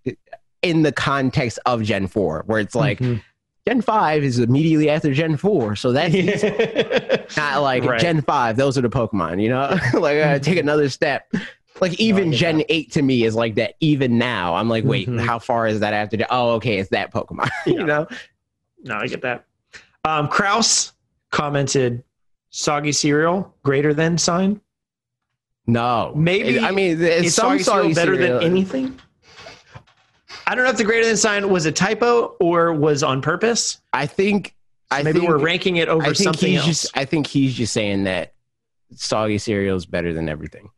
in 0.62 0.82
the 0.82 0.92
context 0.92 1.58
of 1.66 1.82
Gen 1.82 2.06
four, 2.06 2.42
where 2.46 2.58
it's 2.58 2.74
like 2.74 3.00
Mhm. 3.00 3.20
Gen 3.68 3.80
five 3.82 4.22
is 4.24 4.38
immediately 4.38 4.88
after 4.90 5.12
Gen 5.12 5.36
four, 5.36 5.76
so 5.76 5.92
that's 5.92 6.42
not 7.36 7.60
like 7.62 7.84
Right. 7.84 8.00
Gen 8.00 8.22
five. 8.22 8.56
Those 8.56 8.78
are 8.78 8.82
the 8.82 8.88
Pokemon, 8.90 9.42
you 9.42 9.48
know. 9.50 9.78
like 10.00 10.18
I 10.22 10.38
take 10.38 10.56
another 10.58 10.88
step. 10.88 11.30
Like 11.80 11.98
even 12.00 12.30
get 12.30 12.38
Gen 12.38 12.62
eight 12.68 12.92
to 12.92 13.02
me 13.02 13.24
is 13.24 13.34
like 13.34 13.56
that. 13.56 13.74
Even 13.80 14.16
now, 14.18 14.54
I'm 14.54 14.68
like, 14.68 14.84
wait, 14.84 15.08
Mhm. 15.08 15.20
how 15.24 15.38
far 15.38 15.66
is 15.66 15.80
that 15.80 15.92
after? 15.92 16.16
Gen- 16.16 16.26
Oh, 16.30 16.50
okay, 16.52 16.78
it's 16.78 16.90
that 16.90 17.12
Pokemon. 17.12 17.50
Yeah. 17.66 17.72
you 17.72 17.84
know. 17.84 18.06
No, 18.84 18.96
I 18.96 19.06
get 19.06 19.22
that. 19.22 19.44
Um, 20.04 20.28
Kraus 20.28 20.92
commented, 21.32 22.04
"Soggy 22.50 22.92
cereal 22.92 23.54
greater 23.62 23.92
than 23.94 24.18
sign." 24.18 24.60
No, 25.66 26.12
Maybe- 26.14 26.60
I 26.60 26.70
mean, 26.70 27.00
it's 27.02 27.28
Is 27.28 27.34
some 27.34 27.58
soggy 27.58 27.62
cereal 27.64 27.94
better 27.94 28.14
cereal. 28.16 28.38
than 28.40 28.50
anything? 28.50 29.00
I 30.46 30.54
don't 30.54 30.64
know 30.64 30.70
if 30.70 30.76
the 30.76 30.84
greater 30.84 31.06
than 31.06 31.16
sign 31.16 31.48
was 31.48 31.64
a 31.64 31.72
typo 31.72 32.36
or 32.38 32.72
was 32.74 33.02
on 33.02 33.22
purpose. 33.22 33.78
I 33.92 34.06
think. 34.06 34.54
I 34.90 35.02
Maybe 35.02 35.20
think, 35.20 35.30
we're 35.30 35.38
ranking 35.38 35.76
it 35.76 35.88
over 35.88 36.12
something 36.14 36.54
else. 36.54 36.66
just. 36.66 36.96
I 36.96 37.06
think 37.06 37.26
he's 37.26 37.54
just 37.54 37.72
saying 37.72 38.04
that 38.04 38.34
soggy 38.94 39.38
cereal 39.38 39.76
is 39.76 39.86
better 39.86 40.12
than 40.12 40.28
everything. 40.28 40.68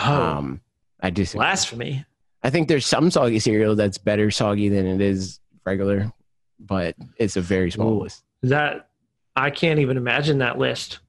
Oh, 0.00 0.22
Um, 0.22 0.60
I 1.00 1.10
just. 1.10 1.34
blasphemy. 1.34 2.04
I 2.42 2.50
think 2.50 2.68
there's 2.68 2.86
some 2.86 3.10
soggy 3.10 3.38
cereal 3.40 3.74
that's 3.74 3.98
better 3.98 4.30
soggy 4.30 4.68
than 4.68 4.86
it 4.86 5.00
is 5.00 5.40
regular, 5.66 6.12
but 6.60 6.94
it's 7.16 7.36
a 7.36 7.40
very 7.40 7.70
small 7.70 7.94
Ooh. 7.94 8.02
list. 8.04 8.22
That 8.42 8.88
I 9.34 9.50
can't 9.50 9.80
even 9.80 9.96
imagine 9.96 10.38
that 10.38 10.58
list. 10.58 11.00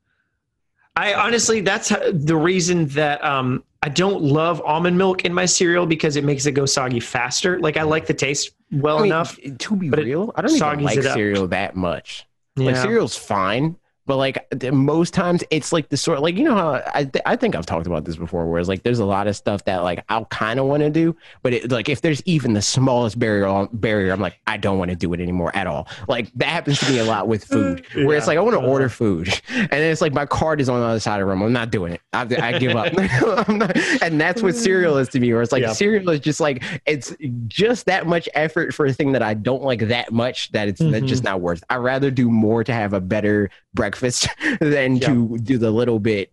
I 0.95 1.14
honestly, 1.14 1.61
that's 1.61 1.90
the 2.11 2.36
reason 2.36 2.88
that 2.90 3.24
um, 3.24 3.64
I 3.84 3.90
don't 3.90 4.22
love 4.22 4.61
almond 4.66 4.98
milk 4.98 5.24
in 5.24 5.34
my 5.34 5.45
cereal 5.45 5.86
because 5.86 6.16
it 6.16 6.24
makes 6.26 6.45
it 6.45 6.52
go 6.53 6.66
soggy 6.66 6.99
faster. 6.99 7.60
Like 7.60 7.78
I 7.78 7.84
like 7.84 8.06
the 8.07 8.14
taste 8.14 8.52
well 8.72 8.98
I 8.98 9.02
mean, 9.03 9.11
enough. 9.11 9.40
to 9.60 9.76
be 9.76 9.90
real, 9.90 10.34
I 10.36 10.41
don't 10.41 10.52
even 10.56 10.84
like 10.84 11.02
cereal 11.02 11.48
that 11.49 11.76
much. 11.76 12.26
Like 12.57 12.76
Yeah. 12.76 12.82
cereal's 12.82 13.16
fine, 13.16 13.78
but 14.10 14.18
like 14.18 14.44
most 14.73 15.14
times 15.14 15.44
it's 15.52 15.72
like 15.72 15.88
the 15.90 15.95
sort 15.98 16.19
like 16.22 16.36
you 16.36 16.44
know 16.44 16.56
how 16.56 16.81
I 16.95 17.03
th- 17.06 17.22
I 17.27 17.36
think 17.36 17.56
I've 17.56 17.68
talked 17.68 17.86
about 17.86 18.06
this 18.06 18.15
before, 18.15 18.48
where 18.49 18.60
it's 18.60 18.68
like 18.68 18.81
there's 18.81 18.98
a 18.98 19.06
lot 19.06 19.27
of 19.27 19.36
stuff 19.36 19.64
that 19.65 19.84
like 19.84 20.03
I'll 20.10 20.26
kind 20.26 20.60
of 20.60 20.65
want 20.65 20.81
to 20.81 20.90
do, 20.90 21.15
but 21.44 21.53
it, 21.53 21.72
like 21.72 21.90
if 21.90 22.02
there's 22.02 22.23
even 22.26 22.53
the 22.53 22.61
smallest 22.64 23.19
barrier 23.19 23.68
barrier, 23.72 24.11
I'm 24.11 24.19
like 24.19 24.40
I 24.48 24.57
don't 24.57 24.80
want 24.80 24.90
to 24.90 24.95
do 24.95 25.14
it 25.14 25.19
anymore 25.19 25.56
at 25.56 25.68
all. 25.68 25.88
Like 26.07 26.31
that 26.38 26.48
happens 26.48 26.80
to 26.80 26.90
me 26.91 26.98
a 26.98 27.06
lot 27.06 27.27
with 27.27 27.44
food, 27.53 27.86
where 27.94 28.18
it's 28.18 28.26
like 28.26 28.40
I 28.40 28.41
want 28.41 28.56
to 28.56 28.60
Uh-huh. 28.60 28.68
order 28.68 28.90
food, 28.90 29.27
and 29.53 29.69
then 29.69 29.91
it's 29.91 30.02
like 30.02 30.11
my 30.14 30.26
card 30.26 30.60
is 30.60 30.69
on 30.69 30.80
the 30.80 30.86
other 30.88 30.99
side 30.99 31.22
of 31.22 31.27
the 31.27 31.31
room. 31.31 31.44
I'm 31.44 31.53
not 31.53 31.69
doing 31.69 31.94
it. 31.94 32.02
I, 32.11 32.22
I 32.41 32.57
give 32.57 32.76
up. 32.76 32.91
I'm 33.48 33.60
not, 33.60 33.77
and 34.02 34.19
that's 34.19 34.41
what 34.41 34.56
cereal 34.56 34.98
is 34.98 35.07
to 35.10 35.19
me, 35.19 35.31
where 35.34 35.44
it's 35.44 35.52
like 35.52 35.61
Yeah. 35.61 35.73
cereal 35.73 36.10
is 36.10 36.19
just 36.19 36.40
like 36.40 36.64
it's 36.88 37.15
just 37.48 37.86
that 37.86 38.07
much 38.07 38.27
effort 38.34 38.73
for 38.73 38.88
a 38.88 38.91
thing 38.94 39.11
that 39.11 39.22
I 39.22 39.36
don't 39.36 39.61
like 39.61 39.88
that 39.90 40.11
much 40.11 40.52
that 40.53 40.68
it's 40.68 40.81
Mhm. 40.81 41.06
just 41.06 41.23
not 41.23 41.41
worth. 41.41 41.64
I'd 41.69 41.77
rather 41.77 42.10
do 42.10 42.27
more 42.31 42.64
to 42.64 42.73
have 42.73 42.94
a 42.94 42.99
better 43.02 43.52
breakfast 43.76 43.98
than 44.59 44.99
to 45.01 45.38
do 45.39 45.57
the 45.57 45.71
little 45.71 45.99
bit 45.99 46.31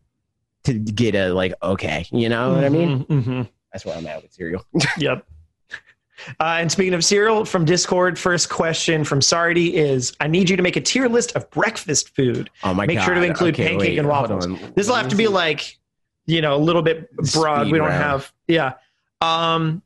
to 0.64 0.74
get 0.74 1.14
a 1.14 1.30
like 1.32 1.52
okay, 1.62 2.06
you 2.10 2.28
know 2.28 2.52
what 2.54 2.64
I 2.64 2.68
mean? 2.68 3.00
hmm 3.02 3.42
That's 3.72 3.84
where 3.84 3.96
I'm 3.96 4.06
at 4.06 4.22
with 4.22 4.32
cereal. 4.32 4.64
Yep. 4.98 5.26
Uh, 6.40 6.56
and 6.60 6.72
speaking 6.72 6.94
of 6.94 7.04
cereal, 7.04 7.44
from 7.44 7.66
Discord, 7.66 8.18
first 8.18 8.48
question 8.48 9.04
from 9.04 9.20
Sardi 9.20 9.76
is: 9.76 10.16
I 10.18 10.26
need 10.28 10.48
you 10.48 10.56
to 10.56 10.62
make 10.62 10.76
a 10.76 10.80
tier 10.80 11.08
list 11.08 11.36
of 11.36 11.48
breakfast 11.50 12.16
food. 12.16 12.48
Oh 12.64 12.72
my 12.72 12.86
Make 12.86 12.96
god! 12.98 13.04
sure 13.04 13.14
to 13.14 13.22
include 13.22 13.54
Okay, 13.54 13.68
pancake 13.68 13.80
wait, 13.90 13.98
and 13.98 14.08
waffles. 14.08 14.46
This 14.74 14.88
will 14.88 14.94
have 14.96 15.08
to 15.08 15.16
be 15.16 15.28
like, 15.28 15.78
you 16.24 16.40
know, 16.40 16.56
a 16.56 16.58
little 16.58 16.80
bit 16.80 17.14
broad. 17.34 17.64
Speed 17.64 17.72
we 17.72 17.78
don't 17.78 17.88
round. 17.88 18.02
have, 18.02 18.32
yeah. 18.48 18.72
Um, 19.20 19.82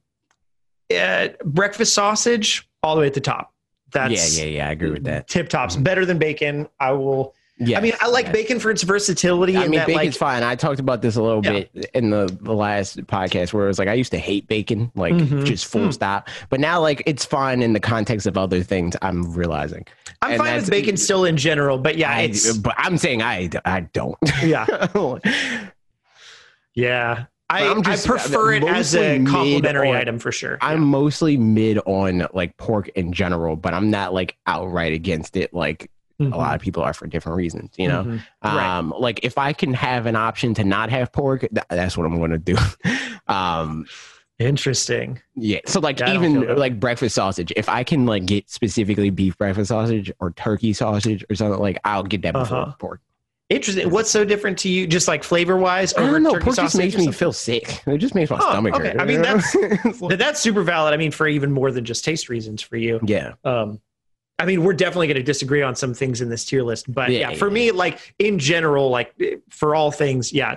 uh, 0.97 1.29
breakfast 1.45 1.95
sausage 1.95 2.69
all 2.83 2.95
the 2.95 3.01
way 3.01 3.07
at 3.09 3.15
the 3.15 3.21
top. 3.21 3.53
That's 3.93 4.39
yeah, 4.39 4.45
yeah, 4.45 4.51
yeah. 4.59 4.69
I 4.69 4.71
agree 4.71 4.91
with 4.91 5.05
that. 5.05 5.27
Tip 5.27 5.49
tops, 5.49 5.75
better 5.75 6.07
than 6.07 6.19
bacon. 6.19 6.69
I 6.79 6.93
will. 6.93 7.35
Yeah, 7.63 7.77
I 7.79 7.83
mean, 7.83 7.93
I 8.01 8.09
like 8.09 8.33
bacon 8.33 8.59
for 8.59 8.71
its 8.71 8.83
versatility. 8.83 9.55
I 9.57 9.69
mean, 9.69 9.73
that, 9.81 9.87
bacon's 9.87 10.15
like, 10.15 10.15
fine. 10.15 10.43
I 10.43 10.55
talked 10.57 10.81
about 10.81 11.03
this 11.03 11.17
a 11.17 11.23
little 11.23 11.45
Yeah. 11.45 11.65
bit 11.75 11.91
in 11.93 12.09
the, 12.09 12.25
the 12.41 12.55
last 12.55 12.97
podcast 13.07 13.53
where 13.53 13.65
it 13.67 13.69
was 13.69 13.79
like 13.79 13.87
I 13.89 13.93
used 13.93 14.13
to 14.13 14.19
hate 14.19 14.49
bacon, 14.49 14.91
like 14.95 15.13
Mhm. 15.13 15.45
just 15.45 15.67
full 15.67 15.89
Mm. 15.89 15.93
stop. 15.93 16.29
But 16.49 16.59
now, 16.61 16.81
like 16.81 17.03
it's 17.05 17.25
fine 17.27 17.61
in 17.61 17.75
the 17.75 17.81
context 17.81 18.27
of 18.27 18.39
other 18.39 18.63
things. 18.63 18.97
I'm 19.03 19.33
realizing. 19.35 19.87
I'm 20.23 20.33
and 20.33 20.39
fine 20.43 20.57
with 20.57 20.71
bacon 20.71 20.97
still 20.97 21.27
in 21.27 21.37
general, 21.37 21.77
but 21.77 21.97
yeah, 21.99 22.11
I, 22.11 22.21
it's 22.23 22.57
but 22.57 22.75
I'm 22.79 22.97
saying 22.97 23.21
I 23.23 23.51
I 23.67 23.81
don't. 23.81 24.17
yeah, 24.43 24.65
yeah. 26.75 27.25
I, 27.53 27.75
just- 27.83 28.07
I 28.07 28.11
prefer 28.11 28.53
it 28.53 28.63
as 28.65 28.95
a 28.95 29.25
complimentary 29.25 29.89
on- 29.91 29.97
item 29.97 30.19
for 30.21 30.31
sure. 30.31 30.57
I'm 30.61 30.83
mostly 30.85 31.37
mid 31.37 31.79
on 31.85 32.27
like 32.33 32.57
pork 32.57 32.89
in 32.91 33.13
general, 33.13 33.57
but 33.57 33.75
I'm 33.75 33.91
not 33.91 34.15
like 34.15 34.37
outright 34.47 34.93
against 34.93 35.37
it. 35.37 35.53
Like 35.53 35.91
Mhm. 36.21 36.33
a 36.33 36.37
lot 36.37 36.55
of 36.55 36.61
people 36.61 36.83
are 36.83 36.93
for 36.93 37.07
different 37.07 37.37
reasons, 37.37 37.71
you 37.79 37.89
know. 37.89 38.05
Mhm. 38.05 38.21
Right. 38.45 38.77
Um, 38.79 38.93
like 38.99 39.21
if 39.23 39.39
I 39.39 39.53
can 39.53 39.73
have 39.75 40.07
an 40.07 40.17
option 40.17 40.55
to 40.55 40.65
not 40.65 40.91
have 40.91 41.13
pork, 41.13 41.41
th- 41.41 41.65
that's 41.71 41.97
what 41.97 42.07
I'm 42.07 42.19
going 42.19 42.31
to 42.33 42.39
do. 42.39 42.57
um, 43.27 43.87
Interesting. 44.39 45.21
yeah. 45.37 45.59
So 45.67 45.81
like 45.81 46.01
I 46.01 46.15
even 46.15 46.57
like 46.57 46.81
breakfast 46.81 47.15
sausage, 47.15 47.53
if 47.57 47.69
I 47.69 47.85
can 47.85 48.07
like 48.07 48.25
get 48.25 48.49
specifically 48.49 49.11
beef 49.11 49.37
breakfast 49.37 49.69
sausage 49.69 50.11
or 50.19 50.31
turkey 50.31 50.73
sausage 50.73 51.25
or 51.29 51.35
something, 51.35 51.61
like 51.61 51.79
I'll 51.85 52.03
get 52.03 52.23
that 52.23 52.33
before 52.33 52.57
Uh-huh. 52.59 52.73
pork. 52.79 53.01
Interesting. 53.51 53.91
What's 53.91 54.11
so 54.11 54.25
different 54.25 54.59
to 54.61 54.69
you, 54.71 54.87
just 54.87 55.09
like 55.09 55.25
flavor 55.25 55.57
wise? 55.59 55.93
I 55.95 56.07
don't 56.09 56.23
know. 56.23 56.31
Pork 56.31 56.45
just 56.45 56.57
sausage 56.57 56.79
makes 56.79 56.97
me 56.97 57.11
feel 57.13 57.33
sick. 57.35 57.83
It 57.87 57.99
just 57.99 58.15
makes 58.15 58.31
my 58.31 58.37
Oh, 58.41 58.49
stomach 58.51 58.77
okay. 58.77 58.91
hurt. 58.93 59.01
I 59.01 59.05
mean, 59.05 59.21
that's- 59.23 59.55
It's 59.85 60.01
like- 60.01 60.11
But 60.11 60.19
that's 60.21 60.41
super 60.41 60.63
valid. 60.63 60.95
I 60.95 60.97
mean, 60.97 61.11
for 61.11 61.27
even 61.29 61.51
more 61.53 61.71
than 61.73 61.85
just 61.85 62.05
taste 62.05 62.29
reasons 62.31 62.63
for 62.63 62.77
you. 62.77 63.01
yeah. 63.05 63.33
Um, 63.45 63.81
I 64.41 64.47
mean, 64.47 64.65
we're 64.65 64.73
definitely 64.73 65.07
going 65.07 65.17
to 65.19 65.23
disagree 65.23 65.63
on 65.63 65.77
some 65.77 65.93
things 65.95 66.21
in 66.21 66.31
this 66.31 66.45
tier 66.45 66.63
list, 66.63 66.93
but 66.93 67.11
Yeah, 67.11 67.31
yeah, 67.31 67.37
for 67.37 67.49
yeah. 67.49 67.55
me, 67.55 67.71
like 67.73 68.15
in 68.19 68.39
general, 68.39 68.89
like 68.89 69.15
for 69.51 69.75
all 69.75 69.91
things, 69.93 70.33
yeah. 70.33 70.57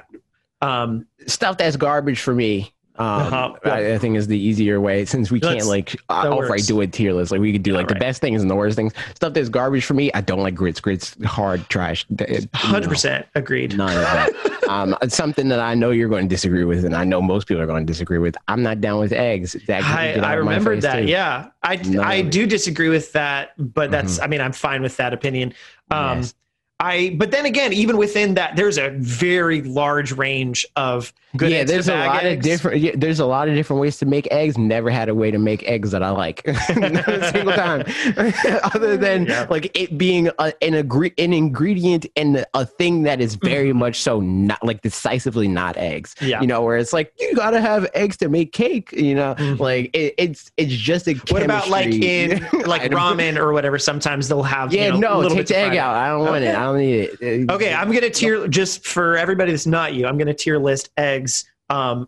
Um, 0.62 1.06
stuff 1.28 1.58
that's 1.58 1.76
garbage 1.76 2.22
for 2.22 2.34
me. 2.34 2.73
Um, 2.96 3.08
Uh-huh. 3.08 3.54
I, 3.66 3.94
I 3.94 3.98
think 3.98 4.18
is 4.18 4.28
the 4.28 4.38
easier 4.38 4.80
way 4.80 5.04
since 5.06 5.32
we 5.32 5.40
Let's- 5.40 5.56
can't 5.56 5.68
like 5.68 5.92
that 5.94 6.28
outright 6.28 6.64
do 6.68 6.80
a 6.82 6.88
tier 6.88 7.12
list. 7.14 7.32
Like 7.32 7.42
we 7.42 7.52
could 7.52 7.64
do 7.64 7.72
Yeah, 7.72 7.78
like 7.78 7.88
the 7.88 7.96
right. 7.96 8.02
best 8.02 8.22
things 8.22 8.42
and 8.44 8.52
the 8.52 8.56
worst 8.56 8.76
things. 8.76 8.94
Stuff 9.16 9.34
that's 9.34 9.50
garbage 9.50 9.84
for 9.86 9.96
me. 9.96 10.12
I 10.14 10.22
don't 10.22 10.42
like 10.42 10.54
grits. 10.54 10.80
Grits 10.80 11.16
hard 11.24 11.68
trash. 11.70 12.06
Hundred 12.54 12.90
percent 12.90 13.26
agreed. 13.34 13.76
None 13.76 13.90
of 13.96 14.02
that. 14.04 14.64
um, 14.70 14.96
it's 15.02 15.16
something 15.16 15.48
that 15.50 15.60
I 15.60 15.74
know 15.74 15.90
you're 15.90 16.08
going 16.10 16.26
to 16.26 16.30
disagree 16.30 16.66
with, 16.66 16.86
and 16.86 16.96
I 16.96 17.04
know 17.04 17.20
most 17.22 17.48
people 17.48 17.64
are 17.64 17.68
going 17.68 17.86
to 17.86 17.92
disagree 17.92 18.20
with. 18.20 18.36
I'm 18.48 18.62
not 18.62 18.80
down 18.80 19.00
with 19.00 19.12
eggs. 19.12 19.54
That 19.68 19.84
I, 19.84 20.14
get 20.14 20.24
I 20.24 20.34
remembered 20.36 20.82
that. 20.82 20.98
too. 21.00 21.06
Yeah, 21.06 21.48
I 21.64 21.78
None 21.78 22.00
I 22.00 22.14
of 22.16 22.28
it. 22.28 22.32
do 22.32 22.46
disagree 22.46 22.90
with 22.90 23.12
that, 23.14 23.54
but 23.58 23.90
that's 23.90 24.20
I 24.20 24.28
mean 24.28 24.40
I'm 24.42 24.52
fine 24.54 24.84
with 24.84 24.98
that 24.98 25.14
opinion. 25.14 25.54
Um, 25.90 26.20
Yes. 26.20 26.36
I 26.80 27.16
but 27.18 27.32
then 27.32 27.46
again, 27.46 27.72
even 27.72 27.98
within 27.98 28.34
that, 28.34 28.56
there's 28.56 28.78
a 28.78 28.90
very 28.98 29.62
large 29.62 30.12
range 30.12 30.66
of 30.76 31.14
good. 31.38 31.52
yeah, 31.52 31.64
there's 31.64 31.88
a 31.88 31.96
lot 31.96 32.24
eggs. 32.24 32.40
of 32.40 32.44
different. 32.44 32.82
Yeah, 32.82 32.92
there's 32.96 33.20
a 33.20 33.26
lot 33.26 33.48
of 33.48 33.56
different 33.56 33.80
ways 33.82 33.98
to 34.00 34.06
make 34.06 34.28
eggs. 34.32 34.58
Never 34.58 34.90
had 34.90 35.08
a 35.08 35.16
way 35.16 35.32
to 35.32 35.38
make 35.38 35.64
eggs 35.64 35.92
that 35.92 36.04
I 36.04 36.10
like, 36.10 36.46
not 36.76 37.08
a 37.08 37.32
single 37.32 37.54
time. 37.54 37.84
Other 38.76 38.98
than 38.98 39.28
Yeah. 39.28 39.48
like 39.50 39.72
it 39.80 39.98
being 39.98 40.30
a, 40.40 40.52
an 40.62 40.74
agree 40.74 41.14
an 41.18 41.32
ingredient 41.32 42.06
and 42.18 42.46
a 42.54 42.66
thing 42.66 43.04
that 43.04 43.22
is 43.22 43.36
very 43.36 43.72
much 43.72 44.02
so 44.02 44.20
not 44.20 44.62
like 44.66 44.82
decisively 44.82 45.48
not 45.48 45.78
eggs. 45.78 46.16
Yeah. 46.22 46.42
You 46.42 46.48
know, 46.48 46.64
where 46.64 46.76
it's 46.78 46.92
like 46.92 47.14
you 47.20 47.34
gotta 47.36 47.62
have 47.62 47.88
eggs 47.94 48.18
to 48.18 48.30
make 48.30 48.52
cake. 48.52 48.92
You 48.92 49.16
know, 49.16 49.36
Mhm. 49.36 49.60
like 49.60 49.96
it, 49.96 50.16
it's 50.18 50.52
it's 50.58 50.74
just 50.74 51.08
a. 51.08 51.14
What 51.30 51.44
about 51.44 51.70
like 51.70 51.94
in 51.94 52.42
like 52.66 52.92
ramen 52.92 53.38
or 53.38 53.54
whatever? 53.54 53.78
Sometimes 53.80 54.28
they'll 54.28 54.44
have 54.44 54.74
Yeah, 54.74 54.88
you 54.88 54.92
know, 54.94 55.00
no, 55.00 55.16
little 55.20 55.30
take 55.30 55.38
bits 55.38 55.52
of 55.52 55.56
the 55.58 55.62
egg 55.62 55.78
out. 55.78 55.96
I 55.96 56.10
don't 56.10 56.20
want 56.22 56.44
Okay. 56.44 56.50
it. 56.50 56.56
I 56.64 56.68
don't 56.68 56.78
need 56.78 57.10
it. 57.22 57.50
Uh, 57.50 57.54
Okay, 57.54 57.74
I'm 57.74 57.92
gonna 57.92 58.10
tier 58.10 58.48
just 58.48 58.88
for 58.88 59.18
everybody 59.18 59.52
that's 59.52 59.68
not 59.68 59.94
you. 59.94 60.06
I'm 60.08 60.18
gonna 60.18 60.34
tier 60.34 60.58
list 60.58 60.92
eggs 60.98 61.44
um, 61.70 62.08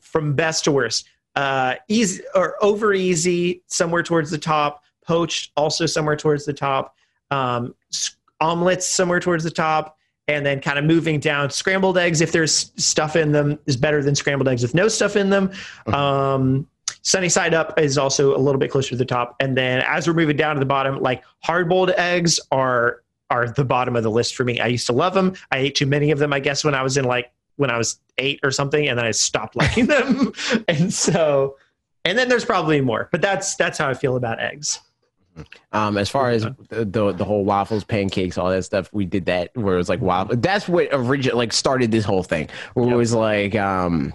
from 0.00 0.34
best 0.34 0.64
to 0.64 0.72
worst. 0.72 1.08
Uh, 1.34 1.74
easy 1.88 2.22
or 2.34 2.56
over 2.62 2.92
easy, 2.94 3.62
somewhere 3.66 4.02
towards 4.02 4.30
the 4.30 4.38
top. 4.38 4.82
Poached, 5.04 5.50
also 5.56 5.86
somewhere 5.86 6.16
towards 6.16 6.44
the 6.44 6.52
top. 6.52 6.94
Um, 7.30 7.74
omelets, 8.40 8.86
somewhere 8.86 9.20
towards 9.20 9.42
the 9.42 9.50
top, 9.50 9.96
and 10.28 10.44
then 10.46 10.60
kind 10.60 10.78
of 10.78 10.84
moving 10.84 11.18
down. 11.18 11.50
Scrambled 11.50 11.98
eggs, 11.98 12.20
if 12.20 12.30
there's 12.30 12.72
stuff 12.76 13.16
in 13.16 13.32
them, 13.32 13.58
is 13.66 13.76
better 13.76 14.02
than 14.02 14.14
scrambled 14.14 14.48
eggs 14.48 14.62
with 14.62 14.74
no 14.74 14.86
stuff 14.88 15.16
in 15.16 15.30
them. 15.30 15.50
Mhm. 15.86 15.94
Um, 15.94 16.66
sunny 17.02 17.28
side 17.28 17.54
up 17.54 17.78
is 17.80 17.98
also 17.98 18.36
a 18.36 18.38
little 18.38 18.58
bit 18.58 18.70
closer 18.70 18.90
to 18.90 18.96
the 18.96 19.04
top, 19.04 19.34
and 19.40 19.56
then 19.56 19.82
as 19.86 20.06
we're 20.06 20.14
moving 20.14 20.36
down 20.36 20.54
to 20.54 20.60
the 20.60 20.66
bottom, 20.66 21.00
like 21.00 21.22
hard 21.42 21.68
boiled 21.68 21.90
eggs 21.96 22.38
are 22.52 23.02
are 23.30 23.48
the 23.48 23.64
bottom 23.64 23.96
of 23.96 24.02
the 24.02 24.10
list 24.10 24.34
for 24.36 24.44
me. 24.44 24.60
I 24.60 24.66
used 24.68 24.86
to 24.86 24.92
love 24.92 25.14
them. 25.14 25.34
I 25.52 25.58
ate 25.58 25.74
too 25.74 25.86
many 25.86 26.10
of 26.10 26.18
them, 26.18 26.32
I 26.32 26.40
guess, 26.40 26.64
when 26.64 26.74
I 26.74 26.82
was 26.82 26.96
in 26.96 27.04
like 27.04 27.30
when 27.56 27.70
I 27.70 27.76
was 27.78 27.98
eight 28.18 28.40
or 28.42 28.50
something, 28.50 28.88
and 28.88 28.98
then 28.98 29.04
I 29.06 29.10
stopped 29.10 29.56
liking 29.56 29.86
them. 29.88 30.32
and 30.68 30.92
so, 30.92 31.56
and 32.04 32.16
then 32.16 32.28
there's 32.28 32.44
probably 32.44 32.80
more, 32.80 33.08
but 33.12 33.20
that's 33.20 33.56
that's 33.56 33.78
how 33.78 33.88
I 33.88 33.94
feel 33.94 34.16
about 34.16 34.40
eggs. 34.40 34.80
Um, 35.72 35.96
as 35.98 36.08
far 36.08 36.30
as 36.30 36.42
the, 36.68 36.84
the 36.84 37.12
the 37.12 37.24
whole 37.24 37.44
waffles, 37.44 37.84
pancakes, 37.84 38.38
all 38.38 38.50
that 38.50 38.64
stuff, 38.64 38.88
we 38.92 39.04
did 39.04 39.26
that 39.26 39.50
where 39.54 39.74
it 39.74 39.78
was 39.78 39.88
like 39.88 40.00
waffle. 40.00 40.36
That's 40.36 40.66
what 40.68 40.88
originally 40.90 41.36
like 41.36 41.52
started 41.52 41.90
this 41.92 42.04
whole 42.04 42.22
thing. 42.24 42.48
Where 42.74 42.86
Yep. 42.86 42.94
it 42.94 42.96
was 42.96 43.14
like, 43.14 43.54
um, 43.54 44.12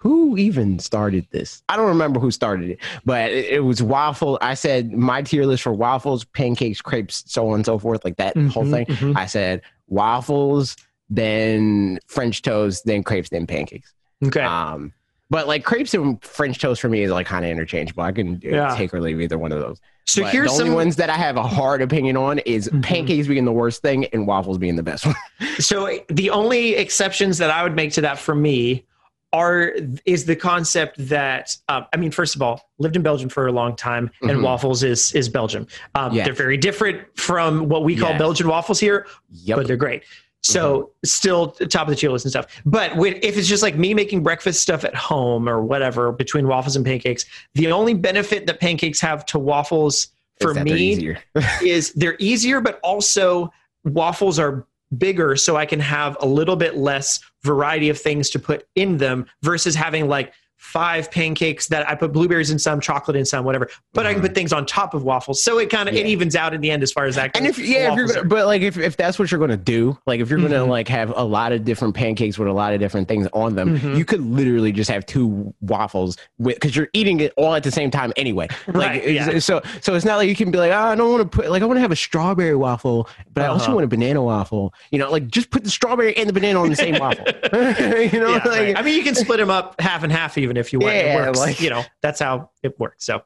who 0.00 0.36
even 0.36 0.78
started 0.78 1.26
this? 1.30 1.62
I 1.68 1.76
don't 1.76 1.88
remember 1.88 2.20
who 2.20 2.30
started 2.30 2.70
it, 2.70 2.78
but 3.04 3.30
it, 3.32 3.46
it 3.46 3.60
was 3.60 3.82
waffle. 3.82 4.38
I 4.40 4.54
said 4.54 4.92
my 4.92 5.22
tier 5.22 5.44
list 5.44 5.64
for 5.64 5.72
waffles, 5.74 6.24
pancakes, 6.24 6.80
crepes, 6.80 7.24
so 7.26 7.48
on 7.48 7.56
and 7.56 7.66
so 7.66 7.78
forth, 7.78 8.04
like 8.04 8.16
that 8.16 8.36
whole 8.36 8.64
Mhm, 8.64 8.70
thing. 8.70 8.86
mhm. 8.86 9.16
I 9.16 9.26
said 9.26 9.62
waffles, 9.88 10.76
then 11.10 11.98
French 12.06 12.42
toast, 12.42 12.84
then 12.84 13.02
crepes, 13.02 13.28
then 13.30 13.46
pancakes. 13.46 13.92
Okay. 14.24 14.40
Um, 14.42 14.92
but 15.30 15.46
like 15.48 15.64
crepes 15.64 15.92
and 15.94 16.22
French 16.24 16.58
toast 16.58 16.80
for 16.80 16.88
me 16.88 17.02
is 17.02 17.10
like 17.10 17.26
kind 17.26 17.44
of 17.44 17.50
interchangeable. 17.50 18.02
I 18.02 18.12
can 18.12 18.34
uh, 18.36 18.38
Yeah. 18.42 18.74
take 18.76 18.94
or 18.94 19.00
leave 19.00 19.20
either 19.20 19.36
one 19.38 19.52
of 19.52 19.58
those. 19.60 19.80
so 20.06 20.22
But 20.22 20.32
here's 20.32 20.46
the 20.46 20.52
only 20.52 20.66
some. 20.66 20.74
ones 20.74 20.96
that 20.96 21.10
I 21.10 21.16
have 21.16 21.36
a 21.36 21.42
hard 21.42 21.82
opinion 21.82 22.16
on 22.16 22.38
is 22.40 22.68
Mhm. 22.68 22.82
pancakes 22.82 23.26
being 23.28 23.44
the 23.44 23.52
worst 23.52 23.82
thing 23.82 24.06
and 24.06 24.26
waffles 24.26 24.58
being 24.58 24.76
the 24.76 24.82
best 24.82 25.04
one. 25.06 25.16
So 25.58 25.98
the 26.08 26.30
only 26.30 26.76
exceptions 26.76 27.38
that 27.38 27.50
I 27.50 27.62
would 27.62 27.74
make 27.76 27.92
to 27.94 28.00
that 28.02 28.18
for 28.18 28.34
me 28.34 28.84
are 29.32 29.72
is 30.06 30.24
the 30.24 30.36
concept 30.36 30.96
that 31.08 31.56
uh, 31.68 31.82
I 31.92 31.96
mean, 31.96 32.10
first 32.10 32.34
of 32.34 32.42
all, 32.42 32.68
lived 32.78 32.96
in 32.96 33.02
Belgium 33.02 33.28
for 33.28 33.46
a 33.46 33.52
long 33.52 33.76
time, 33.76 34.10
and 34.22 34.30
Mhm. 34.30 34.42
waffles 34.42 34.82
is 34.82 35.12
is 35.14 35.28
Belgium. 35.28 35.66
Um, 35.94 36.12
Yes. 36.14 36.24
They're 36.26 36.34
very 36.34 36.56
different 36.56 37.00
from 37.18 37.68
what 37.68 37.84
we 37.84 37.94
call 37.96 38.10
Yes. 38.10 38.18
Belgian 38.18 38.48
waffles 38.48 38.80
here, 38.80 39.06
Yep. 39.30 39.56
but 39.58 39.66
they're 39.66 39.76
great. 39.76 40.02
So 40.40 40.90
still 41.04 41.48
top 41.48 41.88
of 41.88 41.90
the 41.90 41.96
tier 41.96 42.10
list 42.10 42.24
and 42.24 42.30
stuff. 42.30 42.46
But 42.64 42.96
when, 42.96 43.16
if 43.22 43.36
it's 43.36 43.48
just 43.48 43.62
like 43.62 43.76
me 43.76 43.92
making 43.92 44.22
breakfast 44.22 44.62
stuff 44.62 44.84
at 44.84 44.94
home 44.94 45.48
or 45.48 45.60
whatever 45.60 46.10
between 46.12 46.46
waffles 46.46 46.76
and 46.76 46.86
pancakes, 46.86 47.26
the 47.54 47.70
only 47.72 47.92
benefit 47.92 48.46
that 48.46 48.60
pancakes 48.60 49.00
have 49.00 49.26
to 49.26 49.38
waffles 49.38 50.08
for 50.40 50.54
that 50.54 50.64
they're 50.64 50.74
me 50.74 51.16
is 51.62 51.92
they're 51.94 52.16
easier, 52.20 52.60
but 52.60 52.78
also 52.82 53.52
waffles 53.84 54.38
are 54.38 54.64
bigger, 54.96 55.36
so 55.36 55.56
I 55.56 55.66
can 55.66 55.80
have 55.80 56.16
a 56.20 56.26
little 56.26 56.56
bit 56.56 56.76
less 56.76 57.20
variety 57.42 57.88
of 57.88 57.98
things 58.00 58.30
to 58.30 58.38
put 58.38 58.66
in 58.74 58.98
them 58.98 59.26
versus 59.42 59.74
having 59.74 60.08
like 60.08 60.32
five 60.58 61.10
pancakes 61.10 61.68
that 61.68 61.88
I 61.88 61.94
put 61.94 62.12
blueberries 62.12 62.50
in 62.50 62.58
some, 62.58 62.80
chocolate 62.80 63.16
in 63.16 63.24
some, 63.24 63.44
whatever. 63.44 63.68
But 63.94 64.06
I 64.06 64.12
can 64.12 64.20
put 64.20 64.34
things 64.34 64.52
on 64.52 64.66
top 64.66 64.92
of 64.92 65.04
waffles, 65.04 65.42
so 65.42 65.58
it 65.58 65.70
kind 65.70 65.88
of 65.88 65.94
it 65.94 66.04
evens 66.04 66.36
out 66.36 66.52
in 66.52 66.60
the 66.60 66.70
end 66.70 66.82
as 66.82 66.92
far 66.92 67.04
as 67.06 67.14
that. 67.14 67.30
And 67.36 67.46
goes. 67.46 67.58
if 67.58 67.66
yeah, 67.66 67.92
if 67.92 67.96
you're 67.96 68.06
gonna, 68.08 68.24
but 68.24 68.46
like 68.46 68.62
if, 68.62 68.76
if 68.76 68.96
that's 68.96 69.18
what 69.18 69.30
you're 69.30 69.40
gonna 69.40 69.56
do, 69.56 69.96
like 70.06 70.20
if 70.20 70.28
you're 70.28 70.40
gonna 70.40 70.56
Mhm. 70.56 70.68
like 70.68 70.88
have 70.88 71.12
a 71.16 71.24
lot 71.24 71.52
of 71.52 71.64
different 71.64 71.94
pancakes 71.94 72.38
with 72.38 72.48
a 72.48 72.52
lot 72.52 72.74
of 72.74 72.80
different 72.80 73.08
things 73.08 73.28
on 73.32 73.54
them, 73.54 73.78
Mhm. 73.78 73.96
you 73.96 74.04
could 74.04 74.20
literally 74.20 74.72
just 74.72 74.90
have 74.90 75.06
two 75.06 75.54
waffles 75.60 76.16
with 76.38 76.56
because 76.56 76.74
you're 76.76 76.88
eating 76.92 77.20
it 77.20 77.32
all 77.36 77.54
at 77.54 77.62
the 77.62 77.70
same 77.70 77.90
time 77.90 78.12
anyway. 78.16 78.48
Like 78.66 78.74
Right, 78.88 79.10
yeah. 79.10 79.38
so 79.38 79.62
so 79.80 79.94
it's 79.94 80.04
not 80.04 80.16
like 80.16 80.28
you 80.28 80.36
can 80.36 80.50
be 80.50 80.58
like, 80.58 80.72
oh, 80.72 80.76
I 80.76 80.94
don't 80.96 81.10
want 81.10 81.22
to 81.30 81.36
put 81.36 81.50
like 81.50 81.62
I 81.62 81.66
want 81.66 81.76
to 81.76 81.82
have 81.82 81.92
a 81.92 81.96
strawberry 81.96 82.56
waffle, 82.56 83.08
but 83.32 83.44
I 83.44 83.46
also 83.46 83.66
Uh-huh. 83.66 83.74
want 83.76 83.84
a 83.84 83.88
banana 83.88 84.22
waffle. 84.22 84.74
You 84.90 84.98
know, 84.98 85.10
like 85.10 85.28
just 85.28 85.50
put 85.50 85.62
the 85.64 85.70
strawberry 85.70 86.16
and 86.16 86.28
the 86.28 86.32
banana 86.32 86.60
on 86.60 86.68
the 86.68 86.76
same 86.76 86.98
waffle. 86.98 87.24
you 87.52 88.18
know, 88.20 88.28
Yeah, 88.32 88.42
like 88.44 88.46
right. 88.46 88.78
I 88.78 88.82
mean, 88.82 88.96
you 88.96 89.02
can 89.04 89.14
split 89.14 89.38
them 89.38 89.50
up 89.50 89.80
half 89.80 90.02
and 90.02 90.12
half, 90.12 90.36
even 90.36 90.47
if 90.56 90.72
you 90.72 90.78
want. 90.78 90.94
Yeah, 90.94 91.22
it 91.22 91.26
works. 91.26 91.38
like- 91.38 91.60
you 91.60 91.70
know, 91.70 91.84
that's 92.00 92.20
how 92.20 92.50
it 92.62 92.78
works. 92.80 93.04
So, 93.04 93.22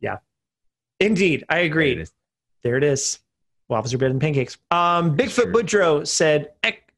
yeah, 0.00 0.18
indeed, 1.00 1.44
I 1.48 1.58
agree. 1.60 1.90
There 1.94 2.00
it 2.00 2.02
is. 2.02 2.12
There 2.62 2.76
it 2.76 2.84
is. 2.84 3.18
Waffles 3.68 3.94
are 3.94 3.98
better 3.98 4.10
than 4.12 4.20
pancakes. 4.20 4.58
Um, 4.70 5.16
Bigfoot 5.16 5.30
Sure. 5.30 5.52
Boudreaux 5.52 6.06
said 6.06 6.50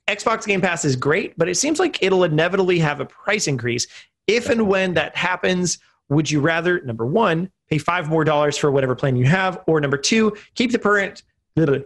Xbox 0.07 0.47
Game 0.47 0.61
Pass 0.61 0.85
is 0.85 0.97
great, 0.97 1.37
but 1.39 1.49
it 1.49 1.55
seems 1.57 1.79
like 1.79 2.03
it'll 2.03 2.25
inevitably 2.25 2.79
have 2.79 3.01
a 3.01 3.07
price 3.07 3.47
increase. 3.47 3.87
If 4.27 4.49
and 4.51 4.69
when 4.69 4.95
that 4.95 5.17
happens, 5.17 5.79
would 6.11 6.31
you 6.31 6.41
rather 6.41 6.81
number 6.83 7.07
one 7.07 7.51
pay 7.69 7.79
five 7.79 8.09
more 8.09 8.25
dollars 8.25 8.57
for 8.57 8.71
whatever 8.71 8.95
plan 8.95 9.17
you 9.17 9.27
have, 9.27 9.63
or 9.67 9.81
number 9.81 9.97
two 9.99 10.37
keep 10.55 10.73
the 10.73 10.79
current 10.79 11.23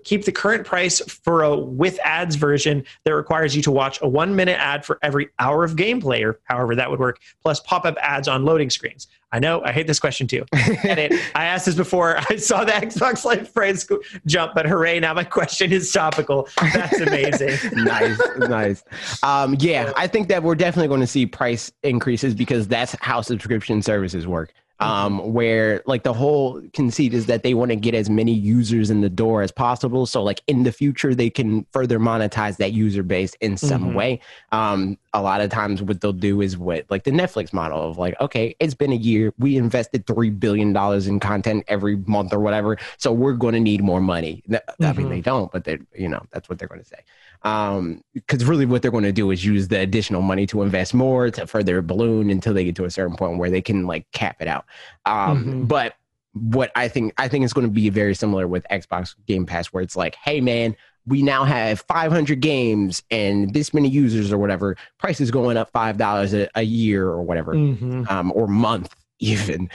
keep 0.04 0.24
the 0.24 0.32
current 0.32 0.66
price 0.66 1.00
for 1.00 1.42
a 1.42 1.56
with 1.56 1.98
ads 2.04 2.36
version 2.36 2.84
that 3.04 3.14
requires 3.14 3.56
you 3.56 3.62
to 3.62 3.70
watch 3.70 3.98
a 4.02 4.08
one 4.08 4.36
minute 4.36 4.58
ad 4.58 4.84
for 4.84 4.98
every 5.02 5.28
hour 5.38 5.64
of 5.64 5.76
gameplay, 5.76 6.24
or 6.24 6.40
however 6.44 6.74
that 6.76 6.90
would 6.90 7.00
work, 7.00 7.18
plus 7.40 7.60
pop 7.60 7.84
up 7.84 7.96
ads 8.00 8.28
on 8.28 8.44
loading 8.44 8.70
screens? 8.70 9.08
I 9.34 9.38
know 9.38 9.62
I 9.64 9.72
hate 9.72 9.86
this 9.86 9.98
question 9.98 10.26
too. 10.26 10.44
And 10.84 10.98
it, 10.98 11.12
I 11.34 11.44
asked 11.44 11.66
this 11.66 11.74
before. 11.74 12.18
I 12.30 12.36
saw 12.36 12.64
the 12.64 12.72
Xbox 12.72 13.24
Live 13.24 13.52
price 13.54 13.86
jump, 14.26 14.52
but 14.54 14.66
hooray! 14.66 15.00
Now 15.00 15.14
my 15.14 15.24
question 15.24 15.72
is 15.72 15.90
topical. 15.90 16.48
That's 16.60 17.00
amazing. 17.00 17.58
nice, 17.84 18.20
nice. 18.36 18.84
Um, 19.22 19.56
yeah, 19.58 19.92
I 19.96 20.06
think 20.06 20.28
that 20.28 20.42
we're 20.42 20.54
definitely 20.54 20.88
going 20.88 21.00
to 21.00 21.06
see 21.06 21.24
price 21.24 21.72
increases 21.82 22.34
because 22.34 22.68
that's 22.68 22.96
how 23.00 23.20
subscription 23.20 23.80
services 23.80 24.26
work. 24.26 24.52
Um, 24.82 25.32
where 25.32 25.82
like 25.86 26.02
the 26.02 26.12
whole 26.12 26.60
conceit 26.72 27.14
is 27.14 27.26
that 27.26 27.42
they 27.42 27.54
want 27.54 27.70
to 27.70 27.76
get 27.76 27.94
as 27.94 28.10
many 28.10 28.32
users 28.32 28.90
in 28.90 29.00
the 29.00 29.08
door 29.10 29.42
as 29.42 29.52
possible. 29.52 30.06
So 30.06 30.22
like 30.22 30.42
in 30.46 30.64
the 30.64 30.72
future, 30.72 31.14
they 31.14 31.30
can 31.30 31.64
further 31.72 31.98
monetize 31.98 32.56
that 32.56 32.72
user 32.72 33.02
base 33.02 33.34
in 33.40 33.56
some 33.56 33.90
Mhm. 33.90 33.94
way. 33.94 34.20
Um, 34.50 34.98
a 35.12 35.22
lot 35.22 35.40
of 35.40 35.50
times 35.50 35.82
what 35.82 36.00
they'll 36.00 36.12
do 36.12 36.40
is 36.40 36.56
what 36.58 36.84
like 36.90 37.04
the 37.04 37.10
Netflix 37.10 37.52
model 37.52 37.80
of 37.90 37.98
like, 37.98 38.20
okay, 38.20 38.56
it's 38.60 38.74
been 38.74 38.92
a 38.92 38.96
year. 38.96 39.32
We 39.38 39.56
invested 39.56 40.06
three 40.06 40.30
billion 40.30 40.72
dollars 40.72 41.06
in 41.06 41.20
content 41.20 41.64
every 41.68 41.96
month 42.06 42.32
or 42.32 42.40
whatever. 42.40 42.76
So 42.98 43.12
we're 43.12 43.34
going 43.34 43.54
to 43.54 43.60
need 43.60 43.82
more 43.82 44.00
money. 44.00 44.42
I 44.82 44.92
mean, 44.94 45.08
they 45.10 45.20
don't, 45.20 45.52
but 45.52 45.64
they, 45.64 45.78
you 45.94 46.08
know, 46.08 46.22
that's 46.32 46.48
what 46.48 46.58
they're 46.58 46.68
going 46.68 46.82
to 46.82 46.86
say 46.86 47.00
um 47.44 48.02
because 48.14 48.44
really 48.44 48.66
what 48.66 48.82
they're 48.82 48.90
going 48.90 49.02
to 49.04 49.12
do 49.12 49.30
is 49.30 49.44
use 49.44 49.68
the 49.68 49.78
additional 49.80 50.22
money 50.22 50.46
to 50.46 50.62
invest 50.62 50.94
more 50.94 51.30
to 51.30 51.46
further 51.46 51.82
balloon 51.82 52.30
until 52.30 52.54
they 52.54 52.64
get 52.64 52.76
to 52.76 52.84
a 52.84 52.90
certain 52.90 53.16
point 53.16 53.38
where 53.38 53.50
they 53.50 53.60
can 53.62 53.86
like 53.86 54.06
cap 54.12 54.36
it 54.40 54.48
out 54.48 54.64
um 55.06 55.44
Mhm. 55.44 55.68
but 55.68 55.94
what 56.34 56.70
i 56.76 56.88
think 56.88 57.12
i 57.18 57.26
think 57.28 57.44
it's 57.44 57.52
going 57.52 57.66
to 57.66 57.72
be 57.72 57.88
very 57.90 58.14
similar 58.14 58.46
with 58.48 58.64
xbox 58.70 59.14
game 59.26 59.44
pass 59.44 59.66
where 59.68 59.82
it's 59.82 59.96
like 59.96 60.14
hey 60.16 60.40
man 60.40 60.76
we 61.04 61.20
now 61.20 61.42
have 61.44 61.80
500 61.88 62.40
games 62.40 63.02
and 63.10 63.52
this 63.52 63.74
many 63.74 63.88
users 63.88 64.32
or 64.32 64.38
whatever 64.38 64.76
price 64.98 65.20
is 65.20 65.32
going 65.32 65.56
up 65.56 65.68
five 65.72 65.96
dollars 65.96 66.32
a, 66.32 66.62
year 66.62 67.08
or 67.08 67.22
whatever 67.22 67.54
Mhm. 67.54 68.08
um, 68.08 68.30
or 68.36 68.46
month 68.46 68.94
even. 69.18 69.68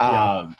Yeah. 0.00 0.36
Um, 0.38 0.56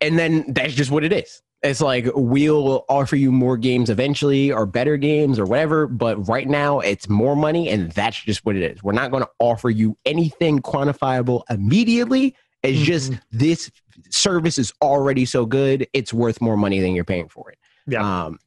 and 0.00 0.18
then 0.18 0.46
that's 0.48 0.72
just 0.74 0.90
what 0.90 1.04
it 1.04 1.12
is. 1.12 1.42
It's 1.62 1.80
like 1.80 2.06
we'll 2.14 2.84
offer 2.88 3.16
you 3.16 3.32
more 3.32 3.56
games 3.56 3.90
eventually 3.90 4.52
or 4.52 4.66
better 4.66 4.96
games 4.96 5.38
or 5.38 5.44
whatever, 5.46 5.86
but 5.86 6.28
right 6.28 6.48
now 6.48 6.80
it's 6.80 7.08
more 7.08 7.34
money 7.34 7.68
and 7.70 7.90
that's 7.92 8.20
just 8.22 8.44
what 8.44 8.56
it 8.56 8.62
is. 8.62 8.82
We're 8.82 8.92
not 8.92 9.10
going 9.10 9.22
to 9.24 9.30
offer 9.40 9.70
you 9.70 9.96
anything 10.04 10.60
quantifiable 10.60 11.42
immediately. 11.50 12.36
It's 12.62 12.80
just 12.80 13.14
this 13.32 13.70
service 14.10 14.58
is 14.58 14.72
already 14.82 15.24
so 15.24 15.46
good, 15.46 15.86
it's 15.92 16.12
worth 16.12 16.40
more 16.40 16.56
money 16.56 16.80
than 16.80 16.94
you're 16.94 17.04
paying 17.04 17.28
for 17.28 17.50
it. 17.50 17.58
Yeah. 17.86 18.24
Um, 18.26 18.38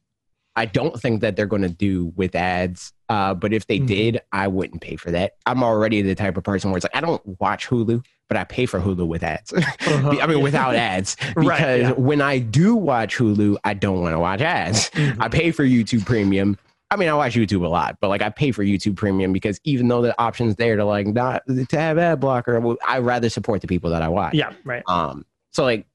I 0.56 0.66
don't 0.66 0.98
think 1.00 1.20
that 1.20 1.36
they're 1.36 1.46
going 1.46 1.62
to 1.62 1.68
do 1.68 2.12
with 2.16 2.34
ads. 2.34 2.92
Uh, 3.08 3.34
but 3.34 3.52
if 3.52 3.66
they 3.66 3.78
Mhm. 3.80 3.86
did, 3.86 4.20
I 4.32 4.48
wouldn't 4.48 4.80
pay 4.82 4.96
for 4.96 5.10
that. 5.10 5.32
I'm 5.46 5.62
already 5.62 6.02
the 6.02 6.14
type 6.14 6.36
of 6.36 6.44
person 6.44 6.70
where 6.70 6.76
it's 6.76 6.84
like 6.84 6.94
I 6.96 7.00
don't 7.00 7.22
watch 7.40 7.66
Hulu, 7.68 8.04
but 8.30 8.36
I 8.38 8.44
pay 8.44 8.64
for 8.64 8.80
Hulu 8.80 9.06
with 9.08 9.22
ads. 9.24 9.52
Uh-huh. 9.90 10.16
I 10.22 10.26
mean, 10.28 10.40
without 10.40 10.74
ads, 10.90 11.16
because 11.16 11.34
Right, 11.44 11.80
yeah. 11.80 11.90
when 11.92 12.20
I 12.22 12.38
do 12.38 12.76
watch 12.76 13.16
Hulu, 13.16 13.56
I 13.64 13.74
don't 13.74 14.00
want 14.00 14.14
to 14.14 14.20
watch 14.20 14.40
ads. 14.40 14.88
Mhm. 14.90 15.16
I 15.20 15.28
pay 15.28 15.50
for 15.50 15.64
YouTube 15.64 16.06
Premium. 16.06 16.56
I 16.92 16.96
mean, 16.96 17.08
I 17.08 17.14
watch 17.14 17.34
YouTube 17.34 17.64
a 17.64 17.68
lot, 17.68 17.98
but 18.00 18.08
like 18.08 18.22
I 18.22 18.30
pay 18.30 18.52
for 18.52 18.64
YouTube 18.64 18.96
Premium 18.96 19.32
because 19.32 19.60
even 19.64 19.88
though 19.88 20.00
the 20.00 20.14
option's 20.20 20.54
there 20.56 20.76
to 20.76 20.84
like 20.84 21.08
not 21.08 21.42
to 21.46 21.78
have 21.78 21.98
ad 21.98 22.20
blocker, 22.20 22.62
I 22.86 22.98
rather 23.00 23.28
support 23.28 23.60
the 23.62 23.66
people 23.66 23.90
that 23.90 24.00
I 24.02 24.08
watch. 24.08 24.34
Yeah. 24.34 24.52
Right. 24.64 24.82
Um, 24.86 25.26
so 25.52 25.64
like 25.64 25.86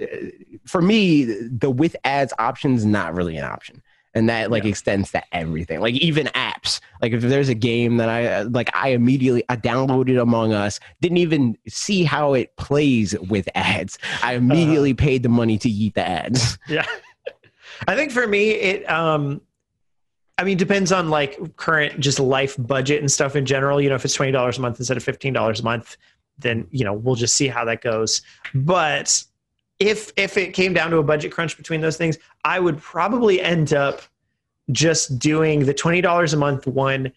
uh, 0.00 0.06
for 0.66 0.82
me, 0.82 1.24
the 1.24 1.70
with 1.70 1.94
ads 2.04 2.32
option's 2.38 2.84
not 2.84 3.14
really 3.14 3.36
an 3.36 3.44
option. 3.44 3.80
And 4.16 4.28
that 4.30 4.50
like 4.50 4.64
Yeah. 4.64 4.70
extends 4.70 5.12
to 5.12 5.22
everything, 5.30 5.80
like 5.80 5.94
even 5.94 6.26
apps. 6.28 6.80
Like 7.02 7.12
if 7.12 7.20
there's 7.20 7.50
a 7.50 7.54
game 7.54 7.98
that 7.98 8.08
I 8.08 8.42
like, 8.42 8.70
I 8.74 8.88
immediately 8.88 9.44
I 9.50 9.56
downloaded 9.56 10.18
Among 10.20 10.54
Us, 10.54 10.80
didn't 11.02 11.18
even 11.18 11.56
see 11.68 12.02
how 12.02 12.32
it 12.32 12.56
plays 12.56 13.14
with 13.20 13.46
ads. 13.54 13.98
I 14.22 14.34
Uh-huh. 14.34 14.36
immediately 14.38 14.94
paid 14.94 15.22
the 15.22 15.28
money 15.28 15.58
to 15.58 15.68
eat 15.68 15.94
the 15.94 16.08
ads. 16.08 16.58
Yeah. 16.68 16.86
I 17.86 17.94
think 17.94 18.10
for 18.10 18.26
me, 18.26 18.50
it, 18.52 18.90
um, 18.90 19.42
I 20.38 20.44
mean, 20.44 20.56
depends 20.56 20.92
on 20.92 21.10
like 21.10 21.56
current 21.56 22.00
just 22.00 22.18
life 22.18 22.56
budget 22.58 23.00
and 23.00 23.12
stuff 23.12 23.36
in 23.36 23.44
general. 23.44 23.80
You 23.82 23.90
know, 23.90 23.96
if 23.96 24.04
it's 24.06 24.16
$20 24.16 24.56
a 24.56 24.60
month 24.62 24.78
instead 24.80 24.96
of 24.96 25.04
$15 25.04 25.60
a 25.60 25.62
month, 25.62 25.96
then, 26.38 26.66
you 26.70 26.84
know, 26.84 26.94
we'll 26.94 27.14
just 27.16 27.36
see 27.36 27.48
how 27.48 27.66
that 27.66 27.82
goes. 27.82 28.22
But 28.54 29.22
if, 29.78 30.12
if 30.16 30.36
it 30.36 30.52
came 30.54 30.72
down 30.72 30.90
to 30.90 30.98
a 30.98 31.02
budget 31.02 31.32
crunch 31.32 31.56
between 31.56 31.80
those 31.80 31.96
things, 31.96 32.18
I 32.44 32.60
would 32.60 32.78
probably 32.78 33.40
end 33.40 33.72
up 33.74 34.02
just 34.72 35.18
doing 35.18 35.64
the 35.66 35.74
$20 35.74 36.32
a 36.32 36.36
month 36.36 36.66
one 36.66 37.12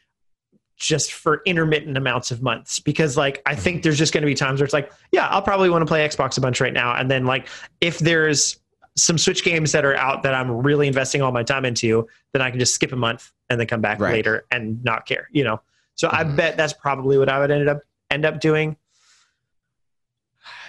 just 0.77 1.11
for 1.13 1.41
intermittent 1.45 1.97
amounts 1.97 2.31
of 2.31 2.41
months 2.41 2.79
because 2.79 3.17
like 3.17 3.41
I 3.45 3.53
think 3.55 3.83
there's 3.83 3.97
just 3.97 4.13
going 4.13 4.21
to 4.21 4.27
be 4.27 4.33
times 4.35 4.59
where 4.61 4.65
it's 4.65 4.73
like, 4.73 4.91
yeah, 5.11 5.27
I'll 5.27 5.41
probably 5.41 5.69
want 5.69 5.81
to 5.81 5.85
play 5.85 6.07
Xbox 6.07 6.37
a 6.37 6.41
bunch 6.41 6.61
right 6.61 6.71
now. 6.71 6.93
And 6.95 7.11
then 7.11 7.25
like 7.25 7.49
if 7.81 7.99
there's 7.99 8.57
some 8.95 9.17
Switch 9.17 9.43
games 9.43 9.71
that 9.73 9.83
are 9.83 9.95
out 9.95 10.23
that 10.23 10.33
I'm 10.33 10.49
really 10.51 10.87
investing 10.87 11.21
all 11.21 11.31
my 11.31 11.43
time 11.43 11.65
into, 11.65 12.07
then 12.33 12.41
I 12.41 12.49
can 12.49 12.59
just 12.59 12.75
skip 12.75 12.91
a 12.93 12.95
month 12.95 13.31
and 13.49 13.59
then 13.59 13.67
come 13.67 13.81
back 13.81 13.99
Right. 13.99 14.13
later 14.13 14.45
and 14.51 14.81
not 14.83 15.05
care, 15.05 15.27
you 15.31 15.43
know. 15.43 15.61
So 15.95 16.07
I 16.11 16.23
Mhm. 16.23 16.35
bet 16.37 16.55
that's 16.57 16.73
probably 16.73 17.17
what 17.17 17.27
I 17.29 17.39
would 17.39 17.51
end 17.51 17.67
up 17.67 17.81
end 18.11 18.25
up 18.25 18.39
doing. 18.39 18.77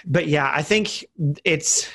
But 0.05 0.27
yeah, 0.27 0.51
I 0.53 0.61
think 0.61 1.05
it's 1.45 1.89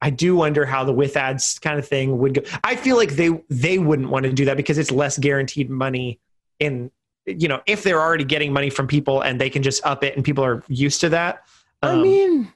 I 0.00 0.10
do 0.10 0.36
wonder 0.36 0.64
how 0.64 0.84
the 0.84 0.92
with 0.92 1.16
ads 1.16 1.58
kind 1.58 1.78
of 1.78 1.86
thing 1.86 2.18
would 2.18 2.34
go. 2.34 2.42
I 2.64 2.76
feel 2.76 2.96
like 2.96 3.12
they 3.12 3.30
they 3.50 3.78
wouldn't 3.78 4.10
want 4.10 4.24
to 4.24 4.32
do 4.32 4.44
that 4.46 4.56
because 4.56 4.78
it's 4.78 4.90
less 4.90 5.18
guaranteed 5.18 5.70
money 5.70 6.20
in 6.60 6.90
you 7.26 7.46
know, 7.46 7.60
if 7.66 7.82
they're 7.82 8.00
already 8.00 8.24
getting 8.24 8.52
money 8.54 8.70
from 8.70 8.86
people 8.86 9.20
and 9.20 9.38
they 9.38 9.50
can 9.50 9.62
just 9.62 9.84
up 9.84 10.02
it 10.02 10.16
and 10.16 10.24
people 10.24 10.42
are 10.42 10.62
used 10.68 11.02
to 11.02 11.10
that. 11.10 11.42
I 11.82 11.90
Um, 11.90 12.00
mean, 12.02 12.52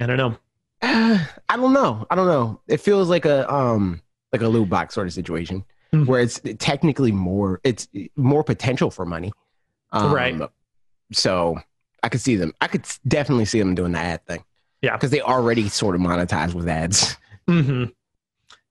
I 0.00 0.04
don't 0.06 0.18
know. 0.18 0.36
uh, 0.82 1.24
I 1.48 1.56
don't 1.56 1.72
know. 1.72 2.06
I 2.10 2.14
don't 2.14 2.26
know. 2.26 2.60
It 2.68 2.78
feels 2.82 3.08
like 3.08 3.24
a 3.24 3.50
um 3.52 4.02
like 4.32 4.42
a 4.42 4.48
loot 4.48 4.68
box 4.68 4.94
sort 4.94 5.06
of 5.06 5.12
situation 5.14 5.64
Mhm. 5.94 6.06
where 6.06 6.20
it's 6.20 6.40
technically 6.58 7.12
more 7.12 7.60
it's 7.64 7.88
more 8.16 8.42
potential 8.44 8.90
for 8.90 9.04
money. 9.06 9.32
Um, 9.92 10.12
Right. 10.12 10.40
So 11.12 11.58
I 12.02 12.08
could 12.08 12.20
see 12.20 12.36
them. 12.36 12.52
I 12.60 12.66
could 12.66 12.84
definitely 13.06 13.44
see 13.44 13.58
them 13.58 13.74
doing 13.74 13.92
the 13.92 13.98
ad 13.98 14.24
thing. 14.26 14.44
Yeah. 14.80 14.96
because 14.96 15.10
they 15.10 15.20
already 15.20 15.68
sort 15.68 15.94
of 15.94 16.00
monetize 16.00 16.54
with 16.54 16.68
ads. 16.68 17.16
hmm 17.46 17.84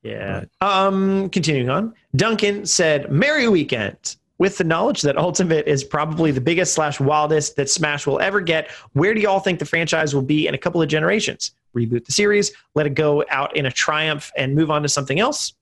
Yeah. 0.03 0.45
Um, 0.59 1.29
continuing 1.29 1.69
on, 1.69 1.93
Duncan 2.15 2.65
said, 2.65 3.11
"Merry 3.11 3.47
weekend." 3.47 4.15
with 4.37 4.57
the 4.57 4.63
knowledge 4.63 5.03
that 5.03 5.19
Ultimate 5.19 5.67
is 5.67 5.83
probably 5.83 6.31
the 6.31 6.41
biggest 6.41 6.73
slash 6.73 6.99
wildest 6.99 7.55
that 7.57 7.69
Smash 7.69 8.07
will 8.07 8.19
ever 8.21 8.41
get, 8.41 8.71
where 8.93 9.13
do 9.13 9.21
y'all 9.21 9.39
think 9.39 9.59
the 9.59 9.65
franchise 9.65 10.15
will 10.15 10.23
be 10.23 10.47
in 10.47 10.55
a 10.55 10.57
couple 10.57 10.81
of 10.81 10.87
generations? 10.89 11.51
Reboot 11.75 12.05
the 12.05 12.11
series, 12.11 12.51
let 12.73 12.87
it 12.87 12.95
go 12.95 13.23
out 13.29 13.55
in 13.55 13.67
a 13.67 13.71
triumph, 13.71 14.31
and 14.35 14.55
move 14.55 14.71
on 14.71 14.81
to 14.81 14.89
something 14.89 15.19
else? 15.19 15.53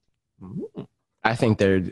I 1.26 1.36
think 1.36 1.58
they're, 1.58 1.84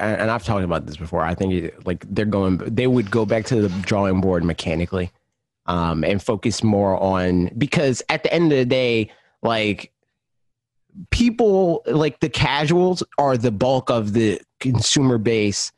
and 0.00 0.32
I've 0.32 0.42
talked 0.42 0.64
about 0.64 0.84
this 0.84 0.96
before. 0.96 1.22
I 1.22 1.36
think 1.36 1.72
like 1.86 2.04
they're 2.12 2.24
going, 2.24 2.56
they 2.56 2.88
would 2.88 3.08
go 3.08 3.24
back 3.24 3.44
to 3.46 3.62
the 3.62 3.68
drawing 3.82 4.20
board 4.20 4.42
mechanically, 4.42 5.12
um, 5.66 6.04
and 6.04 6.22
focus 6.22 6.62
more 6.62 6.96
on 7.02 7.50
because 7.56 8.02
at 8.08 8.22
the 8.22 8.32
end 8.32 8.52
of 8.52 8.58
the 8.58 8.64
day, 8.66 9.10
like 9.42 9.92
people, 11.10 11.82
like 11.86 12.20
the 12.20 12.28
casuals 12.28 13.02
are 13.18 13.36
the 13.36 13.50
bulk 13.50 13.90
of 13.90 14.12
the 14.12 14.40
consumer 14.60 15.18
base 15.18 15.72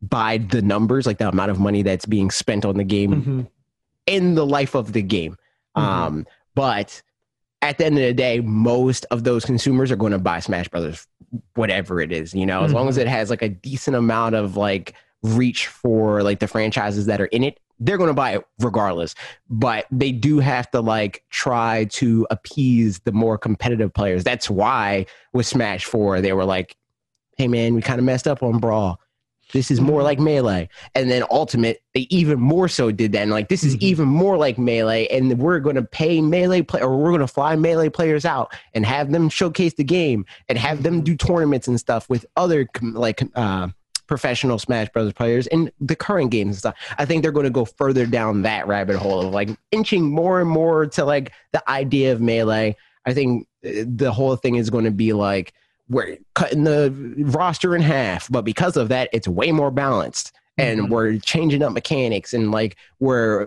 by 0.00 0.38
the 0.38 0.62
numbers, 0.62 1.06
like 1.06 1.18
the 1.18 1.28
amount 1.28 1.50
of 1.50 1.58
money 1.58 1.82
that's 1.82 2.06
being 2.06 2.30
spent 2.30 2.64
on 2.64 2.76
the 2.76 2.84
game 2.84 3.10
Mm-hmm. 3.12 3.40
in 4.06 4.34
the 4.34 4.46
life 4.46 4.74
of 4.74 4.92
the 4.92 5.02
game. 5.02 5.36
Mhm. 5.76 5.82
Um, 5.82 6.26
but 6.54 7.02
at 7.62 7.78
the 7.78 7.86
end 7.86 7.96
of 7.98 8.04
the 8.04 8.14
day, 8.14 8.40
most 8.40 9.04
of 9.10 9.24
those 9.24 9.44
consumers 9.44 9.90
are 9.90 9.96
going 9.96 10.12
to 10.12 10.18
buy 10.18 10.38
Smash 10.40 10.68
Brothers, 10.68 11.06
whatever 11.54 12.00
it 12.00 12.12
is, 12.12 12.32
you 12.34 12.46
know, 12.46 12.62
as 12.62 12.72
long 12.72 12.88
as 12.88 12.96
it 12.96 13.08
has 13.08 13.30
like 13.30 13.42
a 13.42 13.48
decent 13.48 13.96
amount 13.96 14.34
of 14.36 14.56
like 14.56 14.94
reach 15.22 15.66
for 15.66 16.22
like 16.22 16.38
the 16.38 16.46
franchises 16.46 17.06
that 17.06 17.20
are 17.20 17.26
in 17.26 17.42
it, 17.42 17.58
they're 17.80 17.96
going 17.98 18.08
to 18.08 18.14
buy 18.14 18.32
it 18.36 18.44
regardless. 18.58 19.14
But 19.48 19.86
they 19.90 20.12
do 20.12 20.38
have 20.40 20.70
to 20.72 20.80
like 20.80 21.22
try 21.30 21.84
to 21.92 22.26
appease 22.30 22.98
the 23.00 23.12
more 23.12 23.38
competitive 23.38 23.92
players. 23.94 24.24
That's 24.24 24.50
why 24.50 25.06
with 25.32 25.46
Smash 25.46 25.84
4, 25.84 26.20
they 26.20 26.32
were 26.32 26.44
like, 26.44 26.76
hey 27.36 27.48
man, 27.48 27.74
we 27.74 27.82
kind 27.82 27.98
of 27.98 28.04
messed 28.04 28.26
up 28.26 28.42
on 28.42 28.58
Brawl. 28.58 29.00
This 29.52 29.70
is 29.70 29.80
more 29.80 30.02
like 30.02 30.18
melee. 30.18 30.68
And 30.94 31.10
then 31.10 31.22
Ultimate, 31.30 31.80
they 31.94 32.06
even 32.10 32.38
more 32.38 32.68
so 32.68 32.90
did 32.90 33.12
that. 33.12 33.22
And 33.22 33.30
like, 33.30 33.48
this 33.48 33.64
is 33.64 33.76
Mhm. 33.76 33.82
even 33.82 34.08
more 34.08 34.36
like 34.36 34.58
melee. 34.58 35.06
And 35.06 35.38
we're 35.38 35.58
going 35.60 35.76
to 35.76 35.82
pay 35.82 36.20
melee 36.20 36.60
play, 36.60 36.82
or 36.82 36.98
we're 36.98 37.08
going 37.10 37.20
to 37.22 37.26
fly 37.26 37.56
melee 37.56 37.88
players 37.88 38.26
out 38.26 38.52
and 38.74 38.84
have 38.84 39.10
them 39.10 39.30
showcase 39.30 39.72
the 39.72 39.84
game 39.84 40.26
and 40.50 40.58
have 40.58 40.82
them 40.82 41.00
do 41.00 41.16
tournaments 41.16 41.66
and 41.66 41.80
stuff 41.80 42.10
with 42.10 42.26
other 42.36 42.68
like 42.82 43.22
uh, 43.36 43.68
professional 44.08 44.58
Smash 44.58 44.88
Brothers 44.88 45.12
players 45.12 45.46
in 45.46 45.70
the 45.80 45.94
current 45.94 46.30
games 46.32 46.48
and 46.48 46.56
stuff. 46.56 46.74
I 46.98 47.04
think 47.04 47.22
they're 47.22 47.30
going 47.32 47.44
to 47.44 47.50
go 47.50 47.64
further 47.64 48.06
down 48.06 48.42
that 48.42 48.66
rabbit 48.66 48.96
hole 48.96 49.20
of 49.20 49.32
like 49.32 49.50
inching 49.70 50.10
more 50.10 50.40
and 50.40 50.50
more 50.50 50.86
to 50.86 51.04
like 51.04 51.32
the 51.52 51.70
idea 51.70 52.12
of 52.12 52.20
melee. 52.20 52.74
I 53.06 53.14
think 53.14 53.46
uh, 53.64 53.84
the 53.86 54.10
whole 54.12 54.34
thing 54.36 54.56
is 54.56 54.70
going 54.70 54.84
to 54.86 54.90
be 54.90 55.12
like 55.12 55.52
we're 55.88 56.18
cutting 56.34 56.64
the 56.64 56.92
roster 57.18 57.74
in 57.76 57.80
half, 57.82 58.28
but 58.30 58.42
because 58.42 58.76
of 58.76 58.88
that, 58.88 59.08
it's 59.12 59.28
way 59.28 59.52
more 59.52 59.70
balanced. 59.70 60.32
And 60.58 60.80
Mhm. 60.80 60.88
we're 60.90 61.18
changing 61.18 61.62
up 61.62 61.72
mechanics 61.72 62.34
and 62.34 62.50
like 62.50 62.76
we're 62.98 63.46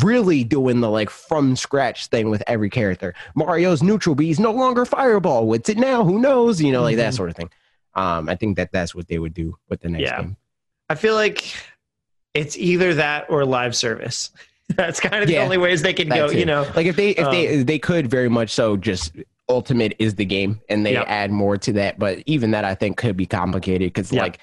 really 0.00 0.44
doing 0.44 0.80
the 0.80 0.88
like 0.88 1.10
from 1.10 1.56
scratch 1.56 2.06
thing 2.06 2.30
with 2.30 2.42
every 2.46 2.70
character. 2.70 3.12
Mario's 3.34 3.82
neutral 3.82 4.14
B 4.14 4.30
is 4.30 4.38
no 4.38 4.52
longer 4.52 4.84
fireball. 4.84 5.48
What's 5.48 5.68
it 5.68 5.78
now? 5.78 6.04
Who 6.04 6.20
knows? 6.20 6.62
You 6.62 6.70
know, 6.70 6.82
like 6.82 6.96
that 6.96 7.12
Mhm. 7.12 7.16
sort 7.16 7.30
of 7.30 7.36
thing. 7.36 7.50
Um, 7.96 8.28
I 8.28 8.34
think 8.34 8.56
that 8.56 8.72
that's 8.72 8.94
what 8.94 9.08
they 9.08 9.18
would 9.18 9.34
do 9.34 9.56
with 9.68 9.80
the 9.80 9.88
next 9.88 10.02
Yeah. 10.02 10.20
game. 10.22 10.36
I 10.90 10.94
feel 10.96 11.14
like 11.14 11.44
it's 12.34 12.56
either 12.58 12.94
that 12.94 13.26
or 13.30 13.44
live 13.44 13.74
service. 13.76 14.30
That's 14.76 14.98
kind 14.98 15.22
of 15.22 15.28
the 15.28 15.38
only 15.38 15.58
ways 15.58 15.82
they 15.82 15.92
can 15.92 16.08
go, 16.08 16.26
That's 16.28 16.34
you 16.34 16.46
know. 16.46 16.66
like 16.74 16.86
if 16.86 16.96
they 16.96 17.10
if 17.10 17.26
Um, 17.26 17.32
they 17.32 17.62
they 17.62 17.78
could 17.78 18.08
very 18.10 18.28
much 18.30 18.50
so 18.50 18.76
just 18.76 19.12
ultimate 19.48 19.94
is 19.98 20.14
the 20.14 20.24
game 20.24 20.58
and 20.70 20.84
they 20.86 20.94
Yep. 20.94 21.04
add 21.06 21.30
more 21.30 21.58
to 21.58 21.72
that 21.74 21.98
but 21.98 22.20
even 22.24 22.52
that 22.52 22.64
i 22.64 22.74
think 22.74 22.96
could 22.96 23.14
be 23.14 23.26
complicated 23.26 23.88
because 23.92 24.10
Yeah. 24.10 24.22
like 24.22 24.38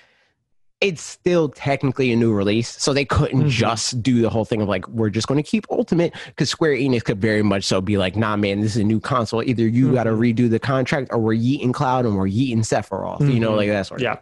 it's 0.82 1.02
still 1.02 1.48
technically 1.50 2.12
a 2.12 2.16
new 2.16 2.34
release 2.34 2.68
so 2.82 2.92
they 2.92 3.06
couldn't 3.06 3.44
Mhm. 3.44 3.50
just 3.50 4.02
do 4.02 4.22
the 4.22 4.30
whole 4.30 4.46
thing 4.46 4.62
of 4.62 4.68
like 4.68 4.88
we're 4.88 5.12
just 5.12 5.28
going 5.28 5.42
to 5.42 5.48
keep 5.48 5.66
ultimate 5.70 6.14
because 6.26 6.50
square 6.50 6.74
enix 6.76 7.04
could 7.04 7.22
very 7.22 7.44
much 7.44 7.64
so 7.66 7.80
be 7.80 7.98
like 7.98 8.16
nah 8.16 8.36
man 8.36 8.62
this 8.62 8.72
is 8.76 8.82
a 8.82 8.84
new 8.84 9.00
console 9.00 9.44
either 9.44 9.68
you 9.68 9.94
got 9.94 10.06
to 10.06 10.10
redo 10.12 10.50
the 10.50 10.58
contract 10.60 11.10
or 11.12 11.20
we're 11.20 11.36
yeeting 11.36 11.72
cloud 11.74 12.06
and 12.06 12.18
we're 12.18 12.28
yeeting 12.28 12.58
sephiroth 12.60 13.22
you 13.32 13.40
know 13.40 13.52
Mhm. 13.52 13.58
like 13.58 13.70
that 13.70 13.86
sort 13.88 14.02
of 14.02 14.04
Yeah. 14.04 14.16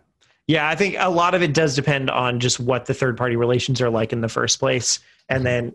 Yeah, 0.47 0.67
I 0.67 0.73
think 0.75 0.95
a 0.97 1.11
lot 1.11 1.35
of 1.35 1.43
it 1.43 1.53
does 1.53 1.75
depend 1.75 2.09
on 2.09 2.39
just 2.39 2.59
what 2.59 2.87
the 2.87 2.93
third 2.95 3.15
party 3.17 3.35
relations 3.35 3.81
are 3.81 3.89
like 3.91 4.11
in 4.11 4.21
the 4.21 4.27
first 4.27 4.57
place. 4.57 4.99
And 5.29 5.45
then 5.45 5.73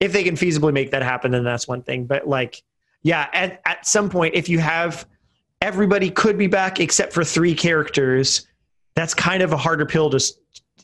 if 0.00 0.12
they 0.12 0.24
can 0.24 0.34
feasibly 0.34 0.72
make 0.72 0.90
that 0.90 1.02
happen, 1.04 1.30
then 1.30 1.44
that's 1.44 1.68
one 1.68 1.82
thing. 1.82 2.04
But 2.04 2.26
like, 2.26 2.60
yeah, 3.04 3.28
at, 3.32 3.60
at 3.64 3.86
some 3.86 4.10
point, 4.10 4.34
if 4.34 4.48
you 4.48 4.58
have 4.58 5.06
everybody 5.62 6.10
could 6.10 6.36
be 6.36 6.48
back 6.48 6.80
except 6.80 7.12
for 7.12 7.22
three 7.22 7.54
characters, 7.54 8.47
that's 8.98 9.14
kind 9.14 9.42
of 9.42 9.52
a 9.52 9.56
harder 9.56 9.86
pill 9.86 10.10
to 10.10 10.16
s- 10.16 10.32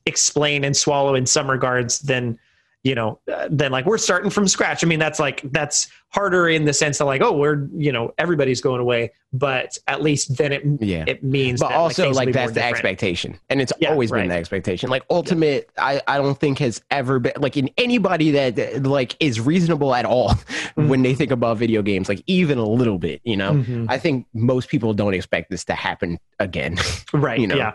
explain 0.07 0.65
and 0.65 0.77
swallow 0.77 1.15
in 1.15 1.27
some 1.27 1.51
regards 1.51 1.99
than 2.01 2.39
you 2.83 2.95
know 2.95 3.19
uh, 3.33 3.49
than 3.51 3.73
like 3.73 3.87
we're 3.87 3.97
starting 3.97 4.29
from 4.31 4.47
scratch 4.47 4.85
i 4.85 4.87
mean 4.87 4.99
that's 4.99 5.19
like 5.19 5.41
that's 5.53 5.89
harder 6.11 6.47
in 6.49 6.67
the 6.67 6.73
sense 6.75 6.99
that 6.99 7.07
like 7.07 7.23
oh 7.23 7.33
we're 7.33 7.67
you 7.75 7.91
know 7.91 8.13
everybody's 8.19 8.61
going 8.61 8.79
away 8.79 9.11
but 9.33 9.79
at 9.89 10.03
least 10.03 10.37
then 10.37 10.53
it 10.53 10.63
yeah 10.81 11.03
it 11.07 11.25
means 11.25 11.61
but 11.61 11.71
that, 11.71 11.77
also 11.79 12.11
like 12.13 12.27
be 12.27 12.33
that's 12.33 12.51
the 12.51 12.57
different. 12.57 12.75
expectation 12.75 13.39
and 13.49 13.63
it's 13.63 13.73
Yeah, 13.81 13.89
always 13.91 14.11
right. 14.11 14.21
been 14.21 14.29
the 14.29 14.35
expectation 14.35 14.91
like 14.91 15.03
ultimate 15.09 15.71
I, 15.79 16.03
I 16.07 16.19
don't 16.19 16.39
think 16.39 16.59
has 16.59 16.83
ever 16.91 17.19
been 17.19 17.33
like 17.39 17.57
in 17.57 17.71
anybody 17.79 18.31
that 18.33 18.83
like 18.85 19.17
is 19.19 19.41
reasonable 19.41 19.95
at 19.95 20.05
all 20.05 20.35
when 20.75 21.01
they 21.01 21.15
think 21.15 21.31
about 21.31 21.57
video 21.57 21.81
games 21.81 22.11
like 22.11 22.23
even 22.27 22.59
a 22.59 22.67
little 22.69 22.99
bit 22.99 23.23
you 23.25 23.39
know 23.39 23.55
Mhm. 23.55 23.87
i 23.89 23.99
think 23.99 24.27
most 24.35 24.69
people 24.69 24.93
don't 24.93 25.15
expect 25.15 25.49
this 25.51 25.65
to 25.65 25.75
happen 25.75 26.19
again 26.39 26.77
Right. 27.15 27.41
you 27.41 27.47
know. 27.47 27.57
Yeah. 27.57 27.73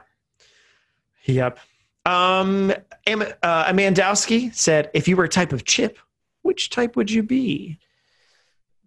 Yep. 1.30 1.60
Um, 2.06 2.74
Am- 3.08 3.22
uh, 3.44 3.66
Amandowski 3.66 4.54
said, 4.56 4.90
if 4.94 5.08
you 5.08 5.16
were 5.16 5.26
a 5.26 5.30
type 5.30 5.54
of 5.54 5.64
chip, 5.66 5.98
which 6.42 6.70
type 6.70 6.96
would 6.96 7.12
you 7.12 7.24
be? 7.24 7.78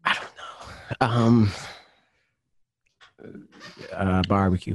i 0.04 0.14
don't 0.14 0.24
know 1.00 1.06
um 1.06 1.52
uh 3.92 4.20
barbecue 4.28 4.74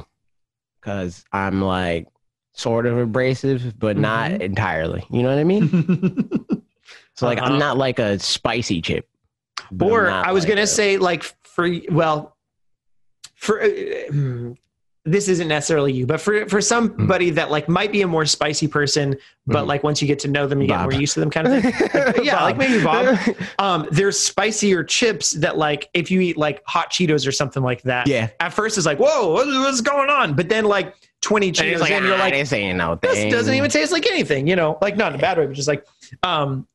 because 0.79 1.25
i'm 1.33 1.61
like 1.61 2.07
sort 2.53 2.85
of 2.85 2.97
abrasive 2.97 3.77
but 3.77 3.97
not 3.97 4.31
Mhm. 4.31 4.39
entirely 4.41 5.05
you 5.11 5.21
know 5.21 5.29
what 5.29 5.37
i 5.37 5.43
mean 5.43 5.67
so 7.13 7.25
like 7.25 7.39
Uh-huh. 7.39 7.51
i'm 7.51 7.59
not 7.59 7.77
like 7.77 7.99
a 7.99 8.17
spicy 8.19 8.81
chip 8.81 9.05
or 9.81 10.09
I 10.09 10.31
was 10.31 10.43
like 10.45 10.47
going 10.53 10.63
to 10.63 10.67
say, 10.67 10.95
like, 10.97 11.23
for, 11.43 11.67
well, 11.91 12.37
for, 13.35 13.61
uh, 13.61 13.67
hmm, 14.09 14.53
this 15.07 15.27
isn't 15.29 15.47
necessarily 15.47 15.93
you, 15.93 16.05
but 16.05 16.19
for, 16.19 16.47
for 16.49 16.59
somebody 16.61 17.29
that 17.31 17.49
like 17.49 17.69
might 17.69 17.91
be 17.91 18.01
a 18.01 18.07
more 18.07 18.25
spicy 18.25 18.67
person, 18.67 19.15
but 19.45 19.63
Mhm. 19.63 19.67
like 19.67 19.83
once 19.83 20.01
you 20.01 20.07
get 20.07 20.19
to 20.19 20.27
know 20.27 20.45
them, 20.47 20.61
you 20.61 20.67
Bob. 20.67 20.89
get 20.89 20.91
more 20.93 20.99
used 21.01 21.13
to 21.13 21.21
them 21.21 21.29
kind 21.29 21.47
of 21.47 21.61
thing. 21.63 21.73
yeah, 22.25 22.43
like 22.43 22.57
maybe 22.57 22.83
Bob. 22.83 23.17
Um, 23.57 23.87
there's 23.89 24.19
spicier 24.19 24.83
chips 24.83 25.31
that 25.31 25.57
like, 25.57 25.89
if 25.93 26.11
you 26.11 26.19
eat 26.21 26.37
like 26.37 26.61
hot 26.65 26.91
Cheetos 26.91 27.25
or 27.27 27.31
something 27.31 27.63
like 27.63 27.81
that, 27.83 28.07
yeah 28.07 28.27
at 28.39 28.49
first 28.53 28.77
it's 28.77 28.85
like, 28.85 28.99
whoa, 28.99 29.31
what- 29.31 29.47
what's 29.47 29.81
going 29.81 30.09
on? 30.09 30.33
But 30.35 30.49
then 30.49 30.65
like 30.65 30.93
20 31.21 31.47
And 31.47 31.55
Cheetos 31.55 31.71
it's 31.71 31.81
like, 31.81 31.91
in, 31.91 32.03
you're 32.03 32.15
"Ah, 32.15 32.19
like, 32.19 32.33
this 32.33 32.51
no 32.51 32.99
this 33.01 33.31
doesn't 33.31 33.53
even 33.53 33.69
taste 33.71 33.91
like 33.91 34.05
anything, 34.05 34.45
you 34.47 34.55
know, 34.55 34.77
like 34.81 34.97
not 34.97 35.13
in 35.13 35.19
a 35.19 35.21
bad 35.21 35.37
way, 35.37 35.45
but 35.47 35.55
just 35.55 35.67
like, 35.67 35.85
um, 36.23 36.67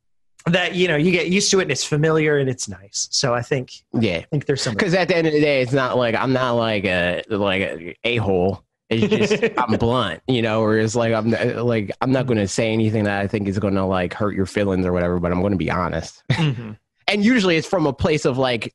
that, 0.47 0.75
you 0.75 0.89
know, 0.89 0.97
you 0.97 1.11
get 1.13 1.29
used 1.29 1.51
to 1.53 1.59
it 1.61 1.63
and 1.63 1.71
it's 1.73 1.85
familiar 1.85 2.39
and 2.39 2.49
it's 2.49 2.69
nice. 2.69 3.09
So 3.11 3.35
I 3.35 3.43
think, 3.43 3.85
Yeah, 3.93 4.17
I 4.19 4.23
think 4.31 4.47
there's 4.47 4.63
some, 4.63 4.75
because 4.75 4.95
at 4.95 5.09
the 5.09 5.17
end 5.17 5.27
of 5.27 5.33
the 5.33 5.41
day, 5.41 5.63
it's 5.63 5.73
not 5.73 5.97
like 5.97 6.15
I'm 6.15 6.33
not 6.33 6.53
like 6.53 6.85
a 6.85 7.23
like 7.29 7.63
a 7.63 7.97
a 8.05 8.17
hole. 8.17 8.65
It's 8.91 9.09
just 9.39 9.53
I'm 9.59 9.77
blunt, 9.79 10.21
you 10.27 10.43
know. 10.43 10.61
Or 10.63 10.77
it's 10.79 10.95
like 10.95 11.15
I'm 11.15 11.31
like 11.31 11.91
I'm 12.01 12.13
not 12.13 12.27
going 12.27 12.39
to 12.39 12.49
say 12.49 12.73
anything 12.73 13.05
that 13.05 13.21
I 13.21 13.27
think 13.27 13.49
is 13.49 13.59
going 13.59 13.75
to 13.75 13.85
like 13.85 14.13
hurt 14.15 14.35
your 14.35 14.47
feelings 14.47 14.85
or 14.85 14.93
whatever. 14.93 15.19
But 15.21 15.33
I'm 15.33 15.41
going 15.41 15.53
to 15.53 15.59
be 15.59 15.71
honest. 15.71 16.23
Mhm. 16.31 16.77
And 17.09 17.25
usually, 17.25 17.57
it's 17.57 17.67
from 17.67 17.85
a 17.87 17.93
place 17.93 18.25
of 18.25 18.39
like 18.39 18.75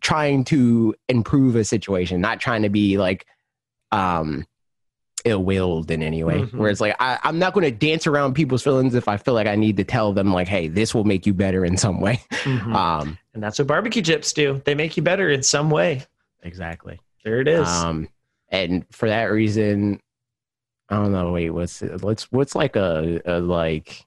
trying 0.00 0.44
to 0.44 0.94
improve 1.08 1.56
a 1.56 1.64
situation, 1.64 2.20
not 2.20 2.40
trying 2.40 2.62
to 2.62 2.68
be 2.68 2.98
like 2.98 3.24
um 3.92 4.44
ill-willed 5.26 5.90
in 5.90 6.02
any 6.02 6.22
way. 6.24 6.40
Mhm. 6.42 6.54
Where 6.54 6.70
it's 6.70 6.80
like 6.80 6.96
I, 7.00 7.18
I'm 7.24 7.38
not 7.38 7.52
going 7.52 7.64
to 7.64 7.70
dance 7.70 8.06
around 8.06 8.34
people's 8.34 8.62
feelings 8.62 8.94
if 8.94 9.08
I 9.08 9.16
feel 9.18 9.34
like 9.34 9.46
I 9.46 9.56
need 9.56 9.76
to 9.76 9.84
tell 9.84 10.12
them 10.12 10.32
like, 10.32 10.48
hey, 10.48 10.68
this 10.68 10.94
will 10.94 11.04
make 11.04 11.26
you 11.26 11.34
better 11.34 11.64
in 11.64 11.76
some 11.76 12.00
way. 12.00 12.20
Mhm. 12.30 12.74
Um, 12.74 13.18
and 13.34 13.42
that's 13.42 13.58
what 13.58 13.68
barbecue 13.68 14.00
chips 14.02 14.32
do. 14.32 14.62
They 14.64 14.74
make 14.74 14.96
you 14.96 15.02
better 15.02 15.28
in 15.28 15.42
some 15.42 15.68
way. 15.68 16.04
exactly. 16.42 17.00
There 17.24 17.40
it 17.40 17.48
is. 17.48 17.68
Um, 17.68 18.08
and 18.48 18.86
for 18.92 19.08
that 19.08 19.24
reason, 19.24 20.00
I 20.88 20.94
don't 20.96 21.10
know. 21.12 21.32
Wait, 21.32 21.50
what's 21.50 21.80
what's 21.80 22.30
what's 22.30 22.54
like 22.54 22.76
a, 22.76 23.20
a 23.26 23.40
like? 23.40 24.05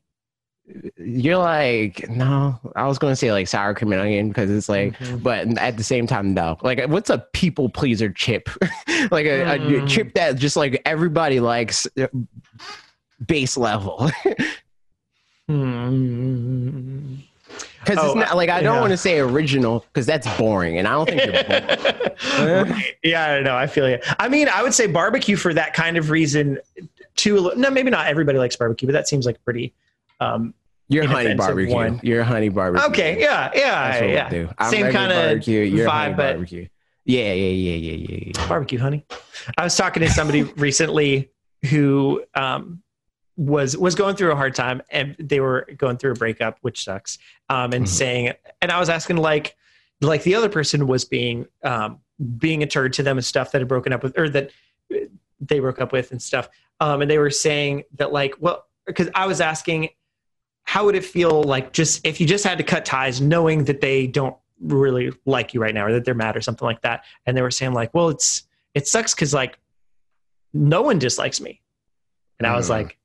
You're 0.97 1.37
like 1.37 2.07
no. 2.09 2.59
I 2.75 2.85
was 2.85 2.99
gonna 2.99 3.15
say 3.15 3.31
like 3.31 3.47
sour 3.47 3.73
cream 3.73 3.91
and 3.91 4.01
onion 4.01 4.27
because 4.27 4.49
it's 4.51 4.69
like, 4.69 4.97
Mhm. 4.99 5.23
but 5.23 5.57
at 5.57 5.77
the 5.77 5.83
same 5.83 6.05
time, 6.05 6.33
no. 6.33 6.57
Like, 6.61 6.85
what's 6.87 7.09
a 7.09 7.17
people 7.33 7.69
pleaser 7.69 8.09
chip? 8.11 8.49
like 9.11 9.25
a, 9.25 9.41
a 9.41 9.57
Mm. 9.59 9.87
chip 9.89 10.13
that 10.13 10.35
just 10.35 10.55
like 10.55 10.81
everybody 10.85 11.39
likes, 11.39 11.87
uh, 11.99 12.07
base 13.25 13.57
level. 13.57 14.09
Hmm. 15.49 17.15
Because 17.83 17.97
Oh, 17.99 18.05
it's 18.07 18.15
not 18.15 18.37
like 18.37 18.49
I 18.49 18.61
don't 18.61 18.75
yeah. 18.75 18.81
want 18.81 18.91
to 18.91 18.97
say 18.97 19.17
original 19.19 19.83
because 19.91 20.05
that's 20.05 20.27
boring, 20.37 20.77
and 20.77 20.87
I 20.87 20.91
don't 20.91 21.09
think 21.09 21.23
you're 21.25 21.43
boring. 21.43 22.69
Right. 22.71 22.95
Yeah, 23.03 23.25
I 23.25 23.35
don't 23.35 23.43
know. 23.45 23.55
I 23.55 23.65
feel 23.65 23.89
you. 23.89 23.97
I 24.19 24.27
mean, 24.27 24.47
I 24.49 24.61
would 24.61 24.73
say 24.75 24.85
barbecue 24.85 25.35
for 25.37 25.53
that 25.55 25.73
kind 25.73 25.97
of 25.97 26.11
reason 26.11 26.59
too. 27.15 27.51
No, 27.55 27.71
maybe 27.71 27.89
not 27.89 28.05
everybody 28.07 28.37
likes 28.37 28.55
barbecue, 28.55 28.85
but 28.87 28.91
that 28.93 29.07
seems 29.07 29.25
like 29.25 29.43
pretty. 29.43 29.73
Um, 30.19 30.53
You're 30.87 31.07
honey 31.07 31.35
barbecue. 31.35 31.73
one. 31.73 31.99
You're 32.03 32.23
honey 32.23 32.49
barbecue. 32.49 32.87
okay, 32.89 33.19
yeah, 33.19 33.51
yeah, 33.53 34.03
yeah. 34.05 34.29
we'll 34.31 34.47
do. 34.47 34.53
I'm 34.57 34.71
Same 34.71 34.91
kinda 34.91 35.15
barbecue. 35.15 35.61
You're 35.61 35.89
honey 35.89 36.13
vibe, 36.13 36.17
but- 36.17 36.33
barbecue. 36.33 36.67
Yeah, 37.05 37.33
yeah, 37.33 37.47
yeah, 37.49 37.75
yeah, 37.75 37.95
yeah, 38.09 38.31
yeah. 38.35 38.47
barbecue 38.47 38.77
honey 38.77 39.03
i 39.57 39.63
was 39.63 39.75
talking 39.75 40.01
to 40.03 40.09
somebody 40.11 40.43
recently 40.57 41.31
who 41.71 42.23
um 42.35 42.83
was 43.35 43.75
was 43.75 43.95
going 43.95 44.15
through 44.15 44.31
a 44.31 44.35
hard 44.35 44.53
time 44.53 44.83
and 44.91 45.15
they 45.17 45.39
were 45.39 45.65
going 45.77 45.97
through 45.97 46.11
a 46.11 46.15
breakup 46.15 46.59
which 46.61 46.83
sucks 46.83 47.17
um 47.49 47.73
and 47.73 47.85
Mhm. 47.85 47.87
saying 47.87 48.33
and 48.61 48.71
i 48.71 48.79
was 48.79 48.89
asking 48.89 49.17
like 49.17 49.55
like 50.01 50.21
the 50.23 50.35
other 50.35 50.49
person 50.49 50.85
was 50.85 51.03
being 51.05 51.47
um 51.63 51.99
being 52.37 52.61
a 52.61 52.67
turd 52.67 52.93
to 52.93 53.01
them 53.01 53.17
and 53.17 53.25
stuff 53.25 53.51
that 53.53 53.59
had 53.61 53.67
broken 53.67 53.91
up 53.91 54.03
with 54.03 54.15
or 54.19 54.29
that 54.29 54.51
they 55.39 55.59
broke 55.59 55.81
up 55.81 55.91
with 55.91 56.11
and 56.11 56.21
stuff 56.21 56.47
um 56.79 57.01
and 57.01 57.09
they 57.09 57.17
were 57.17 57.31
saying 57.31 57.83
that 57.95 58.11
like 58.11 58.35
well 58.39 58.67
because 58.85 59.09
i 59.15 59.25
was 59.25 59.41
asking 59.41 59.89
how 60.63 60.85
would 60.85 60.95
it 60.95 61.03
feel 61.05 61.43
like 61.43 61.73
just 61.73 62.05
if 62.05 62.19
you 62.21 62.27
just 62.27 62.43
had 62.43 62.57
to 62.57 62.63
cut 62.63 62.85
ties 62.85 63.19
knowing 63.21 63.63
that 63.65 63.81
they 63.81 64.05
don't 64.07 64.35
really 64.61 65.11
like 65.25 65.53
you 65.53 65.61
right 65.61 65.73
now 65.73 65.85
or 65.85 65.93
that 65.93 66.05
they're 66.05 66.13
mad 66.13 66.35
or 66.35 66.41
something 66.41 66.65
like 66.65 66.81
that 66.81 67.03
and 67.25 67.35
they 67.37 67.41
were 67.41 67.49
saying 67.51 67.73
like 67.73 67.93
well 67.93 68.09
it's 68.09 68.43
it 68.75 68.87
sucks 68.87 69.15
because 69.15 69.33
like 69.33 69.57
no 70.53 70.81
one 70.81 70.99
dislikes 70.99 71.39
me. 71.41 71.61
And 72.39 72.47
i 72.47 72.55
was 72.55 72.67
Mm. 72.67 72.71
like 72.71 72.97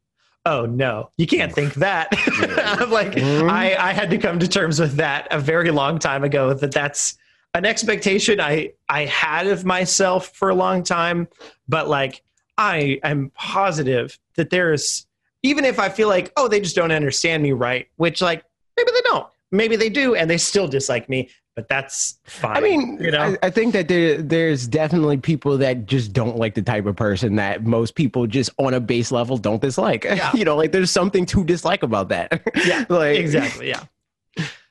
oh 0.46 0.66
no. 0.66 1.10
You 1.16 1.26
can't 1.26 1.52
think 1.54 1.74
that. 1.74 2.08
I'm 2.80 2.90
like 2.90 3.12
Mm. 3.12 3.50
i 3.50 3.74
i 3.76 3.92
had 3.92 4.10
to 4.10 4.18
come 4.18 4.38
to 4.40 4.48
terms 4.48 4.78
with 4.80 4.96
that 4.96 5.28
a 5.30 5.38
very 5.38 5.70
long 5.70 5.98
time 5.98 6.22
ago 6.24 6.52
that 6.54 6.72
that's 6.72 7.16
an 7.54 7.64
expectation 7.64 8.40
i 8.40 8.72
i 8.88 9.04
had 9.04 9.46
of 9.46 9.64
myself 9.64 10.28
for 10.34 10.48
a 10.50 10.54
long 10.54 10.82
time 10.82 11.28
but 11.68 11.88
like 11.88 12.22
i 12.58 12.98
am 13.04 13.30
positive 13.34 14.18
that 14.34 14.50
there's 14.50 15.06
even 15.44 15.64
if 15.64 15.78
i 15.78 15.88
feel 15.88 16.08
like 16.08 16.32
oh 16.36 16.48
they 16.48 16.60
just 16.60 16.74
don't 16.74 16.90
understand 16.90 17.42
me 17.42 17.52
right 17.52 17.86
which 17.96 18.20
like 18.20 18.42
maybe 18.76 18.90
they 18.92 19.00
don't 19.02 19.28
maybe 19.52 19.76
they 19.76 19.88
do 19.88 20.16
and 20.16 20.28
they 20.28 20.38
still 20.38 20.66
dislike 20.66 21.08
me 21.08 21.30
but 21.54 21.68
that's 21.68 22.18
fine 22.24 22.56
I 22.56 22.60
mean, 22.60 22.98
you 23.00 23.12
know 23.12 23.20
I, 23.20 23.38
I 23.44 23.50
think 23.50 23.74
that 23.74 23.86
there, 23.86 24.20
there's 24.20 24.66
definitely 24.66 25.18
people 25.18 25.56
that 25.58 25.86
just 25.86 26.12
don't 26.12 26.36
like 26.36 26.54
the 26.54 26.62
type 26.62 26.84
of 26.86 26.96
person 26.96 27.36
that 27.36 27.62
most 27.62 27.94
people 27.94 28.26
just 28.26 28.50
on 28.58 28.74
a 28.74 28.80
base 28.80 29.12
level 29.12 29.36
don't 29.36 29.62
dislike. 29.62 30.02
Yeah. 30.02 30.32
you 30.34 30.44
know, 30.44 30.56
like 30.56 30.72
there's 30.72 30.90
something 30.90 31.24
to 31.26 31.44
dislike 31.44 31.84
about 31.84 32.08
that. 32.08 32.42
Yeah, 32.66 32.84
like 32.88 33.18
exactly 33.18 33.68
yeah 33.68 33.84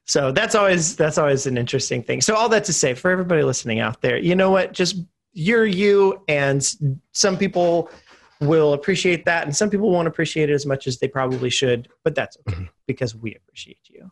so 0.06 0.32
that's 0.32 0.56
always 0.56 0.96
that's 0.96 1.18
always 1.18 1.46
an 1.46 1.58
interesting 1.58 2.04
thing 2.04 2.22
so 2.22 2.36
all 2.36 2.50
that 2.50 2.64
to 2.66 2.74
say 2.74 2.94
for 2.94 3.12
everybody 3.12 3.44
listening 3.44 3.80
out 3.80 4.02
there 4.02 4.18
you 4.18 4.36
know 4.36 4.52
what 4.52 4.74
just 4.74 4.98
you're 5.34 5.66
you 5.66 6.22
and 6.28 6.76
some 7.14 7.38
people 7.38 7.90
will 8.48 8.74
appreciate 8.74 9.26
that 9.26 9.44
and 9.46 9.56
some 9.56 9.70
people 9.70 9.90
won't 9.92 10.08
appreciate 10.08 10.50
it 10.50 10.54
as 10.54 10.66
much 10.66 10.88
as 10.88 11.00
they 11.00 11.08
probably 11.08 11.50
should 11.50 11.88
but 12.04 12.14
that's 12.16 12.38
okay 12.48 12.62
Mhm. 12.62 12.70
because 12.88 13.16
we 13.16 13.34
appreciate 13.36 13.80
you 13.90 14.12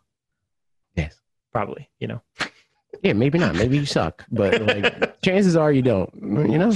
Yes. 0.96 1.20
probably 1.52 1.88
you 2.00 2.08
know 2.08 2.20
Yeah, 3.02 3.14
maybe 3.14 3.36
not. 3.38 3.56
Maybe 3.56 3.78
you 3.78 3.86
suck, 3.86 4.24
but 4.30 4.62
like 4.62 5.20
chances 5.24 5.56
are 5.56 5.72
you 5.72 5.82
don't. 5.82 6.10
You 6.14 6.58
know. 6.58 6.72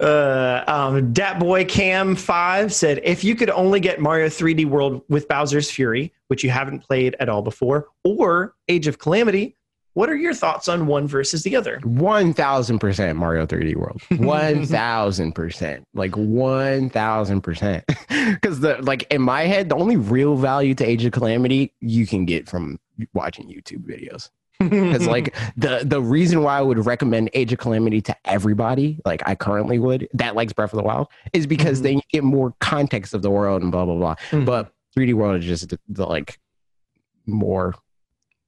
uh, 0.00 0.64
um, 0.66 1.12
Dat 1.12 1.38
Boy 1.38 1.64
Cam 1.64 2.16
Five 2.16 2.72
said, 2.74 3.00
"If 3.04 3.22
you 3.22 3.36
could 3.36 3.50
only 3.50 3.78
get 3.78 4.00
Mario 4.00 4.26
3D 4.28 4.64
World 4.64 5.02
with 5.08 5.28
Bowser's 5.28 5.70
Fury, 5.70 6.12
which 6.28 6.42
you 6.42 6.50
haven't 6.50 6.80
played 6.80 7.14
at 7.20 7.28
all 7.28 7.42
before, 7.42 7.86
or 8.04 8.54
Age 8.68 8.88
of 8.88 8.98
Calamity, 8.98 9.54
what 9.94 10.08
are 10.08 10.16
your 10.16 10.34
thoughts 10.34 10.68
on 10.68 10.86
one 10.86 11.06
versus 11.06 11.42
the 11.42 11.56
other?" 11.56 11.80
One 11.84 12.32
thousand 12.34 12.78
percent 12.78 13.18
Mario 13.18 13.46
3D 13.46 13.76
World. 13.76 14.00
One 14.18 14.66
thousand 14.66 15.32
percent. 15.32 15.84
Like 15.94 16.16
one 16.16 16.90
thousand 16.90 17.40
percent. 17.42 17.84
Because 18.08 18.60
the 18.60 18.76
like 18.82 19.10
in 19.12 19.22
my 19.22 19.42
head, 19.42 19.68
the 19.68 19.76
only 19.76 19.96
real 19.96 20.36
value 20.36 20.74
to 20.74 20.84
Age 20.84 21.04
of 21.04 21.12
Calamity 21.12 21.72
you 21.80 22.06
can 22.06 22.24
get 22.26 22.48
from 22.48 22.78
watching 23.14 23.48
YouTube 23.48 23.84
videos. 23.86 24.28
Because 24.60 25.06
like 25.06 25.34
the 25.56 25.80
the 25.84 26.02
reason 26.02 26.42
why 26.42 26.58
I 26.58 26.60
would 26.62 26.84
recommend 26.84 27.30
Age 27.32 27.52
of 27.52 27.58
Calamity 27.58 28.00
to 28.02 28.16
everybody, 28.26 29.00
like 29.06 29.22
I 29.26 29.34
currently 29.34 29.78
would, 29.78 30.06
that 30.14 30.34
likes 30.36 30.52
Breath 30.52 30.72
of 30.74 30.76
the 30.76 30.82
Wild, 30.82 31.08
is 31.32 31.46
because 31.46 31.80
Mhm. 31.80 31.82
then 31.82 31.92
you 31.94 32.02
get 32.12 32.24
more 32.24 32.54
context 32.60 33.14
of 33.14 33.22
the 33.22 33.30
world 33.30 33.62
and 33.62 33.72
blah 33.72 33.84
blah 33.86 33.94
blah. 33.96 34.14
Mhm. 34.30 34.44
But 34.44 34.70
3D 34.96 35.14
World 35.14 35.38
is 35.40 35.46
just 35.46 35.70
the, 35.70 35.78
the 35.88 36.04
like 36.06 36.38
more 37.26 37.74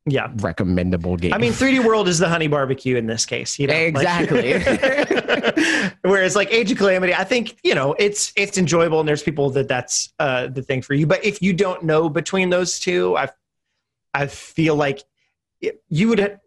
yeah, 0.06 0.30
recommendable 0.36 1.16
game. 1.16 1.32
I 1.32 1.38
mean, 1.38 1.52
3D 1.52 1.84
World 1.84 2.08
is 2.08 2.18
the 2.18 2.28
honey 2.28 2.48
barbecue 2.48 2.96
in 2.96 3.06
this 3.06 3.24
case. 3.24 3.58
You 3.58 3.68
know, 3.68 3.74
like- 3.74 3.88
Exactly. 3.88 4.52
Whereas, 6.02 6.34
like 6.36 6.52
Age 6.52 6.72
of 6.72 6.78
Calamity, 6.78 7.14
I 7.14 7.24
think 7.24 7.56
you 7.62 7.74
know 7.74 7.94
it's 7.98 8.32
it's 8.36 8.58
enjoyable, 8.58 9.00
and 9.00 9.08
there's 9.08 9.22
people 9.22 9.50
that 9.50 9.68
that's 9.68 10.12
uh, 10.18 10.48
the 10.48 10.62
thing 10.62 10.82
for 10.82 10.94
you. 10.94 11.06
But 11.06 11.24
if 11.24 11.40
you 11.42 11.52
don't 11.52 11.82
know 11.84 12.08
between 12.08 12.50
those 12.50 12.78
two, 12.78 13.16
I 13.16 13.28
I 14.14 14.26
feel 14.26 14.74
like 14.76 15.02
it- 15.60 15.82
you 15.88 16.08
would 16.08 16.38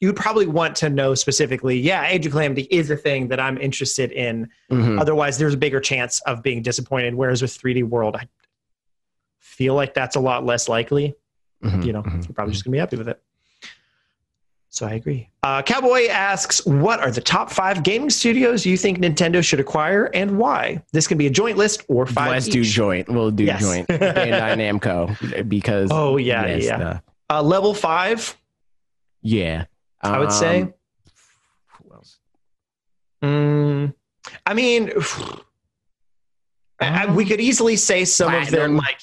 you 0.00 0.08
would 0.08 0.16
probably 0.16 0.46
want 0.46 0.76
to 0.76 0.90
know 0.90 1.14
specifically. 1.14 1.78
Yeah, 1.78 2.06
Age 2.06 2.26
of 2.26 2.32
Calamity 2.32 2.62
is 2.70 2.90
a 2.90 2.96
thing 2.96 3.28
that 3.28 3.38
I'm 3.40 3.56
interested 3.58 4.10
in. 4.12 4.48
Mhm. 4.70 5.00
Otherwise, 5.00 5.38
there's 5.38 5.54
a 5.54 5.58
bigger 5.58 5.80
chance 5.80 6.20
of 6.22 6.42
being 6.42 6.62
disappointed. 6.62 7.14
Whereas 7.14 7.40
with 7.42 7.56
3D 7.56 7.84
World, 7.84 8.16
I 8.16 8.28
feel 9.38 9.74
like 9.74 9.94
that's 9.94 10.16
a 10.16 10.20
lot 10.20 10.44
less 10.44 10.68
likely. 10.68 11.14
Mhm. 11.64 11.84
You 11.86 11.92
know, 11.92 12.02
Mhm. 12.02 12.24
you're 12.26 12.34
probably 12.34 12.52
just 12.52 12.64
gonna 12.64 12.72
be 12.72 12.78
happy 12.78 12.96
with 12.96 13.08
it. 13.08 13.20
So 14.68 14.86
I 14.86 14.94
agree. 14.94 15.30
Uh, 15.44 15.62
Cowboy 15.62 16.08
asks, 16.08 16.66
"What 16.66 16.98
are 17.00 17.10
the 17.12 17.20
top 17.20 17.48
five 17.50 17.84
gaming 17.84 18.10
studios 18.10 18.66
you 18.66 18.76
think 18.76 18.98
Nintendo 18.98 19.42
should 19.44 19.60
acquire, 19.60 20.06
and 20.14 20.36
why?" 20.36 20.82
This 20.92 21.06
can 21.06 21.16
be 21.16 21.26
a 21.28 21.30
joint 21.30 21.56
list 21.56 21.84
or 21.88 22.06
5 22.06 22.30
Let's 22.30 22.48
do 22.48 22.64
joint. 22.64 23.08
We'll 23.08 23.30
do 23.30 23.44
Yes. 23.44 23.60
joint. 23.60 23.86
Bandai 23.88 24.58
and 24.58 24.60
Namco 24.60 25.48
because 25.48 25.90
Oh 25.92 26.16
yeah, 26.16 26.46
yes, 26.46 26.64
yeah. 26.64 26.78
uh, 26.78 26.98
Uh, 27.30 27.42
level 27.42 27.72
five, 27.72 28.36
yeah. 29.22 29.64
I 30.02 30.18
would 30.18 30.32
say. 30.32 30.62
Um, 30.62 30.74
who 31.82 31.94
else? 31.94 32.18
Mm, 33.22 33.94
I 34.44 34.54
mean, 34.54 34.90
I- 36.80 37.04
I- 37.06 37.14
we 37.14 37.24
could 37.24 37.40
easily 37.40 37.76
say 37.76 38.04
some 38.04 38.34
of 38.34 38.50
them 38.50 38.76
like, 38.76 39.00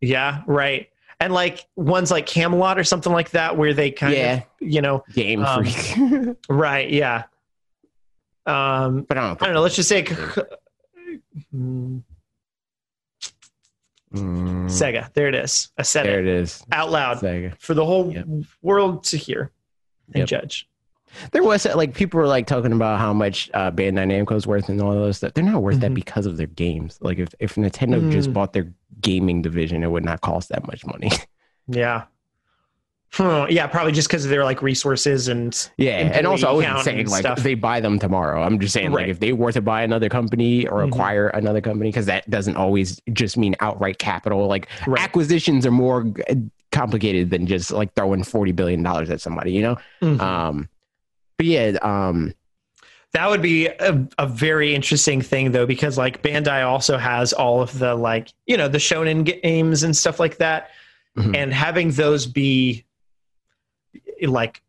yeah, 0.00 0.42
right, 0.46 0.88
and 1.20 1.32
like 1.32 1.66
ones 1.76 2.10
like 2.10 2.26
Camelot 2.26 2.78
or 2.78 2.84
something 2.84 3.12
like 3.12 3.30
that, 3.30 3.56
where 3.56 3.74
they 3.74 3.90
kind 3.90 4.14
Yeah. 4.14 4.32
of, 4.34 4.42
you 4.60 4.80
know, 4.80 5.04
Game 5.14 5.44
Um, 5.44 5.64
Freak. 5.64 6.36
right, 6.48 6.90
yeah. 6.90 7.24
Um, 8.46 9.02
but 9.02 9.18
I 9.18 9.20
don't 9.20 9.30
know, 9.30 9.36
I 9.40 9.44
don't 9.46 9.54
know. 9.54 9.60
Let's 9.62 9.76
just 9.76 9.88
say 9.88 10.04
mm, 11.54 12.02
Sega. 14.14 15.12
There 15.12 15.28
it 15.28 15.34
is. 15.34 15.70
I 15.76 15.82
said 15.82 16.06
there 16.06 16.20
it 16.20 16.26
it 16.26 16.34
is. 16.42 16.62
out 16.72 16.90
loud 16.90 17.18
Sega. 17.18 17.54
for 17.58 17.74
the 17.74 17.84
whole 17.84 18.12
Yep. 18.12 18.26
world 18.62 19.04
to 19.04 19.16
hear 19.16 19.52
and 20.14 20.20
Yep. 20.20 20.28
judge. 20.28 20.68
There 21.32 21.42
was 21.42 21.64
like 21.66 21.94
people 21.94 22.20
were 22.20 22.26
like 22.26 22.46
talking 22.46 22.72
about 22.72 23.00
how 23.00 23.12
much 23.12 23.50
uh, 23.54 23.70
Bandai 23.70 24.06
Namco's 24.06 24.46
worth 24.46 24.68
and 24.68 24.80
all 24.80 24.92
of 24.92 24.98
those 24.98 25.16
stuff. 25.18 25.32
They're 25.34 25.44
not 25.44 25.62
worth 25.62 25.80
that 25.80 25.90
Mhm. 25.90 25.94
because 25.94 26.26
of 26.26 26.36
their 26.36 26.46
games. 26.46 26.98
Like 27.00 27.18
if 27.18 27.34
if 27.38 27.54
Nintendo 27.56 28.10
just 28.10 28.30
Mm. 28.30 28.34
bought 28.34 28.52
their 28.52 28.72
gaming 29.00 29.42
division, 29.42 29.82
it 29.82 29.90
would 29.90 30.04
not 30.04 30.20
cost 30.20 30.48
that 30.50 30.66
much 30.66 30.84
money. 30.86 31.10
Yeah. 31.70 32.04
Huh, 33.10 33.46
yeah, 33.48 33.66
probably 33.66 33.92
just 33.92 34.08
because 34.08 34.24
of 34.24 34.30
their 34.30 34.44
like 34.44 34.60
resources 34.62 35.28
and 35.28 35.70
Yeah, 35.78 35.96
and 36.14 36.26
also 36.26 36.46
I 36.48 36.52
wasn't 36.52 36.80
saying 36.80 37.08
like 37.08 37.20
stuff. 37.20 37.38
they 37.42 37.54
buy 37.54 37.80
them 37.80 37.98
tomorrow. 37.98 38.42
I'm 38.42 38.58
just 38.58 38.74
saying 38.74 38.92
like 38.92 39.08
if 39.08 39.18
they 39.20 39.32
were 39.32 39.50
to 39.52 39.62
buy 39.62 39.82
another 39.82 40.08
company 40.10 40.66
or 40.66 40.80
Mhm. 40.82 40.88
acquire 40.88 41.28
another 41.28 41.60
company, 41.62 41.88
because 41.90 42.06
that 42.06 42.28
doesn't 42.30 42.56
always 42.56 43.00
just 43.12 43.36
mean 43.38 43.54
outright 43.60 43.98
capital. 43.98 44.46
Like 44.46 44.68
Right. 44.86 45.02
acquisitions 45.02 45.64
are 45.64 45.70
more 45.70 46.06
complicated 46.70 47.30
than 47.30 47.46
just 47.46 47.70
like 47.70 47.94
throwing 47.94 48.24
forty 48.24 48.52
billion 48.52 48.82
dollars 48.82 49.08
at 49.10 49.20
somebody. 49.22 49.52
You 49.52 49.62
know. 49.62 49.76
Mhm. 50.02 50.20
Um, 50.20 50.68
but 51.38 51.46
yeah, 51.46 51.78
um, 51.82 52.34
that 53.14 53.28
would 53.30 53.40
be 53.42 53.66
a, 53.66 54.06
a 54.18 54.26
very 54.26 54.74
interesting 54.74 55.22
thing 55.22 55.52
though, 55.52 55.66
because 55.66 55.96
like 55.96 56.22
Bandai 56.22 56.64
also 56.66 56.98
has 56.98 57.32
all 57.32 57.62
of 57.62 57.78
the 57.78 57.94
like 57.94 58.28
you 58.46 58.56
know 58.56 58.68
the 58.68 58.78
shonen 58.78 59.24
games 59.24 59.82
and 59.82 59.96
stuff 59.96 60.20
like 60.20 60.36
that, 60.38 60.70
Mhm. 61.16 61.34
and 61.36 61.52
having 61.52 61.90
those 61.92 62.26
be 62.26 62.84
like 64.22 64.62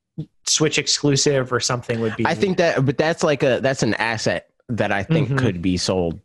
Switch 0.45 0.77
exclusive 0.77 1.53
or 1.53 1.59
something 1.59 2.00
would 2.01 2.16
be. 2.16 2.26
I 2.26 2.34
think 2.34 2.58
that, 2.58 2.85
but 2.85 2.98
that's 2.98 3.24
like 3.24 3.43
a 3.43 3.59
that's 3.61 3.84
an 3.84 3.93
asset 3.95 4.50
that 4.69 4.92
I 4.92 5.03
think 5.03 5.30
Mhm. 5.30 5.38
could 5.38 5.61
be 5.61 5.77
sold 5.77 6.19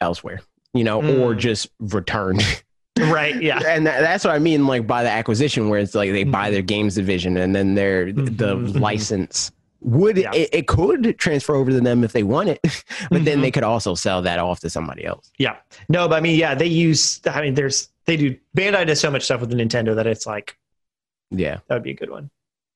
elsewhere. 0.00 0.40
You 0.74 0.84
know, 0.84 0.98
or 0.98 1.34
Mm. 1.34 1.38
just 1.38 1.68
returned. 1.80 2.42
right. 2.98 3.40
Yeah. 3.42 3.60
and 3.66 3.86
that, 3.86 4.00
that's 4.02 4.24
what 4.24 4.34
I 4.34 4.38
mean, 4.38 4.66
like 4.66 4.86
by 4.86 5.02
the 5.02 5.10
acquisition, 5.10 5.68
where 5.68 5.80
it's 5.80 5.94
like 5.94 6.12
they 6.12 6.24
buy 6.24 6.48
Mhm. 6.48 6.52
their 6.52 6.62
games 6.62 6.94
division 6.94 7.36
and 7.38 7.54
then 7.56 7.74
their 7.74 8.12
the 8.12 8.20
Mhm, 8.56 8.72
mhm. 8.72 8.80
license 8.80 9.50
would 9.82 10.16
Yeah. 10.18 10.30
it, 10.34 10.48
it 10.52 10.66
could 10.68 11.18
transfer 11.18 11.54
over 11.54 11.70
to 11.70 11.80
them 11.80 12.04
if 12.04 12.12
they 12.12 12.22
want 12.22 12.48
it, 12.50 12.60
but 13.10 13.24
then 13.24 13.38
Mhm. 13.38 13.42
they 13.42 13.50
could 13.50 13.64
also 13.64 13.94
sell 13.94 14.22
that 14.22 14.38
off 14.38 14.60
to 14.60 14.70
somebody 14.70 15.04
else. 15.04 15.30
Yeah. 15.38 15.56
No, 15.88 16.08
but 16.08 16.16
I 16.16 16.20
mean, 16.20 16.38
yeah, 16.38 16.54
they 16.54 16.66
use. 16.66 17.20
I 17.26 17.40
mean, 17.40 17.54
there's 17.54 17.88
they 18.06 18.16
do. 18.16 18.36
Bandai 18.56 18.86
does 18.86 19.00
so 19.00 19.10
much 19.10 19.22
stuff 19.24 19.40
with 19.40 19.50
the 19.50 19.56
Nintendo 19.56 19.94
that 19.94 20.06
it's 20.06 20.26
like 20.26 20.58
Yeah. 21.30 21.58
that 21.68 21.74
would 21.74 21.82
be 21.82 21.92
a 21.92 21.94
good 21.94 22.10
one. 22.10 22.30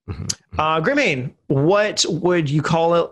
Mhm. 0.08 0.32
Uh, 0.58 0.80
Grimane, 0.80 1.32
what 1.48 2.04
would 2.08 2.48
you 2.50 2.62
call 2.62 2.94
it? 2.94 3.10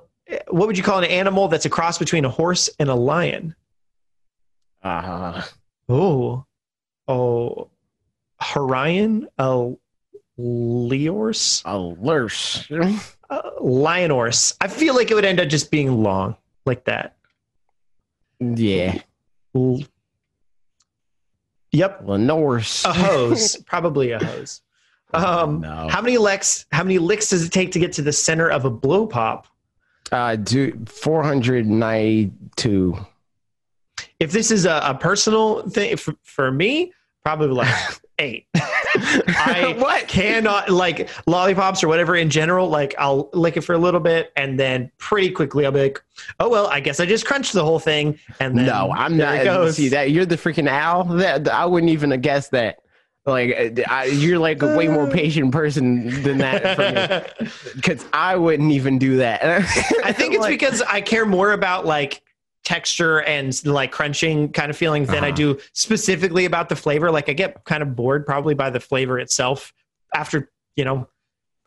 What 0.49 0.67
would 0.69 0.77
you 0.79 0.85
call 0.85 0.99
an 0.99 1.05
animal 1.05 1.49
that's 1.49 1.65
a 1.67 1.71
cross 1.71 1.99
between 1.99 2.25
a 2.25 2.31
horse 2.31 2.71
and 2.79 2.89
a 2.89 2.95
lion? 2.95 3.55
Uh, 4.83 5.43
Oh, 5.89 6.47
oh, 7.09 7.69
Horion, 8.41 9.27
a 9.39 9.73
Leors, 10.39 11.63
a 11.65 11.77
Lurse. 11.79 12.67
uh, 13.33 13.51
Lionors. 13.61 14.55
I 14.61 14.69
feel 14.69 14.95
like 14.95 15.11
it 15.11 15.15
would 15.15 15.25
end 15.25 15.41
up 15.41 15.49
just 15.49 15.71
being 15.71 16.03
long 16.03 16.37
like 16.67 16.85
that. 16.85 17.17
Yeah. 18.41 18.99
L- 19.55 19.81
Yep, 21.75 22.05
Lenores. 22.05 22.85
a 22.85 22.93
hose, 22.93 23.57
probably 23.67 24.11
a 24.11 24.23
hose. 24.23 24.61
Um, 25.15 25.63
no. 25.63 25.89
How 25.91 26.03
many 26.03 26.19
licks? 26.19 26.67
How 26.71 26.83
many 26.83 26.99
licks 26.99 27.31
does 27.31 27.47
it 27.47 27.51
take 27.51 27.73
to 27.73 27.79
get 27.79 27.95
to 27.95 28.03
the 28.03 28.13
center 28.13 28.51
of 28.51 28.67
a 28.67 28.71
blow 28.71 29.07
pop? 29.07 29.47
Uh, 30.11 30.37
dude, 30.37 30.91
492. 30.91 32.99
If 34.21 34.33
this 34.33 34.51
is 34.51 34.67
a, 34.67 34.83
a 34.85 34.95
personal 34.95 35.67
thing 35.71 35.97
for, 35.97 36.15
for 36.23 36.51
me, 36.53 36.93
probably 37.25 37.49
like 37.49 37.75
eight. 38.23 38.47
I 38.55 39.75
what? 39.79 40.09
cannot 40.09 40.71
like 40.71 41.09
lollipops 41.27 41.83
or 41.83 41.89
whatever 41.89 42.15
in 42.17 42.31
general. 42.31 42.69
Like 42.69 42.95
I'll 42.99 43.29
lick 43.33 43.57
it 43.57 43.63
for 43.63 43.75
a 43.75 43.79
little 43.79 44.01
bit 44.01 44.33
and 44.37 44.59
then 44.59 44.91
pretty 44.99 45.31
quickly 45.31 45.67
I'll 45.67 45.73
be 45.73 45.83
like, 45.83 46.03
oh 46.41 46.49
well, 46.49 46.67
I 46.69 46.81
guess 46.81 47.01
I 47.01 47.07
just 47.07 47.27
crunched 47.27 47.53
the 47.53 47.65
whole 47.65 47.79
thing. 47.79 48.19
And 48.41 48.57
then 48.57 48.67
No, 48.67 48.93
I'm 48.93 49.17
there 49.17 49.43
it 49.43 49.45
not. 49.45 49.75
See 49.75 49.89
that 49.89 50.11
you're 50.11 50.27
the 50.27 50.37
freaking 50.37 50.69
owl. 50.69 51.05
That 51.05 51.49
I 51.49 51.67
wouldn't 51.67 51.91
even 51.91 52.11
have 52.13 52.23
guessed 52.23 52.53
that. 52.53 52.79
Like 53.25 53.79
uh, 53.79 53.83
I, 53.89 54.07
you're 54.07 54.39
like 54.39 54.63
a 54.63 54.77
way 54.77 54.89
more 54.89 55.07
patient 55.11 55.53
person 55.53 56.23
than 56.23 56.39
that. 56.39 57.39
Because 57.77 58.05
I 58.13 58.37
wouldn't 58.37 58.73
even 58.73 58.99
do 58.99 59.19
that. 59.19 59.45
I 60.05 60.13
think 60.13 60.35
it's 60.35 60.43
Like, 60.43 60.59
because 60.59 60.83
I 60.83 61.01
care 61.01 61.25
more 61.27 61.53
about 61.53 61.87
like 61.87 62.22
texture 62.65 63.23
and 63.23 63.65
like 63.67 63.91
crunching 63.93 64.51
kind 64.53 64.71
of 64.71 64.77
feelings 64.77 65.09
than 65.09 65.25
I 65.25 65.29
Uh-huh. 65.29 65.37
do 65.37 65.59
specifically 65.73 66.45
about 66.45 66.69
the 66.69 66.77
flavor. 66.77 67.11
Like 67.11 67.29
I 67.29 67.33
get 67.33 67.65
kind 67.65 67.83
of 67.83 67.97
bored 67.97 68.25
probably 68.25 68.55
by 68.55 68.71
the 68.71 68.81
flavor 68.81 69.19
itself 69.19 69.73
after, 70.15 70.51
you 70.77 70.85
know, 70.85 71.09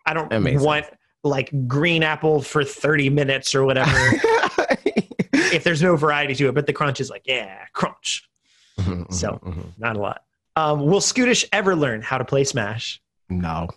I 0.05 0.13
don't 0.13 0.31
makes 0.41 0.61
want 0.61 0.85
like 1.23 1.51
green 1.67 2.03
apple 2.03 2.41
for 2.41 2.63
30 2.63 3.09
minutes 3.09 3.55
or 3.55 3.65
whatever 3.65 3.91
if 5.33 5.63
there's 5.63 5.81
no 5.81 5.95
variety 5.95 6.35
to 6.35 6.47
it, 6.47 6.55
but 6.55 6.67
the 6.67 6.73
crunch 6.73 6.99
is 7.01 7.09
like, 7.09 7.23
yeah, 7.25 7.65
crunch. 7.73 8.29
So- 9.09 9.39
Not 9.77 9.95
a 9.97 9.99
lot. 9.99 10.21
Um, 10.55 10.85
will 10.85 11.01
Scootish 11.01 11.43
ever 11.51 11.75
learn 11.75 12.01
how 12.01 12.17
to 12.17 12.23
play 12.25 12.43
Smash? 12.45 13.01
no. 13.29 13.67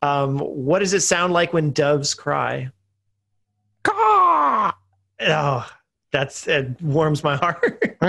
Um, 0.00 0.38
what 0.38 0.78
does 0.80 0.94
it 0.94 1.00
sound 1.00 1.32
like 1.32 1.52
when 1.52 1.70
doves 1.72 2.14
cry? 2.14 2.70
Caw! 3.84 3.92
Oh, 5.28 5.68
that's 6.10 6.46
it 6.46 6.80
warms 6.82 7.24
my 7.24 7.36
heart. 7.36 7.96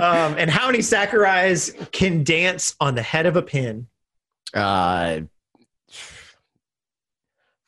um, 0.00 0.36
and 0.38 0.50
how 0.50 0.66
many 0.66 0.78
Sakurais 0.78 1.90
can 1.92 2.24
dance 2.24 2.74
on 2.80 2.94
the 2.94 3.02
head 3.02 3.26
of 3.26 3.36
a 3.36 3.42
pin? 3.42 3.86
uh, 4.54 5.20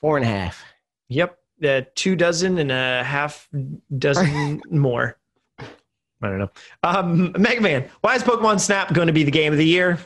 four 0.00 0.16
and 0.16 0.26
a 0.26 0.28
half. 0.28 0.64
Yep, 1.08 1.38
uh, 1.64 1.82
two 1.94 2.16
dozen 2.16 2.58
and 2.58 2.72
a 2.72 3.04
half 3.04 3.48
dozen 3.96 4.62
more. 4.70 5.18
I 5.58 6.28
don't 6.28 6.38
know. 6.38 6.50
Um, 6.84 7.34
Mega 7.38 7.60
Man, 7.60 7.88
why 8.00 8.14
is 8.14 8.22
Pokemon 8.22 8.60
Snap 8.60 8.92
going 8.92 9.08
to 9.08 9.12
be 9.12 9.24
the 9.24 9.30
game 9.30 9.52
of 9.52 9.58
the 9.58 9.66
year? 9.66 9.98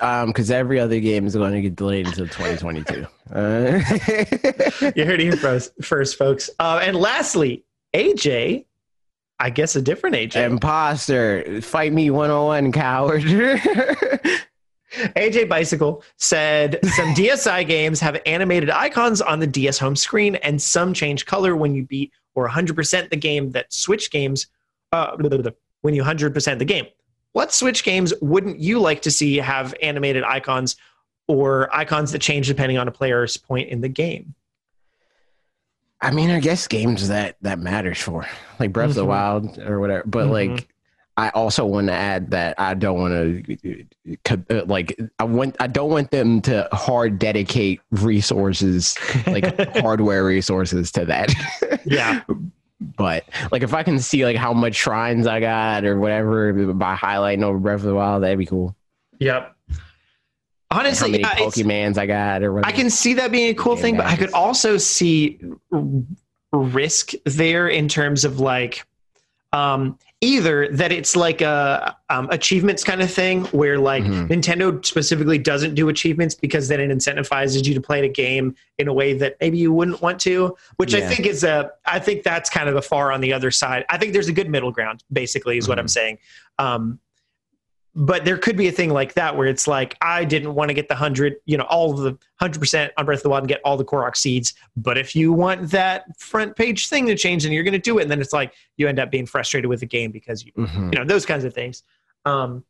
Um, 0.00 0.28
because 0.28 0.50
every 0.50 0.80
other 0.80 0.98
game 0.98 1.26
is 1.26 1.36
going 1.36 1.52
to 1.52 1.60
get 1.60 1.76
delayed 1.76 2.06
until 2.06 2.26
2022. 2.26 3.06
Uh, 3.32 3.80
You 4.96 5.04
heard 5.04 5.20
it 5.20 5.24
here 5.24 5.36
first, 5.36 5.72
first 5.82 6.18
folks. 6.18 6.50
Uh, 6.58 6.80
and 6.82 6.96
lastly, 6.96 7.64
AJ, 7.94 8.66
I 9.38 9.50
guess 9.50 9.76
a 9.76 9.82
different 9.82 10.16
AJ. 10.16 10.44
Imposter, 10.44 11.60
fight 11.62 11.92
me 11.92 12.10
101, 12.10 12.72
coward. 12.72 13.22
AJ 14.94 15.48
Bicycle 15.48 16.04
said 16.18 16.78
some 16.82 17.08
DSi 17.14 17.66
games 17.66 18.00
have 18.00 18.20
animated 18.26 18.70
icons 18.70 19.20
on 19.20 19.38
the 19.40 19.46
DS 19.46 19.78
home 19.78 19.96
screen, 19.96 20.36
and 20.36 20.60
some 20.60 20.94
change 20.94 21.26
color 21.26 21.56
when 21.56 21.74
you 21.74 21.84
beat 21.84 22.12
or 22.34 22.48
100% 22.48 23.10
the 23.10 23.16
game. 23.16 23.50
That 23.52 23.72
Switch 23.72 24.10
games, 24.10 24.48
uh, 24.92 25.16
when 25.82 25.94
you 25.94 26.02
100% 26.02 26.58
the 26.58 26.64
game. 26.64 26.86
What 27.34 27.52
Switch 27.52 27.82
games 27.82 28.14
wouldn't 28.22 28.60
you 28.60 28.78
like 28.78 29.02
to 29.02 29.10
see 29.10 29.36
have 29.38 29.74
animated 29.82 30.22
icons 30.22 30.76
or 31.26 31.68
icons 31.74 32.12
that 32.12 32.20
change 32.20 32.46
depending 32.46 32.78
on 32.78 32.86
a 32.86 32.92
player's 32.92 33.36
point 33.36 33.68
in 33.70 33.80
the 33.80 33.88
game? 33.88 34.34
I 36.00 36.12
mean, 36.12 36.30
I 36.30 36.38
guess 36.38 36.68
games 36.68 37.08
that 37.08 37.36
that 37.42 37.58
matters 37.58 37.98
for, 37.98 38.24
like 38.60 38.72
Breath 38.72 38.90
of 38.90 38.94
the 38.94 39.04
Mhm. 39.04 39.08
Wild 39.08 39.58
or 39.58 39.80
whatever. 39.80 40.04
But 40.06 40.28
Mhm. 40.28 40.30
like, 40.54 40.68
I 41.16 41.30
also 41.30 41.64
want 41.66 41.88
to 41.88 41.92
add 41.92 42.30
that 42.30 42.54
I 42.60 42.74
don't 42.74 42.98
want 43.00 43.14
to, 43.14 44.64
like, 44.66 44.96
I 45.18 45.24
want 45.24 45.56
I 45.58 45.66
don't 45.66 45.90
want 45.90 46.12
them 46.12 46.40
to 46.42 46.68
hard 46.72 47.18
dedicate 47.18 47.80
resources, 47.90 48.96
like 49.26 49.44
hardware 49.80 50.24
resources, 50.24 50.92
to 50.92 51.04
that. 51.06 51.34
Yeah. 51.84 52.22
but 52.96 53.24
like, 53.50 53.62
if 53.62 53.74
I 53.74 53.82
can 53.82 53.98
see 53.98 54.24
like 54.24 54.36
how 54.36 54.52
much 54.52 54.74
shrines 54.74 55.26
I 55.26 55.40
got 55.40 55.84
or 55.84 55.98
whatever 55.98 56.52
by 56.74 56.94
highlighting 56.96 57.42
over 57.42 57.58
Breath 57.58 57.80
of 57.80 57.86
the 57.86 57.94
Wild, 57.94 58.22
that'd 58.22 58.38
be 58.38 58.46
cool. 58.46 58.74
Yep. 59.18 59.54
how 60.70 60.78
Honestly, 60.78 61.12
many 61.12 61.22
yeah, 61.22 61.36
Pokemans 61.36 61.98
I 61.98 62.06
got 62.06 62.42
or 62.42 62.52
whatever. 62.52 62.68
I 62.68 62.76
can 62.76 62.90
see 62.90 63.14
that 63.14 63.30
being 63.30 63.50
a 63.50 63.54
cool 63.54 63.76
thing, 63.76 63.96
but 63.96 64.06
I 64.06 64.16
could 64.16 64.32
also 64.32 64.76
see 64.76 65.38
risk 66.52 67.12
there 67.24 67.68
in 67.68 67.88
terms 67.88 68.24
of 68.24 68.40
like 68.40 68.84
um, 69.52 69.98
either 70.24 70.68
that 70.72 70.90
it's 70.90 71.14
like 71.14 71.40
a 71.40 71.96
um, 72.08 72.28
achievements 72.30 72.82
kind 72.82 73.00
of 73.02 73.10
thing 73.10 73.44
where 73.46 73.78
like 73.78 74.02
Mhm. 74.04 74.28
Nintendo 74.28 74.84
specifically 74.84 75.38
doesn't 75.38 75.74
do 75.74 75.88
achievements 75.88 76.34
because 76.34 76.68
then 76.68 76.80
it 76.80 76.90
incentivizes 76.90 77.66
you 77.66 77.74
to 77.74 77.80
play 77.80 78.00
the 78.00 78.08
game 78.08 78.54
in 78.78 78.88
a 78.88 78.92
way 78.92 79.12
that 79.14 79.36
maybe 79.40 79.58
you 79.58 79.72
wouldn't 79.72 80.00
want 80.02 80.18
to, 80.20 80.56
which 80.76 80.94
I 80.94 81.00
think 81.02 81.26
is 81.26 81.44
a 81.44 81.70
I 81.86 81.98
think 81.98 82.22
that's 82.22 82.48
kind 82.50 82.68
of 82.68 82.74
the 82.74 82.82
far 82.82 83.12
on 83.12 83.20
the 83.20 83.32
other 83.32 83.50
side. 83.50 83.84
I 83.88 83.98
think 83.98 84.12
there's 84.12 84.28
a 84.28 84.32
good 84.32 84.48
middle 84.48 84.72
ground, 84.72 85.04
basically, 85.12 85.58
is 85.58 85.68
what 85.68 85.78
I'm 85.78 85.86
Mhm. 85.86 85.90
saying. 85.90 86.18
Um, 86.58 86.98
but 87.96 88.24
there 88.24 88.36
could 88.36 88.56
be 88.56 88.66
a 88.66 88.72
thing 88.72 88.90
like 88.90 89.14
that 89.14 89.36
where 89.36 89.46
it's 89.46 89.68
like 89.68 89.96
I 90.02 90.24
didn't 90.24 90.54
want 90.54 90.68
to 90.70 90.74
get 90.74 90.88
the 90.88 90.94
hundred, 90.96 91.36
you 91.46 91.56
know, 91.56 91.64
all 91.64 91.92
of 91.92 91.98
the 92.00 92.18
hundred 92.40 92.58
percent 92.58 92.92
on 92.96 93.06
Breath 93.06 93.18
of 93.18 93.22
the 93.24 93.28
Wild 93.30 93.42
and 93.42 93.48
get 93.48 93.60
all 93.64 93.76
the 93.76 93.84
Korok 93.84 94.16
seeds. 94.16 94.54
But 94.76 94.98
if 94.98 95.14
you 95.14 95.32
want 95.32 95.70
that 95.70 96.04
front 96.18 96.56
page 96.56 96.88
thing 96.88 97.06
to 97.06 97.14
change, 97.16 97.44
then 97.44 97.52
you're 97.52 97.62
going 97.64 97.72
to 97.72 97.78
do 97.78 97.98
it, 97.98 98.02
and 98.02 98.10
then 98.10 98.20
it's 98.20 98.32
like 98.32 98.52
you 98.76 98.88
end 98.88 98.98
up 98.98 99.10
being 99.10 99.26
frustrated 99.26 99.68
with 99.68 99.80
the 99.80 99.86
game 99.86 100.10
because 100.10 100.44
you, 100.44 100.52
Mhm. 100.56 100.92
you 100.92 100.98
know, 100.98 101.04
those 101.04 101.24
kinds 101.24 101.44
of 101.44 101.54
things. 101.54 101.82
Um, 102.24 102.64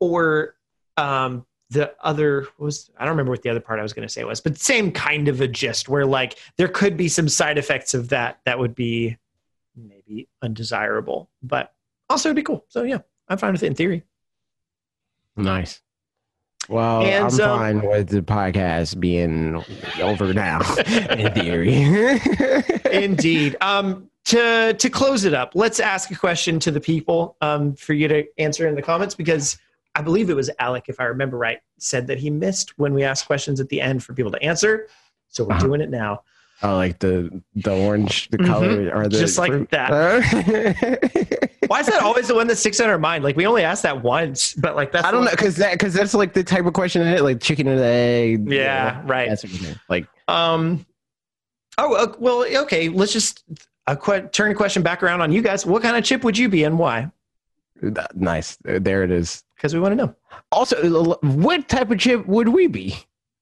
or 0.00 0.54
um, 0.96 1.46
the 1.70 1.94
other 2.00 2.46
was 2.58 2.90
I 2.96 3.04
don't 3.04 3.12
remember 3.12 3.30
what 3.32 3.42
the 3.42 3.50
other 3.50 3.60
part 3.60 3.80
I 3.80 3.82
was 3.82 3.92
going 3.92 4.06
to 4.06 4.12
say 4.12 4.24
was, 4.24 4.40
but 4.40 4.56
same 4.58 4.92
kind 4.92 5.28
of 5.28 5.40
a 5.40 5.48
gist 5.48 5.88
where 5.88 6.06
like 6.06 6.38
there 6.58 6.68
could 6.68 6.96
be 6.96 7.08
some 7.08 7.28
side 7.28 7.58
effects 7.58 7.94
of 7.94 8.08
that 8.10 8.38
that 8.44 8.58
would 8.58 8.74
be 8.74 9.16
maybe 9.74 10.28
undesirable, 10.42 11.28
but 11.42 11.72
also 12.08 12.28
it'd 12.28 12.36
be 12.36 12.42
cool. 12.42 12.64
So 12.68 12.82
yeah, 12.84 12.98
I'm 13.28 13.38
fine 13.38 13.52
with 13.52 13.62
it 13.62 13.66
in 13.66 13.74
theory. 13.74 14.02
Nice. 15.36 15.80
Well, 16.68 17.02
And, 17.04 17.24
I'm 17.26 17.30
fine 17.30 17.82
with 17.82 18.08
the 18.08 18.22
podcast 18.22 18.98
being 18.98 19.62
over 20.02 20.34
now, 20.34 20.60
in 20.86 21.32
theory. 21.32 22.20
Indeed. 22.92 23.56
Um, 23.60 24.10
to 24.26 24.74
to 24.74 24.90
close 24.90 25.24
it 25.24 25.34
up, 25.34 25.52
let's 25.54 25.78
ask 25.78 26.10
a 26.10 26.16
question 26.16 26.58
to 26.60 26.72
the 26.72 26.80
people 26.80 27.36
um, 27.40 27.74
for 27.76 27.92
you 27.92 28.08
to 28.08 28.24
answer 28.38 28.66
in 28.66 28.74
the 28.74 28.82
comments 28.82 29.14
because 29.14 29.56
I 29.94 30.02
believe 30.02 30.28
it 30.30 30.34
was 30.34 30.50
Alec, 30.58 30.86
if 30.88 30.98
I 30.98 31.04
remember 31.04 31.38
right, 31.38 31.60
said 31.78 32.08
that 32.08 32.18
he 32.18 32.30
missed 32.30 32.76
when 32.78 32.92
we 32.92 33.04
asked 33.04 33.26
questions 33.26 33.60
at 33.60 33.68
the 33.68 33.80
end 33.80 34.02
for 34.02 34.14
people 34.14 34.32
to 34.32 34.42
answer. 34.42 34.88
So 35.28 35.44
we're 35.44 35.54
Uh-huh. 35.54 35.66
doing 35.66 35.80
it 35.80 35.90
now. 35.90 36.22
Oh, 36.62 36.74
like 36.76 36.98
the 36.98 37.42
the 37.54 37.72
orange, 37.74 38.28
the 38.30 38.38
Mhm. 38.38 38.46
color, 38.46 38.90
or 38.94 39.04
the 39.08 39.18
Just 39.18 39.38
like 39.38 39.50
fruit? 39.52 39.70
that. 39.70 39.90
Why 41.66 41.80
is 41.80 41.86
that 41.86 42.02
always 42.02 42.28
the 42.28 42.34
one 42.34 42.46
that 42.46 42.56
sticks 42.56 42.78
in 42.80 42.88
our 42.88 42.98
mind? 42.98 43.24
Like 43.24 43.36
we 43.36 43.46
only 43.46 43.62
asked 43.64 43.82
that 43.82 44.02
once, 44.02 44.54
but 44.54 44.76
like 44.76 44.92
that's 44.92 45.04
I 45.06 45.10
don't 45.10 45.24
know, 45.24 45.30
because 45.30 45.56
that 45.56 45.72
because 45.72 45.92
that's 45.94 46.14
like 46.14 46.32
the 46.32 46.44
type 46.44 46.64
of 46.66 46.72
question 46.74 47.02
in 47.02 47.08
it, 47.08 47.22
like 47.22 47.40
chicken 47.40 47.66
and 47.68 47.80
egg. 47.80 48.50
you 48.50 48.58
Yeah, 48.58 49.00
know, 49.02 49.08
right. 49.08 49.28
That 49.28 49.40
sort 49.40 49.52
of 49.54 49.60
thing. 49.60 49.76
Like, 49.88 50.06
Um. 50.28 50.86
Oh 51.78 51.94
uh, 51.94 52.14
well, 52.18 52.44
okay. 52.62 52.88
Let's 52.88 53.12
just 53.12 53.44
a 53.86 53.96
que- 53.96 54.28
turn 54.32 54.48
the 54.48 54.54
question 54.54 54.82
back 54.82 55.02
around 55.02 55.20
on 55.20 55.30
you 55.32 55.42
guys. 55.42 55.66
What 55.66 55.82
kind 55.82 55.96
of 55.96 56.04
chip 56.04 56.24
would 56.24 56.38
you 56.38 56.48
be 56.48 56.64
and 56.64 56.78
why? 56.78 57.10
nice. 58.14 58.56
There 58.62 59.02
it 59.02 59.10
is. 59.10 59.42
Because 59.56 59.74
we 59.74 59.80
want 59.80 59.92
to 59.92 59.96
know. 60.06 60.14
Also, 60.52 61.16
what 61.20 61.68
type 61.68 61.90
of 61.90 61.98
chip 61.98 62.26
would 62.26 62.48
we 62.48 62.66
be? 62.66 62.96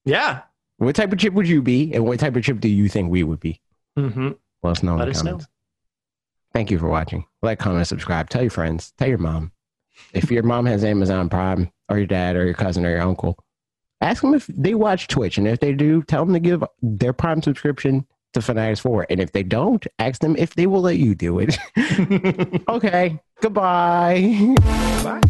Yeah. 0.05 0.41
What 0.79 0.97
type 0.97 1.13
of 1.13 1.19
chip 1.19 1.35
would 1.35 1.49
you 1.49 1.63
be, 1.63 1.93
and 1.95 2.05
what 2.05 2.19
type 2.19 2.37
of 2.37 2.43
chip 2.43 2.61
do 2.61 2.69
you 2.69 2.89
think 2.89 3.11
we 3.11 3.23
would 3.23 3.41
be? 3.41 3.61
Mm-hmm. 3.99 4.31
Let 4.63 4.71
us 4.71 4.83
know 4.83 4.93
in 4.95 4.99
Let 4.99 5.05
the 5.07 5.11
us 5.13 5.23
know. 5.23 5.31
comments. 5.33 5.49
Thank 6.53 6.71
you 6.71 6.79
for 6.79 6.89
watching. 6.89 7.25
Like, 7.43 7.59
comment, 7.59 7.87
subscribe. 7.87 8.29
Tell 8.31 8.43
your 8.43 8.51
friends. 8.51 8.93
Tell 8.99 9.09
your 9.09 9.19
mom. 9.19 9.53
If 10.13 10.31
your 10.31 10.43
mom 10.43 10.67
has 10.67 10.85
Amazon 10.85 11.29
Prime, 11.29 11.71
or 11.89 11.99
your 11.99 12.07
dad, 12.07 12.37
or 12.37 12.45
your 12.45 12.55
cousin, 12.55 12.85
or 12.85 12.91
your 12.91 13.03
uncle, 13.03 13.39
ask 14.01 14.23
them 14.23 14.35
if 14.35 14.47
they 14.49 14.75
watch 14.75 15.09
Twitch, 15.09 15.39
and 15.39 15.47
if 15.47 15.61
they 15.61 15.73
do, 15.73 16.03
tell 16.03 16.25
them 16.25 16.35
to 16.35 16.41
give 16.41 16.65
their 16.83 17.13
Prime 17.13 17.43
subscription 17.43 18.07
to 18.33 18.43
Fanatics 18.43 18.81
4. 18.81 19.07
And 19.11 19.21
if 19.21 19.33
they 19.33 19.43
don't, 19.45 19.87
ask 19.99 20.21
them 20.21 20.35
if 20.37 20.55
they 20.55 20.67
will 20.67 20.81
let 20.81 20.97
you 20.97 21.15
do 21.15 21.39
it. 21.41 21.57
okay. 22.69 23.21
Goodbye. 23.41 24.55
Bye. 25.05 25.21